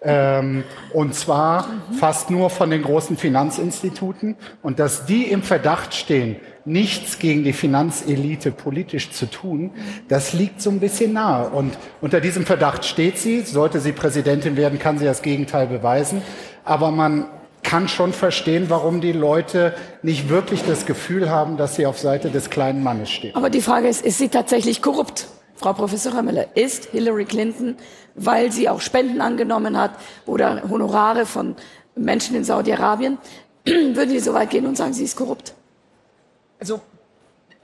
Ähm, 0.02 0.64
und 0.92 1.14
zwar 1.14 1.68
fast 1.98 2.30
nur 2.30 2.50
von 2.50 2.70
den 2.70 2.82
großen 2.82 3.16
Finanzinstituten. 3.16 4.36
Und 4.62 4.80
dass 4.80 5.06
die 5.06 5.24
im 5.24 5.42
Verdacht 5.42 5.94
stehen, 5.94 6.36
nichts 6.64 7.20
gegen 7.20 7.44
die 7.44 7.52
Finanzelite 7.52 8.50
politisch 8.50 9.12
zu 9.12 9.26
tun, 9.26 9.70
das 10.08 10.32
liegt 10.32 10.60
so 10.60 10.70
ein 10.70 10.80
bisschen 10.80 11.12
nahe. 11.12 11.48
Und 11.50 11.78
unter 12.00 12.20
diesem 12.20 12.44
Verdacht 12.44 12.84
steht 12.84 13.18
sie. 13.18 13.42
Sollte 13.42 13.78
sie 13.78 13.92
Präsidentin 13.92 14.56
werden, 14.56 14.80
kann 14.80 14.98
sie 14.98 15.04
das 15.04 15.22
Gegenteil 15.22 15.68
beweisen. 15.68 16.22
Aber 16.64 16.90
man 16.90 17.26
kann 17.66 17.88
schon 17.88 18.12
verstehen, 18.12 18.66
warum 18.70 19.00
die 19.00 19.12
Leute 19.12 19.74
nicht 20.02 20.28
wirklich 20.28 20.62
das 20.62 20.86
Gefühl 20.86 21.28
haben, 21.28 21.56
dass 21.56 21.74
sie 21.74 21.84
auf 21.84 21.98
Seite 21.98 22.30
des 22.30 22.48
kleinen 22.48 22.80
Mannes 22.82 23.10
stehen. 23.10 23.34
Aber 23.34 23.50
die 23.50 23.60
Frage 23.60 23.88
ist, 23.88 24.06
ist 24.06 24.18
sie 24.18 24.28
tatsächlich 24.28 24.80
korrupt? 24.80 25.26
Frau 25.56 25.72
Professor 25.72 26.14
Rameler, 26.14 26.56
ist 26.56 26.86
Hillary 26.86 27.24
Clinton, 27.24 27.76
weil 28.14 28.52
sie 28.52 28.68
auch 28.68 28.80
Spenden 28.80 29.20
angenommen 29.20 29.76
hat 29.76 29.90
oder 30.26 30.62
Honorare 30.70 31.26
von 31.26 31.56
Menschen 31.96 32.36
in 32.36 32.44
Saudi-Arabien, 32.44 33.18
würden 33.64 34.10
Sie 34.10 34.20
so 34.20 34.32
weit 34.32 34.50
gehen 34.50 34.66
und 34.66 34.76
sagen, 34.76 34.92
sie 34.92 35.04
ist 35.04 35.16
korrupt? 35.16 35.54
Also 36.60 36.80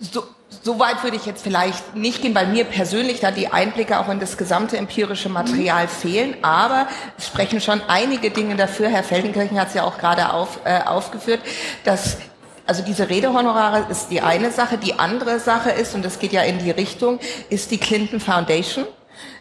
so, 0.00 0.24
so 0.62 0.78
weit 0.78 1.02
würde 1.02 1.16
ich 1.16 1.26
jetzt 1.26 1.42
vielleicht 1.42 1.96
nicht 1.96 2.22
gehen, 2.22 2.34
weil 2.34 2.46
mir 2.46 2.64
persönlich 2.64 3.20
da 3.20 3.30
die 3.30 3.48
Einblicke 3.48 3.98
auch 3.98 4.08
in 4.08 4.20
das 4.20 4.36
gesamte 4.36 4.76
empirische 4.76 5.28
Material 5.28 5.88
fehlen. 5.88 6.36
Aber 6.42 6.86
es 7.16 7.26
sprechen 7.26 7.60
schon 7.60 7.80
einige 7.88 8.30
Dinge 8.30 8.56
dafür. 8.56 8.88
Herr 8.88 9.02
Feldenkirchen 9.02 9.58
hat 9.58 9.68
es 9.68 9.74
ja 9.74 9.84
auch 9.84 9.98
gerade 9.98 10.32
auf, 10.32 10.60
äh, 10.64 10.80
aufgeführt, 10.82 11.40
dass 11.84 12.18
also 12.66 12.82
diese 12.82 13.08
Redehonorare 13.08 13.86
ist 13.90 14.08
die 14.10 14.20
eine 14.20 14.50
Sache. 14.52 14.78
Die 14.78 14.98
andere 14.98 15.40
Sache 15.40 15.70
ist, 15.70 15.94
und 15.94 16.04
das 16.04 16.18
geht 16.18 16.32
ja 16.32 16.42
in 16.42 16.58
die 16.58 16.70
Richtung, 16.70 17.18
ist 17.50 17.70
die 17.70 17.78
Clinton 17.78 18.20
Foundation. 18.20 18.84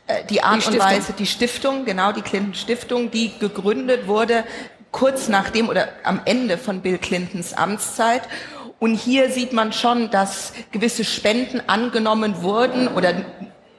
Äh, 0.08 0.24
Die 0.26 0.42
Art 0.42 0.66
Die 0.66 0.72
und. 0.72 0.80
Weise, 0.80 1.14
die 1.14 1.28
Stiftung, 1.28 1.86
genau, 1.86 2.12
die 2.12 2.22
Clinton 2.22 2.56
Stiftung, 2.56 3.12
die 3.12 3.38
gegründet 3.38 4.08
wurde 4.08 4.44
kurz 4.92 5.28
nachdem 5.28 5.70
oder 5.70 5.90
am 6.04 6.22
Ende 6.26 6.58
von 6.58 6.82
Bill 6.82 6.98
Clintons 6.98 7.54
Amtszeit. 7.54 8.24
Und 8.80 8.96
hier 8.96 9.30
sieht 9.30 9.54
man 9.54 9.74
schon, 9.74 10.10
dass 10.10 10.54
gewisse 10.72 11.04
Spenden 11.04 11.62
angenommen 11.68 12.42
wurden 12.42 12.88
oder 12.88 13.14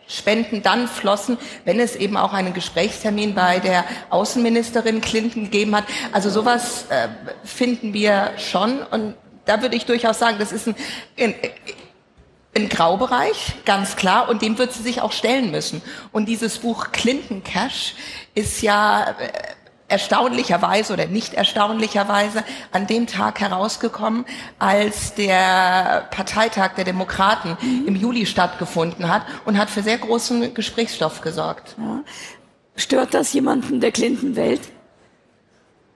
Spenden 0.07 0.63
dann 0.63 0.89
flossen, 0.89 1.39
wenn 1.65 1.81
es 1.81 1.97
eben 1.97 2.17
auch 2.17 2.33
einen 2.33 2.55
Gesprächstermin 2.55 3.35
bei 3.35 3.59
der 3.61 3.85
Außenministerin 4.11 5.01
Clinton 5.01 5.45
gegeben 5.45 5.75
hat. 5.75 5.85
Also 6.13 6.29
sowas 6.29 6.87
äh, 6.91 7.09
finden 7.45 7.95
wir 7.95 8.33
schon. 8.37 8.83
Und 8.83 9.15
da 9.45 9.63
würde 9.63 9.77
ich 9.77 9.87
durchaus 9.87 10.19
sagen, 10.19 10.37
das 10.39 10.53
ist 10.53 10.69
ein, 10.69 10.75
ein, 11.19 11.35
ein 12.55 12.69
Graubereich, 12.69 13.55
ganz 13.65 13.97
klar, 13.97 14.29
und 14.29 14.43
dem 14.43 14.59
wird 14.59 14.73
sie 14.73 14.83
sich 14.83 15.01
auch 15.01 15.13
stellen 15.13 15.51
müssen. 15.51 15.81
Und 16.13 16.27
dieses 16.27 16.59
Buch 16.59 16.93
Clinton 16.93 17.43
Cash 17.43 17.95
ist 18.35 18.61
ja 18.61 19.17
äh, 19.19 19.33
erstaunlicherweise 19.93 20.93
oder 20.95 21.07
nicht 21.07 21.35
erstaunlicherweise 21.35 22.43
an 22.73 22.87
dem 22.87 23.07
Tag 23.07 23.41
herausgekommen, 23.41 24.25
als 24.59 25.15
der 25.15 26.09
Parteitag 26.11 26.75
der 26.75 26.85
Demokraten 26.85 27.57
im 27.87 27.95
Juli 27.95 28.27
stattgefunden 28.27 29.09
hat 29.09 29.23
und 29.45 29.59
hat 29.59 29.71
für 29.71 29.83
sehr 29.83 29.99
großen 29.99 30.55
Gesprächsstoff 30.55 31.21
gesorgt. 31.21 31.77
Stört 32.75 33.13
das 33.15 33.33
jemanden 33.35 33.81
der 33.81 33.93
Clinton-Welt? 33.93 34.63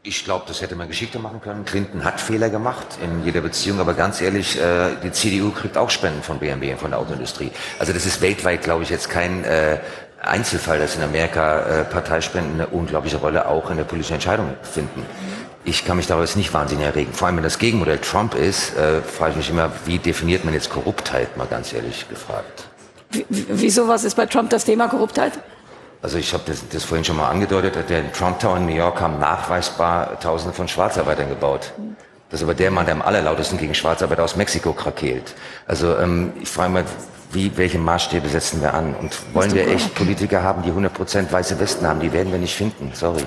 Ich 0.09 0.25
glaube, 0.25 0.45
das 0.47 0.61
hätte 0.61 0.77
man 0.77 0.87
geschickter 0.87 1.19
machen 1.19 1.41
können. 1.41 1.65
Clinton 1.65 2.05
hat 2.05 2.21
Fehler 2.21 2.49
gemacht 2.49 2.87
in 3.03 3.25
jeder 3.25 3.41
Beziehung, 3.41 3.81
aber 3.81 3.95
ganz 3.95 4.21
ehrlich, 4.21 4.57
äh, 4.57 4.91
die 5.03 5.11
CDU 5.11 5.51
kriegt 5.51 5.77
auch 5.77 5.91
Spenden 5.91 6.23
von 6.23 6.39
BMW 6.39 6.71
und 6.75 6.79
von 6.79 6.93
der 6.93 7.01
Autoindustrie. 7.01 7.51
Also 7.81 7.93
das 7.93 8.07
ist 8.07 8.21
weltweit, 8.21 8.63
glaube 8.63 8.85
ich, 8.85 8.91
jetzt 8.91 9.11
kein 9.11 9.43
äh, 9.43 9.81
Einzelfall, 10.27 10.79
dass 10.79 10.97
in 10.97 11.03
Amerika 11.03 11.61
äh, 11.61 11.85
Parteispenden 11.85 12.55
eine 12.55 12.67
unglaubliche 12.69 13.17
Rolle 13.19 13.47
auch 13.49 13.71
in 13.71 13.77
der 13.77 13.85
politischen 13.85 14.15
Entscheidung 14.15 14.55
finden. 14.63 15.05
Ich 15.65 15.85
kann 15.85 15.97
mich 15.97 16.07
darüber 16.07 16.25
jetzt 16.25 16.37
nicht 16.37 16.53
wahnsinnig 16.55 16.85
erregen. 16.87 17.13
Vor 17.13 17.27
allem, 17.27 17.37
wenn 17.37 17.43
das 17.45 17.59
Gegenmodell 17.59 17.99
Trump 17.99 18.35
ist, 18.35 18.77
äh, 18.77 19.03
frage 19.03 19.33
ich 19.33 19.37
mich 19.39 19.51
immer, 19.51 19.71
wie 19.85 19.99
definiert 19.99 20.45
man 20.45 20.55
jetzt 20.55 20.71
Korruptheit, 20.71 21.37
mal 21.37 21.47
ganz 21.47 21.73
ehrlich 21.73 22.09
gefragt. 22.09 22.69
W- 23.11 23.25
Wieso, 23.29 23.89
was 23.89 24.05
ist 24.05 24.15
bei 24.17 24.27
Trump 24.27 24.51
das 24.51 24.65
Thema 24.65 24.89
Korruptheit? 24.89 25.33
Also 26.03 26.19
ich 26.19 26.33
habe 26.33 26.45
das, 26.47 26.69
das 26.69 26.85
vorhin 26.85 27.05
schon 27.05 27.17
mal 27.17 27.29
angedeutet, 27.31 27.89
der 27.89 28.13
Trump 28.13 28.39
Tower 28.39 28.59
in 28.59 28.67
New 28.67 28.75
York 28.75 29.01
haben 29.01 29.19
nachweisbar 29.19 30.21
Tausende 30.21 30.55
von 30.55 30.69
Schwarzarbeitern 30.69 31.29
gebaut. 31.29 31.73
Das 32.31 32.41
ist 32.41 32.45
aber 32.45 32.55
der 32.55 32.71
Mann, 32.71 32.87
der 32.87 32.95
am 32.95 33.03
allerlautesten 33.03 33.57
gegen 33.59 33.75
Schwarzarbeiter 33.75 34.23
aus 34.23 34.37
Mexiko 34.37 34.73
krakeelt. 34.73 35.35
Also 35.67 35.97
ähm, 35.97 36.33
ich 36.41 36.49
frage 36.49 36.71
mal, 36.73 36.85
wie, 37.37 37.57
welche 37.57 37.79
Maßstäbe 37.79 38.29
setzen 38.29 38.63
wir 38.63 38.75
an? 38.75 38.95
Und 38.97 39.13
wollen 39.35 39.53
wir 39.55 39.69
echt 39.69 39.95
Politiker 39.95 40.43
haben, 40.43 40.63
die 40.63 40.71
100% 40.71 41.31
weiße 41.31 41.61
Westen 41.61 41.87
haben? 41.87 42.01
Die 42.01 42.13
werden 42.13 42.33
wir 42.33 42.39
nicht 42.39 42.57
finden, 42.57 42.91
sorry. 42.95 43.23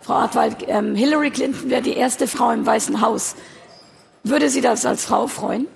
Frau 0.00 0.14
Hartwald, 0.14 0.56
ähm, 0.68 0.94
Hillary 0.94 1.30
Clinton 1.30 1.68
wäre 1.68 1.82
die 1.82 1.96
erste 1.96 2.26
Frau 2.26 2.50
im 2.50 2.64
Weißen 2.64 3.00
Haus. 3.00 3.34
Würde 4.24 4.48
Sie 4.48 4.60
das 4.60 4.86
als 4.86 5.04
Frau 5.04 5.26
freuen? 5.26 5.66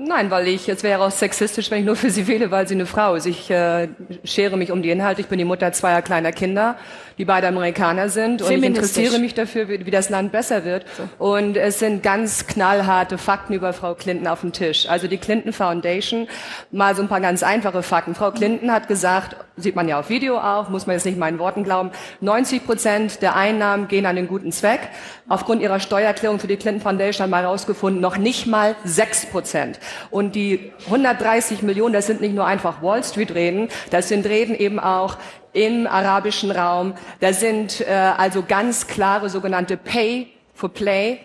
Nein, 0.00 0.30
weil 0.30 0.46
ich, 0.46 0.68
es 0.68 0.84
wäre 0.84 1.02
auch 1.02 1.10
sexistisch, 1.10 1.72
wenn 1.72 1.80
ich 1.80 1.84
nur 1.84 1.96
für 1.96 2.10
sie 2.10 2.28
wähle, 2.28 2.52
weil 2.52 2.68
sie 2.68 2.74
eine 2.74 2.86
Frau 2.86 3.16
ist. 3.16 3.26
Ich 3.26 3.50
äh, 3.50 3.88
schere 4.22 4.56
mich 4.56 4.70
um 4.70 4.80
die 4.80 4.90
Inhalte. 4.90 5.20
Ich 5.22 5.26
bin 5.26 5.40
die 5.40 5.44
Mutter 5.44 5.72
zweier 5.72 6.02
kleiner 6.02 6.30
Kinder, 6.30 6.76
die 7.18 7.24
beide 7.24 7.48
Amerikaner 7.48 8.08
sind. 8.08 8.40
Und 8.40 8.52
ich 8.52 8.62
interessiere 8.62 9.18
mich 9.18 9.34
dafür, 9.34 9.68
wie, 9.68 9.84
wie 9.84 9.90
das 9.90 10.08
Land 10.08 10.30
besser 10.30 10.64
wird. 10.64 10.86
Und 11.18 11.56
es 11.56 11.80
sind 11.80 12.04
ganz 12.04 12.46
knallharte 12.46 13.18
Fakten 13.18 13.54
über 13.54 13.72
Frau 13.72 13.96
Clinton 13.96 14.28
auf 14.28 14.42
dem 14.42 14.52
Tisch. 14.52 14.88
Also 14.88 15.08
die 15.08 15.18
Clinton 15.18 15.52
Foundation, 15.52 16.28
mal 16.70 16.94
so 16.94 17.02
ein 17.02 17.08
paar 17.08 17.20
ganz 17.20 17.42
einfache 17.42 17.82
Fakten. 17.82 18.14
Frau 18.14 18.30
Clinton 18.30 18.70
hat 18.70 18.86
gesagt, 18.86 19.34
sieht 19.56 19.74
man 19.74 19.88
ja 19.88 19.98
auf 19.98 20.10
Video 20.10 20.38
auch, 20.38 20.68
muss 20.68 20.86
man 20.86 20.94
jetzt 20.94 21.06
nicht 21.06 21.18
meinen 21.18 21.40
Worten 21.40 21.64
glauben, 21.64 21.90
90 22.20 22.64
Prozent 22.64 23.20
der 23.20 23.34
Einnahmen 23.34 23.88
gehen 23.88 24.06
an 24.06 24.14
den 24.14 24.28
guten 24.28 24.52
Zweck. 24.52 24.80
Aufgrund 25.28 25.60
ihrer 25.60 25.80
Steuererklärung 25.80 26.38
für 26.38 26.46
die 26.46 26.56
Clinton 26.56 26.82
Foundation 26.82 27.24
haben 27.24 27.30
wir 27.30 27.40
herausgefunden, 27.40 28.00
noch 28.00 28.16
nicht 28.16 28.46
mal 28.46 28.76
6 28.84 29.26
Prozent. 29.26 29.80
Und 30.10 30.34
die 30.34 30.72
130 30.86 31.62
Millionen, 31.62 31.92
das 31.92 32.06
sind 32.06 32.20
nicht 32.20 32.34
nur 32.34 32.46
einfach 32.46 32.82
Wall 32.82 33.02
Street 33.04 33.34
Reden, 33.34 33.68
das 33.90 34.08
sind 34.08 34.26
Reden 34.26 34.54
eben 34.54 34.78
auch 34.78 35.16
im 35.52 35.86
arabischen 35.86 36.50
Raum. 36.50 36.94
Da 37.20 37.32
sind 37.32 37.80
äh, 37.80 37.92
also 38.16 38.44
ganz 38.46 38.86
klare 38.86 39.28
sogenannte 39.30 39.76
Pay 39.76 40.28
for 40.54 40.68
Play 40.68 41.20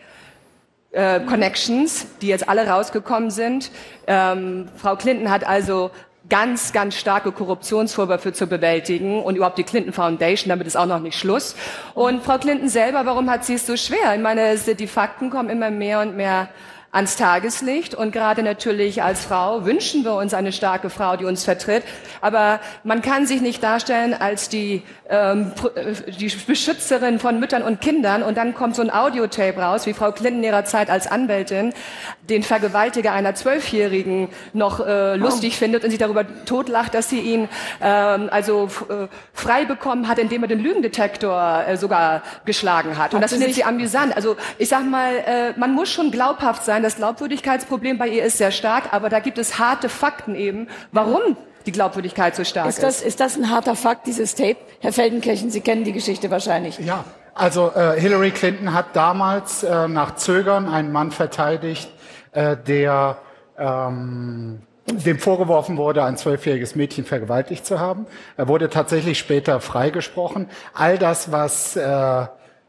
äh, 0.92 1.20
Connections, 1.22 2.08
die 2.22 2.28
jetzt 2.28 2.48
alle 2.48 2.68
rausgekommen 2.68 3.32
sind. 3.32 3.72
Ähm, 4.08 4.70
Frau 4.76 4.96
Clinton 4.96 5.30
hat 5.30 5.46
also 5.46 5.92
ganz, 6.30 6.72
ganz 6.72 6.96
starke 6.96 7.32
Korruptionsvorwürfe 7.32 8.32
zu 8.32 8.48
bewältigen 8.48 9.22
und 9.22 9.36
überhaupt 9.36 9.58
die 9.58 9.64
Clinton 9.64 9.92
Foundation, 9.92 10.50
damit 10.50 10.68
ist 10.68 10.78
auch 10.78 10.86
noch 10.86 11.00
nicht 11.00 11.18
Schluss. 11.18 11.56
Und 11.94 12.24
Frau 12.24 12.38
Clinton 12.38 12.70
selber, 12.70 13.06
warum 13.06 13.30
hat 13.30 13.44
sie 13.44 13.56
es 13.56 13.68
so 13.68 13.76
schwer? 13.76 14.16
Ich 14.16 14.22
meine, 14.22 14.56
die 14.58 14.88
Fakten 14.88 15.30
kommen 15.30 15.50
immer 15.50 15.70
mehr 15.70 16.00
und 16.00 16.16
mehr 16.16 16.48
ans 16.94 17.16
Tageslicht 17.16 17.96
und 17.96 18.12
gerade 18.12 18.44
natürlich 18.44 19.02
als 19.02 19.26
Frau 19.26 19.66
wünschen 19.66 20.04
wir 20.04 20.14
uns 20.14 20.36
eine 20.36 20.52
starke 20.52 20.92
Frau, 20.92 21.18
die 21.18 21.26
uns 21.26 21.44
vertritt. 21.44 21.84
Aber 22.22 22.60
man 22.84 23.02
kann 23.02 23.26
sich 23.26 23.42
nicht 23.42 23.64
darstellen 23.64 24.14
als 24.14 24.48
die, 24.48 24.84
ähm, 25.10 25.52
äh, 25.76 26.12
die 26.12 26.32
Beschützerin 26.48 27.18
von 27.18 27.40
Müttern 27.40 27.64
und 27.64 27.82
Kindern 27.82 28.22
und 28.22 28.38
dann 28.38 28.54
kommt 28.54 28.76
so 28.76 28.84
ein 28.84 28.92
Audiotape 28.92 29.60
raus, 29.60 29.88
wie 29.88 29.94
Frau 29.94 30.12
Clinton 30.12 30.44
in 30.44 30.50
ihrer 30.50 30.66
Zeit 30.66 30.92
als 30.92 31.08
Anwältin 31.08 31.74
den 32.30 32.44
Vergewaltiger 32.44 33.12
einer 33.12 33.34
Zwölfjährigen 33.34 34.30
noch 34.54 34.80
äh, 34.86 35.16
lustig 35.16 35.58
findet 35.58 35.84
und 35.84 35.90
sich 35.90 36.00
darüber 36.00 36.26
totlacht, 36.46 36.94
dass 36.94 37.10
sie 37.10 37.20
ihn 37.20 37.50
ähm, 37.82 38.30
also 38.30 38.70
äh, 38.90 39.08
frei 39.34 39.66
bekommen 39.66 40.08
hat, 40.08 40.20
indem 40.20 40.44
er 40.44 40.48
den 40.48 40.60
Lügendetektor 40.60 41.64
äh, 41.68 41.76
sogar 41.76 42.22
geschlagen 42.46 43.00
hat. 43.00 43.16
Und 43.16 43.18
Hat 43.18 43.24
das 43.24 43.32
findet 43.32 43.56
sie 43.56 43.64
amüsant. 43.64 44.16
Also 44.16 44.38
ich 44.60 44.70
sag 44.70 44.86
mal, 44.86 45.16
äh, 45.26 45.54
man 45.58 45.74
muss 45.74 45.92
schon 45.92 46.12
glaubhaft 46.12 46.64
sein. 46.64 46.83
Das 46.84 46.98
Glaubwürdigkeitsproblem 46.98 47.98
bei 47.98 48.10
ihr 48.10 48.24
ist 48.24 48.38
sehr 48.38 48.52
stark, 48.52 48.92
aber 48.92 49.10
da 49.10 49.20
gibt 49.20 49.38
es 49.38 49.58
harte 49.58 49.90
Fakten 49.90 50.36
eben, 50.36 50.68
warum 50.92 51.38
die 51.66 51.72
Glaubwürdigkeit 51.72 52.36
so 52.36 52.44
stark 52.44 52.68
Ist 52.68 52.84
das, 52.84 53.02
ist 53.02 53.20
das 53.20 53.38
ein 53.38 53.50
harter 53.50 53.76
Fakt, 53.76 54.06
dieses 54.06 54.36
Tape? 54.36 54.58
Herr 54.82 54.92
Feldenkirchen, 54.92 55.50
Sie 55.50 55.62
kennen 55.62 55.86
die 55.86 55.94
Geschichte 55.94 56.30
wahrscheinlich. 56.30 56.80
Ja, 56.80 57.06
also 57.34 57.72
äh, 57.74 58.00
Hillary 58.00 58.32
Clinton 58.32 58.74
hat 58.74 58.96
damals 58.96 59.64
äh, 59.64 59.88
nach 59.88 60.16
Zögern 60.16 60.68
einen 60.68 60.92
Mann 60.92 61.12
verteidigt, 61.12 61.90
äh, 62.34 62.58
der 62.58 63.18
ähm, 63.58 64.62
dem 64.86 65.20
vorgeworfen 65.20 65.78
wurde, 65.78 66.04
ein 66.04 66.18
zwölfjähriges 66.18 66.76
Mädchen 66.76 67.06
vergewaltigt 67.06 67.66
zu 67.66 67.80
haben. 67.80 68.06
Er 68.36 68.50
wurde 68.50 68.70
tatsächlich 68.70 69.18
später 69.18 69.62
freigesprochen. 69.62 70.50
All 70.74 70.98
das, 70.98 71.32
was 71.32 71.78
äh, 71.78 72.26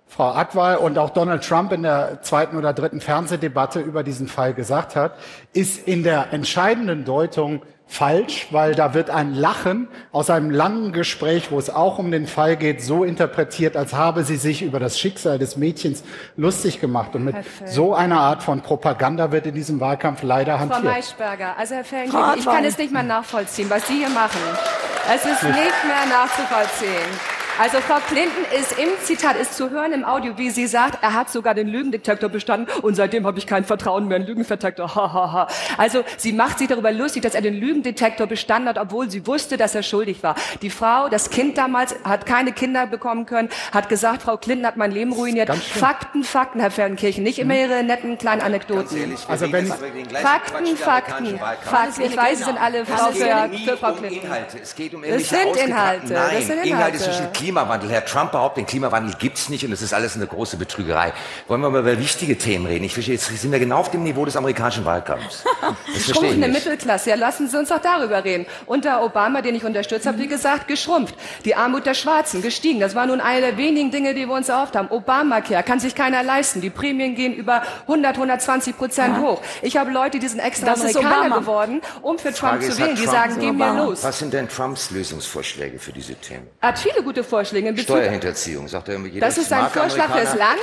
Frau 0.06 0.30
Adwal 0.32 0.76
und 0.76 0.96
auch 0.98 1.10
Donald 1.10 1.42
Trump 1.46 1.72
in 1.72 1.82
der 1.82 2.22
zweiten 2.22 2.56
oder 2.56 2.72
dritten 2.72 3.00
Fernsehdebatte 3.00 3.80
über 3.80 4.02
diesen 4.02 4.28
Fall 4.28 4.54
gesagt 4.54 4.94
hat, 4.94 5.14
ist 5.52 5.88
in 5.88 6.04
der 6.04 6.32
entscheidenden 6.32 7.04
Deutung 7.04 7.62
falsch, 7.86 8.48
weil 8.50 8.74
da 8.74 8.94
wird 8.94 9.10
ein 9.10 9.34
Lachen 9.34 9.88
aus 10.10 10.30
einem 10.30 10.50
langen 10.50 10.92
Gespräch, 10.92 11.50
wo 11.50 11.58
es 11.58 11.70
auch 11.70 11.98
um 11.98 12.10
den 12.10 12.26
Fall 12.26 12.56
geht, 12.56 12.82
so 12.82 13.04
interpretiert, 13.04 13.76
als 13.76 13.92
habe 13.92 14.24
sie 14.24 14.36
sich 14.36 14.62
über 14.62 14.80
das 14.80 14.98
Schicksal 14.98 15.38
des 15.38 15.56
Mädchens 15.56 16.02
lustig 16.36 16.80
gemacht. 16.80 17.14
Und 17.14 17.24
mit 17.24 17.34
Perfekt. 17.34 17.70
so 17.70 17.94
einer 17.94 18.20
Art 18.20 18.42
von 18.42 18.62
Propaganda 18.62 19.32
wird 19.32 19.46
in 19.46 19.54
diesem 19.54 19.80
Wahlkampf 19.80 20.22
leider 20.22 20.58
Frau 20.58 20.74
hantiert. 20.74 20.84
Maischberger, 20.84 21.56
also 21.58 21.74
Herr 21.74 21.84
Frau 21.84 22.34
ich 22.36 22.44
kann 22.44 22.64
es 22.64 22.78
nicht 22.78 22.92
mehr 22.92 23.02
nachvollziehen, 23.02 23.68
was 23.68 23.86
Sie 23.86 23.98
hier 23.98 24.10
machen. 24.10 24.40
Es 25.12 25.24
ist 25.24 25.42
Nicht. 25.42 25.54
nicht 25.54 25.84
mehr 25.84 26.06
nachzuvollziehen. 26.08 27.43
Also 27.56 27.78
Frau 27.80 27.98
Clinton 28.08 28.44
ist 28.58 28.76
im 28.80 28.88
Zitat, 29.04 29.36
ist 29.36 29.56
zu 29.56 29.70
hören 29.70 29.92
im 29.92 30.04
Audio, 30.04 30.36
wie 30.36 30.50
sie 30.50 30.66
sagt, 30.66 31.00
er 31.02 31.14
hat 31.14 31.30
sogar 31.30 31.54
den 31.54 31.68
Lügendetektor 31.68 32.28
bestanden 32.28 32.66
und 32.82 32.96
seitdem 32.96 33.24
habe 33.26 33.38
ich 33.38 33.46
kein 33.46 33.64
Vertrauen 33.64 34.08
mehr 34.08 34.16
in 34.16 34.26
Lügendetektor. 34.26 34.92
Ha, 34.96 35.12
ha, 35.12 35.32
ha. 35.32 35.48
Also 35.78 36.02
sie 36.16 36.32
macht 36.32 36.58
sich 36.58 36.66
darüber 36.66 36.90
lustig, 36.90 37.22
dass 37.22 37.36
er 37.36 37.42
den 37.42 37.54
Lügendetektor 37.54 38.26
bestanden 38.26 38.68
hat, 38.68 38.78
obwohl 38.78 39.08
sie 39.08 39.24
wusste, 39.28 39.56
dass 39.56 39.76
er 39.76 39.84
schuldig 39.84 40.20
war. 40.24 40.34
Die 40.62 40.70
Frau, 40.70 41.08
das 41.08 41.30
Kind 41.30 41.56
damals, 41.56 41.94
hat 42.02 42.26
keine 42.26 42.50
Kinder 42.50 42.88
bekommen 42.88 43.24
können, 43.24 43.48
hat 43.72 43.88
gesagt, 43.88 44.22
Frau 44.22 44.36
Clinton 44.36 44.66
hat 44.66 44.76
mein 44.76 44.90
Leben 44.90 45.12
ruiniert. 45.12 45.54
Fakten, 45.54 46.24
Fakten, 46.24 46.58
Herr 46.58 46.72
Fellenkirchen, 46.72 47.22
nicht 47.22 47.38
immer 47.38 47.54
ihre 47.54 47.84
netten 47.84 48.18
kleinen 48.18 48.42
Anekdoten. 48.42 49.16
Also 49.28 49.52
wenn 49.52 49.66
Fakten, 49.68 50.76
Fakten, 50.76 51.38
Fakten. 51.62 52.02
Ich 52.02 52.16
weiß, 52.16 52.38
sie 52.38 52.44
sind 52.44 52.60
alle 52.60 52.84
Frau 52.84 53.10
Es 53.10 53.16
für, 53.16 53.50
für 53.64 53.76
Frau 53.76 53.92
um 53.92 53.98
Clinton. 53.98 54.24
Inhalte. 54.24 54.58
Es 54.60 54.74
geht 54.74 54.92
um 54.92 55.02
Das 55.02 55.28
sind 55.28 55.56
Inhalte. 55.56 56.12
Nein, 56.12 56.30
Das 56.34 56.46
sind 56.46 56.64
Inhalte 56.64 56.96
Inhalte. 56.96 57.43
Klimawandel. 57.44 57.90
Herr 57.90 58.06
Trump 58.06 58.32
behauptet, 58.32 58.56
den 58.62 58.66
Klimawandel 58.66 59.14
gibt's 59.18 59.50
nicht 59.50 59.64
und 59.66 59.72
es 59.72 59.82
ist 59.82 59.92
alles 59.92 60.16
eine 60.16 60.26
große 60.26 60.56
Betrügerei. 60.56 61.12
Wollen 61.46 61.60
wir 61.60 61.68
mal 61.68 61.80
über 61.80 61.98
wichtige 61.98 62.38
Themen 62.38 62.64
reden? 62.64 62.84
Ich 62.84 62.94
verstehe, 62.94 63.16
jetzt 63.16 63.26
sind 63.26 63.52
wir 63.52 63.58
genau 63.58 63.78
auf 63.80 63.90
dem 63.90 64.02
Niveau 64.02 64.24
des 64.24 64.34
amerikanischen 64.36 64.84
Wahlkampfs. 64.84 65.44
Das 65.94 66.06
Schrumpfende. 66.06 66.48
Mittelklasse. 66.48 67.10
Ja, 67.10 67.16
lassen 67.16 67.48
Sie 67.48 67.56
uns 67.58 67.68
doch 67.68 67.78
darüber 67.80 68.24
reden. 68.24 68.46
Unter 68.66 69.02
Obama, 69.02 69.42
den 69.42 69.54
ich 69.54 69.64
unterstützt 69.64 70.06
habe, 70.06 70.18
wie 70.18 70.26
gesagt, 70.26 70.66
geschrumpft. 70.68 71.14
Die 71.44 71.54
Armut 71.54 71.86
der 71.86 71.94
Schwarzen 71.94 72.42
gestiegen. 72.42 72.80
Das 72.80 72.94
war 72.94 73.06
nun 73.06 73.20
eine 73.20 73.40
der 73.40 73.56
wenigen 73.56 73.90
Dinge, 73.90 74.14
die 74.14 74.26
wir 74.26 74.34
uns 74.34 74.48
erhofft 74.48 74.76
haben. 74.76 74.88
Obamacare 74.88 75.62
kann 75.62 75.80
sich 75.80 75.94
keiner 75.94 76.22
leisten. 76.22 76.60
Die 76.60 76.70
Prämien 76.70 77.14
gehen 77.14 77.34
über 77.34 77.62
100, 77.82 78.16
120 78.16 78.76
Prozent 78.76 79.16
Ja. 79.16 79.22
hoch. 79.22 79.40
Ich 79.62 79.76
habe 79.76 79.90
Leute, 79.90 80.18
die 80.18 80.28
sind 80.28 80.40
extra 80.40 80.66
Das 80.66 80.80
Amerikaner 80.80 81.38
geworden, 81.38 81.80
um 82.02 82.18
für 82.18 82.32
Trump 82.32 82.54
Frage 82.54 82.66
zu 82.66 82.72
ist, 82.72 82.80
wählen. 82.80 82.96
Die 82.96 83.06
sagen, 83.06 83.36
geh 83.38 83.52
mir 83.52 83.74
los. 83.74 84.02
Was 84.04 84.18
sind 84.18 84.32
denn 84.32 84.48
Trumps 84.48 84.90
Lösungsvorschläge 84.90 85.78
für 85.78 85.92
diese 85.92 86.14
Themen? 86.14 86.46
Er 86.60 86.68
hat 86.68 86.78
viele 86.78 87.02
gute 87.02 87.22
Vorschläge 87.22 87.33
in 87.42 87.74
Bezug 87.74 87.96
Steuerhinterziehung, 87.96 88.68
sagt 88.68 88.88
er 88.88 88.94
immer 88.96 89.06
jeder 89.08 89.26
Das 89.26 89.38
ist 89.38 89.52
ein 89.52 89.68
Vorschlag 89.70 90.10
fürs. 90.16 90.34
Land. 90.34 90.58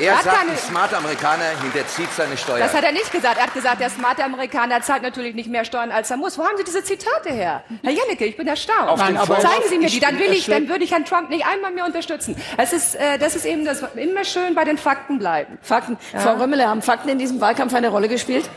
Er 0.00 0.16
hat 0.16 0.24
sagt, 0.24 0.36
keine- 0.38 0.50
ein 0.52 0.56
smarter 0.58 0.98
Amerikaner 0.98 1.44
hinterzieht 1.62 2.08
seine 2.16 2.36
Steuern. 2.36 2.60
Das 2.60 2.74
hat 2.74 2.84
er 2.84 2.92
nicht 2.92 3.10
gesagt. 3.12 3.36
Er 3.38 3.44
hat 3.44 3.54
gesagt, 3.54 3.80
der 3.80 3.90
smarte 3.90 4.24
Amerikaner 4.24 4.80
zahlt 4.82 5.02
natürlich 5.02 5.34
nicht 5.34 5.48
mehr 5.50 5.64
Steuern, 5.64 5.90
als 5.90 6.10
er 6.10 6.16
muss. 6.16 6.36
Wo 6.38 6.44
haben 6.44 6.56
Sie 6.56 6.64
diese 6.64 6.82
Zitate 6.82 7.30
her? 7.30 7.62
Herr 7.82 7.92
Jennecke, 7.92 8.24
ich 8.24 8.36
bin 8.36 8.46
erstaunt. 8.46 8.88
Auf 8.88 9.04
dem 9.04 9.16
Vorwurf- 9.16 9.40
Zeigen 9.40 9.64
Sie 9.68 9.78
mir 9.78 9.88
die, 9.88 10.00
dann 10.00 10.18
will 10.18 10.32
Ich- 10.32 10.38
ich, 10.40 10.46
dann 10.46 10.68
würde 10.68 10.84
ich 10.84 10.92
Herrn 10.92 11.04
Trump 11.04 11.30
nicht 11.30 11.46
einmal 11.46 11.70
mehr 11.72 11.84
unterstützen. 11.84 12.36
Es 12.56 12.72
ist, 12.72 12.94
äh, 12.96 13.18
das 13.18 13.36
ist 13.36 13.44
eben 13.44 13.64
das, 13.64 13.82
immer 13.96 14.24
schön 14.24 14.54
bei 14.54 14.64
den 14.64 14.78
Fakten 14.78 15.18
bleiben. 15.18 15.58
Fakten. 15.62 15.96
Ja. 16.12 16.20
Frau 16.20 16.34
Römmele, 16.34 16.66
haben 16.68 16.82
Fakten 16.82 17.08
in 17.08 17.18
diesem 17.18 17.40
Wahlkampf 17.40 17.74
eine 17.74 17.88
Rolle 17.88 18.08
gespielt? 18.08 18.48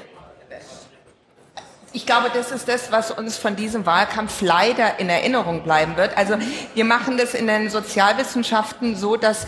Ich 1.97 2.05
glaube, 2.05 2.29
das 2.31 2.51
ist 2.51 2.67
das, 2.67 2.91
was 2.91 3.09
uns 3.09 3.37
von 3.37 3.55
diesem 3.55 3.87
Wahlkampf 3.87 4.41
leider 4.41 4.99
in 4.99 5.09
Erinnerung 5.09 5.63
bleiben 5.63 5.97
wird. 5.97 6.15
Also 6.15 6.35
wir 6.75 6.85
machen 6.85 7.17
das 7.17 7.33
in 7.33 7.47
den 7.47 7.71
Sozialwissenschaften 7.71 8.95
so, 8.95 9.15
dass 9.15 9.45
äh, 9.45 9.47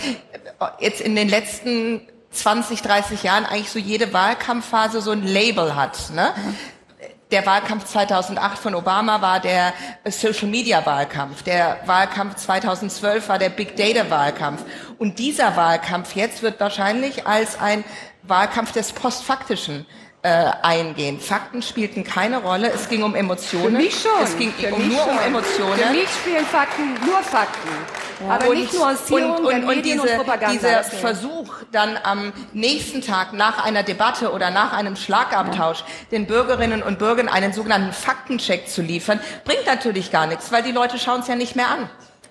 jetzt 0.79 0.99
in 0.99 1.15
den 1.15 1.29
letzten 1.29 2.01
20, 2.31 2.81
30 2.81 3.21
Jahren 3.21 3.45
eigentlich 3.45 3.69
so 3.69 3.77
jede 3.77 4.13
Wahlkampfphase 4.13 4.99
so 5.01 5.11
ein 5.11 5.21
Label 5.21 5.75
hat. 5.75 6.09
Ne? 6.15 6.33
Der 7.29 7.45
Wahlkampf 7.45 7.85
2008 7.85 8.57
von 8.57 8.73
Obama 8.73 9.21
war 9.21 9.39
der 9.39 9.71
Social 10.05 10.47
Media 10.47 10.83
Wahlkampf. 10.83 11.43
Der 11.43 11.77
Wahlkampf 11.85 12.37
2012 12.37 13.29
war 13.29 13.37
der 13.37 13.49
Big 13.49 13.75
Data 13.75 14.09
Wahlkampf. 14.09 14.63
Und 14.97 15.19
dieser 15.19 15.55
Wahlkampf 15.55 16.15
jetzt 16.15 16.41
wird 16.41 16.59
wahrscheinlich 16.59 17.27
als 17.27 17.59
ein 17.59 17.83
Wahlkampf 18.23 18.71
des 18.71 18.91
Postfaktischen 18.91 19.85
äh, 20.21 20.51
eingehen. 20.61 21.19
Fakten 21.19 21.61
spielten 21.61 22.03
keine 22.03 22.41
Rolle. 22.41 22.71
Es 22.71 22.89
ging 22.89 23.03
um 23.03 23.15
Emotionen. 23.15 23.75
Für 23.75 23.81
mich 23.81 24.01
schon. 24.01 24.23
Es 24.23 24.37
ging 24.37 24.51
Für 24.51 24.73
um, 24.73 24.79
mich 24.81 24.97
nur 24.97 25.03
um 25.07 25.13
schon. 25.13 25.27
Emotionen. 25.27 25.79
Für 25.79 25.89
mich 25.91 26.09
spielen 26.09 26.45
Fakten 26.45 26.93
nur 27.05 27.19
Fakten. 27.23 27.69
Aber 28.27 28.49
und, 28.49 28.57
nicht 28.57 28.73
Nuancierung 28.73 29.31
und, 29.31 29.47
der 29.47 29.55
und, 29.55 29.63
und 29.63 29.75
Medien 29.77 30.01
diese, 30.01 30.11
und 30.11 30.17
Propaganda. 30.17 30.51
dieser. 30.51 30.83
Versuch, 30.83 31.53
dann 31.71 31.97
am 32.03 32.33
nächsten 32.51 33.01
Tag 33.01 33.31
nach 33.31 33.63
einer 33.63 33.83
Debatte 33.83 34.33
oder 34.33 34.49
nach 34.49 34.73
einem 34.73 34.97
Schlagabtausch 34.97 35.85
den 36.11 36.27
Bürgerinnen 36.27 36.83
und 36.83 36.99
Bürgern 36.99 37.29
einen 37.29 37.53
sogenannten 37.53 37.93
Faktencheck 37.93 38.67
zu 38.67 38.81
liefern, 38.81 39.21
bringt 39.45 39.65
natürlich 39.65 40.11
gar 40.11 40.27
nichts, 40.27 40.51
weil 40.51 40.63
die 40.63 40.73
Leute 40.73 40.99
schauen 40.99 41.21
es 41.21 41.27
ja 41.27 41.35
nicht 41.35 41.55
mehr 41.55 41.69
an. 41.69 41.89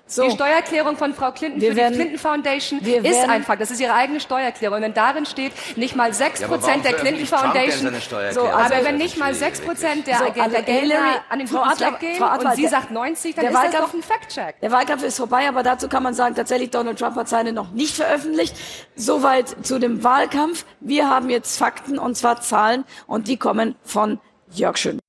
Die 0.09 0.31
Steuererklärung 0.31 0.97
von 0.97 1.13
Frau 1.13 1.31
Clinton 1.31 1.61
Wir 1.61 1.71
für 1.71 1.75
werden- 1.77 1.93
die 1.93 1.99
Clinton 1.99 2.17
Foundation 2.19 2.79
ist 2.79 3.03
werden- 3.03 3.29
einfach, 3.29 3.55
das 3.57 3.69
ist 3.71 3.79
ihre 3.79 3.93
eigene 3.93 4.19
Steuererklärung. 4.19 4.77
Und 4.77 4.81
wenn 4.83 4.93
darin 4.93 5.25
steht, 5.25 5.53
nicht 5.77 5.95
mal 5.95 6.13
6 6.13 6.39
Ja, 6.39 6.47
aber 6.47 6.55
warum 6.61 6.65
Prozent 6.65 6.85
der 6.85 6.93
Clinton 6.93 7.25
Foundation, 7.27 7.93
seine 8.01 8.33
so, 8.33 8.41
aber 8.47 8.83
wenn 8.85 8.97
nicht 8.97 9.17
mal 9.17 9.33
verstehe 9.35 9.49
ich 9.49 9.57
6 9.57 9.67
Prozent 9.67 10.07
der, 10.07 10.17
So, 10.17 10.25
der 10.31 10.43
also 10.43 10.57
Gelder 10.63 10.99
an 11.29 11.39
den 11.39 11.47
Frau 11.47 11.59
guten 11.59 11.69
Adler- 11.71 11.87
Zweck 11.89 11.99
gehen 11.99 12.15
Frau 12.17 12.25
Adler, 12.25 12.49
und 12.49 12.55
sie 12.55 12.61
der- 12.63 12.71
sagt 12.71 12.91
90, 12.91 13.35
dann 13.35 13.41
der 13.43 13.51
ist 13.51 13.55
das 13.57 13.63
Wahlkampf- 13.73 13.85
doch 13.87 13.93
ein 13.93 14.03
Fact-Check. 14.03 14.61
Der 14.61 14.71
Wahlkampf 14.71 15.03
ist 15.03 15.17
vorbei, 15.17 15.47
aber 15.47 15.63
dazu 15.63 15.87
kann 15.87 16.03
man 16.03 16.13
sagen, 16.13 16.35
tatsächlich 16.35 16.69
Donald 16.71 16.97
Trump 16.99 17.15
hat 17.15 17.29
seine 17.29 17.53
noch 17.53 17.71
nicht 17.71 17.95
veröffentlicht. 17.95 18.55
Soweit 18.95 19.55
zu 19.65 19.79
dem 19.79 20.03
Wahlkampf. 20.03 20.65
Wir 20.79 21.09
haben 21.09 21.29
jetzt 21.29 21.57
Fakten 21.57 21.99
und 21.99 22.15
zwar 22.15 22.41
Zahlen 22.41 22.83
und 23.07 23.27
die 23.27 23.37
kommen 23.37 23.75
von 23.83 24.19
Jörg 24.51 24.77
Schönwald. 24.77 25.03